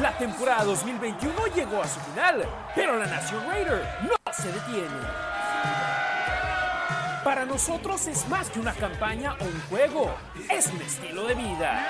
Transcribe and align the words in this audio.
La 0.00 0.16
temporada 0.16 0.64
2021 0.64 1.46
llegó 1.54 1.82
a 1.82 1.88
su 1.88 1.98
final, 2.00 2.46
pero 2.76 2.96
la 2.96 3.06
Nación 3.06 3.44
Raider 3.48 3.82
no 4.02 4.32
se 4.32 4.52
detiene. 4.52 4.88
Para 7.24 7.44
nosotros 7.44 8.06
es 8.06 8.28
más 8.28 8.48
que 8.50 8.60
una 8.60 8.72
campaña 8.72 9.34
o 9.40 9.44
un 9.44 9.60
juego, 9.68 10.14
es 10.48 10.68
un 10.68 10.80
estilo 10.80 11.26
de 11.26 11.34
vida. 11.34 11.88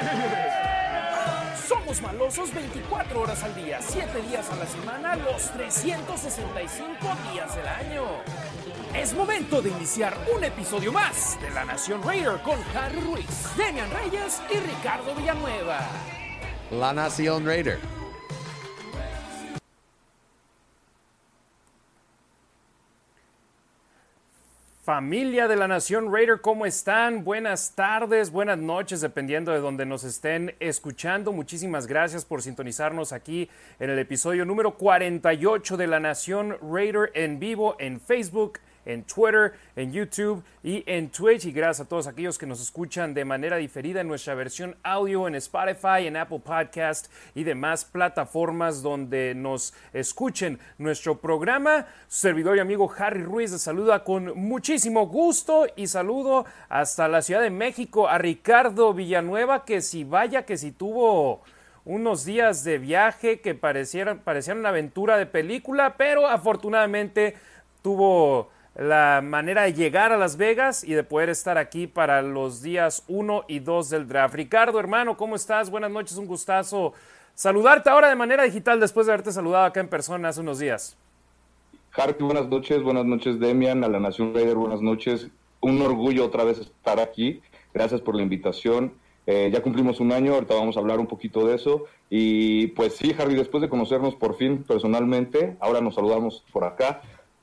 Somos 1.68 2.00
malosos 2.00 2.54
24 2.54 3.20
horas 3.20 3.44
al 3.44 3.54
día, 3.54 3.80
7 3.82 4.22
días 4.22 4.48
a 4.50 4.56
la 4.56 4.66
semana, 4.66 5.16
los 5.16 5.50
365 5.52 6.96
días 7.32 7.54
del 7.54 7.68
año. 7.68 8.04
Es 8.94 9.12
momento 9.12 9.60
de 9.60 9.68
iniciar 9.68 10.16
un 10.34 10.42
episodio 10.42 10.90
más 10.90 11.38
de 11.40 11.50
La 11.50 11.64
Nación 11.64 12.02
Raider 12.02 12.40
con 12.40 12.58
Harry 12.74 13.00
Ruiz, 13.00 13.56
Demian 13.56 13.90
Reyes 13.90 14.40
y 14.50 14.56
Ricardo 14.58 15.14
Villanueva. 15.14 15.80
La 16.70 16.92
Nación 16.92 17.44
Raider. 17.46 17.80
Familia 24.84 25.48
de 25.48 25.56
la 25.56 25.66
Nación 25.66 26.12
Raider, 26.12 26.40
¿cómo 26.40 26.66
están? 26.66 27.24
Buenas 27.24 27.74
tardes, 27.74 28.30
buenas 28.30 28.58
noches, 28.58 29.00
dependiendo 29.00 29.50
de 29.50 29.58
donde 29.58 29.84
nos 29.84 30.04
estén 30.04 30.54
escuchando. 30.60 31.32
Muchísimas 31.32 31.88
gracias 31.88 32.24
por 32.24 32.40
sintonizarnos 32.40 33.12
aquí 33.12 33.50
en 33.80 33.90
el 33.90 33.98
episodio 33.98 34.44
número 34.44 34.76
48 34.76 35.76
de 35.76 35.86
la 35.88 35.98
Nación 35.98 36.56
Raider 36.62 37.10
en 37.14 37.40
vivo 37.40 37.74
en 37.80 38.00
Facebook, 38.00 38.60
en 38.92 39.04
Twitter, 39.04 39.52
en 39.76 39.92
YouTube 39.92 40.42
y 40.62 40.82
en 40.86 41.10
Twitch. 41.10 41.46
Y 41.46 41.52
gracias 41.52 41.86
a 41.86 41.88
todos 41.88 42.06
aquellos 42.06 42.38
que 42.38 42.46
nos 42.46 42.60
escuchan 42.60 43.14
de 43.14 43.24
manera 43.24 43.56
diferida 43.56 44.00
en 44.00 44.08
nuestra 44.08 44.34
versión 44.34 44.76
audio 44.82 45.28
en 45.28 45.34
Spotify, 45.36 46.06
en 46.06 46.16
Apple 46.16 46.40
Podcast 46.40 47.10
y 47.34 47.44
demás 47.44 47.84
plataformas 47.84 48.82
donde 48.82 49.34
nos 49.34 49.74
escuchen 49.92 50.58
nuestro 50.78 51.20
programa. 51.20 51.86
Su 52.08 52.20
servidor 52.20 52.56
y 52.56 52.60
amigo 52.60 52.92
Harry 52.98 53.22
Ruiz 53.22 53.52
les 53.52 53.62
saluda 53.62 54.04
con 54.04 54.38
muchísimo 54.38 55.06
gusto 55.06 55.66
y 55.76 55.86
saludo 55.86 56.44
hasta 56.68 57.08
la 57.08 57.22
Ciudad 57.22 57.42
de 57.42 57.50
México 57.50 58.08
a 58.08 58.18
Ricardo 58.18 58.92
Villanueva, 58.94 59.64
que 59.64 59.80
si 59.80 60.04
vaya, 60.04 60.44
que 60.44 60.56
si 60.56 60.72
tuvo 60.72 61.42
unos 61.84 62.24
días 62.24 62.64
de 62.64 62.78
viaje 62.78 63.40
que 63.40 63.54
parecieran, 63.54 64.18
parecían 64.18 64.58
una 64.58 64.68
aventura 64.68 65.16
de 65.16 65.26
película, 65.26 65.96
pero 65.96 66.26
afortunadamente 66.26 67.36
tuvo 67.82 68.50
la 68.74 69.20
manera 69.22 69.62
de 69.62 69.74
llegar 69.74 70.12
a 70.12 70.16
Las 70.16 70.36
Vegas 70.36 70.84
y 70.84 70.94
de 70.94 71.04
poder 71.04 71.28
estar 71.28 71.58
aquí 71.58 71.86
para 71.86 72.22
los 72.22 72.62
días 72.62 73.04
1 73.08 73.44
y 73.48 73.58
2 73.58 73.90
del 73.90 74.08
draft. 74.08 74.34
Ricardo, 74.34 74.78
hermano, 74.78 75.16
¿cómo 75.16 75.36
estás? 75.36 75.70
Buenas 75.70 75.90
noches, 75.90 76.16
un 76.16 76.26
gustazo 76.26 76.94
saludarte 77.40 77.88
ahora 77.88 78.10
de 78.10 78.16
manera 78.16 78.42
digital 78.44 78.78
después 78.80 79.06
de 79.06 79.12
haberte 79.14 79.32
saludado 79.32 79.64
acá 79.64 79.80
en 79.80 79.88
persona 79.88 80.28
hace 80.28 80.42
unos 80.42 80.58
días. 80.58 80.96
Harry, 81.96 82.14
buenas 82.20 82.48
noches, 82.48 82.82
buenas 82.82 83.06
noches 83.06 83.40
Demian, 83.40 83.82
a 83.82 83.88
la 83.88 83.98
Nación 83.98 84.34
Raider, 84.34 84.56
buenas 84.56 84.82
noches. 84.82 85.28
Un 85.60 85.80
orgullo 85.80 86.26
otra 86.26 86.44
vez 86.44 86.58
estar 86.58 87.00
aquí. 87.00 87.40
Gracias 87.72 88.02
por 88.02 88.14
la 88.14 88.22
invitación. 88.22 88.92
Eh, 89.26 89.50
ya 89.52 89.62
cumplimos 89.62 90.00
un 90.00 90.12
año, 90.12 90.34
ahorita 90.34 90.54
vamos 90.54 90.76
a 90.76 90.80
hablar 90.80 90.98
un 90.98 91.06
poquito 91.06 91.46
de 91.46 91.54
eso. 91.54 91.84
Y 92.10 92.68
pues 92.68 92.96
sí, 92.96 93.14
Harry, 93.18 93.34
después 93.34 93.62
de 93.62 93.68
conocernos 93.68 94.16
por 94.16 94.36
fin 94.36 94.62
personalmente, 94.62 95.56
ahora 95.60 95.80
nos 95.80 95.94
saludamos 95.94 96.44
por 96.52 96.64
acá. 96.64 97.00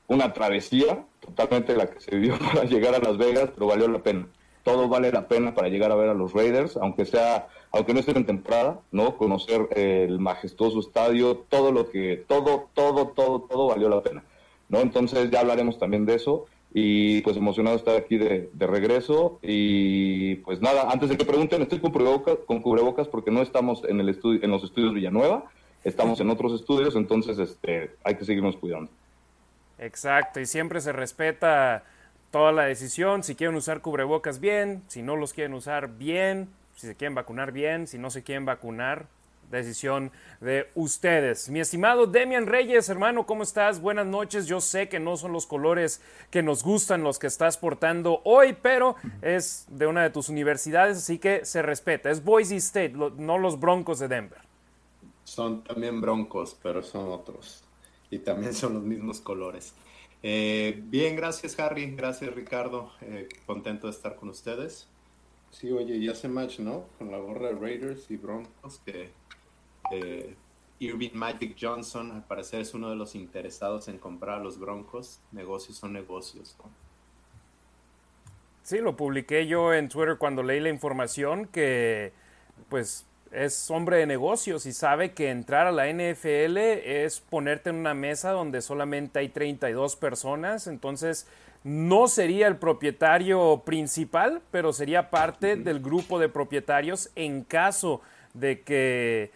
Una 0.08 0.32
travesía, 0.32 1.04
totalmente 1.20 1.76
la 1.76 1.88
que 1.88 2.00
se 2.00 2.16
vivió 2.16 2.38
para 2.52 2.64
llegar 2.64 2.94
a 2.94 2.98
Las 2.98 3.16
Vegas, 3.16 3.50
pero 3.54 3.66
valió 3.66 3.86
la 3.88 4.02
pena. 4.02 4.26
Todo 4.64 4.88
vale 4.88 5.12
la 5.12 5.28
pena 5.28 5.54
para 5.54 5.68
llegar 5.68 5.92
a 5.92 5.96
ver 5.96 6.08
a 6.08 6.14
los 6.14 6.32
Raiders, 6.32 6.76
aunque 6.76 7.04
sea, 7.04 7.48
aunque 7.70 7.94
no 7.94 8.00
esté 8.00 8.12
en 8.12 8.26
temporada, 8.26 8.80
¿no? 8.90 9.16
Conocer 9.16 9.68
el 9.76 10.18
majestuoso 10.18 10.80
estadio, 10.80 11.46
todo 11.48 11.72
lo 11.72 11.88
que, 11.88 12.24
todo, 12.26 12.68
todo, 12.74 13.08
todo, 13.08 13.42
todo 13.42 13.68
valió 13.68 13.88
la 13.88 14.02
pena, 14.02 14.24
¿no? 14.68 14.80
Entonces 14.80 15.30
ya 15.30 15.40
hablaremos 15.40 15.78
también 15.78 16.04
de 16.04 16.16
eso 16.16 16.46
y 16.74 17.22
pues 17.22 17.36
emocionado 17.36 17.76
estar 17.76 17.96
aquí 17.96 18.18
de, 18.18 18.50
de 18.52 18.66
regreso 18.66 19.38
y 19.40 20.34
pues 20.36 20.60
nada, 20.60 20.90
antes 20.90 21.08
de 21.08 21.16
que 21.16 21.24
pregunten, 21.24 21.62
estoy 21.62 21.78
con 21.78 21.92
cubrebocas, 21.92 22.36
con 22.46 22.60
cubrebocas 22.60 23.08
porque 23.08 23.30
no 23.30 23.40
estamos 23.40 23.84
en 23.84 24.00
el 24.00 24.10
estudio, 24.10 24.40
en 24.42 24.50
los 24.50 24.64
estudios 24.64 24.92
Villanueva, 24.92 25.44
estamos 25.84 26.20
en 26.20 26.28
otros 26.28 26.52
estudios, 26.52 26.94
entonces 26.94 27.38
este, 27.38 27.92
hay 28.04 28.16
que 28.16 28.24
seguirnos 28.24 28.56
cuidando. 28.56 28.90
Exacto, 29.78 30.40
y 30.40 30.46
siempre 30.46 30.80
se 30.80 30.92
respeta 30.92 31.84
toda 32.30 32.52
la 32.52 32.64
decisión, 32.64 33.22
si 33.22 33.34
quieren 33.34 33.56
usar 33.56 33.80
cubrebocas 33.80 34.40
bien, 34.40 34.82
si 34.88 35.02
no 35.02 35.16
los 35.16 35.32
quieren 35.32 35.54
usar 35.54 35.88
bien, 35.96 36.48
si 36.74 36.86
se 36.86 36.94
quieren 36.94 37.14
vacunar 37.14 37.52
bien, 37.52 37.86
si 37.86 37.98
no 37.98 38.10
se 38.10 38.22
quieren 38.22 38.44
vacunar, 38.44 39.06
decisión 39.50 40.10
de 40.40 40.68
ustedes. 40.74 41.48
Mi 41.48 41.60
estimado 41.60 42.06
Demian 42.06 42.46
Reyes, 42.46 42.88
hermano, 42.88 43.24
¿cómo 43.24 43.42
estás? 43.42 43.80
Buenas 43.80 44.06
noches. 44.06 44.46
Yo 44.46 44.60
sé 44.60 44.90
que 44.90 45.00
no 45.00 45.16
son 45.16 45.32
los 45.32 45.46
colores 45.46 46.02
que 46.30 46.42
nos 46.42 46.62
gustan 46.62 47.02
los 47.02 47.18
que 47.18 47.28
estás 47.28 47.56
portando 47.56 48.20
hoy, 48.24 48.56
pero 48.60 48.96
es 49.22 49.66
de 49.70 49.86
una 49.86 50.02
de 50.02 50.10
tus 50.10 50.28
universidades, 50.28 50.98
así 50.98 51.18
que 51.18 51.46
se 51.46 51.62
respeta. 51.62 52.10
Es 52.10 52.22
Boise 52.22 52.56
State, 52.56 52.92
no 53.16 53.38
los 53.38 53.58
Broncos 53.58 53.98
de 54.00 54.08
Denver. 54.08 54.40
Son 55.24 55.64
también 55.64 56.00
Broncos, 56.00 56.58
pero 56.62 56.82
son 56.82 57.10
otros 57.10 57.67
y 58.10 58.18
también 58.18 58.54
son 58.54 58.74
los 58.74 58.82
mismos 58.82 59.20
colores. 59.20 59.74
Eh, 60.22 60.82
bien, 60.86 61.14
gracias 61.14 61.58
Harry, 61.60 61.94
gracias 61.94 62.34
Ricardo, 62.34 62.90
eh, 63.02 63.28
contento 63.46 63.86
de 63.86 63.92
estar 63.92 64.16
con 64.16 64.28
ustedes. 64.28 64.88
Sí, 65.50 65.70
oye, 65.70 65.96
y 65.96 66.08
hace 66.08 66.28
match, 66.28 66.58
¿no? 66.58 66.84
Con 66.98 67.10
la 67.10 67.18
gorra 67.18 67.48
de 67.48 67.54
Raiders 67.54 68.10
y 68.10 68.16
Broncos, 68.16 68.80
que 68.84 69.10
eh, 69.92 70.34
Irving 70.80 71.14
Magic 71.14 71.56
Johnson 71.60 72.12
al 72.12 72.24
parecer 72.24 72.60
es 72.60 72.74
uno 72.74 72.90
de 72.90 72.96
los 72.96 73.14
interesados 73.14 73.88
en 73.88 73.98
comprar 73.98 74.40
a 74.40 74.42
los 74.42 74.58
Broncos. 74.58 75.20
Negocios 75.32 75.78
son 75.78 75.92
negocios. 75.92 76.56
¿no? 76.58 76.70
Sí, 78.62 78.78
lo 78.78 78.96
publiqué 78.96 79.46
yo 79.46 79.72
en 79.72 79.88
Twitter 79.88 80.18
cuando 80.18 80.42
leí 80.42 80.60
la 80.60 80.68
información 80.68 81.46
que 81.46 82.12
pues 82.68 83.06
es 83.32 83.70
hombre 83.70 83.98
de 83.98 84.06
negocios 84.06 84.66
y 84.66 84.72
sabe 84.72 85.12
que 85.12 85.30
entrar 85.30 85.66
a 85.66 85.72
la 85.72 85.86
NFL 85.92 86.56
es 86.56 87.20
ponerte 87.20 87.70
en 87.70 87.76
una 87.76 87.94
mesa 87.94 88.30
donde 88.30 88.60
solamente 88.62 89.18
hay 89.18 89.28
32 89.28 89.96
personas, 89.96 90.66
entonces 90.66 91.26
no 91.64 92.08
sería 92.08 92.46
el 92.46 92.56
propietario 92.56 93.62
principal, 93.64 94.40
pero 94.50 94.72
sería 94.72 95.10
parte 95.10 95.56
del 95.56 95.80
grupo 95.80 96.18
de 96.18 96.28
propietarios 96.28 97.10
en 97.16 97.44
caso 97.44 98.00
de 98.34 98.62
que 98.62 99.30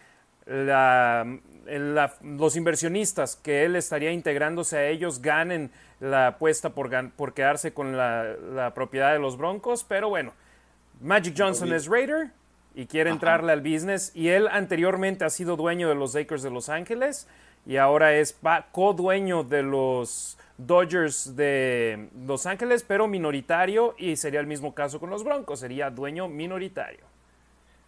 la, 0.47 1.27
la, 1.67 2.15
los 2.23 2.57
inversionistas 2.57 3.37
que 3.37 3.65
él 3.65 3.77
estaría 3.77 4.13
integrándose 4.13 4.77
a 4.79 4.87
ellos 4.89 5.21
ganen 5.21 5.71
la 6.01 6.29
apuesta 6.29 6.71
por, 6.71 6.91
por 7.13 7.35
quedarse 7.35 7.73
con 7.73 7.97
la, 7.97 8.35
la, 8.53 8.75
propiedad 8.75 9.13
de 9.13 9.19
los 9.19 9.37
Broncos, 9.37 9.85
pero 9.85 10.09
bueno, 10.09 10.33
Magic 11.01 11.35
Johnson 11.37 11.73
es 11.73 11.87
Raider, 11.87 12.31
y 12.75 12.87
quiere 12.87 13.11
entrarle 13.11 13.53
al 13.53 13.61
business. 13.61 14.13
Y 14.15 14.29
él 14.29 14.49
anteriormente 14.49 15.25
ha 15.25 15.31
sido 15.31 15.57
dueño 15.57 15.89
de 15.89 15.95
los 15.95 16.15
Lakers 16.15 16.43
de 16.43 16.51
Los 16.51 16.69
Ángeles 16.69 17.27
y 17.67 17.77
ahora 17.77 18.15
es 18.15 18.39
co-dueño 18.73 19.45
de 19.45 19.63
los 19.63 20.39
Dodgers 20.59 21.37
de 21.37 22.09
Los 22.27 22.47
Ángeles, 22.47 22.85
pero 22.87 23.09
minoritario 23.09 23.95
y 23.99 24.17
sería 24.17 24.41
el 24.41 24.47
mismo 24.47 24.75
caso 24.75 24.99
con 25.01 25.11
los 25.11 25.25
Broncos, 25.25 25.61
sería 25.61 25.91
dueño 25.91 26.29
minoritario. 26.29 27.05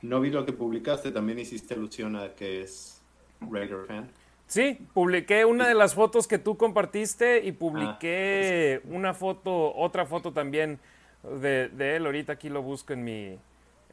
No 0.03 0.21
vi 0.21 0.31
lo 0.31 0.45
que 0.45 0.53
publicaste, 0.53 1.11
también 1.11 1.39
hiciste 1.39 1.75
alusión 1.75 2.17
a 2.17 2.35
que 2.35 2.63
es 2.63 3.01
Raider 3.41 3.87
fan. 3.87 4.09
Sí, 4.47 4.87
publiqué 4.93 5.45
una 5.45 5.67
de 5.67 5.75
las 5.75 5.95
fotos 5.95 6.29
que 6.29 6.39
tú 6.39 6.57
compartiste 6.57 7.45
y 7.45 7.53
publiqué 7.53 8.83
ah, 8.85 8.89
una 8.91 9.15
foto, 9.15 9.75
otra 9.75 10.05
foto 10.05 10.33
también 10.33 10.79
de, 11.23 11.69
de 11.71 11.97
él. 11.97 12.05
Ahorita 12.05 12.35
aquí 12.35 12.51
lo 12.51 12.63
busco 12.63 12.93
en 12.93 13.05
mi, 13.05 13.39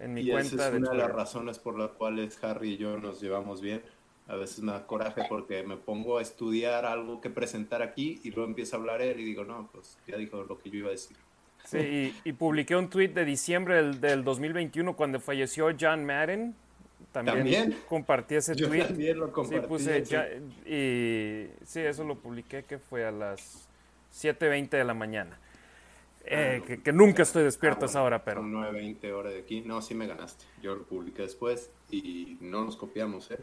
en 0.02 0.14
mi 0.14 0.22
y 0.22 0.32
cuenta 0.32 0.56
esa 0.56 0.66
es 0.68 0.72
de 0.74 0.78
una 0.80 0.90
de 0.90 0.96
Twitter. 0.96 1.08
las 1.08 1.16
razones 1.16 1.60
por 1.60 1.78
las 1.78 1.92
cuales 1.92 2.44
Harry 2.44 2.74
y 2.74 2.78
yo 2.78 2.98
nos 2.98 3.22
llevamos 3.22 3.62
bien. 3.62 3.82
A 4.28 4.36
veces 4.36 4.62
me 4.62 4.72
da 4.72 4.86
coraje 4.88 5.24
porque 5.28 5.64
me 5.64 5.78
pongo 5.78 6.18
a 6.18 6.22
estudiar 6.22 6.86
algo 6.86 7.20
que 7.22 7.30
presentar 7.30 7.82
aquí 7.82 8.20
y 8.24 8.32
luego 8.32 8.48
empieza 8.50 8.76
a 8.78 8.80
hablar 8.80 9.02
él 9.02 9.20
y 9.20 9.26
digo, 9.26 9.44
no, 9.44 9.70
pues 9.74 9.98
ya 10.08 10.16
dijo 10.18 10.44
lo 10.44 10.58
que 10.60 10.70
yo 10.70 10.78
iba 10.80 10.88
a 10.88 10.92
decir. 10.92 11.18
Sí, 11.66 11.78
y, 11.78 12.30
y 12.30 12.34
publiqué 12.34 12.76
un 12.76 12.90
tweet 12.90 13.10
de 13.10 13.26
diciembre 13.26 13.76
del, 13.76 14.00
del 14.02 14.24
2021 14.24 14.96
cuando 14.96 15.20
falleció 15.20 15.70
John 15.80 16.06
Madden. 16.06 16.56
También, 17.12 17.38
¿También? 17.38 17.78
compartí 17.90 18.36
ese 18.36 18.56
Yo 18.56 18.68
tweet. 18.68 18.86
también 18.86 19.20
lo 19.20 19.32
compartí. 19.34 19.62
Sí, 19.64 19.68
puse 19.68 20.06
sí. 20.06 20.12
ya- 20.12 20.28
y 20.66 21.48
sí, 21.66 21.80
eso 21.82 22.04
lo 22.04 22.16
publiqué 22.16 22.64
que 22.64 22.78
fue 22.80 23.06
a 23.06 23.12
las 23.12 23.68
7.20 24.14 24.70
de 24.70 24.84
la 24.84 24.94
mañana. 24.94 25.38
Eh, 26.26 26.62
que, 26.66 26.82
que 26.82 26.94
nunca 26.94 27.24
estoy 27.24 27.44
despierto 27.44 27.86
a 27.86 27.88
Ah, 27.88 27.90
esa 27.90 28.02
bueno, 28.02 28.16
hora, 28.18 28.24
pero 28.24 28.42
Son 28.42 28.54
9.20 28.54 29.12
horas 29.12 29.34
de 29.34 29.40
aquí. 29.40 29.62
No, 29.62 29.82
sí 29.82 29.96
me 29.96 30.08
ganaste. 30.08 30.46
Yo 30.62 30.76
lo 30.76 30.84
publiqué 30.84 31.24
después 31.24 31.70
y 31.90 32.38
no 32.42 32.64
nos 32.64 32.78
copiamos, 32.78 33.32
¿eh? 33.32 33.40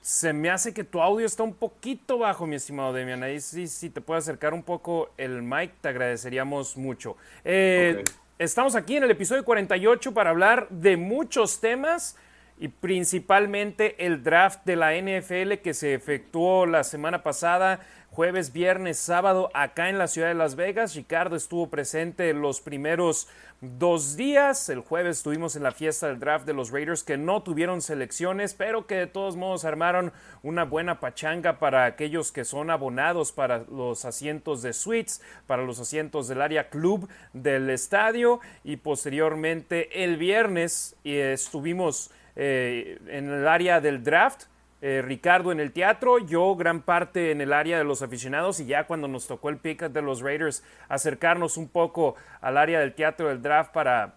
se 0.00 0.32
me 0.32 0.50
hace 0.50 0.74
que 0.74 0.82
tu 0.82 1.00
audio 1.00 1.24
está 1.26 1.44
un 1.44 1.54
poquito 1.54 2.18
bajo, 2.18 2.46
mi 2.46 2.56
estimado 2.56 2.92
Demian. 2.92 3.22
Ahí 3.22 3.40
sí, 3.40 3.68
si 3.68 3.88
te 3.88 4.00
puede 4.00 4.18
acercar 4.18 4.52
un 4.52 4.64
poco 4.64 5.10
el 5.16 5.42
mic, 5.42 5.72
te 5.80 5.88
agradeceríamos 5.88 6.76
mucho. 6.76 7.16
Eh, 7.44 7.98
Ok. 8.00 8.10
Estamos 8.38 8.74
aquí 8.74 8.96
en 8.96 9.04
el 9.04 9.10
episodio 9.12 9.44
48 9.44 10.12
para 10.14 10.30
hablar 10.30 10.66
de 10.68 10.96
muchos 10.96 11.60
temas 11.60 12.16
y 12.58 12.66
principalmente 12.66 14.04
el 14.04 14.24
draft 14.24 14.64
de 14.64 14.74
la 14.74 14.94
NFL 14.96 15.58
que 15.62 15.74
se 15.74 15.94
efectuó 15.94 16.66
la 16.66 16.82
semana 16.82 17.22
pasada 17.22 17.78
jueves, 18.12 18.52
viernes, 18.52 18.98
sábado 18.98 19.50
acá 19.54 19.88
en 19.88 19.96
la 19.96 20.06
ciudad 20.06 20.28
de 20.28 20.34
Las 20.34 20.54
Vegas. 20.54 20.94
Ricardo 20.94 21.34
estuvo 21.34 21.70
presente 21.70 22.34
los 22.34 22.60
primeros 22.60 23.26
dos 23.62 24.16
días. 24.18 24.68
El 24.68 24.80
jueves 24.80 25.16
estuvimos 25.16 25.56
en 25.56 25.62
la 25.62 25.72
fiesta 25.72 26.08
del 26.08 26.18
draft 26.18 26.44
de 26.44 26.52
los 26.52 26.70
Raiders 26.70 27.04
que 27.04 27.16
no 27.16 27.42
tuvieron 27.42 27.80
selecciones, 27.80 28.52
pero 28.52 28.86
que 28.86 28.96
de 28.96 29.06
todos 29.06 29.36
modos 29.36 29.64
armaron 29.64 30.12
una 30.42 30.64
buena 30.64 31.00
pachanga 31.00 31.58
para 31.58 31.86
aquellos 31.86 32.32
que 32.32 32.44
son 32.44 32.68
abonados 32.68 33.32
para 33.32 33.64
los 33.70 34.04
asientos 34.04 34.60
de 34.60 34.74
suites, 34.74 35.22
para 35.46 35.62
los 35.62 35.80
asientos 35.80 36.28
del 36.28 36.42
área 36.42 36.68
club 36.68 37.08
del 37.32 37.70
estadio. 37.70 38.40
Y 38.62 38.76
posteriormente 38.76 40.04
el 40.04 40.18
viernes 40.18 40.96
estuvimos 41.02 42.10
eh, 42.36 42.98
en 43.06 43.30
el 43.30 43.48
área 43.48 43.80
del 43.80 44.04
draft 44.04 44.51
eh, 44.84 45.00
Ricardo 45.00 45.52
en 45.52 45.60
el 45.60 45.70
teatro, 45.70 46.18
yo 46.18 46.56
gran 46.56 46.82
parte 46.82 47.30
en 47.30 47.40
el 47.40 47.52
área 47.52 47.78
de 47.78 47.84
los 47.84 48.02
aficionados 48.02 48.58
y 48.58 48.66
ya 48.66 48.88
cuando 48.88 49.06
nos 49.06 49.28
tocó 49.28 49.48
el 49.48 49.58
pick 49.58 49.84
de 49.84 50.02
los 50.02 50.20
Raiders 50.20 50.64
acercarnos 50.88 51.56
un 51.56 51.68
poco 51.68 52.16
al 52.40 52.58
área 52.58 52.80
del 52.80 52.92
teatro 52.92 53.28
del 53.28 53.40
draft 53.40 53.72
para 53.72 54.14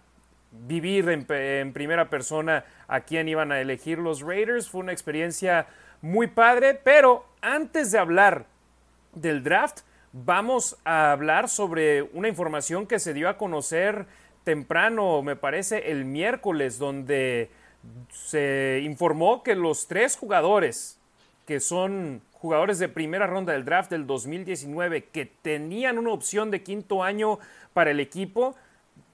vivir 0.50 1.08
en, 1.08 1.72
primera 1.72 2.10
persona 2.10 2.64
a 2.88 3.02
quién 3.02 3.28
iban 3.28 3.52
a 3.52 3.60
elegir 3.60 3.98
los 3.98 4.22
Raiders. 4.22 4.68
Fue 4.68 4.80
una 4.80 4.90
experiencia 4.90 5.68
muy 6.02 6.26
padre, 6.26 6.74
pero 6.74 7.24
antes 7.40 7.92
de 7.92 7.98
hablar 8.00 8.46
del 9.14 9.44
draft, 9.44 9.82
vamos 10.12 10.78
a 10.84 11.12
hablar 11.12 11.48
sobre 11.48 12.02
una 12.02 12.26
información 12.26 12.88
que 12.88 12.98
se 12.98 13.14
dio 13.14 13.28
a 13.28 13.38
conocer 13.38 14.06
temprano, 14.42 15.22
me 15.22 15.36
parece, 15.36 15.92
el 15.92 16.04
miércoles, 16.04 16.78
donde 16.78 17.50
se 18.12 18.80
informó 18.82 19.42
que 19.42 19.54
los 19.54 19.86
tres 19.86 20.16
jugadores 20.16 20.98
que 21.46 21.60
son 21.60 22.22
jugadores 22.32 22.78
de 22.78 22.88
primera 22.88 23.26
ronda 23.26 23.52
del 23.52 23.64
draft 23.64 23.90
del 23.90 24.06
2019 24.06 25.04
que 25.04 25.26
tenían 25.26 25.96
una 25.96 26.10
opción 26.10 26.50
de 26.50 26.62
quinto 26.62 27.02
año 27.02 27.38
para 27.72 27.92
el 27.92 28.00
equipo, 28.00 28.56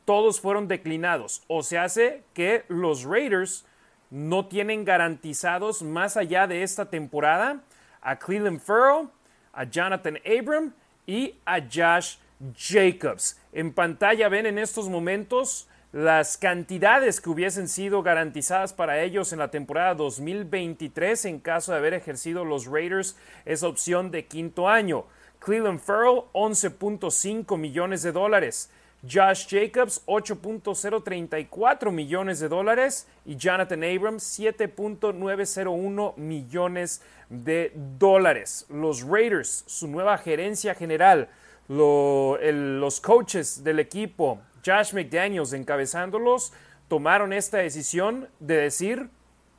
todos 0.04 0.40
fueron 0.40 0.66
declinados. 0.66 1.42
O 1.46 1.62
se 1.62 1.78
hace 1.78 2.22
que 2.32 2.64
los 2.68 3.04
Raiders 3.04 3.64
no 4.10 4.46
tienen 4.46 4.84
garantizados 4.84 5.82
más 5.82 6.16
allá 6.16 6.46
de 6.46 6.62
esta 6.62 6.90
temporada 6.90 7.60
a 8.00 8.18
Cleveland 8.18 8.60
Furrow, 8.60 9.10
a 9.52 9.64
Jonathan 9.64 10.18
Abram 10.26 10.72
y 11.06 11.36
a 11.44 11.60
Josh 11.60 12.16
Jacobs. 12.56 13.38
En 13.52 13.72
pantalla 13.72 14.28
ven 14.28 14.46
en 14.46 14.58
estos 14.58 14.88
momentos 14.88 15.68
las 15.92 16.38
cantidades 16.38 17.20
que 17.20 17.28
hubiesen 17.28 17.68
sido 17.68 18.02
garantizadas 18.02 18.72
para 18.72 19.02
ellos 19.02 19.32
en 19.32 19.38
la 19.38 19.50
temporada 19.50 19.94
2023 19.94 21.26
en 21.26 21.38
caso 21.38 21.72
de 21.72 21.78
haber 21.78 21.92
ejercido 21.92 22.46
los 22.46 22.66
Raiders 22.66 23.14
esa 23.44 23.68
opción 23.68 24.10
de 24.10 24.24
quinto 24.24 24.70
año. 24.70 25.04
Cleveland 25.38 25.80
Farrell, 25.80 26.22
11.5 26.32 27.58
millones 27.58 28.02
de 28.02 28.12
dólares. 28.12 28.70
Josh 29.02 29.48
Jacobs, 29.48 30.02
8.034 30.06 31.90
millones 31.90 32.38
de 32.40 32.48
dólares. 32.48 33.06
Y 33.26 33.36
Jonathan 33.36 33.82
Abrams, 33.82 34.38
7.901 34.38 36.16
millones 36.16 37.02
de 37.28 37.72
dólares. 37.98 38.64
Los 38.70 39.02
Raiders, 39.02 39.64
su 39.66 39.88
nueva 39.88 40.16
gerencia 40.18 40.74
general, 40.74 41.28
los 41.68 43.00
coaches 43.00 43.64
del 43.64 43.78
equipo, 43.78 44.40
Josh 44.64 44.92
McDaniels 44.92 45.52
encabezándolos, 45.52 46.52
tomaron 46.88 47.32
esta 47.32 47.58
decisión 47.58 48.28
de 48.40 48.56
decir 48.56 49.08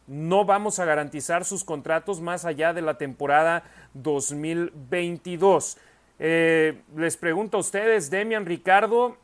no 0.07 0.43
vamos 0.45 0.79
a 0.79 0.85
garantizar 0.85 1.45
sus 1.45 1.63
contratos 1.63 2.19
más 2.19 2.45
allá 2.45 2.73
de 2.73 2.81
la 2.81 2.97
temporada 2.97 3.63
2022. 3.93 5.77
Eh, 6.19 6.81
les 6.95 7.17
pregunto 7.17 7.57
a 7.57 7.61
ustedes, 7.61 8.09
Demian 8.09 8.45
Ricardo, 8.45 9.17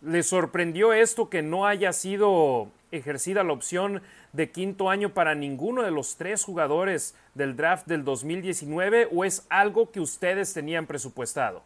¿les 0.00 0.26
sorprendió 0.26 0.92
esto 0.92 1.28
que 1.28 1.42
no 1.42 1.66
haya 1.66 1.92
sido 1.92 2.68
ejercida 2.90 3.44
la 3.44 3.52
opción 3.52 4.02
de 4.32 4.50
quinto 4.50 4.90
año 4.90 5.14
para 5.14 5.34
ninguno 5.34 5.82
de 5.82 5.90
los 5.90 6.16
tres 6.16 6.44
jugadores 6.44 7.14
del 7.34 7.56
draft 7.56 7.86
del 7.86 8.04
2019 8.04 9.08
o 9.12 9.24
es 9.24 9.46
algo 9.50 9.90
que 9.90 10.00
ustedes 10.00 10.54
tenían 10.54 10.86
presupuestado? 10.86 11.62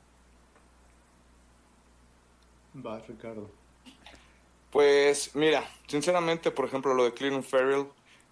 Va, 2.84 3.00
Ricardo. 3.00 3.49
Pues 4.70 5.34
mira, 5.34 5.64
sinceramente, 5.87 6.50
por 6.50 6.67
ejemplo, 6.67 6.93
lo 6.93 7.05
de 7.05 7.14
Cleveland 7.14 7.44
Ferrell, 7.44 7.87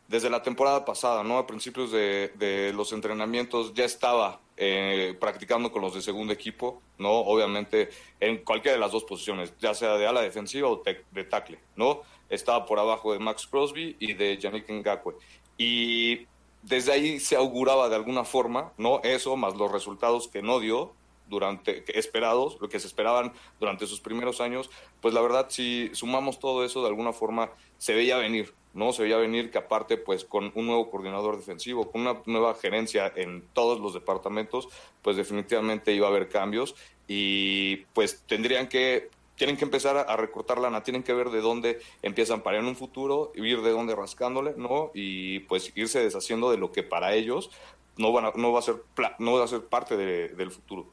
desde 0.09 0.29
la 0.29 0.43
temporada 0.43 0.85
pasada, 0.85 1.23
¿no? 1.23 1.39
A 1.39 1.47
principios 1.47 1.91
de, 1.91 2.73
los 2.75 2.93
entrenamientos 2.93 3.73
ya 3.73 3.85
estaba 3.85 4.41
eh, 4.57 5.17
practicando 5.19 5.73
con 5.73 5.81
los 5.81 5.95
de 5.95 6.03
segundo 6.03 6.33
equipo, 6.33 6.83
¿no? 6.99 7.11
Obviamente 7.11 7.89
en 8.21 8.45
cualquiera 8.45 8.75
de 8.75 8.81
las 8.81 8.93
dos 8.93 9.05
posiciones, 9.05 9.55
ya 9.59 9.73
sea 9.75 9.97
de 9.97 10.07
ala 10.07 10.21
defensiva 10.21 10.69
o 10.69 10.83
de 10.85 11.25
tackle, 11.25 11.59
¿no? 11.77 12.03
Estaba 12.29 12.67
por 12.67 12.79
abajo 12.79 13.13
de 13.13 13.19
Max 13.19 13.47
Crosby 13.47 13.97
y 13.99 14.13
de 14.13 14.37
Yannick 14.37 14.69
Ngakwe. 14.69 15.15
Y 15.57 16.27
desde 16.63 16.93
ahí 16.93 17.21
se 17.21 17.37
auguraba 17.37 17.89
de 17.89 17.97
alguna 17.97 18.25
forma, 18.25 18.73
¿no? 18.77 19.01
Eso, 19.03 19.37
más 19.37 19.57
los 19.57 19.73
resultados 19.73 20.29
que 20.29 20.43
no 20.43 20.61
dio, 20.61 20.93
durante 21.29 21.85
esperados, 21.99 22.59
lo 22.61 22.69
que 22.69 22.81
se 22.81 22.87
esperaban 22.87 23.33
durante 23.59 23.87
sus 23.87 24.01
primeros 24.01 24.41
años, 24.41 24.71
pues 25.01 25.15
la 25.15 25.21
verdad 25.21 25.47
si 25.49 25.91
sumamos 25.93 26.39
todo 26.39 26.65
eso 26.65 26.83
de 26.83 26.89
alguna 26.89 27.13
forma 27.13 27.51
se 27.79 27.95
veía 27.95 28.17
venir, 28.17 28.55
¿no? 28.73 28.93
Se 28.93 29.03
veía 29.03 29.17
venir 29.17 29.51
que 29.51 29.59
aparte 29.59 29.97
pues 29.97 30.25
con 30.25 30.53
un 30.55 30.67
nuevo 30.67 30.91
coordinador 30.91 31.37
defensivo, 31.37 31.91
con 31.91 32.03
una 32.03 32.23
nueva 32.27 32.55
gerencia 32.55 33.13
en 33.17 33.45
todos 33.53 33.81
los 33.81 33.95
departamentos, 33.95 34.69
pues 35.03 35.17
definitivamente 35.17 35.93
iba 35.93 36.07
a 36.07 36.11
haber 36.11 36.29
cambios 36.29 36.75
y 37.09 37.77
pues 37.95 38.23
tendrían 38.27 38.69
que 38.69 39.11
tienen 39.37 39.57
que 39.57 39.65
empezar 39.65 39.97
a 39.97 40.17
recortar 40.17 40.59
lana, 40.59 40.83
tienen 40.83 41.03
que 41.03 41.13
ver 41.13 41.31
de 41.31 41.41
dónde 41.41 41.81
empiezan 42.03 42.43
para 42.43 42.59
en 42.59 42.67
un 42.67 42.77
futuro, 42.77 43.33
ir 43.35 43.63
de 43.63 43.71
dónde 43.71 43.97
rascándole, 43.97 44.55
¿no? 44.57 44.91
Y 44.95 45.41
pues 45.41 45.73
irse 45.75 46.03
deshaciendo 46.03 46.51
de 46.51 46.59
lo 46.59 46.71
que 46.71 46.85
para 46.85 47.15
ellos 47.15 47.51
no, 47.97 48.13
van 48.13 48.33
no, 48.37 48.53
va, 48.53 48.59
a 48.61 48.63
ser, 48.63 48.83
no 49.19 49.33
va 49.33 49.45
a 49.45 49.49
ser 49.49 49.65
parte 49.65 49.97
del 49.97 50.51
futuro. 50.51 50.87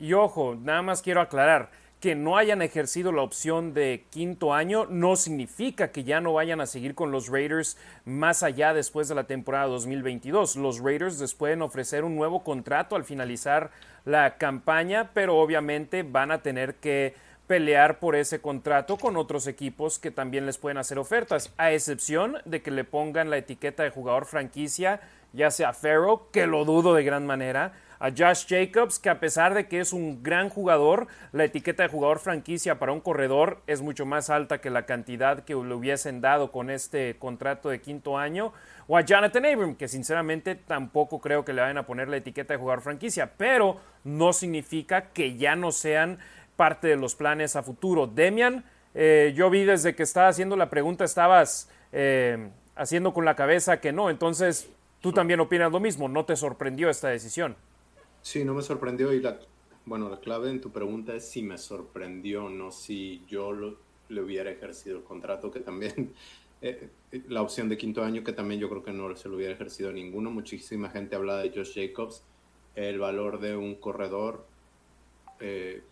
Y 0.00 0.14
ojo, 0.14 0.56
nada 0.56 0.80
más 0.80 1.02
quiero 1.02 1.20
aclarar, 1.20 1.70
que 2.00 2.14
no 2.14 2.38
hayan 2.38 2.62
ejercido 2.62 3.12
la 3.12 3.20
opción 3.20 3.74
de 3.74 4.06
quinto 4.08 4.54
año 4.54 4.86
no 4.86 5.16
significa 5.16 5.92
que 5.92 6.04
ya 6.04 6.22
no 6.22 6.32
vayan 6.32 6.62
a 6.62 6.66
seguir 6.66 6.94
con 6.94 7.12
los 7.12 7.28
Raiders 7.28 7.76
más 8.06 8.42
allá 8.42 8.72
después 8.72 9.08
de 9.08 9.14
la 9.14 9.24
temporada 9.24 9.66
2022. 9.66 10.56
Los 10.56 10.80
Raiders 10.80 11.20
les 11.20 11.34
pueden 11.34 11.60
ofrecer 11.60 12.04
un 12.04 12.16
nuevo 12.16 12.42
contrato 12.42 12.96
al 12.96 13.04
finalizar 13.04 13.70
la 14.06 14.38
campaña, 14.38 15.10
pero 15.12 15.36
obviamente 15.36 16.02
van 16.02 16.30
a 16.30 16.40
tener 16.40 16.76
que 16.76 17.14
pelear 17.46 17.98
por 17.98 18.16
ese 18.16 18.40
contrato 18.40 18.96
con 18.96 19.18
otros 19.18 19.46
equipos 19.46 19.98
que 19.98 20.10
también 20.10 20.46
les 20.46 20.56
pueden 20.56 20.78
hacer 20.78 20.98
ofertas, 20.98 21.52
a 21.58 21.72
excepción 21.72 22.38
de 22.46 22.62
que 22.62 22.70
le 22.70 22.84
pongan 22.84 23.28
la 23.28 23.36
etiqueta 23.36 23.82
de 23.82 23.90
jugador 23.90 24.24
franquicia, 24.24 25.00
ya 25.34 25.50
sea 25.50 25.74
Ferro, 25.74 26.28
que 26.32 26.46
lo 26.46 26.64
dudo 26.64 26.94
de 26.94 27.04
gran 27.04 27.26
manera, 27.26 27.74
a 28.00 28.10
Josh 28.10 28.46
Jacobs, 28.48 28.98
que 28.98 29.10
a 29.10 29.20
pesar 29.20 29.52
de 29.52 29.68
que 29.68 29.78
es 29.78 29.92
un 29.92 30.22
gran 30.22 30.48
jugador, 30.48 31.06
la 31.32 31.44
etiqueta 31.44 31.82
de 31.82 31.90
jugador 31.90 32.18
franquicia 32.18 32.78
para 32.78 32.92
un 32.92 33.00
corredor 33.00 33.60
es 33.66 33.82
mucho 33.82 34.06
más 34.06 34.30
alta 34.30 34.60
que 34.60 34.70
la 34.70 34.86
cantidad 34.86 35.44
que 35.44 35.52
le 35.52 35.74
hubiesen 35.74 36.22
dado 36.22 36.50
con 36.50 36.70
este 36.70 37.16
contrato 37.18 37.68
de 37.68 37.80
quinto 37.80 38.16
año. 38.16 38.54
O 38.88 38.96
a 38.96 39.02
Jonathan 39.02 39.44
Abram, 39.44 39.74
que 39.76 39.86
sinceramente 39.86 40.54
tampoco 40.54 41.20
creo 41.20 41.44
que 41.44 41.52
le 41.52 41.60
vayan 41.60 41.76
a 41.78 41.86
poner 41.86 42.08
la 42.08 42.16
etiqueta 42.16 42.54
de 42.54 42.58
jugador 42.58 42.80
franquicia, 42.80 43.32
pero 43.36 43.76
no 44.02 44.32
significa 44.32 45.12
que 45.12 45.36
ya 45.36 45.54
no 45.54 45.70
sean 45.70 46.18
parte 46.56 46.88
de 46.88 46.96
los 46.96 47.14
planes 47.14 47.54
a 47.54 47.62
futuro. 47.62 48.06
Demian, 48.06 48.64
eh, 48.94 49.32
yo 49.36 49.50
vi 49.50 49.64
desde 49.64 49.94
que 49.94 50.02
estaba 50.02 50.28
haciendo 50.28 50.56
la 50.56 50.70
pregunta, 50.70 51.04
estabas 51.04 51.70
eh, 51.92 52.48
haciendo 52.74 53.12
con 53.12 53.26
la 53.26 53.36
cabeza 53.36 53.78
que 53.78 53.92
no, 53.92 54.08
entonces 54.08 54.70
tú 55.00 55.12
también 55.12 55.40
opinas 55.40 55.70
lo 55.70 55.80
mismo, 55.80 56.08
¿no 56.08 56.24
te 56.24 56.34
sorprendió 56.34 56.88
esta 56.88 57.08
decisión? 57.08 57.56
Sí, 58.22 58.44
no 58.44 58.54
me 58.54 58.62
sorprendió. 58.62 59.12
Y 59.12 59.20
la, 59.20 59.38
bueno, 59.84 60.08
la 60.08 60.20
clave 60.20 60.50
en 60.50 60.60
tu 60.60 60.70
pregunta 60.70 61.14
es 61.14 61.28
si 61.28 61.42
me 61.42 61.58
sorprendió, 61.58 62.48
no 62.48 62.70
si 62.70 63.22
yo 63.26 63.52
le 64.08 64.20
hubiera 64.22 64.50
ejercido 64.50 64.98
el 64.98 65.04
contrato, 65.04 65.50
que 65.50 65.60
también, 65.60 66.14
eh, 66.62 66.90
eh, 67.12 67.22
la 67.28 67.42
opción 67.42 67.68
de 67.68 67.78
quinto 67.78 68.02
año, 68.04 68.22
que 68.24 68.32
también 68.32 68.60
yo 68.60 68.68
creo 68.68 68.82
que 68.82 68.92
no 68.92 69.14
se 69.16 69.28
lo 69.28 69.36
hubiera 69.36 69.54
ejercido 69.54 69.92
ninguno. 69.92 70.30
Muchísima 70.30 70.90
gente 70.90 71.16
habla 71.16 71.38
de 71.38 71.50
Josh 71.50 71.74
Jacobs, 71.74 72.22
el 72.74 72.98
valor 72.98 73.40
de 73.40 73.56
un 73.56 73.74
corredor, 73.76 74.46
eh, 75.40 75.82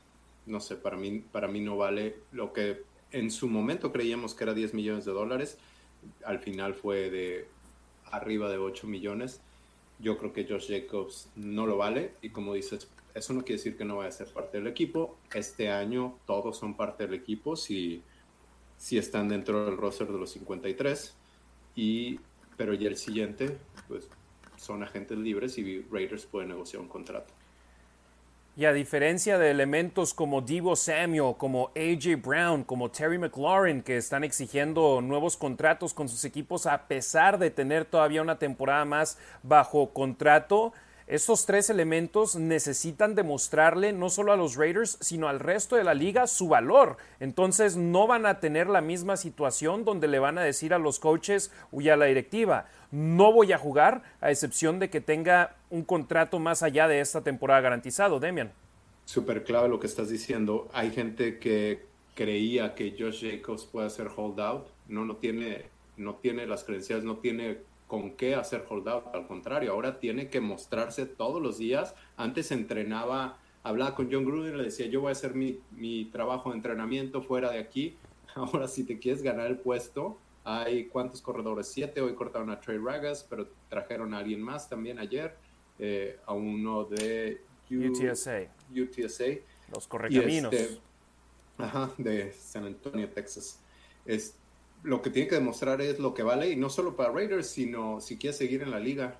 no 0.47 0.61
sé, 0.61 0.77
para 0.77 0.97
mí, 0.97 1.21
para 1.21 1.49
mí 1.49 1.61
no 1.61 1.77
vale 1.77 2.17
lo 2.33 2.53
que 2.53 2.83
en 3.11 3.31
su 3.31 3.49
momento 3.49 3.93
creíamos 3.93 4.35
que 4.35 4.45
era 4.45 4.55
10 4.55 4.75
millones 4.75 5.05
de 5.05 5.13
dólares, 5.13 5.59
al 6.25 6.39
final 6.39 6.75
fue 6.75 7.11
de 7.11 7.49
arriba 8.05 8.49
de 8.49 8.59
8 8.59 8.87
millones 8.87 9.41
yo 9.99 10.17
creo 10.19 10.33
que 10.33 10.47
Josh 10.47 10.69
Jacobs 10.69 11.31
no 11.37 11.67
lo 11.67 11.77
vale 11.77 12.13
y 12.23 12.31
como 12.31 12.55
dices, 12.55 12.89
eso 13.15 13.33
no 13.33 13.41
quiere 13.41 13.59
decir 13.59 13.77
que 13.77 13.85
no 13.85 13.97
vaya 13.97 14.11
a 14.11 14.13
ser 14.13 14.29
parte 14.29 14.59
del 14.59 14.67
equipo. 14.67 15.19
Este 15.35 15.71
año 15.71 16.19
todos 16.27 16.57
son 16.57 16.77
parte 16.77 17.07
del 17.07 17.15
equipo 17.15 17.57
si, 17.57 18.03
si 18.77 18.99
están 18.99 19.29
dentro 19.29 19.65
del 19.65 19.77
roster 19.77 20.07
de 20.07 20.19
los 20.19 20.31
53 20.31 21.15
y, 21.75 22.21
pero 22.57 22.75
ya 22.75 22.89
el 22.89 22.97
siguiente, 22.97 23.59
pues 23.89 24.09
son 24.57 24.83
agentes 24.83 25.19
libres 25.19 25.59
y 25.59 25.83
Raiders 25.91 26.27
puede 26.27 26.47
negociar 26.47 26.83
un 26.83 26.89
contrato. 26.89 27.33
Y 28.59 28.65
a 28.65 28.73
diferencia 28.73 29.39
de 29.39 29.53
elementos 29.53 30.13
como 30.13 30.41
Divo 30.41 30.75
Samuel, 30.75 31.37
como 31.39 31.71
AJ 31.77 32.21
Brown, 32.21 32.65
como 32.65 32.91
Terry 32.91 33.17
McLaurin, 33.17 33.83
que 33.83 33.97
están 33.97 34.25
exigiendo 34.25 35.01
nuevos 35.01 35.37
contratos 35.37 35.95
con 35.95 36.09
sus 36.09 36.25
equipos 36.25 36.67
a 36.67 36.89
pesar 36.89 37.39
de 37.39 37.53
tener 37.53 37.85
todavía 37.85 38.21
una 38.21 38.41
temporada 38.41 38.85
más 38.85 39.17
bajo 39.45 39.91
contrato, 39.91 40.73
estos 41.07 41.47
tres 41.47 41.71
elementos 41.71 42.35
necesitan 42.35 43.15
demostrarle 43.15 43.93
no 43.93 44.11
solo 44.11 44.33
a 44.33 44.37
los 44.37 44.57
Raiders, 44.57 44.99
sino 45.01 45.29
al 45.29 45.39
resto 45.39 45.77
de 45.77 45.85
la 45.85 45.95
liga 45.95 46.27
su 46.27 46.49
valor. 46.49 46.97
Entonces 47.21 47.77
no 47.77 48.09
van 48.09 48.27
a 48.27 48.41
tener 48.41 48.67
la 48.67 48.81
misma 48.81 49.17
situación 49.17 49.85
donde 49.85 50.09
le 50.09 50.19
van 50.19 50.37
a 50.37 50.43
decir 50.43 50.75
a 50.75 50.79
los 50.79 50.99
coaches 50.99 51.53
o 51.71 51.81
a 51.81 51.97
la 51.97 52.07
directiva, 52.07 52.67
no 52.91 53.33
voy 53.33 53.53
a 53.53 53.59
jugar, 53.59 54.03
a 54.21 54.33
excepción 54.33 54.81
de 54.81 54.91
que 54.91 55.01
tenga 55.01 55.55
un 55.71 55.85
contrato 55.85 56.39
más 56.39 56.63
allá 56.63 56.89
de 56.89 57.01
esta 57.01 57.23
temporada 57.23 57.61
garantizado. 57.61 58.21
Demian. 58.21 58.53
Súper 59.05 59.45
clave 59.45 59.69
lo 59.69 59.81
que 59.81 59.87
estás 59.87 60.09
diciendo. 60.09 60.69
Hay 60.73 60.91
gente 60.91 61.39
que 61.39 61.87
creía 62.15 62.75
que 62.75 62.95
Josh 62.99 63.25
Jacobs 63.25 63.65
puede 63.65 63.87
hacer 63.87 64.09
holdout. 64.15 64.67
No, 64.89 65.05
no 65.05 65.17
tiene, 65.17 65.67
no 65.97 66.17
tiene 66.17 66.47
las 66.47 66.65
credenciales, 66.65 67.05
no 67.05 67.19
tiene 67.19 67.59
con 67.87 68.13
qué 68.13 68.35
hacer 68.35 68.65
holdout. 68.69 69.15
Al 69.15 69.27
contrario, 69.27 69.73
ahora 69.73 69.99
tiene 69.99 70.29
que 70.29 70.41
mostrarse 70.41 71.07
todos 71.07 71.41
los 71.41 71.59
días. 71.59 71.95
Antes 72.17 72.53
entrenaba, 72.53 73.39
hablaba 73.63 73.95
con 73.95 74.13
John 74.13 74.25
Gruden, 74.25 74.57
le 74.57 74.65
decía, 74.65 74.87
yo 74.87 75.01
voy 75.01 75.11
a 75.11 75.13
hacer 75.13 75.35
mi, 75.35 75.59
mi 75.71 76.05
trabajo 76.07 76.51
de 76.51 76.57
entrenamiento 76.57 77.23
fuera 77.23 77.51
de 77.51 77.59
aquí. 77.59 77.97
Ahora, 78.35 78.69
si 78.69 78.85
te 78.85 78.99
quieres 78.99 79.23
ganar 79.23 79.47
el 79.47 79.59
puesto, 79.59 80.19
hay 80.45 80.87
cuántos 80.87 81.21
corredores, 81.21 81.69
siete. 81.69 82.01
Hoy 82.01 82.15
cortaron 82.15 82.51
a 82.51 82.61
Trey 82.61 82.79
Ragas, 82.79 83.27
pero 83.29 83.49
trajeron 83.69 84.15
a 84.15 84.19
alguien 84.19 84.41
más 84.41 84.69
también 84.69 84.99
ayer, 84.99 85.37
eh, 85.79 86.19
a 86.27 86.33
uno 86.33 86.85
de 86.85 87.41
UTSA. 87.71 88.49
UTSA. 88.71 89.25
Los 89.73 89.87
correcaminos. 89.87 90.53
Este, 90.53 90.79
ajá, 91.59 91.93
de 91.99 92.33
San 92.33 92.65
Antonio, 92.65 93.09
Texas. 93.11 93.61
Es, 94.07 94.35
lo 94.83 95.03
que 95.03 95.11
tiene 95.11 95.29
que 95.29 95.35
demostrar 95.35 95.81
es 95.81 95.99
lo 95.99 96.15
que 96.15 96.23
vale, 96.23 96.51
y 96.51 96.57
no 96.57 96.71
solo 96.71 96.97
para 96.97 97.13
Raiders, 97.13 97.49
sino 97.49 98.01
si 98.01 98.17
quiere 98.17 98.37
seguir 98.37 98.63
en 98.63 98.71
la 98.71 98.79
liga 98.79 99.19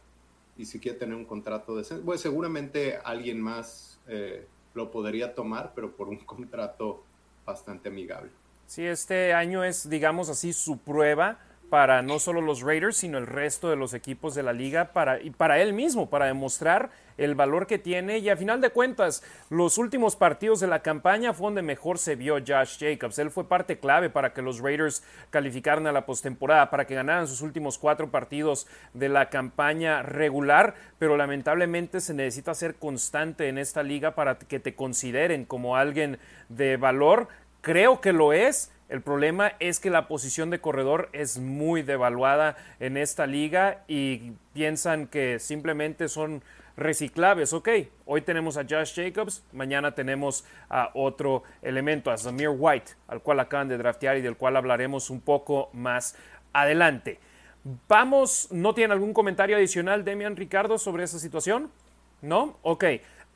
y 0.57 0.65
si 0.65 0.81
quiere 0.81 0.99
tener 0.99 1.15
un 1.15 1.25
contrato 1.25 1.77
decente. 1.77 2.05
Bueno, 2.05 2.19
seguramente 2.19 2.99
alguien 3.05 3.41
más 3.41 3.99
eh, 4.09 4.47
lo 4.75 4.91
podría 4.91 5.35
tomar, 5.35 5.73
pero 5.75 5.95
por 5.95 6.09
un 6.09 6.19
contrato 6.25 7.05
bastante 7.45 7.89
amigable. 7.89 8.31
Sí, 8.67 8.85
este 8.85 9.33
año 9.33 9.65
es, 9.65 9.89
digamos 9.89 10.29
así, 10.29 10.53
su 10.53 10.79
prueba 10.79 11.39
para 11.71 12.03
no 12.03 12.19
solo 12.19 12.41
los 12.41 12.63
Raiders, 12.63 12.97
sino 12.97 13.19
el 13.19 13.27
resto 13.27 13.69
de 13.71 13.77
los 13.77 13.95
equipos 13.95 14.35
de 14.35 14.43
la 14.43 14.53
liga 14.53 14.93
para, 14.93 15.21
y 15.21 15.31
para 15.31 15.61
él 15.61 15.73
mismo, 15.73 16.09
para 16.09 16.27
demostrar 16.27 16.91
el 17.19 17.35
valor 17.35 17.67
que 17.67 17.79
tiene. 17.79 18.19
Y 18.19 18.31
a 18.31 18.37
final 18.37 18.61
de 18.61 18.71
cuentas, 18.71 19.23
los 19.51 19.77
últimos 19.77 20.17
partidos 20.17 20.61
de 20.61 20.67
la 20.67 20.81
campaña 20.81 21.35
fue 21.35 21.49
donde 21.49 21.63
mejor 21.63 21.99
se 21.99 22.17
vio 22.17 22.37
Josh 22.37 22.79
Jacobs. 22.79 23.19
Él 23.19 23.31
fue 23.31 23.49
parte 23.49 23.79
clave 23.79 24.09
para 24.09 24.33
que 24.33 24.41
los 24.41 24.61
Raiders 24.61 25.03
calificaran 25.31 25.87
a 25.87 25.93
la 25.93 26.07
postemporada, 26.07 26.71
para 26.71 26.87
que 26.87 26.95
ganaran 26.95 27.27
sus 27.27 27.43
últimos 27.43 27.77
cuatro 27.77 28.11
partidos 28.11 28.67
de 28.95 29.09
la 29.09 29.29
campaña 29.29 30.03
regular, 30.03 30.75
pero 30.99 31.17
lamentablemente 31.17 32.01
se 32.01 32.15
necesita 32.15 32.55
ser 32.55 32.77
constante 32.77 33.49
en 33.49 33.59
esta 33.59 33.83
liga 33.83 34.15
para 34.15 34.39
que 34.39 34.61
te 34.61 34.75
consideren 34.75 35.45
como 35.45 35.77
alguien 35.77 36.19
de 36.49 36.77
valor. 36.77 37.29
Creo 37.61 38.01
que 38.01 38.13
lo 38.13 38.33
es 38.33 38.71
el 38.89 39.03
problema 39.03 39.53
es 39.61 39.81
que 39.81 39.91
la 39.91 40.09
posición 40.09 40.49
de 40.51 40.61
corredor 40.61 41.11
es 41.13 41.39
muy 41.39 41.83
devaluada 41.83 42.57
en 42.81 42.97
esta 42.97 43.27
liga 43.27 43.85
y 43.87 44.33
piensan 44.55 45.07
que 45.07 45.39
simplemente 45.39 46.09
son 46.09 46.43
reciclables. 46.79 47.53
Ok, 47.53 47.69
hoy 48.07 48.23
tenemos 48.23 48.57
a 48.57 48.63
Josh 48.63 48.95
Jacobs, 48.95 49.45
mañana 49.53 49.95
tenemos 49.95 50.45
a 50.71 50.91
otro 50.95 51.43
elemento, 51.61 52.11
a 52.11 52.17
Zamir 52.17 52.51
White, 52.51 52.93
al 53.09 53.21
cual 53.21 53.41
acaban 53.41 53.69
de 53.69 53.77
draftear 53.77 54.17
y 54.17 54.23
del 54.23 54.37
cual 54.37 54.57
hablaremos 54.57 55.11
un 55.11 55.21
poco 55.21 55.69
más 55.75 56.17
adelante. 56.53 57.19
Vamos, 57.89 58.49
¿no 58.51 58.73
tienen 58.75 58.93
algún 58.93 59.13
comentario 59.13 59.57
adicional, 59.57 60.05
Demian 60.05 60.37
Ricardo, 60.37 60.79
sobre 60.79 61.05
esa 61.05 61.19
situación? 61.19 61.71
¿No? 62.23 62.57
Ok. 62.63 62.85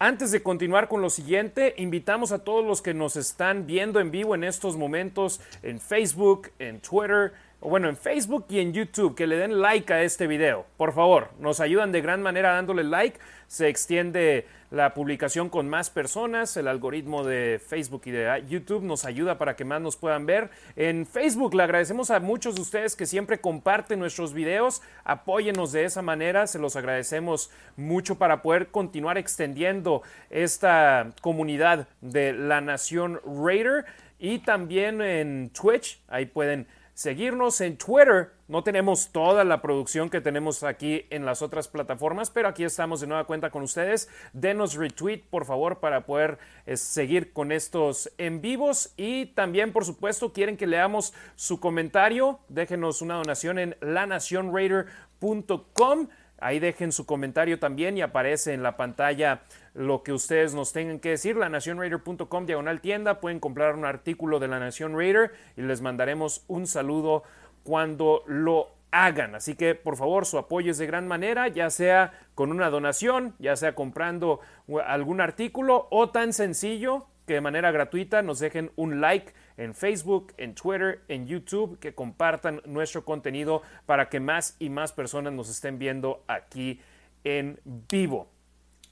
Antes 0.04 0.32
de 0.32 0.42
continuar 0.42 0.88
con 0.88 1.00
lo 1.00 1.11
siguiente, 1.11 1.76
invitamos 1.78 2.32
a 2.32 2.40
todos 2.40 2.66
los 2.66 2.82
que 2.82 2.92
nos 2.92 3.14
están 3.14 3.68
viendo 3.68 4.00
en 4.00 4.11
vivo 4.11 4.35
en 4.35 4.42
estos 4.42 4.76
momentos 4.76 5.40
en 5.62 5.78
Facebook, 5.78 6.50
en 6.59 6.80
Twitter, 6.80 7.32
o 7.64 7.69
bueno, 7.69 7.88
en 7.88 7.97
Facebook 7.97 8.47
y 8.49 8.59
en 8.59 8.73
YouTube, 8.73 9.14
que 9.14 9.28
le 9.28 9.37
den 9.37 9.61
like 9.61 9.92
a 9.92 10.02
este 10.02 10.26
video. 10.26 10.66
Por 10.76 10.92
favor, 10.92 11.28
nos 11.38 11.61
ayudan 11.61 11.92
de 11.92 12.00
gran 12.00 12.21
manera 12.21 12.54
dándole 12.54 12.83
like. 12.83 13.21
Se 13.47 13.69
extiende 13.69 14.49
la 14.73 14.95
publicación 14.95 15.49
con 15.49 15.69
más 15.69 15.88
personas. 15.88 16.57
El 16.57 16.66
algoritmo 16.66 17.23
de 17.23 17.61
Facebook 17.64 18.02
y 18.07 18.11
de 18.11 18.45
YouTube 18.49 18.83
nos 18.83 19.04
ayuda 19.04 19.38
para 19.38 19.54
que 19.54 19.64
más 19.64 19.81
nos 19.81 19.97
puedan 19.97 20.26
ver. 20.26 20.50
En 20.75 21.07
Facebook 21.07 21.54
le 21.54 21.62
agradecemos 21.62 22.11
a 22.11 22.19
muchos 22.19 22.57
de 22.57 22.62
ustedes 22.62 22.97
que 22.97 23.07
siempre 23.07 23.40
comparten 23.40 24.00
nuestros 24.00 24.35
videos. 24.35 24.83
Apóyenos 25.04 25.71
de 25.71 25.85
esa 25.85 26.02
manera. 26.02 26.49
Se 26.49 26.59
los 26.59 26.75
agradecemos 26.75 27.52
mucho 27.76 28.16
para 28.16 28.42
poder 28.42 28.73
continuar 28.73 29.19
extendiendo 29.19 30.02
esta 30.31 31.12
comunidad 31.21 31.87
de 32.00 32.33
la 32.33 32.61
Nación 32.61 33.21
Raider. 33.25 33.85
Y 34.19 34.40
también 34.40 35.00
en 35.00 35.50
Twitch, 35.50 36.00
ahí 36.09 36.26
pueden 36.26 36.66
seguirnos 36.94 37.61
en 37.61 37.76
Twitter. 37.76 38.32
No 38.49 38.62
tenemos 38.62 39.12
toda 39.12 39.44
la 39.44 39.62
producción 39.62 40.11
que 40.11 40.20
tenemos 40.20 40.62
aquí 40.62 41.06
en 41.11 41.25
las 41.25 41.42
otras 41.42 41.68
plataformas, 41.68 42.30
pero 42.30 42.49
aquí 42.49 42.64
estamos 42.64 43.00
de 43.00 43.06
nueva 43.06 43.25
cuenta 43.25 43.50
con 43.50 43.62
ustedes. 43.62 44.08
Denos 44.32 44.75
retweet, 44.75 45.22
por 45.30 45.44
favor, 45.44 45.80
para 45.80 46.04
poder 46.04 46.38
eh, 46.66 46.76
seguir 46.76 47.32
con 47.32 47.52
estos 47.52 48.12
en 48.18 48.40
vivos. 48.40 48.92
Y 48.96 49.26
también, 49.26 49.72
por 49.72 49.84
supuesto, 49.84 50.32
quieren 50.32 50.56
que 50.56 50.66
leamos 50.66 51.14
su 51.34 51.61
comentario. 51.61 52.40
Déjenos 52.49 53.00
una 53.00 53.14
donación 53.14 53.58
en 53.58 53.76
lanacionraider.com. 53.80 56.08
Ahí 56.38 56.58
dejen 56.58 56.90
su 56.90 57.06
comentario 57.06 57.61
también 57.61 57.96
y 57.96 58.02
aparece 58.02 58.52
en 58.52 58.64
la 58.64 58.76
pantalla 58.76 59.42
lo 59.75 60.02
que 60.02 60.12
ustedes 60.12 60.55
nos 60.55 60.73
tengan 60.73 61.00
que 61.00 61.11
decir. 61.11 61.37
La 61.37 61.49
Raider.com 61.49 62.47
diagonal 62.47 62.81
tienda. 62.81 63.21
Pueden 63.21 63.41
comprar 63.41 63.75
un 63.75 63.85
artículo 63.85 64.38
de 64.38 64.49
La 64.49 64.59
Nación 64.59 64.97
Raider 64.97 65.33
y 65.57 65.62
les 65.62 65.81
mandaremos 65.81 66.45
un 66.49 66.67
saludo 66.67 67.23
cuando 67.62 68.23
lo 68.26 68.69
hagan. 68.91 69.35
Así 69.35 69.55
que 69.55 69.75
por 69.75 69.97
favor 69.97 70.26
su 70.26 70.38
apoyo 70.38 70.71
es 70.71 70.79
de 70.79 70.87
gran 70.87 71.09
manera, 71.09 71.49
ya 71.49 71.71
sea 71.71 72.12
con 72.35 72.50
una 72.50 72.71
donación, 72.71 73.35
ya 73.38 73.57
sea 73.57 73.75
comprando 73.75 74.41
algún 74.87 75.21
artículo 75.21 75.88
o 75.91 76.11
tan 76.11 76.33
sencillo 76.33 77.07
que 77.26 77.35
de 77.35 77.41
manera 77.41 77.71
gratuita 77.71 78.23
nos 78.23 78.38
dejen 78.41 78.71
un 78.76 79.00
like 79.00 79.33
en 79.57 79.75
Facebook, 79.75 80.33
en 80.38 80.55
Twitter, 80.55 81.02
en 81.09 81.26
YouTube, 81.26 81.79
que 81.79 81.95
compartan 81.95 82.61
nuestro 82.67 83.05
contenido 83.05 83.62
para 83.87 84.09
que 84.09 84.21
más 84.21 84.57
y 84.59 84.71
más 84.71 84.93
personas 84.93 85.33
nos 85.33 85.49
estén 85.49 85.79
viendo 85.79 86.25
aquí 86.26 86.81
en 87.25 87.61
vivo. 87.64 88.29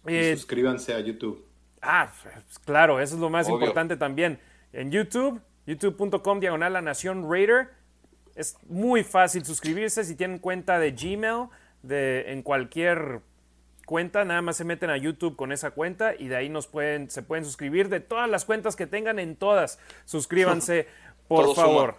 Eh, 0.07 0.35
suscríbanse 0.37 0.95
a 0.95 1.01
YouTube. 1.01 1.45
Ah, 1.83 2.13
pues, 2.23 2.59
claro, 2.61 3.01
eso 3.01 3.15
es 3.15 3.21
lo 3.21 3.31
más 3.31 3.49
importante 3.49 3.97
también. 3.97 4.39
En 4.73 4.91
YouTube, 4.91 5.41
youtube.com 5.67 6.41
diagonal 6.41 6.73
la 6.73 6.83
Nación 6.83 7.31
Raider. 7.31 7.71
Es 8.35 8.57
muy 8.69 9.03
fácil 9.03 9.45
suscribirse 9.45 10.05
si 10.05 10.15
tienen 10.15 10.39
cuenta 10.39 10.79
de 10.79 10.93
Gmail, 10.93 11.49
de, 11.83 12.33
en 12.33 12.43
cualquier 12.43 13.23
cuenta, 13.91 14.25
nada 14.25 14.41
más 14.41 14.57
se 14.57 14.65
meten 14.65 14.89
a 14.89 14.97
YouTube 14.97 15.35
con 15.35 15.51
esa 15.51 15.73
cuenta 15.73 16.15
y 16.17 16.29
de 16.29 16.37
ahí 16.37 16.49
nos 16.49 16.69
pueden, 16.69 17.11
se 17.11 17.23
pueden 17.23 17.45
suscribir 17.45 17.89
de 17.89 17.99
todas 17.99 18.31
las 18.31 18.45
cuentas 18.45 18.77
que 18.77 18.87
tengan 18.87 19.19
en 19.19 19.35
todas. 19.35 19.81
Suscríbanse, 20.05 20.87
por 21.29 21.57
favor. 21.57 21.97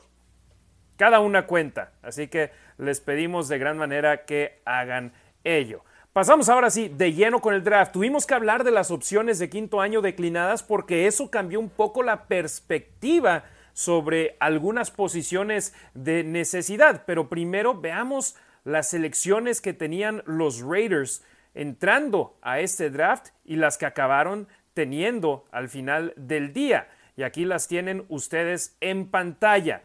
Cada 0.95 1.19
una 1.19 1.47
cuenta. 1.47 1.91
Así 2.01 2.29
que 2.29 2.51
les 2.77 3.01
pedimos 3.01 3.49
de 3.49 3.57
gran 3.57 3.77
manera 3.77 4.23
que 4.23 4.61
hagan 4.63 5.11
ello. 5.43 5.83
Pasamos 6.13 6.49
ahora 6.49 6.69
sí 6.69 6.89
de 6.89 7.13
lleno 7.13 7.39
con 7.39 7.53
el 7.53 7.63
draft. 7.63 7.93
Tuvimos 7.93 8.25
que 8.25 8.33
hablar 8.33 8.65
de 8.65 8.71
las 8.71 8.91
opciones 8.91 9.39
de 9.39 9.49
quinto 9.49 9.79
año 9.79 10.01
declinadas 10.01 10.61
porque 10.61 11.07
eso 11.07 11.31
cambió 11.31 11.57
un 11.57 11.69
poco 11.69 12.03
la 12.03 12.25
perspectiva 12.25 13.45
sobre 13.71 14.35
algunas 14.41 14.91
posiciones 14.91 15.73
de 15.93 16.25
necesidad. 16.25 17.05
Pero 17.05 17.29
primero 17.29 17.79
veamos 17.79 18.35
las 18.65 18.89
selecciones 18.89 19.61
que 19.61 19.71
tenían 19.71 20.21
los 20.25 20.59
Raiders 20.59 21.23
entrando 21.53 22.37
a 22.41 22.59
este 22.59 22.89
draft 22.89 23.29
y 23.45 23.55
las 23.55 23.77
que 23.77 23.85
acabaron 23.85 24.49
teniendo 24.73 25.45
al 25.49 25.69
final 25.69 26.13
del 26.17 26.51
día. 26.51 26.89
Y 27.15 27.23
aquí 27.23 27.45
las 27.45 27.69
tienen 27.69 28.03
ustedes 28.09 28.75
en 28.81 29.07
pantalla. 29.07 29.83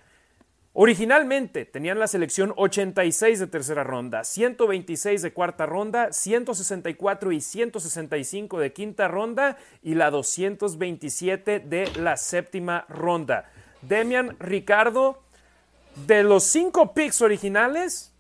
Originalmente 0.79 1.65
tenían 1.65 1.99
la 1.99 2.07
selección 2.07 2.53
86 2.55 3.39
de 3.39 3.47
tercera 3.47 3.83
ronda, 3.83 4.25
126 4.25 5.23
de 5.23 5.33
cuarta 5.33 5.65
ronda, 5.65 6.13
164 6.13 7.33
y 7.33 7.41
165 7.41 8.59
de 8.59 8.75
quinta 8.75 9.09
ronda 9.09 9.57
y 9.83 9.95
la 9.95 10.11
227 10.11 11.61
de 11.61 11.91
la 11.97 12.19
séptima 12.19 12.85
ronda. 12.91 13.51
Demian 13.81 14.37
Ricardo, 14.39 15.23
de 16.07 16.23
los 16.23 16.45
cinco 16.45 16.93
picks 16.93 17.23
originales, 17.23 18.13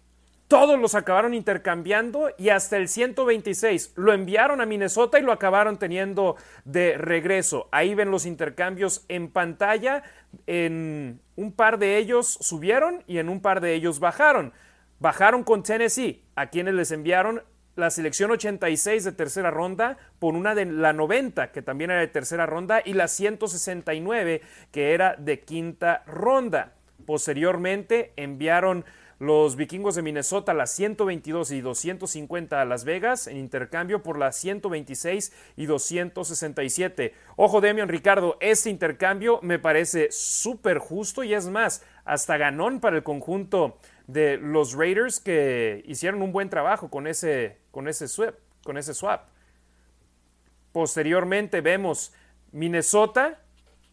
todos 0.48 0.78
los 0.78 0.94
acabaron 0.94 1.34
intercambiando 1.34 2.30
y 2.38 2.50
hasta 2.50 2.76
el 2.76 2.88
126 2.88 3.92
lo 3.96 4.12
enviaron 4.12 4.60
a 4.60 4.66
Minnesota 4.66 5.18
y 5.18 5.22
lo 5.22 5.32
acabaron 5.32 5.78
teniendo 5.78 6.36
de 6.64 6.96
regreso. 6.96 7.68
Ahí 7.72 7.94
ven 7.94 8.10
los 8.10 8.26
intercambios 8.26 9.04
en 9.08 9.28
pantalla. 9.28 10.04
En 10.46 11.20
un 11.34 11.52
par 11.52 11.78
de 11.78 11.96
ellos 11.98 12.38
subieron 12.40 13.02
y 13.06 13.18
en 13.18 13.28
un 13.28 13.40
par 13.40 13.60
de 13.60 13.74
ellos 13.74 13.98
bajaron. 13.98 14.52
Bajaron 14.98 15.44
con 15.44 15.62
Tennessee, 15.62 16.24
a 16.36 16.46
quienes 16.46 16.74
les 16.74 16.90
enviaron 16.92 17.42
la 17.74 17.90
selección 17.90 18.30
86 18.30 19.04
de 19.04 19.12
tercera 19.12 19.50
ronda 19.50 19.98
por 20.18 20.34
una 20.34 20.54
de 20.54 20.64
la 20.64 20.94
90, 20.94 21.52
que 21.52 21.60
también 21.60 21.90
era 21.90 22.00
de 22.00 22.06
tercera 22.06 22.46
ronda, 22.46 22.80
y 22.82 22.94
la 22.94 23.06
169, 23.06 24.40
que 24.72 24.94
era 24.94 25.14
de 25.16 25.40
quinta 25.40 26.02
ronda. 26.06 26.72
Posteriormente 27.04 28.14
enviaron 28.16 28.86
los 29.18 29.56
vikingos 29.56 29.94
de 29.94 30.02
Minnesota 30.02 30.52
las 30.52 30.72
122 30.72 31.50
y 31.52 31.60
250 31.60 32.60
a 32.60 32.64
Las 32.64 32.84
Vegas 32.84 33.26
en 33.26 33.38
intercambio 33.38 34.02
por 34.02 34.18
las 34.18 34.36
126 34.36 35.32
y 35.56 35.66
267. 35.66 37.14
Ojo, 37.36 37.60
Demian 37.60 37.88
Ricardo, 37.88 38.36
este 38.40 38.68
intercambio 38.68 39.40
me 39.42 39.58
parece 39.58 40.08
súper 40.10 40.78
justo 40.78 41.24
y 41.24 41.32
es 41.32 41.48
más, 41.48 41.82
hasta 42.04 42.36
ganón 42.36 42.80
para 42.80 42.96
el 42.96 43.02
conjunto 43.02 43.78
de 44.06 44.36
los 44.36 44.74
Raiders 44.74 45.18
que 45.18 45.82
hicieron 45.86 46.22
un 46.22 46.32
buen 46.32 46.50
trabajo 46.50 46.90
con 46.90 47.06
ese, 47.06 47.58
con 47.70 47.88
ese, 47.88 48.08
swap, 48.08 48.34
con 48.64 48.76
ese 48.76 48.92
swap. 48.92 49.28
Posteriormente 50.72 51.62
vemos 51.62 52.12
Minnesota 52.52 53.40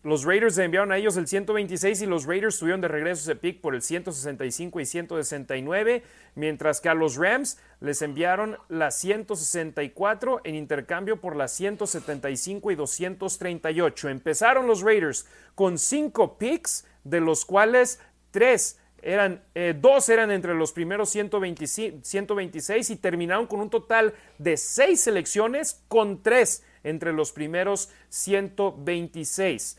los 0.03 0.25
Raiders 0.25 0.57
enviaron 0.57 0.91
a 0.91 0.97
ellos 0.97 1.15
el 1.15 1.27
126 1.27 2.01
y 2.01 2.05
los 2.05 2.25
Raiders 2.25 2.59
tuvieron 2.59 2.81
de 2.81 2.89
regreso 2.89 3.21
ese 3.21 3.39
pick 3.39 3.61
por 3.61 3.73
el 3.73 3.81
165 3.81 4.81
y 4.81 4.85
169, 4.85 6.03
mientras 6.35 6.81
que 6.81 6.89
a 6.89 6.93
los 6.93 7.15
Rams 7.15 7.57
les 7.79 8.01
enviaron 8.01 8.57
la 8.67 8.91
164 8.91 10.41
en 10.43 10.55
intercambio 10.55 11.21
por 11.21 11.37
la 11.37 11.47
175 11.47 12.71
y 12.71 12.75
238. 12.75 14.09
Empezaron 14.09 14.67
los 14.67 14.81
Raiders 14.81 15.25
con 15.55 15.77
cinco 15.77 16.37
picks, 16.37 16.85
de 17.05 17.21
los 17.21 17.45
cuales 17.45 18.01
tres 18.31 18.81
eran, 19.01 19.41
eh, 19.55 19.73
dos 19.77 20.09
eran 20.09 20.31
entre 20.31 20.53
los 20.53 20.73
primeros 20.73 21.11
126 21.11 22.89
y 22.89 22.95
terminaron 22.97 23.47
con 23.47 23.61
un 23.61 23.69
total 23.69 24.13
de 24.37 24.57
seis 24.57 24.99
selecciones 24.99 25.81
con 25.87 26.21
tres 26.21 26.65
entre 26.83 27.13
los 27.13 27.31
primeros 27.31 27.89
126. 28.09 29.77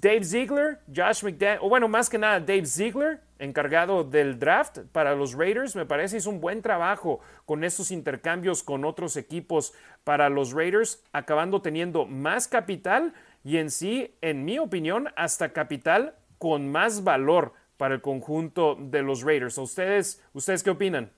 Dave 0.00 0.24
Ziegler, 0.24 0.78
Josh 0.94 1.24
McDaniel, 1.24 1.58
o 1.62 1.68
bueno, 1.68 1.88
más 1.88 2.08
que 2.08 2.18
nada 2.18 2.40
Dave 2.40 2.66
Ziegler, 2.66 3.20
encargado 3.38 4.04
del 4.04 4.38
draft 4.38 4.78
para 4.92 5.14
los 5.14 5.34
Raiders, 5.34 5.74
me 5.74 5.86
parece 5.86 6.18
hizo 6.18 6.30
un 6.30 6.40
buen 6.40 6.62
trabajo 6.62 7.20
con 7.44 7.64
estos 7.64 7.90
intercambios 7.90 8.62
con 8.62 8.84
otros 8.84 9.16
equipos 9.16 9.72
para 10.04 10.28
los 10.28 10.52
Raiders, 10.52 11.02
acabando 11.12 11.62
teniendo 11.62 12.06
más 12.06 12.46
capital 12.46 13.14
y 13.44 13.56
en 13.56 13.70
sí, 13.70 14.14
en 14.20 14.44
mi 14.44 14.58
opinión, 14.58 15.08
hasta 15.16 15.52
capital 15.52 16.14
con 16.38 16.70
más 16.70 17.02
valor 17.02 17.52
para 17.76 17.94
el 17.94 18.00
conjunto 18.00 18.76
de 18.78 19.02
los 19.02 19.22
Raiders. 19.22 19.58
ustedes, 19.58 20.22
ustedes 20.32 20.62
qué 20.62 20.70
opinan? 20.70 21.10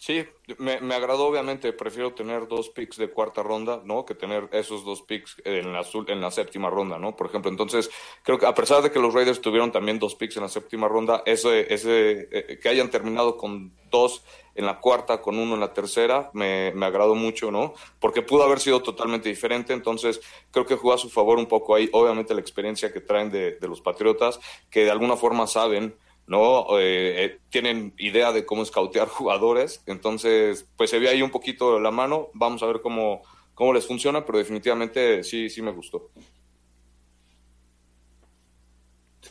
Sí, 0.00 0.24
me, 0.56 0.80
me, 0.80 0.94
agradó 0.94 1.26
obviamente, 1.26 1.74
prefiero 1.74 2.14
tener 2.14 2.48
dos 2.48 2.70
picks 2.70 2.96
de 2.96 3.10
cuarta 3.10 3.42
ronda, 3.42 3.82
¿no? 3.84 4.06
Que 4.06 4.14
tener 4.14 4.48
esos 4.50 4.82
dos 4.82 5.02
picks 5.02 5.36
en 5.44 5.74
la, 5.74 5.84
en 6.06 6.22
la 6.22 6.30
séptima 6.30 6.70
ronda, 6.70 6.98
¿no? 6.98 7.14
Por 7.14 7.26
ejemplo, 7.26 7.50
entonces 7.50 7.90
creo 8.22 8.38
que 8.38 8.46
a 8.46 8.54
pesar 8.54 8.82
de 8.82 8.90
que 8.90 8.98
los 8.98 9.12
Raiders 9.12 9.42
tuvieron 9.42 9.72
también 9.72 9.98
dos 9.98 10.14
picks 10.14 10.38
en 10.38 10.44
la 10.44 10.48
séptima 10.48 10.88
ronda, 10.88 11.22
ese, 11.26 11.70
ese, 11.74 12.30
eh, 12.32 12.58
que 12.58 12.68
hayan 12.70 12.88
terminado 12.88 13.36
con 13.36 13.74
dos 13.90 14.24
en 14.54 14.64
la 14.64 14.80
cuarta, 14.80 15.20
con 15.20 15.38
uno 15.38 15.52
en 15.52 15.60
la 15.60 15.74
tercera, 15.74 16.30
me, 16.32 16.72
me 16.74 16.86
agradó 16.86 17.14
mucho, 17.14 17.50
¿no? 17.50 17.74
Porque 17.98 18.22
pudo 18.22 18.44
haber 18.44 18.60
sido 18.60 18.80
totalmente 18.80 19.28
diferente, 19.28 19.74
entonces 19.74 20.22
creo 20.50 20.64
que 20.64 20.76
jugó 20.76 20.94
a 20.94 20.98
su 20.98 21.10
favor 21.10 21.36
un 21.36 21.46
poco 21.46 21.74
ahí, 21.74 21.90
obviamente 21.92 22.32
la 22.32 22.40
experiencia 22.40 22.90
que 22.90 23.02
traen 23.02 23.30
de, 23.30 23.58
de 23.58 23.68
los 23.68 23.82
Patriotas, 23.82 24.40
que 24.70 24.84
de 24.84 24.90
alguna 24.92 25.16
forma 25.16 25.46
saben 25.46 25.94
¿no? 26.30 26.78
Eh, 26.78 27.24
eh, 27.24 27.38
tienen 27.50 27.92
idea 27.98 28.30
de 28.30 28.46
cómo 28.46 28.62
escautear 28.62 29.08
jugadores, 29.18 29.82
entonces 29.86 30.64
pues 30.76 30.88
se 30.88 31.00
ve 31.00 31.08
ahí 31.08 31.22
un 31.22 31.30
poquito 31.30 31.80
la 31.80 31.90
mano, 31.90 32.28
vamos 32.34 32.62
a 32.62 32.66
ver 32.66 32.80
cómo, 32.80 33.22
cómo 33.52 33.74
les 33.74 33.84
funciona, 33.84 34.24
pero 34.24 34.38
definitivamente 34.38 35.24
sí, 35.24 35.50
sí 35.50 35.60
me 35.60 35.72
gustó. 35.72 36.08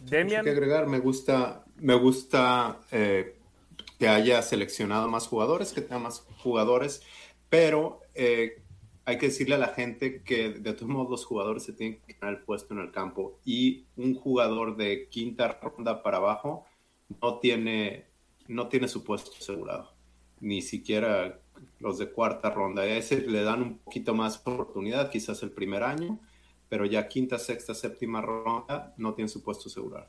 Demian. 0.02 0.44
que 0.44 0.52
agregar, 0.52 0.88
me 0.88 1.00
gusta, 1.00 1.64
me 1.78 1.94
gusta 1.94 2.82
eh, 2.92 3.38
que 3.98 4.08
haya 4.10 4.42
seleccionado 4.42 5.08
más 5.08 5.26
jugadores, 5.28 5.72
que 5.72 5.82
tenga 5.82 6.00
más 6.00 6.26
jugadores, 6.44 7.02
pero 7.50 8.02
hay 9.06 9.18
que 9.18 9.28
decirle 9.28 9.56
a 9.56 9.58
la 9.58 9.70
gente 9.70 10.22
que 10.22 10.50
de 10.50 10.74
todos 10.74 10.90
modos 10.90 11.10
los 11.10 11.26
jugadores 11.26 11.64
se 11.64 11.72
tienen 11.72 12.02
que 12.06 12.14
ganar 12.14 12.36
el 12.36 12.44
puesto 12.44 12.74
en 12.74 12.82
el 12.82 12.92
campo 12.92 13.40
y 13.46 13.86
un 13.96 14.16
jugador 14.16 14.76
de 14.76 15.08
quinta 15.08 15.60
ronda 15.62 16.04
para 16.04 16.18
abajo 16.18 16.66
no 17.22 17.40
tiene, 17.40 18.06
no 18.48 18.68
tiene 18.68 18.88
su 18.88 19.04
puesto 19.04 19.32
asegurado, 19.40 19.92
ni 20.40 20.62
siquiera 20.62 21.40
los 21.80 21.98
de 21.98 22.12
cuarta 22.12 22.50
ronda. 22.50 22.84
A 22.84 22.86
ese 22.86 23.22
le 23.22 23.44
dan 23.44 23.62
un 23.62 23.78
poquito 23.80 24.14
más 24.14 24.38
oportunidad, 24.40 25.10
quizás 25.10 25.44
el 25.44 25.52
primer 25.52 25.84
año, 25.84 26.20
pero 26.70 26.86
ya 26.86 27.08
quinta, 27.08 27.40
sexta, 27.40 27.74
séptima 27.74 28.22
ronda 28.22 28.94
no 28.98 29.14
tiene 29.14 29.30
su 29.30 29.44
puesto 29.44 29.70
asegurado. 29.70 30.08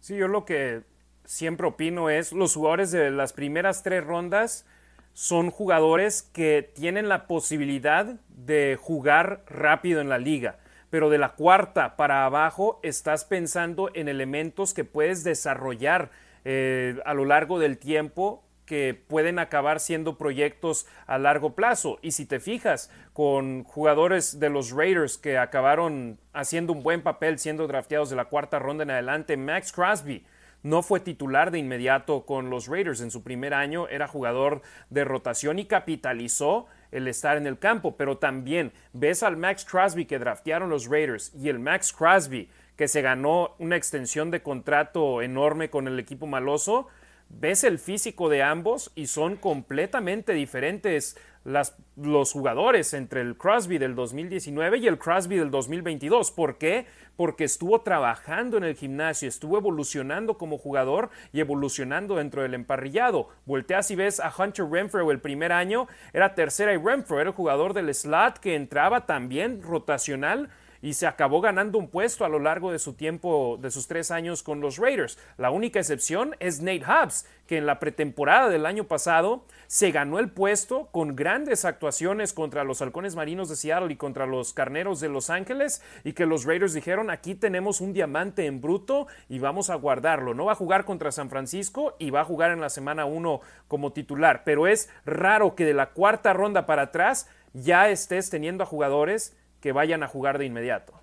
Sí, 0.00 0.16
yo 0.16 0.28
lo 0.28 0.44
que 0.44 0.82
siempre 1.24 1.66
opino 1.66 2.10
es 2.10 2.32
los 2.32 2.54
jugadores 2.54 2.90
de 2.90 3.10
las 3.10 3.32
primeras 3.32 3.82
tres 3.82 4.04
rondas 4.04 4.66
son 5.14 5.50
jugadores 5.50 6.22
que 6.22 6.70
tienen 6.74 7.08
la 7.08 7.26
posibilidad 7.26 8.20
de 8.28 8.78
jugar 8.80 9.44
rápido 9.48 10.00
en 10.00 10.08
la 10.08 10.18
liga 10.18 10.60
pero 10.90 11.10
de 11.10 11.18
la 11.18 11.34
cuarta 11.34 11.96
para 11.96 12.24
abajo 12.24 12.80
estás 12.82 13.24
pensando 13.24 13.90
en 13.94 14.08
elementos 14.08 14.74
que 14.74 14.84
puedes 14.84 15.24
desarrollar 15.24 16.10
eh, 16.44 17.00
a 17.04 17.14
lo 17.14 17.24
largo 17.24 17.58
del 17.58 17.78
tiempo 17.78 18.44
que 18.68 18.94
pueden 18.94 19.38
acabar 19.38 19.80
siendo 19.80 20.18
proyectos 20.18 20.86
a 21.06 21.18
largo 21.18 21.54
plazo. 21.54 21.98
Y 22.02 22.12
si 22.12 22.26
te 22.26 22.38
fijas 22.38 22.90
con 23.14 23.64
jugadores 23.64 24.38
de 24.38 24.50
los 24.50 24.72
Raiders 24.72 25.16
que 25.16 25.38
acabaron 25.38 26.18
haciendo 26.34 26.74
un 26.74 26.82
buen 26.82 27.02
papel 27.02 27.38
siendo 27.38 27.66
drafteados 27.66 28.10
de 28.10 28.16
la 28.16 28.26
cuarta 28.26 28.58
ronda 28.58 28.84
en 28.84 28.90
adelante, 28.90 29.38
Max 29.38 29.72
Crosby, 29.72 30.24
no 30.62 30.82
fue 30.82 31.00
titular 31.00 31.50
de 31.50 31.58
inmediato 31.58 32.26
con 32.26 32.50
los 32.50 32.66
Raiders. 32.66 33.00
En 33.00 33.10
su 33.10 33.22
primer 33.22 33.54
año 33.54 33.88
era 33.88 34.06
jugador 34.06 34.60
de 34.90 35.04
rotación 35.04 35.58
y 35.58 35.64
capitalizó 35.64 36.66
el 36.92 37.08
estar 37.08 37.36
en 37.36 37.46
el 37.46 37.58
campo, 37.58 37.96
pero 37.96 38.18
también 38.18 38.72
ves 38.92 39.22
al 39.22 39.36
Max 39.36 39.64
Crosby 39.64 40.06
que 40.06 40.18
draftearon 40.18 40.70
los 40.70 40.86
Raiders 40.86 41.32
y 41.34 41.48
el 41.48 41.58
Max 41.58 41.92
Crosby 41.92 42.48
que 42.76 42.88
se 42.88 43.02
ganó 43.02 43.56
una 43.58 43.76
extensión 43.76 44.30
de 44.30 44.40
contrato 44.40 45.20
enorme 45.20 45.68
con 45.68 45.88
el 45.88 45.98
equipo 45.98 46.26
maloso, 46.26 46.86
ves 47.28 47.64
el 47.64 47.78
físico 47.78 48.28
de 48.28 48.42
ambos 48.42 48.92
y 48.94 49.08
son 49.08 49.36
completamente 49.36 50.32
diferentes 50.32 51.18
los 51.44 52.32
jugadores 52.32 52.92
entre 52.94 53.20
el 53.20 53.36
Crosby 53.36 53.78
del 53.78 53.94
2019 53.94 54.78
y 54.78 54.86
el 54.86 54.98
Crosby 54.98 55.36
del 55.36 55.50
2022. 55.50 56.30
¿Por 56.30 56.58
qué? 56.58 56.86
Porque 57.16 57.44
estuvo 57.44 57.80
trabajando 57.80 58.56
en 58.56 58.64
el 58.64 58.74
gimnasio, 58.74 59.28
estuvo 59.28 59.58
evolucionando 59.58 60.38
como 60.38 60.58
jugador 60.58 61.10
y 61.32 61.40
evolucionando 61.40 62.16
dentro 62.16 62.42
del 62.42 62.54
emparrillado. 62.54 63.28
Volteas 63.46 63.90
y 63.90 63.96
ves 63.96 64.20
a 64.20 64.32
Hunter 64.36 64.66
Renfro 64.66 65.10
el 65.10 65.20
primer 65.20 65.52
año, 65.52 65.88
era 66.12 66.34
tercera 66.34 66.72
y 66.72 66.76
Renfro 66.76 67.20
era 67.20 67.30
el 67.30 67.36
jugador 67.36 67.74
del 67.74 67.94
slot 67.94 68.38
que 68.38 68.54
entraba 68.54 69.06
también 69.06 69.62
rotacional 69.62 70.50
y 70.82 70.94
se 70.94 71.06
acabó 71.06 71.40
ganando 71.40 71.78
un 71.78 71.88
puesto 71.88 72.24
a 72.24 72.28
lo 72.28 72.38
largo 72.38 72.72
de 72.72 72.78
su 72.78 72.94
tiempo, 72.94 73.58
de 73.60 73.70
sus 73.70 73.86
tres 73.86 74.10
años 74.10 74.42
con 74.42 74.60
los 74.60 74.78
Raiders. 74.78 75.18
La 75.36 75.50
única 75.50 75.78
excepción 75.78 76.36
es 76.40 76.60
Nate 76.60 76.84
Hobbs, 76.84 77.26
que 77.46 77.56
en 77.56 77.66
la 77.66 77.78
pretemporada 77.78 78.50
del 78.50 78.66
año 78.66 78.84
pasado 78.84 79.44
se 79.66 79.90
ganó 79.90 80.18
el 80.18 80.30
puesto 80.30 80.88
con 80.92 81.16
grandes 81.16 81.64
actuaciones 81.64 82.32
contra 82.32 82.62
los 82.62 82.82
halcones 82.82 83.16
marinos 83.16 83.48
de 83.48 83.56
Seattle 83.56 83.92
y 83.92 83.96
contra 83.96 84.26
los 84.26 84.52
carneros 84.52 85.00
de 85.00 85.08
Los 85.08 85.30
Ángeles 85.30 85.82
y 86.04 86.12
que 86.12 86.26
los 86.26 86.44
Raiders 86.44 86.74
dijeron 86.74 87.10
aquí 87.10 87.34
tenemos 87.34 87.80
un 87.80 87.94
diamante 87.94 88.46
en 88.46 88.60
bruto 88.60 89.06
y 89.28 89.38
vamos 89.38 89.70
a 89.70 89.76
guardarlo. 89.76 90.34
No 90.34 90.44
va 90.44 90.52
a 90.52 90.56
jugar 90.56 90.84
contra 90.84 91.10
San 91.10 91.30
Francisco 91.30 91.96
y 91.98 92.10
va 92.10 92.20
a 92.20 92.24
jugar 92.24 92.50
en 92.50 92.60
la 92.60 92.68
semana 92.68 93.06
1 93.06 93.40
como 93.66 93.92
titular, 93.92 94.42
pero 94.44 94.66
es 94.66 94.90
raro 95.06 95.54
que 95.54 95.64
de 95.64 95.74
la 95.74 95.90
cuarta 95.90 96.34
ronda 96.34 96.66
para 96.66 96.82
atrás 96.82 97.28
ya 97.54 97.88
estés 97.88 98.28
teniendo 98.28 98.62
a 98.62 98.66
jugadores 98.66 99.36
que 99.60 99.72
vayan 99.72 100.02
a 100.02 100.08
jugar 100.08 100.38
de 100.38 100.46
inmediato. 100.46 100.94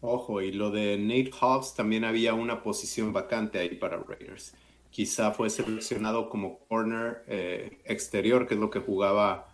Ojo, 0.00 0.40
y 0.40 0.52
lo 0.52 0.70
de 0.70 0.98
Nate 0.98 1.30
Hobbs 1.40 1.74
también 1.74 2.04
había 2.04 2.34
una 2.34 2.62
posición 2.62 3.12
vacante 3.12 3.58
ahí 3.58 3.76
para 3.76 3.98
Raiders. 3.98 4.54
Quizá 4.90 5.30
fue 5.30 5.48
seleccionado 5.48 6.28
como 6.28 6.58
corner 6.68 7.22
eh, 7.26 7.78
exterior, 7.84 8.46
que 8.46 8.54
es 8.54 8.60
lo 8.60 8.70
que 8.70 8.80
jugaba, 8.80 9.48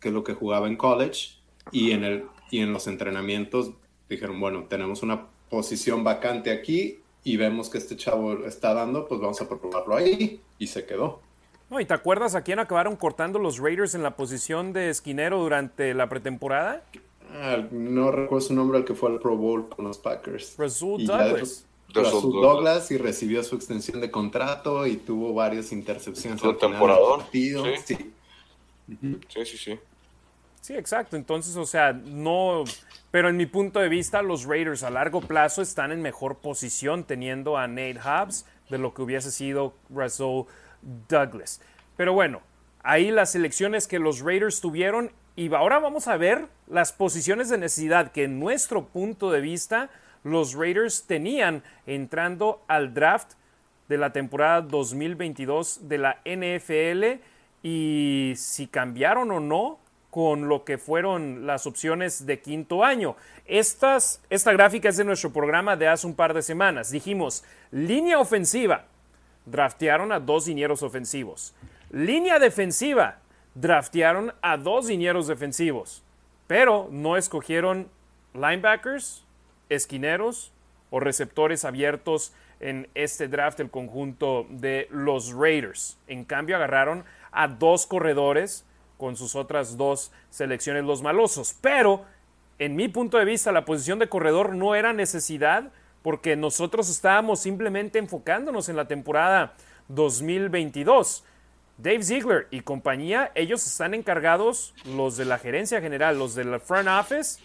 que 0.00 0.08
es 0.08 0.14
lo 0.14 0.24
que 0.24 0.34
jugaba 0.34 0.66
en 0.66 0.76
college, 0.76 1.38
y 1.70 1.92
en 1.92 2.04
el 2.04 2.24
y 2.50 2.60
en 2.60 2.72
los 2.72 2.86
entrenamientos 2.86 3.72
dijeron, 4.08 4.38
bueno, 4.38 4.64
tenemos 4.68 5.02
una 5.02 5.26
posición 5.50 6.04
vacante 6.04 6.52
aquí 6.52 7.00
y 7.24 7.36
vemos 7.36 7.68
que 7.68 7.78
este 7.78 7.96
chavo 7.96 8.44
está 8.44 8.74
dando, 8.74 9.08
pues 9.08 9.20
vamos 9.20 9.40
a 9.40 9.48
probarlo 9.48 9.96
ahí 9.96 10.40
y 10.58 10.66
se 10.66 10.86
quedó. 10.86 11.20
No, 11.70 11.80
¿y 11.80 11.84
te 11.84 11.94
acuerdas 11.94 12.34
a 12.34 12.42
quién 12.42 12.58
acabaron 12.58 12.94
cortando 12.94 13.38
los 13.38 13.58
Raiders 13.58 13.94
en 13.94 14.02
la 14.02 14.16
posición 14.16 14.72
de 14.72 14.90
esquinero 14.90 15.38
durante 15.38 15.94
la 15.94 16.08
pretemporada? 16.08 16.84
Ah, 17.32 17.64
no 17.70 18.10
recuerdo 18.10 18.46
su 18.46 18.54
nombre 18.54 18.78
al 18.78 18.84
que 18.84 18.94
fue 18.94 19.10
al 19.10 19.18
Pro 19.18 19.36
Bowl 19.36 19.68
con 19.68 19.86
los 19.86 19.98
Packers. 19.98 20.56
Rasul 20.56 21.06
Douglas. 21.06 21.66
Rasul 21.92 22.32
Douglas 22.32 22.90
y 22.90 22.98
recibió 22.98 23.42
su 23.42 23.56
extensión 23.56 24.00
de 24.00 24.10
contrato 24.10 24.86
y 24.86 24.96
tuvo 24.96 25.32
varias 25.32 25.72
intercepciones. 25.72 26.40
Temporada. 26.58 27.00
Sí. 27.30 27.54
Sí. 27.84 28.12
sí, 29.28 29.44
sí, 29.44 29.56
sí. 29.56 29.78
Sí, 30.60 30.74
exacto. 30.74 31.16
Entonces, 31.16 31.56
o 31.56 31.66
sea, 31.66 31.92
no. 31.92 32.64
Pero 33.10 33.28
en 33.28 33.36
mi 33.36 33.46
punto 33.46 33.80
de 33.80 33.88
vista, 33.88 34.22
los 34.22 34.44
Raiders 34.44 34.82
a 34.82 34.90
largo 34.90 35.20
plazo 35.20 35.60
están 35.60 35.92
en 35.92 36.00
mejor 36.00 36.38
posición 36.38 37.04
teniendo 37.04 37.56
a 37.58 37.68
Nate 37.68 38.00
Hobbs 38.00 38.46
de 38.70 38.78
lo 38.78 38.94
que 38.94 39.02
hubiese 39.02 39.30
sido 39.30 39.74
Russell 39.90 40.44
Douglas. 41.08 41.60
Pero 41.96 42.14
bueno, 42.14 42.40
ahí 42.82 43.10
las 43.10 43.34
elecciones 43.34 43.86
que 43.86 43.98
los 43.98 44.20
Raiders 44.20 44.60
tuvieron. 44.60 45.12
Y 45.36 45.52
ahora 45.52 45.80
vamos 45.80 46.06
a 46.06 46.16
ver 46.16 46.46
las 46.68 46.92
posiciones 46.92 47.48
de 47.48 47.58
necesidad 47.58 48.12
que 48.12 48.24
en 48.24 48.38
nuestro 48.38 48.86
punto 48.86 49.32
de 49.32 49.40
vista 49.40 49.90
los 50.22 50.54
Raiders 50.54 51.04
tenían 51.06 51.64
entrando 51.86 52.62
al 52.68 52.94
draft 52.94 53.32
de 53.88 53.98
la 53.98 54.12
temporada 54.12 54.62
2022 54.62 55.88
de 55.88 55.98
la 55.98 56.20
NFL 56.24 57.20
y 57.64 58.34
si 58.36 58.68
cambiaron 58.68 59.32
o 59.32 59.40
no 59.40 59.78
con 60.10 60.46
lo 60.48 60.64
que 60.64 60.78
fueron 60.78 61.44
las 61.44 61.66
opciones 61.66 62.24
de 62.24 62.40
quinto 62.40 62.84
año. 62.84 63.16
Esta 63.44 63.98
gráfica 64.52 64.88
es 64.88 64.96
de 64.96 65.04
nuestro 65.04 65.32
programa 65.32 65.74
de 65.74 65.88
hace 65.88 66.06
un 66.06 66.14
par 66.14 66.32
de 66.32 66.42
semanas. 66.42 66.92
Dijimos, 66.92 67.42
línea 67.72 68.20
ofensiva, 68.20 68.84
draftearon 69.46 70.12
a 70.12 70.20
dos 70.20 70.44
dineros 70.44 70.84
ofensivos. 70.84 71.52
Línea 71.90 72.38
defensiva, 72.38 73.18
draftearon 73.54 74.32
a 74.42 74.56
dos 74.56 74.86
dineros 74.86 75.26
defensivos. 75.26 76.02
Pero 76.46 76.88
no 76.90 77.16
escogieron 77.16 77.88
linebackers, 78.34 79.24
esquineros 79.68 80.52
o 80.90 81.00
receptores 81.00 81.64
abiertos 81.64 82.32
en 82.60 82.88
este 82.94 83.28
draft 83.28 83.60
el 83.60 83.70
conjunto 83.70 84.46
de 84.48 84.88
los 84.90 85.32
Raiders. 85.32 85.98
En 86.06 86.24
cambio 86.24 86.56
agarraron 86.56 87.04
a 87.32 87.48
dos 87.48 87.86
corredores 87.86 88.64
con 88.96 89.16
sus 89.16 89.34
otras 89.34 89.76
dos 89.76 90.12
selecciones 90.30 90.84
los 90.84 91.02
malosos. 91.02 91.56
Pero, 91.60 92.04
en 92.58 92.76
mi 92.76 92.88
punto 92.88 93.18
de 93.18 93.24
vista, 93.24 93.52
la 93.52 93.64
posición 93.64 93.98
de 93.98 94.08
corredor 94.08 94.54
no 94.54 94.74
era 94.74 94.92
necesidad 94.92 95.72
porque 96.02 96.36
nosotros 96.36 96.88
estábamos 96.88 97.40
simplemente 97.40 97.98
enfocándonos 97.98 98.68
en 98.68 98.76
la 98.76 98.86
temporada 98.86 99.54
2022. 99.88 101.24
Dave 101.76 102.02
Ziegler 102.02 102.46
y 102.50 102.60
compañía, 102.60 103.32
ellos 103.34 103.66
están 103.66 103.94
encargados, 103.94 104.74
los 104.84 105.16
de 105.16 105.24
la 105.24 105.38
gerencia 105.38 105.80
general, 105.80 106.18
los 106.18 106.34
del 106.34 106.60
front 106.60 106.88
office, 106.88 107.42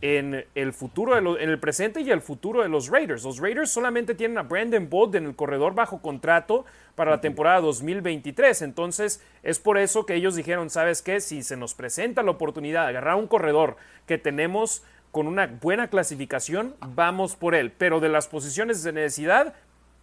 en 0.00 0.46
el 0.54 0.72
futuro, 0.72 1.38
en 1.38 1.50
el 1.50 1.58
presente 1.58 2.02
y 2.02 2.10
el 2.10 2.20
futuro 2.20 2.62
de 2.62 2.68
los 2.68 2.88
Raiders. 2.88 3.24
Los 3.24 3.38
Raiders 3.38 3.70
solamente 3.70 4.14
tienen 4.14 4.38
a 4.38 4.44
Brandon 4.44 4.88
Bolden, 4.88 5.26
el 5.26 5.34
corredor 5.34 5.74
bajo 5.74 6.00
contrato 6.00 6.64
para 6.94 7.10
la 7.10 7.20
temporada 7.20 7.60
2023. 7.60 8.62
Entonces, 8.62 9.20
es 9.42 9.58
por 9.58 9.76
eso 9.76 10.06
que 10.06 10.14
ellos 10.14 10.36
dijeron, 10.36 10.70
¿sabes 10.70 11.02
qué? 11.02 11.20
Si 11.20 11.42
se 11.42 11.56
nos 11.56 11.74
presenta 11.74 12.22
la 12.22 12.30
oportunidad 12.30 12.84
de 12.84 12.90
agarrar 12.90 13.16
un 13.16 13.26
corredor 13.26 13.76
que 14.06 14.18
tenemos 14.18 14.84
con 15.10 15.26
una 15.26 15.48
buena 15.48 15.88
clasificación, 15.88 16.76
vamos 16.94 17.34
por 17.34 17.56
él. 17.56 17.72
Pero 17.76 17.98
de 17.98 18.08
las 18.08 18.28
posiciones 18.28 18.84
de 18.84 18.92
necesidad, 18.92 19.54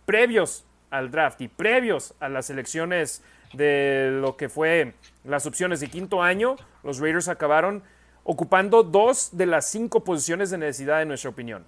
previos 0.06 0.66
al 0.90 1.10
draft 1.10 1.40
y 1.40 1.48
previos 1.48 2.14
a 2.20 2.28
las 2.28 2.50
elecciones 2.50 3.24
de 3.56 4.10
lo 4.12 4.38
que 4.38 4.50
fue 4.50 4.94
las 5.24 5.46
opciones 5.46 5.80
de 5.80 5.90
quinto 5.90 6.22
año, 6.22 6.56
los 6.84 7.00
Raiders 7.00 7.28
acabaron 7.28 7.84
ocupando 8.24 8.84
dos 8.84 9.30
de 9.32 9.46
las 9.46 9.70
cinco 9.70 10.04
posiciones 10.04 10.50
de 10.50 10.58
necesidad 10.58 11.02
en 11.02 11.10
nuestra 11.10 11.30
opinión. 11.30 11.64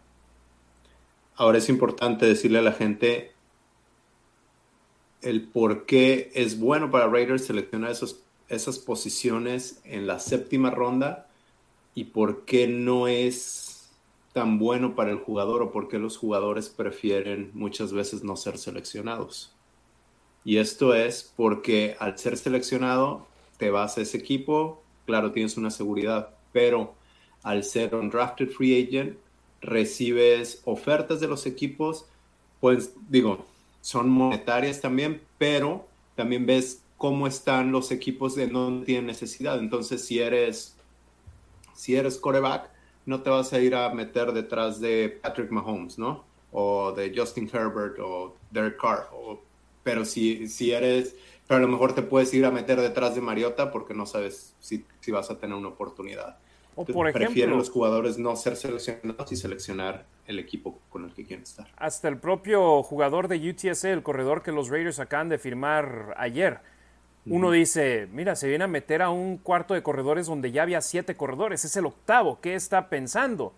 Ahora 1.35 1.59
es 1.59 1.69
importante 1.69 2.25
decirle 2.25 2.59
a 2.59 2.63
la 2.63 2.73
gente 2.73 3.31
el 5.21 5.47
por 5.47 5.85
qué 5.85 6.31
es 6.33 6.59
bueno 6.59 6.89
para 6.89 7.07
Raiders 7.07 7.45
seleccionar 7.45 7.91
esos, 7.91 8.23
esas 8.49 8.79
posiciones 8.79 9.81
en 9.83 10.07
la 10.07 10.19
séptima 10.19 10.71
ronda 10.71 11.27
y 11.93 12.05
por 12.05 12.45
qué 12.45 12.67
no 12.67 13.07
es 13.07 13.91
tan 14.33 14.59
bueno 14.59 14.95
para 14.95 15.11
el 15.11 15.17
jugador 15.17 15.63
o 15.63 15.71
por 15.71 15.87
qué 15.87 15.97
los 15.97 16.17
jugadores 16.17 16.69
prefieren 16.69 17.49
muchas 17.53 17.91
veces 17.91 18.23
no 18.23 18.35
ser 18.35 18.57
seleccionados. 18.57 19.56
Y 20.47 20.59
esto 20.59 20.93
es 20.93 21.33
porque 21.35 21.97
al 21.99 22.17
ser 22.17 22.37
seleccionado 22.37 23.27
te 23.57 23.69
vas 23.69 23.97
a 23.97 24.01
ese 24.01 24.17
equipo, 24.17 24.81
claro, 25.05 25.33
tienes 25.33 25.57
una 25.57 25.69
seguridad, 25.69 26.29
pero 26.53 26.93
al 27.43 27.65
ser 27.65 27.93
un 27.93 28.09
drafted 28.09 28.51
free 28.51 28.81
agent, 28.81 29.17
recibes 29.59 30.61
ofertas 30.63 31.19
de 31.19 31.27
los 31.27 31.45
equipos, 31.47 32.05
pues 32.61 32.93
digo, 33.09 33.45
son 33.81 34.07
monetarias 34.07 34.79
también, 34.79 35.21
pero 35.37 35.85
también 36.15 36.45
ves 36.45 36.81
cómo 36.95 37.27
están 37.27 37.73
los 37.73 37.91
equipos 37.91 38.33
de 38.33 38.47
no 38.47 38.83
tienen 38.83 39.07
necesidad. 39.07 39.59
Entonces, 39.59 40.05
si 40.05 40.19
eres, 40.19 40.77
si 41.75 41.97
eres 41.97 42.17
coreback, 42.17 42.69
no 43.05 43.21
te 43.21 43.29
vas 43.29 43.51
a 43.51 43.59
ir 43.59 43.75
a 43.75 43.93
meter 43.93 44.31
detrás 44.31 44.79
de 44.79 45.19
Patrick 45.21 45.51
Mahomes, 45.51 45.99
¿no? 45.99 46.23
O 46.53 46.93
de 46.93 47.11
Justin 47.13 47.49
Herbert 47.51 47.99
o 47.99 48.33
Derek 48.49 48.77
Carr. 48.79 49.09
Pero 49.87 50.03
si, 50.03 50.49
si 50.49 50.73
eres, 50.73 51.15
pero 51.47 51.59
a 51.59 51.61
lo 51.61 51.69
mejor 51.69 51.95
te 51.95 52.01
puedes 52.01 52.33
ir 52.33 52.45
a 52.45 52.51
meter 52.51 52.81
detrás 52.81 53.15
de 53.15 53.21
Mariota 53.21 53.71
porque 53.71 53.93
no 53.93 54.05
sabes 54.05 54.53
si, 54.59 54.85
si 54.99 55.11
vas 55.11 55.31
a 55.31 55.39
tener 55.39 55.55
una 55.55 55.69
oportunidad. 55.69 56.39
O 56.75 56.83
por 56.83 57.07
ejemplo, 57.07 57.27
prefieren 57.27 57.57
los 57.57 57.69
jugadores 57.69 58.17
no 58.17 58.35
ser 58.35 58.57
seleccionados 58.57 59.31
y 59.31 59.37
seleccionar 59.37 60.05
el 60.25 60.39
equipo 60.39 60.81
con 60.89 61.05
el 61.05 61.13
que 61.13 61.23
quieren 61.23 61.43
estar. 61.43 61.69
Hasta 61.77 62.09
el 62.09 62.17
propio 62.17 62.83
jugador 62.83 63.29
de 63.29 63.49
UTSA, 63.49 63.91
el 63.91 64.03
corredor 64.03 64.43
que 64.43 64.51
los 64.51 64.67
Raiders 64.67 64.99
acaban 64.99 65.29
de 65.29 65.37
firmar 65.37 66.13
ayer, 66.17 66.59
uno 67.25 67.49
dice, 67.51 68.09
mira, 68.11 68.35
se 68.35 68.49
viene 68.49 68.65
a 68.65 68.67
meter 68.67 69.01
a 69.01 69.09
un 69.09 69.37
cuarto 69.37 69.73
de 69.73 69.83
corredores 69.83 70.27
donde 70.27 70.51
ya 70.51 70.63
había 70.63 70.81
siete 70.81 71.15
corredores, 71.15 71.63
es 71.63 71.77
el 71.77 71.85
octavo, 71.85 72.39
¿qué 72.41 72.55
está 72.55 72.89
pensando? 72.89 73.53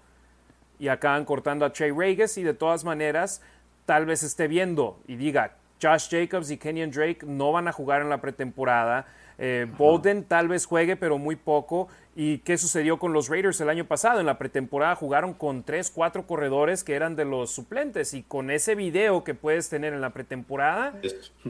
Y 0.77 0.89
acaban 0.89 1.25
cortando 1.25 1.65
a 1.65 1.73
Trey 1.73 1.89
Regis 1.89 2.37
y 2.37 2.43
de 2.43 2.53
todas 2.53 2.83
maneras, 2.83 3.41
tal 3.87 4.05
vez 4.05 4.21
esté 4.21 4.47
viendo 4.47 4.99
y 5.07 5.15
diga, 5.15 5.58
Josh 5.81 6.09
Jacobs 6.09 6.51
y 6.51 6.57
Kenyon 6.57 6.91
Drake 6.91 7.19
no 7.25 7.51
van 7.51 7.67
a 7.67 7.71
jugar 7.71 8.01
en 8.01 8.09
la 8.09 8.19
pretemporada, 8.21 9.07
eh, 9.41 9.65
Bolden 9.77 10.25
tal 10.25 10.49
vez 10.49 10.65
juegue, 10.65 10.97
pero 10.97 11.17
muy 11.17 11.37
poco. 11.37 11.87
¿Y 12.13 12.39
qué 12.39 12.57
sucedió 12.57 12.99
con 12.99 13.13
los 13.13 13.29
Raiders 13.29 13.61
el 13.61 13.69
año 13.69 13.85
pasado? 13.85 14.19
En 14.19 14.25
la 14.25 14.37
pretemporada 14.37 14.95
jugaron 14.95 15.33
con 15.33 15.63
tres, 15.63 15.89
cuatro 15.89 16.27
corredores 16.27 16.83
que 16.83 16.93
eran 16.93 17.15
de 17.15 17.23
los 17.23 17.51
suplentes. 17.51 18.13
Y 18.13 18.23
con 18.23 18.51
ese 18.51 18.75
video 18.75 19.23
que 19.23 19.35
puedes 19.35 19.69
tener 19.69 19.93
en 19.93 20.01
la 20.01 20.09
pretemporada, 20.09 20.93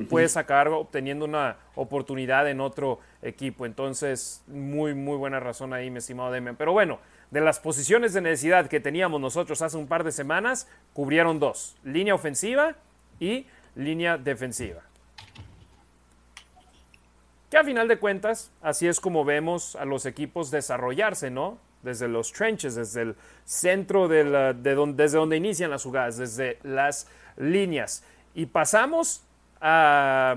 puedes 0.07 0.37
acabar 0.37 0.67
obteniendo 0.67 1.25
una 1.25 1.57
oportunidad 1.73 2.47
en 2.47 2.61
otro 2.61 2.99
equipo. 3.23 3.65
Entonces, 3.65 4.43
muy, 4.45 4.93
muy 4.93 5.17
buena 5.17 5.39
razón 5.39 5.73
ahí, 5.73 5.89
mi 5.89 5.97
estimado 5.97 6.31
Demian. 6.31 6.57
Pero 6.57 6.73
bueno, 6.73 6.99
de 7.31 7.41
las 7.41 7.59
posiciones 7.59 8.13
de 8.13 8.21
necesidad 8.21 8.67
que 8.67 8.79
teníamos 8.79 9.19
nosotros 9.19 9.63
hace 9.63 9.77
un 9.77 9.87
par 9.87 10.03
de 10.03 10.11
semanas, 10.11 10.67
cubrieron 10.93 11.39
dos: 11.39 11.75
línea 11.83 12.13
ofensiva 12.13 12.75
y 13.19 13.47
línea 13.79 14.17
defensiva. 14.17 14.81
Que 17.49 17.57
a 17.57 17.63
final 17.63 17.87
de 17.87 17.97
cuentas, 17.97 18.51
así 18.61 18.87
es 18.87 18.99
como 18.99 19.25
vemos 19.25 19.75
a 19.75 19.85
los 19.85 20.05
equipos 20.05 20.51
desarrollarse, 20.51 21.31
¿no? 21.31 21.57
Desde 21.81 22.07
los 22.07 22.31
trenches, 22.31 22.75
desde 22.75 23.01
el 23.01 23.15
centro 23.45 24.07
de, 24.07 24.23
la, 24.25 24.53
de 24.53 24.75
donde, 24.75 25.03
desde 25.03 25.17
donde 25.17 25.37
inician 25.37 25.71
las 25.71 25.83
jugadas, 25.83 26.17
desde 26.17 26.59
las 26.61 27.07
líneas. 27.37 28.03
Y 28.35 28.45
pasamos 28.45 29.23
a 29.61 30.35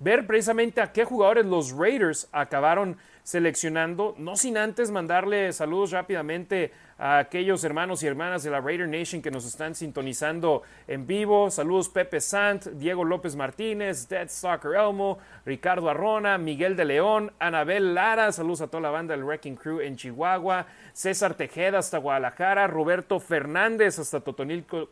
ver 0.00 0.26
precisamente 0.26 0.80
a 0.80 0.92
qué 0.92 1.04
jugadores 1.04 1.46
los 1.46 1.72
Raiders 1.72 2.28
acabaron 2.32 2.98
seleccionando, 3.22 4.14
no 4.18 4.36
sin 4.36 4.58
antes 4.58 4.90
mandarle 4.90 5.52
saludos 5.52 5.92
rápidamente 5.92 6.72
a 6.98 7.18
aquellos 7.18 7.62
hermanos 7.62 8.02
y 8.02 8.08
hermanas 8.08 8.42
de 8.42 8.50
la 8.50 8.60
Raider 8.60 8.88
Nation 8.88 9.22
que 9.22 9.30
nos 9.30 9.46
están 9.46 9.74
sintonizando 9.76 10.62
en 10.88 11.06
vivo. 11.06 11.48
Saludos 11.50 11.88
Pepe 11.88 12.20
Sant, 12.20 12.66
Diego 12.66 13.04
López 13.04 13.36
Martínez, 13.36 14.08
Dead 14.08 14.28
Soccer 14.28 14.74
Elmo, 14.74 15.18
Ricardo 15.46 15.88
Arrona, 15.88 16.38
Miguel 16.38 16.74
de 16.76 16.84
León, 16.84 17.32
Anabel 17.38 17.94
Lara, 17.94 18.32
saludos 18.32 18.62
a 18.62 18.66
toda 18.66 18.80
la 18.80 18.90
banda 18.90 19.14
del 19.14 19.24
Wrecking 19.24 19.54
Crew 19.54 19.80
en 19.80 19.96
Chihuahua, 19.96 20.66
César 20.92 21.34
Tejeda 21.34 21.78
hasta 21.78 21.98
Guadalajara, 21.98 22.66
Roberto 22.66 23.20
Fernández 23.20 24.00
hasta 24.00 24.20
Totonilco, 24.20 24.88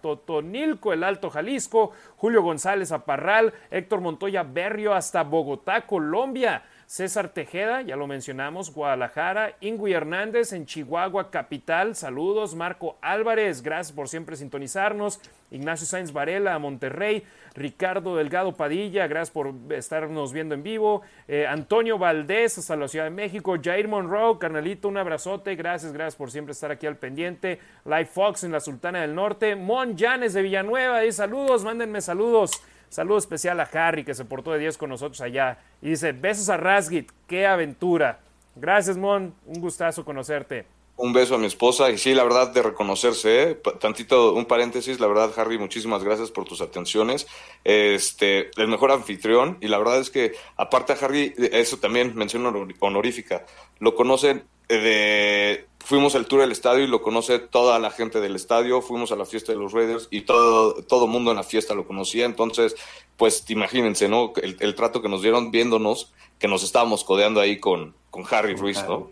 Totonilco, 0.00 0.92
el 0.92 1.02
Alto 1.02 1.30
Jalisco, 1.30 1.92
Julio 2.16 2.42
González 2.42 2.92
a 2.92 3.04
Parral, 3.04 3.52
Héctor 3.70 4.00
Montoya 4.00 4.44
Berrio 4.44 4.94
hasta 4.94 5.24
Bogotá, 5.24 5.86
Colombia. 5.86 6.62
César 6.90 7.28
Tejeda, 7.28 7.82
ya 7.82 7.94
lo 7.94 8.08
mencionamos, 8.08 8.74
Guadalajara, 8.74 9.54
Ingui 9.60 9.92
Hernández 9.92 10.52
en 10.52 10.66
Chihuahua, 10.66 11.30
Capital, 11.30 11.94
saludos. 11.94 12.56
Marco 12.56 12.98
Álvarez, 13.00 13.62
gracias 13.62 13.94
por 13.94 14.08
siempre 14.08 14.34
sintonizarnos. 14.34 15.20
Ignacio 15.52 15.86
Sáenz 15.86 16.12
Varela, 16.12 16.58
Monterrey. 16.58 17.22
Ricardo 17.54 18.16
Delgado 18.16 18.56
Padilla, 18.56 19.06
gracias 19.06 19.30
por 19.30 19.54
estarnos 19.70 20.32
viendo 20.32 20.56
en 20.56 20.64
vivo. 20.64 21.02
Eh, 21.28 21.46
Antonio 21.46 21.96
Valdés, 21.96 22.58
hasta 22.58 22.74
la 22.74 22.88
Ciudad 22.88 23.04
de 23.04 23.12
México. 23.12 23.54
Jair 23.62 23.86
Monroe, 23.86 24.40
carnalito, 24.40 24.88
un 24.88 24.96
abrazote. 24.96 25.54
Gracias, 25.54 25.92
gracias 25.92 26.16
por 26.16 26.32
siempre 26.32 26.50
estar 26.50 26.72
aquí 26.72 26.88
al 26.88 26.96
pendiente. 26.96 27.60
Live 27.84 28.06
Fox 28.06 28.42
en 28.42 28.50
la 28.50 28.58
Sultana 28.58 29.02
del 29.02 29.14
Norte. 29.14 29.54
Mon 29.54 29.96
Janes 29.96 30.32
de 30.32 30.42
Villanueva, 30.42 31.04
y 31.04 31.12
saludos, 31.12 31.62
mándenme 31.62 32.00
saludos. 32.00 32.60
Saludo 32.90 33.18
especial 33.18 33.60
a 33.60 33.70
Harry, 33.72 34.04
que 34.04 34.14
se 34.14 34.24
portó 34.24 34.50
de 34.50 34.58
10 34.58 34.76
con 34.76 34.90
nosotros 34.90 35.20
allá. 35.20 35.58
Y 35.80 35.90
dice, 35.90 36.10
besos 36.10 36.48
a 36.48 36.56
Rasgit, 36.56 37.08
qué 37.28 37.46
aventura. 37.46 38.18
Gracias, 38.56 38.96
Mon, 38.96 39.32
un 39.46 39.60
gustazo 39.60 40.04
conocerte. 40.04 40.66
Un 40.96 41.12
beso 41.12 41.36
a 41.36 41.38
mi 41.38 41.46
esposa 41.46 41.88
y 41.90 41.96
sí, 41.96 42.12
la 42.14 42.24
verdad 42.24 42.52
de 42.52 42.62
reconocerse, 42.62 43.42
¿eh? 43.42 43.60
tantito 43.80 44.34
un 44.34 44.44
paréntesis, 44.44 45.00
la 45.00 45.06
verdad 45.06 45.32
Harry, 45.36 45.56
muchísimas 45.56 46.04
gracias 46.04 46.30
por 46.30 46.44
tus 46.44 46.60
atenciones. 46.60 47.26
Este, 47.64 48.50
el 48.60 48.68
mejor 48.68 48.90
anfitrión 48.90 49.56
y 49.62 49.68
la 49.68 49.78
verdad 49.78 49.98
es 50.00 50.10
que 50.10 50.34
aparte 50.56 50.92
a 50.92 50.96
Harry, 50.96 51.32
eso 51.52 51.78
también 51.78 52.14
mención 52.16 52.44
honorífica, 52.80 53.46
lo 53.78 53.94
conocen 53.94 54.44
de 54.76 55.66
fuimos 55.78 56.14
al 56.14 56.26
tour 56.26 56.42
del 56.42 56.52
estadio 56.52 56.84
y 56.84 56.86
lo 56.86 57.02
conoce 57.02 57.38
toda 57.38 57.78
la 57.78 57.90
gente 57.90 58.20
del 58.20 58.36
estadio, 58.36 58.80
fuimos 58.82 59.12
a 59.12 59.16
la 59.16 59.24
fiesta 59.24 59.52
de 59.52 59.58
los 59.58 59.72
Raiders 59.72 60.08
y 60.10 60.22
todo 60.22 60.82
todo 60.84 61.06
mundo 61.06 61.30
en 61.30 61.36
la 61.36 61.42
fiesta 61.42 61.74
lo 61.74 61.86
conocía, 61.86 62.26
entonces 62.26 62.76
pues 63.16 63.44
imagínense, 63.50 64.08
¿no? 64.08 64.32
El, 64.40 64.56
el 64.60 64.74
trato 64.74 65.02
que 65.02 65.08
nos 65.08 65.22
dieron 65.22 65.50
viéndonos 65.50 66.12
que 66.40 66.48
nos 66.48 66.64
estábamos 66.64 67.04
codeando 67.04 67.38
ahí 67.40 67.60
con, 67.60 67.94
con 68.10 68.24
Harry 68.30 68.56
Ruiz, 68.56 68.82
¿no? 68.88 69.10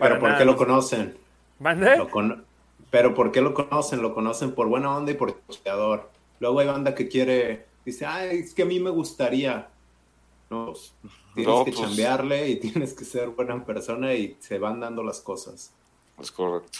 pero 0.00 0.18
¿por 0.18 0.36
qué 0.36 0.44
lo 0.44 0.56
conocen? 0.56 1.16
¿Mande? 1.58 1.96
Pero 2.90 3.14
¿por 3.14 3.32
qué 3.32 3.40
lo 3.40 3.54
conocen? 3.54 4.02
Lo 4.02 4.14
conocen 4.14 4.52
por 4.52 4.66
buena 4.66 4.96
onda 4.96 5.12
y 5.12 5.14
por 5.14 5.38
choteador. 5.48 6.10
Luego 6.40 6.60
hay 6.60 6.66
banda 6.66 6.94
que 6.94 7.08
quiere, 7.08 7.66
dice, 7.84 8.06
ay, 8.06 8.38
es 8.38 8.54
que 8.54 8.62
a 8.62 8.66
mí 8.66 8.80
me 8.80 8.90
gustaría. 8.90 9.68
No, 10.50 10.72
tienes 11.34 11.64
que 11.64 11.72
pues. 11.72 11.76
chambearle 11.76 12.48
y 12.48 12.56
tienes 12.60 12.94
que 12.94 13.04
ser 13.04 13.30
buena 13.30 13.64
persona 13.64 14.14
y 14.14 14.36
se 14.40 14.58
van 14.58 14.80
dando 14.80 15.02
las 15.02 15.20
cosas. 15.20 15.72
Es 16.18 16.30
correcto. 16.30 16.78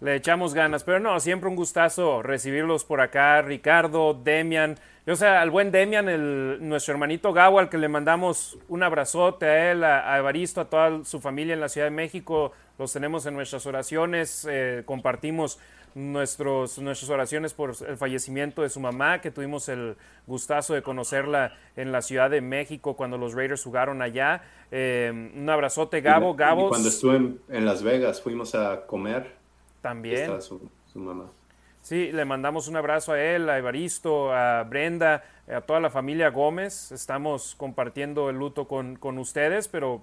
Le 0.00 0.14
echamos 0.14 0.54
ganas, 0.54 0.84
pero 0.84 1.00
no, 1.00 1.18
siempre 1.18 1.48
un 1.48 1.56
gustazo 1.56 2.22
recibirlos 2.22 2.84
por 2.84 3.00
acá, 3.00 3.42
Ricardo, 3.42 4.14
Demian, 4.14 4.78
o 5.08 5.16
sea, 5.16 5.40
al 5.42 5.50
buen 5.50 5.72
Demian, 5.72 6.08
el, 6.08 6.58
nuestro 6.60 6.92
hermanito 6.92 7.32
Gabo, 7.32 7.58
al 7.58 7.68
que 7.68 7.78
le 7.78 7.88
mandamos 7.88 8.58
un 8.68 8.84
abrazote 8.84 9.46
a 9.46 9.72
él, 9.72 9.82
a, 9.82 10.16
Evaristo, 10.18 10.60
a 10.60 10.66
toda 10.66 11.04
su 11.04 11.18
familia 11.20 11.54
en 11.54 11.60
la 11.60 11.68
Ciudad 11.68 11.88
de 11.88 11.90
México, 11.90 12.52
los 12.78 12.92
tenemos 12.92 13.26
en 13.26 13.34
nuestras 13.34 13.66
oraciones, 13.66 14.46
eh, 14.48 14.82
compartimos 14.84 15.58
nuestros, 15.94 16.78
nuestras 16.78 17.10
oraciones 17.10 17.54
por 17.54 17.74
el 17.86 17.96
fallecimiento 17.96 18.62
de 18.62 18.68
su 18.68 18.80
mamá, 18.80 19.20
que 19.20 19.30
tuvimos 19.30 19.68
el 19.68 19.96
gustazo 20.26 20.74
de 20.74 20.82
conocerla 20.82 21.56
en 21.76 21.92
la 21.92 22.02
Ciudad 22.02 22.30
de 22.30 22.40
México 22.40 22.96
cuando 22.96 23.18
los 23.18 23.34
Raiders 23.34 23.62
jugaron 23.62 24.02
allá. 24.02 24.42
Eh, 24.70 25.10
un 25.34 25.48
abrazote, 25.48 26.00
Gabo. 26.00 26.34
Gabo. 26.34 26.68
cuando 26.68 26.88
estuve 26.88 27.16
en, 27.48 27.64
Las 27.64 27.82
Vegas, 27.82 28.20
fuimos 28.20 28.54
a 28.54 28.86
comer. 28.86 29.36
También. 29.80 30.30
su 30.40 30.60
mamá. 30.94 31.30
Sí, 31.88 32.12
le 32.12 32.26
mandamos 32.26 32.68
un 32.68 32.76
abrazo 32.76 33.12
a 33.12 33.20
él, 33.22 33.48
a 33.48 33.56
Evaristo, 33.56 34.30
a 34.30 34.62
Brenda, 34.64 35.24
a 35.50 35.62
toda 35.62 35.80
la 35.80 35.88
familia 35.88 36.28
Gómez. 36.28 36.92
Estamos 36.92 37.54
compartiendo 37.54 38.28
el 38.28 38.36
luto 38.36 38.68
con, 38.68 38.96
con 38.96 39.16
ustedes, 39.16 39.68
pero 39.68 40.02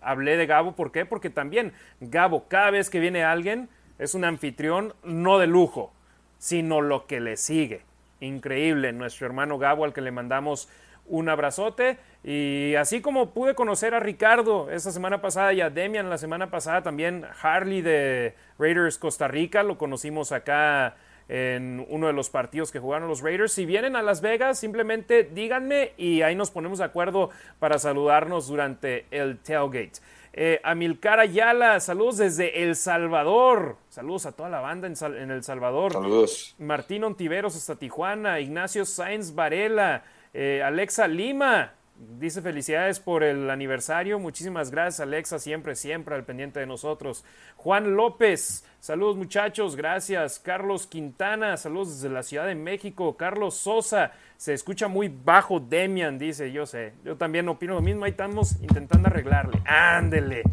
hablé 0.00 0.36
de 0.36 0.46
Gabo, 0.46 0.76
¿por 0.76 0.92
qué? 0.92 1.04
Porque 1.04 1.28
también 1.28 1.72
Gabo, 2.00 2.46
cada 2.46 2.70
vez 2.70 2.90
que 2.90 3.00
viene 3.00 3.24
alguien, 3.24 3.68
es 3.98 4.14
un 4.14 4.24
anfitrión 4.24 4.94
no 5.04 5.38
de 5.38 5.46
lujo, 5.46 5.92
sino 6.38 6.80
lo 6.80 7.06
que 7.06 7.20
le 7.20 7.36
sigue. 7.36 7.82
Increíble, 8.20 8.92
nuestro 8.92 9.26
hermano 9.26 9.58
Gabo, 9.58 9.84
al 9.84 9.92
que 9.92 10.00
le 10.00 10.10
mandamos 10.10 10.68
un 11.06 11.28
abrazote. 11.28 11.98
Y 12.24 12.74
así 12.74 13.00
como 13.00 13.30
pude 13.30 13.54
conocer 13.54 13.94
a 13.94 14.00
Ricardo 14.00 14.70
esa 14.70 14.90
semana 14.90 15.20
pasada 15.20 15.52
y 15.52 15.60
a 15.60 15.70
Demian 15.70 16.10
la 16.10 16.18
semana 16.18 16.50
pasada, 16.50 16.82
también 16.82 17.24
Harley 17.42 17.82
de 17.82 18.34
Raiders 18.58 18.98
Costa 18.98 19.28
Rica, 19.28 19.62
lo 19.62 19.78
conocimos 19.78 20.32
acá 20.32 20.96
en 21.28 21.84
uno 21.88 22.06
de 22.06 22.12
los 22.12 22.30
partidos 22.30 22.70
que 22.70 22.78
jugaron 22.78 23.08
los 23.08 23.20
Raiders. 23.20 23.52
Si 23.52 23.66
vienen 23.66 23.96
a 23.96 24.02
Las 24.02 24.20
Vegas, 24.20 24.58
simplemente 24.58 25.24
díganme 25.24 25.92
y 25.96 26.22
ahí 26.22 26.34
nos 26.34 26.50
ponemos 26.50 26.78
de 26.78 26.84
acuerdo 26.84 27.30
para 27.58 27.78
saludarnos 27.78 28.48
durante 28.48 29.06
el 29.10 29.38
tailgate. 29.38 30.00
Eh, 30.38 30.60
Amilcar 30.62 31.18
Ayala, 31.18 31.80
saludos 31.80 32.18
desde 32.18 32.62
El 32.62 32.76
Salvador. 32.76 33.78
Saludos 33.88 34.26
a 34.26 34.32
toda 34.32 34.50
la 34.50 34.60
banda 34.60 34.86
en, 34.86 35.30
El 35.30 35.42
Salvador. 35.42 35.94
Saludos. 35.94 36.54
Martín 36.58 37.04
Ontiveros 37.04 37.56
hasta 37.56 37.76
Tijuana. 37.76 38.38
Ignacio 38.38 38.84
Sainz 38.84 39.34
Varela. 39.34 40.04
Eh, 40.34 40.62
Alexa 40.62 41.08
Lima. 41.08 41.72
Dice 41.96 42.42
felicidades 42.42 43.00
por 43.00 43.22
el 43.22 43.48
aniversario. 43.48 44.18
Muchísimas 44.18 44.70
gracias, 44.70 45.00
Alexa. 45.00 45.38
Siempre, 45.38 45.74
siempre 45.74 46.14
al 46.14 46.26
pendiente 46.26 46.60
de 46.60 46.66
nosotros. 46.66 47.24
Juan 47.56 47.96
López. 47.96 48.62
Saludos 48.86 49.16
muchachos, 49.16 49.74
gracias. 49.74 50.38
Carlos 50.38 50.86
Quintana, 50.86 51.56
saludos 51.56 52.00
desde 52.00 52.08
la 52.08 52.22
Ciudad 52.22 52.46
de 52.46 52.54
México. 52.54 53.16
Carlos 53.16 53.56
Sosa, 53.56 54.12
se 54.36 54.54
escucha 54.54 54.86
muy 54.86 55.08
bajo 55.08 55.58
Demian, 55.58 56.20
dice, 56.20 56.52
yo 56.52 56.66
sé. 56.66 56.92
Yo 57.04 57.16
también 57.16 57.48
opino 57.48 57.74
lo 57.74 57.80
mismo, 57.80 58.04
ahí 58.04 58.12
estamos 58.12 58.54
intentando 58.62 59.08
arreglarle. 59.08 59.60
Ándele. 59.66 60.44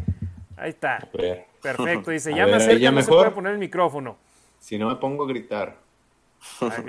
Ahí 0.56 0.70
está. 0.70 1.08
Perfecto, 1.62 2.10
dice, 2.10 2.34
ya 2.36 2.46
me 2.46 2.54
acerca, 2.54 2.90
no 2.90 3.02
se 3.02 3.08
puede 3.08 3.30
poner 3.30 3.52
el 3.52 3.58
micrófono. 3.60 4.16
Si 4.58 4.78
no 4.78 4.88
me 4.88 4.96
pongo 4.96 5.22
a 5.22 5.28
gritar. 5.28 5.76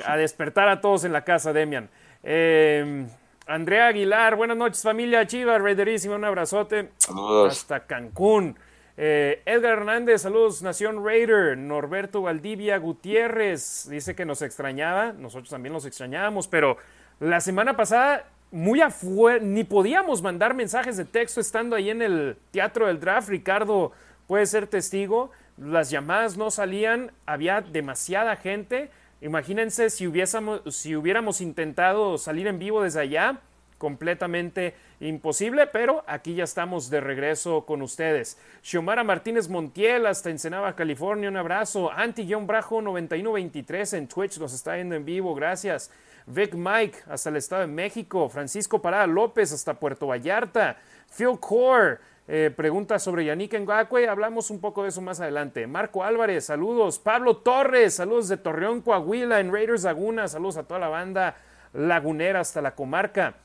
A, 0.03 0.17
despertar 0.17 0.67
a 0.67 0.81
todos 0.81 1.03
en 1.03 1.13
la 1.13 1.23
casa, 1.23 1.53
Demian. 1.53 1.91
Em, 2.23 3.07
Andrea 3.45 3.85
Aguilar, 3.85 4.35
buenas 4.35 4.57
noches 4.57 4.81
familia 4.81 5.27
Chivas, 5.27 5.61
Raiderísima, 5.61 6.15
un 6.15 6.25
abrazote. 6.25 6.89
Saludos. 6.97 7.53
Hasta 7.55 7.85
Cancún. 7.85 8.57
Eh, 8.97 9.41
Edgar 9.45 9.79
Hernández, 9.79 10.21
saludos, 10.21 10.61
Nación 10.61 11.03
Raider. 11.05 11.57
Norberto 11.57 12.21
Valdivia 12.21 12.77
Gutiérrez 12.77 13.87
dice 13.89 14.15
que 14.15 14.25
nos 14.25 14.41
extrañaba. 14.41 15.11
Nosotros 15.13 15.49
también 15.49 15.73
los 15.73 15.85
extrañábamos, 15.85 16.47
pero 16.47 16.77
la 17.19 17.41
semana 17.41 17.75
pasada 17.75 18.29
muy 18.51 18.79
afuera, 18.79 19.43
ni 19.43 19.63
podíamos 19.65 20.21
mandar 20.21 20.53
mensajes 20.53 20.95
de 20.95 21.03
texto 21.03 21.41
estando 21.41 21.75
ahí 21.75 21.89
en 21.89 22.01
el 22.01 22.37
teatro 22.51 22.87
del 22.87 22.99
draft. 22.99 23.27
Ricardo 23.27 23.91
puede 24.27 24.45
ser 24.45 24.67
testigo. 24.67 25.31
Las 25.57 25.89
llamadas 25.89 26.37
no 26.37 26.51
salían, 26.51 27.11
había 27.25 27.61
demasiada 27.61 28.35
gente. 28.37 28.89
Imagínense 29.21 29.89
si, 29.89 30.07
hubiésemos, 30.07 30.61
si 30.73 30.95
hubiéramos 30.95 31.41
intentado 31.41 32.17
salir 32.17 32.47
en 32.47 32.59
vivo 32.59 32.81
desde 32.81 33.01
allá 33.01 33.39
completamente 33.77 34.73
imposible, 34.99 35.67
pero 35.67 36.03
aquí 36.07 36.35
ya 36.35 36.43
estamos 36.43 36.89
de 36.89 37.01
regreso 37.01 37.65
con 37.65 37.81
ustedes. 37.81 38.37
Xiomara 38.61 39.03
Martínez 39.03 39.49
Montiel 39.49 40.05
hasta 40.05 40.29
Ensenada, 40.29 40.75
California, 40.75 41.29
un 41.29 41.37
abrazo. 41.37 41.91
Anti-Brajo 41.91 42.81
9123 42.81 43.93
en 43.93 44.07
Twitch 44.07 44.37
nos 44.39 44.53
está 44.53 44.75
viendo 44.75 44.95
en 44.95 45.05
vivo, 45.05 45.35
gracias. 45.35 45.91
Vic 46.27 46.55
Mike 46.55 46.99
hasta 47.07 47.29
el 47.29 47.35
Estado 47.35 47.61
de 47.61 47.67
México. 47.67 48.29
Francisco 48.29 48.81
Parada 48.81 49.07
López 49.07 49.51
hasta 49.51 49.75
Puerto 49.75 50.07
Vallarta. 50.07 50.77
Phil 51.15 51.39
Core. 51.39 51.97
Eh, 52.27 52.51
pregunta 52.55 52.97
sobre 52.97 53.23
Yannick 53.23 53.53
Ngakwe, 53.53 54.09
hablamos 54.09 54.49
un 54.49 54.59
poco 54.59 54.81
de 54.81 54.89
eso 54.89 54.99
más 54.99 55.19
adelante. 55.19 55.67
Marco 55.67 56.03
Álvarez, 56.03 56.45
saludos. 56.45 56.97
Pablo 56.97 57.37
Torres, 57.37 57.93
saludos 57.93 58.27
de 58.29 58.37
Torreón, 58.37 58.81
Coahuila, 58.81 59.39
en 59.39 59.53
Raiders 59.53 59.83
Laguna, 59.83 60.27
saludos 60.27 60.57
a 60.57 60.63
toda 60.63 60.79
la 60.79 60.87
banda 60.87 61.35
lagunera 61.75 62.39
hasta 62.39 62.61
la 62.61 62.73
comarca. 62.73 63.35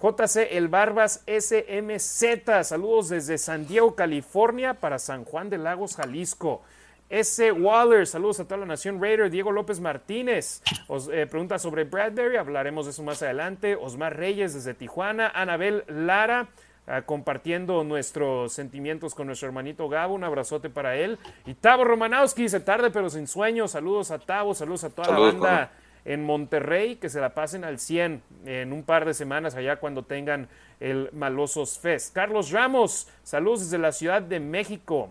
JC 0.00 0.48
El 0.52 0.68
Barbas 0.68 1.24
SMZ, 1.26 2.62
saludos 2.62 3.08
desde 3.08 3.36
San 3.36 3.66
Diego, 3.66 3.96
California, 3.96 4.74
para 4.74 5.00
San 5.00 5.24
Juan 5.24 5.50
de 5.50 5.58
Lagos, 5.58 5.96
Jalisco. 5.96 6.62
S. 7.10 7.50
Waller, 7.50 8.06
saludos 8.06 8.38
a 8.38 8.44
toda 8.44 8.58
la 8.58 8.66
nación 8.66 9.02
Raider. 9.02 9.28
Diego 9.28 9.50
López 9.50 9.80
Martínez, 9.80 10.62
os 10.86 11.08
eh, 11.08 11.26
pregunta 11.26 11.58
sobre 11.58 11.84
Bradbury, 11.84 12.36
hablaremos 12.36 12.84
de 12.84 12.92
eso 12.92 13.02
más 13.02 13.22
adelante. 13.22 13.74
Osmar 13.74 14.16
Reyes 14.16 14.54
desde 14.54 14.74
Tijuana. 14.74 15.32
Anabel 15.34 15.84
Lara, 15.88 16.48
ah, 16.86 17.02
compartiendo 17.02 17.82
nuestros 17.82 18.52
sentimientos 18.52 19.14
con 19.14 19.26
nuestro 19.26 19.48
hermanito 19.48 19.88
Gabo. 19.88 20.14
Un 20.14 20.22
abrazote 20.22 20.70
para 20.70 20.96
él. 20.96 21.18
Y 21.46 21.54
Tavo 21.54 21.82
Romanowski, 21.82 22.42
dice 22.42 22.60
tarde 22.60 22.90
pero 22.90 23.08
sin 23.10 23.26
sueño. 23.26 23.66
Saludos 23.66 24.10
a 24.10 24.18
Tavo, 24.18 24.54
saludos 24.54 24.84
a 24.84 24.90
toda 24.90 25.10
la 25.10 25.18
banda 25.18 25.72
en 26.08 26.24
Monterrey, 26.24 26.96
que 26.96 27.10
se 27.10 27.20
la 27.20 27.34
pasen 27.34 27.64
al 27.64 27.78
100 27.78 28.22
en 28.46 28.72
un 28.72 28.82
par 28.82 29.04
de 29.04 29.12
semanas 29.12 29.54
allá 29.54 29.76
cuando 29.76 30.04
tengan 30.04 30.48
el 30.80 31.10
Malosos 31.12 31.78
Fest. 31.78 32.14
Carlos 32.14 32.50
Ramos, 32.50 33.08
saludos 33.22 33.60
desde 33.60 33.76
la 33.76 33.92
Ciudad 33.92 34.22
de 34.22 34.40
México. 34.40 35.10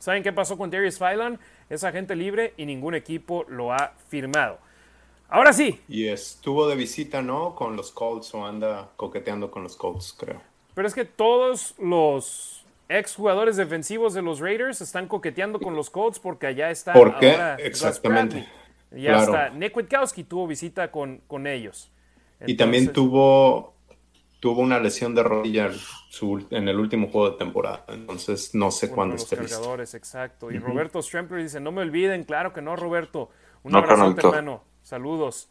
¿Saben 0.00 0.24
qué 0.24 0.32
pasó 0.32 0.58
con 0.58 0.68
Darius 0.68 0.98
Phylon? 0.98 1.38
Es 1.70 1.84
agente 1.84 2.16
libre 2.16 2.54
y 2.56 2.66
ningún 2.66 2.96
equipo 2.96 3.46
lo 3.48 3.72
ha 3.72 3.92
firmado. 4.08 4.58
Ahora 5.28 5.52
sí. 5.52 5.80
Y 5.88 6.08
estuvo 6.08 6.68
de 6.68 6.74
visita, 6.74 7.22
¿no? 7.22 7.54
Con 7.54 7.76
los 7.76 7.92
Colts 7.92 8.34
o 8.34 8.44
anda 8.44 8.88
coqueteando 8.96 9.52
con 9.52 9.62
los 9.62 9.76
Colts, 9.76 10.12
creo. 10.12 10.42
Pero 10.74 10.88
es 10.88 10.94
que 10.94 11.04
todos 11.04 11.76
los 11.78 12.66
ex 12.88 13.14
jugadores 13.14 13.56
defensivos 13.56 14.12
de 14.12 14.22
los 14.22 14.40
Raiders 14.40 14.80
están 14.80 15.06
coqueteando 15.06 15.60
con 15.60 15.76
los 15.76 15.88
Colts 15.88 16.18
porque 16.18 16.48
allá 16.48 16.70
está 16.70 16.94
¿Por 16.94 17.16
qué? 17.20 17.36
Exactamente. 17.58 18.48
Ya 18.90 19.18
está. 19.18 19.50
Nick 19.50 19.76
Witkowski 19.76 20.24
tuvo 20.24 20.46
visita 20.46 20.90
con, 20.90 21.18
con 21.26 21.46
ellos. 21.46 21.90
y 22.46 22.56
también 22.56 22.92
tuvo, 22.92 23.74
tuvo 24.40 24.60
una 24.60 24.78
lesión 24.78 25.14
de 25.14 25.22
rodilla 25.22 25.70
en 26.50 26.68
el 26.68 26.78
último 26.78 27.08
juego 27.08 27.30
de 27.30 27.36
temporada. 27.36 27.84
Entonces 27.88 28.54
no 28.54 28.70
sé 28.70 28.90
cuándo 28.90 29.16
esté 29.16 29.36
cargadores, 29.36 29.94
exacto. 29.94 30.50
Y 30.50 30.58
Roberto 30.58 31.02
Strempler 31.02 31.42
dice, 31.42 31.60
no 31.60 31.72
me 31.72 31.82
olviden, 31.82 32.24
claro 32.24 32.52
que 32.52 32.62
no, 32.62 32.76
Roberto. 32.76 33.30
Un 33.62 33.74
abrazo, 33.74 34.14
hermano. 34.16 34.62
Saludos. 34.82 35.50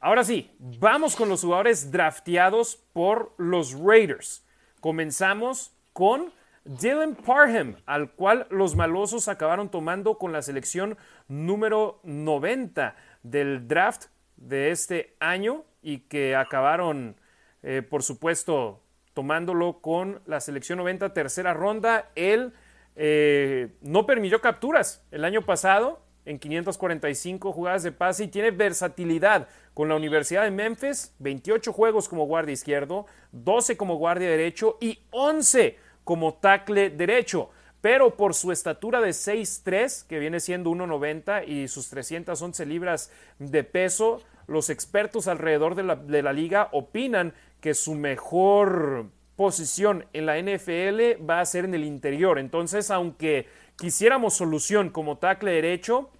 Ahora 0.00 0.22
sí, 0.22 0.50
vamos 0.58 1.16
con 1.16 1.28
los 1.28 1.40
jugadores 1.40 1.90
drafteados 1.90 2.76
por 2.92 3.34
los 3.38 3.72
Raiders. 3.72 4.46
Comenzamos 4.80 5.72
con 5.94 6.32
Dylan 6.64 7.14
Parham, 7.14 7.76
al 7.84 8.12
cual 8.12 8.46
los 8.48 8.74
malosos 8.74 9.28
acabaron 9.28 9.68
tomando 9.70 10.16
con 10.16 10.32
la 10.32 10.40
selección 10.40 10.96
número 11.28 12.00
90 12.04 12.96
del 13.22 13.68
draft 13.68 14.06
de 14.36 14.70
este 14.70 15.14
año 15.20 15.64
y 15.82 16.00
que 16.00 16.34
acabaron, 16.34 17.16
eh, 17.62 17.82
por 17.82 18.02
supuesto, 18.02 18.80
tomándolo 19.12 19.80
con 19.80 20.22
la 20.24 20.40
selección 20.40 20.78
90 20.78 21.12
tercera 21.12 21.52
ronda. 21.52 22.10
Él 22.14 22.54
eh, 22.96 23.76
no 23.82 24.06
permitió 24.06 24.40
capturas 24.40 25.04
el 25.10 25.26
año 25.26 25.42
pasado 25.42 26.02
en 26.24 26.38
545 26.38 27.52
jugadas 27.52 27.82
de 27.82 27.92
pase 27.92 28.24
y 28.24 28.28
tiene 28.28 28.50
versatilidad 28.50 29.48
con 29.74 29.90
la 29.90 29.96
Universidad 29.96 30.44
de 30.44 30.50
Memphis, 30.50 31.14
28 31.18 31.74
juegos 31.74 32.08
como 32.08 32.24
guardia 32.24 32.54
izquierdo, 32.54 33.04
12 33.32 33.76
como 33.76 33.96
guardia 33.96 34.30
derecho 34.30 34.78
y 34.80 35.00
11 35.10 35.83
como 36.04 36.34
tackle 36.34 36.90
derecho, 36.90 37.50
pero 37.80 38.16
por 38.16 38.34
su 38.34 38.52
estatura 38.52 39.00
de 39.00 39.10
6'3, 39.10 40.06
que 40.06 40.18
viene 40.18 40.40
siendo 40.40 40.70
1'90 40.70 41.46
y 41.46 41.68
sus 41.68 41.90
311 41.90 42.64
libras 42.66 43.10
de 43.38 43.64
peso, 43.64 44.22
los 44.46 44.70
expertos 44.70 45.28
alrededor 45.28 45.74
de 45.74 45.82
la, 45.82 45.96
de 45.96 46.22
la 46.22 46.32
liga 46.32 46.68
opinan 46.72 47.34
que 47.60 47.74
su 47.74 47.94
mejor 47.94 49.06
posición 49.36 50.06
en 50.12 50.26
la 50.26 50.38
NFL 50.38 51.24
va 51.28 51.40
a 51.40 51.46
ser 51.46 51.64
en 51.64 51.74
el 51.74 51.84
interior. 51.84 52.38
Entonces, 52.38 52.90
aunque 52.90 53.48
quisiéramos 53.76 54.34
solución 54.34 54.90
como 54.90 55.18
tackle 55.18 55.50
derecho, 55.50 56.10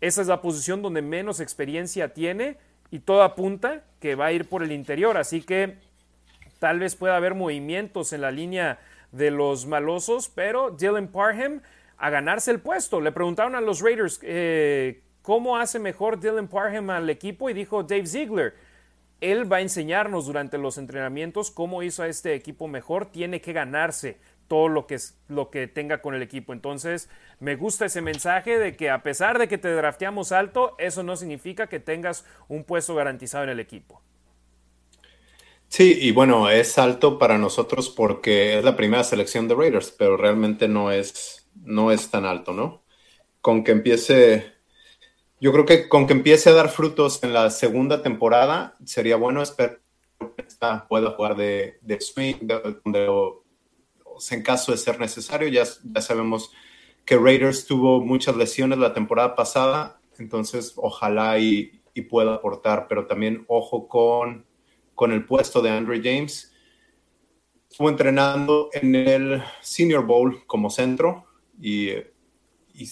esa 0.00 0.22
es 0.22 0.28
la 0.28 0.40
posición 0.40 0.82
donde 0.82 1.02
menos 1.02 1.40
experiencia 1.40 2.12
tiene 2.14 2.58
y 2.90 3.00
todo 3.00 3.22
apunta 3.22 3.84
que 4.00 4.14
va 4.14 4.26
a 4.26 4.32
ir 4.32 4.48
por 4.48 4.62
el 4.62 4.72
interior. 4.72 5.16
Así 5.16 5.42
que 5.42 5.76
tal 6.58 6.78
vez 6.78 6.96
pueda 6.96 7.16
haber 7.16 7.34
movimientos 7.34 8.12
en 8.12 8.20
la 8.20 8.30
línea 8.30 8.78
de 9.12 9.30
los 9.30 9.66
malosos, 9.66 10.28
pero 10.28 10.70
Dylan 10.70 11.08
Parham 11.08 11.62
a 11.98 12.10
ganarse 12.10 12.50
el 12.50 12.60
puesto. 12.60 13.00
Le 13.00 13.12
preguntaron 13.12 13.54
a 13.54 13.60
los 13.60 13.80
Raiders 13.80 14.20
eh, 14.22 15.02
cómo 15.22 15.56
hace 15.56 15.78
mejor 15.78 16.20
Dylan 16.20 16.48
Parham 16.48 16.90
al 16.90 17.08
equipo 17.10 17.50
y 17.50 17.54
dijo 17.54 17.82
Dave 17.82 18.06
Ziegler. 18.06 18.54
Él 19.20 19.50
va 19.50 19.56
a 19.56 19.60
enseñarnos 19.62 20.26
durante 20.26 20.58
los 20.58 20.76
entrenamientos 20.76 21.50
cómo 21.50 21.82
hizo 21.82 22.02
a 22.02 22.08
este 22.08 22.34
equipo 22.34 22.68
mejor. 22.68 23.06
Tiene 23.06 23.40
que 23.40 23.52
ganarse 23.54 24.18
todo 24.46 24.68
lo 24.68 24.86
que, 24.86 24.98
lo 25.28 25.50
que 25.50 25.66
tenga 25.66 26.02
con 26.02 26.14
el 26.14 26.22
equipo. 26.22 26.52
Entonces, 26.52 27.08
me 27.40 27.56
gusta 27.56 27.86
ese 27.86 28.00
mensaje 28.00 28.58
de 28.58 28.76
que 28.76 28.90
a 28.90 29.02
pesar 29.02 29.38
de 29.38 29.48
que 29.48 29.58
te 29.58 29.72
drafteamos 29.72 30.32
alto, 30.32 30.74
eso 30.78 31.02
no 31.02 31.16
significa 31.16 31.66
que 31.66 31.80
tengas 31.80 32.24
un 32.48 32.64
puesto 32.64 32.94
garantizado 32.94 33.44
en 33.44 33.50
el 33.50 33.60
equipo. 33.60 34.02
Sí, 35.68 35.98
y 36.00 36.12
bueno, 36.12 36.48
es 36.48 36.78
alto 36.78 37.18
para 37.18 37.38
nosotros 37.38 37.90
porque 37.90 38.58
es 38.58 38.64
la 38.64 38.76
primera 38.76 39.04
selección 39.04 39.48
de 39.48 39.54
Raiders, 39.54 39.90
pero 39.90 40.16
realmente 40.16 40.68
no 40.68 40.90
es, 40.90 41.48
no 41.54 41.90
es 41.92 42.10
tan 42.10 42.24
alto, 42.24 42.52
¿no? 42.52 42.84
Con 43.40 43.64
que 43.64 43.72
empiece, 43.72 44.54
yo 45.40 45.52
creo 45.52 45.66
que 45.66 45.88
con 45.88 46.06
que 46.06 46.14
empiece 46.14 46.50
a 46.50 46.54
dar 46.54 46.68
frutos 46.70 47.22
en 47.22 47.34
la 47.34 47.50
segunda 47.50 48.02
temporada, 48.02 48.76
sería 48.84 49.16
bueno 49.16 49.42
esperar 49.42 49.80
que 50.38 50.44
pueda 50.88 51.10
jugar 51.10 51.36
de, 51.36 51.78
swing, 52.00 52.36
en 54.30 54.42
caso 54.42 54.72
de 54.72 54.78
ser 54.78 54.98
necesario. 54.98 55.48
Ya, 55.48 55.64
ya 55.64 56.00
sabemos 56.00 56.52
que 57.04 57.16
Raiders 57.16 57.66
tuvo 57.66 58.00
muchas 58.00 58.36
lesiones 58.36 58.78
la 58.78 58.94
temporada 58.94 59.34
pasada, 59.34 60.00
entonces 60.18 60.72
ojalá 60.76 61.38
y 61.38 61.82
pueda 62.08 62.34
aportar, 62.34 62.86
pero 62.88 63.06
también 63.06 63.44
ojo 63.48 63.88
con 63.88 64.46
con 64.96 65.12
el 65.12 65.24
puesto 65.24 65.62
de 65.62 65.70
Andrew 65.70 66.00
James. 66.02 66.52
Estuvo 67.70 67.88
entrenando 67.88 68.70
en 68.72 68.94
el 68.96 69.42
Senior 69.60 70.04
Bowl 70.04 70.44
como 70.46 70.70
centro 70.70 71.26
y, 71.60 71.90
y 72.74 72.90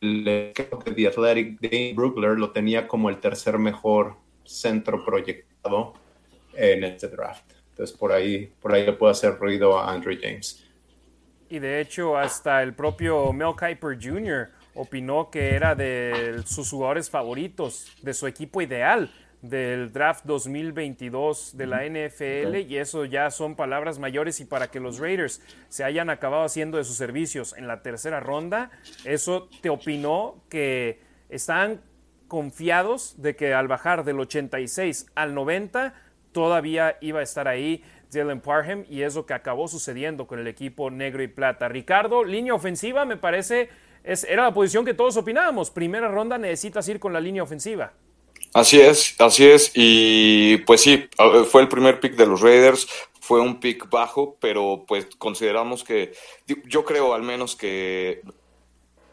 el, 0.00 0.52
creo 0.54 0.78
que 0.78 0.92
The 0.92 1.08
Athletic 1.08 1.60
Dane 1.60 1.94
Brookler 1.94 2.38
lo 2.38 2.52
tenía 2.52 2.86
como 2.86 3.08
el 3.08 3.18
tercer 3.18 3.58
mejor 3.58 4.16
centro 4.44 5.04
proyectado 5.04 5.94
en 6.52 6.84
este 6.84 7.08
draft. 7.08 7.52
Entonces 7.70 7.96
por 7.96 8.12
ahí, 8.12 8.52
por 8.60 8.72
ahí 8.72 8.84
le 8.84 8.92
puede 8.92 9.12
hacer 9.12 9.38
ruido 9.38 9.78
a 9.78 9.90
Andrew 9.90 10.16
James. 10.20 10.64
Y 11.48 11.58
de 11.58 11.80
hecho 11.80 12.18
hasta 12.18 12.62
el 12.62 12.74
propio 12.74 13.32
Mel 13.32 13.54
Kiper 13.58 13.98
Jr. 13.98 14.50
opinó 14.74 15.30
que 15.30 15.54
era 15.54 15.74
de 15.74 16.42
sus 16.44 16.68
jugadores 16.68 17.08
favoritos, 17.08 17.96
de 18.02 18.12
su 18.12 18.26
equipo 18.26 18.60
ideal 18.60 19.10
del 19.42 19.92
draft 19.92 20.24
2022 20.24 21.56
de 21.56 21.66
la 21.66 21.84
NFL 21.84 22.56
y 22.68 22.76
eso 22.76 23.04
ya 23.04 23.30
son 23.30 23.54
palabras 23.54 23.98
mayores 23.98 24.40
y 24.40 24.44
para 24.44 24.70
que 24.70 24.80
los 24.80 24.98
Raiders 24.98 25.40
se 25.68 25.84
hayan 25.84 26.10
acabado 26.10 26.44
haciendo 26.44 26.78
de 26.78 26.84
sus 26.84 26.96
servicios 26.96 27.54
en 27.56 27.68
la 27.68 27.82
tercera 27.82 28.20
ronda, 28.20 28.70
eso 29.04 29.48
te 29.60 29.70
opinó 29.70 30.42
que 30.48 31.00
están 31.28 31.80
confiados 32.26 33.22
de 33.22 33.36
que 33.36 33.54
al 33.54 33.68
bajar 33.68 34.04
del 34.04 34.20
86 34.20 35.06
al 35.14 35.34
90 35.34 35.94
todavía 36.32 36.98
iba 37.00 37.20
a 37.20 37.22
estar 37.22 37.48
ahí 37.48 37.82
Dylan 38.10 38.40
Parham 38.40 38.84
y 38.88 39.02
es 39.02 39.14
lo 39.14 39.26
que 39.26 39.34
acabó 39.34 39.68
sucediendo 39.68 40.26
con 40.26 40.38
el 40.38 40.46
equipo 40.46 40.90
negro 40.90 41.22
y 41.22 41.28
plata. 41.28 41.68
Ricardo, 41.68 42.24
línea 42.24 42.54
ofensiva 42.54 43.04
me 43.04 43.16
parece 43.16 43.68
es, 44.02 44.24
era 44.24 44.44
la 44.44 44.54
posición 44.54 44.84
que 44.84 44.94
todos 44.94 45.16
opinábamos. 45.16 45.70
Primera 45.70 46.08
ronda 46.08 46.38
necesitas 46.38 46.88
ir 46.88 46.98
con 46.98 47.12
la 47.12 47.20
línea 47.20 47.42
ofensiva. 47.42 47.92
Así 48.54 48.80
es, 48.80 49.14
así 49.20 49.46
es. 49.46 49.72
Y 49.74 50.58
pues 50.58 50.80
sí, 50.80 51.08
fue 51.50 51.62
el 51.62 51.68
primer 51.68 52.00
pick 52.00 52.14
de 52.16 52.26
los 52.26 52.40
Raiders, 52.40 52.88
fue 53.20 53.40
un 53.40 53.60
pick 53.60 53.90
bajo, 53.90 54.36
pero 54.40 54.84
pues 54.88 55.06
consideramos 55.18 55.84
que, 55.84 56.12
yo 56.46 56.84
creo 56.84 57.14
al 57.14 57.22
menos 57.22 57.56
que 57.56 58.22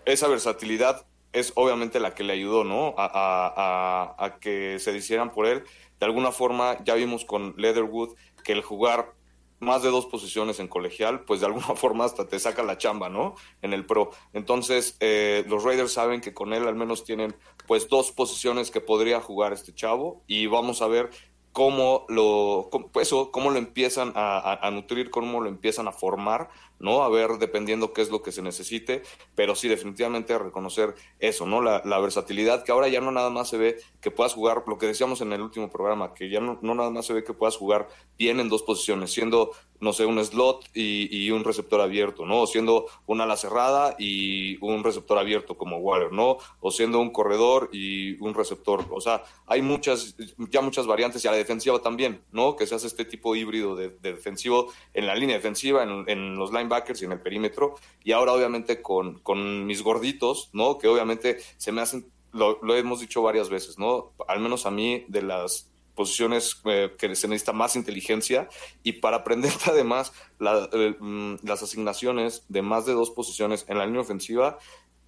esa 0.06 0.28
versatilidad 0.28 1.06
es 1.34 1.52
obviamente 1.56 2.00
la 2.00 2.16
que 2.16 2.24
le 2.24 2.34
ayudó, 2.34 2.64
¿no? 2.64 2.96
A, 2.98 4.38
que 4.40 4.80
se 4.80 4.96
hicieran 4.96 5.32
por 5.32 5.46
él. 5.46 5.64
De 6.00 6.06
alguna 6.06 6.32
forma, 6.32 6.78
ya 6.86 6.96
vimos 6.96 7.26
con 7.26 7.56
Leatherwood 7.58 8.16
que 8.44 8.54
el 8.54 8.62
jugar 8.62 9.14
más 9.60 9.84
de 9.84 9.90
dos 9.90 10.06
posiciones 10.06 10.60
en 10.60 10.68
colegial, 10.68 11.22
pues 11.22 11.40
de 11.40 11.48
alguna 11.48 11.66
forma 11.76 12.06
hasta 12.06 12.28
te 12.28 12.40
saca 12.40 12.64
la 12.64 12.78
chamba, 12.78 13.10
¿no? 13.10 13.36
En 13.62 13.74
el 13.74 13.86
pro. 13.86 14.12
Entonces, 14.34 14.98
eh, 15.00 15.44
los 15.48 15.64
Raiders 15.64 15.94
saben 15.94 16.22
que 16.22 16.34
con 16.34 16.54
él 16.54 16.68
al 16.68 16.76
menos 16.76 17.04
tienen 17.04 17.36
pues 17.68 17.90
dos 17.90 18.12
posiciones 18.12 18.72
que 18.72 18.82
podría 18.82 19.22
jugar 19.22 19.54
este 19.54 19.74
chavo 19.74 20.22
y 20.28 20.48
vamos 20.48 20.82
a 20.82 20.88
ver 20.88 21.10
cómo 21.56 22.06
lo, 22.10 22.70
pues 22.92 23.12
cómo 23.32 23.50
lo 23.50 23.58
empiezan 23.58 24.12
a, 24.14 24.70
nutrir, 24.74 25.10
cómo 25.10 25.40
lo 25.40 25.48
empiezan 25.48 25.88
a 25.88 25.94
formar 25.94 26.50
¿no? 26.80 27.04
A 27.04 27.10
ver, 27.10 27.38
dependiendo 27.40 27.94
qué 27.94 28.02
es 28.02 28.10
lo 28.10 28.22
que 28.22 28.32
se 28.32 28.42
necesite, 28.42 29.04
pero 29.36 29.56
sí, 29.56 29.68
definitivamente 29.68 30.38
reconocer 30.38 30.96
eso, 31.20 31.46
¿no? 31.46 31.62
La, 31.62 32.00
versatilidad, 32.00 32.64
que 32.64 32.72
ahora 32.72 32.88
ya 32.88 33.02
no 33.02 33.12
nada 33.12 33.30
más 33.30 33.50
se 33.50 33.58
ve 33.58 33.78
que 34.02 34.12
puedas 34.12 34.34
jugar, 34.34 34.64
lo 34.68 34.78
que 34.78 34.88
decíamos 34.88 35.22
en 35.22 35.34
el 35.34 35.42
último 35.42 35.70
programa, 35.70 36.14
que 36.14 36.30
ya 36.30 36.40
no, 36.40 36.60
no 36.62 36.76
nada 36.76 36.90
más 36.90 37.06
se 37.06 37.14
ve 37.14 37.24
que 37.24 37.34
puedas 37.34 37.58
jugar 37.58 37.88
bien 38.18 38.40
en 38.40 38.50
dos 38.50 38.64
posiciones, 38.64 39.12
siendo, 39.12 39.52
no 39.80 39.94
sé, 39.94 40.06
un 40.06 40.24
slot 40.24 40.70
y, 40.74 41.30
un 41.32 41.44
receptor 41.44 41.82
abierto, 41.82 42.26
¿no? 42.26 42.42
O 42.42 42.48
siendo 42.48 42.86
una 43.08 43.24
ala 43.24 43.36
cerrada 43.36 43.96
y 43.98 44.58
un 44.64 44.84
receptor 44.84 45.18
abierto 45.18 45.58
como 45.58 45.78
Waller, 45.78 46.12
¿no? 46.12 46.38
O 46.60 46.72
siendo 46.72 47.00
un 47.00 47.10
corredor 47.10 47.70
y 47.74 48.22
un 48.24 48.34
receptor. 48.34 48.86
O 48.92 49.02
sea, 49.02 49.24
hay 49.48 49.62
muchas, 49.62 50.16
ya 50.38 50.62
muchas 50.62 50.88
variantes 50.88 51.26
y 51.26 51.28
a 51.28 51.32
la 51.32 51.38
defensiva 51.38 51.80
también, 51.80 52.22
¿no? 52.32 52.56
Que 52.56 52.68
se 52.68 52.76
hace 52.76 52.88
este 52.88 53.06
tipo 53.06 53.36
híbrido 53.36 53.76
de, 53.76 53.90
defensivo 53.90 54.72
en 54.94 55.08
la 55.08 55.16
línea 55.16 55.36
defensiva, 55.36 55.84
en, 55.84 56.06
en 56.08 56.36
los 56.36 56.54
line 56.54 56.65
backers 56.70 57.02
y 57.02 57.06
en 57.06 57.14
el 57.14 57.20
perímetro. 57.20 57.76
Y 58.04 58.12
ahora 58.12 58.34
obviamente 58.34 58.82
con, 58.82 59.20
con 59.20 59.66
mis 59.66 59.82
gorditos, 59.82 60.50
¿no? 60.54 60.78
Que 60.78 60.88
obviamente 60.88 61.40
se 61.58 61.72
me 61.72 61.82
hacen, 61.82 62.12
lo, 62.32 62.60
hemos 62.76 63.00
dicho 63.00 63.22
varias 63.22 63.50
veces, 63.50 63.80
¿no? 63.80 64.14
Al 64.28 64.40
menos 64.40 64.66
a 64.66 64.72
mí 64.72 65.06
de 65.08 65.22
las 65.22 65.72
posiciones 65.96 66.62
eh, 66.66 66.94
que 66.98 67.16
se 67.16 67.28
necesita 67.28 67.54
más 67.54 67.78
inteligencia 67.78 68.50
y 68.84 68.94
para 68.94 69.18
aprenderte 69.18 69.64
además 69.70 70.12
mm, 70.40 71.36
las 71.44 71.64
asignaciones 71.64 72.44
de 72.50 72.62
más 72.62 72.86
de 72.86 72.94
dos 72.94 73.12
posiciones 73.12 73.66
en 73.70 73.78
la 73.78 73.86
línea 73.86 74.02
ofensiva, 74.02 74.58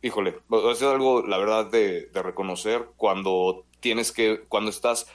híjole, 0.02 0.40
es 0.72 0.82
algo, 0.84 1.26
la 1.28 1.38
verdad, 1.38 1.66
de 1.66 2.10
reconocer 2.14 2.88
cuando 2.96 3.66
tienes 3.80 4.12
que, 4.12 4.42
cuando 4.48 4.70
estás 4.70 5.08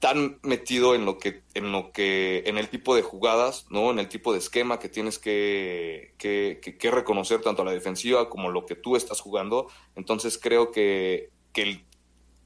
tan 0.00 0.40
metido 0.42 0.94
en 0.94 1.04
lo 1.04 1.18
que, 1.18 1.42
en 1.52 1.72
lo 1.72 1.92
que, 1.92 2.42
en 2.46 2.56
el 2.56 2.70
tipo 2.70 2.96
de 2.96 3.02
jugadas, 3.02 3.66
¿no? 3.68 3.90
En 3.90 3.98
el 3.98 4.08
tipo 4.08 4.32
de 4.32 4.38
esquema 4.38 4.78
que 4.78 4.88
tienes 4.88 5.18
que, 5.18 6.14
que, 6.16 6.90
reconocer 6.90 7.42
tanto 7.42 7.62
a 7.62 7.64
la 7.66 7.72
defensiva 7.72 8.30
como 8.30 8.50
lo 8.50 8.64
que 8.64 8.74
tú 8.74 8.96
estás 8.96 9.20
jugando. 9.20 9.68
Entonces 9.96 10.38
creo 10.38 10.72
que, 10.72 11.30
que, 11.52 11.84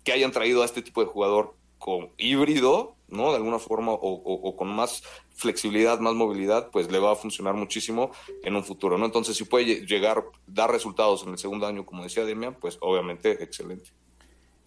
que 0.02 0.12
hayan 0.12 0.32
traído 0.32 0.62
a 0.62 0.64
este 0.64 0.82
tipo 0.82 1.00
de 1.00 1.06
jugador 1.06 1.54
con 1.78 2.10
híbrido, 2.18 2.96
¿no? 3.06 3.30
De 3.30 3.36
alguna 3.36 3.60
forma, 3.60 3.92
o, 3.92 4.56
con 4.56 4.68
más 4.68 5.04
flexibilidad, 5.36 6.00
más 6.00 6.14
movilidad, 6.14 6.70
pues 6.72 6.90
le 6.90 6.98
va 6.98 7.12
a 7.12 7.16
funcionar 7.16 7.54
muchísimo 7.54 8.10
en 8.42 8.56
un 8.56 8.64
futuro, 8.64 8.98
¿no? 8.98 9.04
Entonces, 9.04 9.36
si 9.36 9.44
puede 9.44 9.86
llegar, 9.86 10.24
dar 10.48 10.72
resultados 10.72 11.22
en 11.22 11.30
el 11.30 11.38
segundo 11.38 11.68
año, 11.68 11.86
como 11.86 12.02
decía 12.02 12.24
Demian, 12.24 12.56
pues 12.58 12.78
obviamente 12.80 13.44
excelente. 13.44 13.90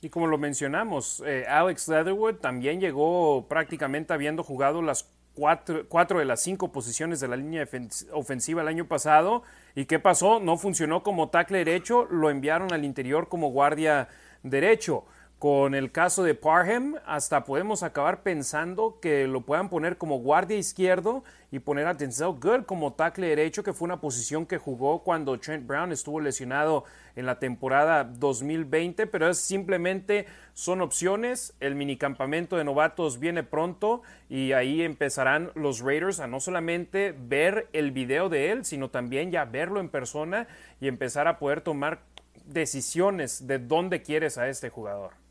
Y 0.01 0.09
como 0.09 0.27
lo 0.27 0.37
mencionamos, 0.37 1.23
eh, 1.25 1.45
Alex 1.47 1.87
Leatherwood 1.87 2.35
también 2.35 2.79
llegó 2.79 3.47
prácticamente 3.47 4.13
habiendo 4.13 4.43
jugado 4.43 4.81
las 4.81 5.09
cuatro, 5.33 5.87
cuatro, 5.87 6.19
de 6.19 6.25
las 6.25 6.41
cinco 6.41 6.71
posiciones 6.71 7.19
de 7.19 7.27
la 7.27 7.35
línea 7.35 7.67
ofensiva 8.11 8.61
el 8.61 8.67
año 8.67 8.87
pasado. 8.87 9.43
¿Y 9.75 9.85
qué 9.85 9.99
pasó? 9.99 10.39
No 10.39 10.57
funcionó 10.57 11.03
como 11.03 11.29
tackle 11.29 11.59
derecho, 11.59 12.07
lo 12.11 12.29
enviaron 12.29 12.73
al 12.73 12.85
interior 12.85 13.27
como 13.27 13.49
guardia 13.49 14.07
derecho. 14.43 15.05
Con 15.39 15.75
el 15.75 15.91
caso 15.91 16.23
de 16.23 16.33
Parham, 16.33 16.95
hasta 17.05 17.45
podemos 17.45 17.83
acabar 17.83 18.23
pensando 18.23 18.97
que 18.99 19.27
lo 19.27 19.41
puedan 19.41 19.69
poner 19.69 19.95
como 19.95 20.17
guardia 20.17 20.57
izquierdo 20.57 21.23
y 21.51 21.59
poner 21.59 21.85
a 21.85 21.93
Denzel 21.93 22.39
Good 22.41 22.63
como 22.65 22.93
tackle 22.93 23.27
derecho, 23.27 23.61
que 23.61 23.71
fue 23.71 23.85
una 23.85 24.01
posición 24.01 24.47
que 24.47 24.57
jugó 24.57 25.03
cuando 25.03 25.39
Trent 25.39 25.67
Brown 25.67 25.91
estuvo 25.91 26.19
lesionado 26.19 26.85
en 27.15 27.27
la 27.27 27.37
temporada 27.37 28.03
2020, 28.03 29.05
pero 29.05 29.29
es 29.29 29.37
simplemente 29.37 30.25
son 30.55 30.81
opciones. 30.81 31.53
El 31.59 31.75
minicampamento 31.75 32.57
de 32.57 32.63
novatos 32.63 33.19
viene 33.19 33.43
pronto 33.43 34.01
y 34.29 34.53
ahí 34.53 34.81
empezarán 34.81 35.51
los 35.53 35.81
Raiders 35.81 36.19
a 36.19 36.25
no 36.25 36.39
solamente 36.39 37.13
ver 37.15 37.67
el 37.73 37.91
video 37.91 38.29
de 38.29 38.49
él, 38.49 38.65
sino 38.65 38.89
también 38.89 39.29
ya 39.29 39.45
verlo 39.45 39.81
en 39.81 39.89
persona 39.89 40.47
y 40.81 40.87
empezar 40.87 41.27
a 41.27 41.37
poder 41.37 41.61
tomar 41.61 41.99
decisiones 42.43 43.45
de 43.45 43.59
dónde 43.59 44.01
quieres 44.01 44.39
a 44.39 44.49
este 44.49 44.71
jugador 44.71 45.26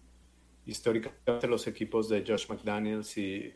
históricamente 0.67 1.47
los 1.47 1.67
equipos 1.67 2.09
de 2.09 2.25
Josh 2.27 2.47
McDaniels 2.49 3.17
y 3.17 3.53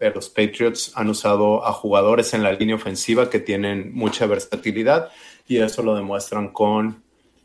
de 0.00 0.10
los 0.10 0.28
Patriots 0.28 0.92
han 0.96 1.08
usado 1.08 1.64
a 1.64 1.72
jugadores 1.72 2.34
en 2.34 2.42
la 2.42 2.52
línea 2.52 2.74
ofensiva 2.74 3.30
que 3.30 3.38
tienen 3.38 3.94
mucha 3.94 4.26
versatilidad 4.26 5.10
y 5.46 5.58
eso 5.58 5.82
lo 5.82 5.94
demuestran 5.94 6.48
con 6.48 7.02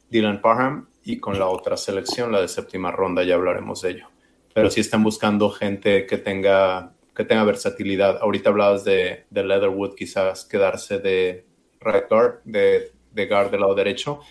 Dylan 0.10 0.42
Parham 0.42 0.88
y 1.04 1.18
con 1.18 1.38
la 1.38 1.48
otra 1.48 1.78
selección, 1.78 2.32
la 2.32 2.42
de 2.42 2.48
séptima 2.48 2.92
ronda, 2.92 3.24
ya 3.24 3.36
hablaremos 3.36 3.82
de 3.82 3.92
ello. 3.92 4.08
Pero 4.54 4.70
si 4.70 4.82
están 4.82 5.04
buscando 5.04 5.50
gente 5.50 6.06
que 6.06 6.18
tenga, 6.18 6.94
que 7.16 7.24
tenga 7.24 7.44
versatilidad. 7.44 8.18
Ahorita 8.22 8.50
hablabas 8.50 8.84
de, 8.84 9.26
de 9.30 9.44
Leatherwood, 9.44 9.96
quizás 9.96 10.46
quedarse 10.46 11.00
de 11.00 11.46
right 11.82 12.10
guard, 12.10 12.42
de, 12.44 12.92
de 13.12 13.28
guard 13.28 13.52
del 13.52 13.62
lado 13.62 13.76
derecho. 13.76 14.22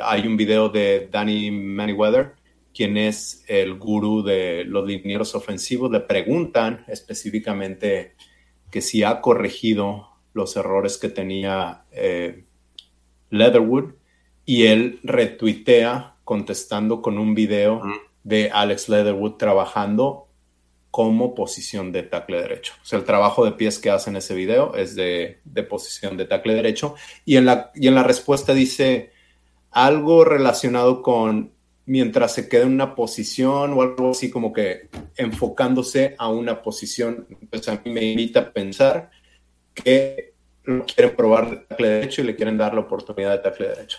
Hay 0.00 0.26
un 0.26 0.36
video 0.36 0.68
de 0.68 1.08
Danny 1.10 1.50
Manyweather 1.50 2.35
quien 2.76 2.98
es 2.98 3.42
el 3.48 3.78
gurú 3.78 4.22
de 4.22 4.64
los 4.64 4.86
linieros 4.86 5.34
ofensivos, 5.34 5.90
le 5.90 6.00
preguntan 6.00 6.84
específicamente 6.88 8.16
que 8.70 8.82
si 8.82 9.02
ha 9.02 9.22
corregido 9.22 10.10
los 10.34 10.56
errores 10.56 10.98
que 10.98 11.08
tenía 11.08 11.86
eh, 11.90 12.44
Leatherwood 13.30 13.94
y 14.44 14.66
él 14.66 15.00
retuitea 15.04 16.16
contestando 16.22 17.00
con 17.00 17.16
un 17.16 17.34
video 17.34 17.80
de 18.24 18.50
Alex 18.50 18.90
Leatherwood 18.90 19.36
trabajando 19.36 20.28
como 20.90 21.34
posición 21.34 21.92
de 21.92 22.02
tackle 22.02 22.42
derecho. 22.42 22.74
O 22.82 22.84
sea, 22.84 22.98
el 22.98 23.06
trabajo 23.06 23.46
de 23.46 23.52
pies 23.52 23.78
que 23.78 23.88
hace 23.88 24.10
en 24.10 24.16
ese 24.16 24.34
video 24.34 24.74
es 24.74 24.94
de, 24.94 25.40
de 25.44 25.62
posición 25.62 26.18
de 26.18 26.26
tackle 26.26 26.52
derecho. 26.52 26.94
Y 27.24 27.36
en, 27.36 27.46
la, 27.46 27.70
y 27.74 27.88
en 27.88 27.94
la 27.94 28.02
respuesta 28.02 28.52
dice 28.52 29.12
algo 29.70 30.24
relacionado 30.24 31.02
con 31.02 31.55
mientras 31.86 32.34
se 32.34 32.48
queda 32.48 32.64
en 32.64 32.72
una 32.72 32.94
posición 32.94 33.72
o 33.72 33.82
algo 33.82 34.10
así 34.10 34.30
como 34.30 34.52
que 34.52 34.88
enfocándose 35.16 36.14
a 36.18 36.28
una 36.28 36.62
posición. 36.62 37.26
Pues 37.48 37.68
a 37.68 37.80
mí 37.84 37.92
me 37.92 38.02
invita 38.02 38.40
a 38.40 38.52
pensar 38.52 39.10
que 39.72 40.34
lo 40.64 40.84
quieren 40.84 41.14
probar 41.14 41.50
de 41.50 41.56
tackle 41.58 41.88
derecho 41.88 42.22
y 42.22 42.24
le 42.24 42.36
quieren 42.36 42.58
dar 42.58 42.74
la 42.74 42.80
oportunidad 42.80 43.30
de 43.30 43.38
tackle 43.38 43.68
derecho. 43.68 43.98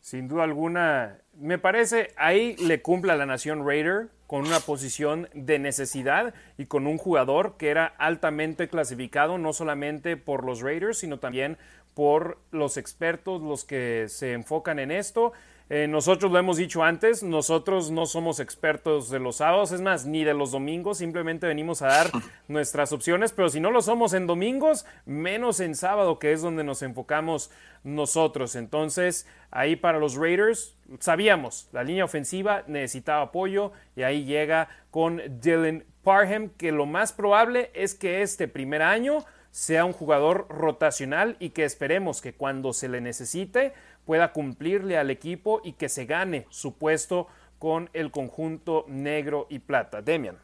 Sin 0.00 0.28
duda 0.28 0.44
alguna, 0.44 1.18
me 1.34 1.58
parece 1.58 2.12
ahí 2.16 2.56
le 2.56 2.80
cumple 2.80 3.12
a 3.12 3.16
la 3.16 3.26
nación 3.26 3.66
Raider 3.66 4.08
con 4.28 4.46
una 4.46 4.60
posición 4.60 5.30
de 5.32 5.58
necesidad 5.58 6.34
y 6.58 6.66
con 6.66 6.86
un 6.86 6.98
jugador 6.98 7.56
que 7.56 7.70
era 7.70 7.86
altamente 7.86 8.68
clasificado 8.68 9.38
no 9.38 9.54
solamente 9.54 10.18
por 10.18 10.44
los 10.44 10.60
Raiders, 10.60 10.98
sino 10.98 11.18
también 11.18 11.56
por 11.98 12.38
los 12.52 12.76
expertos, 12.76 13.42
los 13.42 13.64
que 13.64 14.04
se 14.06 14.32
enfocan 14.32 14.78
en 14.78 14.92
esto. 14.92 15.32
Eh, 15.68 15.88
nosotros 15.88 16.30
lo 16.30 16.38
hemos 16.38 16.56
dicho 16.56 16.84
antes, 16.84 17.24
nosotros 17.24 17.90
no 17.90 18.06
somos 18.06 18.38
expertos 18.38 19.10
de 19.10 19.18
los 19.18 19.38
sábados, 19.38 19.72
es 19.72 19.80
más, 19.80 20.06
ni 20.06 20.22
de 20.22 20.32
los 20.32 20.52
domingos, 20.52 20.98
simplemente 20.98 21.48
venimos 21.48 21.82
a 21.82 21.88
dar 21.88 22.10
nuestras 22.46 22.92
opciones, 22.92 23.32
pero 23.32 23.48
si 23.48 23.58
no 23.58 23.72
lo 23.72 23.82
somos 23.82 24.12
en 24.12 24.28
domingos, 24.28 24.86
menos 25.06 25.58
en 25.58 25.74
sábado, 25.74 26.20
que 26.20 26.30
es 26.30 26.40
donde 26.40 26.62
nos 26.62 26.82
enfocamos 26.82 27.50
nosotros. 27.82 28.54
Entonces, 28.54 29.26
ahí 29.50 29.74
para 29.74 29.98
los 29.98 30.14
Raiders, 30.14 30.76
sabíamos, 31.00 31.68
la 31.72 31.82
línea 31.82 32.04
ofensiva 32.04 32.62
necesitaba 32.68 33.22
apoyo 33.22 33.72
y 33.96 34.04
ahí 34.04 34.24
llega 34.24 34.68
con 34.92 35.20
Dylan 35.40 35.82
Parham, 36.04 36.50
que 36.50 36.70
lo 36.70 36.86
más 36.86 37.12
probable 37.12 37.72
es 37.74 37.96
que 37.96 38.22
este 38.22 38.46
primer 38.46 38.82
año 38.82 39.24
sea 39.58 39.84
un 39.84 39.92
jugador 39.92 40.46
rotacional 40.48 41.36
y 41.40 41.50
que 41.50 41.64
esperemos 41.64 42.20
que 42.20 42.32
cuando 42.32 42.72
se 42.72 42.88
le 42.88 43.00
necesite 43.00 43.72
pueda 44.04 44.32
cumplirle 44.32 44.96
al 44.96 45.10
equipo 45.10 45.60
y 45.64 45.72
que 45.72 45.88
se 45.88 46.06
gane 46.06 46.46
su 46.48 46.74
puesto 46.74 47.26
con 47.58 47.90
el 47.92 48.12
conjunto 48.12 48.84
negro 48.86 49.48
y 49.50 49.58
plata. 49.58 50.00
Demian. 50.00 50.38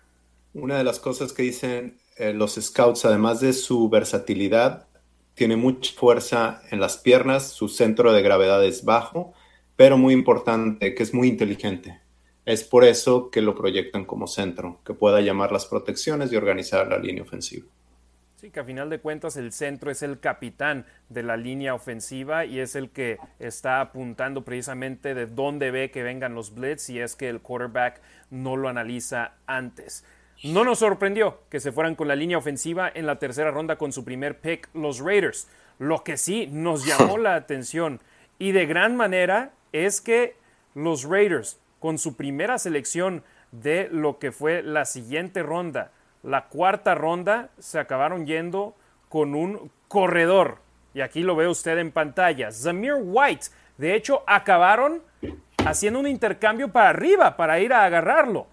Una 0.53 0.79
de 0.79 0.83
las 0.83 0.99
cosas 0.99 1.33
que 1.33 1.45
dicen 1.45 1.97
eh, 2.17 2.33
los 2.33 2.57
scouts, 2.57 3.05
además 3.05 3.39
de 3.39 3.53
su 3.53 3.89
versatilidad, 3.89 4.89
tiene 5.35 5.55
mucha 5.55 5.93
fuerza 5.93 6.63
en 6.73 6.81
las 6.81 6.97
piernas, 6.97 7.51
su 7.51 7.69
centro 7.69 8.13
de 8.13 8.21
gravedad 8.21 8.65
es 8.65 8.85
bajo, 8.85 9.33
pero 9.77 9.97
muy 9.97 10.13
importante, 10.13 10.93
que 10.97 11.05
es 11.05 11.15
muy 11.15 11.29
inteligente. 11.29 12.01
Es 12.47 12.65
por 12.65 12.83
eso 12.83 13.31
que 13.31 13.43
lo 13.43 13.55
proyectan 13.55 14.07
como 14.07 14.27
centro, 14.27 14.81
que 14.85 14.93
pueda 14.93 15.21
llamar 15.21 15.53
las 15.53 15.67
protecciones 15.67 16.33
y 16.33 16.37
organizar 16.37 16.89
la 16.89 16.99
línea 16.99 17.23
ofensiva. 17.23 17.69
Que 18.53 18.61
a 18.61 18.65
final 18.65 18.91
de 18.91 18.99
cuentas 18.99 19.39
el 19.39 19.53
centro 19.53 19.91
es 19.91 20.03
el 20.03 20.21
capitán 20.21 20.85
de 21.09 21.23
la 21.23 21.39
línea 21.39 21.75
ofensiva 21.75 22.45
y 22.45 22.61
es 22.61 22.75
el 22.77 22.91
que 22.91 23.19
está 23.39 23.81
apuntando 23.81 24.45
precisamente 24.45 25.15
de 25.15 25.25
dónde 25.25 25.71
ve 25.71 25.91
que 25.91 26.03
vengan 26.03 26.35
los 26.35 26.55
blitz 26.55 26.91
y 26.91 27.01
es 27.01 27.17
que 27.17 27.31
el 27.31 27.41
quarterback 27.41 28.03
no 28.31 28.57
lo 28.57 28.69
analiza 28.69 29.33
antes. 29.47 30.05
No 30.43 30.63
nos 30.63 30.81
sorprendió 30.81 31.41
que 31.49 31.59
se 31.59 31.73
fueran 31.73 31.95
con 31.95 32.07
la 32.07 32.17
línea 32.17 32.37
ofensiva 32.37 32.91
en 32.95 33.07
la 33.07 33.19
tercera 33.19 33.51
ronda 33.51 33.77
con 33.77 33.93
su 33.93 34.05
primer 34.05 34.39
pick 34.41 34.69
los 34.75 34.99
Raiders. 35.01 35.49
Lo 35.79 36.05
que 36.05 36.19
sí 36.19 36.47
nos 36.47 36.85
llamó 36.85 37.17
la 37.17 37.37
atención 37.37 38.01
y 38.39 38.53
de 38.53 38.67
gran 38.67 38.95
manera 38.95 39.53
es 39.73 40.03
que 40.03 40.37
los 40.75 41.05
Raiders 41.05 41.59
con 41.81 41.97
su 41.97 42.15
primera 42.15 42.59
selección 42.59 43.25
de 43.53 43.89
lo 43.91 44.19
que 44.19 44.33
fue 44.33 44.63
la 44.63 44.85
siguiente 44.85 45.43
ronda 45.43 45.93
la 46.25 46.47
cuarta 46.47 46.95
ronda 46.95 47.51
se 47.59 47.79
acabaron 47.79 48.27
yendo 48.27 48.75
con 49.09 49.35
un 49.35 49.71
corredor. 49.89 50.59
Y 50.95 51.01
aquí 51.01 51.23
lo 51.23 51.37
ve 51.37 51.49
usted 51.49 51.79
en 51.79 51.93
pantalla. 51.93 52.51
Zamir 52.51 52.95
White. 53.01 53.47
De 53.77 53.95
hecho, 53.95 54.23
acabaron 54.27 55.03
haciendo 55.65 56.01
un 56.01 56.07
intercambio 56.07 56.69
para 56.69 56.91
arriba 56.91 57.37
para 57.37 57.61
ir 57.61 57.73
a 57.73 57.85
agarrarlo 57.85 58.47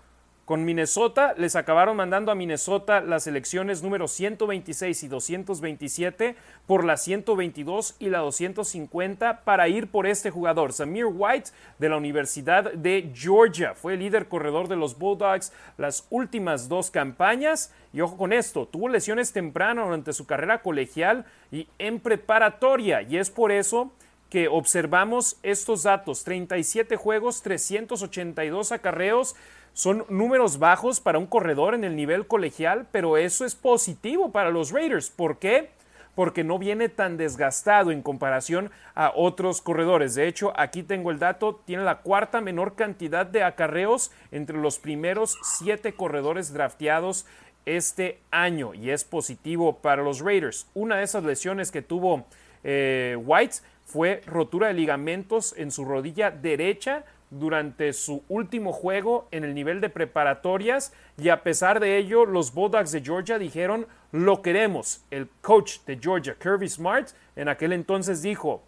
con 0.45 0.65
Minnesota. 0.65 1.33
Les 1.37 1.55
acabaron 1.55 1.95
mandando 1.97 2.31
a 2.31 2.35
Minnesota 2.35 3.01
las 3.01 3.27
elecciones 3.27 3.83
número 3.83 4.07
126 4.07 5.03
y 5.03 5.07
227 5.07 6.35
por 6.67 6.83
la 6.83 6.97
122 6.97 7.95
y 7.99 8.09
la 8.09 8.19
250 8.19 9.41
para 9.43 9.67
ir 9.67 9.87
por 9.87 10.07
este 10.07 10.29
jugador. 10.29 10.73
Samir 10.73 11.05
White 11.05 11.51
de 11.79 11.89
la 11.89 11.97
Universidad 11.97 12.73
de 12.73 13.11
Georgia 13.13 13.75
fue 13.75 13.97
líder 13.97 14.27
corredor 14.27 14.67
de 14.67 14.75
los 14.75 14.97
Bulldogs 14.97 15.53
las 15.77 16.05
últimas 16.09 16.69
dos 16.69 16.91
campañas. 16.91 17.73
Y 17.93 18.01
ojo 18.01 18.17
con 18.17 18.33
esto, 18.33 18.67
tuvo 18.67 18.87
lesiones 18.87 19.33
temprano 19.33 19.85
durante 19.85 20.13
su 20.13 20.25
carrera 20.25 20.61
colegial 20.61 21.25
y 21.51 21.67
en 21.77 21.99
preparatoria. 21.99 23.01
Y 23.01 23.17
es 23.17 23.29
por 23.29 23.51
eso 23.51 23.91
que 24.31 24.47
observamos 24.47 25.37
estos 25.43 25.83
datos. 25.83 26.23
37 26.23 26.95
juegos, 26.95 27.41
382 27.41 28.71
acarreos 28.71 29.35
son 29.73 30.05
números 30.09 30.59
bajos 30.59 30.99
para 30.99 31.17
un 31.17 31.27
corredor 31.27 31.73
en 31.73 31.83
el 31.83 31.95
nivel 31.95 32.27
colegial, 32.27 32.87
pero 32.91 33.17
eso 33.17 33.45
es 33.45 33.55
positivo 33.55 34.31
para 34.31 34.51
los 34.51 34.71
Raiders. 34.71 35.09
¿Por 35.09 35.37
qué? 35.37 35.69
porque 36.15 36.43
no 36.43 36.59
viene 36.59 36.89
tan 36.89 37.17
desgastado 37.17 37.91
en 37.91 38.01
comparación 38.01 38.71
a 38.95 39.11
otros 39.15 39.61
corredores. 39.61 40.15
De 40.15 40.27
hecho, 40.27 40.53
aquí 40.55 40.83
tengo 40.83 41.11
el 41.11 41.19
dato, 41.19 41.61
tiene 41.65 41.83
la 41.83 41.99
cuarta 41.99 42.41
menor 42.41 42.75
cantidad 42.75 43.25
de 43.25 43.43
acarreos 43.43 44.11
entre 44.31 44.57
los 44.57 44.77
primeros 44.77 45.37
siete 45.41 45.93
corredores 45.93 46.53
drafteados 46.53 47.25
este 47.65 48.19
año 48.31 48.73
y 48.73 48.89
es 48.89 49.03
positivo 49.03 49.77
para 49.77 50.03
los 50.03 50.19
Raiders. 50.19 50.67
Una 50.73 50.97
de 50.97 51.03
esas 51.03 51.23
lesiones 51.23 51.71
que 51.71 51.81
tuvo 51.81 52.25
eh, 52.63 53.17
White 53.23 53.57
fue 53.85 54.21
rotura 54.25 54.67
de 54.67 54.73
ligamentos 54.73 55.53
en 55.57 55.71
su 55.71 55.85
rodilla 55.85 56.31
derecha 56.31 57.03
durante 57.31 57.93
su 57.93 58.23
último 58.27 58.73
juego 58.73 59.27
en 59.31 59.43
el 59.43 59.55
nivel 59.55 59.81
de 59.81 59.89
preparatorias 59.89 60.93
y 61.17 61.29
a 61.29 61.43
pesar 61.43 61.79
de 61.79 61.97
ello 61.97 62.25
los 62.25 62.53
Bulldogs 62.53 62.91
de 62.91 63.01
Georgia 63.01 63.39
dijeron 63.39 63.87
lo 64.11 64.41
queremos. 64.41 65.03
El 65.09 65.29
coach 65.41 65.79
de 65.87 65.97
Georgia, 65.97 66.35
Kirby 66.37 66.67
Smart, 66.67 67.09
en 67.35 67.47
aquel 67.47 67.71
entonces 67.71 68.21
dijo 68.21 68.61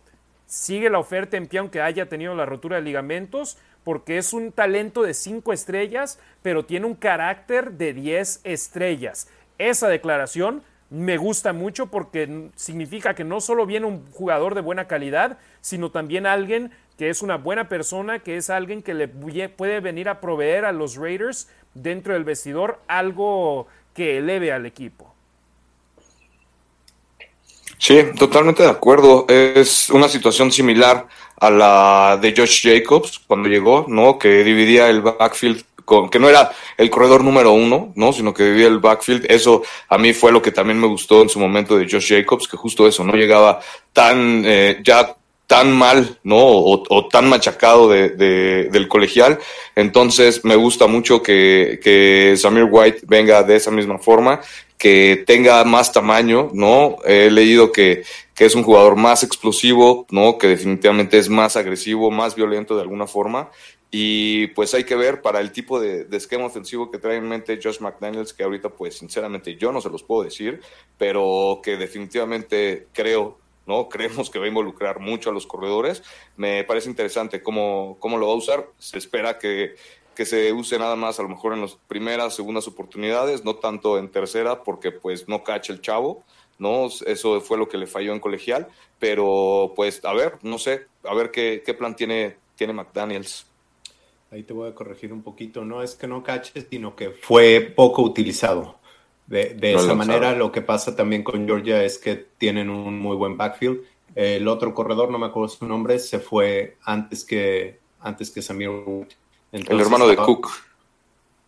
sigue 0.45 0.89
la 0.89 0.99
oferta 0.99 1.35
en 1.35 1.47
pie 1.47 1.59
aunque 1.59 1.81
haya 1.81 2.07
tenido 2.07 2.33
la 2.35 2.45
rotura 2.45 2.77
de 2.77 2.83
ligamentos 2.83 3.57
porque 3.83 4.17
es 4.17 4.31
un 4.31 4.53
talento 4.53 5.03
de 5.03 5.13
5 5.13 5.51
estrellas 5.51 6.19
pero 6.41 6.65
tiene 6.65 6.85
un 6.85 6.95
carácter 6.95 7.73
de 7.73 7.93
10 7.93 8.41
estrellas. 8.45 9.27
Esa 9.57 9.89
declaración 9.89 10.63
me 10.93 11.17
gusta 11.17 11.53
mucho 11.53 11.87
porque 11.87 12.49
significa 12.55 13.15
que 13.15 13.23
no 13.23 13.41
solo 13.41 13.65
viene 13.65 13.87
un 13.87 14.05
jugador 14.11 14.53
de 14.53 14.61
buena 14.61 14.85
calidad, 14.85 15.39
sino 15.59 15.89
también 15.89 16.27
alguien 16.27 16.71
que 16.99 17.09
es 17.09 17.23
una 17.23 17.37
buena 17.37 17.67
persona, 17.67 18.19
que 18.19 18.37
es 18.37 18.51
alguien 18.51 18.83
que 18.83 18.93
le 18.93 19.07
puede 19.07 19.79
venir 19.79 20.07
a 20.07 20.21
proveer 20.21 20.65
a 20.65 20.71
los 20.71 20.95
Raiders 20.95 21.49
dentro 21.73 22.13
del 22.13 22.23
vestidor 22.23 22.79
algo 22.87 23.65
que 23.95 24.19
eleve 24.19 24.51
al 24.51 24.67
equipo. 24.67 25.11
Sí, 27.79 27.99
totalmente 28.15 28.61
de 28.61 28.69
acuerdo. 28.69 29.25
Es 29.27 29.89
una 29.89 30.07
situación 30.07 30.51
similar 30.51 31.07
a 31.37 31.49
la 31.49 32.19
de 32.21 32.35
Josh 32.37 32.61
Jacobs 32.61 33.17
cuando 33.17 33.49
llegó, 33.49 33.85
¿no? 33.87 34.19
Que 34.19 34.43
dividía 34.43 34.89
el 34.91 35.01
backfield 35.01 35.65
con, 35.85 36.09
que 36.09 36.19
no 36.19 36.29
era 36.29 36.51
el 36.77 36.89
corredor 36.89 37.23
número 37.23 37.51
uno, 37.51 37.91
¿no? 37.95 38.13
Sino 38.13 38.33
que 38.33 38.43
dividía 38.43 38.67
el 38.67 38.79
backfield. 38.79 39.25
Eso 39.29 39.63
a 39.89 39.97
mí 39.97 40.13
fue 40.13 40.31
lo 40.31 40.41
que 40.41 40.51
también 40.51 40.79
me 40.79 40.87
gustó 40.87 41.21
en 41.21 41.29
su 41.29 41.39
momento 41.39 41.77
de 41.77 41.87
Josh 41.89 42.09
Jacobs, 42.09 42.47
que 42.47 42.57
justo 42.57 42.87
eso, 42.87 43.03
no 43.03 43.13
llegaba 43.13 43.59
tan 43.93 44.43
eh, 44.45 44.79
ya 44.83 45.15
tan 45.47 45.71
mal, 45.71 46.17
¿no? 46.23 46.37
O, 46.39 47.07
tan 47.09 47.29
machacado 47.29 47.89
de, 47.89 48.09
del 48.09 48.87
colegial. 48.87 49.37
Entonces, 49.75 50.43
me 50.43 50.55
gusta 50.55 50.87
mucho 50.87 51.21
que, 51.21 51.79
que, 51.83 52.35
Samir 52.37 52.67
White 52.71 53.01
venga 53.03 53.43
de 53.43 53.57
esa 53.57 53.69
misma 53.69 53.99
forma, 53.99 54.41
que 54.77 55.23
tenga 55.27 55.63
más 55.63 55.91
tamaño, 55.91 56.49
¿no? 56.53 56.97
He 57.05 57.29
leído 57.29 57.71
que, 57.71 58.03
que 58.33 58.45
es 58.45 58.55
un 58.55 58.63
jugador 58.63 58.95
más 58.95 59.23
explosivo, 59.23 60.07
¿no? 60.09 60.37
Que 60.37 60.47
definitivamente 60.47 61.17
es 61.17 61.29
más 61.29 61.55
agresivo, 61.55 62.09
más 62.09 62.35
violento 62.35 62.75
de 62.75 62.81
alguna 62.81 63.05
forma. 63.05 63.49
Y 63.95 64.47
pues 64.47 64.73
hay 64.73 64.85
que 64.85 64.95
ver 64.95 65.21
para 65.21 65.39
el 65.39 65.51
tipo 65.51 65.79
de, 65.79 66.05
de, 66.05 66.17
esquema 66.17 66.45
ofensivo 66.45 66.89
que 66.89 66.97
trae 66.97 67.17
en 67.17 67.29
mente 67.29 67.59
Josh 67.61 67.79
McDaniels, 67.79 68.33
que 68.33 68.43
ahorita 68.43 68.69
pues 68.69 68.97
sinceramente 68.97 69.55
yo 69.55 69.71
no 69.71 69.81
se 69.81 69.89
los 69.91 70.01
puedo 70.01 70.23
decir, 70.23 70.61
pero 70.97 71.61
que 71.61 71.77
definitivamente 71.77 72.87
creo 72.91 73.37
¿no? 73.65 73.89
Creemos 73.89 74.31
que 74.31 74.39
va 74.39 74.45
a 74.45 74.47
involucrar 74.47 74.99
mucho 74.99 75.29
a 75.29 75.33
los 75.33 75.45
corredores. 75.45 76.03
Me 76.37 76.63
parece 76.63 76.89
interesante 76.89 77.43
cómo, 77.43 77.97
cómo 77.99 78.17
lo 78.17 78.27
va 78.27 78.33
a 78.33 78.37
usar. 78.37 78.67
Se 78.77 78.97
espera 78.97 79.37
que, 79.37 79.75
que 80.15 80.25
se 80.25 80.51
use 80.51 80.77
nada 80.79 80.95
más 80.95 81.19
a 81.19 81.23
lo 81.23 81.29
mejor 81.29 81.53
en 81.53 81.61
las 81.61 81.77
primeras, 81.87 82.35
segundas 82.35 82.67
oportunidades, 82.67 83.43
no 83.43 83.57
tanto 83.57 83.97
en 83.97 84.09
tercera, 84.09 84.63
porque 84.63 84.91
pues 84.91 85.27
no 85.27 85.43
cacha 85.43 85.73
el 85.73 85.81
chavo, 85.81 86.23
¿no? 86.57 86.87
Eso 87.05 87.41
fue 87.41 87.57
lo 87.57 87.69
que 87.69 87.77
le 87.77 87.87
falló 87.87 88.13
en 88.13 88.19
colegial, 88.19 88.67
pero 88.99 89.73
pues 89.75 90.03
a 90.03 90.13
ver, 90.13 90.39
no 90.41 90.57
sé, 90.57 90.87
a 91.03 91.13
ver 91.13 91.31
qué, 91.31 91.63
qué 91.65 91.73
plan 91.73 91.95
tiene, 91.95 92.37
tiene 92.55 92.73
McDaniels. 92.73 93.52
Ahí 94.33 94.41
te 94.41 94.51
voy 94.51 94.67
a 94.67 94.73
corregir 94.73 95.13
un 95.13 95.21
poquito, 95.21 95.63
no 95.63 95.83
es 95.83 95.93
que 95.93 96.07
no 96.07 96.23
cache, 96.23 96.65
sino 96.67 96.95
que 96.95 97.11
fue 97.11 97.71
poco 97.75 98.01
utilizado. 98.01 98.79
De, 99.27 99.55
esa 99.61 99.93
manera, 99.93 100.33
lo 100.33 100.51
que 100.51 100.63
pasa 100.63 100.95
también 100.95 101.23
con 101.23 101.45
Georgia 101.45 101.83
es 101.83 101.99
que 101.99 102.15
tienen 102.39 102.71
un 102.71 102.97
muy 102.97 103.15
buen 103.15 103.37
backfield. 103.37 103.81
El 104.15 104.47
otro 104.47 104.73
corredor, 104.73 105.11
no 105.11 105.19
me 105.19 105.27
acuerdo 105.27 105.49
su 105.49 105.67
nombre, 105.67 105.99
se 105.99 106.17
fue 106.17 106.77
antes 106.83 107.23
que, 107.23 107.77
antes 107.99 108.31
que 108.31 108.41
Samir 108.41 108.71
el 109.51 109.79
hermano 109.79 110.07
de 110.07 110.15
Cook. 110.15 110.49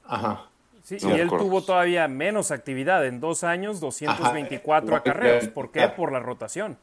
Ajá. 0.05 0.45
Sí, 0.83 0.97
y 1.01 1.09
él 1.09 1.29
tuvo 1.29 1.63
todavía 1.63 2.07
menos 2.07 2.51
actividad. 2.51 3.03
En 3.07 3.19
dos 3.19 3.43
años, 3.43 3.79
224 3.79 4.95
acarreos. 4.95 5.47
¿Por 5.47 5.71
qué? 5.71 5.87
Por 5.87 6.11
la 6.11 6.19
rotación. 6.19 6.77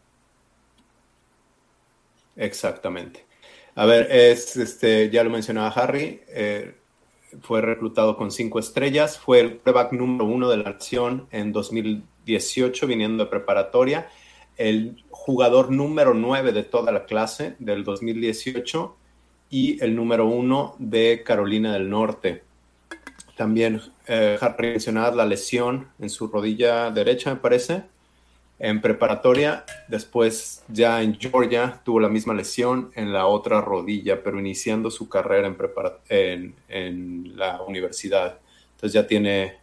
Exactamente. 2.34 3.24
A 3.74 3.86
ver, 3.86 4.08
es, 4.10 4.56
este, 4.56 5.08
ya 5.10 5.24
lo 5.24 5.30
mencionaba 5.30 5.68
Harry, 5.68 6.20
eh, 6.28 6.74
fue 7.40 7.62
reclutado 7.62 8.16
con 8.16 8.30
cinco 8.30 8.58
estrellas, 8.58 9.18
fue 9.18 9.40
el 9.40 9.56
playback 9.56 9.92
número 9.92 10.26
uno 10.26 10.50
de 10.50 10.58
la 10.58 10.72
nación 10.72 11.26
en 11.30 11.52
2018, 11.52 12.86
viniendo 12.86 13.24
de 13.24 13.30
preparatoria, 13.30 14.08
el 14.58 15.02
jugador 15.10 15.70
número 15.70 16.12
nueve 16.12 16.52
de 16.52 16.62
toda 16.62 16.92
la 16.92 17.06
clase 17.06 17.56
del 17.58 17.84
2018 17.84 18.96
y 19.48 19.82
el 19.82 19.96
número 19.96 20.26
uno 20.26 20.76
de 20.78 21.22
Carolina 21.24 21.72
del 21.72 21.88
Norte. 21.88 22.42
También 23.36 23.80
eh, 24.06 24.38
mencionaba 24.58 25.16
la 25.16 25.24
lesión 25.24 25.88
en 25.98 26.10
su 26.10 26.28
rodilla 26.28 26.90
derecha, 26.90 27.32
me 27.32 27.40
parece, 27.40 27.84
en 28.62 28.80
preparatoria, 28.80 29.64
después 29.88 30.62
ya 30.68 31.02
en 31.02 31.18
Georgia 31.18 31.80
tuvo 31.84 31.98
la 31.98 32.08
misma 32.08 32.32
lesión 32.32 32.92
en 32.94 33.12
la 33.12 33.26
otra 33.26 33.60
rodilla, 33.60 34.22
pero 34.22 34.38
iniciando 34.38 34.88
su 34.88 35.08
carrera 35.08 35.52
en, 36.08 36.54
en, 36.68 37.36
la 37.36 37.60
universidad. 37.62 38.38
Entonces 38.76 38.92
ya 38.92 39.04
tiene 39.04 39.56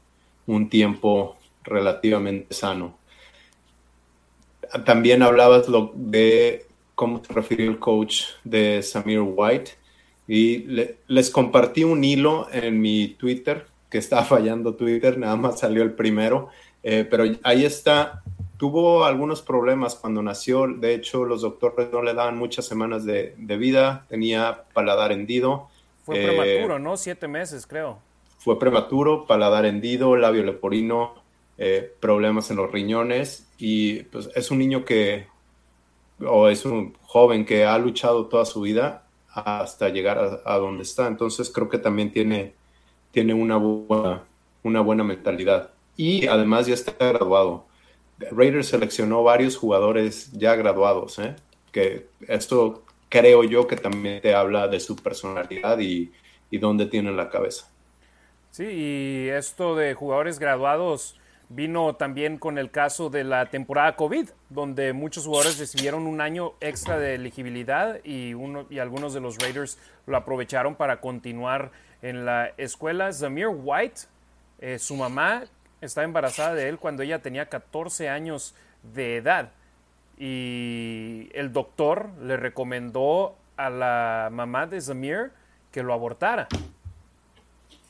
un 0.47 0.70
tiempo 0.70 1.38
relativamente 1.64 2.54
sano. 2.54 2.97
También 4.86 5.24
hablabas 5.24 5.68
de 5.95 6.66
cómo 6.93 7.22
te 7.22 7.34
refirió 7.34 7.72
el 7.72 7.80
coach 7.80 8.24
de 8.43 8.84
Samir 8.84 9.22
White 9.22 9.72
y 10.28 10.66
les 11.08 11.30
compartí 11.30 11.86
un 11.86 12.04
hilo 12.04 12.50
en 12.52 12.82
mi 12.82 13.16
Twitter, 13.18 13.66
que 13.89 13.97
estaba 13.97 14.26
fallando 14.26 14.76
Twitter, 14.76 15.18
nada 15.18 15.38
más 15.38 15.62
salió 15.62 15.84
el 15.84 15.93
primero, 15.93 16.50
eh, 16.84 17.08
pero 17.10 17.24
ahí 17.43 17.64
está 17.64 18.24
tuvo 18.60 19.05
algunos 19.05 19.41
problemas 19.41 19.95
cuando 19.95 20.22
nació. 20.22 20.68
De 20.68 20.93
hecho, 20.93 21.24
los 21.24 21.41
doctores 21.41 21.93
no 21.93 22.01
le 22.01 22.14
daban 22.14 22.38
muchas 22.38 22.66
semanas 22.66 23.05
de, 23.05 23.34
vida. 23.38 24.05
Tenía 24.10 24.66
paladar 24.74 25.14
hendido. 25.14 25.70
Fue 26.03 26.16
prematuro, 26.16 26.76
eh, 26.76 26.80
¿no? 26.80 26.97
Siete 26.97 27.30
meses, 27.30 27.66
creo. 27.66 27.99
Fue 28.38 28.60
prematuro, 28.60 29.26
paladar 29.26 29.66
hendido, 29.66 30.18
labio 30.18 30.43
leporino, 30.43 31.16
eh, 31.57 31.89
problemas 32.01 32.51
en 32.51 32.57
los 32.57 32.70
riñones. 32.70 33.47
Y 33.57 34.03
pues 34.03 34.30
es 34.36 34.51
un 34.51 34.60
niño 34.60 34.84
que, 34.84 35.28
o 36.20 36.49
es 36.49 36.66
un 36.66 36.95
joven 37.03 37.45
que 37.45 37.64
ha 37.64 37.78
luchado 37.78 38.26
toda 38.26 38.43
su 38.43 38.60
vida 38.60 39.05
hasta 39.30 39.88
llegar 39.88 40.41
a, 40.43 40.57
donde 40.57 40.84
está. 40.84 41.07
Entonces 41.07 41.49
creo 41.49 41.70
que 41.70 41.78
también 41.78 42.12
tiene, 42.12 42.55
tiene 43.12 43.34
una, 43.34 43.55
buena, 43.55 44.24
una 44.64 44.82
buena 44.82 45.05
mentalidad. 45.05 45.70
Y 45.95 46.28
además 46.28 46.68
ya 46.68 46.74
está 46.74 46.91
graduado. 46.97 47.68
Raiders 48.32 48.67
seleccionó 48.67 49.24
varios 49.24 49.57
jugadores 49.57 50.32
ya 50.34 50.55
graduados, 50.55 51.20
¿eh? 51.20 51.36
que 51.72 52.07
esto 52.28 52.84
creo 53.07 53.43
yo 53.43 53.67
que 53.67 53.76
también 53.76 54.22
te 54.22 54.34
habla 54.34 54.67
de 54.67 54.80
su 54.80 54.95
personalidad 54.95 55.80
y, 55.80 56.11
y 56.51 56.57
dónde 56.57 56.86
tienen 56.86 57.15
la 57.17 57.30
cabeza. 57.30 57.70
Sí, 58.51 58.65
y 58.65 59.30
esto 59.30 59.76
de 59.76 59.93
jugadores 59.93 60.39
graduados 60.39 61.20
vino 61.49 61.95
también 61.95 62.38
con 62.38 62.57
el 62.57 62.70
caso 62.70 63.09
de 63.09 63.24
la 63.24 63.47
temporada 63.47 63.95
COVID, 63.95 64.30
donde 64.49 64.93
muchos 64.93 65.26
jugadores 65.26 65.57
recibieron 65.57 66.05
un 66.05 66.22
año 66.22 66.53
extra 66.61 66.99
de 66.99 67.15
elegibilidad 67.15 67.99
y, 68.03 68.36
uno, 68.36 68.67
y 68.70 68.80
algunos 68.80 69.13
de 69.13 69.20
los 69.20 69.38
Raiders 69.38 69.80
lo 70.05 70.15
aprovecharon 70.15 70.76
para 70.76 71.01
continuar 71.01 71.72
en 72.01 72.26
la 72.26 72.51
escuela. 72.57 73.11
Zamir 73.11 73.47
White, 73.47 74.01
eh, 74.59 74.78
su 74.78 74.95
mamá 74.95 75.45
estaba 75.82 76.05
embarazada 76.05 76.55
de 76.55 76.69
él 76.69 76.77
cuando 76.77 77.03
ella 77.03 77.19
tenía 77.19 77.47
14 77.47 78.09
años 78.09 78.55
de 78.93 79.17
edad. 79.17 79.51
Y 80.17 81.30
el 81.34 81.53
doctor 81.53 82.09
le 82.21 82.38
recomendó 82.38 83.36
a 83.55 83.69
la 83.69 84.30
mamá 84.32 84.67
de 84.67 84.82
Zamir 84.82 85.32
que 85.71 85.84
lo 85.84 85.93
abortara. 85.93 86.47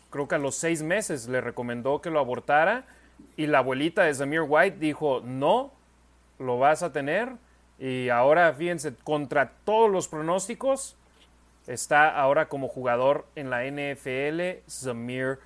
Creo 0.09 0.27
que 0.27 0.35
a 0.35 0.39
los 0.39 0.55
seis 0.55 0.81
meses 0.81 1.27
le 1.27 1.41
recomendó 1.41 2.01
que 2.01 2.09
lo 2.09 2.19
abortara. 2.19 2.85
Y 3.35 3.47
la 3.47 3.59
abuelita 3.59 4.03
de 4.03 4.13
Zamir 4.13 4.41
White 4.41 4.77
dijo, 4.79 5.21
no, 5.23 5.71
lo 6.37 6.57
vas 6.57 6.83
a 6.83 6.91
tener. 6.91 7.29
Y 7.79 8.09
ahora, 8.09 8.53
fíjense, 8.53 8.93
contra 9.03 9.51
todos 9.63 9.89
los 9.89 10.07
pronósticos, 10.07 10.95
está 11.67 12.09
ahora 12.09 12.47
como 12.47 12.67
jugador 12.67 13.25
en 13.35 13.49
la 13.49 13.63
NFL 13.63 14.63
Zamir 14.69 15.39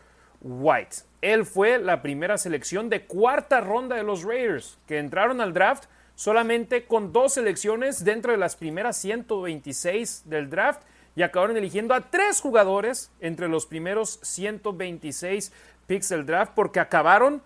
White. 0.43 0.97
Él 1.21 1.45
fue 1.45 1.79
la 1.79 2.01
primera 2.01 2.37
selección 2.37 2.89
de 2.89 3.05
cuarta 3.05 3.61
ronda 3.61 3.95
de 3.95 4.03
los 4.03 4.23
Raiders, 4.23 4.77
que 4.87 4.99
entraron 4.99 5.41
al 5.41 5.53
draft 5.53 5.85
solamente 6.15 6.85
con 6.85 7.11
dos 7.11 7.33
selecciones 7.33 8.03
dentro 8.03 8.31
de 8.31 8.37
las 8.37 8.55
primeras 8.55 8.97
126 8.97 10.23
del 10.25 10.49
draft 10.49 10.83
y 11.15 11.21
acabaron 11.21 11.57
eligiendo 11.57 11.93
a 11.93 12.01
tres 12.01 12.41
jugadores 12.41 13.11
entre 13.19 13.47
los 13.47 13.65
primeros 13.65 14.19
126 14.21 15.51
picks 15.87 16.09
del 16.09 16.25
draft 16.25 16.53
porque 16.55 16.79
acabaron 16.79 17.41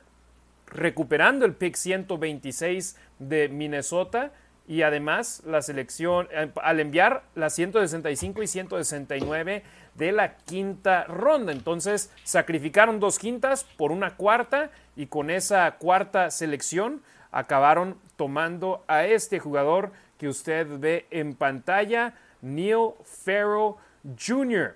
recuperando 0.68 1.46
el 1.46 1.54
pick 1.54 1.76
126 1.76 2.98
de 3.20 3.50
Minnesota 3.50 4.32
y 4.68 4.82
además 4.82 5.42
la 5.46 5.62
selección 5.62 6.28
eh, 6.32 6.52
al 6.62 6.80
enviar 6.80 7.24
las 7.36 7.56
165 7.56 8.44
y 8.44 8.48
169 8.48 9.64
de 9.98 10.12
la 10.12 10.38
quinta 10.38 11.04
ronda. 11.06 11.52
Entonces 11.52 12.12
sacrificaron 12.24 13.00
dos 13.00 13.20
quintas 13.20 13.64
por 13.64 13.92
una 13.92 14.16
cuarta 14.16 14.72
y 14.96 15.08
con 15.08 15.30
esa 15.30 15.70
cuarta 15.78 16.32
selección 16.32 17.02
acabaron 17.32 17.98
tomando 18.16 18.84
a 18.88 19.06
este 19.06 19.40
jugador 19.40 19.92
que 20.18 20.28
usted 20.28 20.68
ve 20.80 21.06
en 21.12 21.36
pantalla, 21.36 22.16
Neil 22.42 22.92
Farrell 23.04 23.76
Jr. 24.18 24.76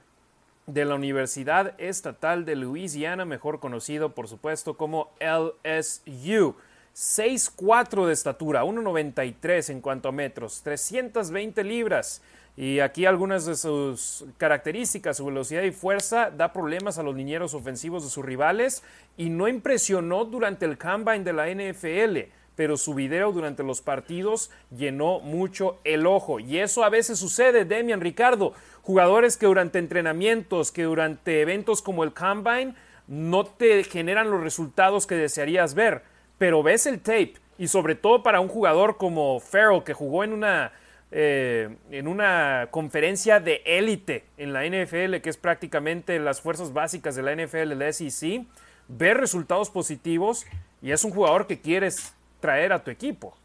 de 0.67 0.85
la 0.85 0.95
Universidad 0.95 1.73
Estatal 1.79 2.45
de 2.45 2.55
Louisiana, 2.55 3.25
mejor 3.25 3.59
conocido 3.59 4.13
por 4.13 4.27
supuesto 4.27 4.77
como 4.77 5.11
LSU. 5.19 6.55
6'4 6.95 8.05
de 8.05 8.13
estatura, 8.13 8.63
1'93 8.63 9.69
en 9.69 9.81
cuanto 9.81 10.09
a 10.09 10.11
metros, 10.11 10.61
320 10.63 11.63
libras. 11.63 12.21
Y 12.57 12.79
aquí 12.79 13.05
algunas 13.05 13.45
de 13.45 13.55
sus 13.55 14.25
características, 14.37 15.17
su 15.17 15.25
velocidad 15.25 15.63
y 15.63 15.71
fuerza 15.71 16.29
da 16.31 16.51
problemas 16.51 16.97
a 16.97 17.03
los 17.03 17.15
linieros 17.15 17.53
ofensivos 17.53 18.03
de 18.03 18.09
sus 18.09 18.25
rivales 18.25 18.83
y 19.15 19.29
no 19.29 19.47
impresionó 19.47 20.25
durante 20.25 20.65
el 20.65 20.77
combine 20.77 21.23
de 21.23 21.33
la 21.33 21.49
NFL, 21.49 22.29
pero 22.55 22.75
su 22.75 22.93
video 22.93 23.31
durante 23.31 23.63
los 23.63 23.81
partidos 23.81 24.51
llenó 24.69 25.21
mucho 25.21 25.79
el 25.85 26.05
ojo. 26.05 26.41
Y 26.41 26.59
eso 26.59 26.83
a 26.83 26.89
veces 26.89 27.19
sucede, 27.19 27.63
Demian 27.63 28.01
Ricardo, 28.01 28.53
jugadores 28.81 29.37
que 29.37 29.45
durante 29.45 29.79
entrenamientos, 29.79 30.73
que 30.73 30.83
durante 30.83 31.41
eventos 31.41 31.81
como 31.81 32.03
el 32.03 32.13
combine, 32.13 32.75
no 33.07 33.45
te 33.45 33.83
generan 33.85 34.29
los 34.29 34.41
resultados 34.41 35.07
que 35.07 35.15
desearías 35.15 35.73
ver 35.73 36.10
pero 36.41 36.63
ves 36.63 36.87
el 36.87 37.01
tape 37.01 37.35
y 37.59 37.67
sobre 37.67 37.93
todo 37.93 38.23
para 38.23 38.39
un 38.39 38.47
jugador 38.47 38.97
como 38.97 39.39
Farrell 39.39 39.83
que 39.83 39.93
jugó 39.93 40.23
en 40.23 40.33
una, 40.33 40.71
eh, 41.11 41.77
en 41.91 42.07
una 42.07 42.69
conferencia 42.71 43.39
de 43.39 43.61
élite 43.63 44.23
en 44.37 44.51
la 44.51 44.65
NFL, 44.65 45.21
que 45.21 45.29
es 45.29 45.37
prácticamente 45.37 46.17
las 46.17 46.41
fuerzas 46.41 46.73
básicas 46.73 47.15
de 47.15 47.21
la 47.21 47.31
NFL, 47.35 47.73
el 47.73 47.93
SEC, 47.93 48.43
ver 48.87 49.17
resultados 49.17 49.69
positivos 49.69 50.47
y 50.81 50.89
es 50.89 51.03
un 51.03 51.11
jugador 51.11 51.45
que 51.45 51.61
quieres 51.61 52.15
traer 52.39 52.73
a 52.73 52.83
tu 52.83 52.89
equipo. 52.89 53.37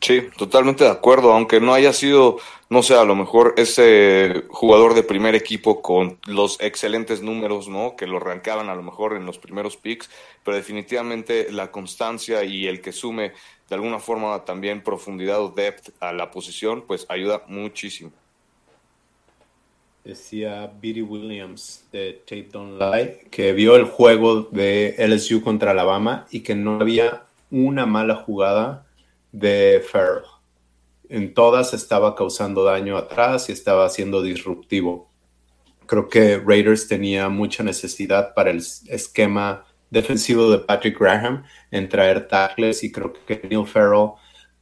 Sí, 0.00 0.22
totalmente 0.36 0.84
de 0.84 0.90
acuerdo, 0.90 1.32
aunque 1.32 1.60
no 1.60 1.74
haya 1.74 1.92
sido, 1.92 2.36
no 2.68 2.82
sé, 2.82 2.94
a 2.94 3.04
lo 3.04 3.16
mejor 3.16 3.54
ese 3.56 4.44
jugador 4.48 4.94
de 4.94 5.02
primer 5.02 5.34
equipo 5.34 5.80
con 5.80 6.18
los 6.26 6.60
excelentes 6.60 7.22
números, 7.22 7.68
¿no? 7.68 7.96
Que 7.96 8.06
lo 8.06 8.18
arrancaban 8.18 8.68
a 8.68 8.74
lo 8.74 8.82
mejor 8.82 9.16
en 9.16 9.24
los 9.24 9.38
primeros 9.38 9.76
picks, 9.76 10.10
pero 10.44 10.56
definitivamente 10.56 11.50
la 11.50 11.70
constancia 11.72 12.44
y 12.44 12.66
el 12.66 12.80
que 12.80 12.92
sume 12.92 13.32
de 13.68 13.74
alguna 13.74 13.98
forma 13.98 14.44
también 14.44 14.82
profundidad 14.82 15.42
o 15.42 15.48
depth 15.48 15.90
a 16.00 16.12
la 16.12 16.30
posición, 16.30 16.84
pues 16.86 17.06
ayuda 17.08 17.42
muchísimo. 17.48 18.12
Decía 20.04 20.70
Billy 20.80 21.02
Williams 21.02 21.84
de 21.92 22.22
Tape 22.24 22.48
Don't 22.50 22.80
Lie 22.80 23.26
que 23.30 23.52
vio 23.52 23.76
el 23.76 23.84
juego 23.84 24.42
de 24.42 24.94
LSU 24.98 25.42
contra 25.42 25.72
Alabama 25.72 26.26
y 26.30 26.40
que 26.40 26.54
no 26.54 26.80
había 26.80 27.24
una 27.50 27.84
mala 27.84 28.14
jugada 28.14 28.86
de 29.32 29.82
Farrell. 29.90 30.24
En 31.08 31.32
todas 31.34 31.74
estaba 31.74 32.14
causando 32.14 32.64
daño 32.64 32.96
atrás 32.96 33.48
y 33.48 33.52
estaba 33.52 33.88
siendo 33.88 34.22
disruptivo. 34.22 35.10
Creo 35.86 36.08
que 36.08 36.38
Raiders 36.38 36.86
tenía 36.86 37.28
mucha 37.28 37.62
necesidad 37.62 38.34
para 38.34 38.50
el 38.50 38.62
esquema 38.88 39.64
defensivo 39.90 40.50
de 40.50 40.58
Patrick 40.58 40.98
Graham 41.00 41.44
en 41.70 41.88
traer 41.88 42.28
tackles 42.28 42.84
y 42.84 42.92
creo 42.92 43.12
que 43.12 43.40
Neil 43.48 43.66
Farrell 43.66 44.10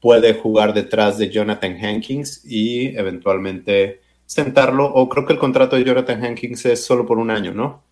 puede 0.00 0.34
jugar 0.34 0.72
detrás 0.72 1.18
de 1.18 1.30
Jonathan 1.30 1.76
Hankins 1.84 2.44
y 2.44 2.96
eventualmente 2.96 4.00
sentarlo. 4.24 4.86
O 4.86 5.08
creo 5.08 5.26
que 5.26 5.32
el 5.32 5.38
contrato 5.38 5.76
de 5.76 5.84
Jonathan 5.84 6.24
Hankins 6.24 6.64
es 6.66 6.84
solo 6.84 7.04
por 7.04 7.18
un 7.18 7.30
año, 7.30 7.52
¿no? 7.52 7.82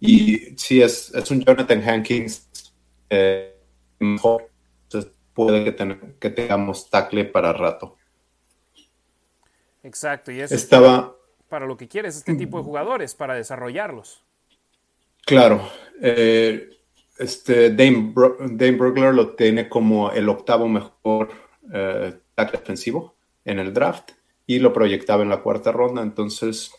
Y 0.00 0.54
sí, 0.56 0.82
es, 0.82 1.14
es 1.14 1.30
un 1.30 1.40
Jonathan 1.40 1.88
Hankins 1.88 2.48
eh, 3.08 3.54
mejor 4.00 4.50
puede 5.34 5.64
que, 5.64 5.98
que 6.18 6.30
tengamos 6.30 6.88
tackle 6.88 7.24
para 7.24 7.52
rato. 7.52 7.96
Exacto, 9.82 10.32
y 10.32 10.40
eso 10.40 10.54
Estaba, 10.54 11.14
para, 11.48 11.66
lo 11.66 11.76
que 11.76 11.88
quieres 11.88 12.16
este 12.16 12.34
tipo 12.34 12.58
de 12.58 12.64
jugadores, 12.64 13.14
para 13.14 13.34
desarrollarlos. 13.34 14.22
Claro, 15.26 15.68
eh, 16.00 16.70
este 17.18 17.70
Dame, 17.70 18.12
Brugler 18.72 19.14
lo 19.14 19.34
tiene 19.34 19.68
como 19.68 20.10
el 20.10 20.28
octavo 20.28 20.68
mejor 20.68 21.30
eh, 21.72 22.14
tackle 22.34 22.58
defensivo 22.58 23.14
en 23.44 23.58
el 23.58 23.72
draft 23.74 24.12
y 24.46 24.58
lo 24.58 24.72
proyectaba 24.72 25.22
en 25.22 25.28
la 25.28 25.42
cuarta 25.42 25.70
ronda, 25.70 26.02
entonces, 26.02 26.72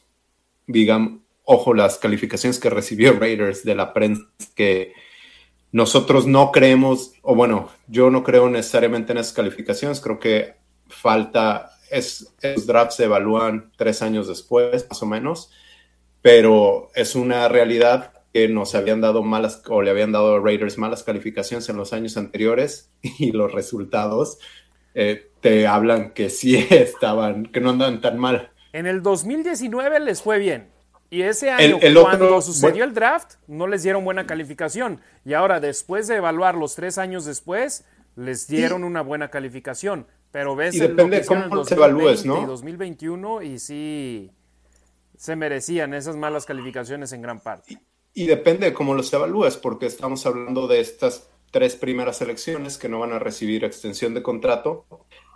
digamos, 0.67 1.21
ojo 1.43 1.73
las 1.73 1.97
calificaciones 1.97 2.59
que 2.59 2.69
recibió 2.69 3.13
Raiders 3.13 3.63
de 3.63 3.75
la 3.75 3.93
prensa 3.93 4.23
que 4.55 4.93
nosotros 5.75 6.25
no 6.25 6.53
creemos, 6.53 7.11
o 7.21 7.35
bueno, 7.35 7.67
yo 7.89 8.09
no 8.09 8.23
creo 8.23 8.49
necesariamente 8.49 9.11
en 9.11 9.17
esas 9.17 9.33
calificaciones, 9.33 9.99
creo 9.99 10.21
que 10.21 10.53
falta, 10.87 11.69
es, 11.91 12.33
esos 12.39 12.65
drafts 12.65 12.95
se 12.95 13.03
evalúan 13.03 13.73
tres 13.75 14.01
años 14.01 14.29
después, 14.29 14.87
más 14.89 15.03
o 15.03 15.05
menos, 15.05 15.51
pero 16.21 16.91
es 16.95 17.13
una 17.13 17.49
realidad 17.49 18.13
que 18.33 18.47
nos 18.47 18.73
habían 18.73 19.01
dado 19.01 19.21
malas, 19.21 19.63
o 19.67 19.81
le 19.81 19.91
habían 19.91 20.13
dado 20.13 20.35
a 20.35 20.39
Raiders 20.39 20.77
malas 20.77 21.03
calificaciones 21.03 21.67
en 21.67 21.75
los 21.75 21.91
años 21.91 22.15
anteriores 22.15 22.89
y 23.19 23.33
los 23.33 23.51
resultados 23.51 24.39
eh, 24.93 25.29
te 25.41 25.67
hablan 25.67 26.13
que 26.13 26.29
sí 26.29 26.55
estaban, 26.69 27.47
que 27.47 27.59
no 27.59 27.71
andaban 27.71 27.99
tan 27.99 28.17
mal. 28.17 28.49
En 28.71 28.87
el 28.87 29.01
2019 29.03 29.99
les 29.99 30.21
fue 30.21 30.39
bien. 30.39 30.69
Y 31.09 31.21
ese 31.21 31.49
año, 31.51 31.79
cuando 32.01 32.41
sucedió 32.41 32.83
el 32.83 32.93
draft, 32.93 33.35
no 33.47 33.67
les 33.67 33.83
dieron 33.83 34.03
buena 34.03 34.25
calificación. 34.25 35.01
Y 35.23 35.33
ahora, 35.33 35.59
después 35.59 36.07
de 36.07 36.15
evaluarlos 36.15 36.75
tres 36.75 36.97
años 36.97 37.25
después, 37.25 37.85
les 38.15 38.47
dieron 38.47 38.83
una 38.83 39.01
buena 39.01 39.29
calificación. 39.29 40.07
Pero 40.31 40.55
ves 40.55 40.75
y 40.75 40.79
depende 40.79 41.21
de 41.21 41.25
cómo 41.25 41.63
se 41.63 41.75
evalúes, 41.75 42.25
¿no? 42.25 42.43
Y 42.43 42.45
2021 42.45 43.41
y 43.43 43.59
sí 43.59 44.31
se 45.17 45.35
merecían 45.35 45.93
esas 45.93 46.17
malas 46.17 46.45
calificaciones 46.45 47.13
en 47.13 47.21
gran 47.21 47.39
parte. 47.39 47.79
Y, 48.13 48.23
y 48.23 48.27
depende 48.27 48.65
de 48.65 48.73
cómo 48.73 48.93
los 48.93 49.13
evalúes, 49.13 49.55
porque 49.55 49.85
estamos 49.85 50.25
hablando 50.25 50.67
de 50.67 50.81
estas 50.81 51.29
tres 51.51 51.77
primeras 51.77 52.17
selecciones 52.17 52.77
que 52.77 52.89
no 52.89 52.99
van 52.99 53.13
a 53.13 53.19
recibir 53.19 53.63
extensión 53.63 54.13
de 54.13 54.21
contrato, 54.21 54.85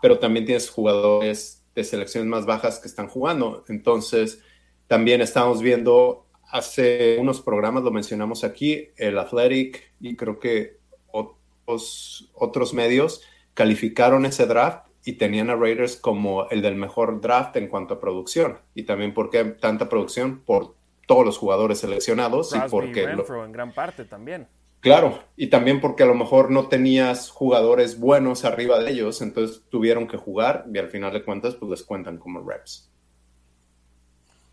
pero 0.02 0.20
también 0.20 0.46
tienes 0.46 0.70
jugadores 0.70 1.64
de 1.76 1.84
selecciones 1.86 2.30
más 2.30 2.46
bajas 2.46 2.80
que 2.80 2.90
están 2.90 3.08
jugando. 3.08 3.64
Entonces, 3.70 4.42
también 4.90 5.22
estamos 5.22 5.62
viendo 5.62 6.26
hace 6.50 7.18
unos 7.20 7.42
programas, 7.42 7.84
lo 7.84 7.92
mencionamos 7.92 8.44
aquí, 8.44 8.90
el 8.98 9.20
Athletic 9.20 9.94
y 10.02 10.16
creo 10.16 10.40
que 10.40 10.80
otros, 11.12 12.32
otros 12.34 12.74
medios 12.74 13.22
calificaron 13.54 14.26
ese 14.26 14.48
draft 14.48 14.88
y 15.06 15.14
tenían 15.14 15.52
a 15.52 15.56
Raiders 15.56 15.96
como 15.96 16.50
el 16.50 16.64
del 16.64 16.76
mejor 16.76 17.22
draft 17.22 17.56
en 17.58 17.68
cuanto 17.68 17.94
a 17.94 18.00
producción. 18.00 18.58
Y 18.74 18.84
también 18.84 19.14
porque 19.14 19.44
tanta 19.44 19.90
producción 19.90 20.40
por 20.40 20.74
todos 21.06 21.24
los 21.24 21.38
jugadores 21.38 21.78
seleccionados 21.78 22.56
y 22.56 22.60
porque 22.72 23.04
en 23.04 23.52
gran 23.52 23.72
parte 23.72 24.06
también. 24.06 24.48
Claro, 24.80 25.20
y 25.36 25.48
también 25.48 25.82
porque 25.82 26.02
a 26.02 26.08
lo 26.08 26.16
mejor 26.16 26.50
no 26.50 26.68
tenías 26.68 27.30
jugadores 27.30 28.00
buenos 28.00 28.44
arriba 28.44 28.80
de 28.80 28.90
ellos, 28.90 29.22
entonces 29.22 29.62
tuvieron 29.70 30.08
que 30.08 30.18
jugar 30.18 30.66
y 30.74 30.80
al 30.80 30.90
final 30.90 31.14
de 31.14 31.24
cuentas 31.24 31.54
pues 31.54 31.70
les 31.70 31.84
cuentan 31.84 32.18
como 32.18 32.42
reps. 32.42 32.90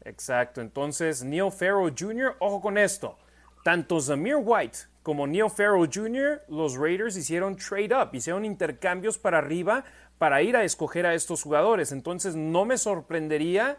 Exacto. 0.06 0.60
Entonces, 0.60 1.24
Neil 1.24 1.50
Farrell 1.50 1.92
Jr., 1.98 2.36
ojo 2.38 2.60
con 2.60 2.78
esto. 2.78 3.18
Tanto 3.64 4.00
Zamir 4.00 4.36
White 4.36 4.78
como 5.02 5.26
Neil 5.26 5.50
Farrell 5.50 5.90
Jr., 5.92 6.42
los 6.48 6.76
Raiders 6.76 7.16
hicieron 7.16 7.56
trade 7.56 7.94
up, 7.94 8.10
hicieron 8.12 8.44
intercambios 8.44 9.18
para 9.18 9.38
arriba 9.38 9.84
para 10.18 10.42
ir 10.42 10.56
a 10.56 10.64
escoger 10.64 11.06
a 11.06 11.14
estos 11.14 11.42
jugadores. 11.42 11.92
Entonces, 11.92 12.36
no 12.36 12.64
me 12.64 12.78
sorprendería 12.78 13.78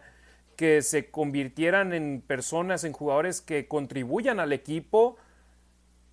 que 0.57 0.81
se 0.81 1.09
convirtieran 1.09 1.93
en 1.93 2.21
personas, 2.21 2.83
en 2.83 2.91
jugadores 2.91 3.41
que 3.41 3.67
contribuyan 3.67 4.39
al 4.39 4.51
equipo. 4.51 5.17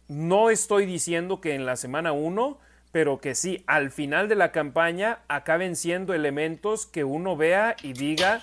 No 0.07 0.51
estoy 0.51 0.87
diciendo 0.87 1.41
que 1.41 1.55
en 1.55 1.67
la 1.67 1.77
semana 1.77 2.13
1, 2.13 2.59
pero 2.93 3.21
que 3.21 3.35
sí, 3.35 3.65
al 3.67 3.91
final 3.91 4.29
de 4.29 4.37
la 4.37 4.53
campaña 4.53 5.21
acaben 5.29 5.75
siendo 5.75 6.15
elementos 6.15 6.87
que 6.87 7.03
uno 7.03 7.37
vea 7.37 7.75
y 7.83 7.95
diga, 7.95 8.41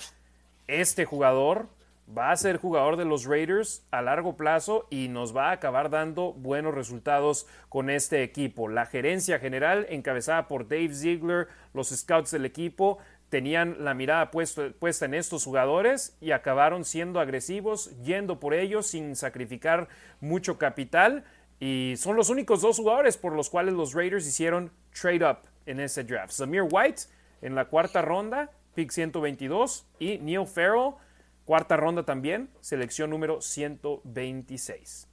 este 0.71 1.05
jugador 1.05 1.69
va 2.17 2.31
a 2.31 2.37
ser 2.37 2.57
jugador 2.57 2.97
de 2.97 3.05
los 3.05 3.25
Raiders 3.25 3.85
a 3.91 4.01
largo 4.01 4.35
plazo 4.35 4.87
y 4.89 5.07
nos 5.07 5.35
va 5.35 5.49
a 5.49 5.53
acabar 5.53 5.89
dando 5.89 6.33
buenos 6.33 6.73
resultados 6.73 7.47
con 7.69 7.89
este 7.89 8.23
equipo. 8.23 8.67
La 8.67 8.85
gerencia 8.85 9.39
general, 9.39 9.85
encabezada 9.89 10.47
por 10.47 10.67
Dave 10.67 10.93
Ziegler, 10.93 11.47
los 11.73 11.89
scouts 11.89 12.31
del 12.31 12.45
equipo, 12.45 12.97
tenían 13.29 13.77
la 13.79 13.93
mirada 13.93 14.29
puesta 14.29 15.05
en 15.05 15.13
estos 15.13 15.45
jugadores 15.45 16.17
y 16.19 16.31
acabaron 16.31 16.83
siendo 16.83 17.19
agresivos, 17.21 17.91
yendo 18.01 18.39
por 18.39 18.53
ellos 18.53 18.87
sin 18.87 19.15
sacrificar 19.15 19.87
mucho 20.19 20.57
capital. 20.57 21.23
Y 21.59 21.93
son 21.97 22.17
los 22.17 22.29
únicos 22.29 22.61
dos 22.61 22.77
jugadores 22.77 23.17
por 23.17 23.33
los 23.33 23.49
cuales 23.49 23.73
los 23.73 23.93
Raiders 23.93 24.27
hicieron 24.27 24.71
trade 24.99 25.23
up 25.23 25.37
en 25.65 25.79
ese 25.79 26.03
draft. 26.03 26.33
Samir 26.33 26.63
White 26.69 27.03
en 27.41 27.55
la 27.55 27.65
cuarta 27.65 28.01
ronda, 28.01 28.51
pick 28.73 28.91
122, 28.91 29.85
y 29.99 30.17
Neil 30.19 30.47
Farrell 30.47 30.95
Cuarta 31.45 31.75
ronda 31.75 32.03
también, 32.03 32.49
selección 32.61 33.09
número 33.09 33.41
126. 33.41 35.07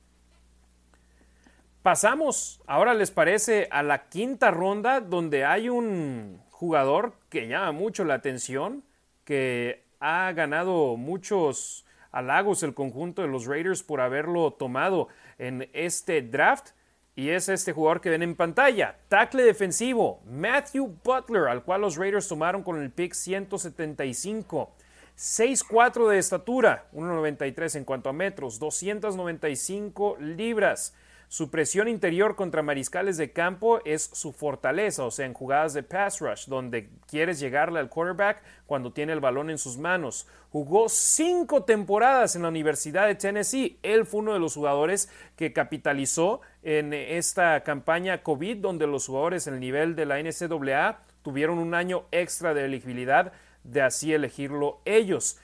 Pasamos, 1.83 2.61
ahora 2.67 2.93
les 2.93 3.11
parece, 3.11 3.67
a 3.71 3.83
la 3.83 4.09
quinta 4.09 4.51
ronda 4.51 5.01
donde 5.01 5.45
hay 5.45 5.69
un 5.69 6.41
jugador 6.51 7.15
que 7.31 7.49
llama 7.49 7.73
mucho 7.73 8.05
la 8.05 8.15
atención, 8.15 8.85
que 9.25 9.87
ha 10.01 10.31
ganado 10.33 10.97
muchos 10.97 11.87
halagos 12.13 12.63
el 12.63 12.75
conjunto 12.75 13.23
de 13.23 13.29
los 13.29 13.47
Raiders 13.47 13.83
por 13.83 14.01
haberlo 14.01 14.53
tomado 14.53 15.09
en 15.39 15.69
este 15.73 16.21
draft. 16.21 16.71
Y 17.19 17.31
es 17.31 17.49
este 17.49 17.73
jugador 17.73 18.01
que 18.01 18.11
ven 18.11 18.23
en 18.23 18.37
pantalla, 18.37 18.95
tackle 19.09 19.43
defensivo, 19.43 20.23
Matthew 20.31 21.01
Butler, 21.03 21.49
al 21.49 21.65
cual 21.65 21.81
los 21.81 21.97
Raiders 21.97 22.29
tomaron 22.29 22.63
con 22.63 22.81
el 22.81 22.93
pick 22.93 23.13
175. 23.13 24.71
6'4 25.17 26.09
de 26.11 26.19
estatura, 26.19 26.87
1'93 26.93 27.75
en 27.75 27.85
cuanto 27.85 28.09
a 28.09 28.13
metros, 28.13 28.61
295 28.61 30.17
libras. 30.21 30.95
Su 31.31 31.51
presión 31.51 31.89
interior 31.89 32.37
contra 32.37 32.63
mariscales 32.63 33.19
de 33.19 33.33
campo 33.33 33.81
es 33.85 34.09
su 34.15 34.33
fortaleza, 34.33 35.05
o 35.05 35.11
sea, 35.11 35.27
en 35.27 35.35
jugadas 35.35 35.75
de 35.75 35.83
pass 35.83 36.21
rush, 36.21 36.47
donde 36.47 36.89
quieres 37.07 37.39
llegarle 37.39 37.81
al 37.81 37.91
quarterback 37.91 38.43
cuando 38.65 38.95
tiene 38.95 39.13
el 39.13 39.21
balón 39.21 39.51
en 39.51 39.59
sus 39.59 39.77
manos. 39.77 40.27
Jugó 40.51 40.89
cinco 40.89 41.65
temporadas 41.65 42.35
en 42.35 42.43
la 42.43 42.49
Universidad 42.49 43.07
de 43.07 43.15
Tennessee. 43.15 43.79
Él 43.83 44.07
fue 44.07 44.21
uno 44.21 44.33
de 44.33 44.39
los 44.39 44.55
jugadores 44.55 45.11
que 45.37 45.53
capitalizó 45.53 46.41
en 46.63 46.95
esta 46.95 47.63
campaña 47.63 48.23
COVID, 48.23 48.57
donde 48.57 48.87
los 48.87 49.07
jugadores 49.07 49.47
en 49.47 49.55
el 49.55 49.61
nivel 49.61 49.97
de 49.97 50.07
la 50.07 50.23
NCAA 50.23 51.03
tuvieron 51.21 51.59
un 51.59 51.75
año 51.75 52.07
extra 52.11 52.55
de 52.55 52.65
elegibilidad 52.65 53.35
de 53.65 53.83
así 53.83 54.15
elegirlo 54.15 54.81
ellos. 54.87 55.37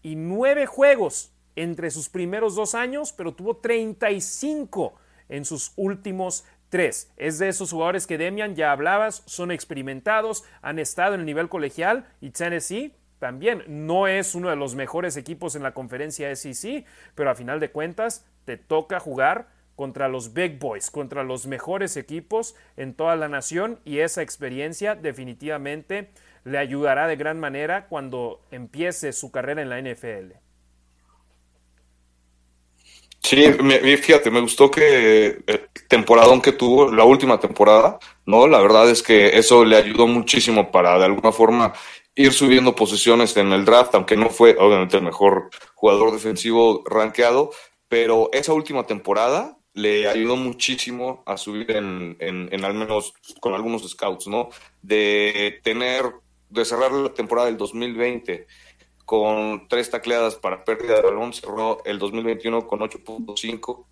Y 0.00 0.14
nueve 0.14 0.66
juegos 0.66 1.32
entre 1.56 1.90
sus 1.90 2.08
primeros 2.08 2.54
dos 2.54 2.76
años, 2.76 3.12
pero 3.12 3.34
tuvo 3.34 3.56
35 3.56 4.94
en 5.28 5.44
sus 5.44 5.72
últimos 5.76 6.44
tres. 6.68 7.12
Es 7.16 7.38
de 7.38 7.48
esos 7.48 7.72
jugadores 7.72 8.06
que 8.06 8.18
Demian 8.18 8.54
ya 8.54 8.72
hablabas, 8.72 9.22
son 9.26 9.50
experimentados, 9.50 10.44
han 10.62 10.78
estado 10.78 11.14
en 11.14 11.20
el 11.20 11.26
nivel 11.26 11.48
colegial 11.48 12.06
y 12.20 12.30
Tennessee 12.30 12.94
también 13.18 13.64
no 13.66 14.06
es 14.06 14.34
uno 14.34 14.48
de 14.48 14.56
los 14.56 14.74
mejores 14.74 15.16
equipos 15.16 15.56
en 15.56 15.62
la 15.62 15.74
conferencia 15.74 16.34
SEC, 16.34 16.84
pero 17.14 17.30
a 17.30 17.34
final 17.34 17.58
de 17.58 17.70
cuentas 17.70 18.24
te 18.44 18.56
toca 18.56 19.00
jugar 19.00 19.48
contra 19.74 20.08
los 20.08 20.34
big 20.34 20.58
boys, 20.58 20.90
contra 20.90 21.22
los 21.22 21.46
mejores 21.46 21.96
equipos 21.96 22.54
en 22.76 22.94
toda 22.94 23.16
la 23.16 23.28
nación 23.28 23.80
y 23.84 23.98
esa 24.00 24.22
experiencia 24.22 24.94
definitivamente 24.94 26.10
le 26.44 26.58
ayudará 26.58 27.06
de 27.06 27.16
gran 27.16 27.38
manera 27.38 27.86
cuando 27.86 28.40
empiece 28.50 29.12
su 29.12 29.30
carrera 29.30 29.62
en 29.62 29.68
la 29.68 29.80
NFL. 29.80 30.47
Sí, 33.22 33.44
fíjate, 34.00 34.30
me 34.30 34.40
gustó 34.40 34.70
que 34.70 35.26
el 35.26 35.44
eh, 35.46 35.66
temporadón 35.88 36.40
que 36.40 36.52
tuvo, 36.52 36.90
la 36.90 37.04
última 37.04 37.38
temporada, 37.40 37.98
¿no? 38.26 38.46
La 38.46 38.60
verdad 38.60 38.88
es 38.88 39.02
que 39.02 39.36
eso 39.38 39.64
le 39.64 39.76
ayudó 39.76 40.06
muchísimo 40.06 40.70
para 40.70 40.98
de 40.98 41.04
alguna 41.04 41.32
forma 41.32 41.74
ir 42.14 42.32
subiendo 42.32 42.74
posiciones 42.74 43.36
en 43.36 43.52
el 43.52 43.64
draft, 43.64 43.94
aunque 43.94 44.16
no 44.16 44.30
fue 44.30 44.56
obviamente 44.58 44.96
el 44.96 45.02
mejor 45.02 45.50
jugador 45.74 46.12
defensivo 46.12 46.82
rankeado, 46.86 47.50
pero 47.88 48.30
esa 48.32 48.52
última 48.52 48.86
temporada 48.86 49.58
le 49.74 50.08
ayudó 50.08 50.36
muchísimo 50.36 51.22
a 51.26 51.36
subir 51.36 51.70
en, 51.72 52.16
en 52.20 52.64
al 52.64 52.74
menos 52.74 53.14
con 53.40 53.54
algunos 53.54 53.88
scouts, 53.88 54.26
¿no? 54.26 54.48
De 54.82 55.60
tener 55.62 56.04
de 56.50 56.64
cerrar 56.64 56.92
la 56.92 57.12
temporada 57.12 57.46
del 57.48 57.56
2020 57.56 58.46
con 59.08 59.66
tres 59.68 59.88
tacleadas 59.88 60.34
para 60.34 60.66
pérdida 60.66 60.96
de 60.96 61.00
balón, 61.00 61.32
cerró 61.32 61.82
el 61.86 61.98
2021 61.98 62.66
con 62.66 62.80
8.5 62.80 63.86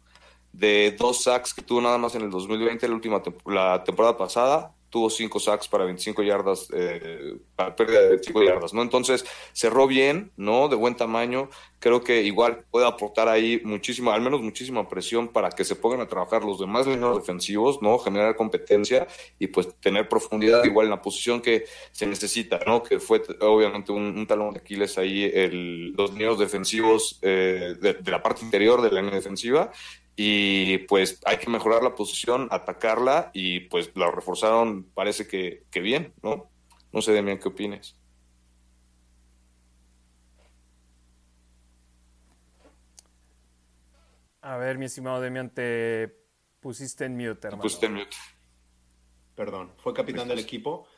de 0.53 0.95
dos 0.99 1.23
sacks 1.23 1.55
que 1.55 1.63
tuvo 1.63 1.81
nada 1.81 1.97
más 1.97 2.15
en 2.17 2.21
el 2.21 2.29
2020, 2.29 2.87
la 2.87 2.95
última 2.95 3.23
la 3.47 3.83
temporada 3.83 4.19
pasada, 4.19 4.75
tuvo 4.91 5.11
cinco 5.11 5.41
sacks 5.41 5.69
para 5.69 5.85
25 5.85 6.23
yardas, 6.23 6.69
eh, 6.73 7.39
para 7.55 7.75
pérdida 7.75 8.01
de 8.01 8.09
25 8.11 8.43
yardas, 8.43 8.73
¿no? 8.73 8.83
Entonces, 8.83 9.25
cerró 9.53 9.87
bien, 9.87 10.33
¿no? 10.37 10.69
De 10.69 10.77
buen 10.77 10.97
tamaño. 10.97 11.51
Creo 11.79 12.03
que 12.03 12.23
igual 12.23 12.65
puede 12.71 12.87
aportar 12.87 13.29
ahí 13.29 13.61
muchísima, 13.65 14.15
al 14.15 14.23
menos 14.23 14.41
muchísima 14.41 14.89
presión 14.89 15.29
para 15.29 15.51
que 15.51 15.65
se 15.65 15.77
pongan 15.77 16.01
a 16.01 16.07
trabajar 16.07 16.45
los 16.45 16.59
demás 16.59 16.87
líneas 16.87 17.17
defensivos, 17.17 17.83
¿no? 17.83 17.99
Generar 17.99 18.37
competencia 18.37 19.07
y 19.39 19.49
pues 19.49 19.75
tener 19.81 20.09
profundidad 20.09 20.65
igual 20.65 20.87
en 20.87 20.91
la 20.91 21.03
posición 21.03 21.41
que 21.41 21.65
se 21.93 22.07
necesita, 22.07 22.61
¿no? 22.67 22.83
Que 22.83 22.99
fue 23.01 23.23
obviamente 23.41 23.93
un, 23.93 24.27
talón 24.27 24.55
de 24.55 24.61
Aquiles 24.61 24.99
ahí, 24.99 25.25
el, 25.25 25.93
los 25.93 26.13
líneas 26.13 26.39
defensivos 26.39 27.19
eh, 27.23 27.75
de, 27.81 27.95
de 27.95 28.11
la 28.11 28.23
parte 28.23 28.45
interior 28.45 28.83
de 28.83 28.91
la 28.91 29.01
línea 29.01 29.17
defensiva 29.17 29.71
y 30.17 30.79
pues 30.79 31.21
hay 31.27 31.37
que 31.37 31.51
mejorar 31.51 31.83
la 31.83 31.95
posición, 31.95 32.49
atacarla 32.51 33.31
y 33.35 33.61
pues 33.61 33.95
la 33.95 34.11
reforzaron, 34.11 34.85
parece 34.95 35.29
que, 35.29 35.67
bien, 35.81 36.15
¿no? 36.23 36.51
No 36.91 37.03
sé, 37.03 37.13
Demian, 37.13 37.39
¿qué 37.39 37.49
opines? 37.49 37.95
A 44.41 44.57
ver, 44.57 44.79
mi 44.79 44.87
estimado 44.87 45.21
Demian, 45.21 45.51
te 45.51 46.17
pusiste 46.61 47.05
en 47.05 47.17
mute, 47.17 47.49
hermano. 47.49 47.63
Pusiste 47.63 47.87
en 47.87 47.95
mute. 47.95 48.17
Perdón, 49.35 49.75
fue 49.77 49.93
capitán 49.93 50.29
del 50.29 50.39
equipo 50.39 50.89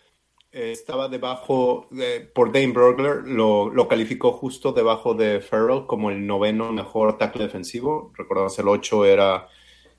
eh, 0.50 0.72
estaba 0.72 1.08
debajo, 1.08 1.88
de, 1.90 2.20
por 2.20 2.52
Dane 2.52 2.72
Burglar, 2.72 3.22
lo, 3.26 3.88
calificó 3.88 4.32
justo 4.32 4.72
debajo 4.72 5.12
de 5.14 5.40
Farrell 5.40 5.86
como 5.86 6.10
el 6.10 6.26
noveno 6.26 6.72
mejor 6.72 7.18
tackle 7.18 7.44
defensivo. 7.44 8.12
Recordamos, 8.16 8.58
el 8.58 8.68
8 8.68 9.04
era, 9.04 9.48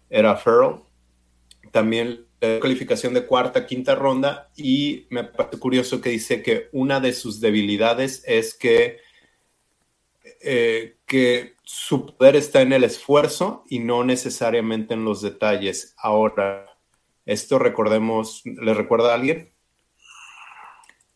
era 0.10 0.36
Farrell. 0.36 0.82
También 1.72 2.26
la 2.42 2.60
calificación 2.60 3.14
de 3.14 3.26
cuarta, 3.26 3.68
quinta 3.68 3.94
ronda. 3.96 4.50
Y 4.56 5.06
me 5.10 5.24
parece 5.24 5.60
curioso 5.60 6.02
que 6.02 6.10
dice 6.10 6.42
que 6.42 6.70
una 6.72 7.00
de 7.00 7.14
sus 7.14 7.42
debilidades 7.42 8.24
es 8.26 8.56
que, 8.56 8.98
eh, 10.42 10.98
que 11.06 11.54
su 11.64 12.08
poder 12.08 12.36
está 12.36 12.62
en 12.62 12.74
el 12.74 12.84
esfuerzo 12.84 13.66
y 13.70 13.80
no 13.80 14.04
necesariamente 14.04 14.96
en 14.96 15.06
los 15.06 15.22
detalles. 15.22 15.94
Ahora, 15.98 16.66
esto 17.28 17.60
recordemos, 17.60 18.42
¿le 18.46 18.74
recuerda 18.74 19.12
a 19.12 19.16
alguien? 19.16 19.54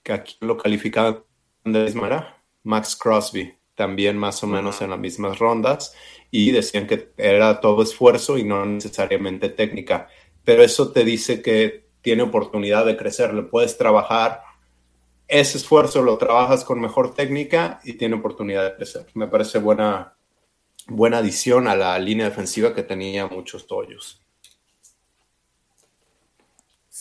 Que 0.04 0.14
aquí 0.14 0.36
lo 0.41 0.58
calificaban 0.58 1.24
de 1.64 1.84
misma 1.84 2.43
Max 2.64 2.95
Crosby, 2.95 3.56
también 3.76 4.18
más 4.18 4.43
o 4.43 4.47
menos 4.47 4.82
en 4.82 4.91
las 4.91 4.99
mismas 4.99 5.39
rondas, 5.39 5.95
y 6.30 6.51
decían 6.51 6.88
que 6.88 7.12
era 7.18 7.60
todo 7.60 7.84
esfuerzo 7.84 8.38
y 8.38 8.43
no 8.43 8.66
necesariamente 8.66 9.49
técnica. 9.49 10.08
Pero 10.43 10.64
eso 10.64 10.91
te 10.91 11.04
dice 11.04 11.41
que 11.41 11.88
tiene 12.01 12.24
oportunidad 12.24 12.86
de 12.86 12.97
crecer, 12.97 13.34
le 13.34 13.43
puedes 13.43 13.78
trabajar. 13.78 14.41
Ese 15.28 15.58
esfuerzo 15.58 16.01
lo 16.01 16.18
trabajas 16.18 16.64
con 16.64 16.82
mejor 16.82 17.16
técnica 17.16 17.80
y 17.84 17.93
tiene 17.93 18.16
oportunidad 18.16 18.64
de 18.66 18.76
crecer. 18.76 19.08
Me 19.14 19.28
parece 19.28 19.58
buena, 19.60 20.16
buena 20.88 21.20
adición 21.20 21.68
a 21.68 21.76
la 21.76 21.97
línea 21.97 22.26
defensiva 22.26 22.74
que 22.74 22.84
tenía 22.84 23.28
muchos 23.28 23.68
tollos. 23.68 24.23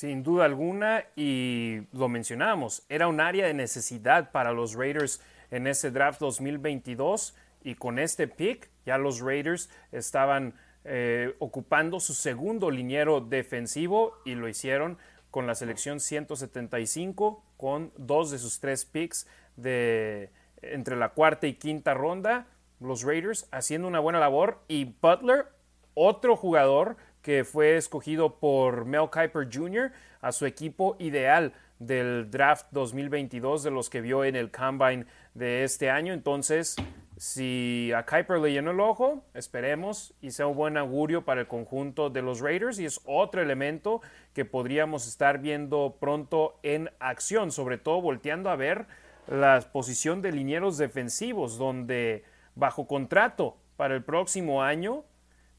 Sin 0.03 0.24
duda 0.24 0.46
alguna, 0.46 1.05
y 1.14 1.82
lo 1.92 2.09
mencionamos, 2.09 2.82
era 2.88 3.07
un 3.07 3.20
área 3.20 3.46
de 3.46 3.55
necesidad 3.55 4.32
para 4.32 4.50
los 4.50 4.74
Raiders 4.74 5.20
en 5.53 5.68
ese 5.68 5.92
draft 5.92 6.18
2022 6.18 7.36
y 7.62 7.76
con 7.76 8.00
este 8.00 8.26
pick 8.26 8.68
ya 8.84 8.98
los 8.98 9.20
Raiders 9.20 9.70
estaban 9.92 10.55
eh, 10.82 11.36
ocupando 11.38 12.00
su 12.00 12.14
segundo 12.14 12.68
liniero 12.68 13.20
defensivo 13.20 14.18
y 14.24 14.34
lo 14.34 14.48
hicieron 14.48 14.98
con 15.30 15.46
la 15.46 15.55
selección 15.55 16.00
175 16.00 17.44
con 17.57 17.92
dos 17.96 18.32
de 18.32 18.40
sus 18.40 18.59
tres 18.59 18.84
picks 18.84 19.28
de 19.55 20.30
entre 20.62 20.96
la 20.96 21.11
cuarta 21.11 21.46
y 21.46 21.55
quinta 21.55 21.94
ronda 21.94 22.48
los 22.80 23.05
Raiders 23.05 23.46
haciendo 23.53 23.86
una 23.86 24.00
buena 24.00 24.18
labor 24.18 24.64
y 24.66 24.96
Butler 25.00 25.46
otro 25.94 26.36
jugador 26.36 26.96
que 27.23 27.45
fue 27.45 27.77
escogido 27.77 28.39
por 28.39 28.85
Mel 28.85 29.09
Kiper 29.11 29.49
Jr. 29.51 29.93
a 30.20 30.33
su 30.33 30.45
equipo 30.45 30.97
ideal 30.99 31.53
del 31.79 32.31
draft 32.31 32.66
2022 32.73 33.62
de 33.62 33.70
los 33.70 33.89
que 33.89 34.01
vio 34.01 34.25
en 34.25 34.37
el 34.37 34.51
combine 34.51 35.07
de 35.35 35.64
este 35.64 35.91
año. 35.91 36.12
Entonces, 36.12 36.77
si 37.16 37.93
a 37.93 38.05
Kuiper 38.05 38.39
le 38.39 38.53
llenó 38.53 38.73
el 38.73 38.81
ojo, 38.81 39.25
esperemos 39.35 40.14
y 40.20 40.33
sea 40.33 40.47
un 40.47 40.57
buen 40.57 40.77
augurio 40.77 41.25
para 41.25 41.43
el 41.43 41.47
conjunto 41.47 42.11
de 42.11 42.23
los 42.23 42.41
Raiders 42.41 42.79
y 42.79 42.85
es 42.85 43.01
otro 43.05 43.43
elemento 43.43 44.01
que 44.33 44.45
podríamos 44.45 45.07
estar 45.07 45.39
viendo 45.39 45.97
pronto 46.01 46.59
en 46.62 46.91
acción, 46.99 47.53
sobre 47.53 47.79
todo 47.79 48.01
volteando 48.01 48.51
a 48.51 48.57
ver 48.57 48.87
la 49.29 49.61
posición 49.73 50.20
de 50.23 50.33
linieros 50.33 50.79
defensivos, 50.79 51.59
donde 51.59 52.25
bajo 52.55 52.87
contrato 52.87 53.57
para 53.77 53.95
el 53.95 54.03
próximo 54.03 54.62
año, 54.62 55.05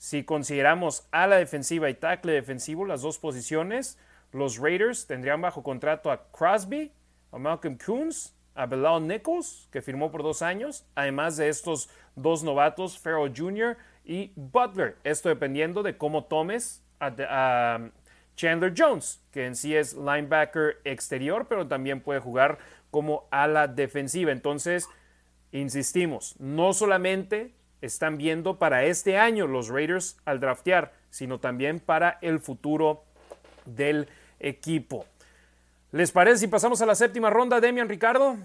si 0.04 0.26
consideramos 0.26 1.08
a 1.12 1.28
la 1.28 1.38
defensiva 1.38 1.90
y 1.90 1.94
tackle 1.94 2.34
defensivo, 2.34 2.84
las 2.84 3.02
dos 3.04 3.20
posiciones, 3.20 3.98
los 4.34 4.58
Raiders 4.58 5.08
tendrían 5.08 5.40
bajo 5.40 5.64
contrato 5.64 6.12
a 6.12 6.30
Crosby, 6.30 6.92
a 7.32 7.38
Malcolm 7.38 7.78
Coons 7.78 8.36
a 8.54 8.66
Bilal 8.66 9.08
Nichols, 9.08 9.70
que 9.72 9.82
firmó 9.82 10.12
por 10.12 10.22
dos 10.22 10.42
años, 10.42 10.86
además 10.94 11.38
de 11.38 11.48
estos 11.48 11.90
dos 12.18 12.44
novatos, 12.44 13.00
Farrell 13.00 13.34
Jr. 13.34 13.78
y 14.04 14.34
Butler. 14.36 14.98
Esto 15.06 15.30
dependiendo 15.30 15.84
de 15.84 15.98
cómo 15.98 16.26
tomes 16.26 16.84
a, 17.00 17.80
Chandler 18.36 18.74
Jones, 18.78 19.24
que 19.32 19.46
en 19.46 19.56
sí 19.56 19.74
es 19.74 19.94
linebacker 19.94 20.82
exterior, 20.84 21.46
pero 21.48 21.66
también 21.70 22.02
puede 22.02 22.20
jugar 22.20 22.58
como 22.92 23.26
ala 23.32 23.70
defensiva. 23.70 24.34
Entonces, 24.34 24.90
insistimos, 25.54 26.36
no 26.40 26.74
solamente 26.74 27.54
están 27.84 28.18
viendo 28.18 28.58
para 28.58 28.86
este 28.86 29.18
año 29.18 29.46
los 29.46 29.68
Raiders 29.68 30.18
al 30.26 30.40
draftear, 30.40 30.94
sino 31.10 31.40
también 31.40 31.80
para 31.80 32.18
el 32.22 32.40
futuro 32.40 33.04
del 33.66 34.08
equipo. 34.40 35.06
¿Les 35.92 36.12
parece 36.12 36.40
si 36.40 36.48
pasamos 36.48 36.82
a 36.82 36.86
la 36.86 36.96
séptima 36.96 37.30
ronda, 37.30 37.60
Demian 37.60 37.90
Ricardo? 37.90 38.38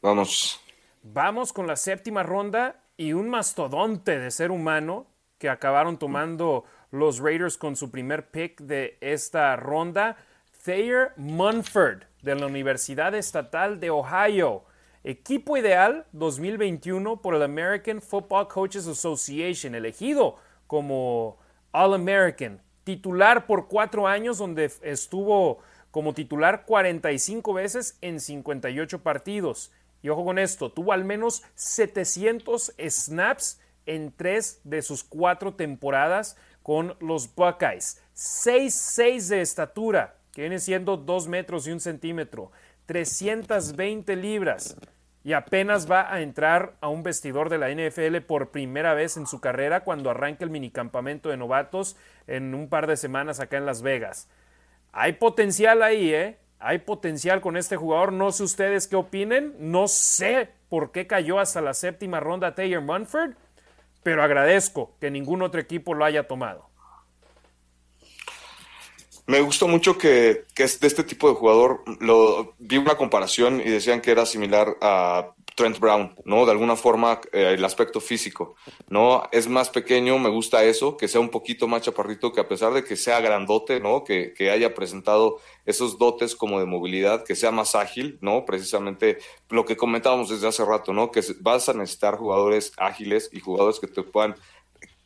Vamos. 0.00 0.60
Vamos 1.02 1.52
con 1.52 1.66
la 1.66 1.76
séptima 1.76 2.22
ronda 2.22 2.80
y 2.96 3.12
un 3.12 3.28
mastodonte 3.28 4.18
de 4.18 4.30
ser 4.30 4.50
humano 4.50 5.06
que 5.38 5.48
acabaron 5.48 5.98
tomando 5.98 6.64
los 6.90 7.18
Raiders 7.18 7.56
con 7.56 7.76
su 7.76 7.90
primer 7.90 8.30
pick 8.30 8.60
de 8.60 8.98
esta 9.00 9.56
ronda, 9.56 10.16
Thayer 10.64 11.12
Munford 11.16 12.04
de 12.22 12.34
la 12.34 12.46
Universidad 12.46 13.14
Estatal 13.14 13.78
de 13.78 13.90
Ohio. 13.90 14.64
Equipo 15.02 15.56
ideal 15.56 16.06
2021 16.12 17.22
por 17.22 17.34
el 17.34 17.42
American 17.42 18.02
Football 18.02 18.48
Coaches 18.48 18.86
Association, 18.86 19.74
elegido 19.74 20.36
como 20.66 21.38
All-American, 21.72 22.60
titular 22.84 23.46
por 23.46 23.66
cuatro 23.66 24.06
años 24.06 24.36
donde 24.36 24.70
estuvo 24.82 25.60
como 25.90 26.12
titular 26.12 26.66
45 26.66 27.54
veces 27.54 27.96
en 28.02 28.20
58 28.20 29.02
partidos. 29.02 29.72
Y 30.02 30.10
ojo 30.10 30.24
con 30.24 30.38
esto, 30.38 30.70
tuvo 30.70 30.92
al 30.92 31.04
menos 31.04 31.44
700 31.54 32.74
snaps 32.78 33.58
en 33.86 34.12
tres 34.14 34.60
de 34.64 34.82
sus 34.82 35.02
cuatro 35.02 35.54
temporadas 35.54 36.36
con 36.62 36.94
los 37.00 37.34
Buckeyes. 37.34 38.02
6'6 38.14 39.28
de 39.28 39.40
estatura, 39.40 40.16
que 40.32 40.42
viene 40.42 40.58
siendo 40.58 40.98
2 40.98 41.26
metros 41.28 41.66
y 41.66 41.72
un 41.72 41.80
centímetro. 41.80 42.52
320 42.90 44.16
libras. 44.16 44.76
Y 45.22 45.34
apenas 45.34 45.88
va 45.88 46.12
a 46.12 46.22
entrar 46.22 46.74
a 46.80 46.88
un 46.88 47.04
vestidor 47.04 47.48
de 47.48 47.56
la 47.56 47.70
NFL 47.70 48.16
por 48.26 48.50
primera 48.50 48.94
vez 48.94 49.16
en 49.16 49.28
su 49.28 49.40
carrera 49.40 49.84
cuando 49.84 50.10
arranque 50.10 50.42
el 50.42 50.50
minicampamento 50.50 51.28
de 51.28 51.36
novatos 51.36 51.96
en 52.26 52.52
un 52.52 52.68
par 52.68 52.88
de 52.88 52.96
semanas 52.96 53.38
acá 53.38 53.58
en 53.58 53.66
Las 53.66 53.82
Vegas. 53.82 54.28
Hay 54.90 55.12
potencial 55.12 55.84
ahí, 55.84 56.12
¿eh? 56.12 56.38
Hay 56.58 56.78
potencial 56.78 57.40
con 57.40 57.56
este 57.56 57.76
jugador. 57.76 58.12
No 58.12 58.32
sé 58.32 58.42
ustedes 58.42 58.88
qué 58.88 58.96
opinen. 58.96 59.54
No 59.60 59.86
sé 59.86 60.48
por 60.68 60.90
qué 60.90 61.06
cayó 61.06 61.38
hasta 61.38 61.60
la 61.60 61.74
séptima 61.74 62.18
ronda 62.18 62.56
Taylor 62.56 62.82
Munford, 62.82 63.34
pero 64.02 64.24
agradezco 64.24 64.96
que 65.00 65.12
ningún 65.12 65.42
otro 65.42 65.60
equipo 65.60 65.94
lo 65.94 66.04
haya 66.04 66.26
tomado. 66.26 66.69
Me 69.30 69.42
gustó 69.42 69.68
mucho 69.68 69.96
que, 69.96 70.46
que 70.56 70.64
es 70.64 70.80
de 70.80 70.88
este 70.88 71.04
tipo 71.04 71.28
de 71.28 71.36
jugador. 71.36 71.84
Lo, 72.00 72.54
vi 72.58 72.78
una 72.78 72.96
comparación 72.96 73.60
y 73.60 73.70
decían 73.70 74.00
que 74.00 74.10
era 74.10 74.26
similar 74.26 74.76
a 74.80 75.34
Trent 75.54 75.78
Brown, 75.78 76.16
¿no? 76.24 76.46
De 76.46 76.50
alguna 76.50 76.74
forma, 76.74 77.20
eh, 77.32 77.54
el 77.56 77.64
aspecto 77.64 78.00
físico, 78.00 78.56
¿no? 78.88 79.22
Es 79.30 79.46
más 79.46 79.70
pequeño, 79.70 80.18
me 80.18 80.30
gusta 80.30 80.64
eso, 80.64 80.96
que 80.96 81.06
sea 81.06 81.20
un 81.20 81.28
poquito 81.28 81.68
más 81.68 81.82
chaparrito, 81.82 82.32
que 82.32 82.40
a 82.40 82.48
pesar 82.48 82.72
de 82.72 82.82
que 82.82 82.96
sea 82.96 83.20
grandote, 83.20 83.78
¿no? 83.78 84.02
Que, 84.02 84.34
que 84.34 84.50
haya 84.50 84.74
presentado 84.74 85.38
esos 85.64 85.96
dotes 85.96 86.34
como 86.34 86.58
de 86.58 86.66
movilidad, 86.66 87.22
que 87.22 87.36
sea 87.36 87.52
más 87.52 87.76
ágil, 87.76 88.18
¿no? 88.20 88.44
Precisamente 88.44 89.18
lo 89.48 89.64
que 89.64 89.76
comentábamos 89.76 90.28
desde 90.28 90.48
hace 90.48 90.64
rato, 90.64 90.92
¿no? 90.92 91.12
Que 91.12 91.22
vas 91.38 91.68
a 91.68 91.72
necesitar 91.72 92.16
jugadores 92.16 92.72
ágiles 92.78 93.30
y 93.32 93.38
jugadores 93.38 93.78
que 93.78 93.86
te 93.86 94.02
puedan, 94.02 94.34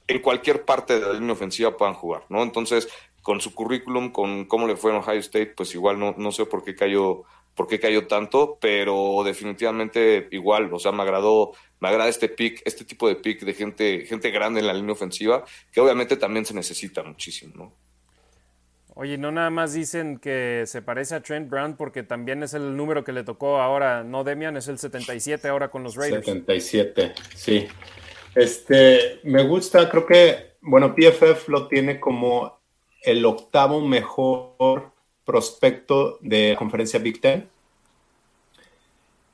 en 0.06 0.20
cualquier 0.20 0.64
parte 0.64 0.98
de 0.98 1.06
la 1.06 1.12
línea 1.12 1.34
ofensiva 1.34 1.76
puedan 1.76 1.94
jugar, 1.94 2.24
¿no? 2.30 2.42
Entonces, 2.42 2.88
con 3.24 3.40
su 3.40 3.54
currículum, 3.54 4.12
con 4.12 4.44
cómo 4.44 4.68
le 4.68 4.76
fue 4.76 4.90
en 4.90 4.98
Ohio 4.98 5.18
State, 5.18 5.54
pues 5.56 5.74
igual 5.74 5.98
no, 5.98 6.14
no 6.18 6.30
sé 6.30 6.44
por 6.44 6.62
qué 6.62 6.76
cayó 6.76 7.24
por 7.54 7.68
qué 7.68 7.80
cayó 7.80 8.06
tanto, 8.06 8.58
pero 8.60 9.22
definitivamente 9.24 10.28
igual, 10.32 10.68
o 10.72 10.78
sea, 10.78 10.92
me 10.92 11.02
agradó, 11.02 11.52
me 11.80 11.88
agrada 11.88 12.10
este 12.10 12.28
pick, 12.28 12.60
este 12.64 12.84
tipo 12.84 13.08
de 13.08 13.14
pick 13.14 13.42
de 13.44 13.54
gente, 13.54 14.04
gente 14.06 14.30
grande 14.30 14.60
en 14.60 14.66
la 14.66 14.74
línea 14.74 14.92
ofensiva, 14.92 15.44
que 15.72 15.80
obviamente 15.80 16.16
también 16.16 16.44
se 16.44 16.52
necesita 16.52 17.02
muchísimo, 17.02 17.54
¿no? 17.56 17.72
Oye, 18.96 19.16
no 19.18 19.32
nada 19.32 19.50
más 19.50 19.72
dicen 19.72 20.18
que 20.18 20.64
se 20.66 20.82
parece 20.82 21.14
a 21.14 21.22
Trent 21.22 21.48
Brown 21.48 21.76
porque 21.76 22.02
también 22.02 22.42
es 22.42 22.54
el 22.54 22.76
número 22.76 23.04
que 23.04 23.12
le 23.12 23.24
tocó 23.24 23.60
ahora, 23.60 24.04
no 24.04 24.24
Demian, 24.24 24.56
es 24.56 24.68
el 24.68 24.78
77 24.78 25.48
ahora 25.48 25.70
con 25.70 25.82
los 25.82 25.96
Raiders. 25.96 26.26
77, 26.26 27.14
sí. 27.34 27.66
Este, 28.34 29.20
me 29.22 29.44
gusta, 29.44 29.88
creo 29.88 30.06
que, 30.06 30.56
bueno, 30.60 30.94
PFF 30.94 31.48
lo 31.48 31.68
tiene 31.68 32.00
como 32.00 32.63
el 33.04 33.24
octavo 33.26 33.80
mejor 33.80 34.90
prospecto 35.24 36.18
de 36.20 36.52
la 36.52 36.56
conferencia 36.56 36.98
Big 36.98 37.20
Ten. 37.20 37.48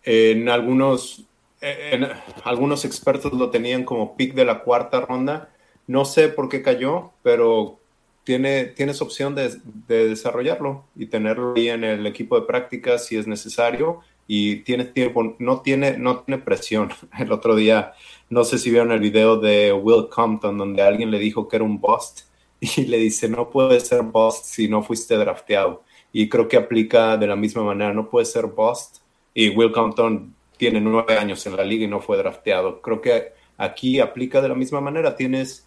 En 0.02 0.48
algunos, 0.48 1.24
en 1.60 2.08
algunos 2.44 2.84
expertos 2.84 3.32
lo 3.32 3.50
tenían 3.50 3.84
como 3.84 4.16
pick 4.16 4.34
de 4.34 4.44
la 4.44 4.60
cuarta 4.60 5.00
ronda. 5.00 5.50
No 5.86 6.04
sé 6.04 6.28
por 6.28 6.48
qué 6.48 6.62
cayó, 6.62 7.12
pero 7.22 7.78
tiene, 8.24 8.64
tienes 8.66 9.02
opción 9.02 9.34
de, 9.34 9.60
desarrollarlo 9.88 10.84
y 10.96 11.06
tenerlo 11.06 11.54
ahí 11.56 11.68
en 11.68 11.84
el 11.84 12.06
equipo 12.06 12.38
de 12.38 12.46
práctica 12.46 12.98
si 12.98 13.16
es 13.16 13.26
necesario 13.26 14.00
y 14.26 14.56
tiene 14.56 14.84
tiempo, 14.84 15.34
no 15.38 15.60
tiene, 15.60 15.98
no 15.98 16.20
tiene 16.20 16.40
presión. 16.40 16.90
El 17.18 17.32
otro 17.32 17.56
día, 17.56 17.92
no 18.28 18.44
sé 18.44 18.58
si 18.58 18.70
vieron 18.70 18.92
el 18.92 19.00
video 19.00 19.38
de 19.38 19.72
Will 19.72 20.08
Compton 20.08 20.56
donde 20.56 20.82
alguien 20.82 21.10
le 21.10 21.18
dijo 21.18 21.48
que 21.48 21.56
era 21.56 21.64
un 21.64 21.80
bust 21.80 22.29
y 22.60 22.84
le 22.84 22.98
dice, 22.98 23.28
no 23.28 23.50
puedes 23.50 23.88
ser 23.88 24.02
bust 24.02 24.44
si 24.44 24.68
no 24.68 24.82
fuiste 24.82 25.16
drafteado. 25.16 25.82
Y 26.12 26.28
creo 26.28 26.46
que 26.46 26.56
aplica 26.56 27.16
de 27.16 27.26
la 27.26 27.36
misma 27.36 27.62
manera, 27.62 27.94
no 27.94 28.08
puede 28.08 28.26
ser 28.26 28.46
bust. 28.46 28.98
Y 29.32 29.48
Will 29.50 29.72
Compton 29.72 30.34
tiene 30.56 30.80
nueve 30.80 31.16
años 31.16 31.46
en 31.46 31.56
la 31.56 31.64
liga 31.64 31.84
y 31.84 31.88
no 31.88 32.00
fue 32.00 32.18
drafteado. 32.18 32.82
Creo 32.82 33.00
que 33.00 33.32
aquí 33.56 33.98
aplica 34.00 34.42
de 34.42 34.48
la 34.48 34.54
misma 34.54 34.80
manera. 34.80 35.16
Tienes, 35.16 35.66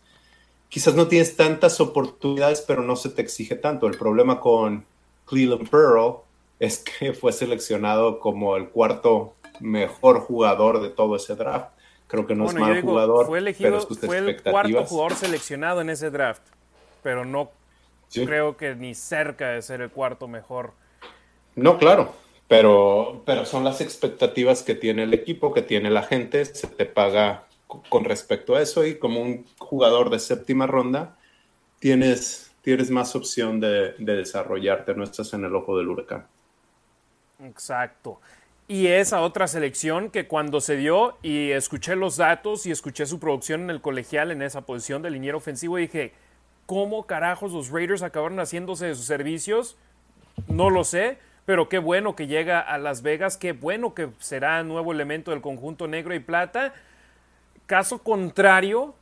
quizás 0.69 0.95
no 0.95 1.07
tienes 1.07 1.35
tantas 1.35 1.81
oportunidades, 1.81 2.61
pero 2.61 2.83
no 2.83 2.95
se 2.95 3.09
te 3.09 3.21
exige 3.21 3.55
tanto. 3.55 3.87
El 3.87 3.97
problema 3.97 4.39
con 4.39 4.85
Cleveland 5.25 5.69
Pearl 5.69 6.17
es 6.59 6.79
que 6.79 7.13
fue 7.13 7.31
seleccionado 7.31 8.19
como 8.19 8.55
el 8.55 8.69
cuarto 8.69 9.33
mejor 9.59 10.19
jugador 10.19 10.81
de 10.81 10.89
todo 10.89 11.15
ese 11.15 11.35
draft. 11.35 11.69
Creo 12.07 12.27
que 12.27 12.35
no 12.35 12.45
es 12.45 12.53
mal 12.53 12.79
jugador, 12.81 13.25
fue 13.25 13.39
elegido, 13.39 13.79
fue 13.81 14.19
el 14.19 14.43
cuarto 14.43 14.85
jugador 14.85 15.15
seleccionado 15.15 15.81
en 15.81 15.89
ese 15.89 16.11
draft 16.11 16.43
pero 17.03 17.25
no 17.25 17.51
creo 18.13 18.57
que 18.57 18.75
ni 18.75 18.95
cerca 18.95 19.49
de 19.49 19.61
ser 19.61 19.81
el 19.81 19.91
cuarto 19.91 20.27
mejor. 20.27 20.73
No, 21.55 21.77
claro, 21.77 22.13
pero, 22.47 23.21
pero 23.25 23.45
son 23.45 23.63
las 23.63 23.81
expectativas 23.81 24.63
que 24.63 24.75
tiene 24.75 25.03
el 25.03 25.13
equipo, 25.13 25.53
que 25.53 25.61
tiene 25.61 25.89
la 25.89 26.03
gente, 26.03 26.45
se 26.45 26.67
te 26.67 26.85
paga 26.85 27.45
con 27.89 28.03
respecto 28.05 28.55
a 28.55 28.61
eso 28.61 28.85
y 28.85 28.99
como 28.99 29.21
un 29.21 29.45
jugador 29.57 30.09
de 30.09 30.19
séptima 30.19 30.67
ronda 30.67 31.17
tienes, 31.79 32.55
tienes 32.61 32.91
más 32.91 33.15
opción 33.15 33.59
de, 33.59 33.93
de 33.97 34.15
desarrollarte, 34.15 34.93
no 34.93 35.03
estás 35.03 35.33
en 35.33 35.43
el 35.43 35.55
ojo 35.55 35.77
del 35.77 35.89
huracán. 35.89 36.27
Exacto. 37.43 38.19
Y 38.67 38.87
esa 38.87 39.21
otra 39.21 39.47
selección 39.47 40.09
que 40.09 40.27
cuando 40.27 40.61
se 40.61 40.77
dio 40.77 41.17
y 41.21 41.51
escuché 41.51 41.95
los 41.95 42.17
datos 42.17 42.65
y 42.65 42.71
escuché 42.71 43.05
su 43.05 43.19
producción 43.19 43.63
en 43.63 43.69
el 43.69 43.81
colegial 43.81 44.31
en 44.31 44.41
esa 44.41 44.61
posición 44.61 45.01
de 45.01 45.09
liniero 45.09 45.37
ofensivo, 45.37 45.77
dije, 45.77 46.13
cómo 46.65 47.05
carajos 47.05 47.51
los 47.51 47.69
Raiders 47.69 48.01
acabaron 48.01 48.39
haciéndose 48.39 48.87
de 48.87 48.95
sus 48.95 49.05
servicios, 49.05 49.77
no 50.47 50.69
lo 50.69 50.83
sé, 50.83 51.17
pero 51.45 51.69
qué 51.69 51.79
bueno 51.79 52.15
que 52.15 52.27
llega 52.27 52.59
a 52.59 52.77
Las 52.77 53.01
Vegas, 53.01 53.37
qué 53.37 53.51
bueno 53.51 53.93
que 53.93 54.09
será 54.19 54.63
nuevo 54.63 54.91
elemento 54.91 55.31
del 55.31 55.41
conjunto 55.41 55.87
negro 55.87 56.15
y 56.15 56.19
plata. 56.19 56.73
Caso 57.65 57.99
contrario 57.99 58.95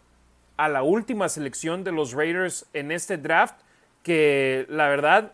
a 0.57 0.67
la 0.67 0.83
última 0.83 1.29
selección 1.29 1.83
de 1.83 1.91
los 1.91 2.13
Raiders 2.13 2.65
en 2.73 2.91
este 2.91 3.17
draft, 3.17 3.55
que 4.03 4.65
la 4.69 4.87
verdad 4.87 5.33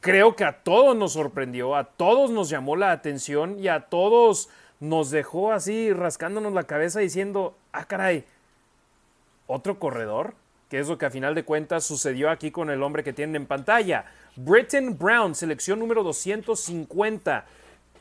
creo 0.00 0.34
que 0.36 0.44
a 0.44 0.62
todos 0.62 0.96
nos 0.96 1.12
sorprendió, 1.12 1.76
a 1.76 1.84
todos 1.84 2.30
nos 2.30 2.48
llamó 2.48 2.76
la 2.76 2.92
atención 2.92 3.58
y 3.58 3.68
a 3.68 3.80
todos 3.80 4.48
nos 4.80 5.10
dejó 5.10 5.52
así 5.52 5.92
rascándonos 5.92 6.52
la 6.52 6.64
cabeza 6.64 7.00
diciendo, 7.00 7.56
ah, 7.72 7.84
caray, 7.84 8.24
otro 9.46 9.78
corredor, 9.78 10.34
que 10.72 10.78
es 10.78 10.88
lo 10.88 10.96
que 10.96 11.04
a 11.04 11.10
final 11.10 11.34
de 11.34 11.44
cuentas 11.44 11.84
sucedió 11.84 12.30
aquí 12.30 12.50
con 12.50 12.70
el 12.70 12.82
hombre 12.82 13.04
que 13.04 13.12
tienen 13.12 13.36
en 13.36 13.44
pantalla. 13.44 14.06
Britton 14.36 14.96
Brown, 14.96 15.34
selección 15.34 15.78
número 15.78 16.02
250, 16.02 17.44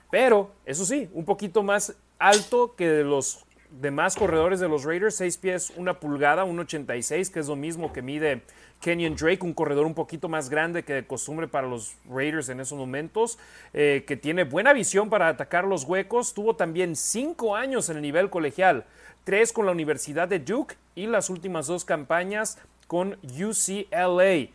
pero 0.09 0.51
eso 0.65 0.85
sí, 0.85 1.09
un 1.11 1.25
poquito 1.25 1.63
más 1.63 1.93
alto 2.17 2.73
que 2.77 3.03
los 3.03 3.43
demás 3.71 4.15
corredores 4.15 4.61
de 4.61 4.69
los 4.69 4.85
Raiders, 4.85 5.15
6 5.15 5.37
pies, 5.39 5.73
una 5.75 5.99
pulgada, 5.99 6.45
1.86, 6.45 7.29
que 7.29 7.41
es 7.41 7.47
lo 7.49 7.57
mismo 7.57 7.91
que 7.91 8.01
mide 8.01 8.43
Kenyon 8.79 9.17
Drake, 9.17 9.43
un 9.43 9.53
corredor 9.53 9.85
un 9.85 9.93
poquito 9.93 10.29
más 10.29 10.49
grande 10.49 10.83
que 10.83 10.93
de 10.93 11.05
costumbre 11.05 11.49
para 11.49 11.67
los 11.67 11.95
Raiders 12.09 12.47
en 12.47 12.61
esos 12.61 12.77
momentos, 12.77 13.37
eh, 13.73 14.05
que 14.07 14.15
tiene 14.15 14.45
buena 14.45 14.71
visión 14.71 15.09
para 15.09 15.27
atacar 15.27 15.65
los 15.65 15.83
huecos. 15.83 16.33
Tuvo 16.33 16.55
también 16.55 16.95
cinco 16.95 17.53
años 17.53 17.89
en 17.89 17.97
el 17.97 18.01
nivel 18.01 18.29
colegial, 18.29 18.85
tres 19.23 19.53
con 19.53 19.65
la 19.65 19.71
Universidad 19.71 20.27
de 20.27 20.39
Duke 20.39 20.75
y 20.95 21.07
las 21.07 21.29
últimas 21.29 21.67
dos 21.67 21.85
campañas 21.85 22.57
con 22.87 23.17
UCLA. 23.23 24.49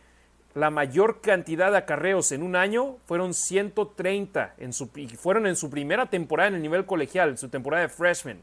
La 0.53 0.69
mayor 0.71 1.21
cantidad 1.21 1.71
de 1.71 1.77
acarreos 1.77 2.31
en 2.31 2.41
un 2.41 2.55
año 2.55 2.97
fueron 3.05 3.33
130 3.33 4.55
en 4.57 4.73
su, 4.73 4.89
y 4.95 5.07
fueron 5.09 5.45
en 5.45 5.55
su 5.55 5.69
primera 5.69 6.07
temporada 6.07 6.49
en 6.49 6.55
el 6.55 6.61
nivel 6.61 6.85
colegial, 6.85 7.29
en 7.29 7.37
su 7.37 7.49
temporada 7.49 7.83
de 7.83 7.89
freshman. 7.89 8.41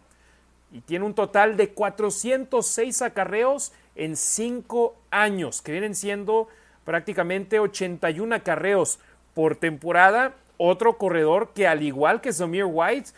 Y 0.72 0.80
tiene 0.80 1.04
un 1.04 1.14
total 1.14 1.56
de 1.56 1.70
406 1.70 3.02
acarreos 3.02 3.72
en 3.96 4.16
cinco 4.16 4.96
años, 5.10 5.62
que 5.62 5.72
vienen 5.72 5.94
siendo 5.94 6.48
prácticamente 6.84 7.58
81 7.58 8.34
acarreos 8.34 9.00
por 9.34 9.56
temporada. 9.56 10.34
Otro 10.56 10.98
corredor 10.98 11.52
que 11.52 11.66
al 11.66 11.82
igual 11.82 12.20
que 12.20 12.32
Zamir 12.32 12.66
White, 12.66 13.10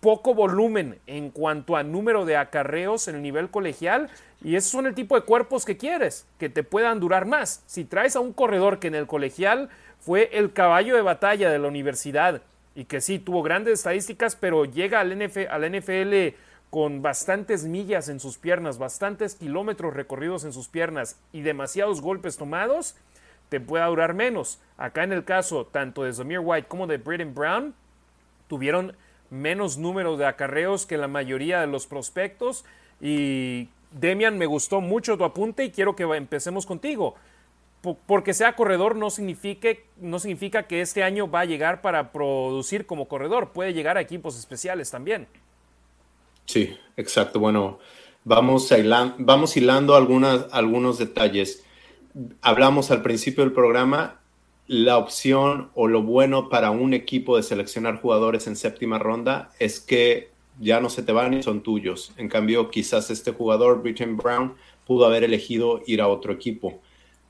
poco 0.00 0.34
volumen 0.34 0.98
en 1.06 1.30
cuanto 1.30 1.76
a 1.76 1.82
número 1.82 2.24
de 2.24 2.36
acarreos 2.36 3.06
en 3.08 3.16
el 3.16 3.22
nivel 3.22 3.50
colegial. 3.50 4.08
Y 4.42 4.56
esos 4.56 4.70
son 4.70 4.86
el 4.86 4.94
tipo 4.94 5.14
de 5.14 5.22
cuerpos 5.22 5.64
que 5.64 5.76
quieres, 5.76 6.26
que 6.38 6.48
te 6.48 6.62
puedan 6.62 7.00
durar 7.00 7.26
más. 7.26 7.62
Si 7.66 7.84
traes 7.84 8.16
a 8.16 8.20
un 8.20 8.32
corredor 8.32 8.78
que 8.78 8.88
en 8.88 8.94
el 8.94 9.06
colegial 9.06 9.68
fue 10.00 10.30
el 10.32 10.52
caballo 10.52 10.96
de 10.96 11.02
batalla 11.02 11.50
de 11.50 11.58
la 11.58 11.68
universidad 11.68 12.40
y 12.74 12.86
que 12.86 13.00
sí 13.00 13.18
tuvo 13.18 13.42
grandes 13.42 13.80
estadísticas, 13.80 14.36
pero 14.36 14.64
llega 14.64 15.00
al, 15.00 15.12
al 15.50 15.78
NFL 15.78 16.36
con 16.70 17.02
bastantes 17.02 17.64
millas 17.64 18.08
en 18.08 18.20
sus 18.20 18.38
piernas, 18.38 18.78
bastantes 18.78 19.34
kilómetros 19.34 19.92
recorridos 19.92 20.44
en 20.44 20.52
sus 20.52 20.68
piernas 20.68 21.18
y 21.32 21.42
demasiados 21.42 22.00
golpes 22.00 22.36
tomados, 22.36 22.94
te 23.48 23.60
pueda 23.60 23.86
durar 23.86 24.14
menos. 24.14 24.60
Acá 24.78 25.02
en 25.02 25.12
el 25.12 25.24
caso 25.24 25.66
tanto 25.66 26.04
de 26.04 26.12
Zamir 26.12 26.38
White 26.38 26.68
como 26.68 26.86
de 26.86 26.98
Britton 26.98 27.34
Brown, 27.34 27.74
tuvieron 28.48 28.96
menos 29.30 29.78
número 29.78 30.16
de 30.16 30.26
acarreos 30.26 30.86
que 30.86 30.96
la 30.96 31.08
mayoría 31.08 31.60
de 31.60 31.66
los 31.66 31.86
prospectos. 31.86 32.64
Y 33.00 33.68
Demian, 33.92 34.38
me 34.38 34.46
gustó 34.46 34.80
mucho 34.80 35.16
tu 35.16 35.24
apunte 35.24 35.64
y 35.64 35.70
quiero 35.70 35.96
que 35.96 36.02
empecemos 36.02 36.66
contigo. 36.66 37.14
Porque 38.06 38.34
sea 38.34 38.56
corredor 38.56 38.94
no 38.94 39.08
significa, 39.08 39.70
no 39.98 40.18
significa 40.18 40.64
que 40.64 40.82
este 40.82 41.02
año 41.02 41.30
va 41.30 41.40
a 41.40 41.44
llegar 41.46 41.80
para 41.80 42.12
producir 42.12 42.84
como 42.84 43.08
corredor, 43.08 43.50
puede 43.50 43.72
llegar 43.72 43.96
a 43.96 44.02
equipos 44.02 44.38
especiales 44.38 44.90
también. 44.90 45.26
Sí, 46.44 46.76
exacto. 46.98 47.40
Bueno, 47.40 47.78
vamos, 48.24 48.70
hilando, 48.70 49.14
vamos 49.18 49.56
hilando 49.56 49.94
algunas, 49.94 50.46
algunos 50.52 50.98
detalles. 50.98 51.64
Hablamos 52.42 52.90
al 52.90 53.00
principio 53.00 53.44
del 53.44 53.54
programa, 53.54 54.19
la 54.70 54.98
opción 54.98 55.68
o 55.74 55.88
lo 55.88 56.04
bueno 56.04 56.48
para 56.48 56.70
un 56.70 56.94
equipo 56.94 57.36
de 57.36 57.42
seleccionar 57.42 58.00
jugadores 58.00 58.46
en 58.46 58.54
séptima 58.54 59.00
ronda 59.00 59.50
es 59.58 59.80
que 59.80 60.30
ya 60.60 60.78
no 60.78 60.88
se 60.88 61.02
te 61.02 61.10
van 61.10 61.34
y 61.34 61.42
son 61.42 61.64
tuyos. 61.64 62.12
En 62.16 62.28
cambio, 62.28 62.70
quizás 62.70 63.10
este 63.10 63.32
jugador, 63.32 63.82
Britton 63.82 64.16
Brown, 64.16 64.54
pudo 64.86 65.06
haber 65.06 65.24
elegido 65.24 65.82
ir 65.88 66.00
a 66.00 66.06
otro 66.06 66.32
equipo. 66.32 66.80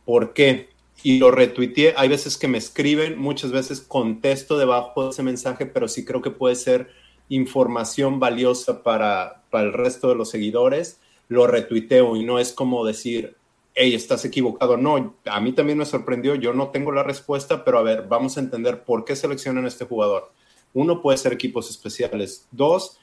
¿Por 0.05 0.35
qué? 0.35 0.69
Y 1.03 1.19
lo 1.19 1.31
retuiteé. 1.31 1.95
Hay 1.97 2.11
veces 2.11 2.37
que 2.37 2.47
me 2.47 2.59
escriben, 2.59 3.19
muchas 3.19 3.53
veces 3.53 3.81
contesto 3.81 4.59
debajo 4.59 5.05
de 5.05 5.11
ese 5.13 5.23
mensaje, 5.23 5.65
pero 5.65 5.89
sí 5.89 6.05
creo 6.05 6.21
que 6.21 6.31
puede 6.31 6.57
ser 6.57 6.91
información 7.31 8.21
valiosa 8.21 8.83
para, 8.83 9.45
para 9.49 9.65
el 9.65 9.73
resto 9.73 10.11
de 10.11 10.15
los 10.15 10.29
seguidores, 10.29 11.01
lo 11.29 11.47
retuiteo 11.47 12.17
y 12.17 12.23
no 12.23 12.39
es 12.39 12.53
como 12.53 12.85
decir, 12.85 13.39
hey, 13.75 13.95
estás 13.95 14.25
equivocado. 14.25 14.77
No, 14.77 15.15
a 15.25 15.41
mí 15.41 15.53
también 15.53 15.79
me 15.79 15.87
sorprendió, 15.87 16.35
yo 16.35 16.53
no 16.53 16.69
tengo 16.69 16.93
la 16.93 17.03
respuesta, 17.03 17.65
pero 17.65 17.79
a 17.79 17.83
ver, 17.83 18.07
vamos 18.09 18.37
a 18.37 18.41
entender 18.41 18.85
por 18.85 19.05
qué 19.05 19.17
seleccionan 19.17 19.67
este 19.67 19.85
jugador. 19.85 20.33
Uno 20.73 21.03
puede 21.03 21.19
ser 21.19 21.33
equipos 21.33 21.71
especiales. 21.71 22.47
Dos, 22.51 22.99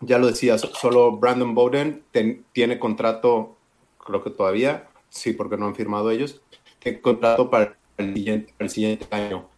ya 0.00 0.18
lo 0.18 0.26
decías, 0.26 0.60
solo 0.60 1.16
Brandon 1.16 1.54
Bowden 1.54 2.04
tiene 2.52 2.78
contrato, 2.78 3.56
creo 4.04 4.22
que 4.22 4.30
todavía, 4.30 4.88
sí, 5.08 5.32
porque 5.32 5.56
no 5.56 5.66
han 5.66 5.74
firmado 5.74 6.10
ellos, 6.10 6.40
tiene 6.78 7.00
contrato 7.00 7.50
para 7.50 7.76
el 7.96 8.14
siguiente, 8.14 8.54
el 8.58 8.70
siguiente 8.70 9.06
año. 9.10 9.48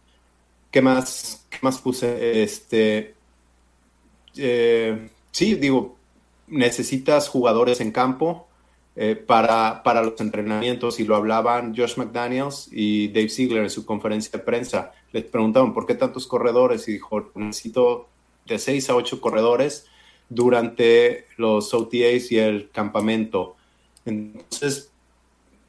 ¿Qué 0.71 0.81
más, 0.81 1.45
¿Qué 1.49 1.57
más 1.61 1.79
puse? 1.79 2.43
Este, 2.43 3.15
eh, 4.35 5.09
sí, 5.31 5.55
digo, 5.55 5.97
necesitas 6.47 7.27
jugadores 7.27 7.81
en 7.81 7.91
campo 7.91 8.48
eh, 9.01 9.15
para, 9.15 9.81
para, 9.81 10.03
los 10.03 10.19
entrenamientos 10.19 10.99
y 10.99 11.05
lo 11.05 11.15
hablaban 11.15 11.73
Josh 11.73 11.95
McDaniels 11.95 12.67
y 12.69 13.07
Dave 13.07 13.29
Ziegler 13.29 13.63
en 13.63 13.69
su 13.69 13.85
conferencia 13.85 14.29
de 14.37 14.39
prensa. 14.43 14.91
Les 15.13 15.23
preguntaban 15.23 15.73
por 15.73 15.85
qué 15.85 15.95
tantos 15.95 16.27
corredores 16.27 16.85
y 16.89 16.91
dijo, 16.91 17.31
necesito 17.33 18.09
de 18.45 18.59
seis 18.59 18.89
a 18.89 18.95
ocho 18.95 19.21
corredores 19.21 19.85
durante 20.27 21.27
los 21.37 21.73
OTAs 21.73 22.29
y 22.33 22.39
el 22.39 22.69
campamento. 22.71 23.55
Entonces, 24.03 24.91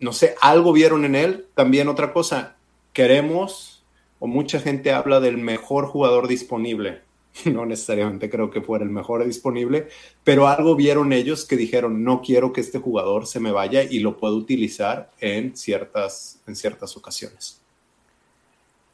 no 0.01 0.13
sé, 0.13 0.35
algo 0.41 0.73
vieron 0.73 1.05
en 1.05 1.15
él. 1.15 1.47
También 1.55 1.87
otra 1.87 2.13
cosa, 2.13 2.57
queremos, 2.93 3.85
o 4.19 4.27
mucha 4.27 4.59
gente 4.59 4.91
habla 4.91 5.21
del 5.21 5.39
mejor 5.39 5.87
jugador 5.87 6.27
disponible. 6.27 7.03
no 7.47 7.67
necesariamente 7.67 8.31
creo 8.31 8.51
que 8.51 8.61
fuera 8.61 8.85
el 8.85 8.91
mejor 8.91 9.25
disponible, 9.25 9.89
pero 10.25 10.49
algo 10.49 10.77
vieron 10.77 11.13
ellos 11.13 11.45
que 11.45 11.57
dijeron, 11.57 12.05
no 12.05 12.23
quiero 12.23 12.53
que 12.53 12.61
este 12.61 12.79
jugador 12.79 13.27
se 13.27 13.41
me 13.41 13.53
vaya 13.53 13.83
y 13.83 14.01
lo 14.01 14.17
puedo 14.17 14.37
utilizar 14.37 15.11
en 15.21 15.57
ciertas, 15.57 16.41
en 16.47 16.57
ciertas 16.57 16.97
ocasiones. 16.97 17.61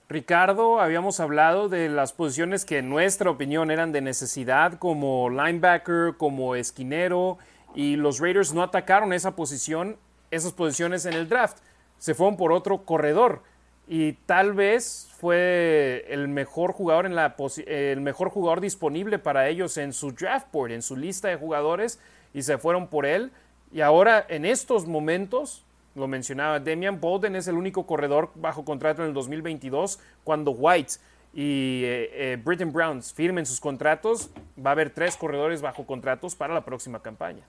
Ricardo, 0.09 0.81
habíamos 0.81 1.19
hablado 1.19 1.69
de 1.69 1.89
las 1.89 2.13
posiciones 2.13 2.65
que 2.65 2.79
en 2.79 2.89
nuestra 2.89 3.29
opinión 3.29 3.73
eran 3.73 3.91
de 3.91 4.01
necesidad, 4.01 4.79
como 4.79 5.29
linebacker, 5.31 6.15
como 6.17 6.55
esquinero, 6.55 7.39
y 7.75 7.97
los 7.97 8.21
Raiders 8.21 8.55
no 8.55 8.63
atacaron 8.63 9.13
esa 9.13 9.35
posición, 9.35 9.97
esas 10.31 10.53
posiciones 10.53 11.07
en 11.07 11.15
el 11.15 11.29
draft. 11.29 11.59
Se 11.99 12.15
fueron 12.15 12.37
por 12.37 12.53
otro 12.53 12.85
corredor 12.85 13.43
y 13.89 14.13
tal 14.13 14.53
vez 14.53 15.06
fue 15.19 16.05
el 16.09 16.29
mejor 16.29 16.73
jugador 16.73 17.07
en 17.07 17.15
la 17.15 17.35
el 17.67 18.01
mejor 18.01 18.29
jugador 18.29 18.61
disponible 18.61 19.19
para 19.19 19.49
ellos 19.49 19.77
en 19.79 19.93
su 19.93 20.13
draft 20.13 20.49
board, 20.53 20.73
en 20.73 20.83
su 20.83 20.97
lista 20.97 21.29
de 21.29 21.37
jugadores 21.37 21.99
y 22.35 22.43
se 22.43 22.59
fueron 22.59 22.89
por 22.89 23.07
él 23.07 23.31
y 23.73 23.81
ahora 23.81 24.27
en 24.29 24.45
estos 24.45 24.87
momentos 24.87 25.65
lo 25.95 26.07
mencionaba 26.07 26.61
Demian 26.61 27.01
Bolden 27.01 27.35
es 27.35 27.49
el 27.49 27.55
único 27.55 27.87
corredor 27.87 28.31
bajo 28.35 28.65
contrato 28.65 29.03
en 29.03 29.09
el 29.09 29.15
2022 29.15 29.99
cuando 30.23 30.51
White 30.51 30.95
y 31.33 31.83
eh, 31.85 32.11
eh, 32.13 32.39
Britton 32.43 32.73
Browns 32.73 33.13
firmen 33.15 33.47
sus 33.47 33.59
contratos 33.59 34.29
va 34.65 34.71
a 34.71 34.73
haber 34.73 34.91
tres 34.91 35.17
corredores 35.17 35.63
bajo 35.63 35.87
contratos 35.87 36.35
para 36.35 36.53
la 36.53 36.65
próxima 36.65 37.01
campaña. 37.01 37.45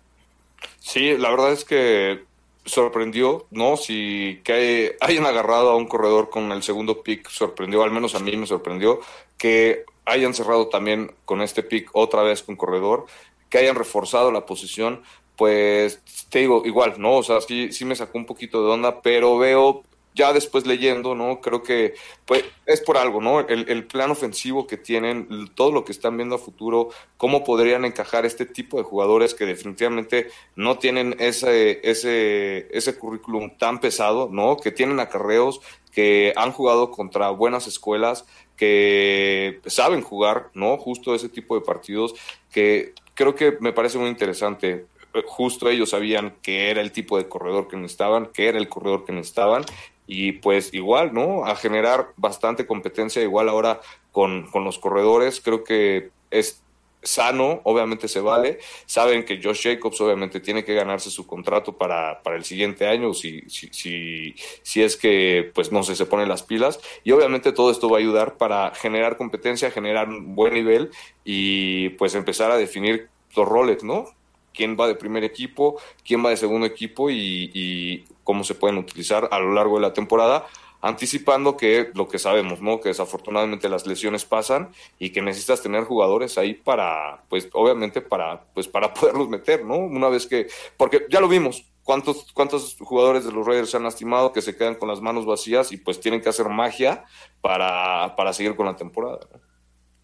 Sí, 0.80 1.18
la 1.18 1.30
verdad 1.30 1.52
es 1.52 1.66
que 1.66 2.24
sorprendió, 2.68 3.48
¿no? 3.50 3.78
Si 3.78 4.42
que 4.44 4.96
hayan 5.00 5.26
agarrado 5.26 5.72
a 5.72 5.76
un 5.76 5.88
corredor 5.88 6.30
con 6.30 6.52
el 6.52 6.62
segundo 6.62 7.02
pick, 7.02 7.30
sorprendió, 7.30 7.84
al 7.84 7.92
menos 7.92 8.14
a 8.14 8.20
mí 8.20 8.36
me 8.38 8.46
sorprendió, 8.46 9.00
que 9.38 9.86
hayan 10.06 10.34
cerrado 10.34 10.68
también 10.68 11.12
con 11.26 11.42
este 11.42 11.64
pick 11.64 11.90
otra 11.94 12.22
vez 12.22 12.44
con 12.44 12.56
corredor, 12.56 13.06
que 13.50 13.58
hayan 13.58 13.76
reforzado 13.76 14.32
la 14.32 14.46
posición, 14.46 15.02
pues 15.36 16.02
te 16.30 16.40
digo, 16.40 16.64
igual, 16.66 16.96
¿no? 16.98 17.18
O 17.18 17.24
sea, 17.24 17.42
sí, 17.42 17.72
sí 17.72 17.86
me 17.86 17.96
sacó 17.96 18.18
un 18.18 18.26
poquito 18.26 18.64
de 18.64 18.72
onda, 18.72 19.02
pero 19.02 19.38
veo 19.38 19.84
ya 20.18 20.34
después 20.34 20.66
leyendo, 20.66 21.16
¿no? 21.16 21.40
Creo 21.40 21.64
que 21.64 21.94
pues, 22.26 22.44
es 22.66 22.82
por 22.82 22.98
algo, 22.98 23.22
¿no? 23.22 23.40
El, 23.40 23.70
el, 23.70 23.86
plan 23.86 24.12
ofensivo 24.12 24.68
que 24.68 24.76
tienen, 24.76 25.50
todo 25.56 25.72
lo 25.72 25.86
que 25.86 25.92
están 25.92 26.18
viendo 26.18 26.36
a 26.36 26.40
futuro, 26.40 26.90
cómo 27.16 27.44
podrían 27.44 27.86
encajar 27.86 28.26
este 28.26 28.46
tipo 28.46 28.78
de 28.78 28.84
jugadores 28.84 29.34
que 29.34 29.46
definitivamente 29.46 30.28
no 30.56 30.80
tienen 30.80 31.16
ese, 31.20 31.80
ese, 31.90 32.68
ese 32.76 32.98
currículum 32.98 33.58
tan 33.58 33.80
pesado, 33.80 34.28
¿no? 34.32 34.58
Que 34.58 34.72
tienen 34.72 35.00
acarreos, 35.00 35.62
que 35.94 36.34
han 36.36 36.52
jugado 36.52 36.92
contra 36.92 37.30
buenas 37.30 37.68
escuelas, 37.68 38.26
que 38.58 39.62
saben 39.68 40.02
jugar, 40.02 40.50
¿no? 40.54 40.78
Justo 40.78 41.14
ese 41.14 41.30
tipo 41.30 41.56
de 41.56 41.62
partidos, 41.62 42.16
que 42.52 42.94
creo 43.14 43.36
que 43.36 43.58
me 43.62 43.72
parece 43.72 44.00
muy 44.00 44.10
interesante 44.10 44.88
justo 45.26 45.70
ellos 45.70 45.92
sabían 45.92 46.36
que 46.42 46.70
era 46.70 46.82
el 46.82 46.92
tipo 46.92 47.18
de 47.18 47.28
corredor 47.28 47.68
que 47.68 47.78
necesitaban, 47.78 48.28
que 48.28 48.48
era 48.48 48.58
el 48.58 48.70
corredor 48.70 49.06
que 49.06 49.14
necesitaban, 49.14 49.64
y 50.08 50.32
pues 50.34 50.74
igual, 50.74 51.14
¿no? 51.14 51.46
A 51.46 51.56
generar 51.56 52.14
bastante 52.16 52.66
competencia, 52.66 53.22
igual 53.22 53.50
ahora 53.50 53.82
con, 54.12 54.48
con 54.48 54.64
los 54.64 54.80
corredores, 54.80 55.42
creo 55.42 55.64
que 55.64 56.10
es 56.32 56.64
sano, 57.04 57.62
obviamente 57.64 58.08
se 58.08 58.22
vale. 58.22 58.60
Saben 58.86 59.26
que 59.26 59.42
Josh 59.42 59.64
Jacobs 59.64 60.00
obviamente 60.02 60.40
tiene 60.40 60.64
que 60.64 60.74
ganarse 60.74 61.10
su 61.12 61.28
contrato 61.28 61.78
para, 61.78 62.22
para 62.24 62.38
el 62.38 62.44
siguiente 62.44 62.88
año, 62.88 63.14
si, 63.14 63.42
si, 63.50 63.68
si, 63.72 64.36
si, 64.64 64.82
es 64.84 64.98
que, 64.98 65.52
pues 65.54 65.72
no 65.72 65.84
sé, 65.84 65.96
se 65.96 66.06
ponen 66.06 66.30
las 66.30 66.44
pilas. 66.44 66.80
Y 67.04 67.12
obviamente 67.12 67.52
todo 67.52 67.72
esto 67.72 67.90
va 67.90 67.98
a 67.98 68.02
ayudar 68.02 68.38
para 68.38 68.74
generar 68.76 69.18
competencia, 69.18 69.72
generar 69.72 70.10
un 70.10 70.36
buen 70.36 70.54
nivel 70.54 70.92
y 71.24 71.90
pues 71.90 72.16
empezar 72.16 72.52
a 72.52 72.58
definir 72.58 73.10
los 73.36 73.48
roles, 73.48 73.84
¿no? 73.84 74.18
quién 74.58 74.76
va 74.76 74.88
de 74.88 74.96
primer 74.96 75.24
equipo, 75.24 75.80
quién 76.04 76.26
va 76.26 76.32
de 76.32 76.38
segundo 76.38 76.66
equipo 76.66 77.12
y, 77.12 77.52
y, 77.54 78.06
cómo 78.28 78.44
se 78.44 78.56
pueden 78.56 78.78
utilizar 78.78 79.30
a 79.32 79.40
lo 79.40 79.54
largo 79.54 79.76
de 79.76 79.84
la 79.84 79.94
temporada 79.94 80.46
anticipando 80.82 81.56
que 81.56 81.92
lo 81.96 82.10
que 82.10 82.20
sabemos, 82.20 82.62
¿no? 82.62 82.82
Que 82.82 82.90
desafortunadamente 82.90 83.70
las 83.70 83.88
lesiones 83.88 84.26
pasan 84.26 84.70
y 85.00 85.12
que 85.12 85.22
necesitas 85.22 85.62
tener 85.62 85.86
jugadores 85.86 86.38
ahí 86.38 86.54
para, 86.54 87.24
pues, 87.30 87.48
obviamente 87.54 88.02
para, 88.02 88.44
pues, 88.54 88.68
para 88.68 88.94
poderlos 88.94 89.30
meter, 89.30 89.64
¿no? 89.64 89.78
Una 89.78 90.10
vez 90.10 90.28
que, 90.28 90.48
porque 90.76 91.06
ya 91.10 91.22
lo 91.22 91.30
vimos, 91.30 91.64
cuántos, 91.84 92.34
cuántos 92.34 92.76
jugadores 92.82 93.24
de 93.24 93.32
los 93.32 93.48
Raiders 93.48 93.72
se 93.72 93.78
han 93.78 93.84
lastimado 93.84 94.34
que 94.34 94.42
se 94.42 94.58
quedan 94.58 94.76
con 94.76 94.90
las 94.90 95.00
manos 95.00 95.26
vacías 95.26 95.72
y 95.72 95.78
pues 95.78 96.02
tienen 96.02 96.20
que 96.20 96.28
hacer 96.28 96.50
magia 96.50 97.06
para, 97.40 98.14
para 98.18 98.34
seguir 98.34 98.58
con 98.58 98.66
la 98.66 98.76
temporada. 98.76 99.20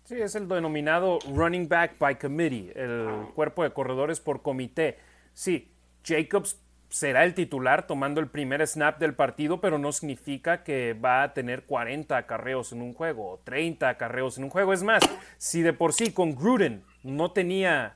Sí, 0.06 0.16
es 0.16 0.34
el 0.36 0.48
denominado 0.48 1.20
running 1.30 1.68
back 1.68 2.00
by 2.00 2.18
committee, 2.18 2.72
el 2.74 3.28
cuerpo 3.36 3.64
de 3.64 3.74
corredores 3.74 4.22
por 4.22 4.42
comité. 4.42 4.98
Sí, 5.34 5.74
Jacobs 6.06 6.63
será 6.94 7.24
el 7.24 7.34
titular 7.34 7.88
tomando 7.88 8.22
el 8.22 8.28
primer 8.28 8.66
snap 8.68 9.00
del 9.00 9.16
partido, 9.16 9.60
pero 9.60 9.80
no 9.80 9.92
significa 9.92 10.64
que 10.64 10.94
va 10.94 11.24
a 11.24 11.34
tener 11.34 11.64
40 11.64 12.16
acarreos 12.16 12.72
en 12.72 12.84
un 12.84 12.94
juego 12.94 13.32
o 13.32 13.40
30 13.40 13.90
acarreos 13.90 14.38
en 14.38 14.44
un 14.44 14.52
juego. 14.52 14.74
Es 14.74 14.84
más, 14.84 15.02
si 15.40 15.64
de 15.64 15.74
por 15.74 15.94
sí 15.94 16.14
con 16.14 16.36
Gruden 16.36 16.84
no 17.02 17.32
tenía 17.32 17.96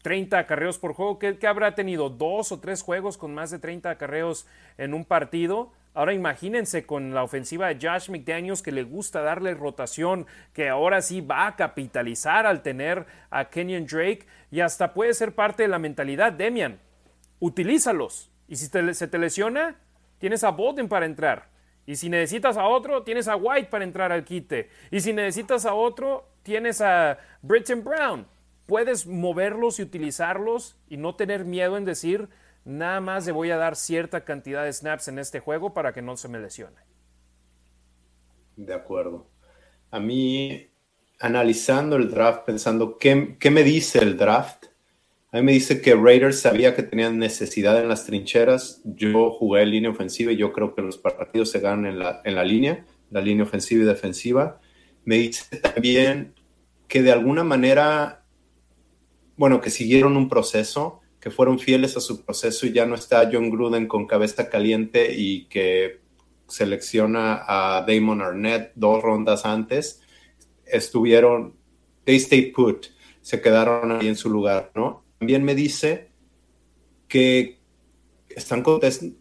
30 0.00 0.38
acarreos 0.38 0.78
por 0.78 0.94
juego, 0.94 1.18
¿qué, 1.18 1.46
habrá 1.46 1.74
tenido? 1.74 2.08
¿Dos 2.08 2.52
o 2.52 2.58
tres 2.58 2.80
juegos 2.80 3.18
con 3.18 3.34
más 3.34 3.50
de 3.50 3.58
30 3.58 3.90
acarreos 3.90 4.46
en 4.78 4.94
un 4.94 5.04
partido? 5.04 5.70
Ahora 5.92 6.14
imagínense 6.14 6.86
con 6.86 7.12
la 7.12 7.22
ofensiva 7.22 7.68
de 7.68 7.86
Josh 7.86 8.08
McDaniels 8.08 8.62
que 8.62 8.72
le 8.72 8.84
gusta 8.84 9.20
darle 9.20 9.52
rotación, 9.52 10.26
que 10.54 10.70
ahora 10.70 11.02
sí 11.02 11.20
va 11.20 11.48
a 11.48 11.56
capitalizar 11.56 12.46
al 12.46 12.62
tener 12.62 13.04
a 13.28 13.50
Kenyon 13.50 13.84
Drake 13.84 14.26
y 14.50 14.60
hasta 14.60 14.94
puede 14.94 15.12
ser 15.12 15.34
parte 15.34 15.64
de 15.64 15.68
la 15.68 15.78
mentalidad, 15.78 16.32
Demian 16.32 16.80
utilízalos. 17.44 18.30
Y 18.48 18.56
si 18.56 18.66
se 18.66 19.08
te 19.08 19.18
lesiona, 19.18 19.76
tienes 20.18 20.44
a 20.44 20.50
Bolden 20.50 20.88
para 20.88 21.04
entrar. 21.04 21.50
Y 21.86 21.96
si 21.96 22.08
necesitas 22.08 22.56
a 22.56 22.66
otro, 22.66 23.02
tienes 23.02 23.28
a 23.28 23.36
White 23.36 23.68
para 23.68 23.84
entrar 23.84 24.12
al 24.12 24.24
quite. 24.24 24.70
Y 24.90 25.00
si 25.00 25.12
necesitas 25.12 25.66
a 25.66 25.74
otro, 25.74 26.26
tienes 26.42 26.80
a 26.80 27.18
Britton 27.42 27.84
Brown. 27.84 28.26
Puedes 28.64 29.06
moverlos 29.06 29.78
y 29.78 29.82
utilizarlos 29.82 30.78
y 30.88 30.96
no 30.96 31.16
tener 31.16 31.44
miedo 31.44 31.76
en 31.76 31.84
decir, 31.84 32.30
nada 32.64 33.02
más 33.02 33.26
le 33.26 33.32
voy 33.32 33.50
a 33.50 33.58
dar 33.58 33.76
cierta 33.76 34.24
cantidad 34.24 34.64
de 34.64 34.72
snaps 34.72 35.08
en 35.08 35.18
este 35.18 35.40
juego 35.40 35.74
para 35.74 35.92
que 35.92 36.00
no 36.00 36.16
se 36.16 36.28
me 36.28 36.38
lesione. 36.38 36.80
De 38.56 38.72
acuerdo. 38.72 39.26
A 39.90 40.00
mí, 40.00 40.70
analizando 41.20 41.96
el 41.96 42.10
draft, 42.10 42.46
pensando, 42.46 42.96
¿qué, 42.96 43.36
qué 43.38 43.50
me 43.50 43.62
dice 43.62 43.98
el 43.98 44.16
draft? 44.16 44.68
A 45.34 45.38
mí 45.38 45.42
me 45.42 45.52
dice 45.52 45.80
que 45.80 45.96
Raiders 45.96 46.38
sabía 46.38 46.76
que 46.76 46.84
tenían 46.84 47.18
necesidad 47.18 47.82
en 47.82 47.88
las 47.88 48.06
trincheras. 48.06 48.80
Yo 48.84 49.32
jugué 49.32 49.62
en 49.62 49.70
línea 49.72 49.90
ofensiva 49.90 50.30
y 50.30 50.36
yo 50.36 50.52
creo 50.52 50.76
que 50.76 50.82
los 50.82 50.96
partidos 50.96 51.50
se 51.50 51.58
ganan 51.58 51.86
en 51.86 51.98
la, 51.98 52.22
en 52.24 52.36
la 52.36 52.44
línea, 52.44 52.86
la 53.10 53.20
línea 53.20 53.42
ofensiva 53.42 53.82
y 53.82 53.86
defensiva. 53.86 54.60
Me 55.04 55.16
dice 55.16 55.56
también 55.56 56.34
que 56.86 57.02
de 57.02 57.10
alguna 57.10 57.42
manera, 57.42 58.24
bueno, 59.36 59.60
que 59.60 59.70
siguieron 59.70 60.16
un 60.16 60.28
proceso, 60.28 61.00
que 61.18 61.32
fueron 61.32 61.58
fieles 61.58 61.96
a 61.96 62.00
su 62.00 62.24
proceso 62.24 62.64
y 62.66 62.72
ya 62.72 62.86
no 62.86 62.94
está 62.94 63.28
John 63.32 63.50
Gruden 63.50 63.88
con 63.88 64.06
cabeza 64.06 64.48
caliente 64.48 65.16
y 65.16 65.46
que 65.46 66.00
selecciona 66.46 67.42
a 67.44 67.84
Damon 67.84 68.22
Arnett 68.22 68.70
dos 68.76 69.02
rondas 69.02 69.44
antes. 69.44 70.00
Estuvieron, 70.64 71.56
they 72.04 72.20
stayed 72.20 72.52
put, 72.52 72.86
se 73.20 73.40
quedaron 73.40 73.90
ahí 73.90 74.06
en 74.06 74.14
su 74.14 74.30
lugar, 74.30 74.70
¿no? 74.76 75.03
También 75.24 75.42
me 75.42 75.54
dice 75.54 76.10
que 77.08 77.58
están 78.28 78.62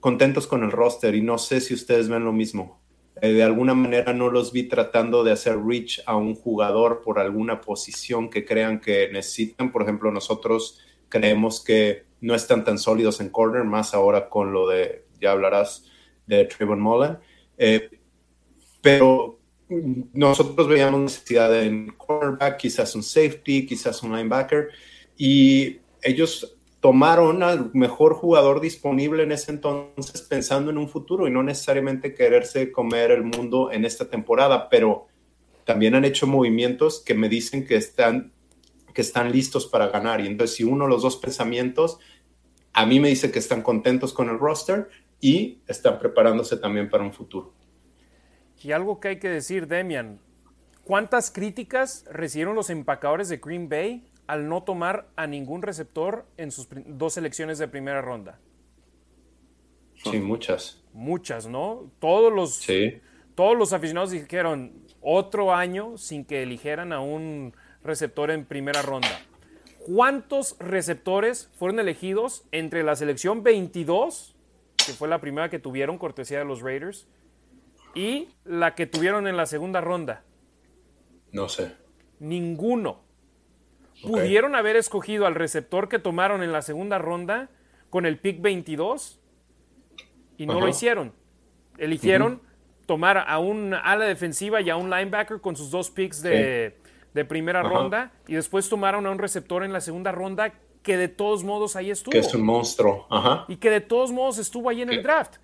contentos 0.01 0.47
con 0.47 0.63
el 0.63 0.71
roster 0.71 1.15
y 1.15 1.21
no 1.21 1.37
sé 1.37 1.61
si 1.61 1.73
ustedes 1.73 2.09
ven 2.09 2.25
lo 2.25 2.33
mismo. 2.33 2.81
Eh, 3.21 3.31
de 3.31 3.41
alguna 3.41 3.73
manera 3.73 4.11
no 4.11 4.29
los 4.29 4.51
vi 4.51 4.63
tratando 4.63 5.23
de 5.23 5.31
hacer 5.31 5.57
reach 5.65 6.01
a 6.05 6.17
un 6.17 6.35
jugador 6.35 7.03
por 7.05 7.19
alguna 7.19 7.61
posición 7.61 8.29
que 8.29 8.43
crean 8.43 8.81
que 8.81 9.07
necesitan. 9.13 9.71
Por 9.71 9.83
ejemplo, 9.83 10.11
nosotros 10.11 10.81
creemos 11.07 11.63
que 11.63 12.03
no 12.19 12.35
están 12.35 12.65
tan 12.65 12.79
sólidos 12.79 13.21
en 13.21 13.29
corner, 13.29 13.63
más 13.63 13.93
ahora 13.93 14.27
con 14.27 14.51
lo 14.51 14.67
de, 14.67 15.05
ya 15.21 15.31
hablarás 15.31 15.89
de 16.27 16.43
Trayvon 16.43 16.81
Mullen. 16.81 17.17
Eh, 17.57 17.89
pero 18.81 19.39
nosotros 19.69 20.67
veíamos 20.67 20.99
necesidad 20.99 21.63
en 21.63 21.93
cornerback, 21.95 22.57
quizás 22.57 22.93
un 22.93 23.03
safety, 23.03 23.65
quizás 23.65 24.03
un 24.03 24.11
linebacker. 24.11 24.67
Y 25.17 25.82
ellos 26.03 26.57
tomaron 26.83 27.43
al 27.43 27.71
mejor 27.73 28.13
jugador 28.13 28.59
disponible 28.59 29.23
en 29.23 29.31
ese 29.31 29.51
entonces 29.51 30.21
pensando 30.21 30.69
en 30.69 30.77
un 30.77 30.89
futuro 30.89 31.27
y 31.27 31.31
no 31.31 31.41
necesariamente 31.41 32.13
quererse 32.13 32.73
comer 32.73 33.11
el 33.11 33.23
mundo 33.23 33.71
en 33.71 33.85
esta 33.85 34.09
temporada, 34.09 34.67
pero 34.67 35.07
también 35.63 35.95
han 35.95 36.03
hecho 36.03 36.27
movimientos 36.27 37.01
que 37.01 37.13
me 37.13 37.29
dicen 37.29 37.65
que 37.65 37.77
están, 37.77 38.33
que 38.93 39.01
están 39.01 39.31
listos 39.31 39.65
para 39.65 39.87
ganar. 39.87 40.19
Y 40.19 40.27
entonces, 40.27 40.57
si 40.57 40.65
uno 40.65 40.85
los 40.87 41.03
dos 41.03 41.15
pensamientos, 41.15 41.99
a 42.73 42.85
mí 42.85 42.99
me 42.99 43.07
dice 43.07 43.31
que 43.31 43.39
están 43.39 43.61
contentos 43.61 44.11
con 44.11 44.29
el 44.29 44.37
roster 44.37 44.89
y 45.21 45.59
están 45.67 45.99
preparándose 45.99 46.57
también 46.57 46.89
para 46.89 47.05
un 47.05 47.13
futuro. 47.13 47.53
Y 48.61 48.73
algo 48.73 48.99
que 48.99 49.07
hay 49.07 49.19
que 49.19 49.29
decir, 49.29 49.67
Demian, 49.67 50.19
¿cuántas 50.83 51.31
críticas 51.31 52.03
recibieron 52.11 52.55
los 52.55 52.69
empacadores 52.69 53.29
de 53.29 53.37
Green 53.37 53.69
Bay 53.69 54.03
al 54.27 54.47
no 54.47 54.63
tomar 54.63 55.09
a 55.15 55.27
ningún 55.27 55.61
receptor 55.61 56.25
en 56.37 56.51
sus 56.51 56.67
dos 56.85 57.13
selecciones 57.13 57.57
de 57.57 57.67
primera 57.67 58.01
ronda. 58.01 58.39
Sí, 59.95 60.19
muchas. 60.19 60.83
Muchas, 60.93 61.47
¿no? 61.47 61.91
Todos 61.99 62.31
los, 62.31 62.65
todos 63.35 63.57
los 63.57 63.73
aficionados 63.73 64.11
dijeron 64.11 64.73
otro 65.01 65.53
año 65.53 65.97
sin 65.97 66.25
que 66.25 66.43
eligieran 66.43 66.93
a 66.93 66.99
un 66.99 67.53
receptor 67.83 68.31
en 68.31 68.45
primera 68.45 68.81
ronda. 68.81 69.21
¿Cuántos 69.85 70.55
receptores 70.59 71.49
fueron 71.57 71.79
elegidos 71.79 72.45
entre 72.51 72.83
la 72.83 72.95
selección 72.95 73.43
22, 73.43 74.35
que 74.77 74.93
fue 74.93 75.09
la 75.09 75.19
primera 75.19 75.49
que 75.49 75.59
tuvieron, 75.59 75.97
cortesía 75.97 76.39
de 76.39 76.45
los 76.45 76.61
Raiders, 76.61 77.07
y 77.93 78.29
la 78.45 78.75
que 78.75 78.85
tuvieron 78.87 79.27
en 79.27 79.35
la 79.35 79.45
segunda 79.45 79.81
ronda? 79.81 80.23
No 81.31 81.49
sé. 81.49 81.73
Ninguno. 82.19 83.01
Pudieron 84.03 84.55
haber 84.55 84.75
escogido 84.75 85.25
al 85.25 85.35
receptor 85.35 85.89
que 85.89 85.99
tomaron 85.99 86.43
en 86.43 86.51
la 86.51 86.61
segunda 86.61 86.97
ronda 86.97 87.49
con 87.89 88.05
el 88.05 88.17
pick 88.17 88.41
22 88.41 89.19
y 90.37 90.45
no 90.45 90.59
lo 90.59 90.67
hicieron. 90.67 91.13
Eligieron 91.77 92.41
tomar 92.85 93.25
a 93.27 93.39
un 93.39 93.73
ala 93.73 94.05
defensiva 94.05 94.61
y 94.61 94.69
a 94.69 94.75
un 94.75 94.89
linebacker 94.89 95.39
con 95.39 95.55
sus 95.55 95.71
dos 95.71 95.89
picks 95.89 96.21
de, 96.21 96.75
primera 97.27 97.63
ronda 97.63 98.11
y 98.27 98.33
después 98.33 98.67
tomaron 98.67 99.05
a 99.05 99.11
un 99.11 99.19
receptor 99.19 99.63
en 99.63 99.71
la 99.71 99.81
segunda 99.81 100.11
ronda 100.11 100.53
que 100.81 100.97
de 100.97 101.07
todos 101.07 101.43
modos 101.43 101.75
ahí 101.75 101.91
estuvo. 101.91 102.11
Que 102.11 102.19
es 102.19 102.33
un 102.33 102.43
monstruo. 102.43 103.07
Y 103.47 103.55
que 103.55 103.69
de 103.69 103.81
todos 103.81 104.11
modos 104.11 104.37
estuvo 104.37 104.69
ahí 104.69 104.81
en 104.81 104.91
el 104.91 105.01
draft. 105.01 105.37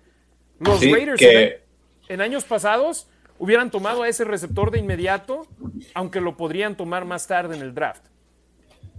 Los 0.58 0.80
Raiders 0.82 1.22
en, 1.22 1.54
en 2.08 2.20
años 2.20 2.44
pasados 2.44 3.08
hubieran 3.38 3.70
tomado 3.70 4.02
a 4.02 4.08
ese 4.08 4.24
receptor 4.24 4.70
de 4.70 4.78
inmediato, 4.78 5.46
aunque 5.94 6.20
lo 6.20 6.36
podrían 6.36 6.76
tomar 6.76 7.06
más 7.06 7.26
tarde 7.26 7.56
en 7.56 7.62
el 7.62 7.74
draft. 7.74 8.04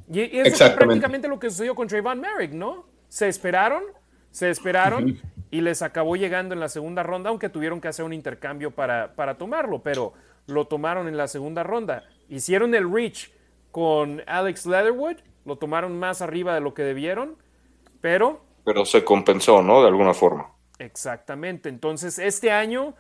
Y, 0.09 0.39
eso 0.39 0.65
es 0.65 0.71
prácticamente 0.71 1.27
lo 1.27 1.39
que 1.39 1.49
sucedió 1.49 1.75
con 1.75 1.87
Trayvon 1.87 2.19
Merrick, 2.19 2.51
¿no? 2.51 2.85
Se 3.09 3.27
esperaron, 3.27 3.83
se 4.31 4.49
esperaron 4.49 5.19
y 5.51 5.61
les 5.61 5.81
acabó 5.81 6.15
llegando 6.15 6.53
en 6.53 6.59
la 6.59 6.69
segunda 6.69 7.03
ronda, 7.03 7.29
aunque 7.29 7.49
tuvieron 7.49 7.81
que 7.81 7.89
hacer 7.89 8.05
un 8.05 8.13
intercambio 8.13 8.71
para, 8.71 9.13
para 9.15 9.37
tomarlo, 9.37 9.83
pero 9.83 10.13
lo 10.47 10.65
tomaron 10.65 11.07
en 11.07 11.17
la 11.17 11.27
segunda 11.27 11.63
ronda. 11.63 12.03
Hicieron 12.29 12.73
el 12.75 12.91
reach 12.91 13.31
con 13.71 14.21
Alex 14.27 14.65
Leatherwood, 14.65 15.17
lo 15.45 15.57
tomaron 15.57 15.97
más 15.97 16.21
arriba 16.21 16.53
de 16.53 16.61
lo 16.61 16.73
que 16.73 16.83
debieron, 16.83 17.37
pero... 17.99 18.45
Pero 18.63 18.85
se 18.85 19.03
compensó, 19.03 19.61
¿no? 19.61 19.81
De 19.81 19.87
alguna 19.87 20.13
forma. 20.13 20.51
Exactamente. 20.77 21.69
Entonces, 21.69 22.19
este 22.19 22.51
año, 22.51 22.95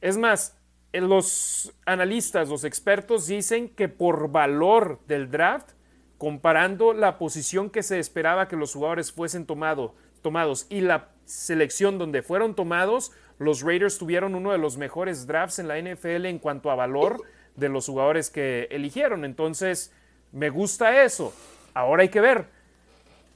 es 0.00 0.16
más, 0.16 0.56
los 0.92 1.72
analistas, 1.86 2.48
los 2.48 2.64
expertos 2.64 3.26
dicen 3.26 3.68
que 3.68 3.88
por 3.88 4.30
valor 4.30 5.00
del 5.06 5.30
draft, 5.30 5.70
comparando 6.18 6.92
la 6.92 7.18
posición 7.18 7.70
que 7.70 7.82
se 7.82 7.98
esperaba 7.98 8.48
que 8.48 8.56
los 8.56 8.72
jugadores 8.72 9.12
fuesen 9.12 9.46
tomado, 9.46 9.94
tomados 10.22 10.66
y 10.70 10.80
la 10.80 11.08
selección 11.24 11.98
donde 11.98 12.22
fueron 12.22 12.54
tomados, 12.54 13.12
los 13.38 13.62
Raiders 13.62 13.98
tuvieron 13.98 14.34
uno 14.34 14.52
de 14.52 14.58
los 14.58 14.76
mejores 14.76 15.26
drafts 15.26 15.58
en 15.58 15.68
la 15.68 15.78
NFL 15.78 16.26
en 16.26 16.38
cuanto 16.38 16.70
a 16.70 16.74
valor 16.76 17.22
de 17.56 17.68
los 17.68 17.86
jugadores 17.86 18.30
que 18.30 18.68
eligieron. 18.70 19.24
Entonces, 19.24 19.92
Me 20.32 20.50
gusta 20.50 21.04
eso. 21.04 21.32
Ahora 21.74 22.02
hay 22.02 22.08
que 22.08 22.20
ver. 22.20 22.46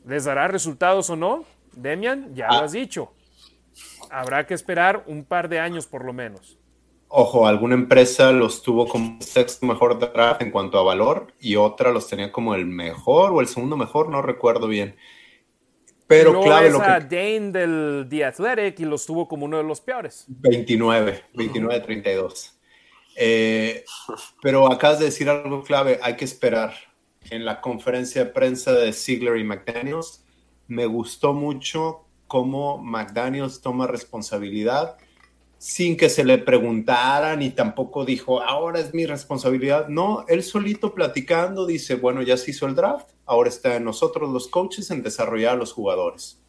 ¿Les 0.05 0.25
dará 0.25 0.49
resultados 0.49 1.09
o 1.11 1.15
no? 1.15 1.45
Demian, 1.75 2.35
ya 2.35 2.49
lo 2.49 2.55
Ah. 2.55 2.65
has 2.65 2.73
dicho. 2.73 3.13
Habrá 4.11 4.47
que 4.49 4.55
esperar 4.55 5.05
un 5.07 5.25
par 5.25 5.49
de 5.49 5.61
años 5.61 5.87
por 5.87 6.05
lo 6.05 6.13
menos. 6.13 6.58
Ojo, 7.11 7.47
alguna 7.47 7.75
empresa 7.75 8.33
los 8.33 8.63
tuvo 8.63 8.87
como 8.87 9.21
sexto 9.21 9.65
mejor 9.65 9.99
draft 9.99 10.43
en 10.43 10.51
cuanto 10.51 10.79
a 10.79 10.83
valor 10.83 11.33
y 11.41 11.57
otra 11.57 11.91
los 11.91 12.07
tenía 12.07 12.31
como 12.31 12.55
el 12.55 12.67
mejor 12.67 13.33
o 13.33 13.41
el 13.41 13.49
segundo 13.49 13.79
mejor, 13.79 14.11
no 14.11 14.21
recuerdo 14.21 14.69
bien. 14.69 14.95
Pero 16.07 16.33
Luego 16.33 16.47
clave 16.47 16.65
ves 16.65 16.73
lo 16.73 16.83
a 16.83 16.99
que... 16.99 17.17
Dane 17.17 17.51
del 17.51 18.07
The 18.11 18.25
Athletic 18.27 18.81
y 18.81 18.85
los 18.85 19.07
tuvo 19.07 19.27
como 19.27 19.47
uno 19.47 19.57
de 19.57 19.65
los 19.65 19.81
peores. 19.81 20.25
29, 20.29 21.25
29, 21.35 21.81
32. 21.81 22.59
Eh, 23.17 23.85
pero 24.43 24.71
acabas 24.71 24.99
de 24.99 25.07
decir 25.07 25.31
algo 25.31 25.63
clave, 25.63 25.99
hay 26.03 26.17
que 26.17 26.25
esperar. 26.25 26.75
En 27.31 27.45
la 27.45 27.61
conferencia 27.61 28.25
de 28.25 28.31
prensa 28.31 28.73
de 28.73 28.93
Ziegler 28.93 29.37
y 29.37 29.45
McDaniels, 29.45 30.25
me 30.67 30.87
gustó 30.87 31.33
mucho 31.33 32.07
cómo 32.27 32.79
McDaniels 32.79 33.61
toma 33.61 33.87
responsabilidad 33.87 34.99
sin 35.59 35.97
que 35.97 36.09
se 36.09 36.25
le 36.25 36.39
preguntara 36.39 37.35
ni 37.35 37.51
tampoco 37.51 38.05
dijo, 38.05 38.41
ahora 38.41 38.79
es 38.79 38.95
mi 38.95 39.07
responsabilidad. 39.07 39.89
No, 39.89 40.25
él 40.29 40.43
solito 40.45 40.95
platicando 40.95 41.67
dice, 41.67 41.97
bueno, 41.97 42.23
ya 42.23 42.37
se 42.37 42.53
hizo 42.53 42.67
el 42.67 42.77
draft, 42.77 43.11
ahora 43.27 43.49
está 43.49 43.77
en 43.77 43.85
nosotros 43.85 44.31
los 44.31 44.47
coaches 44.47 44.91
en 44.91 45.03
desarrollar 45.03 45.55
a 45.55 45.59
los 45.59 45.73
jugadores. 45.73 46.41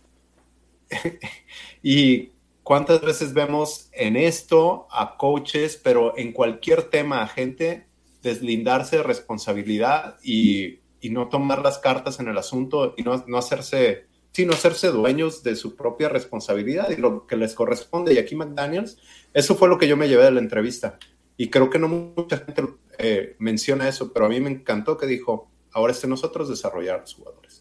y 1.83 2.31
cuántas 2.63 3.01
veces 3.01 3.33
vemos 3.33 3.89
en 3.93 4.15
esto 4.15 4.87
a 4.91 5.17
coaches, 5.17 5.79
pero 5.83 6.15
en 6.15 6.31
cualquier 6.31 6.83
tema 6.83 7.23
a 7.23 7.27
gente 7.27 7.87
deslindarse 8.21 8.97
de 8.97 9.03
responsabilidad 9.03 10.17
y, 10.21 10.79
y 11.01 11.09
no 11.09 11.29
tomar 11.29 11.63
las 11.63 11.79
cartas 11.79 12.19
en 12.19 12.27
el 12.27 12.37
asunto 12.37 12.93
y 12.97 13.03
no, 13.03 13.23
no 13.27 13.37
hacerse, 13.37 14.05
sino 14.31 14.53
hacerse 14.53 14.89
dueños 14.89 15.43
de 15.43 15.55
su 15.55 15.75
propia 15.75 16.09
responsabilidad 16.09 16.89
y 16.89 16.97
lo 16.97 17.27
que 17.27 17.35
les 17.35 17.53
corresponde. 17.53 18.13
Y 18.13 18.17
aquí 18.17 18.35
McDaniels, 18.35 18.97
eso 19.33 19.55
fue 19.55 19.69
lo 19.69 19.77
que 19.77 19.87
yo 19.87 19.97
me 19.97 20.07
llevé 20.07 20.23
de 20.23 20.31
la 20.31 20.39
entrevista. 20.39 20.97
Y 21.37 21.49
creo 21.49 21.69
que 21.69 21.79
no 21.79 21.87
mucha 21.87 22.37
gente 22.37 22.63
eh, 22.97 23.35
menciona 23.39 23.87
eso, 23.87 24.11
pero 24.13 24.25
a 24.25 24.29
mí 24.29 24.39
me 24.39 24.49
encantó 24.49 24.97
que 24.97 25.07
dijo, 25.07 25.49
ahora 25.71 25.93
es 25.93 26.01
de 26.01 26.07
nosotros 26.07 26.49
desarrollar 26.49 26.97
a 26.97 27.01
los 27.01 27.13
jugadores. 27.13 27.58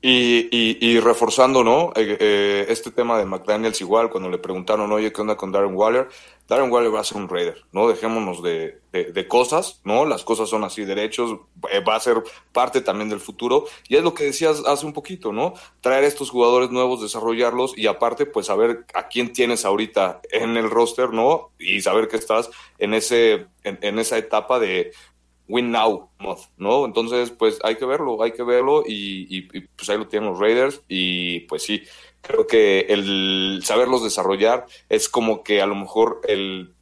Y, 0.00 0.48
y, 0.52 0.78
y, 0.80 1.00
reforzando, 1.00 1.64
¿no? 1.64 1.92
Eh, 1.96 2.16
eh, 2.20 2.66
este 2.68 2.92
tema 2.92 3.18
de 3.18 3.24
McDaniels 3.24 3.80
igual, 3.80 4.10
cuando 4.10 4.30
le 4.30 4.38
preguntaron, 4.38 4.92
oye, 4.92 5.12
¿qué 5.12 5.20
onda 5.20 5.36
con 5.36 5.50
Darren 5.50 5.74
Waller? 5.74 6.08
Darren 6.46 6.70
Waller 6.70 6.94
va 6.94 7.00
a 7.00 7.04
ser 7.04 7.16
un 7.16 7.28
Raider, 7.28 7.64
¿no? 7.72 7.88
Dejémonos 7.88 8.40
de, 8.40 8.80
de, 8.92 9.10
de 9.12 9.26
cosas, 9.26 9.80
¿no? 9.82 10.04
Las 10.04 10.22
cosas 10.22 10.48
son 10.48 10.62
así 10.62 10.84
derechos, 10.84 11.40
eh, 11.72 11.80
va 11.80 11.96
a 11.96 12.00
ser 12.00 12.22
parte 12.52 12.80
también 12.80 13.08
del 13.08 13.18
futuro. 13.18 13.64
Y 13.88 13.96
es 13.96 14.04
lo 14.04 14.14
que 14.14 14.22
decías 14.22 14.62
hace 14.66 14.86
un 14.86 14.92
poquito, 14.92 15.32
¿no? 15.32 15.54
Traer 15.80 16.04
estos 16.04 16.30
jugadores 16.30 16.70
nuevos, 16.70 17.02
desarrollarlos 17.02 17.76
y 17.76 17.88
aparte, 17.88 18.24
pues 18.24 18.46
saber 18.46 18.86
a 18.94 19.08
quién 19.08 19.32
tienes 19.32 19.64
ahorita 19.64 20.20
en 20.30 20.56
el 20.56 20.70
roster, 20.70 21.12
¿no? 21.12 21.50
Y 21.58 21.80
saber 21.80 22.06
que 22.06 22.18
estás 22.18 22.50
en, 22.78 22.94
ese, 22.94 23.46
en, 23.64 23.80
en 23.82 23.98
esa 23.98 24.16
etapa 24.16 24.60
de 24.60 24.92
win 25.48 25.70
now, 25.70 26.10
¿no? 26.56 26.84
Entonces, 26.84 27.30
pues 27.30 27.58
hay 27.64 27.76
que 27.76 27.86
verlo, 27.86 28.22
hay 28.22 28.32
que 28.32 28.42
verlo 28.42 28.82
y, 28.86 29.42
pues 29.76 29.88
ahí 29.88 29.98
lo 29.98 30.08
tienen 30.08 30.30
los 30.30 30.38
Raiders 30.38 30.82
y 30.88 31.40
pues 31.40 31.62
sí, 31.62 31.82
creo 32.20 32.46
que 32.46 32.80
el 32.88 33.60
saberlos 33.64 34.04
desarrollar 34.04 34.66
es 34.88 35.08
como 35.08 35.42
que 35.42 35.62
a 35.62 35.66
lo 35.66 35.74
mejor 35.74 36.20
el, 36.28 36.74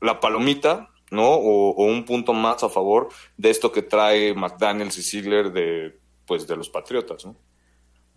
la 0.00 0.20
palomita, 0.20 0.90
¿no? 1.10 1.28
O, 1.28 1.70
o 1.70 1.84
un 1.84 2.04
punto 2.04 2.32
más 2.34 2.62
a 2.62 2.68
favor 2.68 3.08
de 3.36 3.50
esto 3.50 3.72
que 3.72 3.82
trae 3.82 4.34
McDaniels 4.34 4.98
y 4.98 5.02
Ziegler 5.02 5.52
de, 5.52 5.98
pues, 6.26 6.46
de 6.46 6.56
los 6.56 6.68
Patriotas, 6.68 7.24
¿no? 7.24 7.36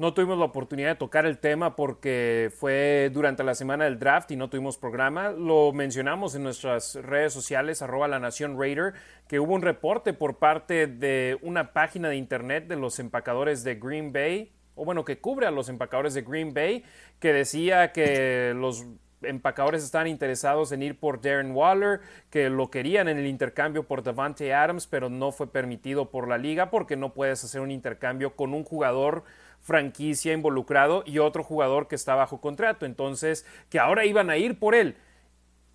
No 0.03 0.13
tuvimos 0.13 0.37
la 0.37 0.43
oportunidad 0.43 0.89
de 0.89 0.95
tocar 0.95 1.25
el 1.25 1.37
tema 1.37 1.77
porque 1.77 2.51
fue 2.57 3.09
durante 3.13 3.41
la 3.41 3.55
semana 3.55 3.85
del 3.85 3.99
draft 3.99 4.31
y 4.31 4.35
no 4.35 4.49
tuvimos 4.49 4.77
programa. 4.77 5.31
Lo 5.31 5.71
mencionamos 5.71 6.35
en 6.35 6.43
nuestras 6.43 6.95
redes 6.95 7.31
sociales, 7.31 7.81
arroba 7.81 8.09
la 8.09 8.19
Nación 8.19 8.59
Raider, 8.59 8.95
que 9.29 9.39
hubo 9.39 9.53
un 9.53 9.61
reporte 9.61 10.11
por 10.11 10.39
parte 10.39 10.87
de 10.87 11.37
una 11.41 11.71
página 11.71 12.09
de 12.09 12.17
internet 12.17 12.67
de 12.67 12.75
los 12.75 12.99
empacadores 12.99 13.63
de 13.63 13.75
Green 13.75 14.11
Bay, 14.11 14.51
o 14.75 14.83
bueno, 14.83 15.05
que 15.05 15.19
cubre 15.19 15.47
a 15.47 15.51
los 15.51 15.69
empacadores 15.69 16.13
de 16.13 16.23
Green 16.23 16.53
Bay, 16.53 16.83
que 17.21 17.31
decía 17.31 17.93
que 17.93 18.53
los 18.53 18.85
empacadores 19.21 19.85
estaban 19.85 20.07
interesados 20.07 20.73
en 20.73 20.83
ir 20.83 20.99
por 20.99 21.21
Darren 21.21 21.51
Waller, 21.51 22.01
que 22.29 22.49
lo 22.49 22.69
querían 22.69 23.07
en 23.07 23.19
el 23.19 23.25
intercambio 23.25 23.83
por 23.83 24.03
Davante 24.03 24.53
Adams, 24.53 24.85
pero 24.85 25.09
no 25.09 25.31
fue 25.31 25.47
permitido 25.47 26.11
por 26.11 26.27
la 26.27 26.37
liga 26.37 26.69
porque 26.69 26.97
no 26.97 27.13
puedes 27.13 27.41
hacer 27.45 27.61
un 27.61 27.71
intercambio 27.71 28.35
con 28.35 28.53
un 28.53 28.65
jugador 28.65 29.23
franquicia 29.63 30.33
involucrado 30.33 31.03
y 31.05 31.17
otro 31.17 31.43
jugador 31.43 31.87
que 31.87 31.95
está 31.95 32.13
bajo 32.13 32.39
contrato. 32.39 32.85
Entonces, 32.85 33.45
que 33.69 33.79
ahora 33.79 34.05
iban 34.05 34.29
a 34.29 34.37
ir 34.37 34.59
por 34.59 34.75
él. 34.75 34.95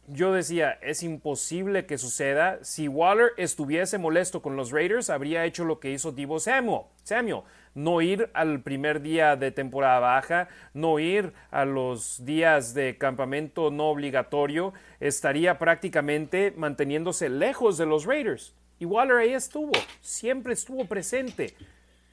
Yo 0.07 0.33
decía, 0.33 0.79
es 0.81 1.03
imposible 1.03 1.85
que 1.85 1.99
suceda. 1.99 2.61
Si 2.63 2.89
Waller 2.89 3.33
estuviese 3.37 3.99
molesto 3.99 4.41
con 4.41 4.57
los 4.57 4.71
Raiders, 4.71 5.11
habría 5.11 5.45
hecho 5.45 5.65
lo 5.65 5.81
que 5.81 5.91
hizo 5.91 6.13
Divo 6.13 6.39
Samuel. 6.39 6.83
Samuel 7.03 7.43
no 7.75 8.01
ir 8.01 8.31
al 8.33 8.61
primer 8.61 9.03
día 9.03 9.37
de 9.37 9.51
temporada 9.51 10.01
baja, 10.01 10.49
no 10.75 10.99
ir 10.99 11.33
a 11.51 11.65
los 11.65 12.25
días 12.25 12.75
de 12.75 12.97
campamento 12.99 13.71
no 13.71 13.89
obligatorio, 13.89 14.73
estaría 14.99 15.59
prácticamente 15.59 16.53
manteniéndose 16.57 17.29
lejos 17.29 17.79
de 17.79 17.87
los 17.87 18.05
Raiders. 18.05 18.55
Y 18.81 18.85
Waller 18.85 19.19
ahí 19.19 19.33
estuvo, 19.33 19.73
siempre 20.01 20.55
estuvo 20.55 20.87
presente. 20.87 21.55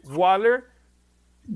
Waller 0.03 0.65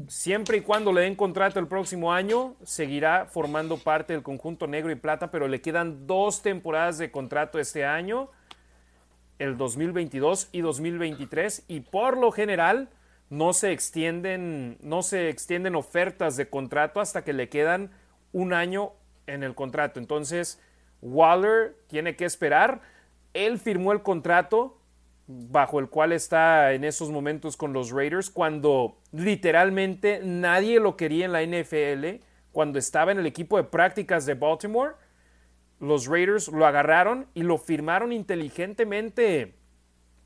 siempre 0.08 0.58
y 0.58 0.62
cuando 0.62 0.92
le 0.94 1.02
den 1.02 1.16
contrato 1.16 1.60
el 1.60 1.68
próximo 1.68 2.14
año, 2.14 2.56
seguirá 2.64 3.26
formando 3.26 3.78
parte 3.78 4.14
del 4.14 4.24
conjunto 4.24 4.68
negro 4.68 4.92
y 4.92 4.96
plata, 4.96 5.32
pero 5.32 5.48
le 5.48 5.62
quedan 5.62 6.08
dos 6.08 6.42
temporadas 6.42 6.98
de 6.98 7.12
contrato 7.12 7.60
este 7.60 7.86
año, 7.86 8.30
el 9.40 9.58
2022 9.58 10.50
y 10.52 10.62
2023, 10.62 11.64
y 11.68 11.82
por 11.82 12.18
lo 12.18 12.32
general 12.32 12.90
no 13.30 13.54
se 13.54 13.72
extienden, 13.72 14.78
no 14.82 15.02
se 15.02 15.30
extienden 15.30 15.76
ofertas 15.76 16.36
de 16.36 16.50
contrato 16.50 17.00
hasta 17.00 17.24
que 17.24 17.34
le 17.34 17.50
quedan 17.50 17.92
un 18.32 18.54
año 18.54 18.94
en 19.28 19.44
el 19.44 19.56
contrato. 19.56 20.00
Entonces, 20.00 20.60
Waller 21.02 21.76
tiene 21.88 22.16
que 22.16 22.26
esperar. 22.26 22.82
Él 23.34 23.60
firmó 23.60 23.92
el 23.92 24.02
contrato 24.02 24.79
bajo 25.32 25.80
el 25.80 25.90
cual 25.90 26.12
está 26.12 26.74
en 26.74 26.84
esos 26.84 27.12
momentos 27.12 27.56
con 27.56 27.72
los 27.72 27.92
Raiders, 27.92 28.32
cuando 28.32 28.98
literalmente 29.12 30.22
nadie 30.24 30.80
lo 30.80 30.98
quería 30.98 31.26
en 31.26 31.32
la 31.32 31.44
NFL, 31.44 32.26
cuando 32.52 32.80
estaba 32.80 33.12
en 33.12 33.20
el 33.20 33.28
equipo 33.28 33.58
de 33.58 33.64
prácticas 33.64 34.26
de 34.26 34.34
Baltimore, 34.34 34.94
los 35.80 36.08
Raiders 36.08 36.48
lo 36.48 36.66
agarraron 36.66 37.28
y 37.36 37.44
lo 37.44 37.60
firmaron 37.60 38.12
inteligentemente 38.12 39.54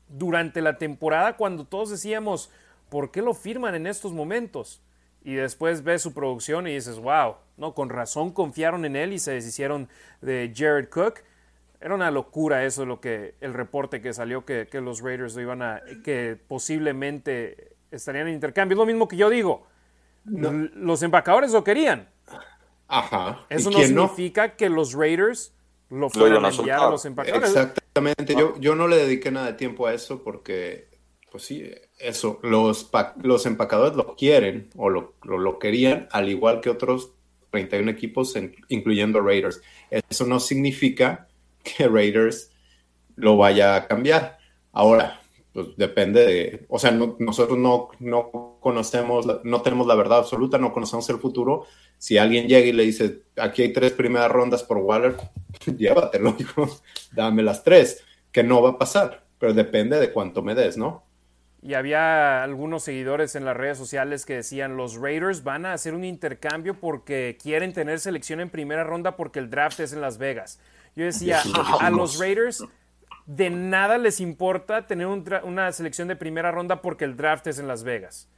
durante 0.08 0.62
la 0.62 0.78
temporada 0.78 1.36
cuando 1.36 1.66
todos 1.66 1.90
decíamos, 1.90 2.50
¿por 2.88 3.10
qué 3.10 3.20
lo 3.20 3.34
firman 3.34 3.74
en 3.74 3.86
estos 3.86 4.12
momentos? 4.14 4.80
Y 5.22 5.34
después 5.34 5.84
ves 5.84 6.00
su 6.00 6.14
producción 6.14 6.66
y 6.66 6.72
dices, 6.74 6.98
wow, 6.98 7.36
no, 7.58 7.74
con 7.74 7.90
razón 7.90 8.32
confiaron 8.32 8.86
en 8.86 8.96
él 8.96 9.12
y 9.12 9.18
se 9.18 9.32
deshicieron 9.32 9.90
de 10.22 10.50
Jared 10.56 10.88
Cook 10.88 11.20
era 11.84 11.94
una 11.94 12.10
locura 12.10 12.64
eso 12.64 12.86
lo 12.86 12.98
que 12.98 13.34
el 13.42 13.52
reporte 13.52 14.00
que 14.00 14.14
salió 14.14 14.46
que, 14.46 14.66
que, 14.70 14.80
los 14.80 15.02
Raiders 15.02 15.34
lo 15.34 15.42
iban 15.42 15.60
a 15.60 15.82
que 16.02 16.34
posiblemente 16.48 17.76
estarían 17.90 18.26
en 18.26 18.34
intercambio. 18.34 18.74
Es 18.74 18.78
lo 18.78 18.86
mismo 18.86 19.06
que 19.06 19.18
yo 19.18 19.28
digo. 19.28 19.66
No. 20.24 20.50
Los 20.50 21.02
empacadores 21.02 21.52
lo 21.52 21.62
querían. 21.62 22.08
Ajá. 22.88 23.44
Eso 23.50 23.70
no 23.70 23.80
significa 23.80 24.46
no? 24.46 24.56
que 24.56 24.70
los 24.70 24.94
Raiders 24.94 25.52
lo 25.90 26.08
fueran 26.08 26.46
a 26.46 26.48
enviar 26.48 26.80
a 26.80 26.90
los 26.90 27.04
empacadores. 27.04 27.50
Exactamente. 27.50 28.34
Yo, 28.34 28.58
yo 28.58 28.74
no 28.74 28.88
le 28.88 28.96
dediqué 28.96 29.30
nada 29.30 29.48
de 29.48 29.52
tiempo 29.52 29.86
a 29.86 29.92
eso 29.92 30.22
porque, 30.22 30.88
pues 31.30 31.44
sí, 31.44 31.70
eso, 31.98 32.40
los, 32.42 32.90
los 33.22 33.44
empacadores 33.44 33.94
lo 33.94 34.16
quieren 34.16 34.70
o 34.76 34.88
lo, 34.88 35.16
lo, 35.22 35.36
lo 35.36 35.58
querían, 35.58 36.08
al 36.12 36.30
igual 36.30 36.62
que 36.62 36.70
otros 36.70 37.12
31 37.50 37.90
equipos, 37.90 38.34
en, 38.36 38.56
incluyendo 38.68 39.20
Raiders. 39.20 39.60
Eso 39.90 40.26
no 40.26 40.40
significa 40.40 41.28
que 41.76 41.88
Raiders 41.88 42.52
lo 43.16 43.36
vaya 43.36 43.74
a 43.74 43.86
cambiar. 43.86 44.38
Ahora, 44.72 45.20
pues 45.52 45.68
depende 45.76 46.26
de, 46.26 46.66
o 46.68 46.78
sea, 46.78 46.90
no, 46.90 47.16
nosotros 47.18 47.58
no, 47.58 47.90
no 48.00 48.58
conocemos, 48.60 49.26
no 49.44 49.62
tenemos 49.62 49.86
la 49.86 49.94
verdad 49.94 50.18
absoluta, 50.18 50.58
no 50.58 50.72
conocemos 50.72 51.08
el 51.10 51.18
futuro. 51.18 51.64
Si 51.96 52.18
alguien 52.18 52.48
llega 52.48 52.66
y 52.66 52.72
le 52.72 52.82
dice, 52.82 53.22
aquí 53.36 53.62
hay 53.62 53.72
tres 53.72 53.92
primeras 53.92 54.30
rondas 54.30 54.64
por 54.64 54.78
Waller, 54.78 55.16
llévatelo, 55.78 56.34
hijo, 56.38 56.68
dame 57.12 57.42
las 57.42 57.62
tres, 57.62 58.04
que 58.32 58.42
no 58.42 58.62
va 58.62 58.70
a 58.70 58.78
pasar, 58.78 59.24
pero 59.38 59.54
depende 59.54 60.00
de 60.00 60.12
cuánto 60.12 60.42
me 60.42 60.54
des, 60.54 60.76
¿no? 60.76 61.04
Y 61.62 61.72
había 61.72 62.42
algunos 62.42 62.82
seguidores 62.82 63.36
en 63.36 63.46
las 63.46 63.56
redes 63.56 63.78
sociales 63.78 64.26
que 64.26 64.34
decían, 64.34 64.76
los 64.76 64.96
Raiders 64.96 65.44
van 65.44 65.64
a 65.64 65.72
hacer 65.72 65.94
un 65.94 66.04
intercambio 66.04 66.78
porque 66.78 67.38
quieren 67.40 67.72
tener 67.72 68.00
selección 68.00 68.40
en 68.40 68.50
primera 68.50 68.84
ronda 68.84 69.16
porque 69.16 69.38
el 69.38 69.48
draft 69.48 69.80
es 69.80 69.94
en 69.94 70.02
Las 70.02 70.18
Vegas. 70.18 70.60
Yo 70.96 71.04
decía, 71.04 71.42
a 71.80 71.90
los 71.90 72.18
Raiders 72.18 72.64
de 73.26 73.50
nada 73.50 73.98
les 73.98 74.20
importa 74.20 74.86
tener 74.86 75.06
una 75.06 75.72
selección 75.72 76.08
de 76.08 76.16
primera 76.16 76.52
ronda 76.52 76.82
porque 76.82 77.04
el 77.04 77.16
draft 77.16 77.46
es 77.46 77.58
en 77.58 77.66
Las 77.66 77.84
Vegas. 77.84 78.28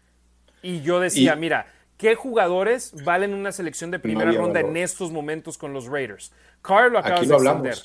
Y 0.62 0.80
yo 0.82 1.00
decía, 1.00 1.36
mira, 1.36 1.66
¿qué 1.96 2.14
jugadores 2.14 2.92
valen 3.04 3.34
una 3.34 3.52
selección 3.52 3.90
de 3.90 3.98
primera 3.98 4.32
ronda 4.32 4.60
en 4.60 4.76
estos 4.76 5.10
momentos 5.10 5.58
con 5.58 5.72
los 5.72 5.86
Raiders? 5.86 6.32
Carl 6.62 6.92
lo 6.92 6.98
acabas 6.98 7.28
de 7.28 7.34
extender. 7.34 7.76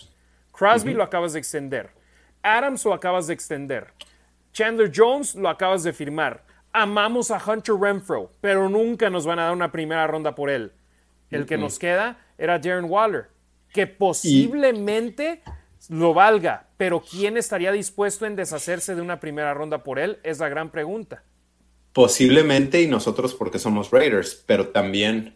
Crosby 0.51 0.93
lo 0.93 1.03
acabas 1.03 1.33
de 1.33 1.39
extender. 1.39 1.89
Adams 2.43 2.85
lo 2.85 2.93
acabas 2.93 3.27
de 3.27 3.33
extender. 3.33 3.93
Chandler 4.53 4.91
Jones 4.93 5.35
lo 5.35 5.49
acabas 5.49 5.83
de 5.83 5.93
firmar. 5.93 6.43
Amamos 6.73 7.31
a 7.31 7.41
Hunter 7.43 7.75
Renfro, 7.75 8.31
pero 8.41 8.69
nunca 8.69 9.09
nos 9.09 9.25
van 9.25 9.39
a 9.39 9.43
dar 9.43 9.53
una 9.53 9.71
primera 9.71 10.07
ronda 10.07 10.35
por 10.35 10.49
él. 10.49 10.71
El 11.29 11.45
que 11.45 11.57
nos 11.57 11.79
queda 11.79 12.17
era 12.37 12.59
Darren 12.59 12.85
Waller, 12.85 13.29
que 13.73 13.87
posiblemente 13.87 15.41
lo 15.89 16.13
valga, 16.13 16.67
pero 16.77 17.01
¿quién 17.01 17.37
estaría 17.37 17.71
dispuesto 17.71 18.25
en 18.25 18.35
deshacerse 18.35 18.95
de 18.95 19.01
una 19.01 19.19
primera 19.19 19.53
ronda 19.53 19.83
por 19.83 19.99
él? 19.99 20.19
Es 20.23 20.39
la 20.39 20.49
gran 20.49 20.69
pregunta. 20.69 21.23
Posiblemente 21.93 22.81
y 22.81 22.87
nosotros 22.87 23.33
porque 23.33 23.59
somos 23.59 23.91
Raiders, 23.91 24.43
pero 24.45 24.69
también 24.69 25.35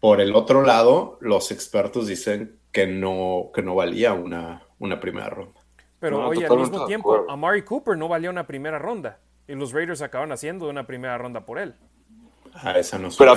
por 0.00 0.20
el 0.20 0.34
otro 0.34 0.62
lado, 0.62 1.18
los 1.20 1.50
expertos 1.50 2.06
dicen 2.06 2.58
que 2.70 2.86
no, 2.86 3.50
que 3.52 3.62
no 3.62 3.74
valía 3.74 4.12
una, 4.12 4.62
una 4.78 5.00
primera 5.00 5.28
ronda. 5.28 5.60
Pero 5.98 6.28
hoy 6.28 6.44
al 6.44 6.56
mismo 6.56 6.86
tiempo, 6.86 7.26
Amari 7.28 7.62
Cooper 7.62 7.96
no 7.96 8.06
valía 8.06 8.30
una 8.30 8.46
primera 8.46 8.78
ronda 8.78 9.18
y 9.48 9.54
los 9.54 9.72
Raiders 9.72 10.02
acaban 10.02 10.30
haciendo 10.30 10.68
una 10.68 10.86
primera 10.86 11.18
ronda 11.18 11.44
por 11.44 11.58
él. 11.58 11.74
Ah, 12.54 12.78
esa 12.78 12.98
no 12.98 13.08
pero, 13.16 13.36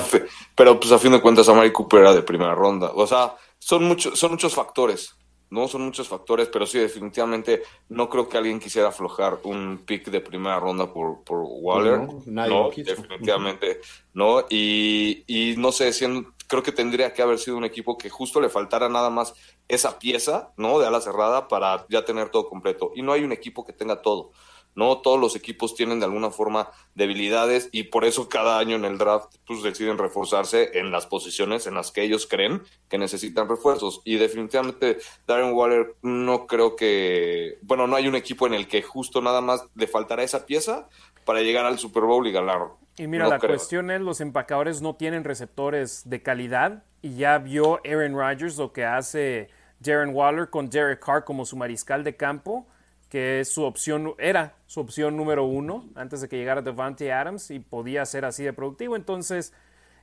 pero 0.56 0.80
pues 0.80 0.92
a 0.92 1.00
fin 1.00 1.12
de 1.12 1.22
cuentas 1.22 1.48
Amari 1.50 1.72
Cooper 1.72 2.02
era 2.02 2.14
de 2.14 2.22
primera 2.22 2.54
ronda. 2.54 2.92
O 2.94 3.08
sea, 3.08 3.34
son, 3.62 3.84
muchos 3.86 4.18
son 4.20 4.32
muchos 4.32 4.56
factores. 4.56 5.16
No 5.52 5.68
son 5.68 5.82
muchos 5.82 6.08
factores, 6.08 6.48
pero 6.48 6.66
sí, 6.66 6.80
definitivamente 6.80 7.62
no 7.90 8.10
creo 8.10 8.30
que 8.30 8.38
alguien 8.38 8.58
quisiera 8.58 8.88
aflojar 8.88 9.38
un 9.44 9.84
pick 9.86 10.06
de 10.06 10.22
primera 10.22 10.58
ronda 10.62 10.94
por, 10.94 11.26
por 11.26 11.44
Waller. 11.46 12.08
No, 12.26 12.72
definitivamente 12.74 13.82
no. 14.14 14.46
Y, 14.50 15.26
y 15.28 15.56
no 15.58 15.74
sé, 15.74 15.92
siendo, 15.92 16.32
creo 16.48 16.64
que 16.64 16.72
tendría 16.72 17.14
que 17.14 17.22
haber 17.22 17.38
sido 17.38 17.58
un 17.58 17.66
equipo 17.66 17.98
que 17.98 18.10
justo 18.10 18.40
le 18.40 18.48
faltara 18.48 18.88
nada 18.88 19.10
más 19.10 19.34
esa 19.68 20.00
pieza, 20.00 20.54
¿no? 20.56 20.80
De 20.80 20.88
ala 20.88 21.02
cerrada 21.02 21.50
para 21.50 21.86
ya 21.90 22.06
tener 22.06 22.30
todo 22.30 22.48
completo. 22.48 22.94
Y 22.96 23.02
no 23.02 23.12
hay 23.12 23.26
un 23.26 23.34
equipo 23.34 23.66
que 23.66 23.74
tenga 23.74 24.02
todo. 24.02 24.32
¿No? 24.76 25.00
Todos 25.00 25.20
los 25.20 25.36
equipos 25.36 25.76
tienen 25.76 26.00
de 26.00 26.06
alguna 26.06 26.32
forma 26.32 26.72
debilidades 26.96 27.70
y 27.72 27.84
por 27.84 28.06
eso 28.06 28.30
cada 28.30 28.60
año 28.60 28.76
en 28.76 28.86
el 28.86 28.98
draft 28.98 29.36
pues, 29.46 29.64
deciden 29.64 29.98
reforzarse 29.98 30.80
en 30.80 30.92
las 30.92 31.08
posiciones 31.08 31.68
en 31.68 31.76
las 31.76 31.92
que 31.92 32.04
ellos 32.04 32.28
creen 32.28 32.62
que 32.90 32.98
necesitan 32.98 33.50
refuerzos. 33.50 34.02
Y 34.06 34.16
definitivamente 34.18 34.98
Darren 35.28 35.54
Waller 35.54 35.96
no 36.02 36.48
creo 36.48 36.76
que, 36.76 37.58
bueno, 37.62 37.88
no 37.88 37.96
hay 37.96 38.08
un 38.08 38.16
equipo 38.16 38.48
en 38.48 38.54
el 38.54 38.68
que 38.68 38.82
justo 38.82 39.22
nada 39.22 39.42
más 39.42 39.66
le 39.76 39.88
faltará 39.88 40.24
esa 40.24 40.46
pieza 40.46 40.88
para 41.26 41.42
llegar 41.42 41.66
al 41.66 41.80
Super 41.80 42.04
Bowl 42.04 42.26
y 42.28 42.32
ganarlo. 42.32 42.78
Y 42.98 43.08
mira, 43.08 43.28
la 43.28 43.40
cuestión 43.40 43.90
es, 43.90 44.02
los 44.02 44.22
empacadores 44.22 44.82
no 44.82 44.96
tienen 44.96 45.24
receptores 45.24 46.04
de 46.10 46.22
calidad 46.22 46.84
y 47.02 47.16
ya 47.16 47.38
vio 47.38 47.80
Aaron 47.86 48.14
Rodgers 48.14 48.58
lo 48.58 48.74
que 48.74 48.86
hace 48.86 49.50
Darren 49.80 50.14
Waller 50.14 50.50
con 50.50 50.70
Derek 50.70 51.04
Carr 51.04 51.24
como 51.24 51.46
su 51.46 51.56
mariscal 51.56 52.04
de 52.04 52.16
campo 52.16 52.68
que 53.12 53.44
su 53.44 53.64
opción, 53.64 54.16
era 54.20 54.56
su 54.68 54.80
opción 54.80 55.18
número 55.18 55.44
uno 55.44 55.90
antes 55.96 56.22
de 56.22 56.30
que 56.30 56.38
llegara 56.38 56.62
Devante 56.62 57.12
Adams 57.12 57.52
y 57.52 57.60
podía 57.60 58.06
ser 58.06 58.24
así 58.24 58.42
de 58.46 58.54
productivo, 58.54 58.96
entonces 58.96 59.54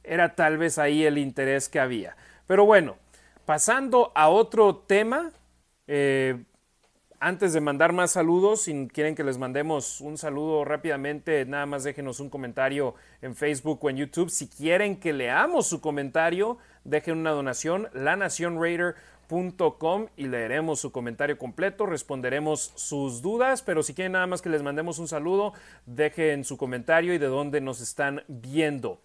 era 0.04 0.34
tal 0.34 0.58
vez 0.58 0.76
ahí 0.76 1.06
el 1.06 1.16
interés 1.16 1.70
que 1.70 1.80
había. 1.80 2.18
Pero 2.46 2.66
bueno, 2.66 2.96
pasando 3.46 4.12
a 4.14 4.28
otro 4.28 4.76
tema, 4.76 5.32
eh, 5.86 6.44
antes 7.18 7.54
de 7.54 7.62
mandar 7.62 7.94
más 7.94 8.10
saludos, 8.10 8.64
si 8.64 8.88
quieren 8.88 9.14
que 9.14 9.24
les 9.24 9.38
mandemos 9.38 10.02
un 10.02 10.18
saludo 10.18 10.66
rápidamente, 10.66 11.46
nada 11.46 11.64
más 11.64 11.84
déjenos 11.84 12.20
un 12.20 12.28
comentario 12.28 12.94
en 13.22 13.34
Facebook 13.34 13.82
o 13.82 13.88
en 13.88 13.96
YouTube. 13.96 14.28
Si 14.28 14.48
quieren 14.48 15.00
que 15.00 15.14
leamos 15.14 15.66
su 15.66 15.80
comentario, 15.80 16.58
dejen 16.84 17.16
una 17.16 17.30
donación, 17.30 17.88
La 17.94 18.16
Y 20.16 20.26
leeremos 20.26 20.80
su 20.80 20.90
comentario 20.90 21.36
completo, 21.36 21.84
responderemos 21.84 22.72
sus 22.76 23.20
dudas, 23.20 23.60
pero 23.60 23.82
si 23.82 23.92
quieren 23.92 24.12
nada 24.12 24.26
más 24.26 24.40
que 24.40 24.48
les 24.48 24.62
mandemos 24.62 24.98
un 24.98 25.06
saludo, 25.06 25.52
dejen 25.84 26.44
su 26.44 26.56
comentario 26.56 27.12
y 27.12 27.18
de 27.18 27.26
dónde 27.26 27.60
nos 27.60 27.82
están 27.82 28.24
viendo. 28.26 29.02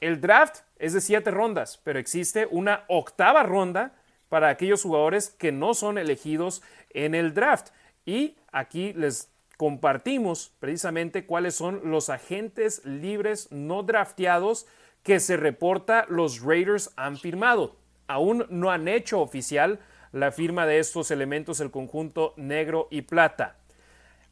El 0.00 0.20
draft 0.20 0.60
es 0.78 0.92
de 0.92 1.00
siete 1.00 1.32
rondas, 1.32 1.80
pero 1.82 1.98
existe 1.98 2.46
una 2.48 2.84
octava 2.86 3.42
ronda 3.42 3.92
para 4.28 4.50
aquellos 4.50 4.82
jugadores 4.82 5.30
que 5.30 5.50
no 5.50 5.74
son 5.74 5.98
elegidos 5.98 6.62
en 6.90 7.16
el 7.16 7.34
draft. 7.34 7.70
Y 8.04 8.36
aquí 8.52 8.92
les 8.92 9.32
compartimos 9.56 10.52
precisamente 10.60 11.26
cuáles 11.26 11.56
son 11.56 11.90
los 11.90 12.08
agentes 12.08 12.84
libres 12.84 13.50
no 13.50 13.82
drafteados 13.82 14.66
que 15.02 15.18
se 15.18 15.36
reporta 15.36 16.06
los 16.08 16.40
Raiders 16.40 16.92
han 16.96 17.16
firmado 17.16 17.85
aún 18.08 18.46
no 18.48 18.70
han 18.70 18.88
hecho 18.88 19.20
oficial 19.20 19.80
la 20.12 20.32
firma 20.32 20.66
de 20.66 20.78
estos 20.78 21.10
elementos 21.10 21.60
el 21.60 21.70
conjunto 21.70 22.32
negro 22.36 22.88
y 22.90 23.02
plata. 23.02 23.56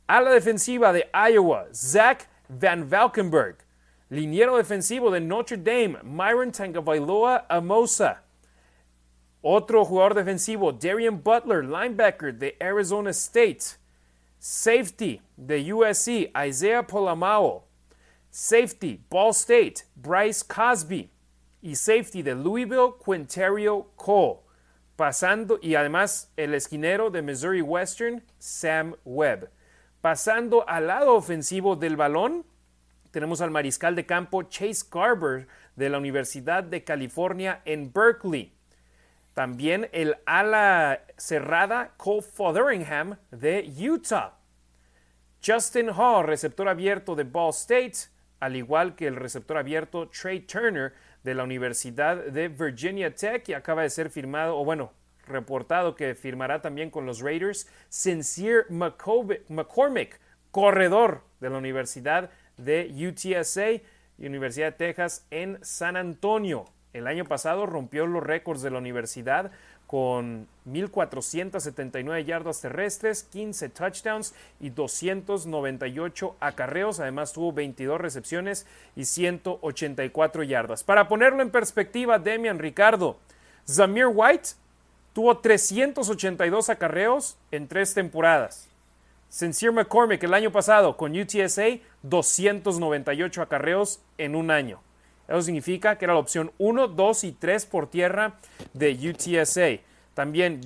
A 0.07 0.21
la 0.21 0.31
defensiva 0.31 0.93
de 0.93 1.09
Iowa, 1.13 1.67
Zach 1.73 2.29
Van 2.49 2.89
Valkenburg. 2.89 3.57
Liniero 4.11 4.57
defensivo 4.57 5.11
de 5.11 5.21
Notre 5.21 5.57
Dame, 5.57 5.99
Myron 6.03 6.53
Tangavailoa 6.53 7.47
Amosa. 7.49 8.23
Otro 9.43 9.85
jugador 9.85 10.15
defensivo, 10.15 10.73
Darian 10.73 11.23
Butler, 11.23 11.65
linebacker 11.65 12.33
de 12.33 12.57
Arizona 12.61 13.11
State. 13.11 13.77
Safety 14.39 15.21
de 15.37 15.73
USC, 15.73 16.31
Isaiah 16.37 16.83
Polamao. 16.83 17.63
Safety, 18.31 19.01
Ball 19.11 19.33
State, 19.33 19.85
Bryce 19.97 20.43
Cosby 20.43 21.11
y 21.65 21.77
safety 21.77 22.23
de 22.23 22.35
Louisville, 22.35 22.93
Quinterio 23.03 23.91
Cole. 23.97 24.41
Pasando, 24.97 25.59
y 25.63 25.77
además 25.77 26.31
el 26.37 26.53
esquinero 26.53 27.11
de 27.11 27.23
Missouri 27.23 27.63
Western, 27.63 28.23
Sam 28.39 28.95
Webb. 29.07 29.49
Pasando 30.03 30.69
al 30.69 30.89
lado 30.89 31.15
ofensivo 31.15 31.75
del 31.75 31.97
balón, 31.97 32.45
tenemos 33.11 33.41
al 33.41 33.51
mariscal 33.51 33.97
de 33.97 34.05
campo 34.05 34.43
Chase 34.43 34.85
Garber 34.93 35.49
de 35.75 35.89
la 35.89 35.97
Universidad 35.97 36.65
de 36.65 36.85
California 36.85 37.63
en 37.65 37.91
Berkeley. 37.91 38.53
También 39.33 39.89
el 39.93 40.17
ala 40.27 41.01
cerrada 41.17 41.95
Cole 41.97 42.21
Fotheringham 42.21 43.17
de 43.31 43.73
Utah. 43.89 44.35
Justin 45.45 45.89
Hall, 45.89 46.27
receptor 46.27 46.69
abierto 46.69 47.17
de 47.17 47.25
Ball 47.25 47.51
State, 47.51 48.11
al 48.39 48.55
igual 48.55 48.95
que 48.95 49.07
el 49.07 49.17
receptor 49.17 49.57
abierto 49.57 50.11
Trey 50.11 50.41
Turner 50.41 50.93
de 51.25 51.35
la 51.35 51.43
Universidad 51.43 52.17
de 52.25 52.49
Virginia 52.49 53.15
Tech 53.15 53.49
y 53.49 53.55
acaba 53.55 53.83
de 53.83 53.91
ser 53.91 54.11
firmado, 54.11 54.57
o 54.57 54.65
bueno, 54.65 54.93
reportado 55.27 55.95
que 55.95 56.15
firmará 56.15 56.61
también 56.61 56.91
con 56.91 57.07
los 57.07 57.21
Raiders, 57.21 57.67
Sincere 57.89 58.65
McCormick, 58.69 60.21
corredor 60.51 61.23
de 61.41 61.51
la 61.51 61.59
Universidad 61.59 62.31
de 62.57 62.89
UTSA, 63.09 63.83
Universidad 64.19 64.67
de 64.67 64.79
Texas 64.79 65.27
en 65.31 65.59
San 65.63 65.97
Antonio. 65.97 66.67
El 66.93 67.09
año 67.09 67.25
pasado 67.25 67.67
rompió 67.67 68.07
los 68.07 68.23
récords 68.23 68.63
de 68.63 68.71
la 68.71 68.79
universidad 68.79 69.51
con 69.87 70.49
1.479 70.67 72.25
yardas 72.25 72.61
terrestres, 72.61 73.25
15 73.25 73.69
touchdowns 73.69 74.35
y 74.61 74.71
298 74.71 76.37
acarreos. 76.41 77.01
Además 77.01 77.33
tuvo 77.33 77.53
22 77.53 78.01
recepciones 78.01 78.67
y 78.97 79.05
184 79.05 80.43
yardas. 80.43 80.85
Para 80.85 81.09
ponerlo 81.09 81.43
en 81.43 81.51
perspectiva, 81.51 82.19
Demian 82.19 82.59
Ricardo, 82.59 83.19
Zamir 83.69 84.07
White 84.07 84.51
tuvo 85.13 85.39
382 85.39 86.71
acarreos 86.71 87.37
en 87.51 87.69
tres 87.69 87.95
temporadas. 87.95 88.69
Sincere 89.29 89.73
McCormick 89.73 90.23
el 90.23 90.35
año 90.35 90.53
pasado 90.53 90.97
con 90.97 91.19
UTSA, 91.19 91.79
298 92.03 93.43
acarreos 93.43 94.01
en 94.17 94.37
un 94.37 94.51
año. 94.51 94.81
Eso 95.29 95.43
significa 95.43 95.97
que 95.97 96.05
era 96.05 96.15
la 96.15 96.21
opción 96.21 96.53
1, 96.59 96.89
2 96.89 97.25
y 97.25 97.33
3 97.33 97.67
por 97.67 97.89
tierra 97.89 98.35
de 98.73 98.93
UTSA. 98.93 99.83
También 100.15 100.61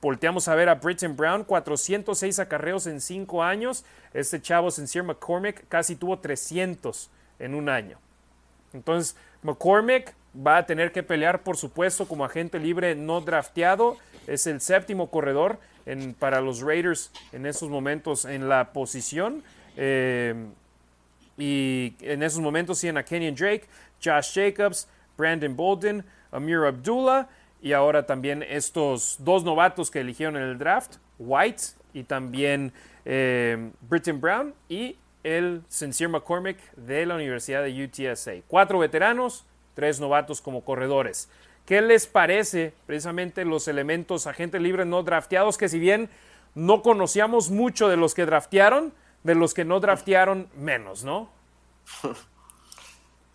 volteamos 0.00 0.48
a 0.48 0.54
ver 0.54 0.68
a 0.68 0.74
Britton 0.74 1.16
Brown, 1.16 1.44
406 1.44 2.38
acarreos 2.38 2.86
en 2.86 3.00
5 3.00 3.42
años. 3.42 3.84
Este 4.12 4.42
chavo, 4.42 4.70
Sincere 4.70 5.04
McCormick, 5.04 5.66
casi 5.68 5.96
tuvo 5.96 6.18
300 6.18 7.10
en 7.38 7.54
un 7.54 7.68
año. 7.68 7.98
Entonces, 8.72 9.16
McCormick 9.42 10.14
va 10.34 10.58
a 10.58 10.66
tener 10.66 10.92
que 10.92 11.02
pelear, 11.02 11.42
por 11.42 11.56
supuesto, 11.56 12.06
como 12.06 12.24
agente 12.24 12.58
libre 12.58 12.94
no 12.94 13.20
drafteado. 13.20 13.96
Es 14.26 14.46
el 14.46 14.60
séptimo 14.60 15.10
corredor 15.10 15.58
para 16.18 16.40
los 16.40 16.60
Raiders 16.60 17.10
en 17.32 17.46
esos 17.46 17.68
momentos 17.68 18.24
en 18.24 18.48
la 18.48 18.72
posición. 18.72 19.42
Eh, 19.76 20.34
y 21.38 21.94
en 22.00 22.22
esos 22.22 22.40
momentos 22.40 22.80
tienen 22.80 22.98
a 22.98 23.02
Kenyon 23.02 23.34
Drake, 23.34 23.64
Josh 24.02 24.34
Jacobs, 24.34 24.88
Brandon 25.16 25.54
Bolden, 25.54 26.04
Amir 26.32 26.58
Abdullah 26.58 27.28
y 27.62 27.72
ahora 27.72 28.06
también 28.06 28.42
estos 28.42 29.16
dos 29.18 29.44
novatos 29.44 29.90
que 29.90 30.00
eligieron 30.00 30.36
en 30.36 30.44
el 30.44 30.58
draft, 30.58 30.96
White 31.18 31.62
y 31.92 32.04
también 32.04 32.72
eh, 33.04 33.70
Britton 33.82 34.20
Brown 34.20 34.54
y 34.68 34.96
el 35.22 35.62
Sincere 35.68 36.08
McCormick 36.08 36.58
de 36.76 37.04
la 37.04 37.16
Universidad 37.16 37.62
de 37.62 37.84
UTSA. 37.84 38.42
Cuatro 38.48 38.78
veteranos, 38.78 39.44
tres 39.74 40.00
novatos 40.00 40.40
como 40.40 40.64
corredores. 40.64 41.28
¿Qué 41.66 41.82
les 41.82 42.06
parece 42.06 42.72
precisamente 42.86 43.44
los 43.44 43.68
elementos 43.68 44.26
agentes 44.26 44.60
libres 44.60 44.86
no 44.86 45.02
drafteados 45.02 45.58
que 45.58 45.68
si 45.68 45.78
bien 45.78 46.08
no 46.54 46.82
conocíamos 46.82 47.50
mucho 47.50 47.88
de 47.88 47.96
los 47.96 48.14
que 48.14 48.26
draftearon, 48.26 48.92
de 49.22 49.34
los 49.34 49.54
que 49.54 49.64
no 49.64 49.78
draftearon 49.80 50.48
menos, 50.56 51.04
¿no? 51.04 51.30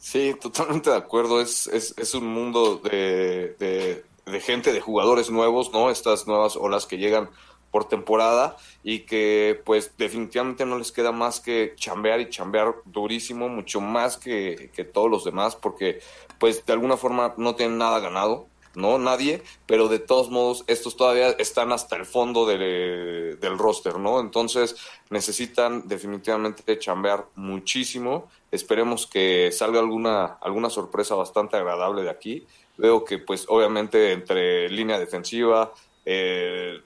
Sí, 0.05 0.35
totalmente 0.39 0.91
de 0.91 0.97
acuerdo. 0.97 1.41
Es, 1.41 1.65
es, 1.65 1.95
es 1.97 2.13
un 2.13 2.27
mundo 2.27 2.75
de, 2.75 4.03
de, 4.27 4.39
gente, 4.39 4.71
de 4.71 4.79
jugadores 4.79 5.31
nuevos, 5.31 5.71
¿no? 5.73 5.89
Estas 5.89 6.27
nuevas 6.27 6.55
olas 6.57 6.85
que 6.85 6.99
llegan 6.99 7.31
por 7.71 7.87
temporada 7.87 8.55
y 8.83 8.99
que 8.99 9.59
pues 9.65 9.97
definitivamente 9.97 10.63
no 10.63 10.77
les 10.77 10.91
queda 10.91 11.11
más 11.11 11.39
que 11.39 11.73
chambear 11.75 12.19
y 12.19 12.29
chambear 12.29 12.75
durísimo, 12.85 13.49
mucho 13.49 13.81
más 13.81 14.17
que, 14.17 14.69
que 14.75 14.83
todos 14.83 15.09
los 15.09 15.25
demás, 15.25 15.55
porque 15.55 16.01
pues 16.39 16.63
de 16.63 16.73
alguna 16.73 16.97
forma 16.97 17.33
no 17.37 17.55
tienen 17.55 17.79
nada 17.79 17.99
ganado, 17.99 18.47
¿no? 18.75 18.97
Nadie, 18.97 19.41
pero 19.65 19.87
de 19.87 19.99
todos 19.99 20.29
modos 20.29 20.63
estos 20.67 20.95
todavía 20.95 21.29
están 21.31 21.71
hasta 21.71 21.95
el 21.95 22.05
fondo 22.05 22.45
del 22.45 23.57
roster, 23.57 23.97
¿no? 23.97 24.19
Entonces 24.19 24.75
necesitan 25.09 25.87
definitivamente 25.87 26.77
chambear 26.77 27.25
muchísimo. 27.35 28.29
Esperemos 28.55 29.05
que 29.05 29.51
salga 29.51 29.79
alguna, 29.79 30.25
alguna 30.41 30.69
sorpresa 30.69 31.15
bastante 31.15 31.57
agradable 31.57 32.03
de 32.03 32.09
aquí. 32.09 32.47
Veo 32.77 33.05
que 33.05 33.19
pues 33.19 33.45
obviamente 33.49 34.11
entre 34.11 34.69
línea 34.69 34.97
defensiva, 34.97 35.73
eh, 36.05 36.81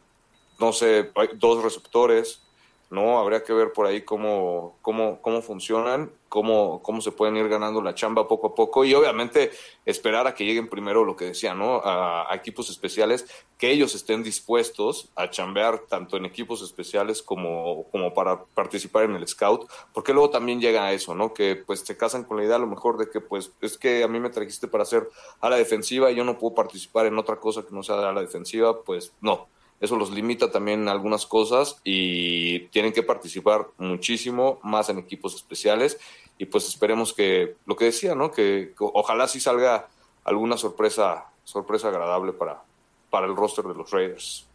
no 0.60 0.74
sé, 0.74 1.12
dos 1.36 1.64
receptores, 1.64 2.41
¿no? 2.90 3.20
Habría 3.20 3.44
que 3.44 3.53
ver 3.53 3.72
por 3.72 3.86
ahí 3.86 4.02
cómo, 4.02 4.78
cómo, 4.82 5.22
cómo 5.22 5.41
funcionan, 5.41 6.11
cómo, 6.28 6.82
cómo 6.82 7.02
se 7.02 7.11
pueden 7.11 7.38
ir 7.38 7.48
ganando 7.48 7.82
la 7.82 7.94
chamba 7.94 8.28
poco 8.28 8.48
a 8.48 8.56
poco 8.56 8.84
y 8.84 8.94
obviamente 8.95 9.52
esperar 9.86 10.26
a 10.26 10.34
que 10.34 10.44
lleguen 10.44 10.70
primero 10.70 11.06
lo 11.06 11.16
que 11.16 11.26
decía, 11.26 11.53
¿no? 11.53 11.82
A, 11.84 12.28
equipos 12.34 12.70
especiales, 12.70 13.28
que 13.57 13.72
ellos 13.72 13.94
estén 13.94 14.24
dispuestos 14.24 15.11
a 15.16 15.30
chambear 15.30 15.80
tanto 15.88 16.18
en 16.18 16.26
equipos 16.26 16.61
especiales 16.61 17.22
como, 17.22 17.86
como 17.91 18.14
para 18.14 18.44
participar 18.44 19.03
en 19.03 19.16
el 19.16 19.28
scout, 19.28 19.70
porque 19.94 20.14
luego 20.14 20.32
también 20.32 20.60
llega 20.60 20.86
a 20.86 20.94
eso, 20.94 21.14
¿no? 21.14 21.34
Que 21.34 21.56
pues 21.56 21.82
se 21.82 21.98
casan 21.98 22.24
con 22.24 22.38
la 22.38 22.44
idea 22.44 22.56
a 22.56 22.60
lo 22.60 22.68
mejor 22.68 22.98
de 22.98 23.10
que 23.10 23.22
pues 23.22 23.52
es 23.61 23.78
que 23.78 24.03
a 24.03 24.07
mí 24.07 24.20
me 24.20 24.30
trajiste 24.30 24.68
para 24.68 24.84
hacer 24.84 25.07
a 25.41 25.49
la 25.49 25.57
defensiva 25.57 26.10
y 26.10 26.16
yo 26.16 26.24
no 26.24 26.38
puedo 26.38 26.56
participar 26.56 27.06
en 27.06 27.18
otra 27.18 27.40
cosa 27.40 27.64
que 27.64 27.76
no 27.76 27.84
sea 27.84 28.10
a 28.10 28.14
la 28.14 28.22
defensiva, 28.22 28.82
pues 28.82 29.14
no 29.22 29.48
eso 29.80 29.95
los 29.95 30.11
limita 30.11 30.51
también 30.51 30.89
algunas 30.89 31.26
cosas 31.26 31.80
y 31.84 32.68
tienen 32.68 32.91
que 32.91 33.03
participar 33.03 33.68
muchísimo 33.77 34.60
más 34.64 34.89
en 34.89 34.97
equipos 34.97 35.35
especiales 35.35 35.99
y 36.38 36.45
pues 36.45 36.68
esperemos 36.68 37.14
que, 37.14 37.56
lo 37.65 37.76
que 37.76 37.85
decía, 37.85 38.15
¿no? 38.15 38.31
Que, 38.31 38.73
ojalá 38.80 39.27
sí 39.27 39.39
salga 39.39 39.88
alguna 40.23 40.57
sorpresa, 40.57 41.26
sorpresa 41.43 41.89
agradable 41.89 42.34
para, 42.34 42.61
para 43.10 43.26
el 43.26 43.35
roster 43.35 43.65
de 43.65 43.73
los 43.73 43.91
Raiders. 43.91 44.45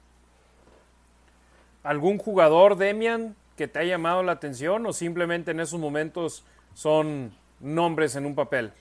¿Algún 1.82 2.18
jugador, 2.18 2.76
Demian, 2.76 3.36
que 3.56 3.68
te 3.68 3.78
haya 3.78 3.92
llamado 3.92 4.22
la 4.22 4.32
atención 4.32 4.86
o 4.86 4.92
simplemente 4.92 5.50
en 5.50 5.60
esos 5.60 5.78
momentos 5.78 6.44
son 6.74 7.34
nombres 7.60 8.16
en 8.16 8.24
un 8.24 8.34
papel? 8.34 8.72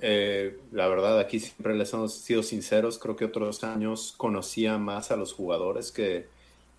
Eh, 0.00 0.58
la 0.72 0.88
verdad, 0.88 1.18
aquí 1.18 1.40
siempre 1.40 1.74
les 1.74 1.92
hemos 1.92 2.14
sido 2.14 2.42
sinceros. 2.42 2.98
Creo 2.98 3.16
que 3.16 3.24
otros 3.24 3.64
años 3.64 4.14
conocía 4.16 4.78
más 4.78 5.10
a 5.10 5.16
los 5.16 5.32
jugadores 5.32 5.92
que, 5.92 6.26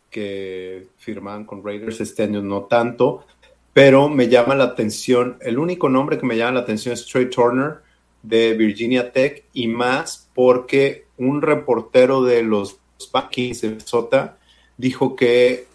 que 0.10 0.88
firman 0.98 1.46
con 1.46 1.64
Raiders. 1.64 2.02
Este 2.02 2.24
año 2.24 2.42
no 2.42 2.64
tanto, 2.64 3.26
pero 3.74 4.10
me 4.10 4.28
llama 4.28 4.56
la 4.56 4.66
atención. 4.66 5.38
El 5.42 5.60
único 5.60 5.90
nombre 5.90 6.18
que 6.18 6.26
me 6.26 6.38
llama 6.38 6.54
la 6.54 6.60
atención 6.62 6.94
es 6.94 7.06
Trey 7.06 7.30
Turner 7.30 7.80
de 8.22 8.54
Virginia 8.54 9.12
Tech 9.12 9.46
y 9.54 9.68
más 9.68 10.30
porque 10.34 11.06
un 11.18 11.42
reportero 11.42 12.24
de 12.24 12.44
los 12.44 12.80
Vikings 13.14 13.62
de 13.62 13.70
Minnesota 13.70 14.38
dijo 14.78 15.16
que 15.16 15.68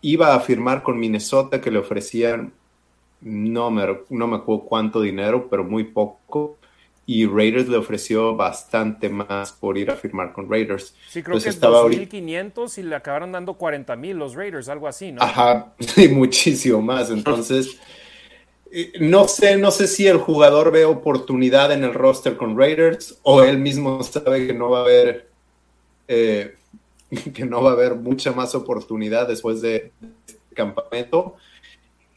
iba 0.00 0.34
a 0.34 0.40
firmar 0.40 0.82
con 0.82 0.98
Minnesota, 0.98 1.60
que 1.60 1.70
le 1.70 1.78
ofrecían 1.78 2.52
no 3.20 3.70
me, 3.70 3.82
no 4.10 4.26
me 4.26 4.36
acuerdo 4.36 4.64
cuánto 4.64 5.00
dinero, 5.00 5.48
pero 5.48 5.64
muy 5.64 5.84
poco 5.84 6.58
y 7.08 7.24
Raiders 7.24 7.68
le 7.68 7.76
ofreció 7.76 8.34
bastante 8.34 9.08
más 9.08 9.52
por 9.52 9.78
ir 9.78 9.92
a 9.92 9.94
firmar 9.94 10.32
con 10.32 10.50
Raiders. 10.50 10.92
Sí, 11.08 11.22
creo 11.22 11.40
que 11.40 11.48
estaba 11.48 11.82
2.500 11.82 12.78
y 12.78 12.82
le 12.82 12.96
acabaron 12.96 13.30
dando 13.30 13.56
40.000 13.56 14.14
los 14.14 14.34
Raiders, 14.34 14.68
algo 14.68 14.88
así, 14.88 15.12
¿no? 15.12 15.22
Ajá, 15.22 15.72
sí, 15.78 16.08
muchísimo 16.08 16.82
más. 16.82 17.10
Entonces, 17.10 17.78
eh, 18.72 18.92
no 18.98 19.28
sé, 19.28 19.56
no 19.56 19.70
sé 19.70 19.86
si 19.86 20.08
el 20.08 20.18
jugador 20.18 20.72
ve 20.72 20.84
oportunidad 20.84 21.70
en 21.70 21.84
el 21.84 21.94
roster 21.94 22.36
con 22.36 22.58
Raiders 22.58 23.20
o 23.22 23.40
él 23.40 23.58
mismo 23.58 24.02
sabe 24.02 24.48
que 24.48 24.54
no 24.54 24.70
va 24.70 24.78
a 24.78 24.82
haber, 24.82 25.30
eh, 26.08 26.56
que 27.34 27.44
no 27.44 27.62
va 27.62 27.70
a 27.70 27.74
haber 27.74 27.94
mucha 27.94 28.32
más 28.32 28.56
oportunidad 28.56 29.28
después 29.28 29.62
de 29.62 29.92
este 30.26 30.40
campamento 30.54 31.36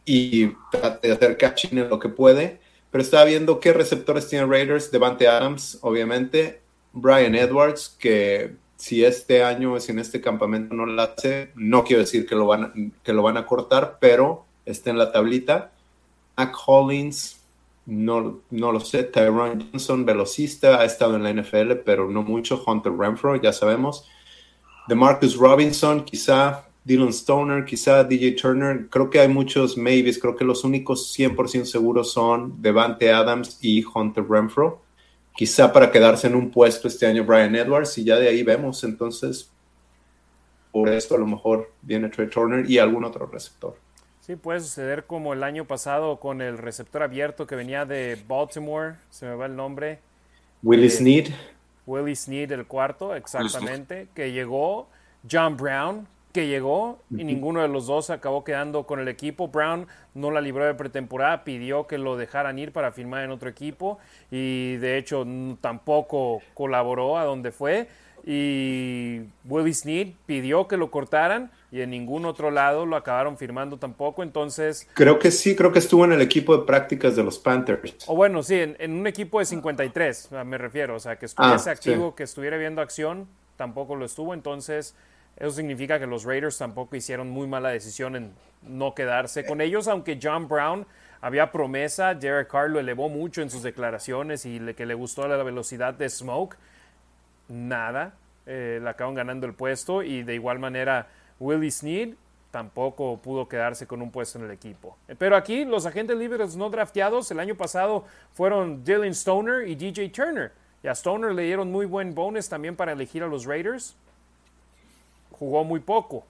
y 0.03 0.47
trate 0.71 1.09
de 1.09 1.13
hacer 1.13 1.37
catching 1.37 1.77
en 1.77 1.89
lo 1.89 1.99
que 1.99 2.09
puede 2.09 2.59
pero 2.91 3.01
estaba 3.01 3.25
viendo 3.25 3.59
qué 3.59 3.73
receptores 3.73 4.27
tiene 4.27 4.45
Raiders, 4.45 4.91
Devante 4.91 5.27
Adams, 5.27 5.77
obviamente, 5.81 6.61
Brian 6.93 7.35
Edwards, 7.35 7.95
que 7.99 8.55
si 8.75 9.03
este 9.03 9.43
año, 9.43 9.79
si 9.79 9.91
en 9.91 9.99
este 9.99 10.21
campamento 10.21 10.73
no 10.73 10.85
lo 10.85 11.01
hace, 11.01 11.51
no 11.55 11.83
quiero 11.83 12.01
decir 12.01 12.25
que 12.25 12.35
lo 12.35 12.47
van 12.47 12.63
a, 12.63 12.73
que 13.03 13.13
lo 13.13 13.21
van 13.21 13.37
a 13.37 13.45
cortar, 13.45 13.97
pero 13.99 14.45
está 14.65 14.89
en 14.89 14.97
la 14.97 15.11
tablita. 15.11 15.71
Mac 16.37 16.55
Hollins, 16.65 17.41
no, 17.85 18.39
no 18.49 18.71
lo 18.71 18.79
sé. 18.79 19.03
Tyrone 19.03 19.67
Johnson, 19.71 20.05
velocista, 20.05 20.79
ha 20.79 20.85
estado 20.85 21.17
en 21.17 21.23
la 21.23 21.33
NFL, 21.33 21.73
pero 21.83 22.09
no 22.09 22.23
mucho. 22.23 22.63
Hunter 22.65 22.93
Renfro, 22.93 23.35
ya 23.35 23.51
sabemos. 23.51 24.07
De 24.87 24.95
Marcus 24.95 25.35
Robinson, 25.35 26.05
quizá 26.05 26.68
Dylan 26.83 27.09
Stoner, 27.09 27.65
quizá 27.65 28.03
DJ 28.03 28.31
Turner. 28.33 28.87
Creo 28.89 29.09
que 29.09 29.19
hay 29.19 29.27
muchos 29.27 29.77
maybes. 29.77 30.19
Creo 30.19 30.35
que 30.35 30.45
los 30.45 30.63
únicos 30.63 31.15
100% 31.17 31.65
seguros 31.65 32.11
son 32.11 32.61
Devante 32.61 33.11
Adams 33.11 33.57
y 33.61 33.83
Hunter 33.83 34.25
Renfro. 34.27 34.81
Quizá 35.35 35.71
para 35.71 35.91
quedarse 35.91 36.27
en 36.27 36.35
un 36.35 36.51
puesto 36.51 36.87
este 36.87 37.05
año 37.05 37.23
Brian 37.23 37.55
Edwards 37.55 37.97
y 37.97 38.03
ya 38.03 38.15
de 38.17 38.27
ahí 38.27 38.43
vemos. 38.43 38.83
Entonces, 38.83 39.51
por 40.71 40.89
esto 40.89 41.15
a 41.15 41.19
lo 41.19 41.27
mejor 41.27 41.71
viene 41.81 42.09
Trey 42.09 42.29
Turner 42.29 42.69
y 42.69 42.77
algún 42.77 43.03
otro 43.03 43.25
receptor. 43.25 43.75
Sí, 44.21 44.35
puede 44.35 44.59
suceder 44.59 45.05
como 45.05 45.33
el 45.33 45.43
año 45.43 45.65
pasado 45.65 46.19
con 46.19 46.41
el 46.41 46.57
receptor 46.57 47.01
abierto 47.01 47.47
que 47.47 47.55
venía 47.55 47.85
de 47.85 48.21
Baltimore. 48.27 48.95
Se 49.09 49.25
me 49.25 49.35
va 49.35 49.47
el 49.47 49.55
nombre. 49.55 49.99
Willie 50.61 50.87
eh, 50.87 50.91
Sneed. 50.91 51.29
Willie 51.87 52.15
Sneed, 52.15 52.51
el 52.51 52.67
cuarto, 52.67 53.15
exactamente. 53.15 54.07
Que 54.13 54.31
llegó 54.31 54.87
John 55.29 55.57
Brown, 55.57 56.07
que 56.31 56.47
llegó 56.47 56.99
y 57.09 57.23
ninguno 57.23 57.61
de 57.61 57.67
los 57.67 57.87
dos 57.87 58.09
acabó 58.09 58.43
quedando 58.43 58.83
con 58.83 58.99
el 58.99 59.07
equipo. 59.07 59.47
Brown 59.47 59.87
no 60.13 60.29
la 60.29 60.41
libró 60.41 60.65
de 60.65 60.75
pretemporada, 60.75 61.43
pidió 61.43 61.87
que 61.87 61.97
lo 61.97 62.17
dejaran 62.17 62.59
ir 62.59 62.71
para 62.71 62.91
firmar 62.91 63.23
en 63.23 63.31
otro 63.31 63.49
equipo 63.49 63.97
y 64.29 64.75
de 64.77 64.97
hecho 64.97 65.25
tampoco 65.59 66.41
colaboró 66.53 67.17
a 67.17 67.23
donde 67.23 67.51
fue. 67.51 67.87
Y 68.25 69.21
Willie 69.45 69.73
Snead 69.73 70.09
pidió 70.25 70.67
que 70.67 70.77
lo 70.77 70.91
cortaran 70.91 71.51
y 71.71 71.81
en 71.81 71.89
ningún 71.89 72.25
otro 72.25 72.51
lado 72.51 72.85
lo 72.85 72.95
acabaron 72.95 73.37
firmando 73.37 73.77
tampoco. 73.77 74.21
Entonces. 74.21 74.87
Creo 74.93 75.17
que 75.17 75.31
sí, 75.31 75.55
creo 75.55 75.71
que 75.71 75.79
estuvo 75.79 76.05
en 76.05 76.11
el 76.11 76.21
equipo 76.21 76.55
de 76.55 76.65
prácticas 76.65 77.15
de 77.15 77.23
los 77.23 77.39
Panthers. 77.39 77.95
O 78.07 78.15
bueno, 78.15 78.43
sí, 78.43 78.55
en, 78.59 78.91
un 78.91 79.07
equipo 79.07 79.39
de 79.39 79.45
53, 79.45 80.29
me 80.45 80.57
refiero. 80.57 80.95
O 80.95 80.99
sea, 80.99 81.17
que 81.17 81.25
estuviese 81.25 81.69
ah, 81.69 81.73
activo, 81.73 82.13
que 82.13 82.23
estuviera 82.23 82.57
viendo 82.57 82.81
acción, 82.81 83.27
tampoco 83.55 83.95
lo 83.95 84.05
estuvo. 84.05 84.33
Entonces 84.33 84.95
eso 85.39 85.51
significa 85.51 85.99
que 85.99 86.05
los 86.05 86.25
Raiders 86.25 86.57
tampoco 86.57 86.95
hicieron 86.95 87.29
muy 87.29 87.47
mala 87.47 87.69
decisión 87.69 88.15
en 88.15 88.33
no 88.61 88.93
quedarse 88.93 89.45
con 89.45 89.61
ellos, 89.61 89.87
aunque 89.87 90.19
John 90.21 90.47
Brown 90.49 90.85
había 91.21 91.51
promesa, 91.51 92.13
Derek 92.13 92.49
Carr 92.49 92.69
lo 92.69 92.79
elevó 92.79 93.09
mucho 93.09 93.41
en 93.41 93.49
sus 93.49 93.63
declaraciones 93.63 94.45
y 94.45 94.59
le, 94.59 94.75
que 94.75 94.85
le 94.85 94.93
gustó 94.93 95.27
la 95.27 95.41
velocidad 95.41 95.93
de 95.93 96.09
Smoke. 96.09 96.57
Nada, 97.47 98.13
eh, 98.45 98.79
le 98.81 98.89
acaban 98.89 99.15
ganando 99.15 99.45
el 99.47 99.53
puesto 99.53 100.03
y 100.03 100.23
de 100.23 100.35
igual 100.35 100.59
manera 100.59 101.07
Willie 101.39 101.71
Snead 101.71 102.09
tampoco 102.51 103.17
pudo 103.17 103.47
quedarse 103.47 103.87
con 103.87 104.01
un 104.01 104.11
puesto 104.11 104.39
en 104.39 104.45
el 104.45 104.51
equipo. 104.51 104.97
Pero 105.17 105.35
aquí 105.35 105.65
los 105.65 105.85
agentes 105.85 106.17
libres 106.17 106.55
no 106.55 106.69
drafteados 106.69 107.31
el 107.31 107.39
año 107.39 107.55
pasado 107.55 108.05
fueron 108.33 108.83
Dylan 108.83 109.11
Stoner 109.13 109.67
y 109.67 109.75
DJ 109.75 110.09
Turner. 110.09 110.51
Y 110.83 110.87
a 110.87 110.93
Stoner 110.93 111.33
le 111.33 111.43
dieron 111.43 111.71
muy 111.71 111.85
buen 111.85 112.13
bonus 112.15 112.49
también 112.49 112.75
para 112.75 112.93
elegir 112.93 113.23
a 113.23 113.27
los 113.27 113.45
Raiders 113.45 113.95
jugó 115.39 115.63
muy 115.63 115.79
poco. 115.79 116.25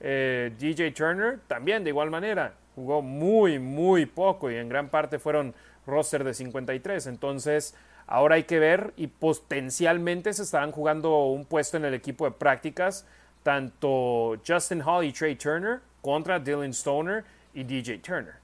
Eh, 0.00 0.52
DJ 0.58 0.92
Turner 0.92 1.40
también 1.46 1.82
de 1.82 1.90
igual 1.90 2.10
manera, 2.10 2.54
jugó 2.74 3.02
muy, 3.02 3.58
muy 3.58 4.06
poco 4.06 4.50
y 4.50 4.56
en 4.56 4.68
gran 4.68 4.88
parte 4.88 5.18
fueron 5.18 5.54
roster 5.86 6.22
de 6.22 6.34
53. 6.34 7.06
Entonces 7.06 7.74
Ahora 8.06 8.34
hay 8.34 8.44
que 8.44 8.58
ver 8.58 8.92
y 8.96 9.06
potencialmente 9.06 10.32
se 10.32 10.42
estarán 10.42 10.72
jugando 10.72 11.26
un 11.26 11.44
puesto 11.44 11.76
en 11.76 11.84
el 11.84 11.94
equipo 11.94 12.24
de 12.24 12.32
prácticas 12.32 13.06
tanto 13.42 14.40
Justin 14.46 14.82
Hall 14.82 15.04
y 15.04 15.12
Trey 15.12 15.34
Turner 15.34 15.80
contra 16.00 16.38
Dylan 16.38 16.70
Stoner 16.70 17.24
y 17.54 17.64
DJ 17.64 17.98
Turner. 17.98 18.34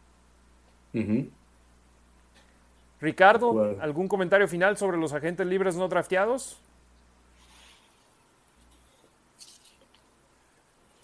Ricardo, 3.01 3.77
¿algún 3.81 4.09
comentario 4.09 4.49
final 4.49 4.77
sobre 4.77 4.97
los 4.97 5.13
agentes 5.13 5.47
libres 5.47 5.77
no 5.77 5.87
drafteados? 5.87 6.59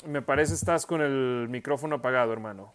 Me 0.06 0.22
parece 0.22 0.55
estás 0.55 0.86
con 0.86 1.01
el 1.01 1.48
micrófono 1.48 1.97
apagado, 1.97 2.32
hermano. 2.32 2.74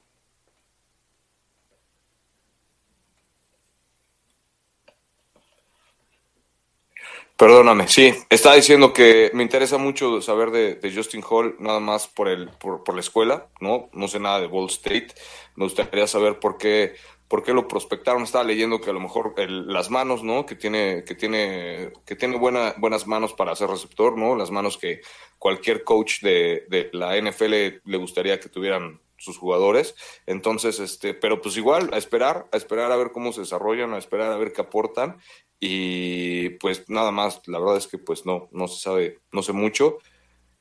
Perdóname, 7.40 7.88
sí, 7.88 8.14
estaba 8.30 8.56
diciendo 8.56 8.92
que 8.92 9.32
me 9.34 9.44
interesa 9.44 9.78
mucho 9.78 10.22
saber 10.22 10.52
de, 10.52 10.92
Justin 10.94 11.24
Hall, 11.24 11.56
nada 11.60 11.80
más 11.80 12.06
por, 12.06 12.28
el, 12.28 12.50
por, 12.50 12.94
la 12.94 13.00
escuela, 13.00 13.48
¿no? 13.62 13.90
No 13.94 14.10
sé 14.10 14.20
nada 14.20 14.42
de 14.42 14.48
Ball 14.48 14.68
State. 14.68 15.08
Me 15.56 15.64
gustaría 15.64 16.06
saber 16.06 16.40
por 16.40 16.58
qué, 16.58 16.96
por 17.30 17.44
qué 17.44 17.54
lo 17.54 17.68
prospectaron. 17.68 18.24
Estaba 18.24 18.44
leyendo 18.44 18.82
que 18.82 18.90
a 18.90 18.94
lo 18.94 19.00
mejor 19.00 19.34
las 19.38 19.90
manos, 19.90 20.24
¿no? 20.24 20.46
Que 20.46 20.56
tiene, 20.56 21.04
que 21.06 21.16
tiene, 21.16 21.94
que 22.06 22.16
tiene 22.16 22.38
buena, 22.38 22.74
buenas 22.78 23.08
manos 23.08 23.34
para 23.34 23.56
ser 23.56 23.70
receptor, 23.70 24.18
¿no? 24.18 24.36
Las 24.36 24.52
manos 24.52 24.78
que 24.78 25.02
cualquier 25.38 25.84
coach 25.84 26.22
de, 26.22 26.66
de 26.70 26.90
la 26.92 27.16
NFL 27.22 27.82
le 27.86 27.98
gustaría 27.98 28.40
que 28.40 28.50
tuvieran 28.50 29.00
sus 29.20 29.38
jugadores. 29.38 29.96
Entonces, 30.26 30.80
este, 30.80 31.14
pero 31.14 31.42
pues 31.42 31.56
igual, 31.56 31.92
a 31.94 31.98
esperar, 31.98 32.48
a 32.52 32.58
esperar 32.58 32.92
a 32.92 32.98
ver 32.98 33.12
cómo 33.12 33.32
se 33.32 33.42
desarrollan, 33.42 33.94
a 33.94 34.00
esperar 34.00 34.32
a 34.32 34.38
ver 34.38 34.52
qué 34.52 34.62
aportan. 34.62 35.20
Y 35.60 36.50
pues 36.52 36.90
nada 36.90 37.12
más, 37.12 37.48
la 37.48 37.60
verdad 37.60 37.78
es 37.78 37.88
que 37.88 37.98
pues 37.98 38.26
no, 38.26 38.50
no 38.52 38.68
se 38.68 38.82
sabe, 38.82 39.20
no 39.32 39.44
sé 39.44 39.54
mucho. 39.54 40.00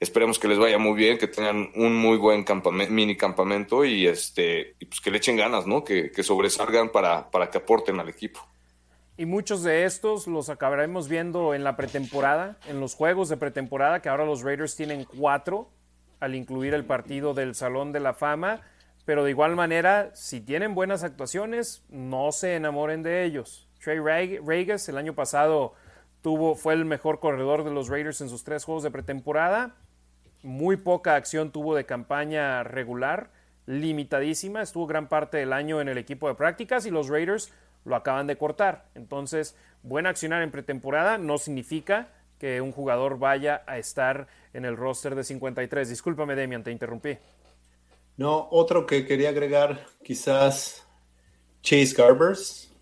Esperemos 0.00 0.38
que 0.38 0.46
les 0.46 0.58
vaya 0.58 0.78
muy 0.78 0.94
bien, 0.94 1.18
que 1.18 1.26
tengan 1.26 1.70
un 1.74 1.96
muy 1.96 2.18
buen 2.18 2.44
mini 2.90 3.16
campamento 3.16 3.84
y 3.84 4.06
este, 4.06 4.76
y 4.78 4.84
pues 4.84 5.00
que 5.00 5.10
le 5.10 5.18
echen 5.18 5.36
ganas, 5.36 5.66
¿no? 5.66 5.82
Que, 5.82 6.12
que 6.12 6.22
sobresalgan 6.22 6.90
para, 6.90 7.28
para 7.30 7.50
que 7.50 7.58
aporten 7.58 7.98
al 7.98 8.08
equipo. 8.08 8.40
Y 9.16 9.26
muchos 9.26 9.64
de 9.64 9.84
estos 9.84 10.28
los 10.28 10.50
acabaremos 10.50 11.08
viendo 11.08 11.52
en 11.52 11.64
la 11.64 11.76
pretemporada, 11.76 12.56
en 12.68 12.78
los 12.78 12.94
juegos 12.94 13.28
de 13.28 13.36
pretemporada, 13.36 14.00
que 14.00 14.08
ahora 14.08 14.24
los 14.24 14.42
Raiders 14.42 14.76
tienen 14.76 15.04
cuatro 15.04 15.68
al 16.20 16.36
incluir 16.36 16.74
el 16.74 16.84
partido 16.84 17.34
del 17.34 17.56
Salón 17.56 17.90
de 17.90 17.98
la 17.98 18.14
Fama, 18.14 18.60
pero 19.04 19.24
de 19.24 19.30
igual 19.30 19.56
manera, 19.56 20.14
si 20.14 20.40
tienen 20.40 20.76
buenas 20.76 21.02
actuaciones, 21.02 21.82
no 21.88 22.30
se 22.30 22.54
enamoren 22.54 23.02
de 23.02 23.24
ellos. 23.24 23.68
Trey 23.82 23.98
Ragas 23.98 24.88
el 24.88 24.96
año 24.98 25.14
pasado 25.14 25.74
tuvo, 26.22 26.54
fue 26.54 26.74
el 26.74 26.84
mejor 26.84 27.18
corredor 27.18 27.64
de 27.64 27.72
los 27.72 27.88
Raiders 27.88 28.20
en 28.20 28.28
sus 28.28 28.44
tres 28.44 28.64
juegos 28.64 28.84
de 28.84 28.92
pretemporada. 28.92 29.74
Muy 30.42 30.76
poca 30.76 31.16
acción 31.16 31.50
tuvo 31.50 31.74
de 31.74 31.86
campaña 31.86 32.62
regular, 32.62 33.30
limitadísima. 33.66 34.62
Estuvo 34.62 34.86
gran 34.86 35.08
parte 35.08 35.38
del 35.38 35.52
año 35.52 35.80
en 35.80 35.88
el 35.88 35.98
equipo 35.98 36.28
de 36.28 36.34
prácticas 36.34 36.86
y 36.86 36.90
los 36.90 37.08
Raiders 37.08 37.52
lo 37.84 37.96
acaban 37.96 38.26
de 38.26 38.36
cortar. 38.36 38.86
Entonces, 38.94 39.56
buen 39.82 40.06
accionar 40.06 40.42
en 40.42 40.50
pretemporada 40.50 41.18
no 41.18 41.38
significa 41.38 42.08
que 42.38 42.60
un 42.60 42.72
jugador 42.72 43.18
vaya 43.18 43.62
a 43.66 43.78
estar 43.78 44.28
en 44.52 44.64
el 44.64 44.76
roster 44.76 45.14
de 45.14 45.24
53. 45.24 45.88
Discúlpame, 45.88 46.34
Demian, 46.34 46.62
te 46.62 46.70
interrumpí. 46.70 47.18
No, 48.16 48.48
otro 48.50 48.86
que 48.86 49.06
quería 49.06 49.28
agregar, 49.28 49.86
quizás 50.02 50.86
Chase 51.62 51.94
Garbers, 51.96 52.72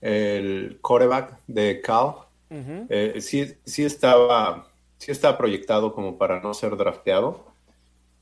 el 0.00 0.78
quarterback 0.82 1.38
de 1.46 1.80
Cal. 1.80 2.14
Eh, 2.50 3.20
sí, 3.20 3.54
sí, 3.64 3.84
estaba, 3.84 4.69
sí 5.00 5.10
estaba 5.10 5.36
proyectado 5.36 5.92
como 5.92 6.16
para 6.16 6.40
no 6.40 6.54
ser 6.54 6.76
drafteado, 6.76 7.44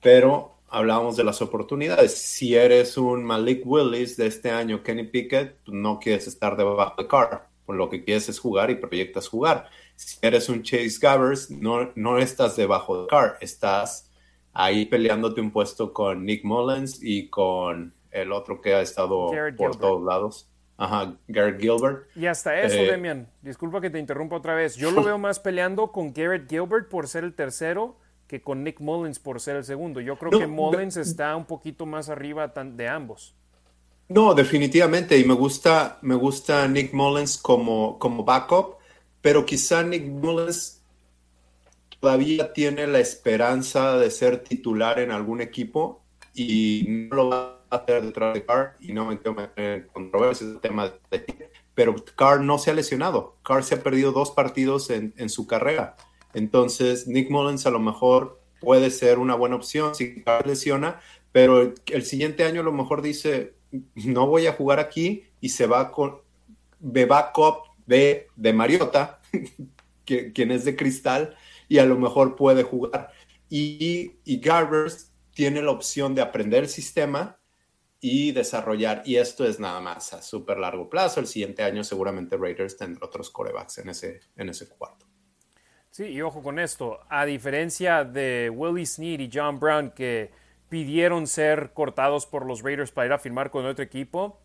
pero 0.01 0.55
hablábamos 0.71 1.19
de 1.19 1.25
las 1.25 1.43
oportunidades. 1.43 2.17
Si 2.17 2.55
eres 2.55 2.97
un 2.97 3.23
Malik 3.23 3.61
Willis 3.67 4.17
de 4.17 4.29
este 4.29 4.51
año, 4.51 4.83
Kenny 4.83 5.05
Pickett, 5.05 5.59
no 5.67 6.01
quieres 6.01 6.27
estar 6.27 6.57
debajo 6.57 6.95
de 6.97 7.07
Carr. 7.07 7.47
Por 7.67 7.77
lo 7.77 7.91
que 7.91 8.03
quieres 8.03 8.31
es 8.31 8.39
jugar 8.39 8.71
y 8.71 8.77
proyectas 8.77 9.29
jugar 9.29 9.69
si 9.99 10.17
eres 10.23 10.49
un 10.49 10.63
Chase 10.63 10.97
Gabbers, 11.01 11.51
no, 11.51 11.91
no 11.97 12.19
estás 12.19 12.55
debajo 12.55 13.03
de 13.03 13.09
Carr, 13.09 13.37
estás 13.41 14.09
ahí 14.53 14.87
peleándote 14.87 15.41
un 15.41 15.51
puesto 15.51 15.93
con 15.93 16.25
Nick 16.25 16.45
Mullens 16.45 17.03
y 17.03 17.29
con 17.29 17.93
el 18.13 18.31
otro 18.31 18.61
que 18.61 18.75
ha 18.75 18.81
estado 18.81 19.29
por 19.57 19.77
todos 19.77 20.05
lados. 20.05 20.49
Ajá, 20.79 21.15
Garrett 21.27 21.61
Gilbert. 21.61 22.07
Y 22.17 22.27
hasta 22.27 22.59
eso, 22.61 22.79
eh, 22.79 22.91
Demian, 22.91 23.29
disculpa 23.43 23.81
que 23.81 23.91
te 23.91 23.99
interrumpa 23.99 24.37
otra 24.37 24.55
vez. 24.55 24.77
Yo 24.77 24.91
lo 24.91 25.03
veo 25.05 25.19
más 25.19 25.41
peleando 25.41 25.93
con 25.93 26.15
Garrett 26.15 26.49
Gilbert 26.49 26.89
por 26.89 27.07
ser 27.07 27.25
el 27.25 27.35
tercero 27.35 27.97
que 28.27 28.41
con 28.41 28.65
Nick 28.65 28.81
Mullens 28.81 29.19
por 29.19 29.41
ser 29.41 29.57
el 29.57 29.65
segundo. 29.65 30.01
Yo 30.01 30.17
creo 30.17 30.39
que 30.39 30.47
Mullens 30.47 30.97
está 30.97 31.37
un 31.37 31.45
poquito 31.45 31.85
más 31.85 32.09
arriba 32.09 32.47
de 32.49 32.89
ambos. 32.89 33.35
No, 34.09 34.35
definitivamente. 34.35 35.19
Y 35.19 35.25
me 35.25 35.35
gusta, 35.35 35.99
me 36.03 36.15
gusta 36.15 36.67
Nick 36.69 36.93
Mullens 36.95 37.37
como, 37.39 37.99
como 37.99 38.25
backup 38.25 38.79
pero 39.21 39.45
quizá 39.45 39.83
Nick 39.83 40.07
Mullens 40.07 40.81
todavía 42.01 42.53
tiene 42.53 42.87
la 42.87 43.01
esperanza 43.01 43.99
de 43.99 44.11
ser 44.11 44.43
titular 44.43 44.99
en 45.01 45.11
algún 45.11 45.41
equipo 45.41 46.03
y 46.35 46.85
no 47.11 47.17
lo 47.17 47.29
va 47.29 47.39
a 47.39 47.58
hacer 47.71 48.05
detrás 48.05 48.35
de 48.35 48.45
Carr 48.45 48.77
y 48.81 48.93
no 48.93 49.05
me 49.05 49.17
quiero 49.17 49.35
meter 49.35 49.83
en 49.83 49.89
controversia 49.89 50.47
el 50.47 50.61
tema 50.61 50.93
de 51.11 51.49
pero 51.79 51.95
Carr 52.17 52.41
no 52.41 52.59
se 52.59 52.73
ha 52.73 52.75
lesionado. 52.75 53.37
Carr 53.45 53.63
se 53.63 53.77
ha 53.77 53.83
perdido 53.85 54.11
dos 54.11 54.33
partidos 54.33 54.91
en, 54.91 55.15
en, 55.17 55.29
su 55.29 55.47
carrera. 55.47 55.97
Entonces, 56.35 57.07
Nick 57.07 57.31
Mullens 57.31 57.67
a 57.67 57.71
lo 57.71 57.79
mejor 57.79 58.41
puede 58.61 58.91
ser 58.91 59.21
una 59.21 59.37
buena 59.37 59.55
opción 59.55 59.95
si 59.95 60.23
Carr 60.25 60.45
lesiona, 60.45 60.99
pero 61.31 61.61
el, 61.61 61.75
el, 61.87 62.05
siguiente 62.05 62.43
año 62.43 62.63
a 62.63 62.65
lo 62.65 62.73
mejor 62.73 63.01
dice, 63.01 63.55
no 63.95 64.27
voy 64.27 64.49
a 64.49 64.55
jugar 64.55 64.81
aquí 64.81 65.23
y 65.41 65.51
se 65.51 65.69
va 65.69 65.93
con 65.93 66.17
de 66.81 67.07
backup 67.07 67.69
de, 67.87 68.27
de 68.35 68.53
Mariota, 68.53 69.21
que, 70.05 70.33
quien 70.33 70.51
es 70.51 70.65
de 70.65 70.75
cristal, 70.75 71.37
y 71.69 71.79
a 71.79 71.87
lo 71.87 71.97
mejor 71.97 72.35
puede 72.35 72.65
jugar. 72.65 73.13
Y, 73.49 74.15
y 74.25 74.41
Garbers 74.41 75.13
tiene 75.33 75.63
la 75.63 75.71
opción 75.71 76.15
de 76.17 76.23
aprender 76.23 76.65
el 76.65 76.69
sistema 76.69 77.38
y 78.01 78.33
desarrollar, 78.33 79.03
y 79.05 79.17
esto 79.17 79.45
es 79.45 79.59
nada 79.59 79.81
más 79.81 80.13
a 80.13 80.23
súper 80.23 80.59
largo 80.59 80.89
plazo. 80.89 81.21
El 81.21 81.27
siguiente 81.27 81.63
año 81.63 81.83
seguramente 81.83 82.37
Raiders 82.37 82.77
tendrá 82.77 83.07
otros 83.07 83.31
corebacks 83.31 83.79
en 83.79 83.89
ese, 83.89 84.21
en 84.37 84.49
ese 84.49 84.69
cuarto. 84.69 85.07
Sí, 85.91 86.05
y 86.05 86.23
ojo 86.23 86.43
con 86.43 86.59
esto, 86.59 87.01
a 87.09 87.25
diferencia 87.25 88.05
de 88.05 88.51
Willie 88.55 88.87
Snead 88.87 89.21
y 89.21 89.31
John 89.33 89.59
Brown 89.59 89.91
que 89.91 90.31
pidieron 90.69 91.27
ser 91.27 91.73
cortados 91.73 92.27
por 92.27 92.47
los 92.47 92.63
Raiders 92.63 92.93
para 92.93 93.07
ir 93.07 93.13
a 93.13 93.19
firmar 93.19 93.51
con 93.51 93.67
otro 93.67 93.85
equipo, 93.85 94.41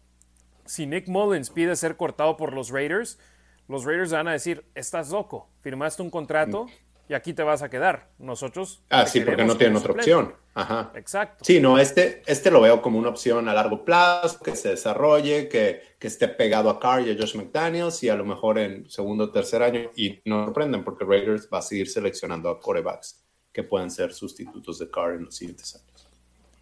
si 0.66 0.88
Nick 0.88 1.08
Mullins 1.08 1.50
pide 1.50 1.76
ser 1.76 1.98
cortado 1.98 2.38
por 2.38 2.54
los 2.54 2.70
Raiders, 2.70 3.20
los 3.68 3.84
Raiders 3.84 4.12
van 4.12 4.30
a 4.30 4.32
decir, 4.32 4.66
estás 4.74 5.12
loco, 5.12 5.50
firmaste 5.62 6.02
un 6.02 6.10
contrato 6.10 6.68
y 7.10 7.14
aquí 7.14 7.34
te 7.34 7.44
vas 7.44 7.62
a 7.62 7.70
quedar. 7.70 8.10
Nosotros... 8.18 8.82
Ah, 8.90 9.06
sí, 9.06 9.22
porque 9.22 9.44
no 9.44 9.58
tienen 9.58 9.78
otra 9.78 9.94
opción. 9.94 10.34
Ajá. 10.56 10.92
Exacto. 10.96 11.44
Sí, 11.44 11.60
no, 11.60 11.80
este, 11.80 12.22
este 12.26 12.52
lo 12.52 12.62
veo 12.62 12.82
como 12.82 13.00
una 13.00 13.10
opción 13.10 13.50
a 13.50 13.54
largo 13.54 13.84
plazo, 13.84 14.40
que 14.40 14.56
se 14.56 14.70
desarrolle, 14.70 15.50
que, 15.50 15.82
que 16.00 16.08
esté 16.08 16.28
pegado 16.28 16.70
a 16.70 16.80
Carr 16.80 17.02
y 17.02 17.12
a 17.12 17.16
Josh 17.16 17.36
McDaniels 17.36 18.04
y 18.04 18.10
a 18.10 18.16
lo 18.16 18.24
mejor 18.24 18.60
en 18.60 18.90
segundo 18.90 19.26
o 19.26 19.32
tercer 19.32 19.64
año. 19.64 19.90
Y 19.96 20.22
no 20.26 20.46
sorprenden 20.46 20.84
porque 20.84 21.06
Raiders 21.06 21.50
va 21.52 21.60
a 21.60 21.62
seguir 21.62 21.90
seleccionando 21.90 22.50
a 22.50 22.60
corebacks 22.60 23.24
que 23.52 23.64
puedan 23.64 23.92
ser 23.92 24.14
sustitutos 24.14 24.80
de 24.80 24.90
Carr 24.90 25.16
en 25.16 25.26
los 25.26 25.36
siguientes 25.36 25.76
años. 25.76 26.10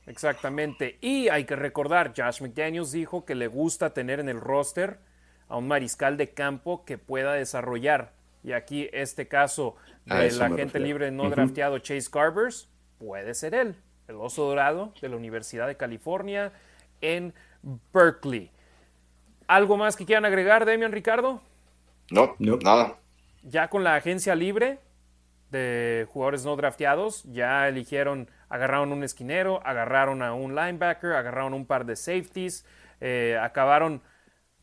Exactamente. 0.08 0.98
Y 1.02 1.30
hay 1.30 1.46
que 1.46 1.56
recordar, 1.56 2.14
Josh 2.16 2.42
McDaniels 2.42 2.92
dijo 2.92 3.26
que 3.26 3.36
le 3.36 3.48
gusta 3.48 3.94
tener 3.94 4.20
en 4.20 4.30
el 4.30 4.42
roster 4.42 5.00
a 5.48 5.58
un 5.58 5.68
mariscal 5.68 6.18
de 6.18 6.34
campo 6.34 6.84
que 6.86 6.98
pueda 6.98 7.34
desarrollar. 7.34 8.14
Y 8.44 8.54
aquí 8.54 8.90
este 8.92 9.28
caso 9.28 9.76
del 10.06 10.42
agente 10.42 10.80
libre 10.80 11.12
no 11.12 11.30
drafteado 11.30 11.78
Chase 11.80 12.10
Garbers 12.12 12.70
puede 12.98 13.34
ser 13.34 13.56
él, 13.56 13.76
el 14.08 14.16
oso 14.16 14.46
dorado 14.46 14.94
de 15.02 15.10
la 15.10 15.16
Universidad 15.16 15.68
de 15.68 15.78
California 15.78 16.52
en 17.02 17.34
Berkeley. 17.94 18.52
¿Algo 19.48 19.78
más 19.78 19.96
que 19.96 20.06
quieran 20.06 20.26
agregar, 20.26 20.66
Demian 20.66 20.92
Ricardo? 20.92 21.42
No, 22.10 22.36
no, 22.40 22.58
nada. 22.58 22.98
Ya 23.44 23.70
con 23.70 23.84
la 23.84 23.96
agencia 23.96 24.36
libre 24.36 24.80
de 25.50 26.08
jugadores 26.12 26.46
no 26.46 26.56
drafteados, 26.56 27.24
ya 27.26 27.68
eligieron, 27.68 28.30
agarraron 28.50 28.94
un 28.94 29.04
esquinero, 29.04 29.62
agarraron 29.66 30.22
a 30.22 30.34
un 30.34 30.56
linebacker, 30.56 31.14
agarraron 31.14 31.54
un 31.54 31.66
par 31.66 31.86
de 31.86 31.96
safeties, 31.96 32.66
eh, 33.02 33.38
acabaron 33.42 34.02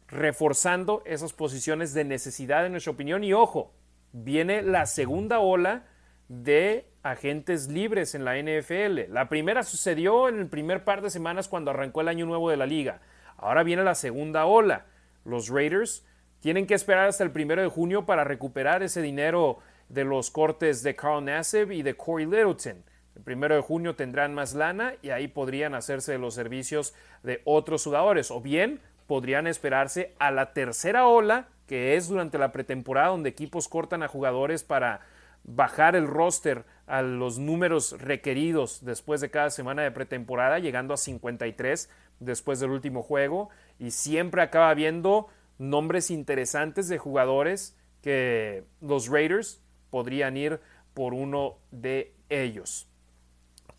reforzando 0.06 1.02
esas 1.05 1.35
posiciones 1.35 1.93
de 1.93 2.05
necesidad 2.05 2.65
en 2.65 2.73
nuestra 2.73 2.93
opinión. 2.93 3.24
Y 3.24 3.35
ojo, 3.35 3.74
viene 4.24 4.62
la 4.62 4.86
segunda 4.86 5.40
ola 5.40 5.84
de 6.28 6.86
agentes 7.02 7.68
libres 7.68 8.14
en 8.14 8.24
la 8.24 8.36
NFL. 8.36 9.12
La 9.12 9.28
primera 9.28 9.62
sucedió 9.62 10.28
en 10.28 10.38
el 10.38 10.48
primer 10.48 10.84
par 10.84 11.00
de 11.00 11.10
semanas 11.10 11.48
cuando 11.48 11.70
arrancó 11.70 12.00
el 12.00 12.08
año 12.08 12.26
nuevo 12.26 12.50
de 12.50 12.56
la 12.56 12.66
liga. 12.66 13.00
Ahora 13.36 13.62
viene 13.62 13.84
la 13.84 13.94
segunda 13.94 14.46
ola. 14.46 14.86
Los 15.24 15.48
Raiders 15.48 16.04
tienen 16.40 16.66
que 16.66 16.74
esperar 16.74 17.08
hasta 17.08 17.24
el 17.24 17.30
primero 17.30 17.62
de 17.62 17.68
junio 17.68 18.06
para 18.06 18.24
recuperar 18.24 18.82
ese 18.82 19.02
dinero 19.02 19.58
de 19.88 20.04
los 20.04 20.30
cortes 20.30 20.82
de 20.82 20.94
Carl 20.94 21.24
Nassib 21.24 21.72
y 21.72 21.82
de 21.82 21.96
Corey 21.96 22.26
Littleton. 22.26 22.84
El 23.16 23.22
primero 23.22 23.56
de 23.56 23.62
junio 23.62 23.96
tendrán 23.96 24.34
más 24.34 24.54
lana 24.54 24.94
y 25.02 25.10
ahí 25.10 25.26
podrían 25.28 25.74
hacerse 25.74 26.18
los 26.18 26.34
servicios 26.34 26.94
de 27.22 27.42
otros 27.44 27.82
jugadores. 27.84 28.30
O 28.30 28.40
bien 28.40 28.80
podrían 29.06 29.46
esperarse 29.46 30.14
a 30.18 30.30
la 30.30 30.52
tercera 30.52 31.06
ola, 31.06 31.48
que 31.68 31.94
es 31.94 32.08
durante 32.08 32.38
la 32.38 32.50
pretemporada 32.50 33.08
donde 33.08 33.28
equipos 33.28 33.68
cortan 33.68 34.02
a 34.02 34.08
jugadores 34.08 34.64
para 34.64 35.02
bajar 35.44 35.94
el 35.94 36.06
roster 36.06 36.64
a 36.86 37.02
los 37.02 37.38
números 37.38 37.94
requeridos 38.00 38.84
después 38.84 39.20
de 39.20 39.30
cada 39.30 39.50
semana 39.50 39.82
de 39.82 39.90
pretemporada, 39.90 40.58
llegando 40.58 40.94
a 40.94 40.96
53 40.96 41.88
después 42.20 42.58
del 42.58 42.70
último 42.70 43.02
juego. 43.02 43.50
Y 43.78 43.92
siempre 43.92 44.42
acaba 44.42 44.70
habiendo 44.70 45.28
nombres 45.58 46.10
interesantes 46.10 46.88
de 46.88 46.98
jugadores 46.98 47.76
que 48.02 48.64
los 48.80 49.08
Raiders 49.08 49.62
podrían 49.90 50.36
ir 50.36 50.60
por 50.94 51.14
uno 51.14 51.58
de 51.70 52.14
ellos. 52.28 52.88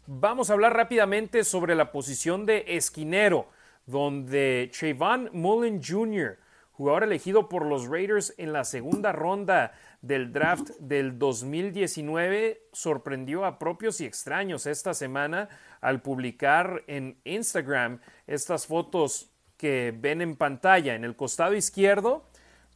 Vamos 0.06 0.50
a 0.50 0.54
hablar 0.54 0.76
rápidamente 0.76 1.44
sobre 1.44 1.76
la 1.76 1.92
posición 1.92 2.46
de 2.46 2.66
esquinero, 2.68 3.48
donde 3.86 4.72
Trayvon 4.78 5.30
Mullen 5.34 5.82
Jr., 5.84 6.38
jugador 6.80 7.04
elegido 7.04 7.50
por 7.50 7.66
los 7.66 7.90
Raiders 7.90 8.34
en 8.38 8.54
la 8.54 8.64
segunda 8.64 9.12
ronda 9.12 9.74
del 10.02 10.32
draft 10.32 10.70
del 10.80 11.20
2019, 11.20 12.70
sorprendió 12.72 13.44
a 13.44 13.60
propios 13.60 14.00
y 14.00 14.06
extraños 14.06 14.66
esta 14.66 14.94
semana 14.94 15.50
al 15.82 16.02
publicar 16.02 16.84
en 16.88 17.18
Instagram 17.26 18.00
estas 18.28 18.66
fotos 18.66 19.30
que 19.58 19.94
ven 19.94 20.22
en 20.22 20.38
pantalla. 20.38 20.96
En 20.96 21.04
el 21.04 21.18
costado 21.18 21.54
izquierdo 21.54 22.24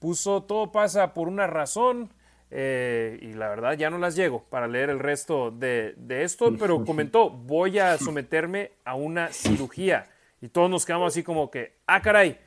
puso 0.02 0.44
todo 0.44 0.74
pasa 0.74 1.14
por 1.14 1.30
una 1.30 1.48
razón, 1.48 2.12
eh, 2.52 3.18
y 3.22 3.32
la 3.32 3.48
verdad 3.48 3.78
ya 3.78 3.90
no 3.90 4.00
las 4.00 4.18
llego 4.18 4.44
para 4.50 4.68
leer 4.68 4.90
el 4.90 5.00
resto 5.00 5.50
de, 5.50 5.96
esto, 6.10 6.54
pero 6.60 6.84
comentó, 6.84 7.30
voy 7.30 7.80
a 7.80 7.98
someterme 7.98 8.74
a 8.84 8.96
una 8.96 9.30
cirugía. 9.30 10.10
Y 10.42 10.50
todos 10.50 10.70
nos 10.70 10.86
quedamos 10.86 11.14
así 11.14 11.24
como 11.24 11.50
que, 11.50 11.78
ah, 11.88 12.02
caray, 12.02 12.38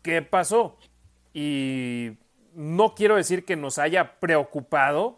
¿qué 0.00 0.22
pasó? 0.22 0.78
Y 1.32 2.18
no 2.54 2.94
quiero 2.94 3.16
decir 3.16 3.44
que 3.44 3.56
nos 3.56 3.78
haya 3.78 4.18
preocupado, 4.20 5.16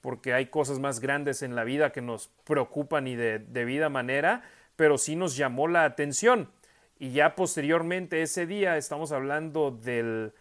porque 0.00 0.32
hay 0.32 0.46
cosas 0.46 0.78
más 0.78 1.00
grandes 1.00 1.42
en 1.42 1.56
la 1.56 1.64
vida 1.64 1.90
que 1.90 2.00
nos 2.00 2.28
preocupan 2.44 3.06
y 3.08 3.16
de 3.16 3.40
debida 3.40 3.88
manera, 3.88 4.42
pero 4.76 4.98
sí 4.98 5.16
nos 5.16 5.36
llamó 5.36 5.66
la 5.68 5.84
atención. 5.84 6.50
Y 6.98 7.10
ya 7.10 7.34
posteriormente 7.34 8.22
ese 8.22 8.46
día, 8.46 8.76
estamos 8.76 9.12
hablando 9.12 9.70
del 9.70 10.32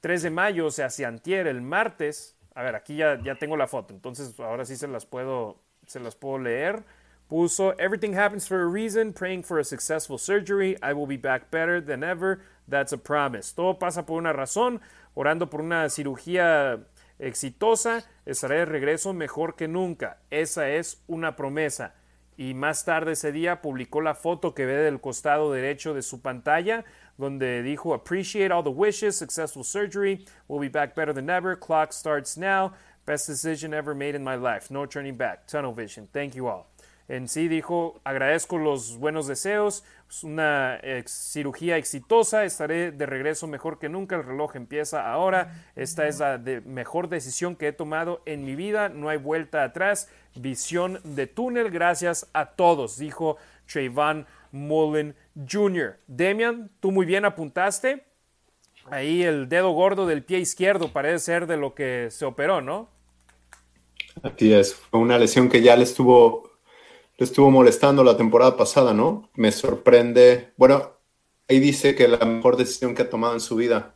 3 0.00 0.22
de 0.22 0.30
mayo, 0.30 0.66
o 0.66 0.70
sea, 0.70 0.86
hacia 0.86 1.08
antier, 1.08 1.46
el 1.46 1.60
martes, 1.62 2.36
a 2.54 2.62
ver, 2.62 2.74
aquí 2.74 2.96
ya, 2.96 3.20
ya 3.22 3.36
tengo 3.36 3.56
la 3.56 3.66
foto, 3.66 3.94
entonces 3.94 4.38
ahora 4.40 4.64
sí 4.64 4.76
se 4.76 4.88
las 4.88 5.06
puedo, 5.06 5.60
se 5.86 6.00
las 6.00 6.16
puedo 6.16 6.38
leer. 6.38 6.82
Puso, 7.28 7.72
everything 7.78 8.14
happens 8.14 8.46
for 8.46 8.60
a 8.60 8.66
reason, 8.66 9.12
praying 9.12 9.42
for 9.42 9.58
a 9.58 9.64
successful 9.64 10.18
surgery, 10.18 10.76
I 10.82 10.92
will 10.92 11.06
be 11.06 11.16
back 11.16 11.50
better 11.50 11.80
than 11.80 12.02
ever, 12.02 12.40
that's 12.68 12.92
a 12.92 12.98
promise. 12.98 13.54
Todo 13.54 13.78
pasa 13.78 14.06
por 14.06 14.18
una 14.18 14.32
razón, 14.32 14.80
orando 15.14 15.48
por 15.50 15.60
una 15.60 15.88
cirugía 15.88 16.80
exitosa, 17.18 18.04
estaré 18.26 18.58
de 18.58 18.64
regreso 18.64 19.12
mejor 19.12 19.54
que 19.54 19.68
nunca. 19.68 20.18
Esa 20.30 20.70
es 20.70 21.02
una 21.06 21.36
promesa. 21.36 21.94
Y 22.36 22.54
más 22.54 22.84
tarde 22.84 23.12
ese 23.12 23.30
día 23.30 23.60
publicó 23.60 24.00
la 24.00 24.14
foto 24.14 24.54
que 24.54 24.66
ve 24.66 24.74
del 24.74 25.00
costado 25.00 25.52
derecho 25.52 25.94
de 25.94 26.02
su 26.02 26.22
pantalla, 26.22 26.84
donde 27.18 27.62
dijo, 27.62 27.94
appreciate 27.94 28.50
all 28.50 28.64
the 28.64 28.70
wishes, 28.70 29.16
successful 29.16 29.62
surgery, 29.62 30.24
we'll 30.48 30.60
be 30.60 30.68
back 30.68 30.94
better 30.94 31.12
than 31.12 31.28
ever, 31.28 31.54
clock 31.54 31.92
starts 31.92 32.36
now, 32.36 32.72
best 33.04 33.28
decision 33.28 33.74
ever 33.74 33.94
made 33.94 34.16
in 34.16 34.24
my 34.24 34.34
life, 34.34 34.70
no 34.70 34.86
turning 34.86 35.16
back, 35.16 35.46
tunnel 35.46 35.74
vision, 35.74 36.08
thank 36.12 36.34
you 36.34 36.48
all. 36.48 36.71
En 37.12 37.28
sí 37.28 37.46
dijo, 37.46 38.00
agradezco 38.04 38.56
los 38.56 38.96
buenos 38.96 39.26
deseos, 39.26 39.84
una 40.22 40.80
cirugía 41.04 41.76
exitosa, 41.76 42.46
estaré 42.46 42.90
de 42.90 43.04
regreso 43.04 43.46
mejor 43.46 43.78
que 43.78 43.90
nunca, 43.90 44.16
el 44.16 44.24
reloj 44.24 44.56
empieza 44.56 45.12
ahora, 45.12 45.62
esta 45.76 46.08
es 46.08 46.20
la 46.20 46.40
mejor 46.64 47.10
decisión 47.10 47.54
que 47.54 47.68
he 47.68 47.72
tomado 47.74 48.22
en 48.24 48.46
mi 48.46 48.54
vida, 48.54 48.88
no 48.88 49.10
hay 49.10 49.18
vuelta 49.18 49.62
atrás, 49.62 50.08
visión 50.36 51.00
de 51.04 51.26
túnel, 51.26 51.70
gracias 51.70 52.30
a 52.32 52.46
todos, 52.46 52.96
dijo 52.96 53.36
Trayvon 53.70 54.24
Mullen 54.50 55.14
Jr. 55.36 55.98
Demian, 56.06 56.70
tú 56.80 56.92
muy 56.92 57.04
bien 57.04 57.26
apuntaste. 57.26 58.04
Ahí 58.90 59.22
el 59.22 59.50
dedo 59.50 59.72
gordo 59.72 60.06
del 60.06 60.24
pie 60.24 60.38
izquierdo 60.38 60.90
parece 60.94 61.18
ser 61.18 61.46
de 61.46 61.58
lo 61.58 61.74
que 61.74 62.08
se 62.10 62.24
operó, 62.24 62.62
¿no? 62.62 62.88
Así 64.22 64.54
es, 64.54 64.74
fue 64.74 64.98
una 64.98 65.18
lesión 65.18 65.50
que 65.50 65.60
ya 65.60 65.76
le 65.76 65.84
estuvo, 65.84 66.51
estuvo 67.24 67.50
molestando 67.50 68.04
la 68.04 68.16
temporada 68.16 68.56
pasada, 68.56 68.94
¿no? 68.94 69.30
Me 69.34 69.52
sorprende, 69.52 70.52
bueno, 70.56 70.92
ahí 71.48 71.60
dice 71.60 71.94
que 71.94 72.08
la 72.08 72.24
mejor 72.24 72.56
decisión 72.56 72.94
que 72.94 73.02
ha 73.02 73.10
tomado 73.10 73.34
en 73.34 73.40
su 73.40 73.56
vida. 73.56 73.94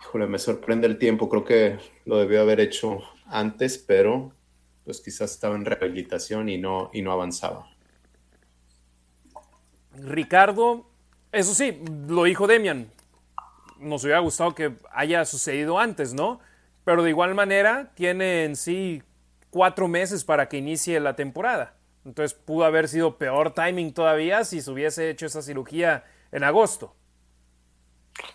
Híjole, 0.00 0.26
me 0.26 0.38
sorprende 0.38 0.86
el 0.86 0.98
tiempo, 0.98 1.28
creo 1.28 1.44
que 1.44 1.78
lo 2.04 2.18
debió 2.18 2.40
haber 2.40 2.60
hecho 2.60 3.00
antes, 3.26 3.78
pero 3.78 4.32
pues 4.84 5.00
quizás 5.00 5.30
estaba 5.32 5.54
en 5.54 5.64
rehabilitación 5.64 6.48
y 6.48 6.58
no, 6.58 6.90
y 6.92 7.02
no 7.02 7.12
avanzaba. 7.12 7.66
Ricardo, 9.94 10.86
eso 11.30 11.54
sí, 11.54 11.82
lo 12.08 12.24
dijo 12.24 12.46
Demian, 12.46 12.90
nos 13.78 14.04
hubiera 14.04 14.20
gustado 14.20 14.54
que 14.54 14.74
haya 14.90 15.24
sucedido 15.24 15.78
antes, 15.78 16.14
¿no? 16.14 16.40
Pero 16.84 17.02
de 17.02 17.10
igual 17.10 17.34
manera 17.34 17.92
tiene 17.94 18.44
en 18.44 18.56
sí 18.56 19.02
cuatro 19.50 19.86
meses 19.86 20.24
para 20.24 20.48
que 20.48 20.56
inicie 20.56 20.98
la 20.98 21.14
temporada. 21.14 21.76
Entonces 22.04 22.34
pudo 22.34 22.64
haber 22.64 22.88
sido 22.88 23.16
peor 23.16 23.52
timing 23.52 23.92
todavía 23.92 24.44
si 24.44 24.60
se 24.60 24.70
hubiese 24.70 25.10
hecho 25.10 25.26
esa 25.26 25.42
cirugía 25.42 26.04
en 26.32 26.44
agosto. 26.44 26.94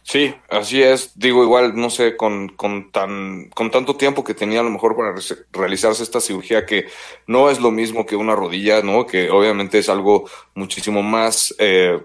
Sí, 0.03 0.33
así 0.49 0.81
es. 0.81 1.17
Digo, 1.17 1.43
igual, 1.43 1.75
no 1.75 1.89
sé, 1.89 2.15
con, 2.17 2.49
con, 2.49 2.91
tan, 2.91 3.49
con 3.49 3.69
tanto 3.71 3.95
tiempo 3.95 4.23
que 4.23 4.33
tenía 4.33 4.61
a 4.61 4.63
lo 4.63 4.69
mejor 4.69 4.95
para 4.95 5.13
realizarse 5.51 6.03
esta 6.03 6.21
cirugía, 6.21 6.65
que 6.65 6.87
no 7.27 7.49
es 7.49 7.59
lo 7.59 7.71
mismo 7.71 8.05
que 8.05 8.15
una 8.15 8.35
rodilla, 8.35 8.81
¿no? 8.81 9.05
Que 9.05 9.29
obviamente 9.29 9.77
es 9.77 9.89
algo 9.89 10.29
muchísimo 10.55 11.03
más, 11.03 11.53
eh, 11.59 12.01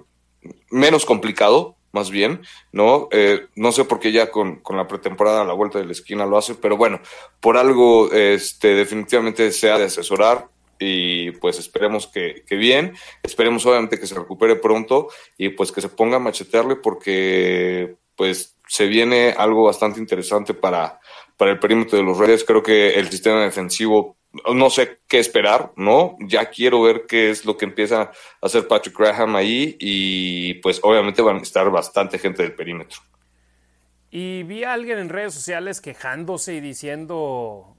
menos 0.71 1.07
complicado, 1.07 1.77
más 1.93 2.11
bien, 2.11 2.43
¿no? 2.73 3.09
Eh, 3.11 3.47
no 3.55 3.73
sé 3.73 3.85
por 3.85 4.01
qué 4.01 4.13
ya 4.13 4.31
con, 4.31 4.57
con, 4.57 4.77
la 4.77 4.89
pretemporada 4.89 5.43
a 5.43 5.45
la 5.45 5.53
vuelta 5.53 5.79
de 5.79 5.87
la 5.87 5.93
esquina 5.93 6.27
lo 6.27 6.39
hace, 6.39 6.55
pero 6.55 6.77
bueno, 6.77 7.01
por 7.41 7.57
algo, 7.57 8.11
este, 8.13 8.75
definitivamente 8.75 9.53
se 9.53 9.71
ha 9.71 9.79
de 9.79 9.85
asesorar 9.85 10.49
y 10.83 11.31
pues 11.33 11.59
esperemos 11.59 12.07
que, 12.07 12.45
bien, 12.51 12.95
esperemos 13.23 13.65
obviamente 13.67 13.99
que 13.99 14.07
se 14.07 14.15
recupere 14.15 14.57
pronto 14.57 15.09
y 15.39 15.51
pues 15.51 15.71
que 15.71 15.81
se 15.81 15.89
ponga 15.89 16.17
a 16.17 16.21
machetearle 16.21 16.77
porque 16.77 17.97
pues 18.17 18.57
se 18.67 18.87
viene 18.87 19.35
algo 19.37 19.65
bastante 19.65 20.01
interesante 20.01 20.55
para, 20.55 21.01
para 21.37 21.53
el 21.53 21.59
perímetro 21.59 21.99
de 21.99 22.05
los 22.05 22.19
Reyes. 22.19 22.45
Creo 22.45 22.63
que 22.63 22.95
el 22.95 23.11
sistema 23.11 23.43
defensivo, 23.43 24.17
no 24.53 24.71
sé 24.71 24.99
qué 25.07 25.19
esperar, 25.19 25.73
¿no? 25.77 26.17
Ya 26.21 26.47
quiero 26.47 26.83
ver 26.83 27.05
qué 27.07 27.31
es 27.31 27.45
lo 27.45 27.57
que 27.57 27.65
empieza 27.65 28.03
a 28.03 28.13
hacer 28.41 28.67
Patrick 28.67 28.99
Graham 28.99 29.37
ahí 29.37 29.77
y 29.79 30.55
pues 30.55 30.81
obviamente 30.83 31.23
van 31.23 31.37
a 31.37 31.43
estar 31.43 31.71
bastante 31.71 32.19
gente 32.19 32.43
del 32.43 32.55
perímetro. 32.55 33.01
Y 34.11 34.43
vi 34.43 34.65
a 34.65 34.73
alguien 34.75 34.99
en 34.99 35.09
redes 35.09 35.33
sociales 35.33 35.81
quejándose 35.81 36.55
y 36.55 36.61
diciendo 36.61 37.77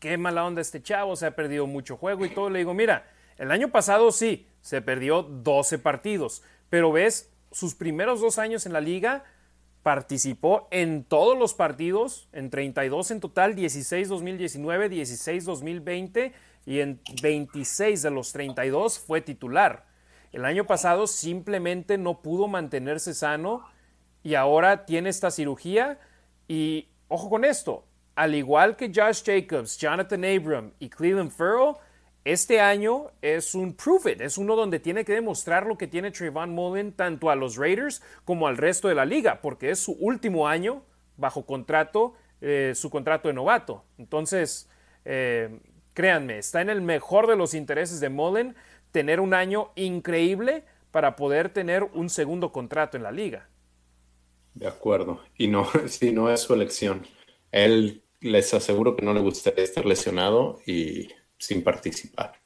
qué 0.00 0.18
mala 0.18 0.44
onda 0.44 0.60
este 0.60 0.82
chavo, 0.82 1.14
se 1.14 1.26
ha 1.26 1.36
perdido 1.36 1.66
mucho 1.66 1.96
juego 1.96 2.24
y 2.24 2.30
todo. 2.30 2.50
Le 2.50 2.58
digo, 2.58 2.74
mira, 2.74 3.06
el 3.38 3.52
año 3.52 3.70
pasado 3.70 4.10
sí, 4.10 4.48
se 4.60 4.82
perdió 4.82 5.22
12 5.22 5.78
partidos, 5.78 6.42
pero 6.68 6.90
ves, 6.90 7.32
sus 7.52 7.74
primeros 7.74 8.20
dos 8.20 8.38
años 8.38 8.66
en 8.66 8.72
la 8.72 8.80
liga 8.80 9.24
participó 9.82 10.68
en 10.70 11.04
todos 11.04 11.38
los 11.38 11.54
partidos, 11.54 12.28
en 12.32 12.50
32 12.50 13.10
en 13.12 13.20
total, 13.20 13.54
16 13.54 14.08
2019, 14.08 14.88
16 14.88 15.44
2020 15.44 16.32
y 16.66 16.80
en 16.80 17.00
26 17.22 18.02
de 18.02 18.10
los 18.10 18.32
32 18.32 18.98
fue 18.98 19.20
titular. 19.20 19.86
El 20.32 20.44
año 20.44 20.66
pasado 20.66 21.06
simplemente 21.06 21.98
no 21.98 22.22
pudo 22.22 22.46
mantenerse 22.46 23.14
sano 23.14 23.64
y 24.22 24.34
ahora 24.34 24.84
tiene 24.84 25.08
esta 25.08 25.30
cirugía 25.30 25.98
y 26.46 26.88
ojo 27.08 27.30
con 27.30 27.44
esto, 27.44 27.84
al 28.14 28.34
igual 28.34 28.76
que 28.76 28.92
Josh 28.94 29.22
Jacobs, 29.24 29.78
Jonathan 29.78 30.24
Abram 30.24 30.72
y 30.78 30.88
Cleveland 30.88 31.30
Farrell, 31.30 31.76
este 32.24 32.60
año 32.60 33.10
es 33.22 33.54
un 33.54 33.72
prove 33.72 34.12
it, 34.12 34.20
es 34.20 34.36
uno 34.36 34.54
donde 34.54 34.78
tiene 34.78 35.04
que 35.06 35.14
demostrar 35.14 35.66
lo 35.66 35.78
que 35.78 35.86
tiene 35.86 36.10
Trayvon 36.10 36.50
Mullen 36.50 36.92
tanto 36.92 37.30
a 37.30 37.34
los 37.34 37.56
Raiders 37.56 38.02
como 38.24 38.46
al 38.46 38.58
resto 38.58 38.88
de 38.88 38.94
la 38.94 39.06
liga, 39.06 39.40
porque 39.40 39.70
es 39.70 39.78
su 39.78 39.92
último 39.92 40.46
año 40.46 40.82
bajo 41.16 41.46
contrato, 41.46 42.14
eh, 42.42 42.72
su 42.74 42.90
contrato 42.90 43.28
de 43.28 43.34
novato. 43.34 43.84
Entonces, 43.96 44.68
eh, 45.06 45.60
créanme, 45.94 46.38
está 46.38 46.60
en 46.60 46.68
el 46.68 46.82
mejor 46.82 47.26
de 47.26 47.36
los 47.36 47.54
intereses 47.54 48.00
de 48.00 48.10
Mullen 48.10 48.54
tener 48.92 49.20
un 49.20 49.32
año 49.32 49.70
increíble 49.76 50.64
para 50.90 51.16
poder 51.16 51.48
tener 51.48 51.84
un 51.84 52.10
segundo 52.10 52.52
contrato 52.52 52.96
en 52.96 53.02
la 53.02 53.12
liga. 53.12 53.48
De 54.54 54.66
acuerdo. 54.66 55.20
Y 55.38 55.48
no, 55.48 55.68
si 55.86 56.12
no 56.12 56.30
es 56.30 56.40
su 56.40 56.52
elección. 56.52 57.06
Él 57.52 58.02
les 58.20 58.52
aseguro 58.54 58.96
que 58.96 59.04
no 59.04 59.14
le 59.14 59.20
gustaría 59.20 59.64
estar 59.64 59.86
lesionado 59.86 60.60
y 60.66 61.08
sin 61.38 61.62
participar. 61.62 62.40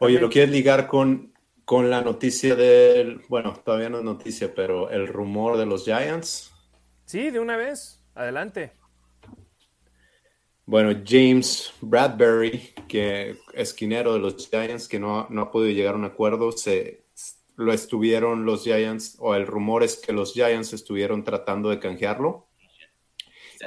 Oye, 0.00 0.20
¿lo 0.20 0.28
quieres 0.28 0.50
ligar 0.50 0.86
con, 0.88 1.32
con 1.64 1.90
la 1.90 2.02
noticia 2.02 2.56
del, 2.56 3.22
bueno, 3.28 3.54
todavía 3.64 3.88
no 3.88 3.98
es 3.98 4.04
noticia, 4.04 4.54
pero 4.54 4.90
el 4.90 5.06
rumor 5.06 5.56
de 5.56 5.66
los 5.66 5.84
Giants? 5.84 6.52
Sí, 7.04 7.30
de 7.30 7.40
una 7.40 7.56
vez. 7.56 8.02
Adelante. 8.14 8.72
Bueno, 10.64 11.00
James 11.06 11.72
Bradbury, 11.80 12.74
que 12.88 13.36
esquinero 13.54 14.14
de 14.14 14.18
los 14.18 14.48
Giants, 14.48 14.88
que 14.88 14.98
no, 14.98 15.28
no 15.30 15.42
ha 15.42 15.50
podido 15.52 15.72
llegar 15.72 15.94
a 15.94 15.98
un 15.98 16.04
acuerdo, 16.04 16.50
se, 16.50 17.04
lo 17.56 17.72
estuvieron 17.72 18.44
los 18.44 18.64
Giants, 18.64 19.16
o 19.18 19.34
el 19.34 19.46
rumor 19.46 19.82
es 19.82 19.96
que 19.96 20.12
los 20.12 20.32
Giants 20.34 20.72
estuvieron 20.72 21.24
tratando 21.24 21.70
de 21.70 21.78
canjearlo. 21.78 22.45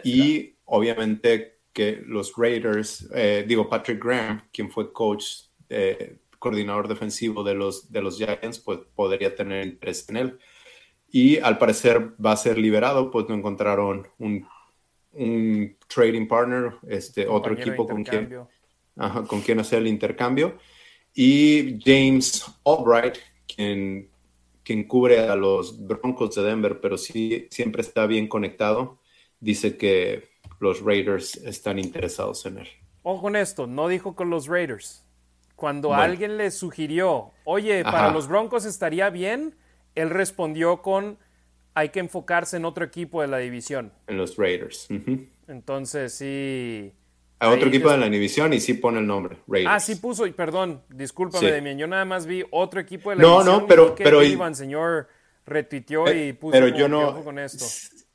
Y 0.03 0.56
obviamente 0.66 1.60
que 1.74 2.02
los 2.06 2.34
Raiders, 2.36 3.10
eh, 3.14 3.45
digo, 3.48 3.70
Patrick 3.70 4.03
Graham, 4.03 4.41
quien 4.52 4.70
fue 4.70 4.91
coach, 4.91 5.26
eh, 5.70 6.18
coordinador 6.40 6.88
defensivo 6.88 7.44
de 7.44 7.53
los, 7.53 7.91
de 7.91 8.02
los 8.02 8.18
Giants, 8.18 8.60
pues 8.60 8.80
podría 8.95 9.36
tener 9.36 9.66
interés 9.66 10.07
en 10.10 10.18
él. 10.18 10.40
Y 11.11 11.38
al 11.38 11.57
parecer 11.57 12.14
va 12.24 12.34
a 12.34 12.38
ser 12.38 12.57
liberado, 12.57 13.11
pues 13.11 13.28
no 13.28 13.36
encontraron 13.36 14.07
un 14.20 14.45
un 15.14 15.76
trading 15.88 16.28
partner, 16.28 16.74
este, 16.88 17.28
otro 17.28 17.53
equipo 17.53 17.88
con 17.88 18.03
quien, 18.03 18.38
con 19.28 19.41
quien 19.41 19.60
hacer 19.60 19.80
el 19.80 19.88
intercambio. 19.88 20.57
Y 21.14 21.80
James 21.84 22.45
Albright, 22.64 23.18
quien, 23.53 24.10
quien 24.64 24.84
cubre 24.86 25.28
a 25.28 25.36
los 25.36 25.86
Broncos 25.86 26.36
de 26.36 26.44
Denver, 26.44 26.80
pero 26.80 26.98
sí 26.98 27.48
siempre 27.49 27.82
está 27.82 28.06
bien 28.06 28.28
conectado, 28.28 28.99
dice 29.40 29.78
que 29.78 30.30
los 30.60 30.82
Raiders 30.82 31.36
están 31.38 31.80
interesados 31.80 32.45
en 32.45 32.60
él. 32.60 32.68
Ojo 33.03 33.22
con 33.22 33.36
esto, 33.36 33.68
no 33.68 33.88
dijo 33.88 34.16
con 34.16 34.30
los 34.30 34.48
Raiders. 34.48 35.06
Cuando 35.56 35.94
alguien 35.94 36.38
le 36.38 36.52
sugirió, 36.52 37.32
oye, 37.44 37.84
para 37.84 38.11
los 38.11 38.28
Broncos 38.30 38.66
estaría 38.66 39.10
bien, 39.10 39.56
él 39.95 40.10
respondió 40.10 40.82
con 40.82 41.18
hay 41.74 41.90
que 41.90 41.99
enfocarse 41.99 42.57
en 42.57 42.66
otro 42.66 42.86
equipo 42.86 43.22
de 43.22 43.28
la 43.28 43.38
división. 43.38 43.91
En 44.07 44.18
los 44.18 44.38
Raiders. 44.38 44.88
Entonces, 45.48 46.14
sí. 46.14 46.94
A 47.40 47.49
otro 47.49 47.70
equipo 47.70 47.90
de 47.90 47.98
la 47.98 48.10
división 48.10 48.53
y 48.53 48.60
sí 48.60 48.74
pone 48.74 48.99
el 48.99 49.07
nombre, 49.07 49.38
Raiders. 49.48 49.74
Ah, 49.74 49.80
sí 49.80 49.95
puso, 49.95 50.26
y 50.26 50.32
perdón, 50.32 50.84
discúlpame, 50.90 51.52
Demian, 51.52 51.78
yo 51.78 51.88
nada 51.88 52.03
más 52.03 52.26
vi 52.26 52.44
otro 52.52 52.82
equipo 52.82 53.10
de 53.11 53.18
la 53.18 53.24
división. 53.24 53.45
No, 53.45 53.60
no, 53.61 53.68
pero. 53.68 53.95
pero 53.95 54.22
Iván, 54.24 54.56
señor, 54.56 55.07
retuiteó 55.45 56.14
y 56.14 56.34
puso 56.34 56.52
pero 56.52 56.68
yo 56.68 56.90
no, 56.90 57.24
con 57.24 57.40
esto. 57.40 57.66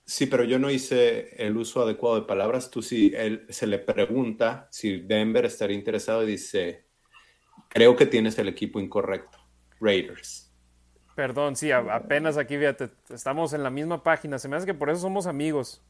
Sí, 0.07 0.27
pero 0.27 0.45
yo 0.45 0.59
no 0.59 0.71
hice 0.71 1.35
el 1.43 1.57
uso 1.57 1.83
adecuado 1.83 2.17
de 2.17 2.27
palabras. 2.27 2.71
Tú 2.71 2.83
sí, 2.83 3.13
él 3.17 3.47
se 3.49 3.67
le 3.67 3.79
pregunta 3.79 4.69
si 4.71 5.01
Denver 5.01 5.47
estaría 5.47 5.77
interesado 5.77 6.23
y 6.23 6.27
dice, 6.27 6.87
creo 7.69 7.97
que 7.97 8.07
tienes 8.07 8.39
el 8.39 8.49
equipo 8.49 8.81
incorrecto, 8.81 9.39
Raiders. 9.81 10.53
Perdón, 11.15 11.57
sí, 11.57 11.71
apenas 11.71 12.37
aquí, 12.37 12.59
fíjate, 12.59 12.91
estamos 13.09 13.53
en 13.53 13.63
la 13.63 13.71
misma 13.71 14.03
página. 14.03 14.39
Se 14.39 14.49
me 14.49 14.57
hace 14.57 14.67
que 14.67 14.75
por 14.75 14.91
eso 14.91 15.01
somos 15.01 15.27
amigos. 15.27 15.83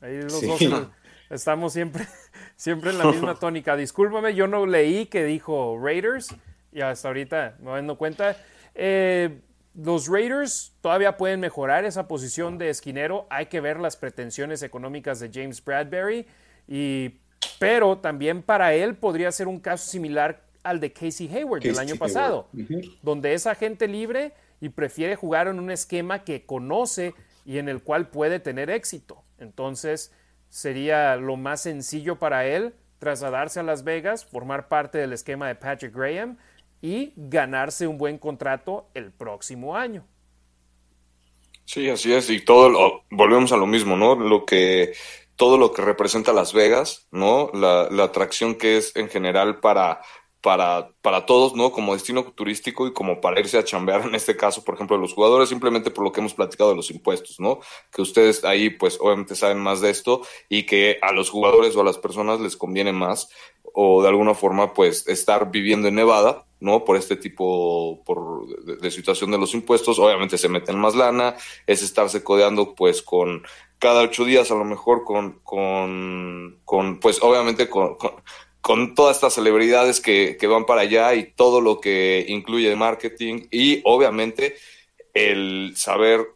Ahí 0.00 0.20
los 0.20 0.40
dos 0.42 0.60
estamos 1.30 1.72
siempre, 1.72 2.06
siempre 2.56 2.90
en 2.90 2.98
la 2.98 3.06
misma 3.06 3.34
tónica. 3.40 3.74
Discúlpame, 3.74 4.34
yo 4.34 4.46
no 4.46 4.66
leí 4.66 5.06
que 5.06 5.24
dijo 5.24 5.78
Raiders 5.82 6.28
y 6.72 6.82
hasta 6.82 7.08
ahorita 7.08 7.56
me 7.60 7.70
dando 7.70 7.96
cuenta. 7.96 8.36
Eh, 8.74 9.40
los 9.76 10.08
Raiders 10.08 10.72
todavía 10.80 11.16
pueden 11.16 11.40
mejorar 11.40 11.84
esa 11.84 12.08
posición 12.08 12.56
de 12.58 12.70
esquinero. 12.70 13.26
Hay 13.28 13.46
que 13.46 13.60
ver 13.60 13.78
las 13.78 13.96
pretensiones 13.96 14.62
económicas 14.62 15.20
de 15.20 15.30
James 15.32 15.62
Bradbury. 15.62 16.26
Y, 16.66 17.16
pero 17.58 17.98
también 17.98 18.42
para 18.42 18.74
él 18.74 18.96
podría 18.96 19.30
ser 19.32 19.48
un 19.48 19.60
caso 19.60 19.88
similar 19.88 20.42
al 20.62 20.80
de 20.80 20.92
Casey 20.92 21.28
Hayward 21.32 21.62
del 21.62 21.78
año 21.78 21.96
pasado, 21.96 22.48
donde 23.02 23.34
es 23.34 23.46
agente 23.46 23.86
libre 23.86 24.32
y 24.60 24.70
prefiere 24.70 25.14
jugar 25.14 25.46
en 25.46 25.60
un 25.60 25.70
esquema 25.70 26.24
que 26.24 26.44
conoce 26.44 27.14
y 27.44 27.58
en 27.58 27.68
el 27.68 27.82
cual 27.82 28.08
puede 28.08 28.40
tener 28.40 28.70
éxito. 28.70 29.22
Entonces 29.38 30.10
sería 30.48 31.16
lo 31.16 31.36
más 31.36 31.60
sencillo 31.60 32.18
para 32.18 32.46
él 32.46 32.74
trasladarse 32.98 33.60
a 33.60 33.62
Las 33.62 33.84
Vegas, 33.84 34.24
formar 34.24 34.68
parte 34.68 34.98
del 34.98 35.12
esquema 35.12 35.46
de 35.46 35.54
Patrick 35.54 35.94
Graham 35.94 36.38
y 36.80 37.12
ganarse 37.16 37.86
un 37.86 37.98
buen 37.98 38.18
contrato 38.18 38.88
el 38.94 39.12
próximo 39.12 39.76
año. 39.76 40.06
Sí, 41.64 41.90
así 41.90 42.12
es, 42.12 42.30
y 42.30 42.44
todo 42.44 42.68
lo, 42.68 43.04
volvemos 43.10 43.50
a 43.52 43.56
lo 43.56 43.66
mismo, 43.66 43.96
¿no? 43.96 44.14
Lo 44.14 44.46
que 44.46 44.92
todo 45.34 45.58
lo 45.58 45.72
que 45.72 45.82
representa 45.82 46.32
Las 46.32 46.52
Vegas, 46.52 47.08
¿no? 47.10 47.50
La, 47.52 47.88
atracción 48.02 48.54
que 48.54 48.78
es 48.78 48.94
en 48.96 49.08
general 49.08 49.60
para 49.60 50.00
para, 50.42 50.92
para 51.02 51.26
todos, 51.26 51.56
¿no? 51.56 51.72
Como 51.72 51.94
destino 51.94 52.22
turístico 52.22 52.86
y 52.86 52.92
como 52.92 53.20
para 53.20 53.40
irse 53.40 53.58
a 53.58 53.64
chambear, 53.64 54.02
en 54.02 54.14
este 54.14 54.36
caso, 54.36 54.62
por 54.62 54.76
ejemplo, 54.76 54.96
los 54.96 55.12
jugadores, 55.12 55.48
simplemente 55.48 55.90
por 55.90 56.04
lo 56.04 56.12
que 56.12 56.20
hemos 56.20 56.34
platicado 56.34 56.70
de 56.70 56.76
los 56.76 56.88
impuestos, 56.92 57.40
¿no? 57.40 57.58
Que 57.90 58.00
ustedes 58.00 58.44
ahí, 58.44 58.70
pues, 58.70 58.96
obviamente 59.00 59.34
saben 59.34 59.58
más 59.58 59.80
de 59.80 59.90
esto 59.90 60.22
y 60.48 60.64
que 60.64 60.98
a 61.02 61.10
los 61.10 61.30
jugadores 61.30 61.74
o 61.74 61.80
a 61.80 61.84
las 61.84 61.98
personas 61.98 62.38
les 62.38 62.56
conviene 62.56 62.92
más 62.92 63.28
o 63.74 64.02
de 64.02 64.08
alguna 64.08 64.34
forma, 64.34 64.72
pues, 64.74 65.06
estar 65.08 65.50
viviendo 65.50 65.88
en 65.88 65.96
Nevada, 65.96 66.46
¿no? 66.60 66.84
Por 66.84 66.96
este 66.96 67.16
tipo 67.16 68.02
por, 68.04 68.46
de, 68.80 68.90
situación 68.90 69.30
de 69.30 69.38
los 69.38 69.54
impuestos, 69.54 69.98
obviamente 69.98 70.38
se 70.38 70.48
meten 70.48 70.78
más 70.78 70.94
lana, 70.94 71.36
es 71.66 71.82
estarse 71.82 72.24
codeando, 72.24 72.74
pues, 72.74 73.02
con 73.02 73.42
cada 73.78 74.02
ocho 74.02 74.24
días 74.24 74.50
a 74.50 74.54
lo 74.54 74.64
mejor 74.64 75.04
con, 75.04 75.40
con, 75.42 76.60
con 76.64 76.98
pues, 76.98 77.22
obviamente 77.22 77.68
con 77.68 77.96
con 78.66 78.96
todas 78.96 79.18
estas 79.18 79.34
celebridades 79.34 80.00
que, 80.00 80.36
van 80.48 80.66
para 80.66 80.80
allá 80.80 81.14
y 81.14 81.30
todo 81.30 81.60
lo 81.60 81.80
que 81.80 82.24
incluye 82.26 82.74
marketing 82.74 83.46
y 83.52 83.80
obviamente 83.84 84.56
el 85.14 85.74
saber 85.76 86.26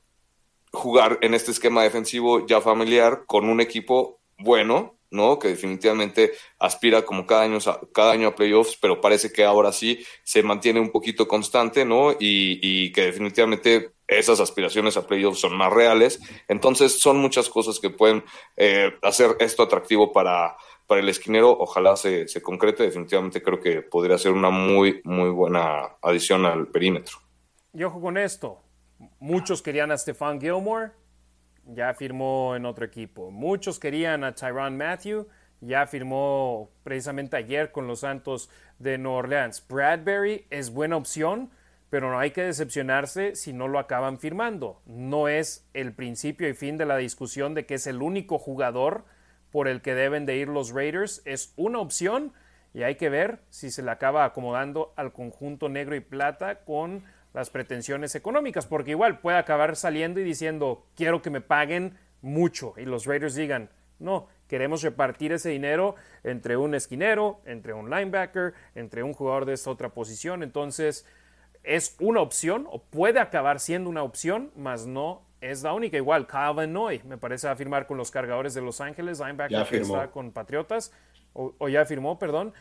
jugar 0.70 1.19
en 1.23 1.35
este 1.35 1.51
esquema 1.51 1.82
defensivo 1.82 2.47
ya 2.47 2.61
familiar 2.61 3.24
con 3.27 3.48
un 3.48 3.61
equipo 3.61 4.20
bueno, 4.39 4.94
¿no? 5.11 5.39
Que 5.39 5.49
definitivamente 5.49 6.32
aspira 6.59 7.03
como 7.03 7.27
cada 7.27 7.43
año, 7.43 7.59
cada 7.93 8.12
año 8.12 8.28
a 8.28 8.35
playoffs, 8.35 8.78
pero 8.81 9.01
parece 9.01 9.32
que 9.32 9.45
ahora 9.45 9.73
sí 9.73 10.05
se 10.24 10.43
mantiene 10.43 10.81
un 10.81 10.91
poquito 10.91 11.27
constante, 11.27 11.85
¿no? 11.85 12.12
Y, 12.19 12.93
que 12.93 13.03
definitivamente 13.03 13.93
esas 14.07 14.41
aspiraciones 14.41 14.97
a 14.97 15.07
playoffs 15.07 15.41
son 15.41 15.57
más 15.57 15.73
reales. 15.73 16.20
Entonces 16.49 16.99
son 17.01 17.19
muchas 17.19 17.49
cosas 17.49 17.78
que 17.78 17.91
pueden 17.91 18.24
eh, 18.57 18.93
hacer 19.03 19.37
esto 19.39 19.62
atractivo 19.62 20.12
para, 20.12 20.57
para 20.87 21.01
el 21.01 21.09
esquinero, 21.09 21.51
ojalá 21.51 21.97
se, 21.97 22.27
se, 22.27 22.43
concrete. 22.43 22.82
Definitivamente 22.82 23.43
creo 23.43 23.61
que 23.61 23.82
podría 23.82 24.19
ser 24.19 24.32
una 24.32 24.51
muy, 24.51 25.01
muy 25.05 25.31
buena 25.31 25.97
adición 26.03 26.45
al 26.45 26.66
perímetro. 26.66 27.19
Y 27.73 27.85
ojo 27.85 28.01
con 28.01 28.19
esto. 28.19 28.61
Muchos 29.20 29.62
querían 29.62 29.93
a 29.93 29.99
Stefan 29.99 30.41
Gilmore, 30.41 30.91
ya 31.66 31.95
firmó 31.95 32.57
en 32.57 32.66
otro 32.66 32.85
equipo. 32.85 33.31
Muchos 33.31 33.78
querían 33.78 34.24
a 34.24 34.35
Tyron 34.35 34.77
Matthew, 34.77 35.28
ya 35.61 35.87
firmó 35.87 36.70
precisamente 36.82 37.37
ayer 37.37 37.73
con 37.73 37.87
los 37.87 38.01
Santos 38.01 38.51
de 38.78 38.99
Nueva 38.99 39.19
Orleans. 39.19 39.66
Bradbury 39.69 40.47
es 40.51 40.70
buena 40.70 40.97
opción, 40.97 41.51
pero 41.91 42.11
no 42.11 42.19
hay 42.19 42.31
que 42.31 42.43
decepcionarse 42.43 43.35
si 43.37 43.53
no 43.53 43.69
lo 43.69 43.78
acaban 43.78 44.19
firmando. 44.19 44.81
No 44.87 45.28
es 45.28 45.69
el 45.74 45.93
principio 45.93 46.49
y 46.49 46.55
fin 46.55 46.78
de 46.78 46.87
la 46.87 46.97
discusión 46.97 47.55
de 47.55 47.66
que 47.66 47.74
es 47.74 47.87
el 47.87 48.01
único 48.01 48.39
jugador 48.39 49.05
por 49.51 49.69
el 49.69 49.82
que 49.82 49.95
deben 49.95 50.27
de 50.27 50.37
ir 50.37 50.49
los 50.49 50.73
Raiders. 50.73 51.23
Es 51.24 51.53
una 51.57 51.81
opción 51.81 52.32
y 52.73 52.85
hay 52.85 52.95
que 52.95 53.09
ver 53.09 53.41
si 53.51 53.70
se 53.70 53.82
le 53.82 53.91
acaba 53.91 54.24
acomodando 54.24 54.93
al 54.97 55.12
conjunto 55.12 55.69
negro 55.69 55.97
y 55.97 56.01
plata 56.01 56.65
con 56.65 57.05
las 57.32 57.51
pretensiones 57.51 58.15
económicas, 58.15 58.66
porque 58.66 58.93
igual 58.93 59.20
puede 59.20 59.39
acabar 59.39 59.77
saliendo 59.77 60.20
y 60.20 60.24
diciendo, 60.24 60.86
quiero 60.97 61.23
que 61.23 61.31
me 61.31 61.40
paguen 61.40 61.97
mucho 62.23 62.74
y 62.77 62.85
los 62.85 63.07
Raiders 63.07 63.35
digan, 63.35 63.70
no, 63.98 64.28
queremos 64.48 64.82
repartir 64.82 65.32
ese 65.32 65.51
dinero 65.51 65.94
entre 66.24 66.57
un 66.57 66.74
esquinero, 66.74 67.40
entre 67.44 67.73
un 67.73 67.90
linebacker, 67.90 68.55
entre 68.74 69.02
un 69.02 69.12
jugador 69.12 69.44
de 69.44 69.52
esta 69.52 69.70
otra 69.70 69.90
posición. 69.90 70.43
Entonces, 70.43 71.07
es 71.62 71.97
una 72.01 72.20
opción 72.20 72.66
o 72.70 72.82
puede 72.82 73.20
acabar 73.20 73.61
siendo 73.61 73.90
una 73.90 74.02
opción, 74.02 74.51
más 74.57 74.86
no 74.86 75.23
es 75.40 75.62
la 75.62 75.73
única. 75.74 75.97
Igual, 75.97 76.27
Calvin 76.27 76.73
Noy, 76.73 77.02
me 77.05 77.19
parece 77.19 77.48
a 77.48 77.57
firmar 77.57 77.86
con 77.86 77.97
los 77.97 78.11
cargadores 78.11 78.55
de 78.55 78.62
Los 78.62 78.81
Ángeles, 78.81 79.20
linebacker 79.20 79.66
que 79.66 79.78
está 79.78 80.11
con 80.11 80.32
Patriotas, 80.32 80.93
o, 81.32 81.69
ya 81.69 81.85
firmó, 81.85 82.19
perdón. 82.19 82.52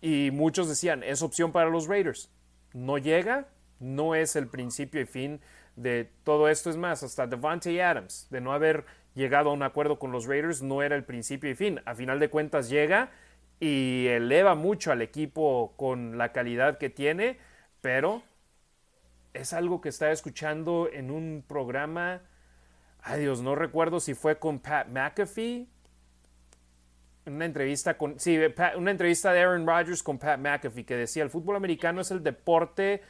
Y 0.00 0.30
muchos 0.32 0.68
decían, 0.68 1.02
es 1.02 1.22
opción 1.22 1.52
para 1.52 1.70
los 1.70 1.86
Raiders. 1.86 2.30
No 2.72 2.98
llega, 2.98 3.48
no 3.78 4.14
es 4.14 4.36
el 4.36 4.46
principio 4.46 5.00
y 5.00 5.06
fin 5.06 5.40
de 5.76 6.10
todo 6.24 6.48
esto. 6.48 6.70
Es 6.70 6.76
más, 6.76 7.02
hasta 7.02 7.26
Devante 7.26 7.82
Adams, 7.82 8.28
de 8.30 8.40
no 8.40 8.52
haber 8.52 8.84
llegado 9.14 9.50
a 9.50 9.52
un 9.52 9.62
acuerdo 9.62 9.98
con 9.98 10.12
los 10.12 10.26
Raiders, 10.26 10.62
no 10.62 10.82
era 10.82 10.96
el 10.96 11.04
principio 11.04 11.50
y 11.50 11.54
fin. 11.54 11.80
A 11.84 11.94
final 11.94 12.20
de 12.20 12.30
cuentas 12.30 12.68
llega 12.68 13.10
y 13.58 14.06
eleva 14.08 14.54
mucho 14.54 14.92
al 14.92 15.02
equipo 15.02 15.74
con 15.76 16.16
la 16.16 16.32
calidad 16.32 16.78
que 16.78 16.90
tiene, 16.90 17.38
pero 17.80 18.22
es 19.34 19.52
algo 19.52 19.80
que 19.80 19.90
estaba 19.90 20.12
escuchando 20.12 20.88
en 20.92 21.10
un 21.10 21.44
programa, 21.46 22.22
ay 23.02 23.20
Dios, 23.20 23.42
no 23.42 23.54
recuerdo 23.54 24.00
si 24.00 24.14
fue 24.14 24.38
con 24.38 24.58
Pat 24.58 24.88
McAfee, 24.88 25.68
una 27.34 27.44
entrevista 27.44 27.96
con, 27.96 28.18
sí, 28.18 28.38
una 28.76 28.90
entrevista 28.90 29.32
de 29.32 29.40
Aaron 29.40 29.66
Rodgers 29.66 30.02
con 30.02 30.18
Pat 30.18 30.38
McAfee 30.38 30.84
que 30.84 30.96
decía, 30.96 31.22
el 31.22 31.30
fútbol 31.30 31.56
americano 31.56 32.00
es 32.00 32.10
el 32.10 32.22
deporte 32.22 33.02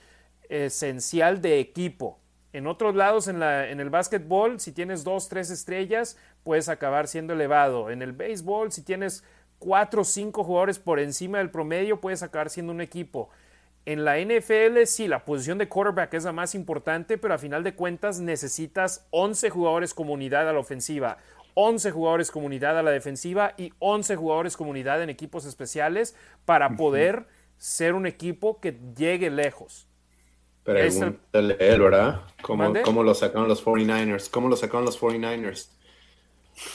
esencial 0.49 1.41
de 1.41 1.61
equipo. 1.61 2.19
En 2.53 2.67
otros 2.67 2.95
lados, 2.97 3.29
en, 3.29 3.39
la, 3.39 3.69
en 3.69 3.79
el 3.79 3.91
básquetbol, 3.91 4.59
si 4.59 4.73
tienes 4.73 5.05
dos, 5.05 5.29
tres 5.29 5.51
estrellas, 5.51 6.19
puedes 6.43 6.69
acabar 6.69 7.07
siendo 7.07 7.33
elevado. 7.33 7.91
En 7.91 8.03
el 8.03 8.13
béisbol, 8.13 8.73
si 8.73 8.83
tienes 8.83 9.23
cuatro 9.61 10.03
o 10.03 10.05
cinco 10.05 10.43
jugadores 10.43 10.81
por 10.81 10.99
encima 10.99 11.39
del 11.39 11.51
promedio, 11.51 12.01
puedes 12.01 12.25
acabar 12.25 12.51
siendo 12.51 12.73
un 12.73 12.81
equipo. 12.81 13.31
En 13.87 14.05
la 14.05 14.19
NFL, 14.19 14.85
sí, 14.85 15.09
la 15.09 15.25
posición 15.25 15.59
de 15.59 15.69
quarterback 15.69 16.13
es 16.15 16.25
la 16.25 16.33
más 16.33 16.55
importante, 16.55 17.19
pero 17.19 17.35
a 17.35 17.39
final 17.39 17.63
de 17.63 17.75
cuentas 17.75 18.21
necesitas 18.21 19.07
11 19.11 19.49
jugadores 19.51 19.95
comunidad 19.95 20.49
a 20.49 20.53
la 20.53 20.59
ofensiva, 20.59 21.19
11 21.55 21.91
jugadores 21.91 22.31
comunidad 22.31 22.79
a 22.79 22.83
la 22.83 22.91
defensiva 22.91 23.55
y 23.57 23.73
11 23.79 24.17
jugadores 24.17 24.57
comunidad 24.57 25.03
en 25.03 25.11
equipos 25.11 25.45
especiales 25.45 26.15
para 26.45 26.77
poder 26.77 27.27
ser 27.59 27.95
un 27.95 28.07
equipo 28.07 28.61
que 28.61 28.79
llegue 28.97 29.31
lejos. 29.31 29.87
Pregúntale 30.65 31.57
a 31.59 31.65
él, 31.65 31.81
¿verdad? 31.81 32.23
¿Cómo, 32.43 32.73
¿Cómo, 32.83 33.03
lo 33.03 33.15
sacaron 33.15 33.49
los 33.49 33.65
49ers? 33.65 34.31
¿Cómo 34.31 34.49
lo 34.49 34.57
sacaron 34.57 34.85
los 34.85 35.01
49ers? 35.01 35.69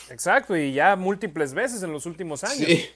Exacto, 0.10 0.58
y 0.58 0.74
ya 0.74 0.96
múltiples 0.96 1.54
veces 1.54 1.84
en 1.84 1.92
los 1.92 2.06
últimos 2.06 2.44
años. 2.44 2.68
Sí. 2.68 2.90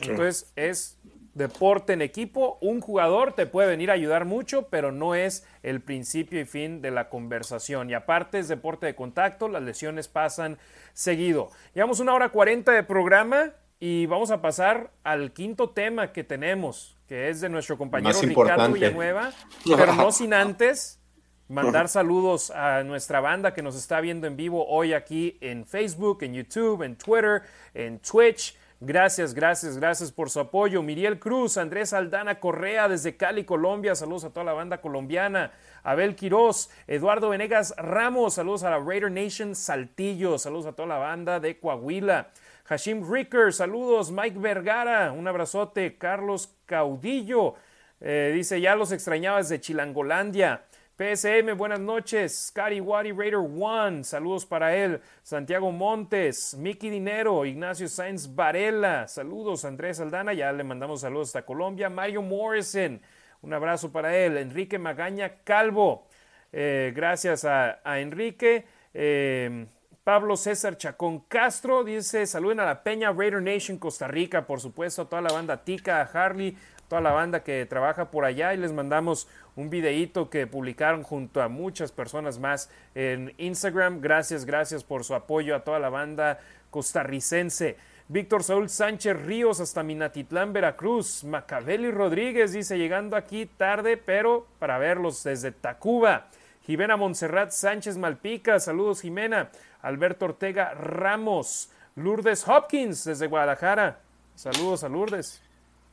Entonces 0.00 0.50
es 0.56 0.96
deporte 1.38 1.94
en 1.94 2.02
equipo. 2.02 2.58
Un 2.60 2.80
jugador 2.80 3.32
te 3.32 3.46
puede 3.46 3.68
venir 3.68 3.90
a 3.90 3.94
ayudar 3.94 4.26
mucho, 4.26 4.68
pero 4.68 4.92
no 4.92 5.14
es 5.14 5.46
el 5.62 5.80
principio 5.80 6.40
y 6.40 6.44
fin 6.44 6.82
de 6.82 6.90
la 6.90 7.08
conversación. 7.08 7.88
Y 7.88 7.94
aparte 7.94 8.38
es 8.38 8.48
deporte 8.48 8.84
de 8.84 8.94
contacto, 8.94 9.48
las 9.48 9.62
lesiones 9.62 10.08
pasan 10.08 10.58
seguido. 10.92 11.50
Llevamos 11.74 12.00
una 12.00 12.12
hora 12.12 12.28
cuarenta 12.28 12.72
de 12.72 12.82
programa 12.82 13.52
y 13.80 14.06
vamos 14.06 14.30
a 14.30 14.42
pasar 14.42 14.90
al 15.04 15.32
quinto 15.32 15.70
tema 15.70 16.12
que 16.12 16.24
tenemos, 16.24 16.96
que 17.06 17.30
es 17.30 17.40
de 17.40 17.48
nuestro 17.48 17.78
compañero 17.78 18.20
Ricardo 18.20 18.72
Villanueva, 18.72 19.32
pero 19.64 19.94
no 19.94 20.12
sin 20.12 20.34
antes 20.34 21.00
mandar 21.48 21.88
saludos 21.88 22.50
a 22.50 22.82
nuestra 22.82 23.20
banda 23.20 23.54
que 23.54 23.62
nos 23.62 23.74
está 23.74 24.00
viendo 24.00 24.26
en 24.26 24.36
vivo 24.36 24.66
hoy 24.68 24.92
aquí 24.92 25.38
en 25.40 25.64
Facebook, 25.64 26.18
en 26.22 26.34
YouTube, 26.34 26.82
en 26.82 26.96
Twitter, 26.96 27.42
en 27.72 28.00
Twitch. 28.00 28.54
Gracias, 28.80 29.34
gracias, 29.34 29.76
gracias 29.76 30.12
por 30.12 30.30
su 30.30 30.38
apoyo. 30.38 30.84
Miriel 30.84 31.18
Cruz, 31.18 31.56
Andrés 31.56 31.92
Aldana 31.92 32.38
Correa 32.38 32.88
desde 32.88 33.16
Cali, 33.16 33.42
Colombia. 33.42 33.96
Saludos 33.96 34.22
a 34.22 34.30
toda 34.30 34.44
la 34.44 34.52
banda 34.52 34.80
colombiana. 34.80 35.50
Abel 35.82 36.14
Quiroz, 36.14 36.70
Eduardo 36.86 37.30
Venegas 37.30 37.74
Ramos. 37.76 38.34
Saludos 38.34 38.62
a 38.62 38.70
la 38.70 38.78
Raider 38.78 39.10
Nation 39.10 39.56
Saltillo. 39.56 40.38
Saludos 40.38 40.66
a 40.66 40.72
toda 40.74 40.86
la 40.86 40.98
banda 40.98 41.40
de 41.40 41.58
Coahuila. 41.58 42.28
Hashim 42.66 43.02
Ricker, 43.12 43.52
saludos. 43.52 44.12
Mike 44.12 44.38
Vergara, 44.38 45.10
un 45.10 45.26
abrazote. 45.26 45.98
Carlos 45.98 46.54
Caudillo, 46.64 47.56
eh, 48.00 48.30
dice, 48.32 48.60
ya 48.60 48.76
los 48.76 48.92
extrañaba 48.92 49.38
desde 49.38 49.60
Chilangolandia. 49.60 50.62
PSM, 50.98 51.56
buenas 51.56 51.78
noches. 51.78 52.48
Scotty 52.48 52.80
Waddy 52.80 53.12
Raider 53.12 53.38
One, 53.38 54.02
saludos 54.02 54.44
para 54.44 54.74
él. 54.74 55.00
Santiago 55.22 55.70
Montes, 55.70 56.56
Miki 56.58 56.90
Dinero, 56.90 57.46
Ignacio 57.46 57.86
Sainz 57.86 58.34
Varela, 58.34 59.06
saludos. 59.06 59.64
Andrés 59.64 60.00
Aldana, 60.00 60.32
ya 60.32 60.50
le 60.50 60.64
mandamos 60.64 61.02
saludos 61.02 61.28
hasta 61.28 61.46
Colombia. 61.46 61.88
Mario 61.88 62.20
Morrison, 62.22 63.00
un 63.42 63.54
abrazo 63.54 63.92
para 63.92 64.16
él. 64.16 64.38
Enrique 64.38 64.76
Magaña 64.76 65.44
Calvo, 65.44 66.08
eh, 66.50 66.92
gracias 66.92 67.44
a, 67.44 67.78
Enrique. 68.00 68.66
Eh, 68.92 69.66
Pablo 70.02 70.36
César 70.36 70.78
Chacón 70.78 71.20
Castro 71.28 71.84
dice, 71.84 72.26
saluden 72.26 72.58
a 72.58 72.64
la 72.64 72.82
Peña 72.82 73.12
Raider 73.12 73.40
Nation 73.40 73.78
Costa 73.78 74.08
Rica, 74.08 74.48
por 74.48 74.58
supuesto, 74.58 75.02
a 75.02 75.08
toda 75.08 75.22
la 75.22 75.32
banda 75.32 75.62
Tica, 75.62 76.00
a 76.00 76.02
Harley, 76.02 76.56
toda 76.88 77.02
la 77.02 77.12
banda 77.12 77.44
que 77.44 77.66
trabaja 77.66 78.10
por 78.10 78.24
allá 78.24 78.54
y 78.54 78.56
les 78.56 78.72
mandamos 78.72 79.28
un 79.58 79.70
videíto 79.70 80.30
que 80.30 80.46
publicaron 80.46 81.02
junto 81.02 81.42
a 81.42 81.48
muchas 81.48 81.90
personas 81.90 82.38
más 82.38 82.70
en 82.94 83.34
Instagram. 83.38 84.00
Gracias, 84.00 84.44
gracias 84.44 84.84
por 84.84 85.02
su 85.02 85.16
apoyo 85.16 85.56
a 85.56 85.64
toda 85.64 85.80
la 85.80 85.88
banda 85.88 86.38
costarricense. 86.70 87.76
Víctor 88.06 88.44
Saúl 88.44 88.68
Sánchez 88.68 89.20
Ríos 89.20 89.58
hasta 89.58 89.82
Minatitlán, 89.82 90.52
Veracruz. 90.52 91.24
Macabeli 91.24 91.90
Rodríguez 91.90 92.52
dice, 92.52 92.78
llegando 92.78 93.16
aquí 93.16 93.46
tarde, 93.46 93.96
pero 93.96 94.46
para 94.60 94.78
verlos 94.78 95.24
desde 95.24 95.50
Tacuba. 95.50 96.28
Jimena 96.64 96.96
Montserrat 96.96 97.50
Sánchez 97.50 97.96
Malpica, 97.96 98.60
saludos 98.60 99.00
Jimena. 99.00 99.50
Alberto 99.82 100.26
Ortega 100.26 100.72
Ramos, 100.74 101.70
Lourdes 101.96 102.46
Hopkins 102.46 103.02
desde 103.02 103.26
Guadalajara. 103.26 103.98
Saludos 104.36 104.84
a 104.84 104.88
Lourdes. 104.88 105.42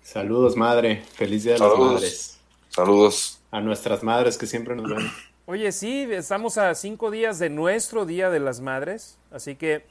Saludos, 0.04 0.56
madre. 0.56 1.04
Feliz 1.16 1.46
Día 1.46 1.54
de 1.54 1.60
las 1.60 1.80
Madres. 1.80 2.40
Saludos. 2.70 3.40
A 3.56 3.62
nuestras 3.62 4.04
madres 4.04 4.38
que 4.38 4.48
siempre 4.48 4.76
nos 4.76 4.90
ven. 4.90 5.10
Oye, 5.46 5.72
sí, 5.72 6.08
estamos 6.12 6.58
a 6.58 6.76
cinco 6.76 7.10
días 7.10 7.40
de 7.40 7.50
nuestro 7.50 8.06
Día 8.06 8.30
de 8.30 8.40
las 8.40 8.60
Madres, 8.60 9.18
así 9.32 9.56
que 9.56 9.86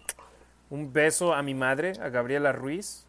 un 0.69 0.93
beso 0.93 1.33
a 1.33 1.43
mi 1.43 1.55
madre, 1.55 1.93
a 2.03 2.11
Gabriela 2.11 2.53
Ruiz, 2.53 3.07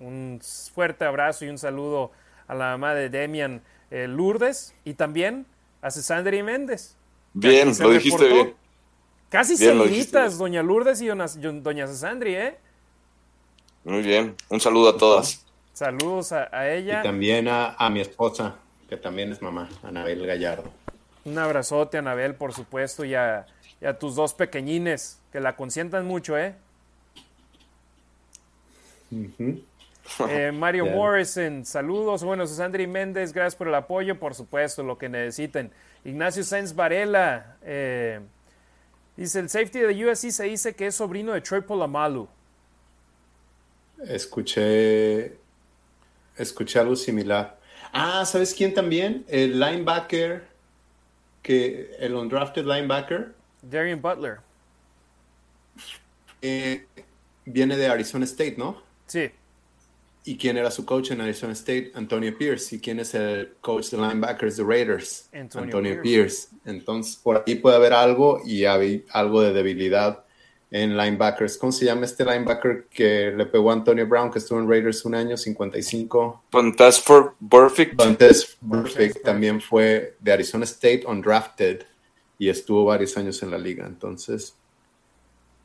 un 0.00 0.40
fuerte 0.74 1.04
abrazo 1.04 1.44
y 1.44 1.50
un 1.50 1.58
saludo 1.58 2.10
a 2.48 2.54
la 2.54 2.70
mamá 2.72 2.94
de 2.94 3.10
Demian 3.10 3.62
eh, 3.92 4.08
Lourdes 4.08 4.74
y 4.84 4.94
también 4.94 5.46
a 5.82 5.90
Cesandri 5.90 6.42
Méndez. 6.42 6.96
Bien, 7.34 7.72
lo 7.78 7.90
dijiste 7.90 8.26
bien. 8.26 8.54
Casi 9.28 9.56
seguiditas, 9.56 10.36
doña 10.36 10.62
Lourdes 10.62 11.00
y 11.00 11.06
doña 11.06 11.86
Sasandri, 11.86 12.34
¿eh? 12.34 12.58
Muy 13.84 14.02
bien, 14.02 14.34
un 14.48 14.60
saludo 14.60 14.90
a 14.90 14.96
todas. 14.96 15.46
Saludos 15.72 16.32
a, 16.32 16.70
ella. 16.70 17.00
Y 17.00 17.02
también 17.02 17.48
a, 17.48 17.88
mi 17.90 18.00
esposa, 18.00 18.56
que 18.92 18.98
también 18.98 19.32
es 19.32 19.40
mamá, 19.40 19.70
Anabel 19.82 20.26
Gallardo. 20.26 20.70
Un 21.24 21.38
abrazote, 21.38 21.96
Anabel, 21.96 22.34
por 22.34 22.52
supuesto, 22.52 23.06
y 23.06 23.14
a, 23.14 23.46
tus 23.98 24.14
dos 24.14 24.34
pequeñines, 24.34 25.18
que 25.32 25.40
la 25.40 25.56
consientan 25.56 26.04
mucho, 26.06 26.36
¿eh? 26.36 26.54
eh 30.28 30.52
Mario 30.54 30.84
Morrison, 30.84 31.64
saludos. 31.64 32.22
Bueno, 32.22 32.46
Sasandri 32.46 32.86
Méndez, 32.86 33.32
gracias 33.32 33.56
por 33.56 33.68
el 33.68 33.74
apoyo, 33.74 34.18
por 34.18 34.34
supuesto, 34.34 34.82
lo 34.82 34.98
que 34.98 35.08
necesiten. 35.08 35.70
Ignacio 36.04 36.44
Sáenz 36.44 36.74
Varela, 36.74 37.56
eh, 37.62 38.20
Dice, 39.16 39.40
el 39.40 39.48
safety 39.48 39.78
de 39.78 40.06
USC 40.06 40.30
se 40.30 40.44
dice 40.44 40.74
que 40.74 40.88
es 40.88 40.96
sobrino 40.96 41.32
de 41.32 41.40
Troy 41.40 41.62
Polamalu. 41.62 42.28
Escuché, 44.06 45.38
escuché 46.36 46.78
algo 46.78 46.96
similar. 46.96 47.61
Ah, 47.92 48.24
¿sabes 48.24 48.54
quién 48.54 48.72
también? 48.72 49.24
El 49.28 49.60
linebacker, 49.60 50.44
que, 51.42 51.94
el 51.98 52.14
undrafted 52.14 52.64
linebacker. 52.64 53.34
Darian 53.60 54.00
Butler. 54.00 54.38
Eh, 56.40 56.86
viene 57.44 57.76
de 57.76 57.86
Arizona 57.86 58.24
State, 58.24 58.56
¿no? 58.56 58.82
Sí. 59.06 59.30
¿Y 60.24 60.36
quién 60.36 60.56
era 60.56 60.70
su 60.70 60.86
coach 60.86 61.10
en 61.10 61.20
Arizona 61.20 61.52
State? 61.52 61.92
Antonio 61.94 62.36
Pierce. 62.36 62.76
¿Y 62.76 62.80
quién 62.80 63.00
es 63.00 63.12
el 63.14 63.54
coach 63.60 63.90
de 63.90 63.98
linebackers 63.98 64.56
de 64.56 64.64
Raiders? 64.64 65.28
Antonio, 65.32 66.00
Pierce. 66.00 66.48
Entonces, 66.64 67.16
por 67.16 67.42
ahí 67.44 67.56
puede 67.56 67.76
haber 67.76 67.92
algo 67.92 68.40
y 68.44 68.64
hay 68.64 69.04
algo 69.10 69.42
de 69.42 69.52
debilidad 69.52 70.21
en 70.72 70.96
linebackers. 70.96 71.58
¿Cómo 71.58 71.70
se 71.70 71.84
llama 71.84 72.06
este 72.06 72.24
linebacker 72.24 72.86
que 72.90 73.30
le 73.30 73.44
pegó 73.44 73.70
a 73.70 73.74
Antonio 73.74 74.06
Brown, 74.06 74.30
que 74.30 74.38
estuvo 74.38 74.58
en 74.58 74.68
Raiders 74.68 75.04
un 75.04 75.14
año, 75.14 75.36
55? 75.36 76.44
Fantastic 76.50 77.34
Perfect. 77.48 78.02
Fantastic 78.02 78.58
Perfect 78.68 79.22
también 79.22 79.60
fue 79.60 80.16
de 80.18 80.32
Arizona 80.32 80.64
State, 80.64 81.04
undrafted, 81.06 81.82
y 82.38 82.48
estuvo 82.48 82.86
varios 82.86 83.16
años 83.18 83.42
en 83.42 83.50
la 83.50 83.58
liga. 83.58 83.86
Entonces, 83.86 84.56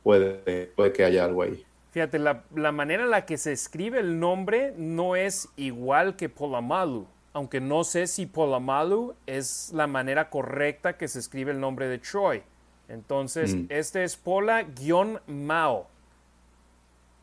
puede, 0.03 0.67
puede 0.75 0.91
que 0.91 1.05
haya 1.05 1.23
algo 1.23 1.41
ahí. 1.41 1.65
Fíjate, 1.91 2.19
la, 2.19 2.71
manera 2.73 3.03
en 3.05 3.09
la 3.09 3.25
que 3.25 3.38
se 3.38 3.53
escribe 3.53 3.99
el 3.99 4.19
nombre 4.19 4.73
no 4.77 5.15
es 5.15 5.47
igual 5.55 6.17
que 6.17 6.27
Polamalu, 6.27 7.07
aunque 7.31 7.61
no 7.61 7.85
sé 7.85 8.07
si 8.07 8.25
Polamalu 8.25 9.15
es 9.25 9.71
la 9.73 9.88
manera 9.88 10.29
correcta 10.29 10.97
que 10.97 11.07
se 11.07 11.19
escribe 11.19 11.53
el 11.53 11.61
nombre 11.61 11.88
de 11.88 11.97
Troy. 11.97 12.43
Entonces, 12.89 13.55
mm. 13.55 13.65
este 13.69 14.03
es 14.03 14.15
Pola-Mao. 14.15 15.88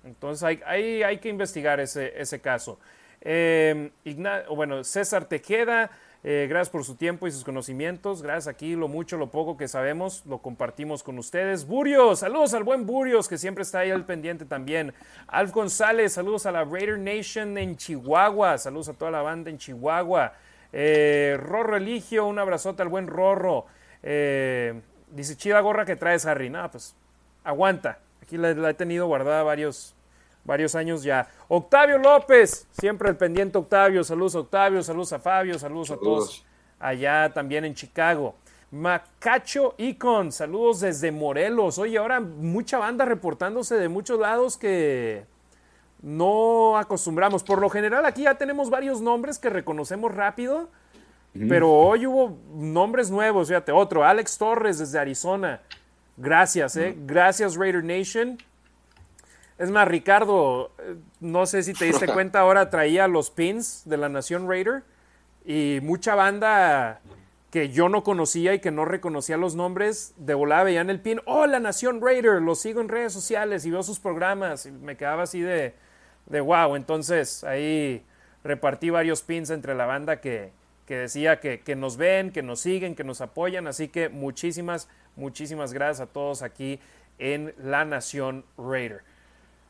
Entonces, 0.04 0.42
hay, 0.42 1.02
hay, 1.02 1.18
que 1.18 1.28
investigar 1.28 1.80
ese, 1.80 2.12
ese 2.20 2.40
caso. 2.40 2.78
Eh, 3.22 3.90
bueno, 4.50 4.84
César 4.84 5.24
Tejeda, 5.24 5.90
eh, 6.26 6.46
gracias 6.48 6.70
por 6.70 6.84
su 6.84 6.94
tiempo 6.94 7.26
y 7.26 7.30
sus 7.30 7.44
conocimientos. 7.44 8.22
Gracias 8.22 8.48
aquí, 8.48 8.76
lo 8.76 8.88
mucho, 8.88 9.16
lo 9.16 9.30
poco 9.30 9.56
que 9.56 9.68
sabemos, 9.68 10.24
lo 10.26 10.38
compartimos 10.38 11.02
con 11.02 11.18
ustedes. 11.18 11.66
Burios, 11.66 12.20
saludos 12.20 12.54
al 12.54 12.64
buen 12.64 12.86
Burios, 12.86 13.28
que 13.28 13.36
siempre 13.36 13.62
está 13.62 13.80
ahí 13.80 13.90
al 13.90 14.06
pendiente 14.06 14.46
también. 14.46 14.94
Alf 15.26 15.52
González, 15.52 16.14
saludos 16.14 16.46
a 16.46 16.52
la 16.52 16.64
Raider 16.64 16.98
Nation 16.98 17.58
en 17.58 17.76
Chihuahua. 17.76 18.56
Saludos 18.58 18.88
a 18.88 18.94
toda 18.94 19.10
la 19.10 19.20
banda 19.20 19.50
en 19.50 19.58
Chihuahua. 19.58 20.32
Eh, 20.72 21.36
Rorro 21.38 21.76
Eligio, 21.76 22.26
un 22.26 22.38
abrazote 22.38 22.82
al 22.82 22.88
buen 22.88 23.06
Rorro. 23.06 23.66
Eh, 24.02 24.80
dice, 25.14 25.36
chida 25.36 25.60
gorra 25.60 25.84
que 25.84 25.96
traes, 25.96 26.26
Harry. 26.26 26.50
No, 26.50 26.70
pues 26.70 26.94
aguanta. 27.42 27.98
Aquí 28.22 28.36
la, 28.36 28.54
la 28.54 28.70
he 28.70 28.74
tenido 28.74 29.06
guardada 29.06 29.42
varios, 29.42 29.94
varios 30.44 30.74
años 30.74 31.02
ya. 31.02 31.28
Octavio 31.48 31.98
López, 31.98 32.66
siempre 32.72 33.08
el 33.08 33.16
pendiente 33.16 33.58
Octavio. 33.58 34.04
Saludos 34.04 34.34
a 34.34 34.40
Octavio, 34.40 34.82
saludos 34.82 35.12
a 35.12 35.18
Fabio, 35.18 35.58
saludos, 35.58 35.90
a 35.90 35.96
todos 35.96 36.44
allá 36.78 37.32
también 37.32 37.64
en 37.64 37.74
Chicago. 37.74 38.34
Macacho 38.70 39.74
Icon, 39.78 40.32
saludos 40.32 40.80
desde 40.80 41.12
Morelos. 41.12 41.78
Oye, 41.78 41.96
ahora 41.96 42.20
mucha 42.20 42.78
banda 42.78 43.04
reportándose 43.04 43.76
de 43.76 43.88
muchos 43.88 44.18
lados 44.18 44.56
que 44.56 45.24
no 46.02 46.76
acostumbramos. 46.76 47.44
Por 47.44 47.60
lo 47.60 47.70
general 47.70 48.04
aquí 48.04 48.22
ya 48.22 48.34
tenemos 48.34 48.70
varios 48.70 49.00
nombres 49.00 49.38
que 49.38 49.48
reconocemos 49.48 50.12
rápido, 50.14 50.68
pero 51.48 51.70
hoy 51.70 52.06
hubo 52.06 52.38
nombres 52.54 53.10
nuevos, 53.10 53.48
fíjate, 53.48 53.72
otro, 53.72 54.04
Alex 54.04 54.38
Torres 54.38 54.78
desde 54.78 54.98
Arizona. 54.98 55.60
Gracias, 56.16 56.76
eh. 56.76 56.94
Gracias 56.96 57.56
Raider 57.56 57.82
Nation. 57.82 58.38
Es 59.58 59.70
más, 59.70 59.88
Ricardo, 59.88 60.70
eh, 60.78 60.96
no 61.20 61.46
sé 61.46 61.62
si 61.64 61.74
te 61.74 61.86
diste 61.86 62.06
cuenta, 62.12 62.40
ahora 62.40 62.70
traía 62.70 63.08
los 63.08 63.30
pins 63.30 63.82
de 63.84 63.96
la 63.96 64.08
Nación 64.08 64.48
Raider 64.48 64.84
y 65.44 65.80
mucha 65.82 66.14
banda 66.14 67.00
que 67.50 67.68
yo 67.70 67.88
no 67.88 68.02
conocía 68.02 68.54
y 68.54 68.60
que 68.60 68.70
no 68.70 68.84
reconocía 68.84 69.36
los 69.36 69.54
nombres, 69.54 70.14
de 70.16 70.34
volada 70.34 70.64
veían 70.64 70.90
el 70.90 71.00
pin, 71.00 71.20
oh, 71.24 71.46
la 71.46 71.60
Nación 71.60 72.00
Raider, 72.00 72.42
lo 72.42 72.54
sigo 72.54 72.80
en 72.80 72.88
redes 72.88 73.12
sociales 73.12 73.64
y 73.64 73.70
veo 73.70 73.82
sus 73.82 74.00
programas 74.00 74.66
y 74.66 74.72
me 74.72 74.96
quedaba 74.96 75.24
así 75.24 75.40
de, 75.40 75.74
de 76.26 76.40
wow. 76.40 76.74
Entonces 76.74 77.44
ahí 77.44 78.04
repartí 78.42 78.90
varios 78.90 79.22
pins 79.22 79.50
entre 79.50 79.74
la 79.74 79.86
banda 79.86 80.20
que, 80.20 80.50
que 80.86 80.96
decía 80.96 81.40
que, 81.40 81.60
que, 81.60 81.76
nos 81.76 81.96
ven, 81.96 82.30
que 82.30 82.42
nos 82.42 82.60
siguen, 82.60 82.94
que 82.94 83.04
nos 83.04 83.20
apoyan. 83.20 83.66
Así 83.66 83.88
que 83.88 84.08
muchísimas, 84.08 84.88
muchísimas 85.16 85.72
gracias 85.72 86.08
a 86.08 86.12
todos 86.12 86.42
aquí 86.42 86.78
en 87.18 87.54
La 87.62 87.84
Nación 87.84 88.44
Raider. 88.58 89.02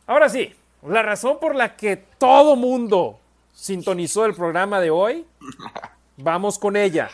Ahora 0.07 0.29
sí, 0.29 0.55
la 0.87 1.03
razón 1.03 1.39
por 1.41 1.55
la 1.55 1.77
que 1.77 1.97
todo 1.97 2.57
mundo 2.57 3.19
sintonizó 3.53 4.27
el 4.27 4.35
programa 4.35 4.81
de 4.81 4.91
hoy, 4.91 5.27
vamos 6.17 6.59
con 6.59 6.77
ella. 6.77 7.11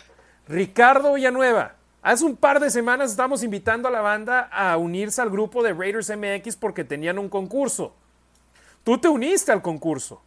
Ricardo 0.48 1.14
Villanueva. 1.14 1.76
Hace 2.02 2.24
un 2.24 2.34
par 2.34 2.60
de 2.60 2.70
semanas 2.70 3.10
estamos 3.10 3.42
invitando 3.42 3.86
a 3.86 3.90
la 3.90 4.00
banda 4.00 4.48
a 4.50 4.78
unirse 4.78 5.20
al 5.20 5.28
grupo 5.28 5.62
de 5.62 5.74
Raiders 5.74 6.10
MX 6.10 6.56
porque 6.56 6.82
tenían 6.82 7.18
un 7.18 7.28
concurso. 7.28 7.94
Tú 8.82 8.96
te 8.96 9.08
uniste 9.08 9.52
al 9.52 9.60
concurso 9.60 10.22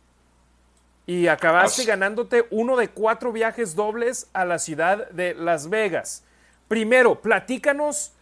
y 1.05 1.27
acabaste 1.27 1.83
ganándote 1.85 2.45
uno 2.49 2.77
de 2.77 2.89
cuatro 2.89 3.31
viajes 3.31 3.75
dobles 3.75 4.29
a 4.33 4.45
la 4.45 4.59
ciudad 4.59 5.09
de 5.09 5.33
Las 5.33 5.69
Vegas. 5.69 6.23
Primero, 6.67 7.21
platícanos 7.21 8.13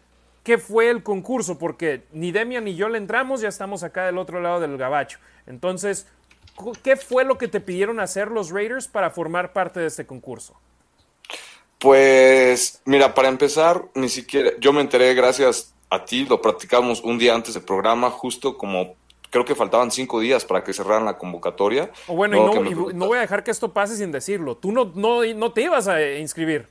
qué 0.44 0.58
fue 0.58 0.90
el 0.90 1.04
concurso, 1.04 1.58
porque 1.58 2.04
ni 2.12 2.32
Demian 2.32 2.64
ni 2.64 2.76
yo 2.76 2.90
le 2.90 2.98
entramos, 2.98 3.42
ya 3.42 3.50
estamos 3.50 3.84
acá 3.84 4.06
del 4.06 4.18
otro 4.18 4.42
lado 4.42 4.60
del 4.60 4.78
gabacho. 4.78 5.20
Entonces, 5.46 6.08
¿qué 6.84 6.96
fue 6.96 7.24
lo 7.24 7.38
que 7.38 7.48
te 7.48 7.60
pidieron 7.60 8.00
hacer 8.00 8.30
los 8.30 8.50
Raiders 8.50 8.88
para 8.88 9.12
formar 9.12 9.54
parte 9.54 9.80
de 9.80 9.88
este 9.88 10.06
concurso? 10.06 10.60
Pues, 11.78 12.82
mira, 12.86 13.14
para 13.14 13.28
empezar, 13.28 13.84
ni 13.96 14.10
siquiera, 14.10 14.52
yo 14.60 14.74
me 14.74 14.82
enteré 14.82 15.14
gracias 15.14 15.74
a 15.90 16.06
ti, 16.06 16.26
lo 16.26 16.42
practicamos 16.42 17.02
un 17.02 17.18
día 17.18 17.34
antes 17.34 17.54
del 17.54 17.64
programa, 17.64 18.10
justo 18.10 18.58
como 18.58 18.96
creo 19.32 19.46
que 19.46 19.56
faltaban 19.56 19.90
cinco 19.90 20.20
días 20.20 20.46
para 20.46 20.64
que 20.64 20.74
cerraran 20.74 21.06
la 21.06 21.18
convocatoria. 21.18 21.90
Oh, 22.08 22.16
bueno, 22.16 22.36
no, 22.36 22.66
y, 22.66 22.76
no, 22.76 22.92
y 22.92 22.94
no, 22.94 23.08
voy 23.08 23.18
a 23.18 23.22
dejar 23.22 23.44
que 23.44 23.50
esto 23.50 23.74
pase 23.74 23.96
sin 23.96 24.12
decirlo. 24.12 24.58
Tú 24.58 24.72
no, 24.72 24.92
no, 24.94 25.24
no 25.24 25.52
te 25.54 25.64
ibas 25.64 25.88
a 25.88 26.00
inscribir. 26.18 26.68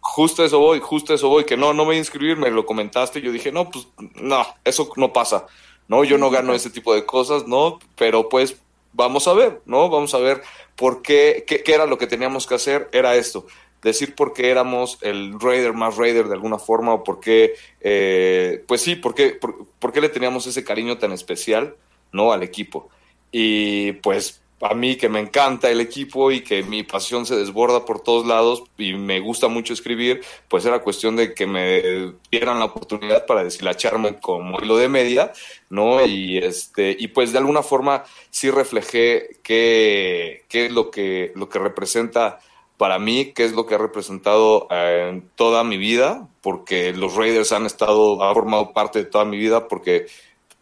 Justo 0.00 0.44
eso 0.44 0.58
voy, 0.58 0.80
justo 0.80 1.12
eso 1.12 1.28
voy, 1.28 1.44
que 1.44 1.56
no, 1.56 1.72
no 1.72 1.82
me 1.82 1.86
voy 1.86 1.96
a 1.96 1.98
inscribir, 1.98 2.36
me 2.36 2.50
lo 2.50 2.66
comentaste, 2.66 3.20
yo 3.20 3.32
dije, 3.32 3.50
no, 3.50 3.70
pues 3.70 3.88
no, 4.14 4.46
eso 4.62 4.90
no 4.96 5.14
pasa, 5.14 5.46
no, 5.88 6.04
yo 6.04 6.18
no 6.18 6.28
gano 6.28 6.52
ese 6.52 6.68
tipo 6.68 6.94
de 6.94 7.06
cosas, 7.06 7.46
no, 7.46 7.78
pero 7.96 8.28
pues 8.28 8.54
vamos 8.92 9.26
a 9.26 9.32
ver, 9.32 9.62
¿no? 9.64 9.88
Vamos 9.88 10.12
a 10.14 10.18
ver 10.18 10.42
por 10.76 11.00
qué, 11.00 11.44
qué, 11.46 11.62
qué 11.62 11.74
era 11.74 11.86
lo 11.86 11.96
que 11.96 12.06
teníamos 12.06 12.46
que 12.46 12.54
hacer, 12.54 12.90
era 12.92 13.16
esto, 13.16 13.46
decir 13.82 14.14
por 14.14 14.34
qué 14.34 14.50
éramos 14.50 14.98
el 15.00 15.40
Raider 15.40 15.72
más 15.72 15.96
Raider 15.96 16.28
de 16.28 16.34
alguna 16.34 16.58
forma, 16.58 16.92
o 16.92 17.02
por 17.02 17.18
qué, 17.18 17.54
eh, 17.80 18.62
pues 18.68 18.82
sí, 18.82 18.96
por 18.96 19.14
qué, 19.14 19.30
por, 19.30 19.66
por 19.78 19.90
qué 19.90 20.02
le 20.02 20.10
teníamos 20.10 20.46
ese 20.46 20.64
cariño 20.64 20.98
tan 20.98 21.12
especial, 21.12 21.76
¿no? 22.14 22.32
Al 22.32 22.42
equipo. 22.42 22.88
Y 23.30 23.92
pues 23.92 24.40
a 24.60 24.74
mí 24.74 24.96
que 24.96 25.08
me 25.08 25.20
encanta 25.20 25.68
el 25.70 25.80
equipo 25.80 26.30
y 26.30 26.42
que 26.42 26.62
mi 26.62 26.84
pasión 26.84 27.26
se 27.26 27.36
desborda 27.36 27.84
por 27.84 28.00
todos 28.00 28.26
lados 28.26 28.62
y 28.78 28.94
me 28.94 29.20
gusta 29.20 29.48
mucho 29.48 29.74
escribir, 29.74 30.22
pues 30.48 30.64
era 30.64 30.78
cuestión 30.78 31.16
de 31.16 31.34
que 31.34 31.46
me 31.46 32.14
dieran 32.30 32.60
la 32.60 32.66
oportunidad 32.66 33.26
para 33.26 33.44
deshilacharme 33.44 34.16
como 34.20 34.58
hilo 34.60 34.78
de 34.78 34.88
media, 34.88 35.32
¿no? 35.68 36.04
Y 36.06 36.38
este, 36.38 36.96
y 36.98 37.08
pues 37.08 37.32
de 37.32 37.38
alguna 37.38 37.62
forma 37.62 38.04
sí 38.30 38.50
reflejé 38.50 39.38
qué, 39.42 40.44
qué 40.48 40.66
es 40.66 40.72
lo 40.72 40.90
que, 40.90 41.32
lo 41.34 41.48
que 41.48 41.58
representa 41.58 42.38
para 42.78 42.98
mí, 42.98 43.32
qué 43.34 43.44
es 43.44 43.52
lo 43.52 43.66
que 43.66 43.74
ha 43.74 43.78
representado 43.78 44.66
en 44.70 45.28
toda 45.34 45.62
mi 45.62 45.76
vida, 45.76 46.28
porque 46.40 46.92
los 46.92 47.14
Raiders 47.14 47.52
han 47.52 47.66
estado, 47.66 48.22
ha 48.22 48.32
formado 48.34 48.72
parte 48.72 49.00
de 49.00 49.04
toda 49.04 49.24
mi 49.24 49.36
vida, 49.36 49.68
porque 49.68 50.06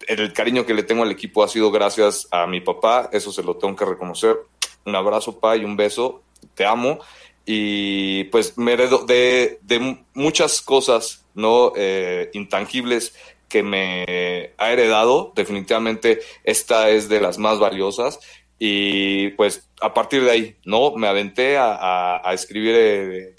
el 0.09 0.33
cariño 0.33 0.67
que 0.67 0.75
le 0.75 0.83
tengo 0.83 1.03
al 1.03 1.11
equipo 1.11 1.43
ha 1.43 1.49
sido 1.49 1.71
gracias 1.71 2.29
a 2.31 2.47
mi 2.47 2.61
papá, 2.61 3.09
eso 3.13 3.33
se 3.33 3.43
lo 3.43 3.57
tengo 3.57 3.77
que 3.77 3.85
reconocer. 3.85 4.37
Un 4.85 4.97
abrazo, 4.97 5.39
pa, 5.39 5.57
y 5.57 5.65
un 5.65 5.77
beso, 5.77 6.23
te 6.55 6.65
amo. 6.65 6.99
Y 7.45 8.25
pues 8.25 8.57
me 8.57 8.73
heredo 8.73 9.05
de, 9.05 9.59
de 9.63 10.05
muchas 10.15 10.63
cosas 10.63 11.25
no 11.35 11.73
eh, 11.77 12.31
intangibles 12.35 13.15
que 13.49 13.63
me 13.63 14.53
ha 14.59 14.73
heredado. 14.73 15.33
Definitivamente 15.35 16.21
esta 16.45 16.89
es 16.91 17.09
de 17.09 17.21
las 17.21 17.39
más 17.39 17.59
valiosas. 17.59 18.21
Y 18.59 19.31
pues 19.31 19.69
a 19.81 19.93
partir 19.93 20.25
de 20.25 20.31
ahí, 20.31 20.57
¿no? 20.65 20.95
Me 20.95 21.09
aventé 21.09 21.57
a, 21.57 21.75
a, 21.75 22.29
a 22.29 22.33
escribir 22.33 22.75
eh, 22.77 23.35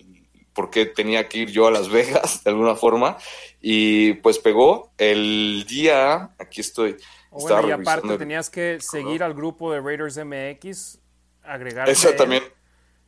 porque 0.53 0.85
tenía 0.85 1.27
que 1.27 1.39
ir 1.39 1.51
yo 1.51 1.67
a 1.67 1.71
Las 1.71 1.89
Vegas 1.89 2.43
de 2.43 2.51
alguna 2.51 2.75
forma 2.75 3.17
y 3.65 4.15
pues 4.15 4.39
pegó 4.39 4.91
el 4.97 5.65
día, 5.65 6.31
aquí 6.37 6.59
estoy. 6.59 6.97
Bueno, 7.31 7.69
y 7.69 7.71
aparte 7.71 8.17
tenías 8.17 8.49
que 8.49 8.79
seguir 8.81 9.23
al 9.23 9.33
grupo 9.33 9.71
de 9.71 9.79
Raiders 9.79 10.17
MX, 10.17 10.99
agregar. 11.43 11.89
Eso 11.89 12.11
también 12.11 12.43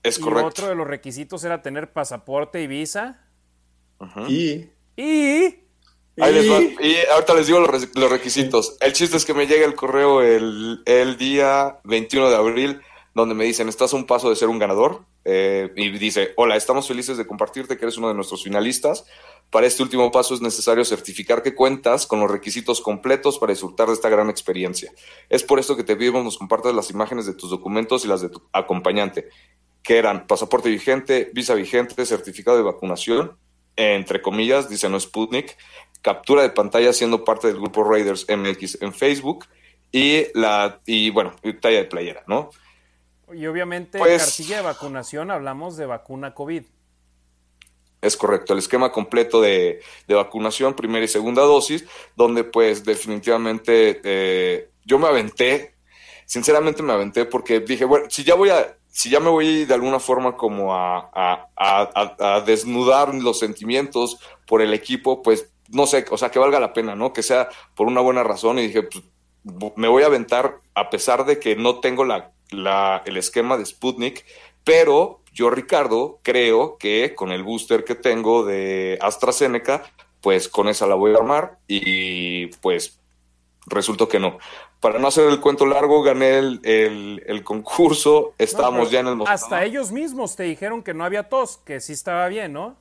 es 0.02 0.18
y 0.18 0.22
correcto. 0.22 0.48
otro 0.48 0.68
de 0.69 0.76
los 0.76 0.88
requisitos 0.88 1.44
era 1.44 1.61
tener 1.61 1.91
pasaporte 1.91 2.61
y 2.61 2.68
visa. 2.68 3.22
Uh 3.99 4.06
-huh. 4.06 4.30
Y. 4.30 4.72
Y. 4.95 5.60
Ahí 6.23 6.34
les 6.34 6.49
va. 6.49 6.61
y 6.61 6.95
ahorita 7.11 7.34
les 7.34 7.48
digo 7.48 7.60
los, 7.60 7.94
los, 7.94 8.10
requisitos. 8.10 8.77
El 8.80 8.94
chiste 8.94 9.18
es 9.18 9.26
que 9.26 9.34
me 9.34 9.48
llega 9.48 9.65
el 9.65 9.76
correo 9.76 10.22
el, 10.22 10.82
el 10.86 11.18
día 11.18 11.82
21 11.84 12.30
de 12.30 12.36
abril 12.38 12.82
donde 13.15 13.34
me 13.34 13.45
dicen, 13.45 13.69
estás 13.69 13.94
a 13.94 13.95
un 13.95 14.06
paso 14.06 14.30
de 14.30 14.36
ser 14.36 14.49
un 14.49 14.60
ganador. 14.60 15.06
Eh, 15.23 15.72
y 15.76 15.90
dice, 15.98 16.34
hola, 16.36 16.57
estamos 16.57 16.88
felices 16.88 17.18
de 17.18 17.26
compartirte 17.26 17.77
que 17.77 17.86
eres 17.86 17.98
uno 17.98 18.10
de 18.10 18.14
nuestros 18.14 18.44
finalistas. 18.44 19.06
Para 19.50 19.68
este 19.68 19.84
último 19.84 20.12
paso 20.12 20.34
es 20.34 20.42
necesario 20.42 20.84
certificar 20.84 21.42
que 21.42 21.56
cuentas 21.56 22.06
con 22.06 22.20
los 22.20 22.30
requisitos 22.30 22.82
completos 22.82 23.40
para 23.40 23.54
disfrutar 23.54 23.88
de 23.88 23.94
esta 23.94 24.10
gran 24.10 24.30
experiencia. 24.30 24.92
Es 25.30 25.44
por 25.44 25.60
esto 25.60 25.78
que 25.78 25.84
te 25.84 25.96
pedimos 25.96 26.24
nos 26.24 26.38
compartas 26.38 26.74
las 26.74 26.90
imágenes 26.90 27.26
de 27.26 27.34
tus 27.34 27.50
documentos 27.50 28.04
y 28.04 28.08
las 28.08 28.22
de 28.22 28.30
tu 28.30 28.42
acompañante, 28.52 29.30
que 29.82 29.98
eran 29.98 30.28
pasaporte 30.28 30.70
vigente, 30.70 31.32
visa 31.34 31.54
vigente, 31.54 32.06
certificado 32.06 32.58
de 32.58 32.64
vacunación, 32.64 33.38
entre 33.76 34.22
comillas, 34.22 34.70
dice 34.70 34.90
no 34.90 35.00
Sputnik, 35.00 35.58
captura 36.02 36.42
de 36.42 36.50
pantalla 36.50 36.92
siendo 36.94 37.24
parte 37.24 37.48
del 37.48 37.58
grupo 37.58 37.84
Raiders 37.84 38.26
MX 38.30 38.82
en 38.82 38.94
Facebook 38.94 39.46
y 39.92 40.26
la 40.34 40.82
y 40.86 41.10
bueno, 41.10 41.34
talla 41.62 41.78
de 41.78 41.86
playera, 41.86 42.24
¿no? 42.28 42.50
Y 43.34 43.46
obviamente 43.48 43.98
pues, 43.98 44.24
cartilla 44.24 44.58
de 44.58 44.64
vacunación 44.64 45.32
hablamos 45.32 45.78
de 45.78 45.86
vacuna 45.86 46.34
COVID. 46.34 46.64
Es 48.06 48.18
correcto, 48.18 48.53
el 48.53 48.60
esquema 48.60 48.91
completo 48.91 49.41
de, 49.41 49.82
de, 50.07 50.15
vacunación, 50.15 50.76
primera 50.76 51.03
y 51.03 51.07
segunda 51.07 51.41
dosis, 51.41 51.86
donde 52.15 52.44
pues 52.44 52.86
definitivamente 52.86 53.99
eh, 54.03 54.69
yo 54.86 54.99
me 54.99 55.07
aventé, 55.07 55.76
sinceramente 56.26 56.84
me 56.84 56.94
aventé 56.94 57.26
porque 57.26 57.60
dije, 57.60 57.86
bueno, 57.86 58.06
si 58.10 58.23
ya 58.23 58.36
voy 58.36 58.49
a, 58.49 58.77
si 58.95 59.10
ya 59.10 59.19
me 59.19 59.30
voy 59.30 59.65
de 59.65 59.73
alguna 59.73 59.99
forma 59.99 60.38
como 60.38 60.73
a, 60.73 61.10
a, 61.14 62.44
desnudar 62.45 63.14
los 63.14 63.40
sentimientos 63.40 64.19
por 64.48 64.61
el 64.61 64.73
equipo, 64.73 65.22
pues 65.22 65.52
no 65.69 65.88
sé, 65.88 66.06
o 66.11 66.18
sea, 66.18 66.30
que 66.30 66.40
valga 66.40 66.60
la 66.60 66.73
pena, 66.73 66.95
¿no? 66.95 67.11
Que 67.11 67.23
sea 67.23 67.49
por 67.76 67.88
una 67.88 68.02
buena 68.02 68.23
razón 68.23 68.60
y 68.60 68.68
dije, 68.68 68.84
pues 68.84 69.03
me 69.76 69.88
voy 69.88 70.03
a 70.03 70.06
aventar 70.07 70.60
a 70.76 70.90
pesar 70.90 71.26
de 71.26 71.40
que 71.40 71.56
no 71.56 71.80
tengo 71.80 72.06
la, 72.06 72.32
la, 72.52 73.02
el 73.06 73.18
esquema 73.18 73.57
de 73.57 73.65
Sputnik, 73.65 74.26
pero 74.64 75.22
yo, 75.36 75.49
Ricardo, 75.49 76.20
creo 76.24 76.78
que 76.78 77.14
con 77.14 77.34
el 77.34 77.44
booster 77.44 77.84
que 77.84 77.94
tengo 77.94 78.45
de 78.45 78.98
AstraZeneca, 79.02 79.84
pues 80.22 80.48
con 80.48 80.70
esa 80.70 80.88
la 80.88 80.95
voy 80.95 81.14
a 81.14 81.18
armar 81.18 81.57
y 81.68 82.48
pues 82.62 82.99
resultó 83.66 84.07
que 84.07 84.18
no. 84.18 84.38
para 84.80 84.98
no 84.98 85.10
hacer 85.10 85.28
el 85.28 85.41
cuento 85.41 85.66
largo, 85.66 86.02
gané 86.03 86.38
el, 86.38 87.44
concurso, 87.44 88.34
estábamos 88.38 88.90
ya 88.91 89.02
en 89.02 89.07
el. 89.07 89.22
Hasta 89.28 89.66
ellos 89.66 89.91
mismos 89.91 90.38
te 90.38 90.44
dijeron 90.44 90.82
que 90.82 90.94
no 90.94 91.03
había 91.03 91.28
tos, 91.28 91.57
que 91.57 91.82
sí 91.82 91.91
estaba 91.91 92.30
bien, 92.30 92.53
¿no? 92.53 92.78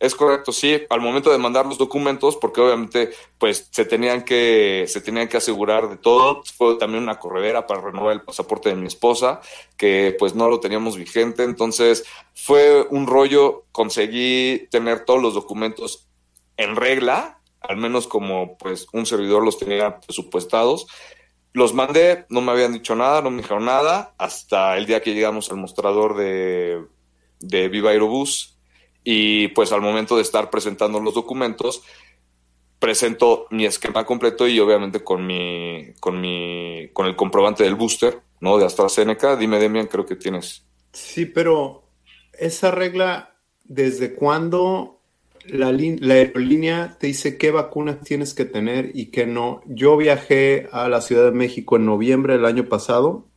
Es 0.00 0.14
correcto, 0.14 0.50
sí, 0.50 0.80
al 0.88 1.02
momento 1.02 1.30
de 1.30 1.36
mandar 1.36 1.66
los 1.66 1.76
documentos, 1.76 2.34
porque 2.34 2.62
obviamente 2.62 3.10
pues 3.36 3.68
se 3.70 3.84
tenían 3.84 4.24
que, 4.24 4.86
se 4.88 5.02
tenían 5.02 5.28
que 5.28 5.36
asegurar 5.36 5.90
de 5.90 5.98
todo. 5.98 6.42
Fue 6.56 6.76
también 6.76 7.02
una 7.02 7.18
corredera 7.18 7.66
para 7.66 7.82
renovar 7.82 8.14
el 8.14 8.22
pasaporte 8.22 8.70
de 8.70 8.76
mi 8.76 8.86
esposa, 8.86 9.42
que 9.76 10.16
pues 10.18 10.34
no 10.34 10.48
lo 10.48 10.58
teníamos 10.58 10.96
vigente. 10.96 11.44
Entonces 11.44 12.06
fue 12.32 12.86
un 12.88 13.06
rollo, 13.06 13.66
conseguí 13.72 14.68
tener 14.70 15.04
todos 15.04 15.20
los 15.20 15.34
documentos 15.34 16.08
en 16.56 16.76
regla, 16.76 17.42
al 17.60 17.76
menos 17.76 18.06
como 18.06 18.56
pues 18.56 18.86
un 18.94 19.04
servidor 19.04 19.44
los 19.44 19.58
tenía 19.58 20.00
presupuestados. 20.00 20.86
Los 21.52 21.74
mandé, 21.74 22.24
no 22.30 22.40
me 22.40 22.52
habían 22.52 22.72
dicho 22.72 22.94
nada, 22.94 23.20
no 23.20 23.30
me 23.30 23.42
dijeron 23.42 23.66
nada, 23.66 24.14
hasta 24.16 24.78
el 24.78 24.86
día 24.86 25.02
que 25.02 25.12
llegamos 25.12 25.50
al 25.50 25.58
mostrador 25.58 26.16
de, 26.16 26.86
de 27.40 27.68
Viva 27.68 27.90
Aerobús 27.90 28.56
y 29.04 29.48
pues 29.48 29.72
al 29.72 29.80
momento 29.80 30.16
de 30.16 30.22
estar 30.22 30.50
presentando 30.50 31.00
los 31.00 31.14
documentos, 31.14 31.82
presento 32.80 33.46
mi 33.50 33.66
esquema 33.66 34.04
completo 34.04 34.48
y 34.48 34.58
obviamente 34.58 35.04
con 35.04 35.26
mi, 35.26 35.92
con 36.00 36.20
mi, 36.20 36.88
con 36.92 37.06
el 37.06 37.14
comprobante 37.14 37.62
del 37.62 37.76
booster, 37.76 38.20
¿no? 38.40 38.58
De 38.58 38.64
AstraZeneca. 38.64 39.36
Dime, 39.36 39.58
Demian, 39.58 39.86
creo 39.86 40.06
que 40.06 40.16
tienes. 40.16 40.64
Sí, 40.92 41.26
pero 41.26 41.84
esa 42.32 42.70
regla, 42.70 43.36
¿desde 43.64 44.14
cuándo 44.14 45.00
la, 45.46 45.72
la, 45.72 46.14
aerolínea 46.14 46.96
te 46.98 47.06
dice 47.08 47.38
qué 47.38 47.50
vacunas 47.50 48.00
tienes 48.00 48.34
que 48.34 48.46
tener 48.46 48.90
y 48.94 49.06
qué 49.06 49.26
no? 49.26 49.60
Yo 49.66 49.96
viajé 49.96 50.68
a 50.72 50.88
la 50.88 51.02
Ciudad 51.02 51.26
de 51.26 51.32
México 51.32 51.76
en 51.76 51.84
noviembre 51.84 52.34
del 52.34 52.46
año 52.46 52.68
pasado, 52.68 53.28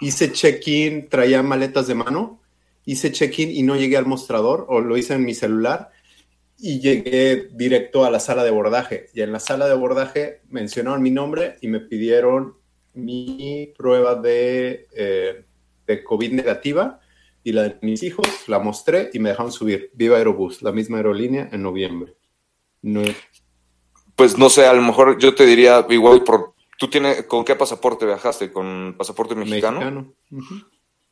hice 0.00 0.32
check-in, 0.32 1.08
traía 1.08 1.42
maletas 1.42 1.86
de 1.86 1.94
mano 1.94 2.41
hice 2.84 3.12
check-in 3.12 3.50
y 3.50 3.62
no 3.62 3.76
llegué 3.76 3.96
al 3.96 4.06
mostrador 4.06 4.66
o 4.68 4.80
lo 4.80 4.96
hice 4.96 5.14
en 5.14 5.24
mi 5.24 5.34
celular 5.34 5.90
y 6.58 6.80
llegué 6.80 7.48
directo 7.52 8.04
a 8.04 8.10
la 8.10 8.20
sala 8.20 8.44
de 8.44 8.50
abordaje. 8.50 9.06
Y 9.14 9.22
en 9.22 9.32
la 9.32 9.40
sala 9.40 9.66
de 9.66 9.72
abordaje 9.72 10.42
mencionaron 10.48 11.02
mi 11.02 11.10
nombre 11.10 11.56
y 11.60 11.68
me 11.68 11.80
pidieron 11.80 12.54
mi 12.94 13.72
prueba 13.76 14.14
de, 14.14 14.86
eh, 14.94 15.44
de 15.86 16.04
COVID 16.04 16.32
negativa 16.32 17.00
y 17.44 17.52
la 17.52 17.64
de 17.64 17.78
mis 17.82 18.02
hijos, 18.02 18.26
la 18.46 18.58
mostré 18.58 19.10
y 19.12 19.18
me 19.18 19.30
dejaron 19.30 19.50
subir. 19.50 19.90
Viva 19.94 20.16
Aerobús, 20.16 20.62
la 20.62 20.72
misma 20.72 20.98
aerolínea 20.98 21.48
en 21.50 21.62
noviembre. 21.62 22.14
Pues 24.14 24.38
no 24.38 24.48
sé, 24.48 24.66
a 24.66 24.72
lo 24.72 24.82
mejor 24.82 25.18
yo 25.18 25.34
te 25.34 25.46
diría 25.46 25.84
igual 25.88 26.22
por... 26.22 26.54
¿Tú 26.78 26.88
tienes, 26.88 27.24
con 27.24 27.44
qué 27.44 27.54
pasaporte 27.54 28.06
viajaste? 28.06 28.52
¿Con 28.52 28.94
pasaporte 28.96 29.34
mexicano? 29.34 29.78
Mexicano. 29.78 30.14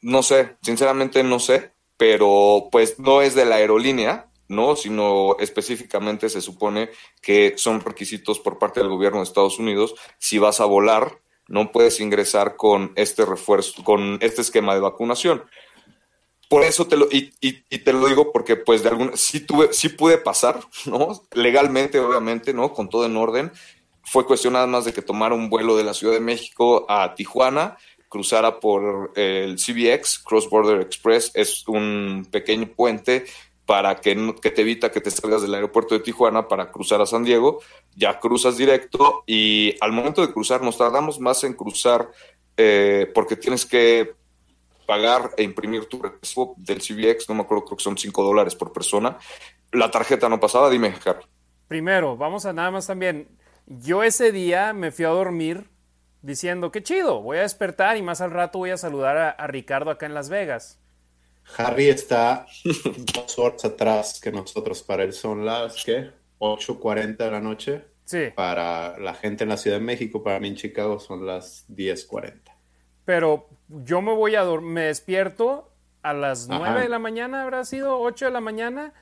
No 0.02 0.22
sé, 0.22 0.56
sinceramente 0.62 1.22
no 1.22 1.38
sé, 1.38 1.72
pero 1.96 2.68
pues 2.72 2.98
no 2.98 3.20
es 3.20 3.34
de 3.34 3.44
la 3.44 3.56
aerolínea, 3.56 4.30
¿no? 4.48 4.74
Sino 4.74 5.36
específicamente 5.38 6.28
se 6.28 6.40
supone 6.40 6.90
que 7.22 7.54
son 7.56 7.80
requisitos 7.80 8.40
por 8.40 8.58
parte 8.58 8.80
del 8.80 8.88
gobierno 8.88 9.18
de 9.18 9.24
Estados 9.24 9.58
Unidos. 9.58 9.94
Si 10.18 10.38
vas 10.38 10.60
a 10.60 10.64
volar, 10.64 11.20
no 11.46 11.72
puedes 11.72 12.00
ingresar 12.00 12.56
con 12.56 12.92
este 12.96 13.26
refuerzo, 13.26 13.84
con 13.84 14.18
este 14.22 14.40
esquema 14.40 14.74
de 14.74 14.80
vacunación. 14.80 15.44
Por 16.48 16.64
eso 16.64 16.86
te 16.86 16.96
lo, 16.96 17.06
y, 17.12 17.30
te 17.78 17.92
lo 17.92 18.06
digo 18.06 18.32
porque 18.32 18.56
pues 18.56 18.82
de 18.82 18.88
alguna, 18.88 19.16
sí 19.16 19.40
tuve, 19.40 19.72
sí 19.72 19.88
pude 19.90 20.18
pasar, 20.18 20.60
¿no? 20.86 21.22
Legalmente, 21.32 22.00
obviamente, 22.00 22.52
¿no? 22.52 22.72
Con 22.72 22.88
todo 22.88 23.06
en 23.06 23.16
orden. 23.16 23.52
Fue 24.02 24.26
cuestión 24.26 24.54
nada 24.54 24.66
más 24.66 24.84
de 24.84 24.92
que 24.92 25.02
tomara 25.02 25.34
un 25.34 25.50
vuelo 25.50 25.76
de 25.76 25.84
la 25.84 25.94
Ciudad 25.94 26.14
de 26.14 26.20
México 26.20 26.86
a 26.88 27.14
Tijuana 27.14 27.76
cruzara 28.10 28.60
por 28.60 29.12
el 29.14 29.56
CBX, 29.56 30.18
Cross 30.18 30.50
Border 30.50 30.82
Express, 30.82 31.30
es 31.32 31.66
un 31.68 32.26
pequeño 32.30 32.66
puente 32.66 33.24
para 33.64 34.00
que, 34.00 34.34
que, 34.42 34.50
te 34.50 34.62
evita 34.62 34.90
que 34.90 35.00
te 35.00 35.12
salgas 35.12 35.42
del 35.42 35.54
aeropuerto 35.54 35.94
de 35.94 36.00
Tijuana 36.00 36.48
para 36.48 36.72
cruzar 36.72 37.00
a 37.00 37.06
San 37.06 37.22
Diego, 37.22 37.60
ya 37.94 38.18
cruzas 38.18 38.56
directo 38.56 39.22
y 39.26 39.76
al 39.80 39.92
momento 39.92 40.26
de 40.26 40.32
cruzar 40.32 40.60
nos 40.60 40.76
tardamos 40.76 41.20
más 41.20 41.44
en 41.44 41.54
cruzar 41.54 42.10
eh, 42.56 43.10
porque 43.14 43.36
tienes 43.36 43.64
que 43.64 44.12
pagar 44.86 45.30
e 45.36 45.44
imprimir 45.44 45.86
tu 45.86 46.02
recibo 46.02 46.56
del 46.58 46.80
CBX, 46.80 47.28
no 47.28 47.36
me 47.36 47.42
acuerdo, 47.42 47.64
creo 47.64 47.76
que 47.76 47.84
son 47.84 47.96
5 47.96 48.24
dólares 48.24 48.56
por 48.56 48.72
persona. 48.72 49.16
La 49.70 49.88
tarjeta 49.88 50.28
no 50.28 50.40
pasaba, 50.40 50.68
dime, 50.68 50.92
Carlos. 51.02 51.28
Primero, 51.68 52.16
vamos 52.16 52.44
a 52.44 52.52
nada 52.52 52.72
más 52.72 52.88
también. 52.88 53.28
Yo 53.66 54.02
ese 54.02 54.32
día 54.32 54.72
me 54.72 54.90
fui 54.90 55.04
a 55.04 55.10
dormir 55.10 55.69
diciendo, 56.22 56.70
qué 56.70 56.82
chido, 56.82 57.20
voy 57.22 57.38
a 57.38 57.42
despertar 57.42 57.96
y 57.96 58.02
más 58.02 58.20
al 58.20 58.30
rato 58.30 58.58
voy 58.58 58.70
a 58.70 58.76
saludar 58.76 59.36
a, 59.38 59.46
Ricardo 59.46 59.90
acá 59.90 60.06
en 60.06 60.14
Las 60.14 60.28
Vegas. 60.28 60.78
Harry 61.56 61.88
está 61.88 62.46
dos 63.14 63.38
horas 63.38 63.64
atrás 63.64 64.20
que 64.20 64.30
nosotros. 64.30 64.82
Para 64.82 65.02
él 65.04 65.12
son 65.12 65.44
las, 65.44 65.84
¿qué? 65.84 66.10
8.40 66.38 67.16
de 67.16 67.30
la 67.30 67.40
noche. 67.40 67.84
Sí. 68.04 68.28
Para 68.34 68.98
la 68.98 69.14
gente 69.14 69.44
en 69.44 69.50
la 69.50 69.56
Ciudad 69.56 69.78
de 69.78 69.84
México, 69.84 70.22
para 70.22 70.40
mí 70.40 70.48
en 70.48 70.56
Chicago 70.56 70.98
son 70.98 71.26
las 71.26 71.68
10.40. 71.68 72.40
Pero 73.04 73.48
yo 73.68 74.02
me 74.02 74.12
voy 74.12 74.34
a 74.34 74.42
dormir, 74.42 74.70
me 74.70 74.82
despierto 74.82 75.72
a 76.02 76.12
las 76.12 76.48
9 76.48 76.82
de 76.82 76.88
la 76.88 76.98
mañana, 76.98 77.42
habrá 77.42 77.64
sido 77.64 78.00
8 78.00 78.26
de 78.26 78.30
la 78.30 78.40
mañana 78.40 78.92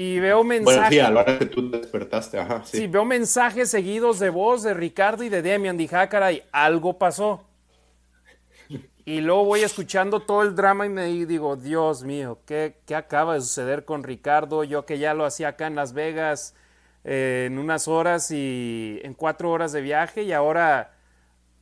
y 0.00 0.20
veo 0.20 0.44
mensajes. 0.44 0.76
Bueno, 0.76 0.90
sí, 0.90 1.00
a 1.00 1.10
la 1.10 1.20
hora 1.22 1.38
que 1.40 1.46
tú 1.46 1.68
despertaste, 1.72 2.38
ajá. 2.38 2.62
Sí. 2.64 2.86
veo 2.86 3.04
mensajes 3.04 3.68
seguidos 3.68 4.20
de 4.20 4.30
voz 4.30 4.62
de 4.62 4.72
Ricardo 4.72 5.24
y 5.24 5.28
de 5.28 5.42
Demian. 5.42 5.76
Dije, 5.76 5.96
ah, 5.96 6.08
caray, 6.08 6.44
algo 6.52 6.98
pasó. 6.98 7.44
Y 9.04 9.20
luego 9.22 9.44
voy 9.44 9.62
escuchando 9.62 10.20
todo 10.20 10.44
el 10.44 10.54
drama 10.54 10.86
y 10.86 10.88
me 10.88 11.06
digo, 11.06 11.56
Dios 11.56 12.04
mío, 12.04 12.38
¿qué, 12.46 12.76
qué 12.86 12.94
acaba 12.94 13.34
de 13.34 13.40
suceder 13.40 13.84
con 13.84 14.04
Ricardo? 14.04 14.62
Yo 14.62 14.86
que 14.86 15.00
ya 15.00 15.14
lo 15.14 15.24
hacía 15.24 15.48
acá 15.48 15.66
en 15.66 15.74
Las 15.74 15.92
Vegas 15.94 16.54
eh, 17.02 17.46
en 17.48 17.58
unas 17.58 17.88
horas 17.88 18.30
y 18.30 19.00
en 19.02 19.14
cuatro 19.14 19.50
horas 19.50 19.72
de 19.72 19.80
viaje 19.80 20.22
y 20.22 20.32
ahora 20.32 20.92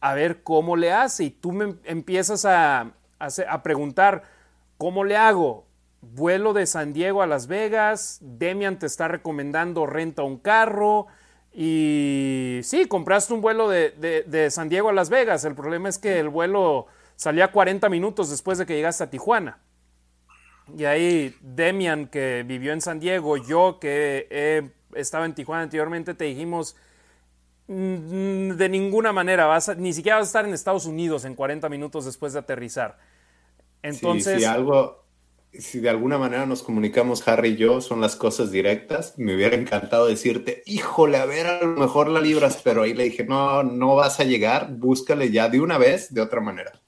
a 0.02 0.12
ver 0.12 0.42
cómo 0.42 0.76
le 0.76 0.92
hace. 0.92 1.24
Y 1.24 1.30
tú 1.30 1.52
me 1.52 1.76
empiezas 1.84 2.44
a, 2.44 2.92
a, 3.18 3.28
a 3.48 3.62
preguntar, 3.62 4.24
¿cómo 4.76 5.04
le 5.04 5.16
hago? 5.16 5.65
Vuelo 6.12 6.52
de 6.52 6.66
San 6.66 6.92
Diego 6.92 7.22
a 7.22 7.26
Las 7.26 7.46
Vegas, 7.46 8.18
Demian 8.20 8.78
te 8.78 8.86
está 8.86 9.08
recomendando 9.08 9.86
renta 9.86 10.22
un 10.22 10.38
carro 10.38 11.06
y 11.52 12.60
sí, 12.62 12.86
compraste 12.86 13.32
un 13.32 13.40
vuelo 13.40 13.68
de, 13.68 14.48
San 14.50 14.68
Diego 14.68 14.90
a 14.90 14.92
Las 14.92 15.08
Vegas. 15.08 15.44
El 15.44 15.54
problema 15.54 15.88
es 15.88 15.98
que 15.98 16.18
el 16.20 16.28
vuelo 16.28 16.86
salía 17.16 17.50
40 17.50 17.88
minutos 17.88 18.30
después 18.30 18.58
de 18.58 18.66
que 18.66 18.74
llegaste 18.74 19.04
a 19.04 19.10
Tijuana. 19.10 19.58
Y 20.76 20.84
ahí 20.84 21.34
Demian, 21.40 22.08
que 22.08 22.44
vivió 22.46 22.72
en 22.72 22.80
San 22.80 23.00
Diego, 23.00 23.36
yo 23.36 23.78
que 23.80 24.26
he 24.30 24.76
estaba 24.94 25.24
en 25.26 25.34
Tijuana 25.34 25.62
anteriormente, 25.62 26.14
te 26.14 26.24
dijimos, 26.24 26.76
mm, 27.68 28.52
de 28.52 28.68
ninguna 28.68 29.12
manera, 29.12 29.46
vas 29.46 29.76
ni 29.76 29.92
siquiera 29.92 30.18
vas 30.18 30.26
a 30.26 30.30
estar 30.30 30.44
en 30.44 30.54
Estados 30.54 30.86
Unidos 30.86 31.24
en 31.24 31.34
40 31.34 31.68
minutos 31.68 32.04
después 32.04 32.32
de 32.32 32.40
aterrizar. 32.40 32.98
Entonces, 33.82 34.44
algo, 34.46 35.05
si 35.60 35.80
de 35.80 35.90
alguna 35.90 36.18
manera 36.18 36.46
nos 36.46 36.62
comunicamos 36.62 37.26
Harry 37.28 37.50
y 37.50 37.56
yo, 37.56 37.80
son 37.80 38.00
las 38.00 38.16
cosas 38.16 38.50
directas. 38.50 39.14
Me 39.16 39.34
hubiera 39.34 39.56
encantado 39.56 40.06
decirte, 40.06 40.62
híjole, 40.66 41.18
a 41.18 41.26
ver, 41.26 41.46
a 41.46 41.60
lo 41.62 41.76
mejor 41.76 42.08
la 42.08 42.20
libras, 42.20 42.60
pero 42.62 42.82
ahí 42.82 42.94
le 42.94 43.04
dije, 43.04 43.24
no, 43.24 43.62
no 43.62 43.94
vas 43.94 44.20
a 44.20 44.24
llegar, 44.24 44.70
búscale 44.72 45.30
ya 45.30 45.48
de 45.48 45.60
una 45.60 45.78
vez, 45.78 46.12
de 46.12 46.20
otra 46.20 46.40
manera. 46.40 46.80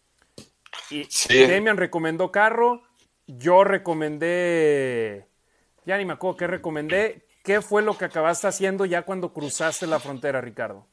Y 0.90 1.06
Demian 1.28 1.76
recomendó 1.76 2.32
carro, 2.32 2.82
yo 3.26 3.64
recomendé, 3.64 5.26
ya 5.84 5.98
ni 5.98 6.04
me 6.04 6.14
acuerdo 6.14 6.36
qué 6.36 6.46
recomendé. 6.46 7.26
¿Qué 7.44 7.62
fue 7.62 7.82
lo 7.82 7.96
que 7.96 8.04
acabaste 8.04 8.46
haciendo 8.46 8.84
ya 8.84 9.02
cuando 9.02 9.32
cruzaste 9.32 9.86
la 9.86 10.00
frontera, 10.00 10.40
Ricardo? 10.40 10.86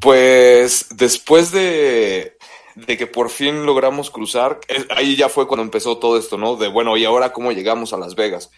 Pues 0.00 0.86
después 0.96 1.50
de, 1.50 2.36
de 2.74 2.96
que 2.96 3.06
por 3.06 3.30
fin 3.30 3.66
logramos 3.66 4.10
cruzar, 4.10 4.60
ahí 4.90 5.16
ya 5.16 5.28
fue 5.28 5.46
cuando 5.46 5.62
empezó 5.62 5.98
todo 5.98 6.18
esto, 6.18 6.38
¿no? 6.38 6.56
De 6.56 6.68
bueno, 6.68 6.96
¿y 6.96 7.04
ahora 7.04 7.32
cómo 7.32 7.52
llegamos 7.52 7.92
a 7.92 7.98
Las 7.98 8.14
Vegas? 8.14 8.50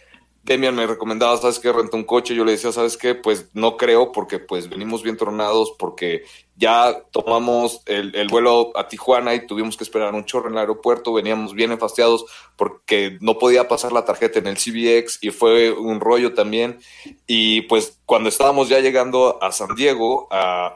Demian 0.47 0.77
me 0.77 0.87
recomendaba, 0.87 1.37
¿sabes 1.37 1.59
qué? 1.59 1.73
Renta 1.73 1.97
un 1.97 2.05
coche. 2.05 2.37
Yo 2.37 2.45
le 2.45 2.53
decía, 2.53 2.71
¿sabes 2.71 2.97
qué? 2.97 3.17
Pues 3.17 3.51
no 3.53 3.77
creo 3.77 4.13
porque 4.13 4.39
pues 4.39 4.69
venimos 4.69 5.03
bien 5.03 5.17
tronados, 5.17 5.75
porque 5.77 6.23
ya 6.55 7.03
tomamos 7.11 7.83
el, 7.87 8.29
vuelo 8.29 8.71
a 8.77 8.87
Tijuana 8.87 9.35
y 9.35 9.45
tuvimos 9.45 9.77
que 9.77 9.83
esperar 9.83 10.15
un 10.15 10.25
chorro 10.25 10.47
en 10.47 10.55
el 10.55 10.61
aeropuerto. 10.61 11.13
Veníamos 11.13 11.53
bien 11.53 11.73
enfastiados 11.73 12.27
porque 12.55 13.19
no 13.21 13.39
podía 13.39 13.67
pasar 13.67 13.91
la 13.91 14.05
tarjeta 14.05 14.39
en 14.39 14.47
el 14.47 14.57
CBX 14.57 15.19
y 15.21 15.33
fue 15.33 15.73
un 15.73 15.99
rollo 15.99 16.33
también. 16.33 16.79
Y 17.27 17.63
pues 17.63 17.99
cuando 18.07 18.29
estábamos 18.29 18.69
ya 18.69 18.79
llegando 18.79 19.43
a 19.43 19.51
San 19.51 19.75
Diego, 19.75 20.29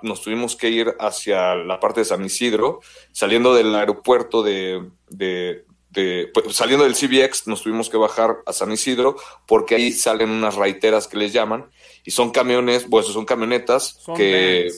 nos 0.02 0.20
tuvimos 0.20 0.56
que 0.56 0.70
ir 0.70 0.96
hacia 0.98 1.54
la 1.54 1.78
parte 1.78 2.00
de 2.00 2.06
San 2.06 2.24
Isidro, 2.24 2.80
saliendo 3.12 3.54
del 3.54 3.72
aeropuerto 3.76 4.42
de, 4.42 4.82
pues, 5.92 6.54
saliendo 6.54 6.84
del 6.84 6.94
CBX 6.94 7.46
nos 7.46 7.62
tuvimos 7.62 7.90
que 7.90 7.96
bajar 7.96 8.38
a 8.46 8.52
San 8.52 8.70
Isidro 8.70 9.16
porque 9.46 9.74
ahí 9.74 9.92
salen 9.92 10.30
unas 10.30 10.54
raiteras 10.54 11.08
que 11.08 11.16
les 11.16 11.32
llaman 11.32 11.68
y 12.04 12.12
son 12.12 12.30
camiones, 12.30 12.86
pues 12.88 13.06
son 13.06 13.24
camionetas 13.24 13.98
que 14.16 14.70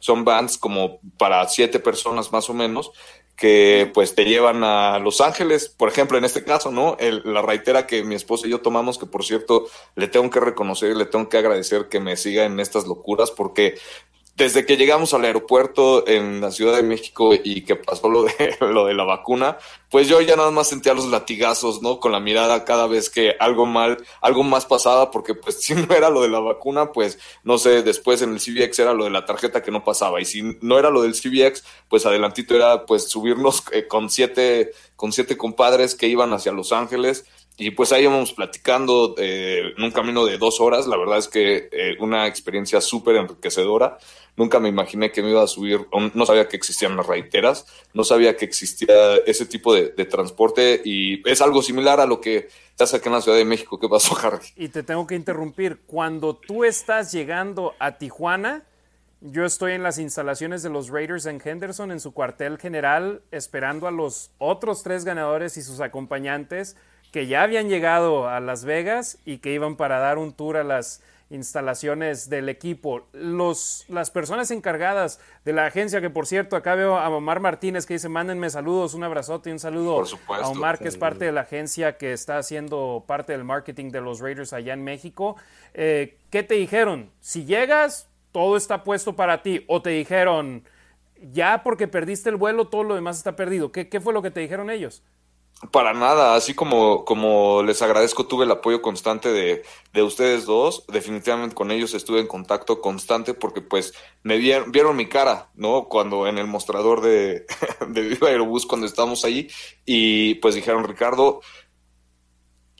son 0.00 0.24
bands 0.24 0.58
como 0.58 1.00
para 1.18 1.48
siete 1.48 1.78
personas 1.78 2.32
más 2.32 2.50
o 2.50 2.54
menos 2.54 2.90
que 3.36 3.90
pues 3.92 4.14
te 4.14 4.24
llevan 4.24 4.64
a 4.64 4.98
Los 4.98 5.20
Ángeles, 5.20 5.68
por 5.68 5.90
ejemplo, 5.90 6.16
en 6.16 6.24
este 6.24 6.42
caso, 6.42 6.70
¿no? 6.70 6.96
la 7.00 7.42
raitera 7.42 7.86
que 7.86 8.02
mi 8.02 8.14
esposa 8.14 8.46
y 8.46 8.50
yo 8.50 8.62
tomamos, 8.62 8.98
que 8.98 9.04
por 9.04 9.24
cierto 9.24 9.66
le 9.94 10.08
tengo 10.08 10.30
que 10.30 10.40
reconocer 10.40 10.92
y 10.92 10.94
le 10.94 11.04
tengo 11.04 11.28
que 11.28 11.36
agradecer 11.36 11.88
que 11.88 12.00
me 12.00 12.16
siga 12.16 12.44
en 12.44 12.58
estas 12.60 12.86
locuras, 12.86 13.30
porque 13.30 13.74
desde 14.36 14.66
que 14.66 14.76
llegamos 14.76 15.14
al 15.14 15.24
aeropuerto 15.24 16.06
en 16.06 16.42
la 16.42 16.50
Ciudad 16.50 16.76
de 16.76 16.82
México 16.82 17.32
y 17.32 17.62
que 17.62 17.74
pasó 17.74 18.10
lo 18.10 18.24
de, 18.24 18.56
lo 18.60 18.84
de 18.84 18.92
la 18.92 19.04
vacuna, 19.04 19.56
pues 19.90 20.08
yo 20.08 20.20
ya 20.20 20.36
nada 20.36 20.50
más 20.50 20.68
sentía 20.68 20.92
los 20.92 21.06
latigazos, 21.06 21.80
¿no? 21.80 22.00
Con 22.00 22.12
la 22.12 22.20
mirada 22.20 22.66
cada 22.66 22.86
vez 22.86 23.08
que 23.08 23.34
algo 23.40 23.64
mal, 23.64 23.96
algo 24.20 24.42
más 24.42 24.66
pasaba, 24.66 25.10
porque 25.10 25.34
pues 25.34 25.60
si 25.62 25.74
no 25.74 25.94
era 25.94 26.10
lo 26.10 26.20
de 26.20 26.28
la 26.28 26.40
vacuna, 26.40 26.92
pues 26.92 27.18
no 27.44 27.56
sé, 27.56 27.82
después 27.82 28.20
en 28.20 28.34
el 28.34 28.40
CBX 28.40 28.78
era 28.78 28.92
lo 28.92 29.04
de 29.04 29.10
la 29.10 29.24
tarjeta 29.24 29.62
que 29.62 29.70
no 29.70 29.82
pasaba. 29.82 30.20
Y 30.20 30.26
si 30.26 30.42
no 30.60 30.78
era 30.78 30.90
lo 30.90 31.00
del 31.00 31.14
CBX, 31.14 31.64
pues 31.88 32.04
adelantito 32.04 32.54
era 32.54 32.84
pues 32.84 33.08
subirnos 33.08 33.64
eh, 33.72 33.86
con 33.86 34.10
siete, 34.10 34.72
con 34.96 35.12
siete 35.12 35.38
compadres 35.38 35.94
que 35.94 36.08
iban 36.08 36.34
hacia 36.34 36.52
Los 36.52 36.72
Ángeles 36.72 37.24
y 37.58 37.70
pues 37.70 37.90
ahí 37.92 38.02
íbamos 38.02 38.34
platicando 38.34 39.14
eh, 39.16 39.72
en 39.76 39.82
un 39.82 39.90
camino 39.90 40.26
de 40.26 40.36
dos 40.36 40.60
horas. 40.60 40.86
La 40.86 40.98
verdad 40.98 41.16
es 41.16 41.28
que 41.28 41.70
eh, 41.72 41.96
una 42.00 42.26
experiencia 42.26 42.82
súper 42.82 43.16
enriquecedora. 43.16 43.96
Nunca 44.36 44.60
me 44.60 44.68
imaginé 44.68 45.10
que 45.10 45.22
me 45.22 45.30
iba 45.30 45.42
a 45.42 45.46
subir, 45.46 45.86
no 46.12 46.26
sabía 46.26 46.46
que 46.46 46.56
existían 46.58 46.94
las 46.94 47.06
raiteras, 47.06 47.66
no 47.94 48.04
sabía 48.04 48.36
que 48.36 48.44
existía 48.44 49.16
ese 49.26 49.46
tipo 49.46 49.72
de, 49.72 49.88
transporte 50.04 50.82
y 50.84 51.26
es 51.26 51.40
algo 51.40 51.62
similar 51.62 52.00
a 52.00 52.06
lo 52.06 52.20
que 52.20 52.48
te 52.76 52.84
hace 52.84 52.98
aquí 52.98 53.08
en 53.08 53.14
la 53.14 53.22
Ciudad 53.22 53.38
de 53.38 53.46
México. 53.46 53.80
¿Qué 53.80 53.88
pasó, 53.88 54.14
Harry? 54.18 54.44
Y 54.54 54.68
te 54.68 54.82
tengo 54.82 55.06
que 55.06 55.14
interrumpir. 55.14 55.80
Cuando 55.86 56.36
tú 56.36 56.64
estás 56.64 57.12
llegando 57.12 57.74
a 57.78 57.96
Tijuana, 57.96 58.64
yo 59.22 59.46
estoy 59.46 59.72
en 59.72 59.82
las 59.82 59.98
instalaciones 59.98 60.62
de 60.62 60.68
los 60.68 60.90
Raiders 60.90 61.24
en 61.24 61.40
Henderson, 61.42 61.90
en 61.90 62.00
su 62.00 62.12
cuartel 62.12 62.58
general, 62.58 63.22
esperando 63.30 63.86
a 63.86 63.90
los 63.90 64.30
otros 64.36 64.82
tres 64.82 65.06
ganadores 65.06 65.56
y 65.56 65.62
sus 65.62 65.80
acompañantes 65.80 66.76
que 67.16 67.26
ya 67.26 67.44
habían 67.44 67.70
llegado 67.70 68.28
a 68.28 68.40
Las 68.40 68.66
Vegas 68.66 69.16
y 69.24 69.38
que 69.38 69.50
iban 69.50 69.76
para 69.76 69.98
dar 70.00 70.18
un 70.18 70.34
tour 70.34 70.58
a 70.58 70.64
las 70.64 71.02
instalaciones 71.30 72.28
del 72.28 72.50
equipo. 72.50 73.06
Los, 73.14 73.86
las 73.88 74.10
personas 74.10 74.50
encargadas 74.50 75.18
de 75.42 75.54
la 75.54 75.64
agencia, 75.64 76.02
que 76.02 76.10
por 76.10 76.26
cierto, 76.26 76.56
acá 76.56 76.74
veo 76.74 76.98
a 76.98 77.08
Omar 77.08 77.40
Martínez 77.40 77.86
que 77.86 77.94
dice, 77.94 78.10
mándenme 78.10 78.50
saludos, 78.50 78.92
un 78.92 79.02
abrazote 79.02 79.48
y 79.48 79.54
un 79.54 79.58
saludo 79.58 80.04
a 80.28 80.48
Omar, 80.48 80.78
que 80.78 80.88
es 80.88 80.98
parte 80.98 81.24
de 81.24 81.32
la 81.32 81.40
agencia 81.40 81.96
que 81.96 82.12
está 82.12 82.36
haciendo 82.36 83.02
parte 83.06 83.32
del 83.32 83.44
marketing 83.44 83.92
de 83.92 84.02
los 84.02 84.20
Raiders 84.20 84.52
allá 84.52 84.74
en 84.74 84.84
México. 84.84 85.36
Eh, 85.72 86.18
¿Qué 86.28 86.42
te 86.42 86.56
dijeron? 86.56 87.10
Si 87.20 87.46
llegas, 87.46 88.10
todo 88.30 88.58
está 88.58 88.84
puesto 88.84 89.16
para 89.16 89.42
ti. 89.42 89.64
O 89.68 89.80
te 89.80 89.88
dijeron, 89.88 90.64
ya 91.32 91.62
porque 91.62 91.88
perdiste 91.88 92.28
el 92.28 92.36
vuelo, 92.36 92.68
todo 92.68 92.84
lo 92.84 92.94
demás 92.94 93.16
está 93.16 93.36
perdido. 93.36 93.72
¿Qué, 93.72 93.88
qué 93.88 94.02
fue 94.02 94.12
lo 94.12 94.20
que 94.20 94.30
te 94.30 94.40
dijeron 94.40 94.68
ellos? 94.68 95.02
Para 95.72 95.94
nada, 95.94 96.34
así 96.34 96.52
como, 96.52 97.06
como 97.06 97.62
les 97.62 97.80
agradezco, 97.80 98.26
tuve 98.26 98.44
el 98.44 98.50
apoyo 98.50 98.82
constante 98.82 99.30
de, 99.30 99.62
de, 99.94 100.02
ustedes 100.02 100.44
dos, 100.44 100.84
definitivamente 100.88 101.54
con 101.54 101.70
ellos 101.70 101.94
estuve 101.94 102.20
en 102.20 102.26
contacto 102.26 102.82
constante 102.82 103.32
porque 103.32 103.62
pues 103.62 103.94
me 104.22 104.36
vieron, 104.36 104.70
vieron 104.70 104.96
mi 104.96 105.06
cara, 105.08 105.48
¿no? 105.54 105.84
Cuando 105.84 106.26
en 106.26 106.36
el 106.36 106.46
mostrador 106.46 107.00
de, 107.00 107.46
de 107.88 108.00
Viva 108.02 108.28
Aerobús, 108.28 108.66
cuando 108.66 108.86
estábamos 108.86 109.24
ahí, 109.24 109.48
y 109.86 110.34
pues 110.36 110.54
dijeron, 110.54 110.84
Ricardo, 110.84 111.40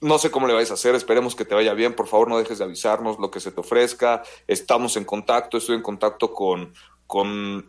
no 0.07 0.19
sé 0.19 0.31
cómo 0.31 0.47
le 0.47 0.55
vais 0.55 0.71
a 0.71 0.75
hacer, 0.75 0.95
esperemos 0.95 1.35
que 1.35 1.45
te 1.45 1.55
vaya 1.55 1.75
bien, 1.75 1.95
por 1.95 2.07
favor 2.07 2.29
no 2.29 2.39
dejes 2.39 2.59
de 2.59 2.65
avisarnos 2.65 3.19
lo 3.19 3.31
que 3.31 3.41
se 3.41 3.51
te 3.51 3.61
ofrezca, 3.61 4.23
estamos 4.47 4.97
en 4.97 5.05
contacto, 5.05 5.59
estoy 5.59 5.77
en 5.77 5.83
contacto 5.83 6.33
con 6.33 6.73
con, 7.07 7.69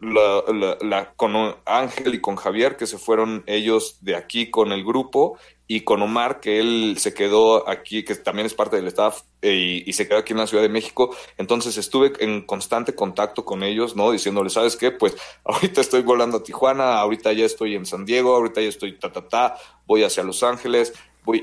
con 1.15 1.55
Ángel 1.65 2.15
y 2.15 2.21
con 2.21 2.37
Javier, 2.37 2.75
que 2.75 2.87
se 2.87 2.97
fueron 2.97 3.43
ellos 3.45 3.99
de 4.01 4.15
aquí 4.15 4.49
con 4.49 4.71
el 4.71 4.83
grupo, 4.83 5.37
y 5.69 5.81
con 5.81 6.01
Omar, 6.01 6.39
que 6.39 6.59
él 6.59 6.95
se 6.97 7.13
quedó 7.13 7.67
aquí, 7.69 8.03
que 8.03 8.15
también 8.15 8.45
es 8.45 8.53
parte 8.53 8.77
del 8.77 8.87
staff, 8.87 9.23
eh, 9.41 9.83
y, 9.85 9.93
se 9.93 10.07
quedó 10.07 10.19
aquí 10.19 10.31
en 10.31 10.39
la 10.39 10.47
Ciudad 10.47 10.63
de 10.63 10.69
México. 10.69 11.13
Entonces 11.37 11.77
estuve 11.77 12.13
en 12.19 12.41
constante 12.43 12.95
contacto 12.95 13.43
con 13.43 13.63
ellos, 13.63 13.95
¿no? 13.95 14.11
Diciéndole, 14.11 14.49
¿sabes 14.49 14.77
qué? 14.77 14.91
Pues 14.91 15.17
ahorita 15.43 15.81
estoy 15.81 16.03
volando 16.03 16.37
a 16.37 16.43
Tijuana, 16.43 16.97
ahorita 16.99 17.33
ya 17.33 17.45
estoy 17.45 17.75
en 17.75 17.85
San 17.85 18.05
Diego, 18.05 18.33
ahorita 18.35 18.61
ya 18.61 18.69
estoy 18.69 18.97
ta, 18.97 19.11
ta, 19.11 19.27
ta, 19.27 19.57
voy 19.85 20.03
hacia 20.03 20.23
Los 20.23 20.41
Ángeles, 20.41 20.93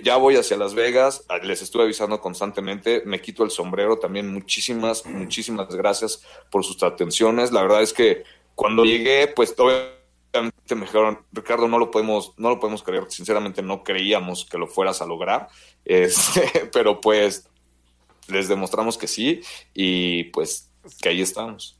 ya 0.02 0.16
voy 0.16 0.36
hacia 0.36 0.56
Las 0.56 0.74
Vegas, 0.74 1.24
ah, 1.28 1.38
les 1.38 1.62
estuve 1.62 1.84
avisando 1.84 2.20
constantemente, 2.20 3.02
me 3.04 3.20
quito 3.20 3.44
el 3.44 3.50
sombrero 3.50 3.98
también, 3.98 4.32
muchísimas, 4.32 5.04
muchísimas 5.06 5.68
gracias 5.74 6.22
por 6.50 6.64
sus 6.64 6.82
atenciones. 6.82 7.52
La 7.52 7.62
verdad 7.62 7.82
es 7.82 7.92
que 7.92 8.24
cuando 8.54 8.84
llegué, 8.84 9.28
pues 9.28 9.54
obviamente 9.58 10.74
me 10.74 10.82
dijeron, 10.82 11.20
Ricardo, 11.32 11.68
no 11.68 11.78
lo 11.78 11.90
podemos, 11.90 12.32
no 12.36 12.48
lo 12.48 12.58
podemos 12.60 12.82
creer, 12.82 13.10
sinceramente 13.10 13.62
no 13.62 13.84
creíamos 13.84 14.44
que 14.44 14.58
lo 14.58 14.66
fueras 14.66 15.02
a 15.02 15.06
lograr, 15.06 15.48
este, 15.84 16.70
pero 16.72 17.00
pues 17.00 17.48
les 18.28 18.48
demostramos 18.48 18.96
que 18.96 19.06
sí 19.06 19.42
y 19.74 20.24
pues 20.24 20.70
que 21.00 21.10
ahí 21.10 21.20
estamos. 21.20 21.78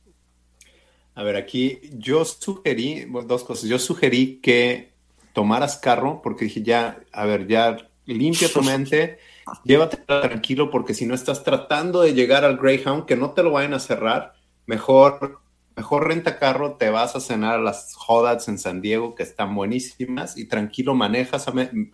A 1.15 1.23
ver, 1.23 1.37
aquí 1.37 1.79
yo 1.93 2.25
sugerí, 2.25 3.07
dos 3.25 3.43
cosas, 3.43 3.69
yo 3.69 3.79
sugerí 3.79 4.39
que 4.41 4.93
tomaras 5.33 5.77
carro 5.77 6.21
porque 6.21 6.45
dije 6.45 6.61
ya, 6.61 6.99
a 7.11 7.25
ver, 7.25 7.47
ya 7.47 7.77
limpia 8.13 8.51
tu 8.51 8.61
mente, 8.61 9.17
llévate 9.63 9.97
tranquilo 9.97 10.69
porque 10.69 10.93
si 10.93 11.05
no 11.05 11.15
estás 11.15 11.43
tratando 11.43 12.01
de 12.01 12.13
llegar 12.13 12.45
al 12.45 12.57
Greyhound, 12.57 13.05
que 13.05 13.15
no 13.15 13.31
te 13.31 13.43
lo 13.43 13.51
vayan 13.51 13.73
a 13.73 13.79
cerrar, 13.79 14.35
mejor, 14.65 15.39
mejor 15.75 16.07
renta 16.07 16.37
carro, 16.37 16.73
te 16.73 16.89
vas 16.89 17.15
a 17.15 17.19
cenar 17.19 17.55
a 17.55 17.61
las 17.61 17.95
Hodats 18.07 18.47
en 18.47 18.57
San 18.57 18.81
Diego, 18.81 19.15
que 19.15 19.23
están 19.23 19.55
buenísimas, 19.55 20.37
y 20.37 20.45
tranquilo 20.45 20.93
manejas 20.93 21.47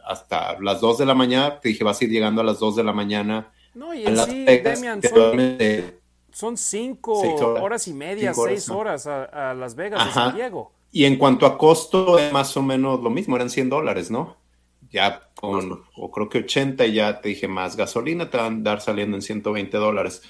hasta 0.06 0.60
las 0.60 0.82
2 0.82 0.98
de 1.00 1.06
la 1.06 1.14
mañana, 1.14 1.60
te 1.60 1.70
dije, 1.70 1.84
vas 1.84 2.02
a 2.02 2.04
ir 2.04 2.10
llegando 2.10 2.42
a 2.42 2.44
las 2.44 2.60
2 2.60 2.76
de 2.76 2.84
la 2.84 2.94
mañana. 2.94 3.52
No, 3.74 3.94
y 3.94 4.06
en 4.06 4.18
sí, 4.18 4.46
Demian, 4.46 5.02
son, 6.34 6.58
cinco 6.58 7.14
horas, 7.62 7.88
y 7.88 7.94
media, 7.94 8.34
seis 8.34 8.70
horas 8.70 9.06
a, 9.08 9.54
Las 9.54 9.76
Vegas 9.76 10.06
de 10.06 10.14
San 10.14 10.36
Diego. 10.36 10.72
Y 10.92 11.06
en 11.06 11.18
cuanto 11.18 11.46
a 11.46 11.58
costo, 11.58 12.20
es 12.20 12.34
más 12.34 12.56
o 12.58 12.62
menos 12.62 13.02
lo 13.02 13.10
mismo, 13.10 13.36
eran 13.38 13.50
100 13.50 13.70
dólares, 13.70 14.12
¿no? 14.12 14.41
Ya 14.92 15.30
con, 15.36 15.84
o 15.96 16.12
creo 16.12 16.30
que 16.30 16.40
80 16.40 16.86
y 16.86 16.94
ya 16.94 17.22
te 17.22 17.30
dije 17.30 17.48
más 17.48 17.76
gasolina, 17.76 18.30
te 18.30 18.38
van 18.38 18.60
a 18.60 18.64
dar 18.64 18.82
saliendo 18.82 19.16
en 19.18 19.22
120 19.22 19.78
dólares. 19.78 20.22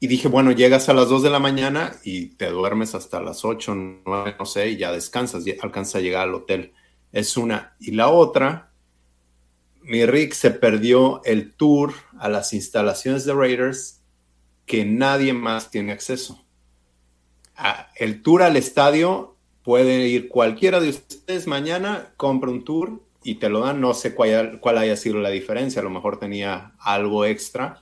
Y 0.00 0.08
dije, 0.08 0.28
bueno, 0.28 0.52
llegas 0.52 0.88
a 0.88 0.94
las 0.94 1.08
2 1.08 1.22
de 1.22 1.30
la 1.30 1.38
mañana 1.38 1.94
y 2.04 2.26
te 2.34 2.50
duermes 2.50 2.94
hasta 2.94 3.20
las 3.20 3.44
8, 3.44 3.74
9, 4.04 4.36
no 4.38 4.46
sé, 4.46 4.70
y 4.70 4.76
ya 4.76 4.92
descansas, 4.92 5.44
ya 5.44 5.54
alcanzas 5.62 5.96
a 5.96 6.00
llegar 6.00 6.28
al 6.28 6.34
hotel. 6.34 6.72
Es 7.12 7.36
una. 7.36 7.76
Y 7.78 7.92
la 7.92 8.08
otra, 8.08 8.72
mi 9.82 10.04
Rick 10.04 10.32
se 10.32 10.50
perdió 10.50 11.22
el 11.24 11.54
tour 11.54 11.94
a 12.18 12.28
las 12.28 12.52
instalaciones 12.52 13.24
de 13.24 13.34
Raiders 13.34 14.00
que 14.66 14.84
nadie 14.84 15.32
más 15.32 15.70
tiene 15.70 15.92
acceso. 15.92 16.44
el 17.96 18.22
tour 18.22 18.42
al 18.42 18.56
estadio 18.56 19.36
puede 19.62 20.08
ir 20.08 20.28
cualquiera 20.28 20.80
de 20.80 20.88
ustedes 20.88 21.46
mañana, 21.46 22.12
compra 22.16 22.50
un 22.50 22.64
tour 22.64 23.00
y 23.22 23.36
te 23.36 23.48
lo 23.48 23.60
dan. 23.60 23.80
No 23.80 23.94
sé 23.94 24.14
cuál, 24.14 24.60
cuál 24.60 24.78
haya 24.78 24.96
sido 24.96 25.18
la 25.18 25.30
diferencia, 25.30 25.80
a 25.80 25.84
lo 25.84 25.90
mejor 25.90 26.18
tenía 26.18 26.72
algo 26.78 27.24
extra, 27.24 27.80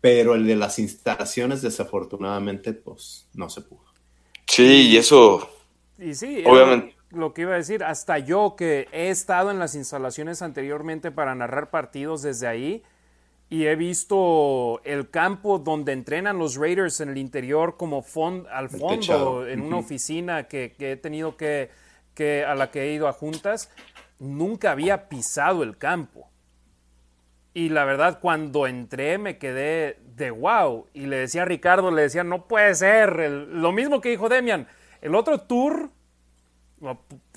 pero 0.00 0.34
el 0.34 0.46
de 0.46 0.56
las 0.56 0.78
instalaciones 0.78 1.62
desafortunadamente 1.62 2.72
pues 2.72 3.28
no 3.34 3.48
se 3.48 3.62
pudo. 3.62 3.84
Sí, 4.46 4.88
y 4.88 4.96
eso... 4.96 5.48
Y 5.98 6.14
sí, 6.14 6.42
obviamente. 6.46 6.96
Lo 7.10 7.34
que 7.34 7.42
iba 7.42 7.54
a 7.54 7.56
decir, 7.56 7.82
hasta 7.82 8.18
yo 8.18 8.54
que 8.56 8.88
he 8.92 9.10
estado 9.10 9.50
en 9.50 9.58
las 9.58 9.74
instalaciones 9.74 10.42
anteriormente 10.42 11.10
para 11.10 11.34
narrar 11.34 11.70
partidos 11.70 12.22
desde 12.22 12.46
ahí 12.46 12.82
y 13.50 13.66
he 13.66 13.74
visto 13.74 14.80
el 14.84 15.10
campo 15.10 15.58
donde 15.58 15.92
entrenan 15.92 16.38
los 16.38 16.54
Raiders 16.54 17.00
en 17.00 17.08
el 17.08 17.18
interior 17.18 17.76
como 17.76 18.04
al 18.48 18.70
fondo, 18.70 19.46
en 19.46 19.60
una 19.60 19.78
oficina 19.78 20.46
que, 20.46 20.72
que 20.78 20.92
he 20.92 20.96
tenido 20.96 21.36
que, 21.36 21.68
que, 22.14 22.44
a 22.44 22.54
la 22.54 22.70
que 22.70 22.82
he 22.82 22.92
ido 22.92 23.08
a 23.08 23.12
juntas 23.12 23.68
nunca 24.20 24.70
había 24.70 25.08
pisado 25.08 25.64
el 25.64 25.76
campo. 25.76 26.28
Y 27.52 27.70
la 27.70 27.84
verdad, 27.84 28.20
cuando 28.20 28.68
entré 28.68 29.18
me 29.18 29.38
quedé 29.38 29.98
de 30.14 30.30
wow. 30.30 30.86
Y 30.94 31.06
le 31.06 31.16
decía 31.16 31.42
a 31.42 31.46
Ricardo, 31.46 31.90
le 31.90 32.02
decía, 32.02 32.22
no 32.22 32.46
puede 32.46 32.74
ser. 32.76 33.18
lo 33.18 33.72
mismo 33.72 34.00
que 34.00 34.10
dijo 34.10 34.28
Demian. 34.28 34.68
El 35.00 35.14
otro 35.16 35.40
tour, 35.40 35.90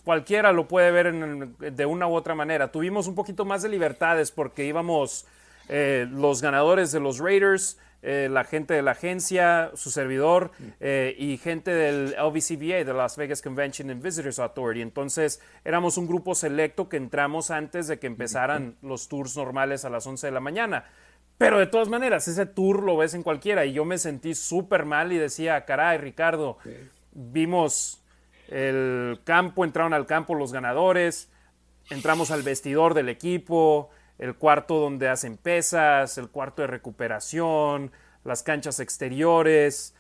cualquiera 0.04 0.52
lo 0.52 0.68
puede 0.68 0.92
ver 0.92 1.14
de 1.14 1.86
una 1.86 2.08
u 2.08 2.14
otra 2.14 2.36
manera. 2.36 2.72
Tuvimos 2.72 3.08
un 3.08 3.16
poquito 3.16 3.46
más 3.46 3.64
de 3.64 3.70
libertades 3.70 4.32
porque 4.32 4.66
íbamos 4.66 5.26
eh, 5.70 6.06
los 6.12 6.42
ganadores 6.42 6.92
de 6.92 7.00
los 7.00 7.20
Raiders, 7.20 7.80
eh, 8.06 8.28
la 8.30 8.44
gente 8.44 8.74
de 8.74 8.82
la 8.82 8.92
agencia, 8.92 9.72
su 9.76 9.90
servidor 9.90 10.52
eh, 10.82 11.16
y 11.18 11.38
gente 11.38 11.72
del 11.72 12.14
LVCVA, 12.20 12.84
de 12.84 12.94
Las 12.94 13.16
Vegas 13.16 13.42
Convention 13.42 13.90
and 13.90 14.04
Visitors 14.04 14.40
Authority. 14.40 14.82
Entonces 14.82 15.42
éramos 15.64 15.98
un 15.98 16.06
grupo 16.06 16.36
selecto 16.36 16.90
que 16.90 16.98
entramos 16.98 17.50
antes 17.50 17.88
de 17.88 18.00
que 18.00 18.08
empezaran 18.08 18.76
los 18.82 19.08
tours 19.08 19.38
normales 19.38 19.86
a 19.86 19.90
las 19.90 20.06
11 20.06 20.28
de 20.28 20.32
la 20.32 20.42
mañana. 20.42 20.84
Pero 21.38 21.60
de 21.60 21.66
todas 21.66 21.88
maneras, 21.88 22.28
ese 22.28 22.46
tour 22.46 22.84
lo 22.84 22.98
ves 22.98 23.14
en 23.14 23.24
cualquiera 23.24 23.66
y 23.66 23.72
yo 23.72 23.86
me 23.86 23.98
sentí 23.98 24.36
súper 24.36 24.84
mal 24.84 25.14
y 25.14 25.18
decía, 25.18 25.64
caray, 25.64 25.98
Ricardo, 25.98 26.58
vimos 27.14 28.04
el 28.50 29.22
campo, 29.24 29.64
entraron 29.64 29.94
al 29.94 30.06
campo 30.08 30.36
los 30.36 30.52
ganadores, 30.52 31.32
entramos 31.90 32.32
al 32.32 32.44
vestidor 32.44 32.96
del 32.96 33.08
equipo, 33.08 33.92
el 34.20 34.36
cuarto 34.36 34.80
donde 34.80 35.10
hacen 35.10 35.38
pesas, 35.38 36.18
el 36.18 36.30
cuarto 36.30 36.62
de 36.62 36.68
recuperación, 36.68 37.92
las 38.24 38.44
canchas 38.44 38.80
exteriores, 38.80 39.96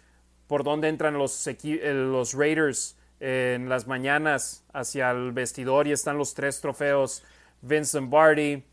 por 0.48 0.64
donde 0.64 0.90
entran 0.90 1.18
los, 1.18 1.48
los 1.64 2.34
Raiders 2.34 2.98
en 3.20 3.70
las 3.70 3.88
mañanas 3.88 4.66
hacia 4.74 5.12
el 5.12 5.32
vestidor 5.32 5.88
y 5.88 5.92
están 5.92 6.18
los 6.18 6.34
tres 6.34 6.62
trofeos 6.62 7.24
Vincent 7.62 8.10
Barty. 8.10 8.64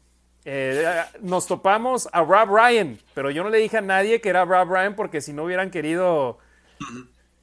Eh, 0.44 1.02
nos 1.20 1.46
topamos 1.46 2.08
a 2.12 2.22
Rob 2.22 2.48
Ryan, 2.56 2.98
pero 3.14 3.30
yo 3.30 3.44
no 3.44 3.50
le 3.50 3.58
dije 3.58 3.78
a 3.78 3.82
nadie 3.82 4.20
que 4.20 4.28
era 4.28 4.44
Rob 4.44 4.70
Ryan 4.70 4.96
porque 4.96 5.20
si 5.20 5.32
no 5.32 5.44
hubieran 5.44 5.70
querido 5.70 6.38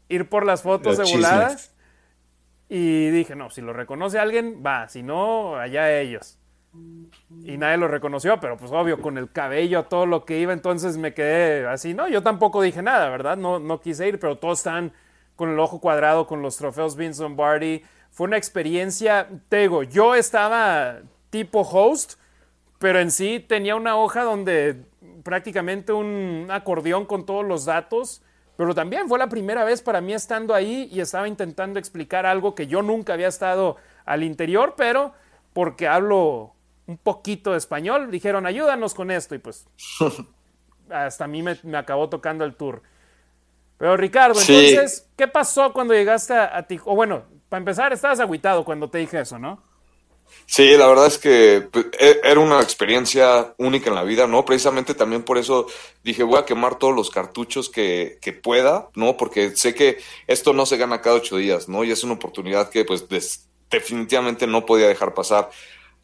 ir 0.10 0.28
por 0.30 0.45
las 0.45 0.64
fotos 0.64 0.98
de 0.98 1.03
voladas. 1.03 1.74
Y 2.69 3.10
dije, 3.11 3.36
no, 3.36 3.49
si 3.49 3.61
lo 3.61 3.72
reconoce 3.72 4.19
alguien, 4.19 4.61
va, 4.65 4.90
si 4.90 5.02
no, 5.02 5.56
allá 5.56 5.99
ellos. 5.99 6.38
Y 7.44 7.58
nadie 7.58 7.78
lo 7.78 7.88
reconoció, 7.88 8.40
pero 8.40 8.58
pues 8.58 8.72
obvio, 8.72 9.02
con 9.02 9.18
el 9.18 9.32
cabello, 9.32 9.84
todo 9.84 10.06
lo 10.06 10.26
que 10.26 10.40
iba, 10.40 10.54
entonces 10.54 10.98
me 10.98 11.14
quedé 11.14 11.68
así, 11.68 11.94
¿no? 11.94 12.08
Yo 12.10 12.22
tampoco 12.22 12.62
dije 12.62 12.82
nada, 12.82 13.10
¿verdad? 13.10 13.38
No, 13.38 13.60
no 13.60 13.80
quise 13.80 14.08
ir, 14.08 14.20
pero 14.20 14.38
todos 14.38 14.60
están 14.60 14.91
con 15.36 15.49
el 15.49 15.60
ojo 15.60 15.80
cuadrado, 15.80 16.28
con 16.28 16.41
los 16.41 16.58
trofeos 16.58 16.95
Vince 16.95 17.22
Lombardi. 17.22 17.84
Fue 18.12 18.26
una 18.26 18.38
experiencia, 18.38 19.30
te 19.49 19.58
digo, 19.58 19.84
yo 19.84 20.16
estaba 20.16 20.98
tipo 21.30 21.62
host, 21.62 22.20
pero 22.80 22.99
en 22.99 23.12
sí 23.12 23.40
tenía 23.40 23.76
una 23.76 23.98
hoja 23.98 24.24
donde 24.24 24.84
prácticamente 25.24 25.94
un 25.94 26.48
acordeón 26.49 27.06
con 27.06 27.26
todos 27.26 27.45
los 27.45 27.66
datos 27.66 28.22
pero 28.58 28.74
también 28.74 29.08
fue 29.08 29.20
la 29.20 29.30
primera 29.30 29.64
vez 29.64 29.82
para 29.84 30.02
mí 30.02 30.14
estando 30.14 30.56
ahí 30.56 30.90
y 30.91 30.99
estaba 30.99 31.28
intentando 31.28 31.78
explicar 31.78 32.26
algo 32.26 32.56
que 32.56 32.66
yo 32.66 32.82
nunca 32.82 33.14
había 33.14 33.28
estado 33.28 33.78
al 34.04 34.24
interior, 34.24 34.74
pero 34.76 35.14
porque 35.54 35.88
hablo 35.88 36.56
un 36.88 36.98
poquito 36.98 37.52
de 37.52 37.58
español, 37.58 38.10
dijeron 38.10 38.46
ayúdanos 38.46 38.94
con 38.94 39.12
esto 39.12 39.36
y 39.36 39.40
pues 39.40 39.66
hasta 40.90 41.26
a 41.26 41.28
mí 41.28 41.44
me, 41.44 41.78
acabó 41.78 42.10
tocando 42.10 42.44
el 42.44 42.56
tour. 42.56 42.82
Pero 43.78 43.96
Ricardo, 43.96 44.40
entonces, 44.40 45.08
¿qué 45.16 45.28
pasó 45.28 45.72
cuando 45.72 45.94
llegaste 45.94 46.34
a, 46.34 46.66
ti? 46.66 46.80
O 46.86 46.96
bueno, 46.96 47.26
para 47.48 47.60
empezar, 47.60 47.94
estabas 47.94 48.20
agüitado 48.20 48.66
cuando 48.66 48.90
te 48.90 48.98
dije 48.98 49.20
eso, 49.20 49.38
¿no? 49.38 49.62
Sí, 50.46 50.76
la 50.76 50.88
verdad 50.88 51.06
es 51.06 51.20
que 51.20 51.68
pues, 51.72 51.86
e, 52.00 52.20
era 52.24 52.40
una 52.40 52.60
experiencia 52.60 53.54
única 53.58 53.90
en 53.90 53.96
la 53.96 54.04
vida, 54.04 54.26
¿no? 54.26 54.44
Precisamente 54.46 54.96
también 54.96 55.24
por 55.24 55.38
eso 55.38 55.68
dije, 56.04 56.24
voy 56.24 56.40
a 56.40 56.46
quemar 56.46 56.80
todos 56.80 56.96
los 56.96 57.12
cartuchos 57.12 57.70
que, 57.70 58.18
que 58.20 58.34
pueda, 58.34 58.90
¿no? 58.96 59.16
Porque 59.16 59.56
sé 59.56 59.76
que 59.76 60.00
esto 60.26 60.54
no 60.54 60.66
se 60.66 60.78
gana 60.78 61.02
cada 61.02 61.18
ocho 61.18 61.38
días, 61.38 61.70
¿no? 61.70 61.84
Y 61.84 61.92
es 61.92 62.04
una 62.04 62.14
oportunidad 62.14 62.70
que 62.70 62.84
pues 62.84 63.08
definitivamente 63.70 64.48
no 64.48 64.66
podía 64.66 64.88
dejar 64.88 65.14
pasar 65.14 65.50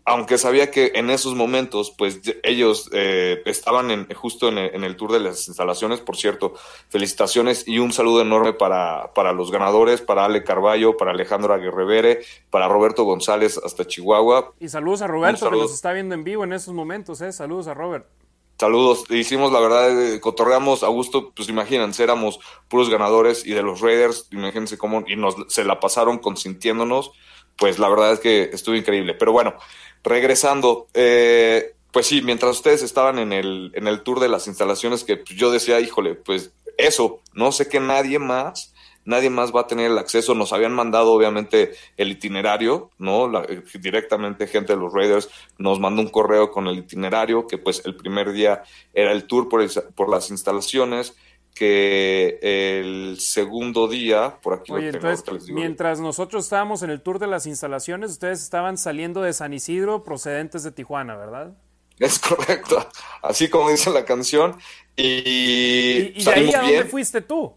aunque 0.06 0.38
sabía 0.38 0.70
que 0.70 0.92
en 0.96 1.10
esos 1.10 1.34
momentos, 1.36 1.94
pues 1.98 2.20
ellos 2.44 2.90
eh, 2.92 3.42
estaban 3.46 3.90
en, 3.90 4.14
justo 4.14 4.50
en 4.50 4.58
el, 4.58 4.96
tour 4.98 5.14
de 5.14 5.22
las 5.22 5.48
instalaciones, 5.48 6.02
por 6.02 6.18
cierto, 6.18 6.54
felicitaciones 6.90 7.68
y 7.68 7.80
un 7.80 7.94
saludo 7.94 8.22
enorme 8.22 8.54
para, 8.54 9.14
para 9.14 9.32
los 9.32 9.52
ganadores, 9.52 10.02
para 10.02 10.26
Ale 10.26 10.44
Carballo, 10.44 10.98
para 10.98 11.12
Alejandro 11.12 11.54
Aguirrevere, 11.54 12.22
para 12.50 12.68
Roberto 12.68 13.06
González 13.06 13.60
hasta 13.64 13.86
Chihuahua. 13.88 14.54
Y 14.60 14.68
saludos 14.68 15.02
a 15.02 15.08
Roberto, 15.08 15.50
que 15.50 15.58
nos 15.58 15.74
está 15.74 15.94
viendo 15.94 16.16
en 16.16 16.24
vivo 16.24 16.44
en 16.44 16.52
esos 16.52 16.74
momentos, 16.74 17.22
¿eh? 17.22 17.32
Saludos 17.32 17.68
a 17.68 17.74
Robert. 17.74 18.06
Saludos, 18.60 19.06
hicimos 19.10 19.52
la 19.52 19.60
verdad, 19.60 20.14
eh, 20.14 20.20
cotorreamos 20.20 20.84
a 20.84 20.88
gusto, 20.88 21.32
pues 21.36 21.50
imagínense, 21.50 22.04
éramos 22.04 22.40
puros 22.68 22.90
ganadores 22.90 23.46
y 23.46 23.54
de 23.54 23.64
los 23.64 23.82
Raiders, 23.82 24.28
imagínense 24.32 24.78
cómo, 24.78 25.04
y 25.08 25.16
nos 25.16 25.36
se 25.48 25.64
la 25.64 25.80
pasaron 25.80 26.20
consintiéndonos, 26.20 27.12
pues 27.58 27.80
la 27.80 27.90
verdad 27.90 28.14
es 28.14 28.20
que 28.20 28.50
estuvo 28.54 28.76
increíble. 28.76 29.16
Pero 29.16 29.32
bueno, 29.32 29.56
regresando, 30.04 30.88
eh, 30.94 31.74
pues 31.92 32.08
sí, 32.08 32.22
mientras 32.22 32.58
ustedes 32.58 32.84
estaban 32.84 33.20
en 33.20 33.34
el, 33.34 33.72
en 33.76 33.88
el 33.88 34.02
tour 34.02 34.20
de 34.20 34.30
las 34.30 34.48
instalaciones, 34.48 35.04
que 35.04 35.18
pues, 35.18 35.38
yo 35.38 35.52
decía, 35.52 35.80
híjole, 35.80 36.16
pues 36.16 36.52
eso, 36.78 37.22
no 37.34 37.52
sé 37.52 37.68
que 37.68 37.80
nadie 37.80 38.20
más, 38.20 38.74
nadie 39.06 39.30
más 39.30 39.54
va 39.54 39.62
a 39.62 39.68
tener 39.68 39.92
el 39.92 39.98
acceso. 39.98 40.34
Nos 40.34 40.54
habían 40.54 40.74
mandado, 40.74 41.14
obviamente, 41.14 41.74
el 41.98 42.12
itinerario, 42.12 42.90
¿no? 42.98 43.44
Eh, 43.44 43.64
directamente 43.80 44.48
gente 44.48 44.74
de 44.74 44.80
los 44.80 44.94
Raiders 44.94 45.30
nos 45.58 45.80
mandó 45.80 46.02
un 46.02 46.10
correo 46.10 46.52
con 46.52 46.68
el 46.68 46.80
itinerario, 46.80 47.48
que 47.48 47.58
pues 47.58 47.84
el 47.86 47.96
primer 47.96 48.32
día 48.32 48.64
era 48.94 49.12
el 49.12 49.26
tour 49.26 49.50
por, 49.50 49.64
por 49.94 50.10
las 50.10 50.30
instalaciones 50.30 51.16
que 51.54 52.40
el 52.42 53.20
segundo 53.20 53.88
día, 53.88 54.40
por 54.42 54.56
aquí 54.56 54.72
Oye, 54.72 54.90
entonces, 54.90 55.50
mientras 55.50 56.00
nosotros 56.00 56.46
estábamos 56.46 56.82
en 56.84 56.90
el 56.90 57.02
tour 57.02 57.20
de 57.20 57.28
las 57.28 57.46
instalaciones, 57.46 58.12
ustedes 58.12 58.42
estaban 58.42 58.78
saliendo 58.78 59.22
de 59.22 59.34
San 59.34 59.54
Isidro 59.54 60.04
procedentes 60.04 60.64
de 60.64 60.72
Tijuana, 60.72 61.16
¿verdad? 61.16 61.54
Es 62.00 62.18
correcto, 62.20 62.86
así 63.22 63.50
como 63.50 63.70
dice 63.70 63.92
la 63.92 64.04
canción. 64.04 64.58
Y, 64.96 66.14
¿Y, 66.16 66.24
de 66.24 66.32
ahí 66.32 66.54
a 66.54 66.62
dónde 66.62 66.86
fuiste 66.86 67.22
tú? 67.22 67.54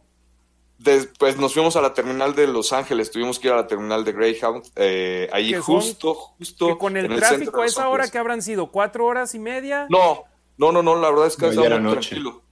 Después 0.79 1.39
nos 1.39 1.55
fuimos 1.55 1.75
a 1.77 1.81
la 1.81 1.95
terminal 1.95 2.35
de 2.35 2.47
Los 2.47 2.75
Ángeles, 2.75 3.11
tuvimos 3.11 3.39
que 3.39 3.49
ir 3.49 3.55
a 3.55 3.57
la 3.57 3.67
terminal 3.67 4.05
de 4.05 4.13
Greyhound, 4.13 4.63
eh, 4.77 5.29
ahí 5.33 5.55
justo, 5.55 6.15
justo. 6.15 6.77
con 6.77 6.99
el 6.99 7.15
tráfico 7.17 7.63
a 7.63 7.67
esa 7.67 7.89
hora 7.89 8.09
que 8.09 8.19
habrán 8.19 8.43
sido, 8.43 8.71
cuatro 8.71 9.07
horas 9.07 9.35
y 9.35 9.39
media. 9.39 9.87
No, 9.89 10.25
no, 10.59 10.73
no, 10.73 10.83
no, 10.83 10.97
la 10.97 11.09
verdad 11.09 11.29
es 11.29 11.37
que 11.37 11.51
no, 11.51 11.65
era 11.65 11.81
tranquilo. 11.81 12.43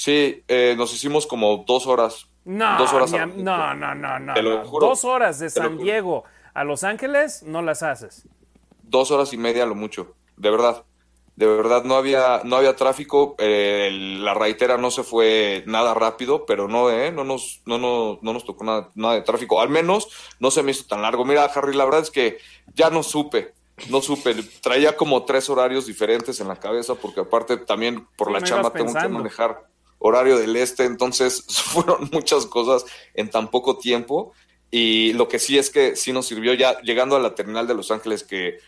Sí, 0.00 0.42
eh, 0.48 0.74
nos 0.78 0.94
hicimos 0.94 1.26
como 1.26 1.62
dos 1.66 1.86
horas. 1.86 2.26
No, 2.46 2.78
dos 2.78 2.90
horas 2.94 3.12
no, 3.12 3.74
no, 3.74 3.94
no, 3.94 4.18
no, 4.18 4.64
Dos 4.80 5.04
horas 5.04 5.38
de 5.38 5.50
San 5.50 5.76
Diego 5.76 6.24
a 6.54 6.64
Los 6.64 6.84
Ángeles 6.84 7.42
no 7.42 7.60
las 7.60 7.82
haces. 7.82 8.26
Dos 8.82 9.10
horas 9.10 9.34
y 9.34 9.36
media 9.36 9.66
lo 9.66 9.74
mucho, 9.74 10.14
de 10.38 10.50
verdad. 10.50 10.84
De 11.36 11.46
verdad 11.46 11.84
no 11.84 11.96
había, 11.96 12.40
no 12.44 12.56
había 12.56 12.76
tráfico, 12.76 13.34
eh, 13.38 13.90
la 14.22 14.32
raitera 14.32 14.78
no 14.78 14.90
se 14.90 15.02
fue 15.02 15.64
nada 15.66 15.92
rápido, 15.92 16.46
pero 16.46 16.66
no, 16.66 16.88
eh, 16.88 17.12
no 17.12 17.24
nos, 17.24 17.60
no, 17.66 17.76
no, 17.76 18.18
no 18.22 18.32
nos 18.32 18.46
tocó 18.46 18.64
nada, 18.64 18.88
nada 18.94 19.16
de 19.16 19.20
tráfico. 19.20 19.60
Al 19.60 19.68
menos 19.68 20.08
no 20.38 20.50
se 20.50 20.62
me 20.62 20.70
hizo 20.70 20.86
tan 20.86 21.02
largo. 21.02 21.26
Mira, 21.26 21.44
Harry, 21.44 21.76
la 21.76 21.84
verdad 21.84 22.00
es 22.00 22.10
que 22.10 22.38
ya 22.72 22.88
no 22.88 23.02
supe 23.02 23.52
no 23.88 24.02
supe, 24.02 24.34
traía 24.60 24.94
como 24.94 25.24
tres 25.24 25.48
horarios 25.48 25.86
diferentes 25.86 26.38
en 26.40 26.48
la 26.48 26.56
cabeza, 26.56 26.94
porque 26.96 27.20
aparte 27.20 27.56
también 27.56 28.06
por 28.16 28.30
la 28.30 28.42
chamba 28.42 28.70
tengo 28.70 28.92
que 28.92 29.08
manejar 29.08 29.69
horario 30.00 30.38
del 30.38 30.56
este, 30.56 30.84
entonces 30.84 31.44
fueron 31.48 32.10
muchas 32.12 32.46
cosas 32.46 32.84
en 33.14 33.30
tan 33.30 33.48
poco 33.48 33.78
tiempo. 33.78 34.32
Y 34.72 35.12
lo 35.14 35.28
que 35.28 35.38
sí 35.38 35.58
es 35.58 35.70
que 35.70 35.96
sí 35.96 36.12
nos 36.12 36.26
sirvió 36.26 36.54
ya 36.54 36.80
llegando 36.80 37.16
a 37.16 37.20
la 37.20 37.34
terminal 37.34 37.66
de 37.66 37.74
Los 37.74 37.90
Ángeles, 37.90 38.22
que, 38.22 38.58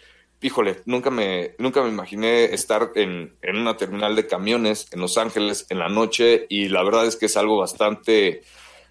híjole, 0.41 0.83
nunca 0.85 1.11
me, 1.11 1.55
nunca 1.59 1.83
me 1.83 1.89
imaginé 1.89 2.45
estar 2.45 2.91
en, 2.97 3.37
en 3.41 3.57
una 3.57 3.77
terminal 3.77 4.17
de 4.17 4.27
camiones 4.27 4.89
en 4.91 5.01
Los 5.01 5.17
Ángeles 5.17 5.67
en 5.71 5.79
la 5.79 5.89
noche 5.89 6.47
y 6.49 6.69
la 6.69 6.83
verdad 6.83 7.07
es 7.07 7.15
que 7.15 7.27
es 7.27 7.37
algo 7.37 7.57
bastante, 7.57 8.43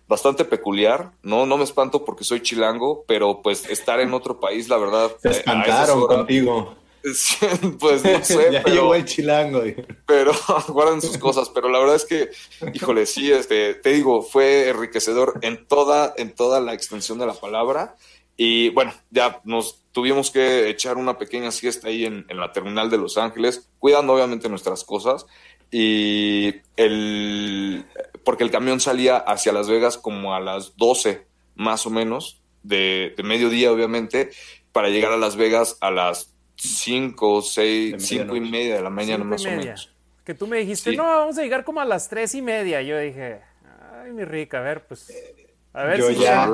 bastante 0.07 0.45
peculiar, 0.45 1.11
¿no? 1.21 1.45
No 1.45 1.57
me 1.57 1.65
espanto 1.65 2.05
porque 2.05 2.23
soy 2.23 2.41
chilango, 2.41 3.03
pero 3.07 3.41
pues 3.41 3.69
estar 3.69 3.99
en 3.99 4.13
otro 4.13 4.39
país, 4.39 4.69
la 4.69 4.77
verdad... 4.77 5.11
Se 5.21 5.31
espantaron 5.31 6.07
contigo. 6.07 6.80
pues 7.79 8.03
no 8.03 8.23
sé. 8.23 8.51
ya 8.51 8.63
pero, 8.63 8.75
llegó 8.75 8.95
el 8.95 9.05
chilango. 9.05 9.63
Pero 10.05 10.31
guarden 10.69 11.01
sus 11.01 11.17
cosas. 11.17 11.49
Pero 11.49 11.69
la 11.69 11.79
verdad 11.79 11.95
es 11.95 12.05
que, 12.05 12.29
híjole, 12.73 13.05
sí, 13.05 13.31
este, 13.31 13.75
te 13.75 13.91
digo, 13.91 14.21
fue 14.21 14.69
enriquecedor 14.69 15.39
en 15.41 15.65
toda, 15.67 16.13
en 16.17 16.33
toda 16.33 16.59
la 16.59 16.73
extensión 16.73 17.19
de 17.19 17.25
la 17.25 17.33
palabra. 17.33 17.95
Y 18.37 18.69
bueno, 18.69 18.93
ya 19.09 19.41
nos 19.43 19.83
tuvimos 19.91 20.31
que 20.31 20.69
echar 20.69 20.97
una 20.97 21.17
pequeña 21.17 21.51
siesta 21.51 21.89
ahí 21.89 22.05
en, 22.05 22.25
en 22.29 22.37
la 22.37 22.51
terminal 22.51 22.89
de 22.89 22.97
Los 22.97 23.17
Ángeles, 23.17 23.69
cuidando 23.79 24.13
obviamente 24.13 24.49
nuestras 24.49 24.83
cosas. 24.83 25.25
Y 25.69 26.53
el, 26.75 27.85
porque 28.23 28.43
el 28.43 28.51
camión 28.51 28.79
salía 28.79 29.17
hacia 29.17 29.53
Las 29.53 29.69
Vegas 29.69 29.97
como 29.97 30.33
a 30.33 30.39
las 30.39 30.75
12 30.77 31.25
más 31.55 31.85
o 31.85 31.89
menos, 31.89 32.41
de, 32.63 33.13
de 33.15 33.23
mediodía 33.23 33.71
obviamente, 33.71 34.31
para 34.71 34.89
llegar 34.89 35.11
a 35.11 35.17
Las 35.17 35.35
Vegas 35.35 35.77
a 35.81 35.91
las 35.91 36.33
5, 36.63 37.41
6, 37.41 37.95
5 37.97 38.35
y 38.35 38.39
media 38.39 38.75
de 38.75 38.81
la 38.83 38.91
mañana 38.91 39.23
más 39.23 39.43
o 39.45 39.49
menos. 39.49 39.91
Que 40.23 40.35
tú 40.35 40.45
me 40.45 40.59
dijiste, 40.59 40.95
no, 40.95 41.03
vamos 41.03 41.35
a 41.39 41.41
llegar 41.41 41.63
como 41.63 41.81
a 41.81 41.85
las 41.85 42.07
3 42.07 42.35
y 42.35 42.41
media. 42.43 42.83
Yo 42.83 42.99
dije, 42.99 43.41
ay, 43.93 44.11
mi 44.11 44.25
rica, 44.25 44.59
a 44.59 44.61
ver, 44.61 44.85
pues, 44.85 45.11
a 45.73 45.83
ver 45.85 45.97
Yo 45.99 46.09
si 46.09 46.19
ya, 46.19 46.47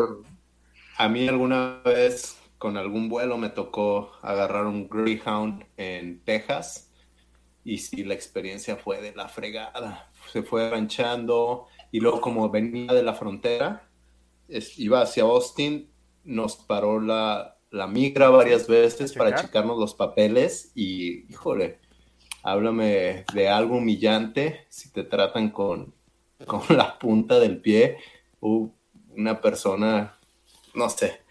a 0.96 1.10
mí 1.10 1.28
alguna 1.28 1.82
vez 1.84 2.38
con 2.58 2.78
algún 2.78 3.10
vuelo 3.10 3.38
me 3.38 3.50
tocó 3.50 4.14
agarrar 4.22 4.66
un 4.66 4.88
Greyhound 4.88 5.66
en 5.76 6.22
Texas 6.24 6.90
y 7.66 7.80
sí, 7.80 8.06
la 8.06 8.14
experiencia 8.14 8.78
fue 8.78 9.02
de 9.02 9.14
la 9.14 9.28
fregada. 9.28 10.10
Se 10.32 10.42
fue 10.42 10.70
ranchando 10.70 11.68
y 11.92 12.00
luego 12.00 12.22
como 12.22 12.50
venía 12.50 12.94
de 12.94 13.04
la 13.04 13.14
frontera, 13.14 13.90
iba 14.78 15.02
hacia 15.02 15.24
Austin, 15.24 15.92
nos 16.24 16.56
paró 16.56 17.02
la, 17.02 17.57
la 17.72 17.88
migra 17.88 18.30
varias 18.30 18.68
veces 18.68 19.14
para 19.14 19.35
checarnos 19.35 19.77
los 19.77 19.94
papeles 19.94 20.72
y, 20.76 21.31
híjole, 21.31 21.80
háblame 22.44 23.26
de 23.34 23.49
algo 23.49 23.77
humillante 23.77 24.65
si 24.69 24.91
te 24.91 25.03
tratan 25.03 25.49
con, 25.49 25.94
con 26.45 26.61
la 26.69 26.98
punta 26.98 27.39
del 27.39 27.57
pie. 27.57 27.98
Uh, 28.39 28.69
una 29.15 29.41
persona, 29.41 30.18
no 30.76 30.89
sé, 30.89 31.22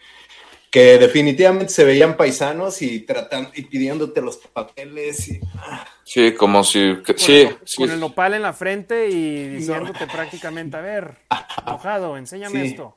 que 0.70 0.98
definitivamente 0.98 1.72
se 1.72 1.84
veían 1.84 2.16
paisanos 2.16 2.82
y 2.82 3.00
tratando 3.00 3.50
y 3.54 3.62
pidiéndote 3.62 4.20
los 4.20 4.36
papeles 4.36 5.28
y 5.28 5.40
ah. 5.58 5.86
sí 6.04 6.34
como 6.34 6.64
si 6.64 6.96
con 6.96 7.18
sí, 7.18 7.42
el, 7.42 7.58
sí, 7.64 7.76
con 7.76 7.90
el 7.90 8.00
nopal 8.00 8.34
en 8.34 8.42
la 8.42 8.52
frente 8.52 9.08
y 9.08 9.48
diciéndote 9.48 10.06
prácticamente 10.06 10.76
a 10.76 10.80
ver 10.80 11.16
enojado 11.66 12.16
enséñame 12.18 12.60
Sí. 12.60 12.66
esto 12.68 12.96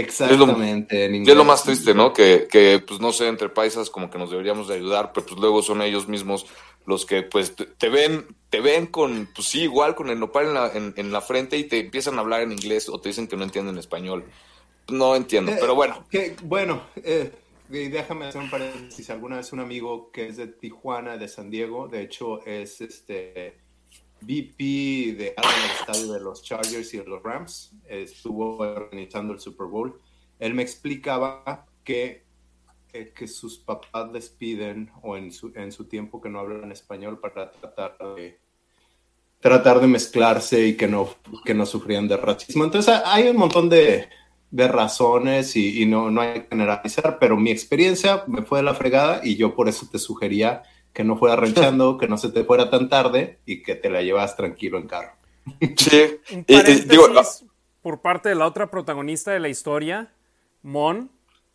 exactamente. 0.00 1.04
en 1.06 1.14
Y 1.24 1.30
es 1.30 1.36
lo 1.36 1.44
más 1.44 1.64
triste, 1.64 1.94
¿no? 1.94 2.12
Que, 2.12 2.46
que, 2.50 2.82
pues 2.86 3.00
no 3.00 3.12
sé, 3.12 3.28
entre 3.28 3.48
paisas 3.48 3.90
como 3.90 4.10
que 4.10 4.18
nos 4.18 4.30
deberíamos 4.30 4.68
de 4.68 4.74
ayudar, 4.74 5.12
pero 5.12 5.26
pues 5.26 5.40
luego 5.40 5.62
son 5.62 5.82
ellos 5.82 6.08
mismos 6.08 6.46
los 6.86 7.06
que 7.06 7.22
pues 7.22 7.54
te- 7.56 7.88
ven, 7.88 8.26
te 8.50 8.60
ven 8.60 8.86
con, 8.88 9.28
pues 9.34 9.48
sí, 9.48 9.62
igual 9.62 9.94
con 9.94 10.10
el 10.10 10.20
nopal 10.20 10.46
en 10.48 10.54
la, 10.54 10.70
en, 10.72 10.94
en 10.96 11.12
la 11.12 11.20
frente 11.22 11.56
y 11.56 11.64
te 11.64 11.78
empiezan 11.80 12.18
a 12.18 12.20
hablar 12.20 12.42
en 12.42 12.52
inglés 12.52 12.88
o 12.90 13.00
te 13.00 13.08
dicen 13.08 13.26
que 13.26 13.36
no 13.36 13.44
entienden 13.44 13.78
español. 13.78 14.24
No 14.88 15.16
entiendo, 15.16 15.50
Eh, 15.52 15.56
pero 15.58 15.74
bueno. 15.74 16.04
Que, 16.10 16.36
bueno, 16.42 16.82
eh, 16.96 17.32
déjame 17.70 18.26
hacer 18.26 18.42
un 18.42 18.50
paréntesis. 18.50 19.08
Alguna 19.08 19.36
vez 19.36 19.50
un 19.54 19.60
amigo 19.60 20.10
que 20.12 20.28
es 20.28 20.36
de 20.36 20.46
Tijuana, 20.46 21.16
de 21.16 21.28
San 21.28 21.48
Diego, 21.48 21.88
de 21.88 22.02
hecho 22.02 22.44
es 22.44 22.82
este 22.82 23.56
VP 24.24 25.14
de 25.16 25.34
algo 25.36 25.50
en 25.50 25.64
el 25.64 25.70
estadio 25.70 26.12
de 26.12 26.20
los 26.20 26.42
Chargers 26.42 26.94
y 26.94 26.98
de 26.98 27.04
los 27.04 27.22
Rams, 27.22 27.72
estuvo 27.88 28.58
organizando 28.58 29.32
el 29.32 29.40
Super 29.40 29.66
Bowl. 29.66 30.00
Él 30.38 30.54
me 30.54 30.62
explicaba 30.62 31.66
que, 31.84 32.24
que 32.92 33.28
sus 33.28 33.58
papás 33.58 34.10
les 34.12 34.28
piden, 34.28 34.90
o 35.02 35.16
en 35.16 35.32
su, 35.32 35.52
en 35.54 35.72
su 35.72 35.84
tiempo 35.84 36.20
que 36.20 36.28
no 36.28 36.40
hablan 36.40 36.72
español, 36.72 37.20
para 37.20 37.50
tratar 37.50 37.96
de 38.16 38.40
tratar 39.40 39.78
de 39.78 39.86
mezclarse 39.86 40.66
y 40.68 40.74
que 40.74 40.88
no, 40.88 41.06
que 41.44 41.52
no 41.52 41.66
sufrían 41.66 42.08
de 42.08 42.16
racismo. 42.16 42.64
Entonces 42.64 42.98
hay 43.04 43.28
un 43.28 43.36
montón 43.36 43.68
de, 43.68 44.08
de 44.50 44.68
razones 44.68 45.54
y, 45.54 45.82
y 45.82 45.86
no, 45.86 46.10
no 46.10 46.22
hay 46.22 46.40
que 46.40 46.46
generalizar, 46.48 47.18
pero 47.18 47.36
mi 47.36 47.50
experiencia 47.50 48.24
me 48.26 48.40
fue 48.40 48.60
de 48.60 48.62
la 48.62 48.74
fregada 48.74 49.20
y 49.22 49.36
yo 49.36 49.54
por 49.54 49.68
eso 49.68 49.86
te 49.92 49.98
sugería 49.98 50.62
que 50.94 51.04
no 51.04 51.18
fuera 51.18 51.36
ranchando, 51.42 51.98
que 51.98 52.08
no 52.08 52.16
se 52.16 52.30
te 52.30 52.44
fuera 52.44 52.70
tan 52.70 52.88
tarde 52.88 53.38
y 53.44 53.62
que 53.62 53.74
te 53.74 53.90
la 53.90 54.00
llevas 54.00 54.36
tranquilo 54.36 54.78
en 54.78 54.86
carro. 54.88 55.12
Sí, 55.76 56.16
y- 56.48 56.54
y 56.56 56.74
digo, 56.86 57.06
ah, 57.18 57.24
por 57.82 58.00
parte 58.00 58.30
de 58.30 58.34
la 58.34 58.46
otra 58.46 58.70
protagonista 58.70 59.30
de 59.32 59.40
la 59.40 59.50
historia 59.50 60.10
Mon 60.62 61.10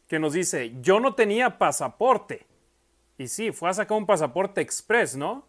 que 0.07 0.19
nos 0.19 0.33
dice 0.33 0.73
yo 0.81 0.99
no 0.99 1.15
tenía 1.15 1.57
pasaporte 1.57 2.45
y 3.17 3.27
sí 3.27 3.51
fue 3.51 3.69
a 3.69 3.73
sacar 3.73 3.97
un 3.97 4.05
pasaporte 4.05 4.61
express 4.61 5.15
no 5.15 5.43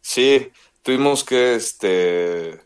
Sí, 0.00 0.50
tuvimos 0.82 1.24
que, 1.24 1.56
este, 1.56 2.60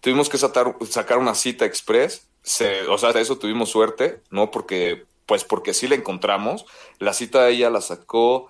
tuvimos 0.00 0.28
que 0.28 0.38
sacar, 0.38 0.74
sacar 0.88 1.18
una 1.18 1.34
cita 1.34 1.64
express. 1.64 2.26
Se, 2.42 2.82
o 2.88 2.98
sea, 2.98 3.12
de 3.12 3.20
eso 3.20 3.38
tuvimos 3.38 3.70
suerte, 3.70 4.20
¿no? 4.30 4.50
Porque, 4.50 5.04
pues 5.26 5.44
porque 5.44 5.72
sí 5.72 5.86
la 5.86 5.94
encontramos. 5.94 6.66
La 6.98 7.12
cita 7.12 7.48
ella 7.48 7.70
la 7.70 7.80
sacó, 7.80 8.48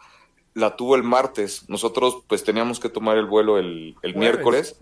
la 0.55 0.77
tuvo 0.77 0.97
el 0.97 1.03
martes. 1.03 1.69
Nosotros, 1.69 2.19
pues 2.27 2.45
teníamos 2.45 2.81
que 2.81 2.89
tomar 2.89 3.17
el 3.17 3.27
vuelo 3.27 3.59
el, 3.59 3.97
el 4.03 4.15
miércoles. 4.17 4.77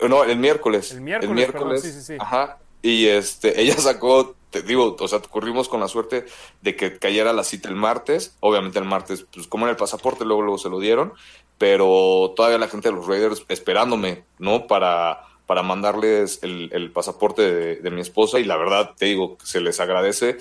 Eh, 0.00 0.08
No, 0.08 0.24
el 0.24 0.36
miércoles. 0.38 0.92
El 0.92 1.00
miércoles, 1.00 1.52
perdón, 1.52 1.78
sí, 1.80 1.92
sí, 1.92 2.02
sí. 2.02 2.16
Ajá. 2.18 2.58
Y 2.82 3.06
este, 3.06 3.60
ella 3.60 3.76
sacó, 3.76 4.34
te 4.50 4.62
digo, 4.62 4.96
o 4.98 5.08
sea, 5.08 5.20
corrimos 5.20 5.68
con 5.68 5.78
la 5.78 5.86
suerte 5.86 6.26
de 6.62 6.74
que 6.74 6.98
cayera 6.98 7.32
la 7.32 7.44
cita 7.44 7.68
el 7.68 7.76
martes. 7.76 8.36
Obviamente 8.40 8.80
el 8.80 8.84
martes, 8.84 9.24
pues 9.32 9.46
como 9.46 9.66
era 9.66 9.70
el 9.70 9.76
pasaporte, 9.76 10.24
luego, 10.24 10.42
luego 10.42 10.58
se 10.58 10.68
lo 10.68 10.80
dieron. 10.80 11.12
Pero 11.58 12.32
todavía 12.34 12.58
la 12.58 12.66
gente 12.66 12.88
de 12.88 12.96
los 12.96 13.06
Raiders 13.06 13.44
esperándome, 13.48 14.24
¿no? 14.40 14.66
Para, 14.66 15.20
para 15.46 15.62
mandarles 15.62 16.40
el, 16.42 16.70
el 16.72 16.90
pasaporte 16.90 17.42
de, 17.42 17.76
de 17.76 17.90
mi 17.92 18.00
esposa. 18.00 18.40
Y 18.40 18.44
la 18.44 18.56
verdad, 18.56 18.94
te 18.96 19.06
digo, 19.06 19.38
se 19.44 19.60
les 19.60 19.78
agradece 19.78 20.38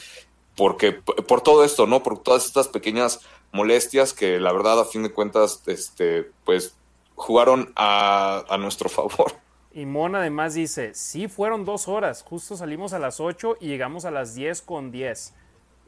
porque 0.57 0.93
por 0.93 1.41
todo 1.41 1.63
esto, 1.63 1.85
¿no? 1.85 2.01
Por 2.01 2.23
todas 2.23 2.45
estas 2.47 2.67
pequeñas 2.67 3.19
molestias 3.51 4.13
que 4.13 4.39
la 4.39 4.51
verdad, 4.53 4.79
a 4.79 4.85
fin 4.85 5.03
de 5.03 5.11
cuentas, 5.11 5.63
este, 5.67 6.31
pues 6.45 6.75
jugaron 7.15 7.71
a, 7.75 8.43
a 8.49 8.57
nuestro 8.57 8.89
favor. 8.97 9.33
y 9.73 9.85
Mon 9.85 10.15
además 10.15 10.53
dice 10.53 10.93
sí 10.93 11.27
fueron 11.27 11.65
dos 11.65 11.87
horas. 11.87 12.23
Justo 12.23 12.55
salimos 12.57 12.93
a 12.93 12.99
las 12.99 13.19
8 13.19 13.57
y 13.59 13.67
llegamos 13.67 14.05
a 14.05 14.11
las 14.11 14.35
10 14.35 14.61
con 14.63 14.91
10 14.91 15.33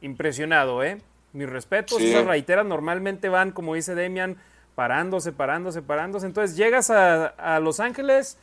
impresionado 0.00 0.82
eh 0.82 1.00
mis 1.32 1.48
respetos 1.48 1.98
Sí. 1.98 2.10
esas 2.10 2.26
raiteras 2.26 2.64
normalmente 2.66 3.28
van 3.28 3.50
como 3.50 3.74
dice 3.74 3.94
Demian 3.94 4.36
parándose 4.74 5.32
parándose 5.32 5.82
parándose. 5.82 6.26
Entonces 6.26 6.56
llegas 6.56 6.90
a, 6.90 7.26
a 7.26 7.60
Los 7.60 7.80
Ángeles 7.80 8.38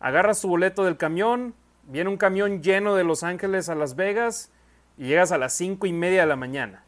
agarras 0.00 0.40
tu 0.40 0.48
boleto 0.48 0.84
del 0.84 0.96
camión 0.96 1.54
viene 1.84 2.10
un 2.10 2.16
camión 2.16 2.62
lleno 2.62 2.94
de 2.94 3.04
Los 3.04 3.22
Ángeles 3.22 3.68
a 3.68 3.74
Las 3.74 3.96
Vegas 3.96 4.50
y 4.98 5.06
llegas 5.06 5.32
a 5.32 5.38
las 5.38 5.54
cinco 5.54 5.86
y 5.86 5.92
media 5.92 6.20
de 6.22 6.26
la 6.26 6.36
mañana 6.36 6.83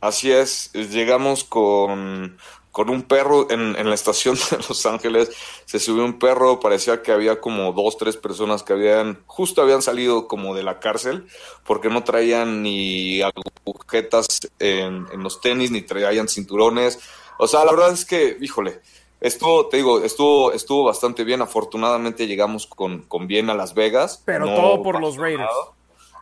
Así 0.00 0.32
es, 0.32 0.72
llegamos 0.72 1.44
con, 1.44 2.38
con 2.72 2.88
un 2.88 3.02
perro 3.02 3.50
en, 3.50 3.76
en 3.76 3.88
la 3.88 3.94
estación 3.94 4.36
de 4.50 4.56
Los 4.68 4.86
Ángeles, 4.86 5.30
se 5.66 5.78
subió 5.78 6.04
un 6.04 6.18
perro, 6.18 6.58
parecía 6.58 7.02
que 7.02 7.12
había 7.12 7.40
como 7.40 7.72
dos, 7.72 7.98
tres 7.98 8.16
personas 8.16 8.62
que 8.62 8.72
habían, 8.72 9.22
justo 9.26 9.60
habían 9.60 9.82
salido 9.82 10.26
como 10.26 10.54
de 10.54 10.62
la 10.62 10.80
cárcel, 10.80 11.26
porque 11.64 11.90
no 11.90 12.02
traían 12.02 12.62
ni 12.62 13.20
agujetas 13.20 14.26
en, 14.58 15.06
en 15.12 15.22
los 15.22 15.40
tenis, 15.40 15.70
ni 15.70 15.82
traían 15.82 16.28
cinturones. 16.28 16.98
O 17.38 17.46
sea, 17.46 17.64
la 17.64 17.72
verdad 17.72 17.92
es 17.92 18.04
que, 18.04 18.36
híjole, 18.40 18.80
estuvo, 19.20 19.66
te 19.68 19.78
digo, 19.78 20.02
estuvo, 20.02 20.52
estuvo 20.52 20.84
bastante 20.84 21.24
bien. 21.24 21.42
Afortunadamente 21.42 22.26
llegamos 22.26 22.66
con, 22.66 23.02
con 23.02 23.26
bien 23.26 23.50
a 23.50 23.54
Las 23.54 23.74
Vegas. 23.74 24.22
pero 24.24 24.46
No 24.46 24.54
todo 24.54 24.82
por 24.82 25.00
los 25.00 25.16
Raiders 25.16 25.40
nada. 25.40 25.72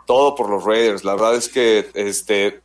Todo 0.07 0.35
por 0.35 0.49
los 0.49 0.65
Raiders. 0.65 1.05
La 1.05 1.13
verdad 1.13 1.35
es 1.35 1.49
que 1.49 1.91
este 1.95 2.63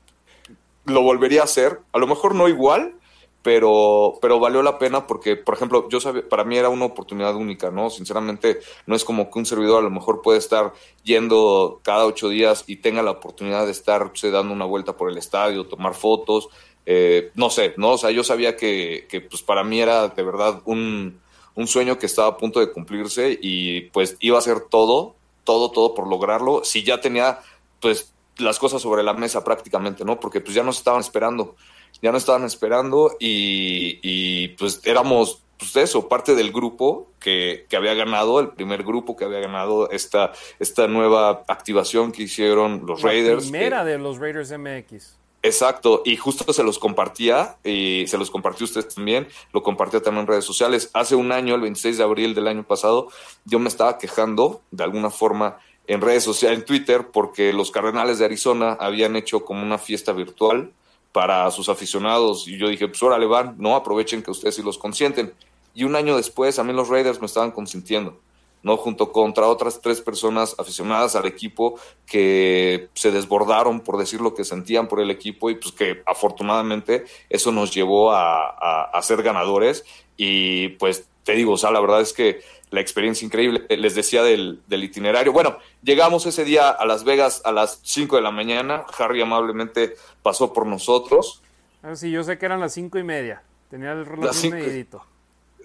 lo 0.86 1.02
volvería 1.02 1.42
a 1.42 1.46
hacer. 1.46 1.80
A 1.94 1.98
lo 2.00 2.08
mejor 2.08 2.36
no 2.36 2.48
igual, 2.48 2.96
pero, 3.42 4.14
pero 4.22 4.40
valió 4.40 4.62
la 4.64 4.80
pena 4.80 5.06
porque, 5.08 5.36
por 5.36 5.56
ejemplo, 5.56 5.90
yo 5.90 6.00
sabía, 6.00 6.28
para 6.28 6.44
mí 6.46 6.58
era 6.58 6.70
una 6.70 6.86
oportunidad 6.86 7.36
única, 7.36 7.72
¿no? 7.72 7.90
Sinceramente, 7.90 8.60
no 8.86 8.96
es 8.96 9.04
como 9.04 9.30
que 9.30 9.40
un 9.40 9.46
servidor 9.46 9.80
a 9.80 9.84
lo 9.84 9.90
mejor 9.92 10.22
puede 10.22 10.40
estar 10.40 10.74
yendo 11.04 11.82
cada 11.84 12.06
ocho 12.06 12.30
días 12.30 12.64
y 12.68 12.78
tenga 12.78 13.02
la 13.04 13.12
oportunidad 13.12 13.66
de 13.66 13.72
estar 13.72 14.12
se 14.14 14.32
dando 14.32 14.54
una 14.54 14.66
vuelta 14.66 14.96
por 14.98 15.10
el 15.10 15.18
estadio, 15.18 15.68
tomar 15.68 15.94
fotos. 15.94 16.50
eh, 16.86 17.32
no 17.36 17.50
sé, 17.50 17.74
¿no? 17.78 17.92
O 17.92 17.98
sea, 17.98 18.12
yo 18.12 18.24
sabía 18.24 18.56
que, 18.58 19.08
que 19.10 19.22
pues 19.22 19.42
para 19.42 19.64
mí 19.64 19.80
era 19.82 20.10
de 20.10 20.24
verdad 20.24 20.62
un, 20.66 21.22
un 21.56 21.68
sueño 21.68 21.98
que 21.98 22.06
estaba 22.06 22.30
a 22.30 22.38
punto 22.38 22.60
de 22.60 22.72
cumplirse 22.72 23.38
y 23.42 23.82
pues 23.92 24.18
iba 24.20 24.38
a 24.38 24.40
hacer 24.40 24.62
todo, 24.70 25.16
todo, 25.44 25.72
todo 25.72 25.94
por 25.94 26.08
lograrlo. 26.08 26.64
Si 26.64 26.84
ya 26.84 27.00
tenía, 27.02 27.40
pues, 27.82 28.13
las 28.38 28.60
cosas 28.60 28.82
sobre 28.82 29.04
la 29.04 29.14
mesa 29.14 29.44
prácticamente, 29.44 30.04
¿no? 30.06 30.20
Porque 30.20 30.42
pues 30.42 30.56
ya 30.56 30.64
nos 30.64 30.78
estaban 30.78 31.02
esperando, 31.02 31.56
ya 32.02 32.12
nos 32.12 32.24
estaban 32.24 32.44
esperando 32.46 33.16
y, 33.20 34.00
y, 34.02 34.50
pues 34.50 34.82
éramos, 34.86 35.44
pues 35.58 35.76
eso, 35.76 36.08
parte 36.10 36.36
del 36.36 36.52
grupo 36.52 37.10
que, 37.20 37.66
que 37.70 37.76
había 37.78 37.94
ganado, 37.94 38.40
el 38.40 38.50
primer 38.50 38.84
grupo 38.84 39.16
que 39.16 39.26
había 39.26 39.40
ganado 39.40 39.90
esta, 39.92 40.32
esta 40.60 40.88
nueva 40.88 41.44
activación 41.48 42.12
que 42.12 42.24
hicieron 42.24 42.86
los 42.86 43.02
la 43.04 43.10
Raiders. 43.10 43.44
primera 43.50 43.84
que- 43.84 43.90
de 43.92 43.98
los 44.00 44.18
Raiders 44.18 44.52
MX 44.52 45.18
Exacto, 45.46 46.04
y 46.06 46.16
justo 46.16 46.54
se 46.54 46.64
los 46.64 46.80
compartía, 46.80 47.58
y 47.66 48.06
se 48.08 48.18
los 48.18 48.32
compartió 48.32 48.64
usted 48.64 48.88
también, 48.88 49.28
lo 49.52 49.62
compartía 49.62 50.02
también 50.02 50.22
en 50.22 50.28
redes 50.28 50.46
sociales. 50.46 50.90
Hace 50.94 51.16
un 51.16 51.34
año, 51.34 51.54
el 51.56 51.60
26 51.60 51.98
de 51.98 52.04
abril 52.06 52.34
del 52.34 52.48
año 52.48 52.64
pasado, 52.64 53.10
yo 53.44 53.60
me 53.60 53.68
estaba 53.68 53.98
quejando 53.98 54.62
de 54.72 54.86
alguna 54.86 55.10
forma 55.10 55.58
en 55.88 56.02
redes 56.02 56.24
sociales, 56.24 56.60
en 56.60 56.66
Twitter, 56.66 57.08
porque 57.12 57.54
los 57.54 57.72
Cardenales 57.72 58.20
de 58.20 58.26
Arizona 58.26 58.78
habían 58.80 59.16
hecho 59.16 59.44
como 59.46 59.62
una 59.64 59.78
fiesta 59.78 60.14
virtual 60.14 60.72
para 61.12 61.50
sus 61.52 61.70
aficionados, 61.70 62.48
y 62.48 62.58
yo 62.58 62.68
dije, 62.70 62.88
pues 62.88 63.04
órale 63.04 63.26
van, 63.28 63.56
no 63.60 63.76
aprovechen 63.76 64.24
que 64.24 64.32
ustedes 64.32 64.56
sí 64.56 64.64
los 64.64 64.78
consienten. 64.78 65.34
Y 65.76 65.84
un 65.84 65.96
año 65.96 66.16
después, 66.18 66.58
a 66.60 66.64
mí 66.64 66.74
los 66.74 66.90
Raiders 66.90 67.20
me 67.20 67.26
estaban 67.28 67.52
consintiendo. 67.52 68.20
¿no? 68.64 68.78
Junto 68.78 69.12
contra 69.12 69.48
otras 69.48 69.82
tres 69.82 70.00
personas 70.00 70.56
aficionadas 70.58 71.18
al 71.18 71.26
equipo 71.26 71.78
que 72.06 72.88
se 72.94 73.12
desbordaron 73.12 73.82
por 73.82 73.98
decir 73.98 74.22
lo 74.22 74.34
que 74.34 74.46
sentían 74.46 74.88
por 74.88 75.02
el 75.02 75.12
equipo 75.12 75.50
y 75.50 75.56
pues 75.56 75.74
que 75.74 76.02
afortunadamente 76.06 77.04
eso 77.30 77.52
nos 77.52 77.74
llevó 77.74 78.14
a, 78.14 78.48
a- 78.52 78.84
a 78.94 79.02
ser 79.02 79.22
ganadores 79.22 79.84
y 80.16 80.70
pues 80.80 81.06
te 81.26 81.34
digo, 81.34 81.54
o 81.54 81.58
sea, 81.58 81.72
la 81.72 81.82
verdad 81.82 82.00
es 82.00 82.14
que 82.14 82.42
la 82.74 82.82
experiencia 82.82 83.26
increíble, 83.26 83.66
les 83.70 83.94
decía 83.96 84.24
del, 84.24 84.62
del 84.68 84.84
itinerario. 84.84 85.32
Bueno, 85.32 85.58
llegamos 85.84 86.26
ese 86.26 86.44
día 86.44 86.70
a 86.70 86.86
Las 86.86 87.04
Vegas 87.04 87.42
a 87.46 87.52
las 87.52 87.80
5 87.84 88.16
de 88.16 88.22
la 88.24 88.32
mañana, 88.32 88.84
Harry 88.98 89.22
amablemente 89.22 89.96
pasó 90.22 90.52
por 90.54 90.66
nosotros, 90.66 91.42
Ah, 91.86 91.96
sí, 91.98 92.10
yo 92.12 92.24
sé 92.24 92.38
que 92.38 92.46
eran 92.46 92.62
las 92.62 92.74
cinco 92.74 92.98
y 92.98 93.04
media. 93.04 93.44
Tenía 93.70 93.92
el 93.92 94.06
reloj 94.06 94.32
cinco- 94.34 94.56
medidito. 94.56 95.06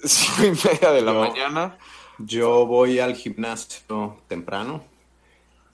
5 0.02 0.44
y 0.46 0.50
media 0.68 0.90
de 0.90 1.00
la 1.00 1.12
mañana. 1.12 1.78
Yo 2.18 2.66
voy 2.66 2.98
al 2.98 3.14
gimnasio 3.14 4.16
temprano 4.26 4.82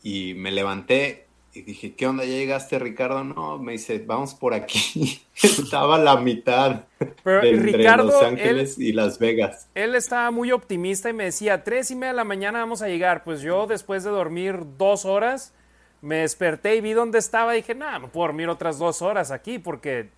y 0.03 0.35
me 0.35 0.51
levanté 0.53 1.27
Y 1.57 1.63
dije, 1.63 1.95
¿qué 1.95 2.07
onda? 2.09 2.25
¿Ya 2.25 2.33
llegaste, 2.33 2.79
Ricardo? 2.81 3.23
No, 3.23 3.59
me 3.59 3.73
dice, 3.73 4.03
vamos 4.05 4.35
por 4.35 4.55
aquí. 4.55 5.23
estaba 5.43 5.99
la 5.99 6.17
mitad 6.17 6.83
Pero 7.23 7.41
de 7.43 7.51
entre 7.51 7.73
Ricardo, 7.79 8.05
Los 8.07 8.23
Ángeles 8.23 8.77
él- 8.77 8.83
y 8.85 8.93
Las 8.93 9.19
Vegas. 9.21 9.69
Él 9.75 9.95
estaba 9.95 10.31
muy 10.33 10.51
optimista 10.51 11.09
y 11.11 11.13
me 11.13 11.25
decía, 11.25 11.63
tres 11.63 11.91
y 11.93 11.95
media 11.95 12.09
de 12.09 12.17
la 12.17 12.25
mañana 12.25 12.59
vamos 12.59 12.83
a 12.83 12.89
llegar. 12.89 13.23
Pues 13.23 13.41
yo 13.41 13.67
después 13.69 14.03
de 14.03 14.11
dormir 14.11 14.59
dos 14.79 15.05
horas, 15.05 15.55
me 16.03 16.17
desperté 16.17 16.75
y 16.77 16.81
vi 16.81 16.93
dónde 16.93 17.19
estaba 17.19 17.55
y 17.55 17.59
dije, 17.59 17.75
nada, 17.77 18.01
me 18.01 18.09
puedo 18.09 18.27
dormir 18.27 18.49
otras 18.49 18.79
dos 18.79 19.01
horas 19.01 19.31
aquí 19.31 19.61
porque 19.61 20.09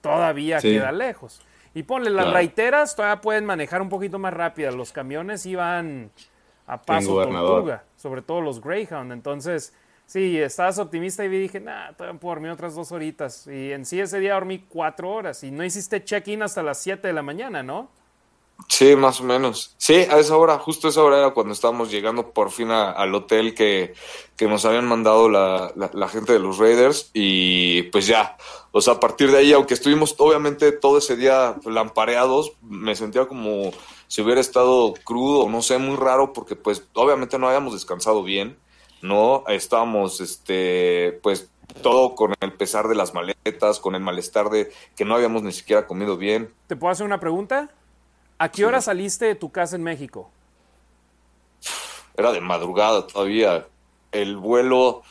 todavía 0.00 0.60
Sí. 0.60 0.72
queda 0.72 0.90
lejos. 0.92 1.40
Y 1.72 1.84
ponle, 1.84 2.10
las 2.10 2.24
Claro. 2.24 2.34
raiteras 2.34 2.94
todavía 2.96 3.20
pueden 3.20 3.44
manejar 3.46 3.80
un 3.80 3.88
poquito 3.88 4.18
más 4.18 4.34
rápidas. 4.34 4.74
Los 4.74 4.92
camiones 4.92 5.46
iban 5.46 6.10
a 6.66 6.82
paso 6.82 7.14
tortuga, 7.22 7.84
sobre 7.96 8.22
todo 8.22 8.40
los 8.40 8.60
Greyhound. 8.60 9.12
Entonces, 9.12 9.72
sí, 10.06 10.38
estabas 10.38 10.78
optimista 10.78 11.24
y 11.24 11.28
dije, 11.28 11.60
nada, 11.60 11.94
todavía 11.96 12.20
puedo 12.20 12.34
dormir 12.34 12.50
otras 12.52 12.74
dos 12.74 12.92
horitas. 12.92 13.46
Y 13.46 13.72
en 13.72 13.84
sí 13.86 14.00
ese 14.00 14.20
día 14.20 14.34
dormí 14.34 14.66
cuatro 14.68 15.10
horas 15.12 15.42
y 15.44 15.50
no 15.50 15.64
hiciste 15.64 16.04
check-in 16.04 16.42
hasta 16.42 16.62
las 16.62 16.78
7 16.82 17.08
de 17.08 17.14
la 17.14 17.22
mañana, 17.22 17.62
¿no? 17.62 17.90
Sí, 18.68 18.94
más 18.96 19.20
o 19.20 19.24
menos. 19.24 19.74
Sí, 19.78 19.94
a 19.94 20.18
esa 20.18 20.36
hora, 20.36 20.58
justo 20.58 20.86
a 20.86 20.90
esa 20.90 21.02
hora 21.02 21.18
era 21.18 21.30
cuando 21.34 21.52
estábamos 21.52 21.90
llegando 21.90 22.32
por 22.32 22.50
fin 22.52 22.70
al 22.70 23.14
hotel 23.14 23.52
que, 23.54 23.94
que 24.36 24.46
nos 24.46 24.64
habían 24.64 24.86
mandado 24.86 25.28
la, 25.28 25.72
la- 25.76 25.90
la 25.92 26.08
gente 26.08 26.32
de 26.32 26.38
los 26.38 26.58
Raiders 26.58 27.10
y 27.12 27.82
pues 27.84 28.06
ya, 28.06 28.36
o 28.70 28.80
sea, 28.80 28.94
a 28.94 29.00
partir 29.00 29.30
de 29.32 29.38
ahí, 29.38 29.52
aunque 29.52 29.74
estuvimos 29.74 30.14
obviamente 30.18 30.70
todo 30.72 30.98
ese 30.98 31.16
día 31.16 31.56
lampareados, 31.66 32.52
me 32.62 32.94
sentía 32.96 33.26
como 33.26 33.72
si 34.06 34.22
hubiera 34.22 34.40
estado 34.40 34.94
crudo, 35.04 35.48
no 35.48 35.60
sé, 35.60 35.78
muy 35.78 35.96
raro 35.96 36.32
porque 36.32 36.54
pues 36.56 36.88
obviamente 36.94 37.38
no 37.38 37.48
habíamos 37.48 37.72
descansado 37.74 38.22
bien, 38.22 38.56
¿no? 39.04 39.44
Estábamos, 39.48 40.20
este, 40.20 41.20
pues 41.22 41.50
todo 41.82 42.14
con 42.14 42.34
el 42.40 42.52
pesar 42.54 42.88
de 42.88 42.94
las 42.94 43.14
maletas, 43.14 43.78
con 43.78 43.94
el 43.94 44.00
malestar 44.00 44.48
de 44.48 44.72
que 44.96 45.04
no 45.04 45.14
habíamos 45.14 45.42
ni 45.42 45.52
siquiera 45.52 45.86
comido 45.86 46.16
bien. 46.16 46.52
¿Te 46.66 46.76
puedo 46.76 46.90
hacer 46.90 47.06
una 47.06 47.20
pregunta? 47.20 47.70
¿A 48.38 48.50
qué 48.50 48.64
hora 48.64 48.80
saliste 48.80 49.26
de 49.26 49.34
tu 49.34 49.52
casa 49.52 49.76
en 49.76 49.82
México? 49.82 50.30
era 52.16 52.32
de 52.32 52.40
madrugada 52.40 53.06
todavía. 53.06 53.66
El 54.12 54.36
vuelo, 54.36 55.02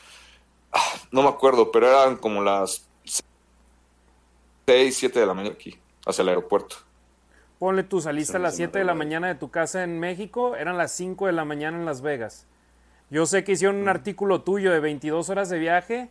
ah, 0.71 0.93
no 1.11 1.23
me 1.23 1.29
acuerdo, 1.29 1.71
pero 1.71 1.87
eran 1.89 2.15
como 2.15 2.41
las 2.41 2.87
6, 4.65 4.95
7 4.95 5.19
de 5.19 5.25
la 5.25 5.33
mañana 5.33 5.55
aquí, 5.55 5.77
hacia 6.05 6.21
el 6.21 6.29
aeropuerto. 6.29 6.77
Ponle 7.59 7.83
tú, 7.83 8.01
saliste 8.01 8.37
a 8.37 8.39
las 8.39 8.53
Sí, 8.53 8.57
7 8.57 8.79
de 8.79 8.85
la 8.85 8.93
mañana 8.93 9.27
de 9.27 9.35
tu 9.35 9.51
casa 9.51 9.83
en 9.83 9.99
México, 9.99 10.55
eran 10.55 10.77
las 10.77 10.93
5 10.93 11.27
de 11.27 11.33
la 11.33 11.45
mañana 11.45 11.77
en 11.77 11.85
Las 11.85 12.01
Vegas. 12.01 12.47
Yo 13.13 13.25
sé 13.27 13.43
que 13.43 13.51
hicieron 13.51 13.75
un 13.77 13.87
artículo 13.89 14.41
tuyo 14.41 14.71
de 14.71 14.79
22 14.79 15.29
horas 15.29 15.47
de 15.49 15.59
viaje. 15.59 16.09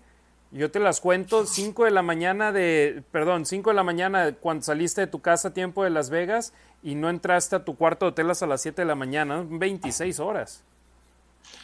Yo 0.52 0.70
te 0.70 0.78
las 0.78 1.00
cuento, 1.00 1.44
5 1.46 1.84
de 1.84 1.90
la 1.90 2.02
mañana 2.02 2.52
de, 2.52 3.02
perdón, 3.10 3.44
5 3.44 3.70
de 3.70 3.76
la 3.76 3.82
mañana 3.82 4.32
cuando 4.40 4.62
saliste 4.64 5.00
de 5.02 5.06
tu 5.08 5.20
casa 5.20 5.48
a 5.48 5.52
tiempo 5.54 5.82
de 5.82 5.90
Las 5.90 6.08
Vegas 6.10 6.52
y 6.82 6.94
no 6.94 7.10
entraste 7.10 7.56
a 7.56 7.64
tu 7.64 7.76
cuarto 7.76 8.04
de 8.06 8.10
hotel 8.10 8.30
hasta 8.30 8.46
las 8.46 8.62
7 8.62 8.82
de 8.82 8.86
la 8.86 8.94
mañana, 8.94 9.44
26 9.46 10.20
horas. 10.20 10.62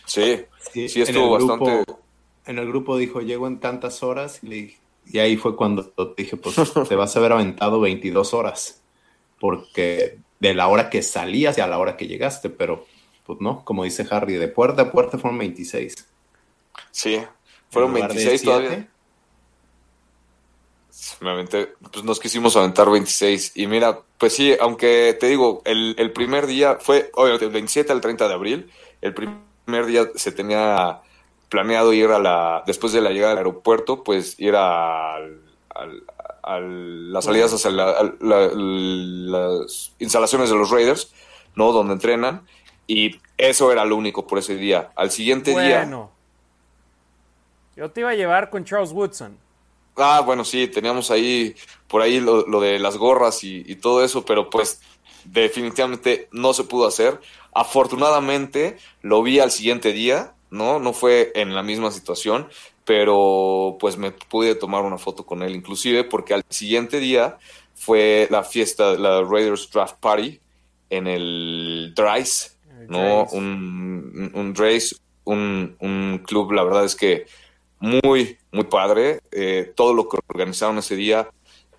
Sí, 0.07 0.45
sí, 0.73 1.01
estuvo 1.03 1.37
grupo- 1.39 1.65
bastante. 1.67 1.93
En 2.47 2.59
el 2.59 2.67
grupo 2.67 2.97
dijo, 2.99 3.21
llego 3.21 3.47
en 3.47 3.61
tantas 3.61 4.03
horas. 4.03 4.41
Y, 4.43 4.47
le 4.49 4.55
dije- 4.57 4.79
y 5.07 5.19
ahí 5.19 5.37
fue 5.37 5.55
cuando 5.55 5.93
dije, 6.17 6.37
pues 6.37 6.57
te 6.89 6.97
vas 6.97 7.15
a 7.15 7.19
haber 7.21 7.33
aventado 7.33 7.79
22 7.81 8.35
horas. 8.35 8.81
Porque 9.39 10.19
de 10.41 10.55
la 10.55 10.67
hora 10.69 10.89
que 10.91 11.03
salías 11.03 11.59
y 11.59 11.61
a 11.61 11.67
la 11.67 11.79
hora 11.79 11.97
que 11.97 12.07
llegaste, 12.07 12.49
pero 12.51 12.87
pues 13.29 13.41
no, 13.43 13.63
como 13.65 13.85
dice 13.85 14.07
Harry, 14.11 14.35
de 14.37 14.49
puerta 14.49 14.81
a 14.83 14.91
puerta 14.91 15.19
fueron 15.19 15.39
26. 15.39 15.95
Sí, 16.91 17.23
fueron 17.71 17.91
En 17.91 17.95
lugar 17.97 18.09
de 18.11 18.15
26 18.17 18.43
todavía. 18.43 18.69
siete. 18.71 18.89
Me 21.21 21.31
aventé, 21.31 21.67
pues 21.93 22.05
nos 22.05 22.19
quisimos 22.19 22.57
aventar 22.57 22.91
26. 22.91 23.53
Y 23.57 23.67
mira, 23.67 24.01
pues 24.19 24.35
sí, 24.35 24.55
aunque 24.61 25.17
te 25.21 25.27
digo, 25.29 25.63
el, 25.65 25.95
el 25.99 26.13
primer 26.13 26.47
día 26.47 26.79
fue, 26.81 27.11
obviamente, 27.15 27.45
del 27.45 27.53
27 27.55 27.93
al 27.93 28.01
30 28.01 28.29
de 28.29 28.35
abril. 28.35 28.71
El 29.01 29.15
primer 29.15 29.87
día 29.87 30.07
se 30.15 30.33
tenía 30.33 31.01
planeado 31.51 31.93
ir 31.93 32.09
a 32.11 32.19
la, 32.19 32.63
después 32.67 32.93
de 32.93 33.01
la 33.01 33.11
llegada 33.11 33.33
al 33.33 33.39
aeropuerto, 33.39 34.03
pues 34.03 34.41
ir 34.41 34.55
a, 34.57 35.15
al- 35.17 35.43
al- 35.75 36.05
a 36.43 36.61
las 36.61 37.25
salidas 37.27 37.53
hacia 37.53 37.71
la- 37.71 37.91
al- 37.91 38.17
la- 38.21 38.51
las 38.55 39.93
instalaciones 39.99 40.51
de 40.51 40.57
los 40.57 40.71
Raiders, 40.71 41.13
¿no? 41.55 41.73
Donde 41.73 41.93
entrenan. 41.93 42.47
Y 42.89 43.21
eso 43.37 43.71
era 43.71 43.85
lo 43.85 43.95
único 43.95 44.27
por 44.27 44.39
ese 44.39 44.57
día. 44.57 44.91
Al 44.97 45.13
siguiente 45.13 45.51
día. 45.53 45.79
Bueno, 45.79 46.11
yo 47.77 47.89
te 47.91 48.01
iba 48.01 48.11
a 48.11 48.15
llevar 48.15 48.51
con 48.51 48.65
Charles 48.65 48.91
Woodson. 48.91 49.39
Ah, 49.97 50.23
bueno, 50.25 50.45
sí, 50.45 50.67
teníamos 50.67 51.11
ahí, 51.11 51.55
por 51.87 52.03
ahí 52.03 52.19
lo, 52.19 52.47
lo 52.47 52.61
de 52.61 52.81
las 52.81 52.97
gorras 52.97 53.45
y, 53.45 53.63
y 53.67 53.77
todo 53.77 54.03
eso, 54.03 54.25
pero 54.25 54.49
pues 54.51 54.81
definitivamente 55.25 56.29
no 56.33 56.55
se 56.55 56.65
pudo 56.65 56.87
hacer. 56.87 57.21
Afortunadamente 57.53 58.79
lo 59.03 59.23
vi 59.23 59.39
al 59.39 59.51
siguiente 59.51 59.93
día, 59.93 60.35
¿no? 60.51 60.79
No 60.79 60.93
fue 60.93 61.33
en 61.35 61.55
la 61.55 61.63
misma 61.63 61.91
situación, 61.91 62.49
pero 62.85 63.77
pues 63.79 63.99
me 63.99 64.13
pude 64.13 64.55
tomar 64.55 64.83
una 64.83 64.97
foto 64.97 65.27
con 65.27 65.43
él 65.43 65.55
inclusive 65.55 66.05
porque 66.05 66.35
al 66.35 66.45
siguiente 66.49 67.01
día 67.01 67.39
fue 67.75 68.29
la 68.31 68.43
fiesta, 68.45 68.93
la 68.93 69.23
Raiders 69.23 69.71
Draft 69.71 69.97
Party 70.01 70.41
en 70.91 71.07
el 71.07 71.93
Drice, 71.95 72.53
¿no? 72.89 73.25
Un, 73.33 74.13
un, 74.17 74.31
un 74.35 74.53
Drace, 74.55 74.97
un, 75.25 75.77
un 75.81 76.19
club, 76.27 76.53
la 76.53 76.65
verdad 76.65 76.85
es 76.85 76.97
que 76.97 77.27
muy, 77.81 78.39
muy 78.53 78.65
padre. 78.65 79.21
Eh, 79.31 79.73
todo 79.77 79.95
lo 79.95 80.09
que 80.09 80.19
organizaron 80.29 80.79
ese 80.79 80.97
día. 80.97 81.31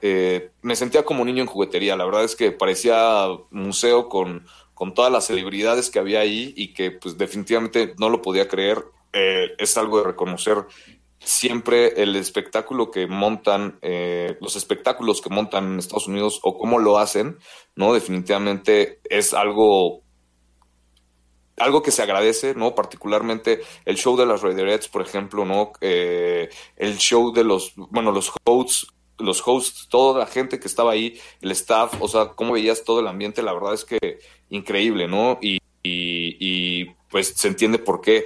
eh, 0.01 0.51
me 0.61 0.75
sentía 0.75 1.03
como 1.03 1.25
niño 1.25 1.41
en 1.41 1.47
juguetería. 1.47 1.95
La 1.95 2.05
verdad 2.05 2.23
es 2.23 2.35
que 2.35 2.51
parecía 2.51 3.27
museo 3.51 4.07
con, 4.09 4.45
con 4.73 4.93
todas 4.93 5.11
las 5.11 5.25
celebridades 5.27 5.89
que 5.89 5.99
había 5.99 6.21
ahí 6.21 6.53
y 6.55 6.73
que 6.73 6.91
pues 6.91 7.17
definitivamente 7.17 7.93
no 7.99 8.09
lo 8.09 8.21
podía 8.21 8.47
creer. 8.47 8.83
Eh, 9.13 9.51
es 9.57 9.77
algo 9.77 9.97
de 9.99 10.05
reconocer 10.05 10.57
siempre 11.19 12.01
el 12.01 12.15
espectáculo 12.15 12.91
que 12.91 13.07
montan, 13.07 13.77
eh, 13.81 14.37
los 14.39 14.55
espectáculos 14.55 15.21
que 15.21 15.29
montan 15.29 15.73
en 15.73 15.79
Estados 15.79 16.07
Unidos 16.07 16.39
o 16.43 16.57
cómo 16.57 16.79
lo 16.79 16.97
hacen, 16.97 17.37
¿no? 17.75 17.93
Definitivamente 17.93 18.99
es 19.09 19.33
algo 19.33 20.01
algo 21.59 21.83
que 21.83 21.91
se 21.91 22.01
agradece, 22.01 22.55
¿no? 22.55 22.75
Particularmente 22.75 23.61
el 23.85 23.97
show 23.97 24.17
de 24.17 24.25
las 24.25 24.41
Raiderettes, 24.41 24.87
por 24.87 25.01
ejemplo, 25.01 25.45
¿no? 25.45 25.73
Eh, 25.81 26.49
el 26.77 26.97
show 26.97 27.31
de 27.31 27.43
los, 27.43 27.73
bueno, 27.75 28.11
los 28.11 28.31
hosts, 28.45 28.87
los 29.17 29.45
hosts, 29.45 29.87
toda 29.89 30.19
la 30.19 30.25
gente 30.25 30.59
que 30.59 30.67
estaba 30.67 30.91
ahí, 30.91 31.19
el 31.41 31.51
staff, 31.51 31.93
o 31.99 32.07
sea, 32.07 32.29
cómo 32.29 32.53
veías 32.53 32.83
todo 32.83 33.01
el 33.01 33.07
ambiente, 33.07 33.43
la 33.43 33.53
verdad 33.53 33.73
es 33.73 33.85
que 33.85 34.19
increíble, 34.49 35.07
¿no? 35.07 35.37
Y, 35.41 35.57
y, 35.83 36.37
y, 36.39 36.85
pues 37.09 37.29
se 37.29 37.47
entiende 37.47 37.79
por 37.79 38.01
qué 38.01 38.25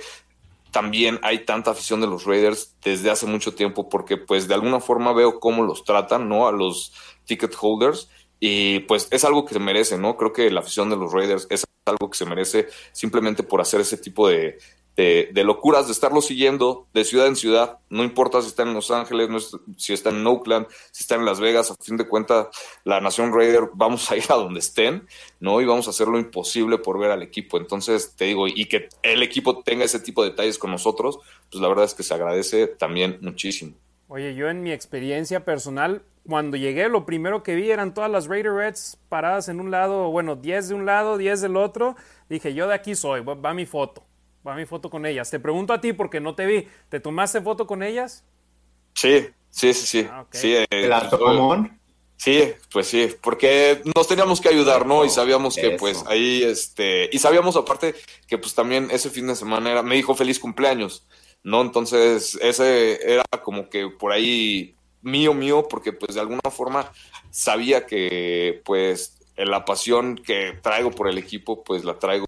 también 0.71 1.19
hay 1.21 1.45
tanta 1.45 1.71
afición 1.71 2.01
de 2.01 2.07
los 2.07 2.25
Raiders 2.25 2.75
desde 2.83 3.11
hace 3.11 3.27
mucho 3.27 3.53
tiempo, 3.53 3.89
porque 3.89 4.17
pues 4.17 4.47
de 4.47 4.55
alguna 4.55 4.79
forma 4.79 5.13
veo 5.13 5.39
cómo 5.39 5.63
los 5.63 5.83
tratan, 5.83 6.27
¿no? 6.27 6.47
A 6.47 6.51
los 6.51 6.93
ticket 7.25 7.55
holders. 7.61 8.09
Y 8.39 8.79
pues 8.79 9.07
es 9.11 9.23
algo 9.23 9.45
que 9.45 9.53
se 9.53 9.59
merece, 9.59 9.97
¿no? 9.97 10.17
Creo 10.17 10.33
que 10.33 10.49
la 10.49 10.61
afición 10.61 10.89
de 10.89 10.97
los 10.97 11.13
Raiders 11.13 11.47
es 11.49 11.63
algo 11.85 12.09
que 12.09 12.17
se 12.17 12.25
merece 12.25 12.67
simplemente 12.91 13.43
por 13.43 13.61
hacer 13.61 13.81
ese 13.81 13.97
tipo 13.97 14.27
de, 14.27 14.57
de, 14.95 15.43
locuras, 15.43 15.87
de 15.87 15.91
estarlo 15.91 16.21
siguiendo 16.21 16.87
de 16.93 17.03
ciudad 17.03 17.27
en 17.27 17.35
ciudad. 17.35 17.79
No 17.89 18.03
importa 18.03 18.41
si 18.41 18.47
están 18.47 18.69
en 18.69 18.73
Los 18.73 18.91
Ángeles, 18.91 19.29
no 19.29 19.39
si 19.77 19.93
están 19.93 20.15
en 20.15 20.27
Oakland, 20.27 20.67
si 20.91 21.03
están 21.03 21.19
en 21.19 21.25
Las 21.25 21.39
Vegas, 21.39 21.71
a 21.71 21.75
fin 21.75 21.97
de 21.97 22.07
cuentas, 22.07 22.47
la 22.83 23.01
Nación 23.01 23.33
Raider, 23.33 23.69
vamos 23.73 24.09
a 24.11 24.17
ir 24.17 24.25
a 24.29 24.35
donde 24.35 24.59
estén, 24.59 25.07
¿no? 25.39 25.61
Y 25.61 25.65
vamos 25.65 25.87
a 25.87 25.89
hacer 25.89 26.07
lo 26.07 26.19
imposible 26.19 26.77
por 26.77 26.99
ver 26.99 27.11
al 27.11 27.23
equipo. 27.23 27.57
Entonces, 27.57 28.15
te 28.15 28.25
digo, 28.25 28.47
y 28.47 28.65
que 28.65 28.87
el 29.01 29.23
equipo 29.23 29.61
tenga 29.63 29.83
ese 29.83 29.99
tipo 29.99 30.23
de 30.23 30.29
detalles 30.29 30.57
con 30.57 30.71
nosotros, 30.71 31.19
pues 31.51 31.61
la 31.61 31.67
verdad 31.67 31.85
es 31.85 31.93
que 31.93 32.03
se 32.03 32.13
agradece 32.13 32.67
también 32.67 33.17
muchísimo. 33.21 33.73
Oye, 34.13 34.35
yo 34.35 34.47
en 34.47 34.61
mi 34.61 34.71
experiencia 34.71 35.43
personal, 35.43 36.03
cuando 36.29 36.55
llegué, 36.55 36.87
lo 36.87 37.03
primero 37.03 37.41
que 37.41 37.55
vi 37.55 37.71
eran 37.71 37.95
todas 37.95 38.11
las 38.11 38.27
Raiderettes 38.27 38.99
paradas 39.09 39.49
en 39.49 39.59
un 39.59 39.71
lado, 39.71 40.11
bueno, 40.11 40.35
10 40.35 40.69
de 40.69 40.75
un 40.75 40.85
lado, 40.85 41.17
10 41.17 41.41
del 41.41 41.57
otro. 41.57 41.95
Dije, 42.29 42.53
yo 42.53 42.67
de 42.67 42.75
aquí 42.75 42.93
soy, 42.93 43.21
va, 43.21 43.33
va 43.33 43.55
mi 43.55 43.65
foto, 43.65 44.03
va 44.47 44.53
mi 44.53 44.67
foto 44.67 44.91
con 44.91 45.07
ellas. 45.07 45.31
Te 45.31 45.39
pregunto 45.39 45.73
a 45.73 45.81
ti 45.81 45.93
porque 45.93 46.19
no 46.19 46.35
te 46.35 46.45
vi, 46.45 46.67
¿te 46.89 46.99
tomaste 46.99 47.41
foto 47.41 47.65
con 47.65 47.81
ellas? 47.81 48.23
Sí, 48.93 49.29
sí, 49.49 49.73
sí, 49.73 49.87
sí. 49.87 50.07
Ah, 50.07 50.21
ok. 50.21 50.35
sí, 50.35 50.57
eh, 50.57 50.67
¿Te 50.69 50.87
la 50.87 51.09
pues, 51.09 51.19
tomó? 51.19 51.67
Sí, 52.15 52.53
pues 52.71 52.85
sí, 52.85 53.15
porque 53.19 53.81
nos 53.95 54.07
teníamos 54.07 54.39
que 54.41 54.49
ayudar, 54.49 54.85
¿no? 54.85 55.05
Y 55.05 55.09
sabíamos 55.09 55.55
que 55.55 55.69
Eso. 55.69 55.77
pues 55.79 56.03
ahí, 56.05 56.43
este, 56.43 57.09
y 57.11 57.17
sabíamos 57.17 57.55
aparte 57.55 57.95
que 58.27 58.37
pues 58.37 58.53
también 58.53 58.89
ese 58.91 59.09
fin 59.09 59.25
de 59.25 59.35
semana 59.35 59.71
era, 59.71 59.81
me 59.81 59.95
dijo 59.95 60.13
feliz 60.13 60.37
cumpleaños, 60.37 61.03
¿no? 61.43 61.61
Entonces 61.61 62.37
ese 62.41 62.99
era 63.11 63.23
como 63.43 63.69
que 63.69 63.89
por 63.89 64.11
ahí 64.11 64.75
mío, 65.01 65.33
mío, 65.33 65.67
porque 65.69 65.93
pues 65.93 66.15
de 66.15 66.21
alguna 66.21 66.41
forma 66.49 66.91
sabía 67.29 67.85
que 67.85 68.61
pues 68.65 69.19
la 69.35 69.65
pasión 69.65 70.15
que 70.15 70.59
traigo 70.61 70.91
por 70.91 71.09
el 71.09 71.17
equipo 71.17 71.63
pues 71.63 71.83
la 71.83 71.99
traigo 71.99 72.27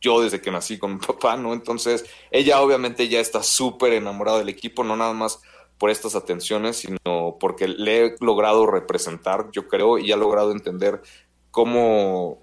yo 0.00 0.20
desde 0.20 0.40
que 0.40 0.50
nací 0.50 0.78
con 0.78 0.94
mi 0.94 1.00
papá, 1.06 1.36
¿no? 1.36 1.52
Entonces, 1.52 2.04
ella 2.30 2.60
obviamente 2.60 3.08
ya 3.08 3.20
está 3.20 3.42
súper 3.42 3.92
enamorada 3.92 4.38
del 4.38 4.48
equipo, 4.48 4.84
no 4.84 4.96
nada 4.96 5.12
más 5.12 5.40
por 5.78 5.90
estas 5.90 6.16
atenciones, 6.16 6.76
sino 6.76 7.36
porque 7.38 7.68
le 7.68 8.06
he 8.06 8.14
logrado 8.20 8.66
representar, 8.66 9.50
yo 9.52 9.68
creo, 9.68 9.98
y 9.98 10.10
ha 10.10 10.16
logrado 10.16 10.50
entender 10.50 11.02
cómo, 11.50 12.42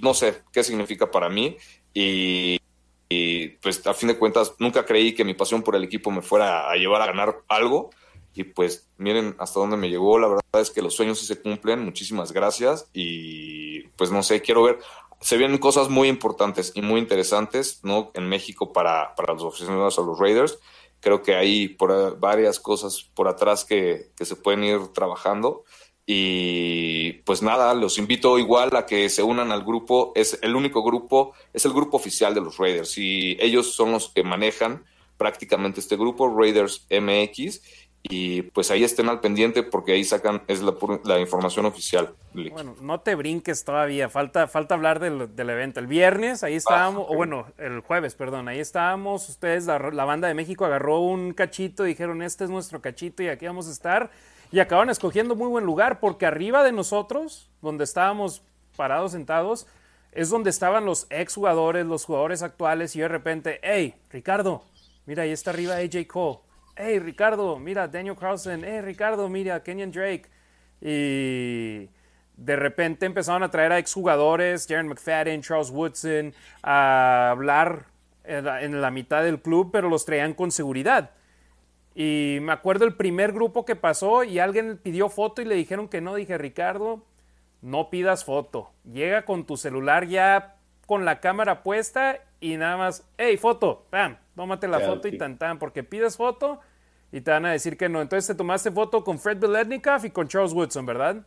no 0.00 0.14
sé, 0.14 0.42
qué 0.52 0.62
significa 0.62 1.10
para 1.10 1.28
mí. 1.28 1.56
Y, 1.92 2.57
y, 3.08 3.48
pues 3.60 3.86
a 3.86 3.94
fin 3.94 4.08
de 4.08 4.18
cuentas 4.18 4.54
nunca 4.58 4.84
creí 4.84 5.14
que 5.14 5.24
mi 5.24 5.34
pasión 5.34 5.62
por 5.62 5.74
el 5.76 5.84
equipo 5.84 6.10
me 6.10 6.22
fuera 6.22 6.70
a 6.70 6.76
llevar 6.76 7.02
a 7.02 7.06
ganar 7.06 7.42
algo. 7.48 7.90
Y 8.34 8.44
pues 8.44 8.88
miren 8.98 9.34
hasta 9.38 9.58
dónde 9.58 9.76
me 9.76 9.88
llegó. 9.88 10.18
La 10.18 10.28
verdad 10.28 10.42
es 10.60 10.70
que 10.70 10.82
los 10.82 10.94
sueños 10.94 11.18
sí 11.18 11.26
se 11.26 11.40
cumplen. 11.40 11.84
Muchísimas 11.84 12.32
gracias. 12.32 12.88
Y 12.92 13.80
pues 13.96 14.12
no 14.12 14.22
sé, 14.22 14.42
quiero 14.42 14.62
ver. 14.62 14.78
Se 15.20 15.36
vienen 15.36 15.58
cosas 15.58 15.88
muy 15.88 16.08
importantes 16.08 16.72
y 16.74 16.82
muy 16.82 17.00
interesantes, 17.00 17.80
¿no? 17.82 18.12
En 18.14 18.28
México 18.28 18.72
para, 18.72 19.14
para 19.16 19.34
los 19.34 19.44
aficionados 19.44 19.98
a 19.98 20.02
los 20.02 20.18
Raiders 20.18 20.58
creo 21.00 21.22
que 21.22 21.34
hay 21.34 21.68
por 21.68 22.18
varias 22.18 22.58
cosas 22.58 23.08
por 23.14 23.28
atrás 23.28 23.64
que, 23.64 24.10
que, 24.16 24.24
se 24.24 24.36
pueden 24.36 24.64
ir 24.64 24.88
trabajando. 24.88 25.64
Y 26.10 27.12
pues 27.24 27.42
nada, 27.42 27.74
los 27.74 27.98
invito 27.98 28.38
igual 28.38 28.74
a 28.74 28.86
que 28.86 29.10
se 29.10 29.22
unan 29.22 29.52
al 29.52 29.62
grupo. 29.62 30.12
Es 30.14 30.38
el 30.40 30.56
único 30.56 30.82
grupo, 30.82 31.34
es 31.52 31.66
el 31.66 31.74
grupo 31.74 31.98
oficial 31.98 32.34
de 32.34 32.40
los 32.40 32.56
Raiders. 32.56 32.96
Y 32.96 33.36
ellos 33.38 33.74
son 33.74 33.92
los 33.92 34.08
que 34.08 34.22
manejan 34.22 34.86
prácticamente 35.18 35.80
este 35.80 35.96
grupo, 35.96 36.34
Raiders 36.34 36.86
MX. 36.90 37.60
Y 38.04 38.40
pues 38.40 38.70
ahí 38.70 38.84
estén 38.84 39.10
al 39.10 39.20
pendiente 39.20 39.62
porque 39.62 39.92
ahí 39.92 40.02
sacan, 40.02 40.42
es 40.48 40.62
la, 40.62 40.74
la 41.04 41.20
información 41.20 41.66
oficial. 41.66 42.14
Bueno, 42.32 42.74
no 42.80 43.00
te 43.00 43.14
brinques 43.14 43.62
todavía, 43.64 44.08
falta, 44.08 44.46
falta 44.46 44.76
hablar 44.76 45.00
del, 45.00 45.36
del 45.36 45.50
evento. 45.50 45.78
El 45.78 45.88
viernes, 45.88 46.42
ahí 46.42 46.54
estábamos, 46.54 47.06
ah, 47.06 47.12
o 47.12 47.16
bueno, 47.16 47.48
el 47.58 47.80
jueves, 47.80 48.14
perdón, 48.14 48.48
ahí 48.48 48.60
estábamos, 48.60 49.28
ustedes, 49.28 49.66
la, 49.66 49.78
la, 49.78 50.04
banda 50.06 50.26
de 50.26 50.32
México 50.32 50.64
agarró 50.64 51.00
un 51.00 51.34
cachito, 51.34 51.84
dijeron, 51.84 52.22
este 52.22 52.44
es 52.44 52.50
nuestro 52.50 52.80
cachito 52.80 53.22
y 53.22 53.28
aquí 53.28 53.44
vamos 53.44 53.68
a 53.68 53.72
estar. 53.72 54.10
Y 54.50 54.60
acaban 54.60 54.90
escogiendo 54.90 55.36
muy 55.36 55.48
buen 55.48 55.64
lugar 55.64 56.00
porque 56.00 56.26
arriba 56.26 56.64
de 56.64 56.72
nosotros, 56.72 57.50
donde 57.60 57.84
estábamos 57.84 58.42
parados, 58.76 59.12
sentados, 59.12 59.66
es 60.12 60.30
donde 60.30 60.50
estaban 60.50 60.84
los 60.84 61.06
ex 61.10 61.34
jugadores, 61.34 61.84
los 61.86 62.04
jugadores 62.04 62.42
actuales 62.42 62.96
y 62.96 63.00
de 63.00 63.08
repente, 63.08 63.60
hey, 63.62 63.94
Ricardo, 64.10 64.62
mira, 65.06 65.24
ahí 65.24 65.32
está 65.32 65.50
arriba 65.50 65.76
AJ 65.76 66.06
Cole 66.06 66.38
hey 66.78 67.00
Ricardo, 67.00 67.58
mira 67.58 67.88
Daniel 67.88 68.16
Carlson, 68.16 68.62
hey 68.64 68.80
Ricardo, 68.80 69.28
mira 69.28 69.62
Kenyon 69.62 69.90
Drake. 69.90 70.26
Y 70.80 71.90
de 72.36 72.56
repente 72.56 73.04
empezaron 73.04 73.42
a 73.42 73.50
traer 73.50 73.72
a 73.72 73.78
exjugadores, 73.78 74.66
Jaren 74.68 74.86
McFadden, 74.86 75.42
Charles 75.42 75.70
Woodson, 75.70 76.32
a 76.62 77.30
hablar 77.30 77.86
en 78.24 78.80
la 78.80 78.90
mitad 78.90 79.22
del 79.22 79.40
club, 79.40 79.70
pero 79.72 79.88
los 79.88 80.04
traían 80.04 80.34
con 80.34 80.52
seguridad. 80.52 81.10
Y 82.00 82.38
me 82.42 82.52
acuerdo 82.52 82.84
el 82.84 82.94
primer 82.94 83.32
grupo 83.32 83.64
que 83.64 83.74
pasó 83.74 84.22
y 84.22 84.38
alguien 84.38 84.78
pidió 84.80 85.08
foto 85.08 85.42
y 85.42 85.44
le 85.44 85.56
dijeron 85.56 85.88
que 85.88 86.00
no. 86.00 86.14
Dije, 86.14 86.38
Ricardo, 86.38 87.04
no 87.60 87.90
pidas 87.90 88.24
foto. 88.24 88.70
Llega 88.84 89.24
con 89.24 89.44
tu 89.44 89.56
celular 89.56 90.06
ya 90.06 90.58
con 90.86 91.04
la 91.04 91.18
cámara 91.18 91.64
puesta 91.64 92.20
y 92.40 92.56
nada 92.56 92.76
más, 92.76 93.04
hey, 93.16 93.36
foto, 93.36 93.84
pam, 93.90 94.16
tómate 94.36 94.68
la 94.68 94.78
foto 94.78 95.08
y 95.08 95.18
tan 95.18 95.38
tan, 95.38 95.58
porque 95.58 95.82
pides 95.82 96.16
foto 96.16 96.60
y 97.10 97.20
te 97.20 97.32
van 97.32 97.46
a 97.46 97.50
decir 97.50 97.76
que 97.76 97.88
no. 97.88 98.00
Entonces 98.00 98.28
te 98.28 98.36
tomaste 98.36 98.70
foto 98.70 99.02
con 99.02 99.18
Fred 99.18 99.38
Biletnikoff 99.38 100.04
y 100.04 100.10
con 100.10 100.28
Charles 100.28 100.52
Woodson, 100.52 100.86
¿verdad? 100.86 101.26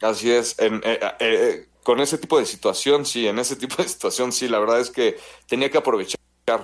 Así 0.00 0.30
es. 0.30 0.56
En, 0.60 0.76
eh, 0.84 1.00
eh, 1.02 1.16
eh, 1.18 1.66
con 1.82 1.98
ese 1.98 2.18
tipo 2.18 2.38
de 2.38 2.46
situación, 2.46 3.04
sí, 3.04 3.26
en 3.26 3.40
ese 3.40 3.56
tipo 3.56 3.82
de 3.82 3.88
situación, 3.88 4.30
sí, 4.30 4.46
la 4.46 4.60
verdad 4.60 4.78
es 4.78 4.92
que 4.92 5.16
tenía 5.48 5.68
que 5.72 5.78
aprovechar 5.78 6.20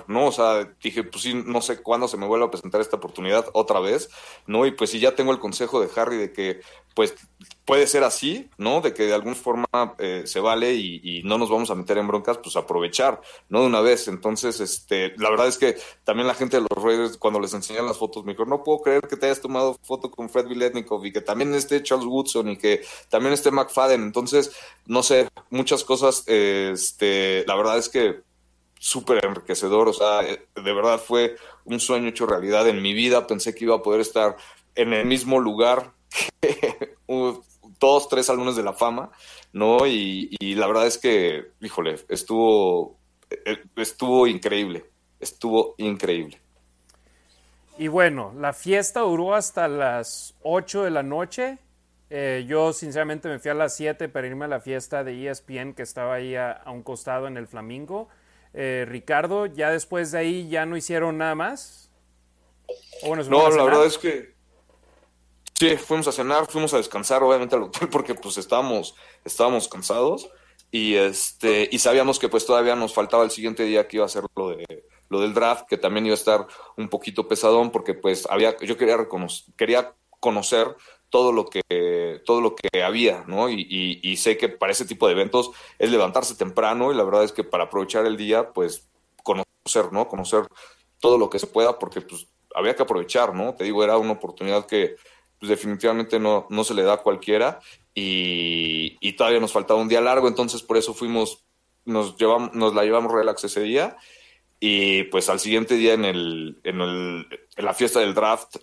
¿no? 0.07 0.27
O 0.27 0.31
sea, 0.31 0.69
dije, 0.81 1.03
pues 1.03 1.23
sí, 1.23 1.33
no 1.33 1.61
sé 1.61 1.81
cuándo 1.81 2.07
se 2.07 2.17
me 2.17 2.27
vuelva 2.27 2.47
a 2.47 2.51
presentar 2.51 2.81
esta 2.81 2.97
oportunidad 2.97 3.47
otra 3.53 3.79
vez, 3.79 4.09
¿no? 4.45 4.65
Y 4.65 4.71
pues 4.71 4.91
si 4.91 4.99
ya 4.99 5.15
tengo 5.15 5.31
el 5.31 5.39
consejo 5.39 5.81
de 5.81 5.89
Harry 5.95 6.17
de 6.17 6.31
que, 6.31 6.61
pues, 6.93 7.15
puede 7.65 7.87
ser 7.87 8.03
así, 8.03 8.49
¿no? 8.57 8.81
De 8.81 8.93
que 8.93 9.03
de 9.03 9.13
alguna 9.13 9.35
forma 9.35 9.67
eh, 9.97 10.23
se 10.25 10.39
vale 10.39 10.75
y, 10.75 11.21
no 11.23 11.37
nos 11.37 11.49
vamos 11.49 11.69
a 11.71 11.75
meter 11.75 11.97
en 11.97 12.07
broncas, 12.07 12.37
pues 12.37 12.55
aprovechar, 12.55 13.21
¿no? 13.49 13.61
De 13.61 13.67
una 13.67 13.81
vez. 13.81 14.07
Entonces, 14.07 14.59
este, 14.59 15.13
la 15.17 15.29
verdad 15.29 15.47
es 15.47 15.57
que 15.57 15.77
también 16.03 16.27
la 16.27 16.35
gente 16.35 16.57
de 16.57 16.67
los 16.69 16.83
Raiders, 16.83 17.17
cuando 17.17 17.39
les 17.39 17.53
enseñan 17.53 17.85
las 17.85 17.97
fotos, 17.97 18.23
me 18.23 18.33
dijo, 18.33 18.45
no 18.45 18.63
puedo 18.63 18.81
creer 18.81 19.07
que 19.07 19.17
te 19.17 19.25
hayas 19.27 19.41
tomado 19.41 19.77
foto 19.83 20.11
con 20.11 20.29
Fred 20.29 20.47
Viletnikov 20.47 21.05
y 21.05 21.11
que 21.11 21.21
también 21.21 21.53
esté 21.55 21.81
Charles 21.81 22.05
Woodson 22.05 22.49
y 22.49 22.57
que 22.57 22.83
también 23.09 23.33
esté 23.33 23.51
McFadden. 23.51 24.03
Entonces, 24.03 24.51
no 24.85 25.01
sé, 25.01 25.27
muchas 25.49 25.83
cosas, 25.83 26.23
este, 26.27 27.45
la 27.47 27.55
verdad 27.55 27.77
es 27.77 27.89
que 27.89 28.30
súper 28.81 29.23
enriquecedor, 29.23 29.87
o 29.87 29.93
sea, 29.93 30.23
eh, 30.23 30.47
de 30.55 30.73
verdad 30.73 30.99
fue 30.99 31.35
un 31.65 31.79
sueño 31.79 32.07
hecho 32.07 32.25
realidad 32.25 32.67
en 32.67 32.81
mi 32.81 32.95
vida, 32.95 33.27
pensé 33.27 33.53
que 33.53 33.65
iba 33.65 33.75
a 33.75 33.83
poder 33.83 34.01
estar 34.01 34.37
en 34.73 34.91
el 34.91 35.05
mismo 35.05 35.39
lugar 35.39 35.93
que 36.41 36.95
todos 37.77 38.09
tres 38.09 38.25
salones 38.25 38.55
de 38.55 38.63
la 38.63 38.73
fama, 38.73 39.11
¿no? 39.53 39.85
Y, 39.85 40.35
la 40.55 40.65
verdad 40.65 40.87
es 40.87 40.97
que, 40.97 41.51
híjole, 41.61 41.97
estuvo, 42.09 42.97
eh, 43.29 43.61
estuvo 43.75 44.25
increíble, 44.25 44.83
estuvo 45.19 45.75
increíble. 45.77 46.41
Y 47.77 47.87
bueno, 47.87 48.33
la 48.35 48.51
fiesta 48.51 49.01
duró 49.01 49.35
hasta 49.35 49.67
las 49.67 50.33
8 50.41 50.85
de 50.85 50.89
la 50.89 51.03
noche. 51.03 51.59
Eh, 52.09 52.45
yo 52.47 52.73
sinceramente 52.73 53.29
me 53.29 53.37
fui 53.37 53.51
a 53.51 53.53
las 53.53 53.75
7 53.75 54.09
para 54.09 54.25
irme 54.25 54.45
a 54.45 54.47
la 54.47 54.59
fiesta 54.59 55.03
de 55.03 55.29
ESPN 55.29 55.73
que 55.75 55.83
estaba 55.83 56.15
ahí 56.15 56.35
a 56.35 56.63
un 56.65 56.81
costado 56.81 57.27
en 57.27 57.37
el 57.37 57.47
Flamingo. 57.47 58.09
Eh, 58.53 58.85
Ricardo, 58.87 59.45
ya 59.45 59.71
después 59.71 60.11
de 60.11 60.19
ahí 60.19 60.49
ya 60.49 60.65
no 60.65 60.75
hicieron 60.75 61.17
nada 61.17 61.35
más. 61.35 61.89
no, 63.03 63.49
la 63.49 63.63
verdad 63.63 63.85
es 63.85 63.97
que 63.97 64.33
sí, 65.53 65.77
fuimos 65.77 66.07
a 66.07 66.11
cenar, 66.11 66.47
fuimos 66.47 66.73
a 66.73 66.77
descansar, 66.77 67.23
obviamente 67.23 67.55
al 67.55 67.63
hotel 67.63 67.87
porque 67.89 68.15
pues 68.15 68.37
estábamos, 68.37 68.95
estábamos 69.23 69.67
cansados 69.67 70.29
y 70.71 70.95
este 70.95 71.67
y 71.71 71.79
sabíamos 71.79 72.17
que 72.17 72.29
pues 72.29 72.45
todavía 72.45 72.75
nos 72.75 72.93
faltaba 72.93 73.23
el 73.23 73.31
siguiente 73.31 73.63
día 73.63 73.87
que 73.87 73.97
iba 73.97 74.05
a 74.05 74.09
ser 74.09 74.23
lo 74.35 74.49
de 74.49 74.85
lo 75.09 75.19
del 75.19 75.33
draft 75.33 75.67
que 75.67 75.77
también 75.77 76.05
iba 76.05 76.13
a 76.13 76.17
estar 76.17 76.47
un 76.77 76.87
poquito 76.87 77.27
pesadón 77.27 77.71
porque 77.71 77.93
pues 77.93 78.25
había 78.29 78.57
yo 78.57 78.77
quería 78.77 78.95
reconocer, 78.95 79.53
quería 79.57 79.93
conocer 80.21 80.73
todo 81.11 81.33
lo 81.33 81.45
que, 81.45 82.21
todo 82.25 82.41
lo 82.41 82.55
que 82.55 82.83
había, 82.83 83.25
¿no? 83.27 83.49
Y, 83.49 84.17
sé 84.17 84.37
que 84.37 84.49
para 84.49 84.71
ese 84.71 84.85
tipo 84.85 85.05
de 85.05 85.13
eventos 85.13 85.51
es 85.77 85.91
levantarse 85.91 86.35
temprano 86.35 86.91
y 86.91 86.95
la 86.95 87.03
verdad 87.03 87.23
es 87.23 87.33
que 87.33 87.43
para 87.43 87.65
aprovechar 87.65 88.05
el 88.07 88.17
día, 88.17 88.51
pues 88.53 88.89
conocer, 89.21 89.91
¿no? 89.91 90.07
Conocer 90.07 90.47
todo 90.99 91.17
lo 91.17 91.29
que 91.29 91.37
se 91.37 91.47
pueda 91.47 91.77
porque 91.77 92.01
pues 92.01 92.27
había 92.55 92.75
que 92.75 92.83
aprovechar, 92.83 93.35
¿no? 93.35 93.53
Te 93.53 93.65
digo, 93.65 93.83
era 93.83 93.97
una 93.97 94.13
oportunidad 94.13 94.65
que 94.65 94.95
pues, 95.39 95.49
definitivamente 95.49 96.17
no, 96.17 96.47
no 96.49 96.63
se 96.63 96.73
le 96.73 96.83
da 96.83 96.93
a 96.93 97.03
cualquiera 97.03 97.59
y, 97.93 99.13
todavía 99.17 99.41
nos 99.41 99.51
faltaba 99.51 99.81
un 99.81 99.89
día 99.89 99.99
largo, 99.99 100.29
entonces 100.29 100.63
por 100.63 100.77
eso 100.77 100.93
fuimos, 100.93 101.43
nos, 101.83 102.15
llevamos, 102.15 102.53
nos 102.53 102.73
la 102.73 102.83
llevamos 102.83 103.11
relax 103.11 103.43
ese 103.43 103.61
día 103.61 103.97
y 104.61 105.03
pues 105.05 105.29
al 105.29 105.41
siguiente 105.41 105.75
día 105.75 105.93
en, 105.93 106.05
el, 106.05 106.61
en, 106.63 106.79
el, 106.79 107.27
en 107.57 107.65
la 107.65 107.73
fiesta 107.73 107.99
del 107.99 108.13
draft 108.13 108.55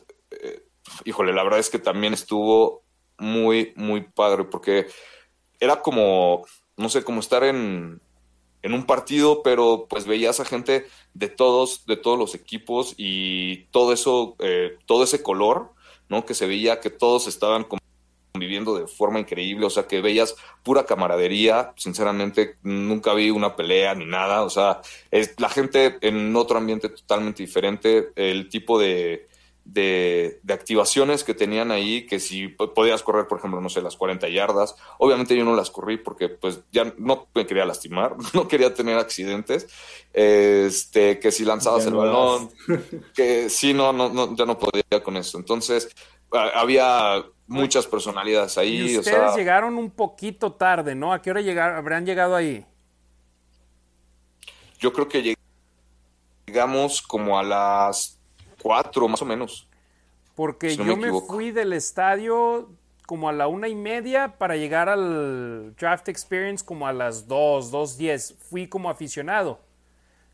híjole, 1.04 1.32
la 1.32 1.42
verdad 1.42 1.60
es 1.60 1.70
que 1.70 1.78
también 1.78 2.14
estuvo 2.14 2.82
muy, 3.18 3.72
muy 3.76 4.02
padre, 4.02 4.44
porque 4.44 4.86
era 5.60 5.82
como, 5.82 6.46
no 6.76 6.88
sé, 6.88 7.02
como 7.02 7.20
estar 7.20 7.44
en, 7.44 8.00
en 8.62 8.72
un 8.72 8.84
partido, 8.84 9.42
pero 9.42 9.86
pues 9.88 10.06
veías 10.06 10.40
a 10.40 10.44
gente 10.44 10.86
de 11.14 11.28
todos, 11.28 11.86
de 11.86 11.96
todos 11.96 12.18
los 12.18 12.34
equipos 12.34 12.94
y 12.96 13.64
todo 13.66 13.92
eso, 13.92 14.36
eh, 14.40 14.78
todo 14.86 15.04
ese 15.04 15.22
color, 15.22 15.74
¿no? 16.08 16.24
Que 16.24 16.34
se 16.34 16.46
veía 16.46 16.80
que 16.80 16.90
todos 16.90 17.26
estaban 17.26 17.66
conviviendo 18.32 18.78
de 18.78 18.86
forma 18.86 19.20
increíble, 19.20 19.66
o 19.66 19.70
sea, 19.70 19.86
que 19.86 20.00
veías 20.00 20.36
pura 20.62 20.84
camaradería, 20.84 21.72
sinceramente 21.76 22.56
nunca 22.62 23.14
vi 23.14 23.30
una 23.30 23.56
pelea 23.56 23.94
ni 23.94 24.06
nada, 24.06 24.42
o 24.42 24.50
sea, 24.50 24.80
es 25.10 25.34
la 25.40 25.48
gente 25.48 25.98
en 26.02 26.34
otro 26.36 26.58
ambiente 26.58 26.88
totalmente 26.88 27.42
diferente, 27.42 28.10
el 28.14 28.48
tipo 28.48 28.78
de, 28.78 29.27
de, 29.68 30.40
activaciones 30.48 31.24
que 31.24 31.34
tenían 31.34 31.70
ahí, 31.70 32.06
que 32.06 32.18
si 32.18 32.48
podías 32.48 33.02
correr, 33.02 33.28
por 33.28 33.38
ejemplo, 33.38 33.60
no 33.60 33.68
sé, 33.68 33.82
las 33.82 33.96
40 33.96 34.28
yardas, 34.28 34.74
obviamente 34.98 35.36
yo 35.36 35.44
no 35.44 35.54
las 35.54 35.70
corrí 35.70 35.98
porque 35.98 36.28
pues 36.30 36.60
ya 36.72 36.92
no 36.96 37.28
me 37.34 37.46
quería 37.46 37.66
lastimar, 37.66 38.16
no 38.34 38.48
quería 38.48 38.74
tener 38.74 38.98
accidentes, 38.98 39.68
este, 40.12 41.18
que 41.18 41.30
si 41.30 41.44
lanzabas 41.44 41.86
el 41.86 41.94
balón, 41.94 42.50
que 43.14 43.50
sí, 43.50 43.74
no, 43.74 43.92
no, 43.92 44.08
no, 44.08 44.34
ya 44.34 44.46
no 44.46 44.58
podía 44.58 45.02
con 45.02 45.16
eso. 45.16 45.38
Entonces, 45.38 45.94
había 46.30 47.24
muchas 47.46 47.86
personalidades 47.86 48.56
ahí. 48.58 48.92
Y 48.92 48.98
ustedes 48.98 49.36
llegaron 49.36 49.76
un 49.76 49.90
poquito 49.90 50.52
tarde, 50.52 50.94
¿no? 50.94 51.12
¿A 51.12 51.20
qué 51.20 51.30
hora 51.30 51.40
llegar, 51.40 51.74
habrán 51.74 52.06
llegado 52.06 52.34
ahí? 52.34 52.64
Yo 54.78 54.92
creo 54.92 55.08
que 55.08 55.36
llegamos 56.46 57.02
como 57.02 57.38
a 57.38 57.42
las 57.42 58.17
cuatro 58.62 59.08
más 59.08 59.22
o 59.22 59.24
menos. 59.24 59.68
Porque 60.34 60.76
yo 60.76 60.96
me, 60.96 61.10
fui 61.20 61.50
del 61.50 61.72
estadio 61.72 62.70
como 63.06 63.28
a 63.28 63.32
la 63.32 63.48
una 63.48 63.68
y 63.68 63.74
media 63.74 64.36
para 64.38 64.56
llegar 64.56 64.88
al 64.88 65.74
Draft 65.76 66.08
Experience 66.08 66.64
como 66.64 66.86
a 66.86 66.92
las 66.92 67.26
dos, 67.26 67.70
dos 67.70 67.96
diez. 67.96 68.34
Fui 68.50 68.68
como 68.68 68.90
aficionado. 68.90 69.60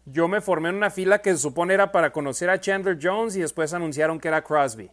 yo 0.07 0.29
me 0.29 0.43
formé 0.43 0.69
en 0.69 0.75
una 0.75 0.91
fila 0.91 1.21
que 1.23 1.31
se 1.33 1.39
supone 1.39 1.73
era 1.73 1.91
para 1.91 2.13
conocer 2.13 2.51
a 2.51 2.61
Chandler 2.61 2.99
Jones 3.01 3.37
y 3.37 3.41
después 3.41 3.73
anunciaron 3.73 4.21
que 4.21 4.29
era 4.29 4.43
Crosby. 4.45 4.91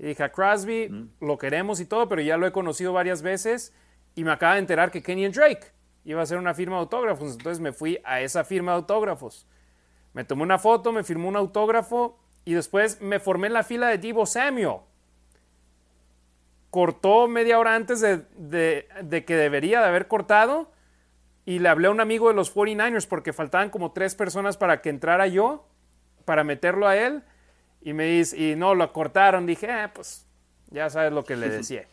Y 0.00 0.06
dije, 0.06 0.22
a 0.24 0.32
Crosby 0.32 0.88
Mm. 0.88 1.24
lo 1.24 1.38
queremos 1.38 1.78
y 1.80 1.86
todo, 1.86 2.08
pero 2.08 2.20
ya 2.22 2.36
lo 2.36 2.46
he 2.46 2.52
conocido 2.52 2.92
varias 2.92 3.22
veces 3.22 3.72
y 4.16 4.24
me 4.24 4.32
acaba 4.32 4.54
de 4.54 4.60
enterar 4.60 4.90
que 4.90 5.02
Kenyon 5.02 5.30
Drake 5.32 5.68
iba 6.04 6.18
a 6.20 6.22
hacer 6.24 6.38
una 6.38 6.54
firma 6.54 6.76
de 6.76 6.80
autógrafos. 6.80 7.32
Entonces 7.32 7.60
me 7.60 7.72
fui 7.72 8.00
a 8.04 8.20
esa 8.20 8.42
firma 8.42 8.72
de 8.72 8.78
autógrafos. 8.78 9.46
Me 10.14 10.24
tomé 10.24 10.42
una 10.42 10.58
foto, 10.58 10.90
me 10.90 11.04
firmó 11.04 11.28
un 11.28 11.36
autógrafo 11.36 12.18
y 12.48 12.54
después 12.54 13.00
me 13.02 13.20
formé 13.20 13.48
en 13.48 13.52
la 13.52 13.62
fila 13.62 13.88
de 13.88 13.98
Divo 13.98 14.24
Samuel. 14.24 14.76
Cortó 16.70 17.28
media 17.28 17.58
hora 17.58 17.74
antes 17.74 18.00
de, 18.00 18.22
de- 18.36 18.88
de 19.02 19.24
que 19.24 19.36
debería 19.36 19.80
de 19.80 19.86
haber 19.86 20.06
cortado 20.06 20.70
y 21.46 21.58
le 21.60 21.68
hablé 21.68 21.88
a 21.88 21.90
un 21.90 22.00
amigo 22.00 22.28
de 22.28 22.34
los 22.34 22.54
49ers 22.54 23.06
porque 23.06 23.32
faltaban 23.32 23.70
como 23.70 23.92
tres 23.92 24.14
personas 24.14 24.56
para 24.58 24.82
que 24.82 24.90
entrara 24.90 25.26
yo, 25.26 25.66
para 26.26 26.44
meterlo 26.44 26.86
a 26.86 26.96
él. 26.96 27.22
Y 27.80 27.92
me 27.94 28.04
dice, 28.04 28.36
y 28.36 28.56
no, 28.56 28.74
lo 28.74 28.92
cortaron. 28.92 29.46
Dije, 29.46 29.70
"Ah, 29.70 29.90
pues 29.94 30.26
ya 30.70 30.90
sabes 30.90 31.12
lo 31.12 31.24
que 31.24 31.36
le 31.36 31.48
decía. 31.58 31.86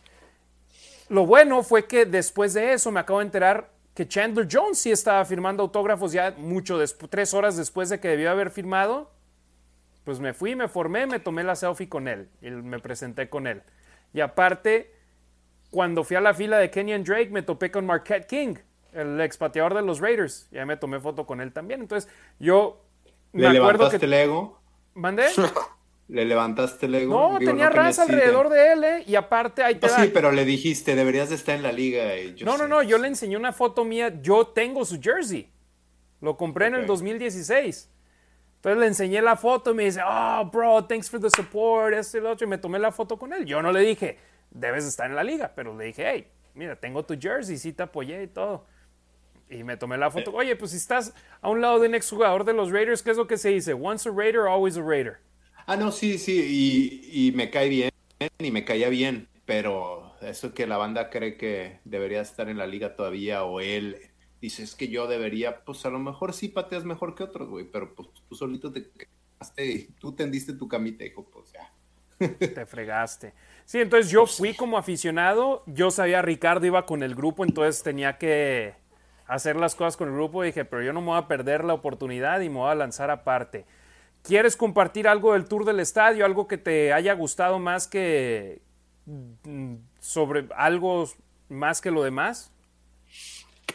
Lo 1.08 1.24
bueno 1.26 1.62
fue 1.62 1.86
que 1.86 2.04
después 2.04 2.52
de 2.54 2.72
eso 2.72 2.90
me 2.90 3.00
acabo 3.00 3.20
de 3.20 3.26
enterar 3.26 3.70
que 3.94 4.06
Chandler 4.08 4.46
Jones 4.50 4.78
sí 4.78 4.90
estaba 4.90 5.24
firmando 5.24 5.62
autógrafos 5.62 6.12
ya 6.12 6.34
mucho 6.36 6.76
después, 6.78 7.10
tres 7.10 7.32
horas 7.32 7.56
después 7.56 7.88
de 7.88 7.98
que 8.00 8.08
debió 8.08 8.30
haber 8.30 8.50
firmado. 8.50 9.10
Pues 10.06 10.20
me 10.20 10.32
fui, 10.32 10.54
me 10.54 10.68
formé, 10.68 11.06
me 11.06 11.18
tomé 11.18 11.42
la 11.42 11.56
selfie 11.56 11.88
con 11.88 12.06
él 12.08 12.28
y 12.40 12.48
me 12.50 12.78
presenté 12.78 13.28
con 13.28 13.46
él. 13.48 13.62
Y 14.14 14.20
aparte, 14.20 14.94
cuando 15.70 16.04
fui 16.04 16.16
a 16.16 16.20
la 16.20 16.32
fila 16.32 16.58
de 16.58 16.70
Kenyon 16.70 17.02
Drake, 17.02 17.30
me 17.30 17.42
topé 17.42 17.72
con 17.72 17.84
Marquette 17.84 18.26
King, 18.26 18.54
el 18.92 19.20
expateador 19.20 19.74
de 19.74 19.82
los 19.82 19.98
Raiders. 20.00 20.48
Y 20.52 20.58
ahí 20.58 20.64
me 20.64 20.76
tomé 20.76 21.00
foto 21.00 21.26
con 21.26 21.40
él 21.40 21.52
también. 21.52 21.80
Entonces, 21.80 22.08
yo 22.38 22.84
¿Le 23.32 23.50
me 23.50 23.58
acuerdo 23.58 23.88
levantaste 23.88 23.98
que. 23.98 24.06
el 24.06 24.12
ego? 24.14 24.60
¿Mandé? 24.94 25.26
¿Le 26.08 26.24
levantaste 26.24 26.86
el 26.86 26.94
ego? 26.94 27.12
No, 27.32 27.38
Digo, 27.40 27.50
tenía 27.50 27.68
raza 27.68 28.04
necesiten. 28.04 28.14
alrededor 28.14 28.48
de 28.48 28.72
él, 28.72 28.84
¿eh? 28.84 29.04
Y 29.08 29.16
aparte, 29.16 29.64
ahí 29.64 29.74
te 29.74 29.88
No, 29.88 29.92
da. 29.92 30.04
sí, 30.04 30.10
pero 30.14 30.30
le 30.30 30.44
dijiste, 30.44 30.94
deberías 30.94 31.30
de 31.30 31.34
estar 31.34 31.56
en 31.56 31.64
la 31.64 31.72
liga. 31.72 32.16
y 32.16 32.34
yo 32.36 32.46
No, 32.46 32.52
no, 32.56 32.64
sé. 32.64 32.68
no, 32.68 32.82
yo 32.84 32.96
le 32.98 33.08
enseñé 33.08 33.36
una 33.36 33.52
foto 33.52 33.84
mía, 33.84 34.22
yo 34.22 34.46
tengo 34.46 34.84
su 34.84 35.00
jersey. 35.02 35.50
Lo 36.20 36.36
compré 36.36 36.66
en 36.68 36.76
el 36.76 36.82
Ok. 36.82 36.86
2016. 36.86 37.90
Entonces 38.66 38.80
le 38.80 38.86
enseñé 38.88 39.22
la 39.22 39.36
foto 39.36 39.70
y 39.70 39.74
me 39.74 39.84
dice, 39.84 40.00
oh, 40.04 40.50
bro, 40.52 40.84
thanks 40.86 41.08
for 41.08 41.20
the 41.20 41.30
support, 41.30 41.94
esto 41.94 42.18
y 42.18 42.20
lo 42.20 42.32
otro, 42.32 42.48
y 42.48 42.50
me 42.50 42.58
tomé 42.58 42.80
la 42.80 42.90
foto 42.90 43.16
con 43.16 43.32
él. 43.32 43.46
Yo 43.46 43.62
no 43.62 43.70
le 43.70 43.78
dije, 43.78 44.18
debes 44.50 44.84
estar 44.84 45.08
en 45.08 45.14
la 45.14 45.22
liga, 45.22 45.52
pero 45.54 45.78
le 45.78 45.84
dije, 45.84 46.04
hey, 46.04 46.26
mira, 46.52 46.74
tengo 46.74 47.04
tu 47.04 47.16
jersey, 47.16 47.58
sí 47.58 47.72
te 47.72 47.84
apoyé 47.84 48.24
y 48.24 48.26
todo. 48.26 48.66
Y 49.48 49.62
me 49.62 49.76
tomé 49.76 49.96
la 49.96 50.10
foto. 50.10 50.32
Oye, 50.32 50.56
pues 50.56 50.72
si 50.72 50.78
estás 50.78 51.14
a 51.40 51.48
un 51.48 51.60
lado 51.60 51.78
de 51.78 51.86
un 51.86 51.94
exjugador 51.94 52.42
de 52.42 52.54
los 52.54 52.72
Raiders, 52.72 53.04
¿qué 53.04 53.12
es 53.12 53.16
lo 53.16 53.28
que 53.28 53.38
se 53.38 53.50
dice? 53.50 53.72
Once 53.72 54.08
a 54.08 54.12
Raider, 54.12 54.48
always 54.48 54.76
a 54.76 54.82
Raider. 54.82 55.18
Ah, 55.64 55.76
no, 55.76 55.92
sí, 55.92 56.18
sí, 56.18 56.34
y, 56.34 57.28
y 57.28 57.32
me 57.36 57.50
cae 57.50 57.68
bien, 57.68 57.90
y 58.40 58.50
me 58.50 58.64
caía 58.64 58.88
bien, 58.88 59.28
pero 59.44 60.16
eso 60.22 60.54
que 60.54 60.66
la 60.66 60.76
banda 60.76 61.08
cree 61.08 61.36
que 61.36 61.78
debería 61.84 62.20
estar 62.20 62.48
en 62.48 62.58
la 62.58 62.66
liga 62.66 62.96
todavía, 62.96 63.44
o 63.44 63.60
él 63.60 63.96
dice, 64.40 64.62
es 64.62 64.74
que 64.74 64.88
yo 64.88 65.06
debería, 65.06 65.64
pues 65.64 65.84
a 65.86 65.90
lo 65.90 65.98
mejor 65.98 66.32
sí 66.32 66.48
pateas 66.48 66.84
mejor 66.84 67.14
que 67.14 67.24
otros, 67.24 67.48
güey, 67.48 67.64
pero 67.64 67.94
pues 67.94 68.08
tú 68.28 68.34
solito 68.34 68.72
te 68.72 68.88
quedaste 68.90 69.66
y 69.66 69.84
tú 69.98 70.12
tendiste 70.12 70.52
tu 70.52 70.68
camita, 70.68 71.04
hijo, 71.04 71.24
pues 71.24 71.52
ya. 71.52 71.72
Te 72.38 72.64
fregaste. 72.64 73.34
Sí, 73.64 73.80
entonces 73.80 74.10
yo 74.10 74.26
fui 74.26 74.54
como 74.54 74.78
aficionado, 74.78 75.62
yo 75.66 75.90
sabía 75.90 76.22
Ricardo 76.22 76.66
iba 76.66 76.86
con 76.86 77.02
el 77.02 77.14
grupo, 77.14 77.44
entonces 77.44 77.82
tenía 77.82 78.16
que 78.16 78.74
hacer 79.26 79.56
las 79.56 79.74
cosas 79.74 79.96
con 79.96 80.08
el 80.08 80.14
grupo. 80.14 80.42
Dije, 80.42 80.64
pero 80.64 80.82
yo 80.82 80.92
no 80.92 81.00
me 81.00 81.08
voy 81.08 81.18
a 81.18 81.28
perder 81.28 81.64
la 81.64 81.74
oportunidad 81.74 82.40
y 82.40 82.48
me 82.48 82.56
voy 82.56 82.70
a 82.70 82.74
lanzar 82.74 83.10
aparte. 83.10 83.66
¿Quieres 84.22 84.56
compartir 84.56 85.08
algo 85.08 85.34
del 85.34 85.46
tour 85.46 85.64
del 85.64 85.80
estadio? 85.80 86.24
Algo 86.24 86.48
que 86.48 86.58
te 86.58 86.92
haya 86.92 87.12
gustado 87.14 87.58
más 87.58 87.86
que 87.86 88.60
mm, 89.04 89.74
sobre 90.00 90.48
algo 90.56 91.08
más 91.48 91.80
que 91.80 91.90
lo 91.90 92.02
demás? 92.02 92.52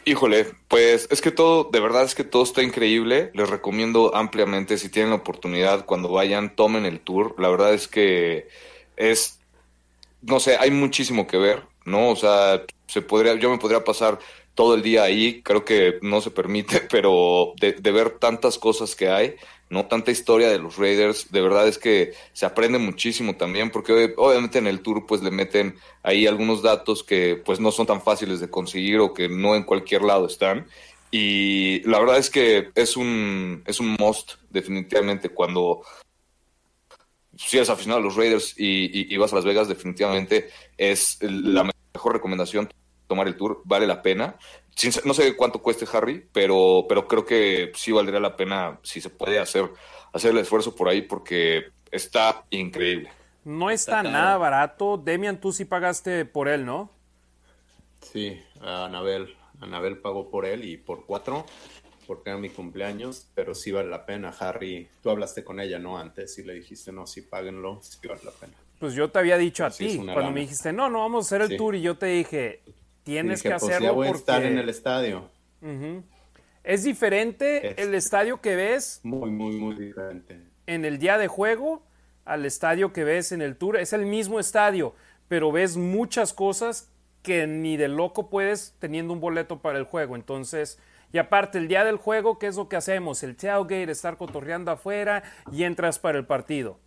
Híjole, 0.04 0.46
pues 0.68 1.06
es 1.10 1.20
que 1.20 1.30
todo, 1.30 1.64
de 1.70 1.78
verdad 1.78 2.02
es 2.04 2.14
que 2.14 2.24
todo 2.24 2.42
está 2.42 2.62
increíble. 2.62 3.30
Les 3.34 3.48
recomiendo 3.48 4.14
ampliamente, 4.14 4.78
si 4.78 4.88
tienen 4.88 5.10
la 5.10 5.16
oportunidad, 5.16 5.84
cuando 5.86 6.08
vayan, 6.08 6.56
tomen 6.56 6.86
el 6.86 7.00
tour. 7.00 7.34
La 7.38 7.48
verdad 7.48 7.72
es 7.72 7.86
que 7.86 8.48
es, 8.96 9.40
no 10.22 10.40
sé, 10.40 10.56
hay 10.58 10.70
muchísimo 10.72 11.26
que 11.26 11.36
ver, 11.38 11.62
¿no? 11.84 12.10
O 12.10 12.16
sea, 12.16 12.62
se 12.88 13.02
podría, 13.02 13.34
yo 13.36 13.50
me 13.50 13.58
podría 13.58 13.84
pasar 13.84 14.18
todo 14.54 14.74
el 14.74 14.82
día 14.82 15.04
ahí, 15.04 15.42
creo 15.42 15.64
que 15.64 15.98
no 16.02 16.20
se 16.20 16.30
permite, 16.32 16.80
pero 16.90 17.54
de, 17.60 17.72
de 17.74 17.92
ver 17.92 18.18
tantas 18.18 18.58
cosas 18.58 18.96
que 18.96 19.08
hay, 19.08 19.36
¿no? 19.72 19.86
Tanta 19.86 20.10
historia 20.10 20.50
de 20.50 20.58
los 20.58 20.76
Raiders, 20.76 21.32
de 21.32 21.40
verdad 21.40 21.66
es 21.66 21.78
que 21.78 22.12
se 22.34 22.44
aprende 22.44 22.78
muchísimo 22.78 23.36
también, 23.36 23.70
porque 23.70 24.12
obviamente 24.18 24.58
en 24.58 24.66
el 24.66 24.82
tour 24.82 25.06
pues 25.06 25.22
le 25.22 25.30
meten 25.30 25.76
ahí 26.02 26.26
algunos 26.26 26.62
datos 26.62 27.02
que 27.02 27.40
pues 27.42 27.58
no 27.58 27.72
son 27.72 27.86
tan 27.86 28.02
fáciles 28.02 28.38
de 28.38 28.50
conseguir 28.50 29.00
o 29.00 29.14
que 29.14 29.30
no 29.30 29.56
en 29.56 29.64
cualquier 29.64 30.02
lado 30.02 30.26
están. 30.26 30.66
Y 31.10 31.80
la 31.88 31.98
verdad 32.00 32.18
es 32.18 32.28
que 32.28 32.70
es 32.74 32.98
un, 32.98 33.62
es 33.66 33.80
un 33.80 33.96
must, 33.98 34.34
definitivamente, 34.50 35.30
cuando 35.30 35.82
si 37.34 37.56
eres 37.56 37.70
aficionado 37.70 38.00
a 38.00 38.04
los 38.04 38.14
Raiders 38.14 38.54
y, 38.58 39.16
vas 39.16 39.32
a 39.32 39.36
Las 39.36 39.44
Vegas, 39.46 39.68
definitivamente 39.68 40.50
es 40.76 41.18
la 41.22 41.70
mejor 41.94 42.12
recomendación 42.12 42.68
tomar 43.06 43.26
el 43.26 43.36
tour, 43.36 43.62
vale 43.64 43.86
la 43.86 44.02
pena. 44.02 44.36
Sin- 44.74 44.92
no 45.04 45.14
sé 45.14 45.36
cuánto 45.36 45.60
cueste 45.62 45.86
Harry, 45.92 46.26
pero, 46.32 46.86
pero 46.88 47.06
creo 47.06 47.24
que 47.24 47.72
sí 47.74 47.92
valdría 47.92 48.20
la 48.20 48.36
pena 48.36 48.78
si 48.82 49.00
se 49.00 49.10
puede 49.10 49.38
hacer, 49.38 49.70
hacer 50.12 50.30
el 50.32 50.38
esfuerzo 50.38 50.74
por 50.74 50.88
ahí 50.88 51.02
porque 51.02 51.64
está 51.90 52.44
increíble. 52.50 53.10
No 53.44 53.70
está 53.70 54.02
nada 54.02 54.36
barato. 54.38 54.96
Demian, 54.96 55.40
tú 55.40 55.52
sí 55.52 55.64
pagaste 55.64 56.24
por 56.24 56.48
él, 56.48 56.64
¿no? 56.64 56.90
Sí, 58.00 58.40
a 58.60 58.86
Anabel, 58.86 59.34
Anabel 59.60 59.98
pagó 59.98 60.30
por 60.30 60.44
él 60.46 60.64
y 60.64 60.76
por 60.76 61.06
cuatro, 61.06 61.46
porque 62.06 62.30
era 62.30 62.38
mi 62.38 62.50
cumpleaños, 62.50 63.28
pero 63.34 63.54
sí 63.54 63.70
vale 63.72 63.88
la 63.88 64.04
pena, 64.06 64.34
Harry. 64.38 64.88
Tú 65.02 65.10
hablaste 65.10 65.44
con 65.44 65.60
ella, 65.60 65.78
¿no? 65.78 65.98
Antes 65.98 66.38
y 66.38 66.42
le 66.44 66.54
dijiste, 66.54 66.92
no, 66.92 67.06
sí, 67.06 67.22
páguenlo, 67.22 67.80
sí 67.82 68.06
vale 68.06 68.20
la 68.24 68.32
pena. 68.32 68.52
Pues 68.78 68.94
yo 68.94 69.10
te 69.10 69.18
había 69.20 69.38
dicho 69.38 69.64
a 69.64 69.70
Sí, 69.70 69.86
ti, 69.88 69.96
cuando 69.98 70.14
lana. 70.22 70.30
me 70.30 70.40
dijiste, 70.40 70.72
no, 70.72 70.88
no 70.90 71.00
vamos 71.00 71.24
a 71.24 71.26
hacer 71.28 71.42
el 71.42 71.48
Sí. 71.50 71.56
tour, 71.56 71.74
y 71.76 71.82
yo 71.82 71.96
te 71.96 72.06
dije, 72.06 72.60
tienes 73.04 73.42
que 73.42 73.50
pues 73.50 73.62
hacerlo 73.64 73.86
ya 73.86 73.92
voy 73.92 74.06
a 74.06 74.10
porque 74.10 74.20
estar 74.20 74.42
en 74.44 74.58
el 74.58 74.68
estadio. 74.68 75.28
es 76.64 76.84
diferente 76.84 77.72
Es- 77.72 77.78
el 77.78 77.94
estadio 77.94 78.40
que 78.40 78.56
ves 78.56 79.00
Muy, 79.02 79.30
muy, 79.30 79.56
muy 79.56 79.74
diferente. 79.74 80.40
en 80.66 80.84
el 80.84 80.98
día 80.98 81.18
de 81.18 81.28
juego 81.28 81.82
al 82.24 82.46
estadio 82.46 82.92
que 82.92 83.04
ves 83.04 83.32
en 83.32 83.42
el 83.42 83.56
tour. 83.56 83.76
Es 83.76 83.92
el 83.92 84.06
mismo 84.06 84.38
estadio, 84.38 84.94
pero 85.28 85.50
ves 85.50 85.76
muchas 85.76 86.32
cosas 86.32 86.88
que 87.22 87.46
ni 87.46 87.76
de 87.76 87.88
loco 87.88 88.30
puedes 88.30 88.74
teniendo 88.78 89.12
un 89.12 89.20
boleto 89.20 89.60
para 89.60 89.78
el 89.78 89.84
juego. 89.84 90.14
Entonces, 90.16 90.78
y 91.12 91.18
aparte, 91.18 91.58
el 91.58 91.68
día 91.68 91.84
del 91.84 91.96
juego, 91.96 92.38
¿qué 92.38 92.46
es 92.46 92.56
lo 92.56 92.68
que 92.68 92.76
hacemos? 92.76 93.22
El 93.22 93.36
tailgate, 93.36 93.90
estar 93.90 94.16
cotorreando 94.16 94.70
afuera 94.70 95.22
y 95.52 95.64
entras 95.64 95.98
para 95.98 96.18
el 96.18 96.26
partido. 96.26 96.78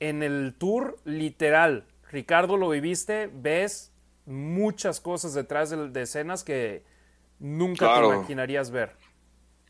En 0.00 0.22
el 0.22 0.54
tour, 0.56 0.96
literal, 1.04 1.84
Ricardo 2.10 2.56
lo 2.56 2.70
viviste, 2.70 3.28
ves 3.32 3.91
muchas 4.26 5.00
cosas 5.00 5.34
detrás 5.34 5.70
de, 5.70 5.88
de 5.88 6.02
escenas 6.02 6.44
que 6.44 6.84
nunca 7.38 7.86
Claro. 7.86 8.10
te 8.10 8.16
imaginarías 8.16 8.70
ver. 8.70 8.96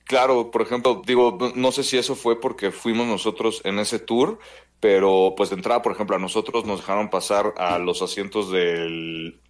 Claro, 0.05 0.51
por 0.51 0.63
ejemplo, 0.63 1.03
digo, 1.07 1.37
no- 1.41 1.53
no 1.55 1.73
sé 1.73 1.83
si 1.85 1.97
eso 1.97 2.15
fue 2.15 2.41
porque 2.41 2.71
fuimos 2.71 3.07
nosotros 3.07 3.61
en 3.65 3.79
ese 3.79 3.99
tour, 3.99 4.39
pero 4.81 5.35
pues 5.37 5.51
de 5.51 5.57
entrada, 5.57 5.81
por 5.81 5.93
ejemplo, 5.93 6.17
a 6.17 6.19
nosotros 6.19 6.65
nos 6.67 6.81
dejaron 6.81 7.09
pasar 7.09 7.55
a 7.57 7.79
los 7.79 8.03
asientos 8.03 8.51
del 8.51 9.41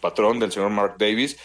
patrón, 0.00 0.38
del 0.38 0.50
señor 0.50 0.70
Mark 0.70 0.96
Davis. 0.98 1.38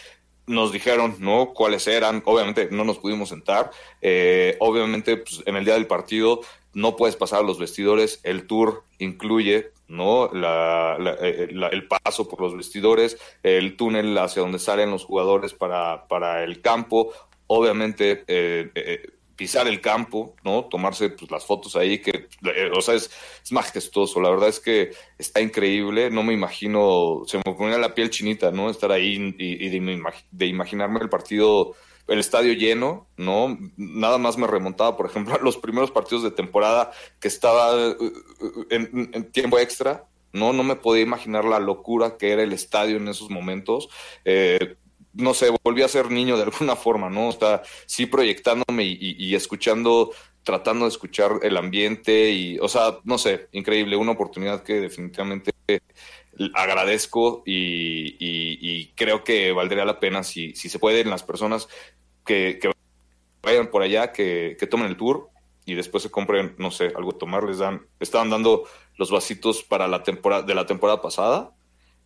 Nos 0.46 0.72
dijeron, 0.72 1.16
¿no? 1.20 1.52
Cuáles 1.54 1.86
eran. 1.86 2.22
Obviamente 2.26 2.68
no 2.70 2.84
nos 2.84 2.98
pudimos 2.98 3.28
sentar. 3.30 3.70
Eh, 4.02 4.56
obviamente, 4.60 5.16
pues, 5.18 5.42
en 5.46 5.56
el 5.56 5.64
día 5.64 5.74
del 5.74 5.86
partido 5.86 6.40
no 6.74 6.96
puedes 6.96 7.16
pasar 7.16 7.40
a 7.40 7.42
los 7.44 7.58
vestidores. 7.58 8.20
El 8.22 8.46
tour 8.46 8.82
incluye, 8.98 9.70
¿no? 9.88 10.30
La- 10.32 10.96
la- 10.98 11.16
eh, 11.20 11.48
la- 11.52 11.68
el 11.68 11.86
paso 11.86 12.28
por 12.28 12.40
los 12.40 12.56
vestidores, 12.56 13.16
el 13.42 13.76
túnel 13.76 14.16
hacia 14.18 14.42
donde 14.42 14.58
salen 14.58 14.90
los 14.90 15.04
jugadores 15.04 15.52
para, 15.54 16.06
para 16.08 16.44
el 16.44 16.60
campo 16.60 17.12
obviamente 17.46 18.24
eh, 18.26 18.70
eh, 18.74 19.10
pisar 19.36 19.66
el 19.68 19.80
campo, 19.82 20.34
¿no? 20.44 20.64
Tomarse 20.64 21.10
pues, 21.10 21.30
las 21.30 21.44
fotos 21.44 21.76
ahí, 21.76 21.98
que, 21.98 22.28
eh, 22.44 22.70
o 22.74 22.80
sea, 22.80 22.94
es, 22.94 23.10
es 23.44 23.52
majestuoso. 23.52 24.20
La 24.20 24.30
verdad 24.30 24.48
es 24.48 24.60
que 24.60 24.92
está 25.18 25.40
increíble. 25.42 26.08
No 26.10 26.22
me 26.22 26.32
imagino, 26.32 27.22
se 27.26 27.36
me 27.38 27.42
ponía 27.42 27.76
la 27.78 27.94
piel 27.94 28.08
chinita, 28.10 28.50
¿no? 28.50 28.70
Estar 28.70 28.92
ahí 28.92 29.34
y, 29.38 29.68
de 29.68 30.46
imaginarme 30.46 31.00
el 31.00 31.08
partido, 31.10 31.74
el 32.06 32.18
estadio 32.18 32.52
lleno, 32.52 33.06
¿no? 33.16 33.58
Nada 33.76 34.18
más 34.18 34.36
me 34.36 34.46
remontaba, 34.46 34.96
por 34.96 35.06
ejemplo, 35.06 35.34
a 35.34 35.38
los 35.38 35.56
primeros 35.56 35.90
partidos 35.90 36.22
de 36.22 36.30
temporada 36.30 36.92
que 37.20 37.28
estaba 37.28 37.74
eh, 37.76 37.96
en, 38.70 39.10
en 39.12 39.32
tiempo 39.32 39.58
extra. 39.58 40.06
No, 40.32 40.52
no 40.52 40.64
me 40.64 40.76
podía 40.76 41.02
imaginar 41.02 41.44
la 41.44 41.60
locura 41.60 42.16
que 42.16 42.32
era 42.32 42.42
el 42.42 42.52
estadio 42.52 42.96
en 42.96 43.08
esos 43.08 43.30
momentos. 43.30 43.88
Eh, 44.24 44.76
no 45.14 45.32
sé, 45.32 45.50
volví 45.62 45.82
a 45.82 45.88
ser 45.88 46.10
niño 46.10 46.36
de 46.36 46.44
alguna 46.44 46.76
forma, 46.76 47.08
¿no? 47.08 47.30
Está 47.30 47.62
sí 47.86 48.06
proyectándome 48.06 48.84
y, 48.84 49.34
escuchando, 49.34 50.10
tratando 50.42 50.84
de 50.84 50.90
escuchar 50.90 51.40
el 51.42 51.56
ambiente 51.56 52.30
y, 52.30 52.58
o 52.58 52.68
sea, 52.68 52.98
no 53.04 53.18
sé, 53.18 53.48
increíble, 53.52 53.96
una 53.96 54.12
oportunidad 54.12 54.62
que 54.62 54.80
definitivamente 54.80 55.52
agradezco 56.54 57.42
y, 57.46 58.86
creo 58.94 59.24
que 59.24 59.52
valdría 59.52 59.84
la 59.84 60.00
pena 60.00 60.22
si, 60.22 60.54
se 60.54 60.78
pueden 60.78 61.10
las 61.10 61.22
personas 61.22 61.68
que, 62.24 62.58
vayan 63.42 63.70
por 63.70 63.82
allá, 63.82 64.12
que, 64.12 64.56
tomen 64.70 64.88
el 64.88 64.96
tour 64.96 65.28
y 65.66 65.74
después 65.74 66.02
se 66.02 66.10
compren, 66.10 66.54
no 66.58 66.70
sé, 66.70 66.92
algo 66.96 67.12
tomar, 67.12 67.44
les 67.44 67.58
dan, 67.58 67.86
estaban 68.00 68.30
dando 68.30 68.64
los 68.96 69.10
vasitos 69.10 69.62
para 69.62 69.88
la 69.88 70.02
temporada, 70.02 70.42
de 70.42 70.54
la 70.54 70.66
temporada 70.66 71.00
pasada. 71.00 71.52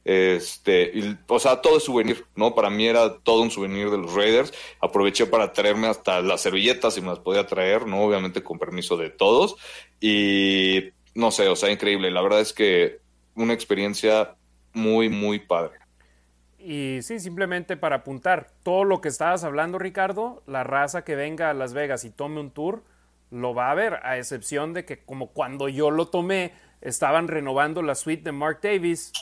Este, 0.05 0.93
o 1.27 1.39
sea, 1.39 1.61
todo 1.61 1.77
es 1.77 1.85
souvenir, 1.85 2.25
¿no? 2.35 2.55
Para 2.55 2.71
mí 2.71 2.87
era 2.87 3.19
todo 3.19 3.43
un 3.43 3.51
souvenir 3.51 3.91
de 3.91 3.99
los 3.99 4.15
Raiders. 4.15 4.55
Aproveché 4.81 5.27
para 5.27 5.53
traerme 5.53 5.89
hasta 5.89 6.23
las 6.23 6.41
servilletas 6.41 6.95
si 6.95 7.01
me 7.01 7.09
las 7.09 7.19
podía 7.19 7.47
traer, 7.47 7.87
¿no? 7.87 8.03
Obviamente 8.05 8.43
con 8.43 8.59
permiso 8.59 8.97
de 8.97 9.11
todos. 9.11 9.57
Y 10.01 10.93
no 11.15 11.31
sé, 11.31 11.49
o 11.49 11.57
sea, 11.57 11.71
increíble. 11.71 12.11
La 12.11 12.23
verdad 12.23 12.41
es 12.41 12.53
que 12.53 13.01
una 13.43 13.55
experiencia 13.55 14.35
muy, 14.73 15.09
muy 15.09 15.39
padre. 15.39 15.79
Y 16.59 16.99
sí, 17.03 17.21
simplemente 17.21 17.77
para 17.77 17.97
apuntar, 17.97 18.51
todo 18.63 18.85
lo 18.85 19.01
que 19.01 19.09
estabas 19.09 19.45
hablando, 19.45 19.79
Ricardo, 19.79 20.43
la 20.47 20.65
raza 20.65 21.05
que 21.05 21.15
venga 21.15 21.51
a 21.51 21.55
Las 21.55 21.73
Vegas 21.73 22.05
y 22.05 22.11
tome 22.11 22.41
un 22.41 22.51
tour, 22.51 22.83
lo 23.31 23.55
va 23.55 23.71
a 23.71 23.75
ver, 23.75 24.01
a 24.03 24.19
excepción 24.19 24.75
de 24.75 24.85
que 24.85 24.99
como 24.99 25.29
cuando 25.29 25.69
yo 25.69 25.91
lo 25.91 26.09
tomé, 26.09 26.53
estaban 26.81 27.29
renovando 27.29 27.83
la 27.83 27.95
suite 27.95 28.23
de 28.25 28.33
Mark 28.33 28.61
Davis, 28.63 29.13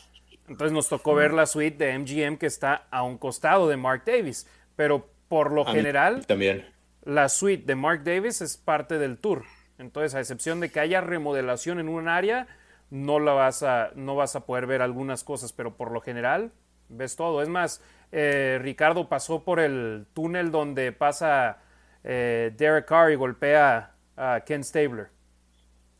entonces 0.49 0.73
nos 0.73 0.89
tocó 0.89 1.15
ver 1.15 1.33
la 1.33 1.47
suite 1.47 1.85
de 1.85 1.99
MGM 1.99 2.39
que 2.39 2.47
está 2.47 2.87
a 2.91 3.03
un 3.03 3.19
costado 3.19 3.69
de 3.69 3.77
Mark 3.77 4.05
Davis, 4.07 4.47
pero 4.77 5.09
por 5.29 5.53
lo 5.53 5.65
general 5.65 6.25
también. 6.27 6.67
la 7.05 7.29
suite 7.29 7.65
de 7.67 7.75
Mark 7.75 8.05
Davis 8.05 8.41
es 8.41 8.57
parte 8.57 8.99
del 8.99 9.19
tour. 9.19 9.45
Entonces, 9.79 10.15
a 10.15 10.21
excepción 10.21 10.61
de 10.61 10.71
que 10.71 10.81
haya 10.81 11.01
remodelación 11.01 11.81
en 11.81 11.89
un 11.89 12.09
área, 12.09 12.47
no 12.91 13.19
la 13.19 13.33
vas 13.33 13.63
a 13.63 13.91
no 13.95 14.15
vas 14.15 14.37
a 14.37 14.47
poder 14.47 14.67
ver 14.67 14.83
algunas 14.83 15.25
cosas, 15.25 15.53
pero 15.53 15.77
por 15.77 15.91
lo 15.91 16.01
general 16.01 16.53
ves 16.89 17.17
todo. 17.17 17.43
Es 17.43 17.49
más, 17.49 17.83
eh, 18.13 18.59
Ricardo 18.63 19.09
pasó 19.09 19.45
por 19.45 19.61
el 19.61 20.07
túnel 20.13 20.51
donde 20.51 20.93
pasa 20.93 21.63
eh, 22.05 22.53
Derek 22.57 22.87
Carr 22.87 23.13
y 23.13 23.17
golpea 23.17 23.95
a 24.17 24.41
Ken 24.45 24.63
Stabler. 24.63 25.09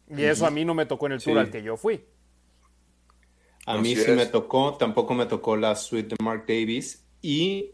Y 0.09 0.23
eso 0.23 0.47
a 0.47 0.51
mí 0.51 0.65
no 0.65 0.75
me 0.75 0.87
tocó 0.87 1.07
en 1.07 1.13
el 1.13 1.23
tour 1.23 1.39
al 1.39 1.51
que 1.51 1.63
yo 1.63 1.77
fui. 1.77 2.05
A 3.67 3.77
mí 3.79 3.97
sí 3.97 4.13
me 4.13 4.27
tocó, 4.27 4.77
tampoco 4.77 5.15
me 5.15 5.27
tocó 5.27 5.57
la 5.57 5.75
suite 5.75 6.15
de 6.17 6.25
Mark 6.25 6.45
Davis. 6.47 7.05
Y, 7.21 7.73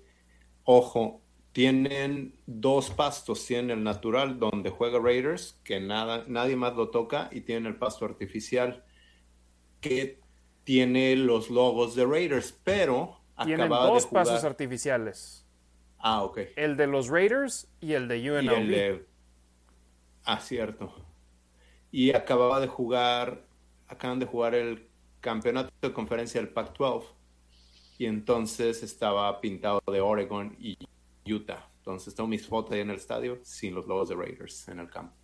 ojo, 0.64 1.20
tienen 1.52 2.34
dos 2.46 2.90
pastos. 2.90 3.44
Tienen 3.44 3.70
el 3.70 3.84
natural 3.84 4.38
donde 4.38 4.70
juega 4.70 4.98
Raiders, 4.98 5.60
que 5.62 5.80
nada, 5.80 6.24
nadie 6.26 6.56
más 6.56 6.74
lo 6.74 6.88
toca, 6.88 7.28
y 7.30 7.42
tienen 7.42 7.66
el 7.66 7.76
pasto 7.76 8.06
artificial, 8.06 8.82
que 9.82 10.20
tiene 10.64 11.16
los 11.16 11.50
logos 11.50 11.94
de 11.94 12.06
Raiders, 12.06 12.58
pero 12.64 13.20
tienen 13.44 13.68
dos 13.68 14.06
pasos 14.06 14.44
artificiales. 14.44 15.44
Ah, 15.98 16.22
ok. 16.22 16.38
El 16.56 16.76
de 16.76 16.86
los 16.86 17.08
Raiders 17.08 17.68
y 17.80 17.92
el 17.92 18.08
de 18.08 18.30
UNLV. 18.30 19.06
Ah, 20.24 20.40
cierto. 20.40 20.94
Y 21.90 22.14
acababa 22.14 22.60
de 22.60 22.68
jugar, 22.68 23.44
acaban 23.88 24.18
de 24.18 24.26
jugar 24.26 24.54
el 24.54 24.88
campeonato 25.20 25.70
de 25.82 25.92
conferencia 25.92 26.40
del 26.40 26.50
Pac-12 26.50 27.04
y 27.98 28.06
entonces 28.06 28.82
estaba 28.82 29.40
pintado 29.40 29.82
de 29.86 30.00
Oregon 30.00 30.56
y 30.58 30.78
Utah. 31.26 31.68
Entonces 31.78 32.14
tengo 32.14 32.28
mis 32.28 32.46
fotos 32.46 32.72
ahí 32.72 32.80
en 32.80 32.90
el 32.90 32.96
estadio 32.96 33.40
sin 33.42 33.74
los 33.74 33.86
logos 33.86 34.08
de 34.08 34.14
Raiders 34.14 34.68
en 34.68 34.78
el 34.78 34.88
campo. 34.88 35.14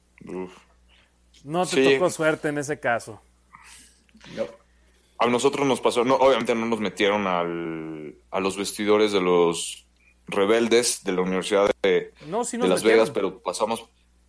No 1.45 1.65
te 1.67 1.95
tocó 1.95 2.11
suerte 2.11 2.49
en 2.49 2.59
ese 2.59 2.79
caso. 2.81 3.23
A 5.19 5.27
nosotros 5.27 5.67
nos 5.67 5.81
pasó, 5.81 6.05
no, 6.05 6.15
obviamente 6.15 6.55
no 6.55 6.67
nos 6.67 6.81
metieron 6.81 7.27
al, 7.27 8.15
a 8.31 8.41
los 8.41 8.57
vestidores 8.57 9.13
de 9.13 9.21
los 9.21 9.87
rebeldes 10.27 11.03
de 11.05 11.13
la 11.13 11.23
Universidad 11.23 11.71
de, 11.83 12.13
de 12.21 12.69
Las 12.69 12.83
Vegas, 12.83 13.11
pero 13.11 13.41
pasamos 13.41 13.89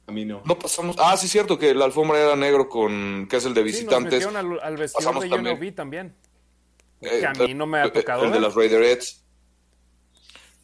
a 0.09 0.11
mí 0.11 0.25
no. 0.25 0.41
No 0.43 0.57
pasamos. 0.57 0.95
Ah, 0.99 1.15
sí, 1.17 1.27
es 1.27 1.31
cierto 1.31 1.59
que 1.59 1.75
la 1.75 1.85
alfombra 1.85 2.19
era 2.19 2.35
negro 2.35 2.67
con. 2.67 3.27
que 3.29 3.37
es 3.37 3.45
el 3.45 3.53
de 3.53 3.61
visitantes. 3.61 4.23
Sí, 4.23 4.29
nos 4.33 4.59
al, 4.63 4.75
vestidor 4.75 5.19
de 5.19 5.29
también. 5.29 5.75
también. 5.75 6.15
Eh, 7.01 7.19
que 7.19 7.27
a 7.27 7.33
mí 7.33 7.53
no 7.53 7.67
me 7.67 7.77
ha 7.77 7.85
eh, 7.85 7.91
tocado. 7.91 8.25
El 8.25 8.31
de 8.31 8.39
las 8.39 8.55
Raiderettes. 8.55 9.23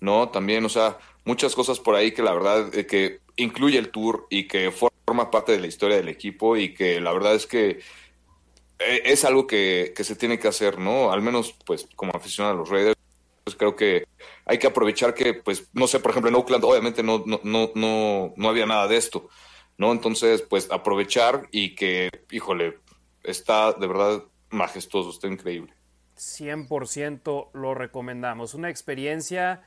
No, 0.01 0.29
también, 0.29 0.65
o 0.65 0.69
sea, 0.69 0.97
muchas 1.25 1.53
cosas 1.53 1.79
por 1.79 1.93
ahí 1.93 2.11
que 2.11 2.23
la 2.23 2.33
verdad 2.33 2.73
eh, 2.73 2.87
que 2.87 3.19
incluye 3.35 3.77
el 3.77 3.89
tour 3.89 4.25
y 4.31 4.47
que 4.47 4.71
forma 4.71 5.29
parte 5.29 5.51
de 5.51 5.59
la 5.59 5.67
historia 5.67 5.97
del 5.97 6.09
equipo 6.09 6.57
y 6.57 6.73
que 6.73 6.99
la 6.99 7.13
verdad 7.13 7.35
es 7.35 7.45
que 7.45 7.81
es 8.79 9.25
algo 9.25 9.47
que, 9.47 9.93
que 9.95 10.03
se 10.03 10.15
tiene 10.15 10.39
que 10.39 10.47
hacer, 10.47 10.79
¿no? 10.79 11.11
Al 11.11 11.21
menos, 11.21 11.55
pues, 11.65 11.87
como 11.95 12.11
aficionado 12.13 12.55
a 12.55 12.57
los 12.57 12.69
Raiders, 12.69 12.95
pues 13.43 13.55
creo 13.55 13.75
que 13.75 14.05
hay 14.45 14.57
que 14.57 14.67
aprovechar 14.67 15.13
que, 15.13 15.33
pues, 15.33 15.69
no 15.73 15.87
sé, 15.87 15.99
por 15.99 16.11
ejemplo, 16.11 16.29
en 16.29 16.35
Oakland 16.35 16.63
obviamente 16.63 17.03
no, 17.03 17.23
no, 17.25 17.39
no, 17.43 17.71
no, 17.75 18.33
no 18.35 18.49
había 18.49 18.65
nada 18.65 18.87
de 18.87 18.97
esto, 18.97 19.29
¿no? 19.77 19.91
Entonces, 19.91 20.41
pues, 20.41 20.69
aprovechar 20.71 21.47
y 21.51 21.75
que, 21.75 22.09
híjole, 22.31 22.79
está 23.23 23.73
de 23.73 23.87
verdad 23.87 24.23
majestuoso, 24.49 25.09
está 25.09 25.27
increíble. 25.27 25.73
100% 26.17 27.49
lo 27.53 27.73
recomendamos. 27.73 28.53
Una 28.53 28.69
experiencia 28.69 29.63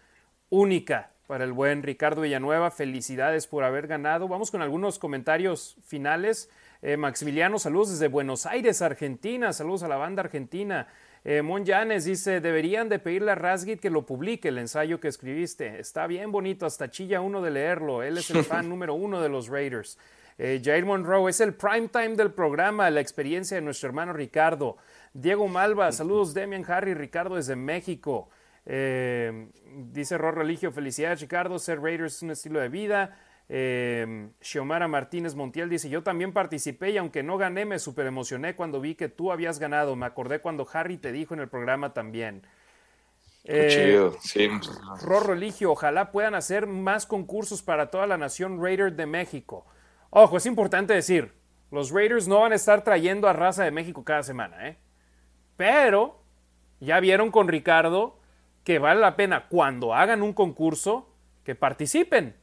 única 0.48 1.12
para 1.26 1.44
el 1.44 1.52
buen 1.52 1.82
Ricardo 1.82 2.22
Villanueva. 2.22 2.70
Felicidades 2.70 3.46
por 3.46 3.64
haber 3.64 3.86
ganado. 3.86 4.28
Vamos 4.28 4.50
con 4.50 4.62
algunos 4.62 4.98
comentarios 4.98 5.76
finales. 5.84 6.50
Eh, 6.80 6.96
Maximiliano, 6.96 7.58
saludos 7.58 7.90
desde 7.90 8.06
Buenos 8.06 8.46
Aires, 8.46 8.82
Argentina. 8.82 9.52
Saludos 9.52 9.82
a 9.82 9.88
la 9.88 9.96
banda 9.96 10.22
argentina. 10.22 10.86
Eh, 11.24 11.42
Mon 11.42 11.64
Yanes 11.64 12.04
dice, 12.04 12.40
deberían 12.40 12.88
de 12.88 13.00
pedirle 13.00 13.32
a 13.32 13.34
Rasgit 13.34 13.80
que 13.80 13.90
lo 13.90 14.06
publique, 14.06 14.48
el 14.48 14.58
ensayo 14.58 15.00
que 15.00 15.08
escribiste. 15.08 15.80
Está 15.80 16.06
bien 16.06 16.30
bonito, 16.30 16.66
hasta 16.66 16.88
chilla 16.90 17.20
uno 17.20 17.42
de 17.42 17.50
leerlo. 17.50 18.04
Él 18.04 18.18
es 18.18 18.30
el 18.30 18.44
fan 18.44 18.68
número 18.70 18.94
uno 18.94 19.20
de 19.20 19.28
los 19.28 19.48
Raiders. 19.48 19.98
Eh, 20.38 20.62
Jair 20.64 20.86
Monroe, 20.86 21.28
es 21.28 21.40
el 21.40 21.54
prime 21.54 21.88
time 21.88 22.14
del 22.14 22.30
programa, 22.30 22.88
la 22.90 23.00
experiencia 23.00 23.56
de 23.56 23.60
nuestro 23.60 23.88
hermano 23.88 24.12
Ricardo. 24.12 24.76
Diego 25.12 25.48
Malva, 25.48 25.90
saludos 25.90 26.32
Demian 26.32 26.64
Harry, 26.68 26.94
Ricardo 26.94 27.34
desde 27.34 27.56
México. 27.56 28.30
Eh, 28.64 29.48
dice 29.90 30.16
Ror 30.16 30.36
Religio, 30.36 30.70
felicidades 30.70 31.20
Ricardo, 31.22 31.58
ser 31.58 31.80
Raiders 31.80 32.16
es 32.16 32.22
un 32.22 32.30
estilo 32.30 32.60
de 32.60 32.68
vida. 32.68 33.18
Eh, 33.50 34.28
Xiomara 34.40 34.88
Martínez 34.88 35.34
Montiel 35.34 35.70
dice, 35.70 35.88
yo 35.88 36.02
también 36.02 36.32
participé 36.32 36.90
y 36.90 36.98
aunque 36.98 37.22
no 37.22 37.38
gané, 37.38 37.64
me 37.64 37.78
super 37.78 38.06
emocioné 38.06 38.54
cuando 38.54 38.80
vi 38.80 38.94
que 38.94 39.08
tú 39.08 39.32
habías 39.32 39.58
ganado. 39.58 39.96
Me 39.96 40.06
acordé 40.06 40.40
cuando 40.40 40.66
Harry 40.72 40.98
te 40.98 41.12
dijo 41.12 41.34
en 41.34 41.40
el 41.40 41.48
programa 41.48 41.94
también. 41.94 42.42
Qué 43.44 43.66
eh, 43.66 43.70
chido, 43.70 44.16
sí. 44.20 44.50
Rorro 45.02 45.28
Religio, 45.28 45.72
ojalá 45.72 46.12
puedan 46.12 46.34
hacer 46.34 46.66
más 46.66 47.06
concursos 47.06 47.62
para 47.62 47.90
toda 47.90 48.06
la 48.06 48.18
nación 48.18 48.62
Raider 48.62 48.94
de 48.94 49.06
México. 49.06 49.64
Ojo, 50.10 50.36
es 50.36 50.44
importante 50.44 50.92
decir, 50.92 51.32
los 51.70 51.90
Raiders 51.90 52.28
no 52.28 52.40
van 52.40 52.52
a 52.52 52.56
estar 52.56 52.84
trayendo 52.84 53.28
a 53.28 53.32
raza 53.32 53.64
de 53.64 53.70
México 53.70 54.04
cada 54.04 54.22
semana, 54.22 54.68
¿eh? 54.68 54.78
Pero 55.56 56.22
ya 56.80 57.00
vieron 57.00 57.30
con 57.30 57.48
Ricardo 57.48 58.20
que 58.64 58.78
vale 58.78 59.00
la 59.00 59.16
pena 59.16 59.48
cuando 59.48 59.94
hagan 59.94 60.22
un 60.22 60.32
concurso 60.32 61.08
que 61.44 61.54
participen 61.54 62.36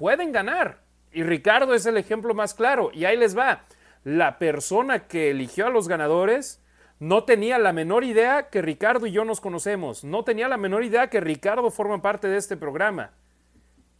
pueden 0.00 0.32
ganar. 0.32 0.78
Y 1.12 1.24
Ricardo 1.24 1.74
es 1.74 1.84
el 1.84 1.98
ejemplo 1.98 2.32
más 2.32 2.54
claro. 2.54 2.90
Y 2.94 3.04
ahí 3.04 3.18
les 3.18 3.36
va. 3.36 3.66
La 4.02 4.38
persona 4.38 5.00
que 5.00 5.30
eligió 5.30 5.66
a 5.66 5.70
los 5.70 5.88
ganadores 5.88 6.64
no 7.00 7.24
tenía 7.24 7.58
la 7.58 7.74
menor 7.74 8.02
idea 8.04 8.48
que 8.48 8.62
Ricardo 8.62 9.06
y 9.06 9.12
yo 9.12 9.26
nos 9.26 9.42
conocemos. 9.42 10.02
No 10.02 10.24
tenía 10.24 10.48
la 10.48 10.56
menor 10.56 10.84
idea 10.84 11.10
que 11.10 11.20
Ricardo 11.20 11.70
forma 11.70 12.00
parte 12.00 12.28
de 12.28 12.38
este 12.38 12.56
programa. 12.56 13.10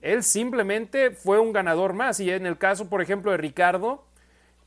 Él 0.01 0.23
simplemente 0.23 1.11
fue 1.11 1.39
un 1.39 1.53
ganador 1.53 1.93
más. 1.93 2.19
Y 2.19 2.31
en 2.31 2.47
el 2.47 2.57
caso, 2.57 2.89
por 2.89 3.03
ejemplo, 3.03 3.31
de 3.33 3.37
Ricardo, 3.37 4.07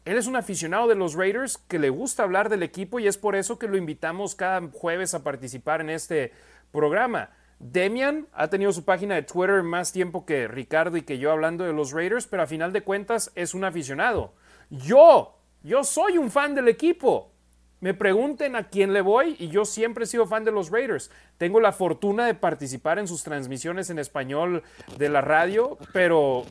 él 0.06 0.18
es 0.18 0.28
un 0.28 0.36
aficionado 0.36 0.88
de 0.88 0.94
los 0.94 1.16
Raiders 1.16 1.58
que 1.58 1.80
le 1.80 1.90
gusta 1.90 2.22
hablar 2.22 2.50
del 2.50 2.62
equipo 2.62 3.00
y 3.00 3.08
es 3.08 3.18
por 3.18 3.36
eso 3.36 3.58
que 3.58 3.68
lo 3.68 3.76
invitamos 3.76 4.36
cada 4.36 4.62
jueves 4.72 5.16
a 5.16 5.24
participar 5.24 5.82
en 5.82 5.90
este 5.90 6.32
programa. 6.72 7.32
Demian 7.60 8.28
ha 8.34 8.50
tenido 8.50 8.72
su 8.72 8.84
página 8.84 9.16
de 9.16 9.24
Twitter 9.24 9.64
más 9.64 9.92
tiempo 9.92 10.26
que 10.26 10.48
Ricardo 10.48 10.98
y 10.98 11.04
que 11.04 11.18
yo 11.18 11.32
hablando 11.32 11.64
de 11.64 11.74
los 11.74 11.92
Raiders, 11.92 12.28
pero 12.28 12.44
a 12.44 12.48
final 12.48 12.74
de 12.74 12.84
cuentas 12.84 13.32
es 13.36 13.54
un 13.54 13.64
aficionado. 13.64 14.34
Yo, 14.70 15.38
yo 15.64 15.84
soy 15.84 16.18
un 16.18 16.32
fan 16.32 16.56
del 16.56 16.68
equipo. 16.68 17.32
Me 17.80 17.94
pregunten 17.94 18.56
a 18.56 18.70
quién 18.70 18.94
le 18.94 19.02
voy 19.02 19.36
y 19.40 19.50
yo 19.50 19.66
siempre 19.66 20.06
he 20.06 20.08
sido 20.08 20.26
fan 20.26 20.46
de 20.46 20.52
los 20.52 20.72
Raiders. 20.72 21.12
Tengo 21.38 21.60
la 21.60 21.74
fortuna 21.74 22.26
de 22.26 22.34
participar 22.34 22.98
en 22.98 23.08
sus 23.08 23.24
transmisiones 23.24 23.90
en 23.90 24.00
español 24.00 24.64
de 24.98 25.10
la 25.10 25.20
radio, 25.20 25.78
pero 25.92 26.46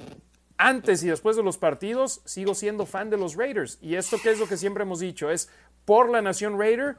antes 0.59 1.03
y 1.03 1.09
después 1.09 1.37
de 1.37 1.43
los 1.43 1.59
partidos 1.59 2.21
sigo 2.25 2.55
siendo 2.55 2.85
fan 2.85 3.11
de 3.11 3.17
los 3.17 3.35
Raiders. 3.35 3.79
Y 3.81 3.97
esto 3.97 4.19
que 4.23 4.31
es 4.31 4.39
lo 4.39 4.47
que 4.47 4.59
siempre 4.59 4.83
hemos 4.83 5.01
dicho, 5.01 5.31
es 5.31 5.49
por 5.85 6.11
la 6.11 6.23
nación 6.23 6.59
Raider, 6.59 6.97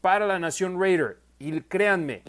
para 0.00 0.26
la 0.26 0.38
nación 0.38 0.80
Raider. 0.80 1.18
Y 1.38 1.60
créanme, 1.62 2.22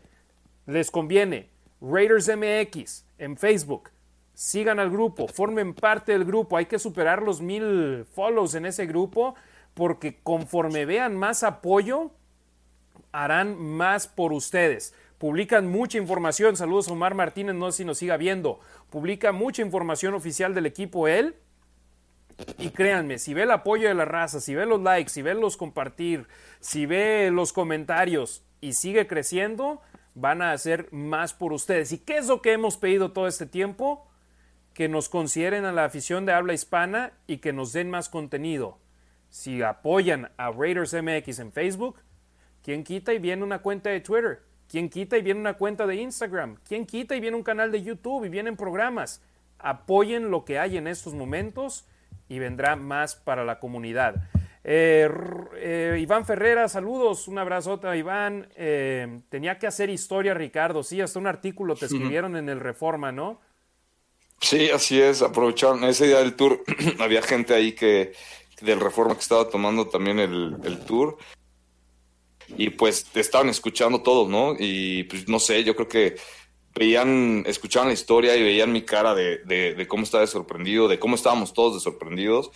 les 0.66 0.92
conviene. 0.92 1.50
Raiders 1.82 2.30
MX 2.30 3.06
en 3.18 3.38
Facebook. 3.38 3.90
Sigan 4.34 4.80
al 4.80 4.90
grupo, 4.90 5.28
formen 5.28 5.74
parte 5.74 6.12
del 6.14 6.26
grupo. 6.26 6.58
Hay 6.58 6.66
que 6.66 6.80
superar 6.80 7.22
los 7.22 7.42
mil 7.42 8.06
follows 8.14 8.56
en 8.56 8.66
ese 8.66 8.86
grupo 8.86 9.36
porque 9.74 10.20
conforme 10.22 10.86
vean 10.86 11.16
más 11.16 11.44
apoyo, 11.44 12.12
harán 13.12 13.58
más 13.58 14.08
por 14.08 14.34
ustedes. 14.34 14.94
Publican 15.18 15.68
mucha 15.68 15.98
información. 15.98 16.58
Saludos 16.58 16.90
a 16.90 16.94
Omar 16.94 17.16
Martínez, 17.16 17.56
no 17.56 17.72
sé 17.72 17.78
si 17.78 17.86
nos 17.86 18.00
siga 18.00 18.18
viendo. 18.18 18.60
Publica 18.90 19.32
mucha 19.32 19.62
información 19.62 20.14
oficial 20.14 20.54
del 20.54 20.66
equipo 20.66 21.08
él. 21.08 21.36
Y 22.58 22.72
créanme, 22.72 23.20
si 23.20 23.34
ve 23.34 23.44
el 23.44 23.52
apoyo 23.52 23.88
de 23.88 23.94
la 23.94 24.06
raza, 24.06 24.42
si 24.42 24.56
ve 24.56 24.66
los 24.66 24.82
likes, 24.82 25.12
si 25.12 25.22
ve 25.22 25.36
los 25.36 25.56
compartir, 25.56 26.28
si 26.60 26.86
ve 26.86 27.30
los 27.32 27.54
comentarios 27.54 28.44
y 28.60 28.74
sigue 28.74 29.06
creciendo, 29.06 29.82
van 30.16 30.42
a 30.42 30.52
hacer 30.52 30.88
más 30.92 31.34
por 31.34 31.54
ustedes. 31.54 31.92
¿Y 31.92 32.00
qué 32.00 32.18
es 32.18 32.28
lo 32.28 32.42
que 32.42 32.54
hemos 32.54 32.78
pedido 32.78 33.12
todo 33.12 33.28
este 33.28 33.46
tiempo? 33.46 34.08
Que 34.74 34.88
nos 34.88 35.10
consideren 35.10 35.66
a 35.66 35.72
la 35.72 35.86
afición 35.86 36.26
de 36.26 36.34
habla 36.34 36.54
hispana 36.54 37.14
y 37.28 37.38
que 37.38 37.54
nos 37.54 37.74
den 37.74 37.90
más 37.90 38.10
contenido. 38.10 38.80
Si 39.30 39.62
apoyan 39.62 40.32
a 40.38 40.52
Raiders 40.52 40.94
MX 40.94 41.40
en 41.40 41.52
Facebook, 41.52 42.00
¿quién 42.62 42.84
quita 42.84 43.14
y 43.14 43.20
viene 43.20 43.44
una 43.44 43.60
cuenta 43.60 43.90
de 43.90 44.02
Twitter? 44.02 44.42
¿Quién 44.68 44.90
quita 44.90 45.18
y 45.18 45.22
viene 45.22 45.40
una 45.40 45.54
cuenta 45.56 45.86
de 45.86 45.96
Instagram? 45.96 46.58
¿Quién 46.68 46.86
quita 46.86 47.16
y 47.16 47.20
viene 47.20 47.38
un 47.38 47.44
canal 47.44 47.72
de 47.72 47.84
YouTube 47.84 48.26
y 48.26 48.30
vienen 48.30 48.56
programas? 48.56 49.22
Apoyen 49.60 50.32
lo 50.32 50.46
que 50.46 50.60
hay 50.60 50.78
en 50.78 50.88
estos 50.88 51.14
momentos 51.14 51.86
y 52.28 52.40
vendrá 52.40 52.76
más 52.76 53.16
para 53.16 53.44
la 53.46 53.60
comunidad. 53.60 54.28
Eh, 54.66 55.10
eh, 55.58 55.98
Iván 56.00 56.26
Ferrera, 56.26 56.70
saludos, 56.70 57.28
un 57.28 57.38
abrazote 57.38 57.88
a 57.88 57.98
Iván. 57.98 58.50
Eh, 58.56 59.22
tenía 59.30 59.60
que 59.60 59.68
hacer 59.68 59.90
historia, 59.90 60.34
Ricardo. 60.34 60.84
Sí, 60.84 61.02
hasta 61.02 61.20
un 61.20 61.28
artículo 61.28 61.76
te 61.76 61.86
escribieron 61.86 62.36
en 62.38 62.50
el 62.50 62.60
Reforma, 62.60 63.12
¿no? 63.12 63.42
Sí, 64.40 64.70
así 64.70 65.02
es. 65.02 65.22
Aprovecharon 65.22 65.84
ese 65.84 66.08
día 66.08 66.20
del 66.20 66.36
tour. 66.36 66.64
había 67.00 67.22
gente 67.22 67.54
ahí 67.54 67.74
que 67.74 68.14
del 68.62 68.80
Reforma 68.80 69.16
que 69.16 69.22
estaba 69.22 69.50
tomando 69.50 69.88
también 69.88 70.20
el, 70.20 70.58
el 70.64 70.80
tour. 70.86 71.18
Y 72.56 72.70
pues 72.70 73.08
estaban 73.16 73.50
escuchando 73.50 74.02
todo, 74.02 74.30
¿no? 74.30 74.56
Y 74.58 75.04
pues 75.04 75.28
no 75.28 75.40
sé, 75.40 75.64
yo 75.64 75.76
creo 75.76 75.88
que 75.88 76.16
veían, 76.76 77.44
escuchaban 77.46 77.90
la 77.90 77.94
historia 77.94 78.36
y 78.36 78.44
veían 78.44 78.72
mi 78.72 78.82
cara 78.84 79.14
de, 79.14 79.40
de, 79.40 79.88
cómo 79.88 80.04
estaba 80.04 80.22
de 80.22 80.28
sorprendido, 80.28 80.88
de 80.88 81.00
cómo 81.00 81.16
estábamos 81.16 81.54
todos 81.54 81.76
de 81.76 81.80
sorprendidos. 81.80 82.52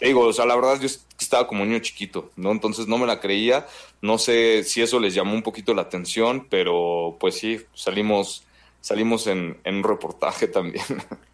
Digo, 0.00 0.26
o 0.26 0.32
sea, 0.32 0.46
la 0.46 0.56
verdad 0.56 0.80
yo 0.80 0.88
estaba 1.18 1.46
como 1.46 1.64
niño 1.64 1.78
chiquito, 1.80 2.30
¿no? 2.36 2.52
Entonces 2.52 2.86
no 2.86 2.98
me 2.98 3.06
la 3.06 3.20
creía, 3.20 3.66
no 4.00 4.18
sé 4.18 4.64
si 4.64 4.82
eso 4.82 4.98
les 4.98 5.14
llamó 5.14 5.34
un 5.34 5.42
poquito 5.42 5.74
la 5.74 5.82
atención, 5.82 6.46
pero 6.48 7.16
pues 7.20 7.36
sí, 7.36 7.60
salimos, 7.74 8.44
salimos 8.80 9.26
en, 9.26 9.58
en 9.64 9.76
un 9.76 9.84
reportaje 9.84 10.46
también. 10.46 10.84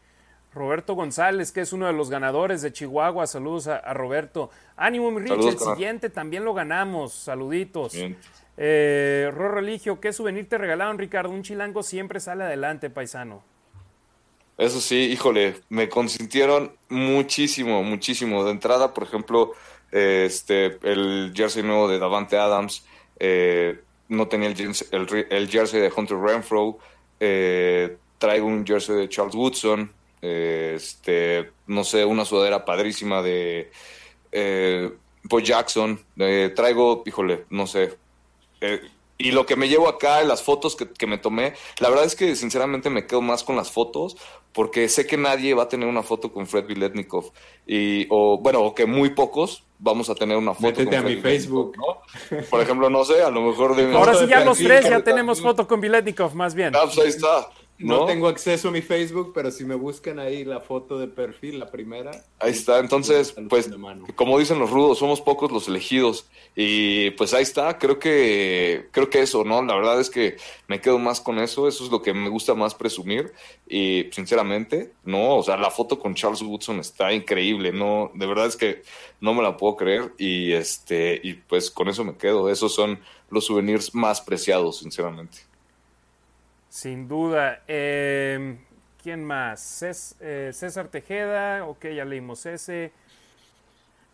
Roberto 0.56 0.94
González, 0.94 1.52
que 1.52 1.60
es 1.60 1.74
uno 1.74 1.86
de 1.86 1.92
los 1.92 2.08
ganadores 2.08 2.62
de 2.62 2.72
Chihuahua. 2.72 3.26
Saludos 3.26 3.68
a, 3.68 3.92
Roberto. 3.92 4.50
Ánimo, 4.76 5.10
mi 5.10 5.20
Rich, 5.20 5.44
el 5.44 5.58
siguiente 5.58 6.08
también 6.08 6.46
lo 6.46 6.54
ganamos. 6.54 7.12
Saluditos. 7.12 7.94
Eh, 8.56 9.30
Ro 9.34 9.50
Religio, 9.50 10.00
¿qué 10.00 10.14
souvenir 10.14 10.48
te 10.48 10.56
regalaron, 10.56 10.96
Ricardo? 10.96 11.30
Un 11.30 11.42
chilango 11.42 11.82
siempre 11.82 12.20
sale 12.20 12.44
adelante, 12.44 12.88
paisano. 12.88 13.44
Eso 14.58 14.80
sí, 14.80 14.96
híjole, 15.12 15.56
me 15.68 15.88
consintieron 15.88 16.72
muchísimo, 16.88 17.82
muchísimo. 17.82 18.44
De 18.44 18.52
entrada, 18.52 18.94
por 18.94 19.04
ejemplo, 19.04 19.52
este, 19.92 20.78
el 20.82 21.32
jersey 21.34 21.62
nuevo 21.62 21.88
de 21.88 21.98
Davante 21.98 22.38
Adams, 22.38 22.84
eh, 23.18 23.80
no 24.08 24.28
tenía 24.28 24.48
el, 24.48 25.26
el, 25.30 25.48
jersey 25.48 25.80
de 25.80 25.92
Hunter 25.94 26.16
Renfro, 26.16 26.78
eh, 27.20 27.96
traigo 28.18 28.46
un 28.46 28.66
jersey 28.66 28.96
de 28.96 29.08
Charles 29.08 29.34
Woodson, 29.34 29.92
este, 30.22 31.50
no 31.66 31.84
sé, 31.84 32.04
una 32.04 32.24
sudadera 32.24 32.64
padrísima 32.64 33.22
de 33.22 33.70
eh, 34.32 34.90
Jackson, 35.42 36.00
traigo, 36.54 37.02
híjole, 37.04 37.44
no 37.50 37.66
sé, 37.66 37.96
eh, 38.60 38.80
y 39.18 39.30
lo 39.30 39.46
que 39.46 39.56
me 39.56 39.68
llevo 39.68 39.88
acá, 39.88 40.22
las 40.22 40.42
fotos 40.42 40.76
que, 40.76 41.06
me 41.06 41.18
tomé, 41.18 41.54
la 41.78 41.88
verdad 41.88 42.04
es 42.04 42.14
que 42.14 42.36
sinceramente 42.36 42.90
me 42.90 43.06
quedo 43.06 43.22
más 43.22 43.44
con 43.44 43.56
las 43.56 43.70
fotos 43.70 44.16
porque 44.52 44.88
sé 44.88 45.06
que 45.06 45.16
nadie 45.16 45.54
va 45.54 45.64
a 45.64 45.68
tener 45.68 45.88
una 45.88 46.02
foto 46.02 46.32
con 46.32 46.46
Fred 46.46 46.66
Viletnikov. 46.66 47.32
Y, 47.66 48.06
o 48.10 48.38
bueno, 48.38 48.60
o 48.62 48.74
que 48.74 48.86
muy 48.86 49.10
pocos 49.10 49.64
vamos 49.78 50.10
a 50.10 50.14
tener 50.14 50.36
una 50.36 50.54
foto 50.54 50.66
Métete 50.66 50.96
a 50.96 51.02
mi 51.02 51.16
Facebook. 51.16 51.76
Por 52.50 52.60
ejemplo, 52.60 52.90
no 52.90 53.04
sé, 53.04 53.22
a 53.22 53.30
lo 53.30 53.42
mejor... 53.42 53.74
De 53.74 53.94
Ahora 53.94 54.14
sí 54.14 54.26
ya 54.26 54.44
los 54.44 54.58
tres 54.58 54.88
ya 54.88 55.02
tenemos 55.02 55.40
foto 55.40 55.66
con 55.66 55.80
Viletnikov, 55.80 56.34
más 56.34 56.54
bien. 56.54 56.74
Ah, 56.76 56.82
pues 56.84 56.98
ahí 56.98 57.08
está. 57.08 57.48
¿No? 57.78 58.06
tengo 58.06 58.28
acceso 58.28 58.68
a 58.68 58.70
mi 58.70 58.82
Facebook, 58.82 59.32
pero 59.34 59.50
si 59.50 59.64
me 59.64 59.74
buscan 59.74 60.18
ahí 60.18 60.44
la 60.44 60.60
foto 60.60 60.98
de 60.98 61.08
perfil, 61.08 61.58
la 61.58 61.70
primera. 61.70 62.10
Ahí 62.38 62.52
está, 62.52 62.78
entonces, 62.78 63.34
pues, 63.48 63.70
como 64.14 64.38
dicen 64.38 64.58
los 64.58 64.70
rudos, 64.70 64.98
somos 64.98 65.20
pocos 65.20 65.52
los 65.52 65.68
elegidos. 65.68 66.26
Y 66.54 67.10
pues 67.12 67.34
ahí 67.34 67.42
está, 67.42 67.78
creo 67.78 67.98
que, 67.98 68.88
creo 68.92 69.10
que 69.10 69.20
eso, 69.20 69.44
¿no? 69.44 69.62
La 69.62 69.74
verdad 69.74 70.00
es 70.00 70.08
que 70.08 70.36
me 70.68 70.80
quedo 70.80 70.98
más 70.98 71.20
con 71.20 71.38
eso, 71.38 71.68
eso 71.68 71.84
es 71.84 71.90
lo 71.90 72.00
que 72.00 72.14
me 72.14 72.28
gusta 72.28 72.54
más 72.54 72.74
presumir. 72.74 73.32
Y 73.68 74.06
sinceramente, 74.12 74.92
no, 75.04 75.36
o 75.36 75.42
sea, 75.42 75.56
la 75.56 75.70
foto 75.70 75.98
con 75.98 76.14
Charles 76.14 76.42
Woodson 76.42 76.80
está 76.80 77.12
increíble, 77.12 77.72
no, 77.72 78.10
de 78.14 78.26
verdad 78.26 78.46
es 78.46 78.56
que 78.56 78.82
no 79.20 79.34
me 79.34 79.42
la 79.42 79.56
puedo 79.56 79.76
creer. 79.76 80.12
Y 80.18 80.52
este, 80.52 81.20
y 81.22 81.34
pues 81.34 81.70
con 81.70 81.88
eso 81.88 82.04
me 82.04 82.16
quedo. 82.16 82.48
Esos 82.50 82.74
son 82.74 83.00
los 83.30 83.44
souvenirs 83.44 83.94
más 83.94 84.20
preciados, 84.20 84.78
sinceramente. 84.78 85.38
Sin 86.76 87.08
duda. 87.08 87.62
Em, 87.66 88.58
¿Quién 89.02 89.24
más? 89.24 89.82
Eh, 90.20 90.50
César 90.52 90.88
Tejeda, 90.88 91.64
ok, 91.64 91.86
ya 91.86 92.04
leímos 92.04 92.44
ese. 92.44 92.92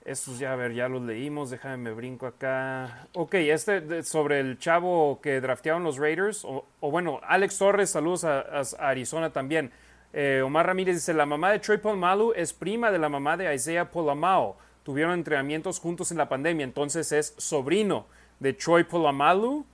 Estos 0.05 0.39
ya, 0.39 0.53
a 0.53 0.57
ver, 0.57 0.73
ya 0.73 0.89
los 0.89 1.03
leímos, 1.03 1.51
déjame 1.51 1.77
me 1.79 1.91
brinco 1.91 2.25
acá. 2.25 3.09
Ok, 3.15 3.35
este 3.35 4.05
sobre 4.05 4.39
el 4.39 4.61
chavo 4.61 5.19
que 5.21 5.41
draftearon 5.41 5.83
los 5.83 5.97
Raiders, 5.99 6.45
o, 6.45 6.65
bueno, 6.81 7.21
Alex 7.25 7.59
Torres, 7.59 7.91
saludos 7.91 8.23
a, 8.23 8.45
Arizona 8.79 9.33
también. 9.33 9.73
Eh, 10.13 10.41
Omar 10.45 10.69
Ramírez 10.69 10.95
dice, 10.95 11.15
la 11.15 11.27
mamá 11.27 11.51
de 11.51 11.59
Troy 11.59 11.79
Polamalu 11.79 12.33
es 12.37 12.53
prima 12.53 12.93
de 12.93 13.01
la 13.01 13.09
mamá 13.09 13.37
de 13.37 13.53
Isaiah 13.53 13.91
Polamao. 13.91 14.57
Tuvieron 14.85 15.15
entrenamientos 15.15 15.81
juntos 15.81 16.13
en 16.13 16.19
la 16.19 16.29
pandemia, 16.29 16.63
entonces 16.63 17.11
es 17.11 17.35
sobrino 17.39 18.07
de 18.39 18.53
Troy 18.53 18.85
Polamalu 18.85 19.67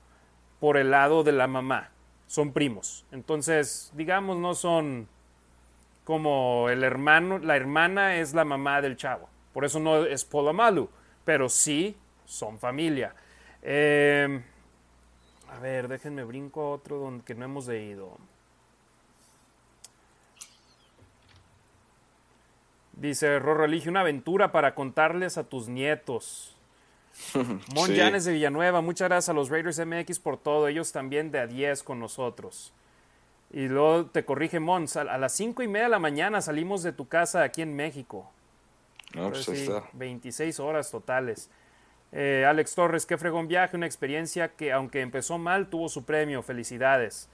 por 0.58 0.78
el 0.78 0.90
lado 0.90 1.22
de 1.22 1.32
la 1.32 1.46
mamá 1.46 1.90
son 2.28 2.52
primos. 2.52 3.04
Entonces, 3.10 3.90
digamos, 3.94 4.36
no 4.36 4.54
son 4.54 5.08
como 6.04 6.68
el 6.70 6.84
hermano, 6.84 7.38
la 7.38 7.56
hermana 7.56 8.16
es 8.16 8.34
la 8.34 8.44
mamá 8.44 8.80
del 8.80 8.96
chavo. 8.96 9.28
Por 9.52 9.64
eso 9.64 9.80
no 9.80 10.04
es 10.04 10.24
Polamalu, 10.24 10.88
pero 11.24 11.48
sí 11.48 11.96
son 12.24 12.58
familia. 12.58 13.14
Em, 13.62 14.42
a 15.50 15.58
ver, 15.58 15.88
déjenme 15.88 16.22
brinco 16.22 16.60
a 16.62 16.70
otro 16.70 16.98
donde 16.98 17.24
que 17.24 17.34
no 17.34 17.44
hemos 17.44 17.66
leído. 17.66 18.16
Dice 22.92 23.38
Rorro 23.38 23.64
Elige 23.64 23.88
una 23.88 24.00
aventura 24.00 24.52
para 24.52 24.74
contarles 24.74 25.38
a 25.38 25.44
tus 25.44 25.68
nietos. 25.68 26.57
Mon 27.74 27.94
Janes 27.94 28.24
de 28.24 28.32
Villanueva, 28.32 28.80
muchas 28.80 29.08
gracias 29.08 29.28
a 29.28 29.32
los 29.32 29.50
Raiders 29.50 29.84
MX 29.84 30.18
por 30.18 30.38
todo, 30.38 30.68
ellos 30.68 30.92
también 30.92 31.30
de 31.30 31.40
a 31.40 31.46
10 31.46 31.82
con 31.82 32.00
nosotros. 32.00 32.72
Y 33.50 33.68
luego 33.68 34.06
te 34.06 34.24
corrige 34.24 34.60
Mon, 34.60 34.86
a 34.94 35.18
las 35.18 35.32
5 35.32 35.62
y 35.62 35.68
media 35.68 35.84
de 35.84 35.90
la 35.90 35.98
mañana 35.98 36.40
salimos 36.40 36.82
de 36.82 36.92
tu 36.92 37.08
casa 37.08 37.42
aquí 37.42 37.62
en 37.62 37.74
México. 37.74 38.30
No, 39.14 39.30
pues 39.30 39.50
26 39.94 40.60
horas 40.60 40.90
totales. 40.90 41.50
Eh, 42.12 42.44
Alex 42.46 42.74
Torres, 42.74 43.06
qué 43.06 43.18
fregón 43.18 43.48
viaje, 43.48 43.76
una 43.76 43.86
experiencia 43.86 44.48
que 44.48 44.72
aunque 44.72 45.00
empezó 45.00 45.38
mal 45.38 45.68
tuvo 45.68 45.88
su 45.88 46.04
premio, 46.04 46.42
felicidades. 46.42 47.28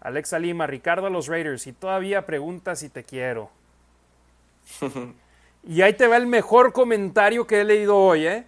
Alexa 0.00 0.38
Lima, 0.38 0.66
Ricardo 0.66 1.06
a 1.06 1.10
los 1.10 1.26
Raiders 1.26 1.66
y 1.66 1.72
todavía 1.72 2.26
preguntas 2.26 2.80
si 2.80 2.88
te 2.88 3.04
quiero. 3.04 3.50
y 5.64 5.82
ahí 5.82 5.92
te 5.92 6.06
va 6.06 6.16
el 6.16 6.26
mejor 6.26 6.72
comentario 6.72 7.46
que 7.46 7.60
he 7.60 7.64
leído 7.64 7.96
hoy, 7.96 8.26
¿eh? 8.26 8.46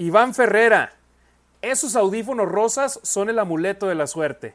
Iván 0.00 0.34
Ferrera, 0.34 0.96
esos 1.60 1.94
audífonos 1.94 2.48
rosas 2.48 3.00
son 3.02 3.28
el 3.28 3.38
amuleto 3.38 3.86
de 3.86 3.94
la 3.94 4.06
suerte. 4.06 4.54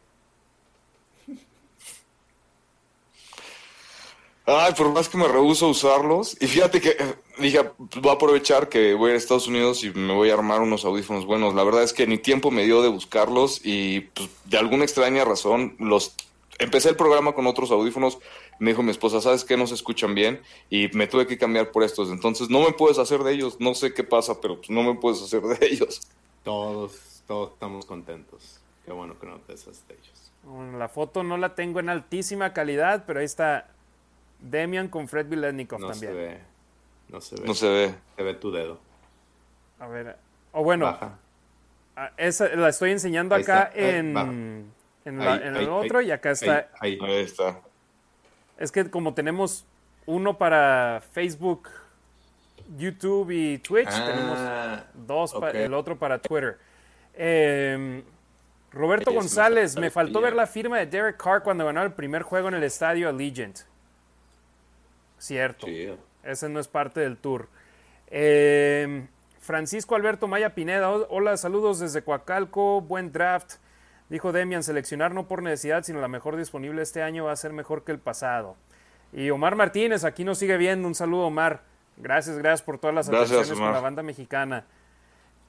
Ay, 4.48 4.74
por 4.74 4.92
más 4.92 5.08
que 5.08 5.20
me 5.20 5.28
rehuso 5.28 5.68
a 5.68 5.70
usarlos. 5.70 6.36
Y 6.42 6.48
fíjate 6.48 6.82
que 6.82 6.98
dije, 7.38 7.60
voy 7.78 8.10
a 8.10 8.14
aprovechar 8.14 8.70
que 8.70 8.96
voy 8.96 9.12
a 9.12 9.16
Estados 9.16 9.48
Unidos 9.48 9.84
y 9.84 9.92
me 9.92 10.14
voy 10.14 10.32
a 10.32 10.34
armar 10.34 10.62
unos 10.62 10.84
audífonos 10.84 11.28
buenos. 11.28 11.54
La 11.54 11.64
verdad 11.64 11.84
es 11.84 11.94
que 11.94 12.08
ni 12.08 12.18
tiempo 12.18 12.50
me 12.50 12.64
dio 12.64 12.82
de 12.82 12.90
buscarlos 12.90 13.62
y 13.64 14.02
pues, 14.02 14.28
de 14.46 14.58
alguna 14.58 14.84
extraña 14.84 15.26
razón 15.26 15.76
los 15.78 16.16
empecé 16.58 16.90
el 16.90 16.96
programa 16.96 17.34
con 17.34 17.46
otros 17.46 17.70
audífonos. 17.70 18.18
Me 18.60 18.72
dijo 18.72 18.84
mi 18.84 18.92
esposa, 18.92 19.22
¿sabes 19.22 19.44
qué? 19.44 19.58
No 19.58 19.68
se 19.68 19.74
escuchan 19.74 20.16
bien 20.16 20.42
y 20.70 20.90
me 20.94 21.08
tuve 21.08 21.28
que 21.28 21.38
cambiar 21.38 21.72
por 21.72 21.84
estos. 21.84 22.10
Entonces 22.10 22.50
no 22.50 22.62
me 22.62 22.72
puedes 22.72 22.98
hacer 22.98 23.22
de 23.24 23.34
ellos. 23.34 23.58
No 23.60 23.76
sé 23.76 23.94
qué 23.94 24.04
pasa, 24.04 24.40
pero 24.42 24.58
pues, 24.58 24.70
no 24.70 24.84
me 24.84 24.96
puedes 24.96 25.22
hacer 25.22 25.42
de 25.42 25.66
ellos. 25.66 26.02
Todos, 26.44 27.24
todos 27.28 27.54
estamos 27.54 27.86
contentos. 27.86 28.60
Qué 28.86 28.92
bueno 28.92 29.18
que 29.20 29.26
no 29.26 29.40
te 29.40 29.54
ellos. 29.54 30.32
Bueno, 30.44 30.78
la 30.78 30.88
foto 30.88 31.24
no 31.24 31.38
la 31.38 31.56
tengo 31.56 31.80
en 31.80 31.90
altísima 31.90 32.54
calidad, 32.54 33.04
pero 33.08 33.20
ahí 33.20 33.26
está 33.26 33.68
Demian 34.40 34.90
con 34.90 35.08
Fred 35.08 35.28
Viletnikov 35.28 35.80
no 35.80 35.90
también. 35.90 36.12
Se 36.12 36.18
ve. 36.18 36.40
No 37.10 37.22
se 37.22 37.36
ve. 37.36 37.48
No 37.48 37.54
se 37.54 37.70
ve. 37.70 37.96
Se 38.16 38.24
ve 38.24 38.34
tu 38.36 38.52
dedo. 38.52 38.80
A 39.80 39.88
ver. 39.88 40.18
O 40.52 40.64
bueno. 40.64 40.98
Esa 42.18 42.48
la 42.56 42.70
estoy 42.70 42.92
enseñando 42.92 43.36
acá 43.36 43.72
en, 43.74 44.70
en, 45.06 45.22
el 45.22 45.70
otro 45.70 46.02
y 46.02 46.12
acá 46.12 46.32
está. 46.32 46.70
Ahí, 46.80 47.00
está. 47.02 47.62
Es 48.58 48.72
que 48.72 48.90
como 48.90 49.14
tenemos 49.14 49.66
uno 50.06 50.38
para 50.38 51.02
Facebook, 51.12 51.70
YouTube 52.78 53.32
y 53.32 53.58
Twitch, 53.60 53.90
ah, 53.92 54.86
tenemos 54.94 55.08
dos, 55.08 55.36
el 55.54 55.74
otro 55.74 55.98
para 55.98 56.20
Twitter. 56.20 56.58
Em, 57.14 58.04
Roberto 58.72 59.12
González, 59.14 59.78
me 59.78 59.90
faltó 59.90 60.22
ver 60.22 60.34
la 60.34 60.48
firma 60.48 60.78
de 60.80 60.86
Derek 60.86 61.18
Carr 61.18 61.44
cuando 61.44 61.66
ganó 61.66 61.84
el 61.84 61.94
primer 61.94 62.24
juego 62.24 62.50
en 62.50 62.56
el 62.56 62.64
estadio 62.64 63.08
Allegiant. 63.08 63.60
Cierto. 65.18 65.68
Ese 66.24 66.50
no 66.50 66.60
es 66.60 66.68
parte 66.68 67.00
del 67.00 67.18
tour. 67.18 67.48
Em, 68.08 69.08
Francisco 69.40 69.96
Alberto 69.96 70.28
Maya 70.28 70.56
Pineda, 70.56 70.90
hola, 70.90 71.38
saludos 71.38 71.80
desde 71.80 72.02
Coacalco, 72.04 72.82
buen 72.82 73.12
draft. 73.12 73.56
Dijo 74.10 74.32
Demian, 74.32 74.64
seleccionar 74.64 75.14
no 75.14 75.28
por 75.28 75.42
necesidad, 75.42 75.84
sino 75.84 76.00
la 76.00 76.08
mejor 76.08 76.36
disponible 76.36 76.82
este 76.82 77.02
año 77.02 77.26
va 77.26 77.32
a 77.32 77.36
ser 77.36 77.54
mejor 77.54 77.84
que 77.84 77.92
el 77.92 78.00
pasado. 78.00 78.56
Y 79.12 79.30
Omar 79.30 79.56
Martínez, 79.56 80.04
aquí 80.04 80.24
nos 80.24 80.38
sigue 80.38 80.58
viendo. 80.58 80.88
Un 80.88 80.96
saludo, 80.96 81.28
Omar. 81.28 81.64
Gracias, 81.98 82.38
gracias 82.38 82.62
por 82.62 82.78
todas 82.78 82.94
las 82.94 83.10
atenciones 83.10 83.52
con 83.52 83.72
la 83.72 83.80
banda 83.80 84.04
mexicana. 84.04 84.66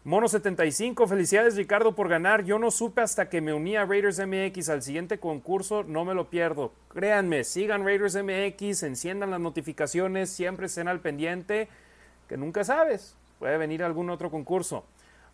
Mono75, 0.07 1.09
felicidades 1.09 1.57
Ricardo 1.57 1.97
por 1.97 2.09
ganar. 2.09 2.45
Yo 2.45 2.61
no 2.61 2.71
supe 2.71 3.01
hasta 3.01 3.29
que 3.29 3.41
me 3.41 3.53
uní 3.53 3.77
a 3.77 3.85
Raiders 3.85 4.25
MX 4.25 4.69
al 4.69 4.83
siguiente 4.83 5.19
concurso, 5.19 5.83
no 5.83 6.05
me 6.05 6.15
lo 6.15 6.31
pierdo. 6.31 6.73
Créanme, 6.95 7.43
sigan 7.43 7.85
Raiders 7.85 8.15
MX, 8.15 8.85
enciendan 8.85 9.33
las 9.33 9.41
notificaciones, 9.41 10.31
siempre 10.31 10.67
estén 10.67 10.87
al 10.87 11.01
pendiente, 11.01 11.69
que 12.29 12.37
nunca 12.37 12.63
sabes, 12.63 13.17
puede 13.41 13.59
venir 13.59 13.83
algún 13.83 14.09
otro 14.09 14.31
concurso. 14.31 14.85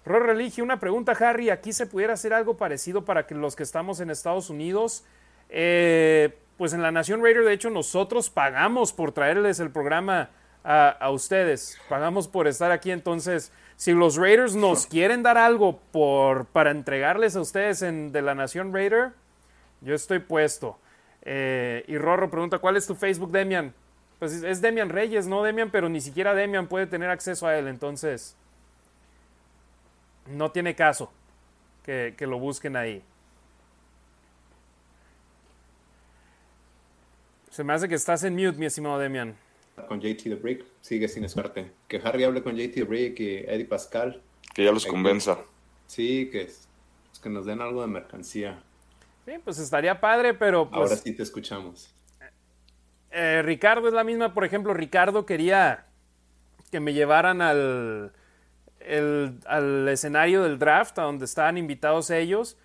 Ro 0.04 0.18
Religio, 0.18 0.64
una 0.64 0.80
pregunta, 0.80 1.12
Harry. 1.12 1.50
Aquí 1.50 1.72
se 1.72 1.86
pudiera 1.86 2.14
hacer 2.14 2.34
algo 2.34 2.56
parecido 2.56 3.04
para 3.04 3.26
que 3.26 3.34
los 3.34 3.54
que 3.54 3.62
estamos 3.62 4.00
en 4.00 4.10
Estados 4.10 4.50
Unidos, 4.50 5.04
eh, 5.48 6.36
pues 6.56 6.72
en 6.72 6.82
la 6.82 6.90
Nación 6.90 7.22
Raider, 7.22 7.44
de 7.44 7.52
hecho, 7.52 7.70
nosotros 7.70 8.28
pagamos 8.28 8.92
por 8.92 9.12
traerles 9.12 9.60
el 9.60 9.70
programa 9.70 10.30
a, 10.64 11.10
ustedes, 11.10 11.78
pagamos 11.88 12.28
por 12.28 12.46
estar 12.46 12.70
aquí. 12.70 12.90
Entonces, 12.90 13.52
si 13.76 13.92
los 13.92 14.16
Raiders 14.16 14.54
nos 14.54 14.86
quieren 14.86 15.22
dar 15.22 15.38
algo 15.38 15.80
por, 15.90 16.46
para 16.46 16.70
entregarles 16.70 17.36
a 17.36 17.40
ustedes 17.40 17.82
en, 17.82 18.12
de 18.12 18.22
la 18.22 18.34
Nación 18.34 18.72
Raider, 18.72 19.10
yo 19.80 19.94
estoy 19.94 20.20
puesto. 20.20 20.78
Eh, 21.22 21.84
y 21.86 21.98
Rorro 21.98 22.30
pregunta, 22.30 22.58
¿cuál 22.58 22.76
es 22.76 22.86
tu 22.86 22.94
Facebook, 22.94 23.30
Demian? 23.32 23.74
Pues 24.18 24.32
es 24.32 24.60
Demian 24.60 24.88
Reyes, 24.88 25.26
no 25.26 25.42
Demian, 25.42 25.70
pero 25.70 25.88
ni 25.88 26.00
siquiera 26.00 26.34
Demian 26.34 26.68
puede 26.68 26.86
tener 26.86 27.10
acceso 27.10 27.46
a 27.46 27.56
él. 27.56 27.66
Entonces, 27.66 28.36
no 30.26 30.50
tiene 30.50 30.74
caso 30.74 31.12
que, 31.84 32.14
lo 32.20 32.38
busquen 32.38 32.76
ahí. 32.76 33.02
Se 37.50 37.64
me 37.64 37.72
hace 37.72 37.88
que 37.88 37.94
estás 37.94 38.24
en 38.24 38.34
mute, 38.34 38.58
mi 38.58 38.66
estimado 38.66 38.98
Demian. 38.98 39.36
Con 39.88 40.00
JT 40.00 40.22
The 40.22 40.34
Brick, 40.36 40.64
sigue 40.80 41.08
sin 41.08 41.28
suerte. 41.28 41.70
Que 41.88 42.00
Harry 42.02 42.24
hable 42.24 42.42
con 42.42 42.56
JT 42.56 42.72
The 42.74 42.84
Brick 42.84 43.20
y 43.20 43.36
Eddie 43.38 43.64
Pascal. 43.64 44.22
Que 44.54 44.64
ya 44.64 44.72
los 44.72 44.86
convenza. 44.86 45.38
sí, 45.86 46.30
que, 46.30 46.50
que 47.22 47.28
nos 47.28 47.46
den 47.46 47.60
algo 47.60 47.82
de 47.82 47.88
mercancía. 47.88 48.62
Sí, 49.24 49.32
pues 49.44 49.58
estaría 49.58 50.00
padre, 50.00 50.34
pero 50.34 50.68
pues, 50.68 50.76
Ahora 50.76 50.96
sí 50.96 51.14
te 51.14 51.22
escuchamos. 51.22 51.94
Eh, 53.10 53.42
Ricardo 53.42 53.88
es 53.88 53.94
la 53.94 54.04
misma, 54.04 54.32
por 54.32 54.44
ejemplo, 54.44 54.72
Ricardo 54.72 55.26
quería 55.26 55.86
que 56.70 56.80
me 56.80 56.94
llevaran 56.94 57.42
al, 57.42 58.12
al 59.46 59.88
escenario 59.88 60.42
del 60.42 60.58
draft, 60.58 60.98
a 60.98 61.02
donde 61.02 61.24
estaban 61.24 61.58
invitados 61.58 62.10
ellos, 62.10 62.58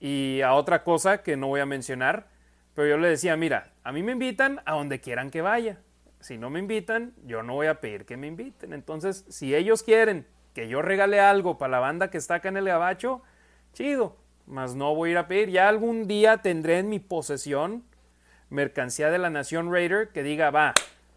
y 0.00 0.42
a 0.42 0.54
otra 0.54 0.84
cosa 0.84 1.22
que 1.22 1.36
no 1.36 1.46
voy 1.46 1.60
a 1.60 1.66
mencionar, 1.66 2.28
pero 2.74 2.88
yo 2.88 2.98
le 2.98 3.08
decía, 3.08 3.36
mira, 3.36 3.72
a 3.84 3.92
mí 3.92 4.02
me 4.02 4.12
invitan 4.12 4.60
a 4.66 4.74
donde 4.74 5.00
quieran 5.00 5.30
que 5.30 5.40
vaya. 5.40 5.80
Si 6.20 6.38
no 6.38 6.50
me 6.50 6.58
invitan, 6.58 7.14
yo 7.24 7.42
no 7.42 7.54
voy 7.54 7.68
a 7.68 7.80
pedir 7.80 8.04
que 8.04 8.16
me 8.16 8.26
inviten. 8.26 8.72
Entonces, 8.72 9.24
si 9.28 9.54
ellos 9.54 9.82
quieren 9.82 10.26
que 10.52 10.68
yo 10.68 10.82
regale 10.82 11.20
algo 11.20 11.58
para 11.58 11.70
la 11.72 11.78
banda 11.78 12.10
que 12.10 12.18
está 12.18 12.36
acá 12.36 12.48
en 12.48 12.56
el 12.56 12.66
gabacho, 12.66 13.22
chido, 13.72 14.16
mas 14.46 14.74
no 14.74 14.94
voy 14.94 15.10
a 15.10 15.12
ir 15.12 15.18
a 15.18 15.28
pedir. 15.28 15.50
Ya 15.50 15.68
algún 15.68 16.06
día 16.06 16.38
tendré 16.38 16.78
en 16.78 16.88
mi 16.88 16.98
posesión 16.98 17.84
mercancía 18.50 19.10
de 19.10 19.18
la 19.18 19.30
Nación 19.30 19.72
Raider 19.72 20.10
que 20.10 20.22
diga, 20.22 20.50
va, 20.50 20.74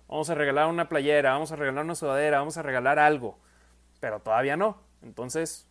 vamos 0.08 0.30
a 0.30 0.36
regalar 0.36 0.68
una 0.68 0.90
playera, 0.90 1.32
vamos 1.32 1.52
a 1.52 1.56
regalar 1.56 1.84
una 1.84 1.96
sudadera, 1.96 2.40
vamos 2.40 2.58
a 2.58 2.62
regalar 2.62 3.00
algo 3.00 3.38
pero 4.00 4.20
todavía 4.20 4.58
no. 4.58 4.78
Entonces, 5.02 5.68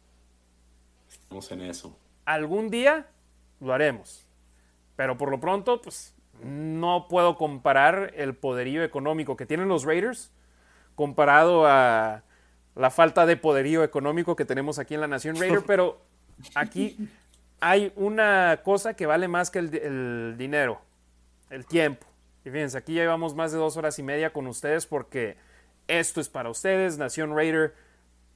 estamos 1.08 1.50
en 1.52 1.62
eso. 1.62 1.96
Algún 2.24 2.70
día 2.70 3.06
lo 3.60 3.72
haremos, 3.72 4.26
pero 4.96 5.16
por 5.16 5.30
lo 5.30 5.40
pronto, 5.40 5.80
pues 5.80 6.14
no 6.42 7.06
puedo 7.08 7.36
comparar 7.36 8.12
el 8.16 8.34
poderío 8.34 8.84
económico 8.84 9.36
que 9.36 9.46
tienen 9.46 9.68
los 9.68 9.84
Raiders 9.84 10.32
comparado 10.94 11.66
a 11.66 12.22
la 12.74 12.90
falta 12.90 13.26
de 13.26 13.36
poderío 13.36 13.84
económico 13.84 14.36
que 14.36 14.44
tenemos 14.44 14.78
aquí 14.78 14.94
en 14.94 15.00
la 15.00 15.08
Nación 15.08 15.36
Raider, 15.36 15.62
pero 15.66 16.00
aquí 16.54 17.08
hay 17.60 17.92
una 17.96 18.60
cosa 18.62 18.94
que 18.94 19.06
vale 19.06 19.28
más 19.28 19.50
que 19.50 19.60
el, 19.60 19.74
el 19.74 20.34
dinero, 20.36 20.80
el 21.50 21.66
tiempo. 21.66 22.06
Y 22.44 22.50
fíjense, 22.50 22.78
aquí 22.78 22.94
ya 22.94 23.02
llevamos 23.02 23.34
más 23.34 23.52
de 23.52 23.58
dos 23.58 23.76
horas 23.76 23.98
y 23.98 24.02
media 24.02 24.32
con 24.32 24.46
ustedes 24.46 24.86
porque 24.86 25.36
esto 25.88 26.20
es 26.20 26.28
para 26.28 26.50
ustedes, 26.50 26.98
Nación 26.98 27.34
Raider 27.34 27.74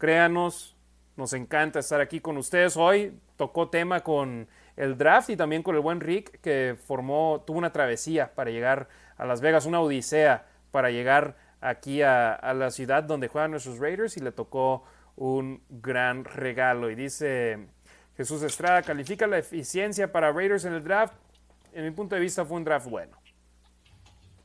Créanos, 0.01 0.75
nos 1.19 1.35
encanta 1.35 1.79
estar 1.79 2.01
aquí 2.01 2.21
con 2.21 2.39
ustedes. 2.39 2.75
Hoy 2.79 3.21
tocó 3.37 3.69
tema 3.69 4.01
con 4.01 4.49
el 4.75 4.97
draft 4.97 5.29
y 5.29 5.37
también 5.37 5.63
con 5.63 5.75
el 5.75 5.83
buen 5.83 6.01
Rick, 6.01 6.41
que 6.41 6.75
formó, 6.87 7.45
tuvo 7.47 7.59
una 7.59 7.71
travesía 7.71 8.35
para 8.35 8.51
llegar 8.51 8.89
a 9.19 9.27
Las 9.27 9.43
Vegas, 9.43 9.67
una 9.67 9.79
odisea 9.79 10.47
para 10.71 10.91
llegar 10.91 11.37
aquí 11.61 12.01
a, 12.01 12.41
la 12.55 12.71
ciudad 12.71 13.03
donde 13.03 13.29
juegan 13.29 13.51
nuestros 13.51 13.79
Raiders 13.79 14.17
y 14.17 14.21
le 14.21 14.33
tocó 14.33 14.85
un 15.17 15.63
gran 15.69 16.25
regalo. 16.25 16.89
Y 16.89 16.95
dice 16.95 17.59
Jesús 18.17 18.43
Estrada, 18.43 18.81
califica 18.81 19.27
la 19.27 19.37
eficiencia 19.37 20.11
para 20.11 20.33
Raiders 20.33 20.65
en 20.65 20.73
el 20.73 20.83
draft. 20.83 21.13
En 21.75 21.85
mi 21.85 21.91
punto 21.91 22.15
de 22.15 22.23
vista 22.23 22.47
fue 22.47 22.57
un 22.57 22.65
draft 22.65 22.89
bueno. 22.89 23.20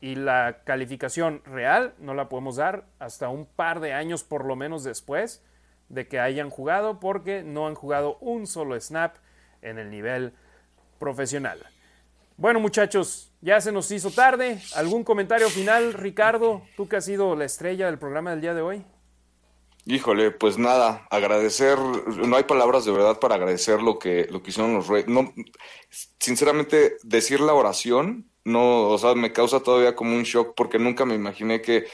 Y 0.02 0.16
la 0.16 0.62
calificación 0.64 1.42
real 1.46 1.94
no 2.00 2.14
la 2.14 2.30
podemos 2.30 2.58
dar 2.58 2.86
hasta 3.00 3.30
un 3.30 3.46
par 3.46 3.80
de 3.80 3.94
años 3.94 4.24
por 4.24 4.46
lo 4.46 4.56
menos 4.56 4.84
después 4.84 5.44
de 5.90 6.08
que 6.08 6.20
hayan 6.20 6.50
jugado 6.50 7.00
porque 7.00 7.44
no 7.44 7.68
han 7.68 7.76
jugado 7.76 8.18
un 8.20 8.48
solo 8.48 8.80
snap 8.80 9.16
en 9.62 9.78
el 9.80 9.90
nivel 9.90 10.34
profesional. 11.00 11.60
Bueno 12.38 12.60
muchachos, 12.60 13.32
ya 13.42 13.62
se 13.62 13.72
nos 13.72 13.90
hizo 13.92 14.12
tarde. 14.12 14.60
¿Algún 14.76 15.04
comentario 15.04 15.50
final, 15.50 15.94
Ricardo? 15.94 16.64
Tú 16.76 16.88
que 16.88 16.98
has 16.98 17.06
sido 17.06 17.36
la 17.36 17.46
estrella 17.46 17.86
del 17.86 17.98
programa 17.98 18.32
del 18.32 18.42
día 18.42 18.54
de 18.54 18.62
hoy. 18.62 18.84
Híjole, 19.88 20.32
pues 20.32 20.58
nada, 20.58 21.06
agradecer, 21.12 21.78
no 21.78 22.36
hay 22.36 22.44
palabras 22.46 22.86
de 22.86 22.92
verdad 22.92 23.20
para 23.20 23.36
agradecer 23.36 23.84
lo 23.84 24.00
que, 24.00 24.28
lo 24.32 24.42
que 24.42 24.50
hicieron 24.50 24.74
los 24.74 24.88
Reyes. 24.88 25.08
No, 25.08 25.32
sinceramente, 26.20 26.98
decir 27.04 27.40
la 27.40 27.54
oración 27.54 28.28
no, 28.46 28.90
o 28.90 28.98
sea, 28.98 29.16
me 29.16 29.34
causa 29.34 29.60
todavía 29.60 29.96
como 29.96 30.16
un 30.16 30.24
shock 30.24 30.54
porque 30.56 30.80
nunca 30.80 31.04
me 31.06 31.16
imaginé 31.16 31.62
que 31.62 31.86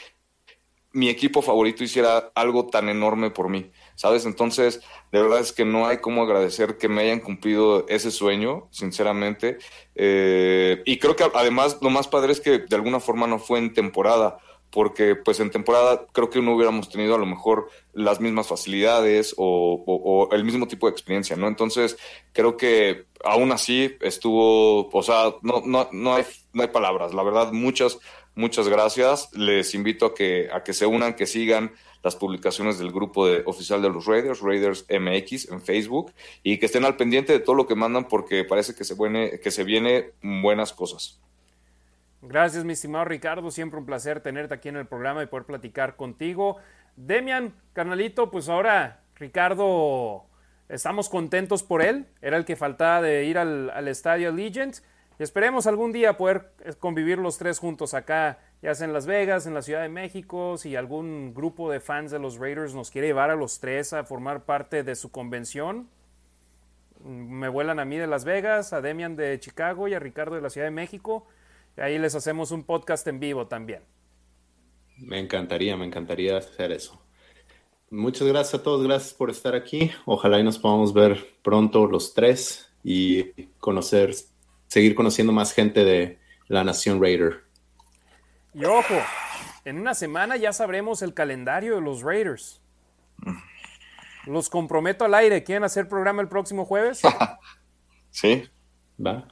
mi 0.93 1.09
equipo 1.09 1.41
favorito 1.41 1.83
hiciera 1.83 2.31
algo 2.35 2.67
tan 2.67 2.89
enorme 2.89 3.31
por 3.31 3.49
mí, 3.49 3.71
¿sabes? 3.95 4.25
Entonces, 4.25 4.81
de 5.11 5.21
verdad 5.21 5.39
es 5.39 5.53
que 5.53 5.63
no 5.63 5.87
hay 5.87 5.99
cómo 5.99 6.23
agradecer 6.23 6.77
que 6.77 6.89
me 6.89 7.01
hayan 7.01 7.21
cumplido 7.21 7.85
ese 7.87 8.11
sueño, 8.11 8.67
sinceramente. 8.71 9.57
Eh, 9.95 10.81
y 10.85 10.99
creo 10.99 11.15
que 11.15 11.25
además 11.33 11.77
lo 11.81 11.89
más 11.89 12.09
padre 12.09 12.33
es 12.33 12.41
que 12.41 12.59
de 12.59 12.75
alguna 12.75 12.99
forma 12.99 13.27
no 13.27 13.39
fue 13.39 13.59
en 13.59 13.73
temporada, 13.73 14.37
porque 14.71 15.15
pues 15.15 15.39
en 15.39 15.51
temporada 15.51 16.05
creo 16.13 16.29
que 16.29 16.41
no 16.41 16.55
hubiéramos 16.55 16.89
tenido 16.89 17.15
a 17.15 17.19
lo 17.19 17.25
mejor 17.25 17.69
las 17.93 18.21
mismas 18.21 18.47
facilidades 18.47 19.35
o, 19.37 20.29
el 20.31 20.43
mismo 20.43 20.67
tipo 20.67 20.87
de 20.87 20.91
experiencia, 20.91 21.35
¿no? 21.35 21.47
Entonces 21.47 21.97
creo 22.33 22.57
que 22.57 23.05
aún 23.23 23.51
así 23.51 23.97
estuvo, 23.99 24.89
o 24.89 25.03
sea, 25.03 25.35
no, 25.41 25.61
no, 25.65 25.89
no, 25.91 26.15
hay, 26.15 26.23
no 26.53 26.63
hay 26.63 26.69
palabras, 26.69 27.13
la 27.13 27.23
verdad, 27.23 27.51
muchas, 27.51 27.99
muchas 28.33 28.67
gracias, 28.67 29.29
les 29.33 29.75
invito 29.75 30.05
a 30.05 30.15
que, 30.15 30.49
a 30.51 30.63
que 30.63 30.73
se 30.73 30.85
unan, 30.85 31.15
que 31.15 31.25
sigan 31.25 31.73
las 32.01 32.15
publicaciones 32.15 32.79
del 32.79 32.91
grupo 32.91 33.27
de, 33.27 33.43
oficial 33.45 33.81
de 33.81 33.89
los 33.89 34.05
Raiders, 34.05 34.41
Raiders 34.41 34.85
MX 34.89 35.51
en 35.51 35.61
Facebook, 35.61 36.13
y 36.43 36.57
que 36.57 36.65
estén 36.65 36.85
al 36.85 36.97
pendiente 36.97 37.33
de 37.33 37.39
todo 37.39 37.55
lo 37.55 37.67
que 37.67 37.75
mandan 37.75 38.07
porque 38.07 38.43
parece 38.43 38.73
que 38.73 38.83
se, 38.83 38.95
viene, 38.95 39.39
que 39.39 39.51
se 39.51 39.63
viene 39.63 40.11
buenas 40.21 40.73
cosas. 40.73 41.19
Gracias, 42.21 42.63
mi 42.63 42.73
estimado 42.73 43.05
Ricardo. 43.05 43.49
Siempre 43.51 43.79
un 43.79 43.85
placer 43.85 44.21
tenerte 44.21 44.53
aquí 44.53 44.69
en 44.69 44.77
el 44.77 44.85
programa 44.85 45.23
y 45.23 45.27
poder 45.27 45.45
platicar 45.45 45.95
contigo. 45.95 46.57
Demian, 46.95 47.53
carnalito, 47.73 48.29
pues 48.29 48.47
ahora 48.47 49.01
Ricardo 49.15 50.25
estamos 50.69 51.09
contentos 51.09 51.63
por 51.63 51.81
él. 51.81 52.05
Era 52.21 52.37
el 52.37 52.45
que 52.45 52.55
faltaba 52.55 53.01
de 53.01 53.25
ir 53.25 53.37
al, 53.37 53.69
al 53.71 53.87
estadio 53.87 54.29
Allegiant. 54.29 54.77
Y 55.19 55.23
esperemos 55.23 55.65
algún 55.67 55.91
día 55.91 56.17
poder 56.17 56.51
eh, 56.63 56.73
convivir 56.79 57.17
los 57.17 57.37
tres 57.37 57.59
juntos 57.59 57.93
acá, 57.93 58.39
ya 58.61 58.73
sea 58.75 58.85
en 58.87 58.93
Las 58.93 59.05
Vegas, 59.05 59.45
en 59.45 59.53
la 59.53 59.61
Ciudad 59.61 59.81
de 59.81 59.89
México, 59.89 60.57
si 60.57 60.75
algún 60.75 61.33
grupo 61.33 61.71
de 61.71 61.79
fans 61.79 62.11
de 62.11 62.19
los 62.19 62.37
Raiders 62.37 62.73
nos 62.73 62.89
quiere 62.91 63.07
llevar 63.07 63.29
a 63.31 63.35
los 63.35 63.59
tres 63.59 63.93
a 63.93 64.03
formar 64.03 64.45
parte 64.45 64.83
de 64.83 64.95
su 64.95 65.11
convención. 65.11 65.89
mm, 67.03 67.09
Me 67.39 67.49
vuelan 67.49 67.79
a 67.79 67.85
mí 67.85 67.97
de 67.97 68.07
Las 68.07 68.25
Vegas, 68.25 68.73
a 68.73 68.81
Demian 68.81 69.15
de 69.15 69.39
Chicago 69.39 69.87
y 69.87 69.93
a 69.93 69.99
Ricardo 69.99 70.35
de 70.35 70.41
la 70.41 70.49
Ciudad 70.49 70.67
de 70.67 70.71
México. 70.71 71.27
Y 71.77 71.81
ahí 71.81 71.97
les 71.97 72.15
hacemos 72.15 72.51
un 72.51 72.63
podcast 72.63 73.07
en 73.07 73.19
vivo 73.19 73.47
también. 73.47 73.83
Me 74.97 75.19
encantaría, 75.19 75.75
me 75.77 75.85
encantaría 75.85 76.37
hacer 76.37 76.71
eso. 76.71 77.01
Muchas 77.89 78.27
gracias 78.27 78.61
a 78.61 78.63
todos, 78.63 78.85
gracias 78.85 79.13
por 79.13 79.29
estar 79.29 79.55
aquí. 79.55 79.91
Ojalá 80.05 80.39
y 80.39 80.43
nos 80.43 80.59
podamos 80.59 80.93
ver 80.93 81.35
pronto 81.43 81.87
los 81.87 82.13
tres 82.13 82.71
y 82.83 83.23
conocer, 83.59 84.13
seguir 84.67 84.95
conociendo 84.95 85.33
más 85.33 85.53
gente 85.53 85.83
de 85.83 86.19
la 86.47 86.63
Nación 86.63 87.01
Raider. 87.01 87.43
Y 88.53 88.65
ojo, 88.65 88.95
en 89.65 89.79
una 89.79 89.93
semana 89.93 90.37
ya 90.37 90.53
sabremos 90.53 91.01
el 91.01 91.13
calendario 91.13 91.75
de 91.75 91.81
los 91.81 92.01
Raiders. 92.01 92.61
Los 94.25 94.49
comprometo 94.49 95.05
al 95.05 95.13
aire. 95.13 95.43
¿Quieren 95.43 95.63
hacer 95.63 95.87
programa 95.87 96.21
el 96.21 96.27
próximo 96.27 96.65
jueves? 96.65 97.01
Sí. 98.13 98.43
¿Va? 99.03 99.25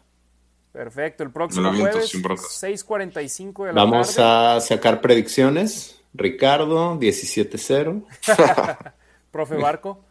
Perfecto, 0.71 1.23
el 1.23 1.31
próximo 1.31 1.73
jueves, 1.73 2.09
sin 2.09 2.21
broncas. 2.21 2.61
6:45 2.61 3.65
de 3.65 3.73
la 3.73 3.81
Vamos 3.83 4.15
tarde. 4.15 4.57
a 4.57 4.61
sacar 4.61 5.01
predicciones. 5.01 6.01
Ricardo, 6.13 6.99
17-0. 6.99 8.03
Profe 9.31 9.55
Barco. 9.55 10.03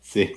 Sí. 0.00 0.32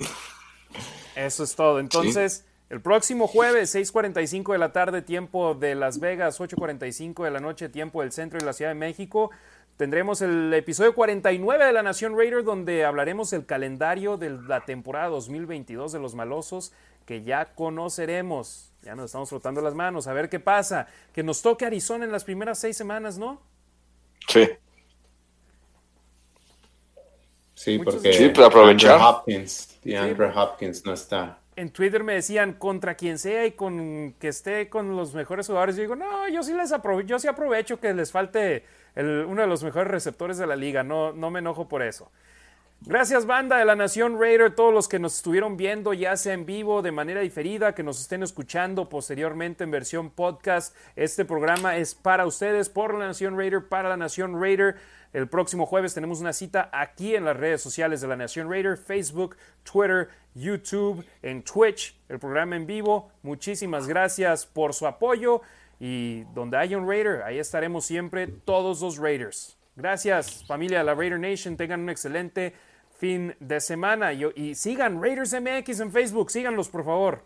Eso 1.16 1.44
es 1.44 1.54
todo. 1.54 1.80
Entonces, 1.80 2.44
el 2.68 2.80
próximo 2.80 3.26
jueves, 3.26 3.74
6:45 3.74 4.52
de 4.52 4.58
la 4.58 4.72
tarde, 4.72 5.02
tiempo 5.02 5.54
de 5.54 5.74
Las 5.74 6.00
Vegas, 6.00 6.40
8:45 6.40 7.24
de 7.24 7.30
la 7.30 7.40
noche, 7.40 7.68
tiempo 7.68 8.00
del 8.02 8.12
centro 8.12 8.38
de 8.38 8.46
la 8.46 8.52
Ciudad 8.52 8.70
de 8.70 8.76
México, 8.76 9.30
tendremos 9.76 10.22
el 10.22 10.52
episodio 10.54 10.94
49 10.94 11.64
de 11.64 11.72
La 11.72 11.82
Nación 11.82 12.16
Raider, 12.16 12.44
donde 12.44 12.84
hablaremos 12.84 13.30
del 13.30 13.46
calendario 13.46 14.16
de 14.16 14.30
la 14.30 14.64
temporada 14.64 15.08
2022 15.08 15.92
de 15.92 15.98
los 15.98 16.14
malosos, 16.14 16.72
que 17.10 17.24
ya 17.24 17.44
conoceremos. 17.56 18.70
Ya 18.82 18.94
nos 18.94 19.06
estamos 19.06 19.28
frotando 19.28 19.60
las 19.60 19.74
manos, 19.74 20.06
a 20.06 20.12
ver 20.12 20.28
qué 20.28 20.38
pasa. 20.38 20.86
Que 21.12 21.24
nos 21.24 21.42
toque 21.42 21.66
Arizona 21.66 22.04
en 22.04 22.12
las 22.12 22.22
primeras 22.22 22.60
seis 22.60 22.76
semanas, 22.76 23.18
¿no? 23.18 23.40
Sí. 24.28 24.48
Sí, 27.54 27.78
Muchos- 27.78 27.94
porque 27.96 28.12
Sí, 28.12 28.32
aprovechar. 28.44 28.92
Andrew 28.92 29.08
Hopkins, 29.08 29.78
y 29.82 29.94
Andrew 29.96 30.30
Hopkins 30.32 30.86
no 30.86 30.92
está. 30.94 31.38
en 31.56 31.70
Twitter 31.70 32.04
me 32.04 32.14
decían 32.14 32.52
contra 32.54 32.94
quien 32.94 33.18
sea 33.18 33.44
y 33.44 33.50
con 33.52 34.14
que 34.20 34.28
esté 34.28 34.68
con 34.70 34.96
los 34.96 35.12
mejores 35.12 35.48
jugadores. 35.48 35.74
Yo 35.74 35.82
digo, 35.82 35.96
no, 35.96 36.28
yo 36.28 36.44
sí 36.44 36.54
les 36.54 36.70
aprovecho, 36.72 37.08
yo 37.08 37.18
sí 37.18 37.26
aprovecho 37.26 37.80
que 37.80 37.92
les 37.92 38.12
falte 38.12 38.64
el- 38.94 39.24
uno 39.26 39.42
de 39.42 39.48
los 39.48 39.64
mejores 39.64 39.88
receptores 39.88 40.38
de 40.38 40.46
la 40.46 40.54
liga. 40.54 40.84
No, 40.84 41.12
no 41.12 41.28
me 41.32 41.40
enojo 41.40 41.66
por 41.68 41.82
eso. 41.82 42.10
Gracias, 42.86 43.26
banda 43.26 43.58
de 43.58 43.66
la 43.66 43.76
Nación 43.76 44.18
Raider, 44.18 44.54
todos 44.54 44.72
los 44.72 44.88
que 44.88 44.98
nos 44.98 45.14
estuvieron 45.14 45.58
viendo, 45.58 45.92
ya 45.92 46.16
sea 46.16 46.32
en 46.32 46.46
vivo, 46.46 46.80
de 46.80 46.90
manera 46.90 47.20
diferida, 47.20 47.74
que 47.74 47.82
nos 47.82 48.00
estén 48.00 48.22
escuchando 48.22 48.88
posteriormente 48.88 49.64
en 49.64 49.70
versión 49.70 50.08
podcast. 50.08 50.74
Este 50.96 51.26
programa 51.26 51.76
es 51.76 51.94
para 51.94 52.24
ustedes, 52.24 52.70
por 52.70 52.94
la 52.94 53.06
Nación 53.06 53.36
Raider, 53.36 53.68
para 53.68 53.90
la 53.90 53.98
Nación 53.98 54.40
Raider. 54.40 54.76
El 55.12 55.28
próximo 55.28 55.66
jueves 55.66 55.92
tenemos 55.92 56.22
una 56.22 56.32
cita 56.32 56.70
aquí 56.72 57.14
en 57.14 57.26
las 57.26 57.36
redes 57.36 57.60
sociales 57.60 58.00
de 58.00 58.08
la 58.08 58.16
Nación 58.16 58.48
Raider, 58.48 58.78
Facebook, 58.78 59.36
Twitter, 59.62 60.08
YouTube, 60.34 61.04
en 61.20 61.42
Twitch, 61.42 61.94
el 62.08 62.18
programa 62.18 62.56
en 62.56 62.66
vivo. 62.66 63.12
Muchísimas 63.22 63.86
gracias 63.88 64.46
por 64.46 64.72
su 64.72 64.86
apoyo 64.86 65.42
y 65.78 66.22
donde 66.32 66.56
haya 66.56 66.78
un 66.78 66.88
Raider, 66.88 67.24
ahí 67.24 67.38
estaremos 67.38 67.84
siempre 67.84 68.26
todos 68.26 68.80
los 68.80 68.96
Raiders. 68.96 69.58
Gracias, 69.76 70.44
familia 70.46 70.78
de 70.78 70.84
la 70.84 70.94
Raider 70.94 71.20
Nation. 71.20 71.56
Tengan 71.56 71.80
un 71.80 71.90
excelente 71.90 72.54
fin 73.00 73.34
de 73.40 73.60
semana. 73.60 74.12
Y, 74.12 74.30
y 74.36 74.54
sigan 74.54 75.02
Raiders 75.02 75.32
MX 75.32 75.80
en 75.80 75.90
Facebook. 75.90 76.30
Síganlos, 76.30 76.68
por 76.68 76.84
favor. 76.84 77.22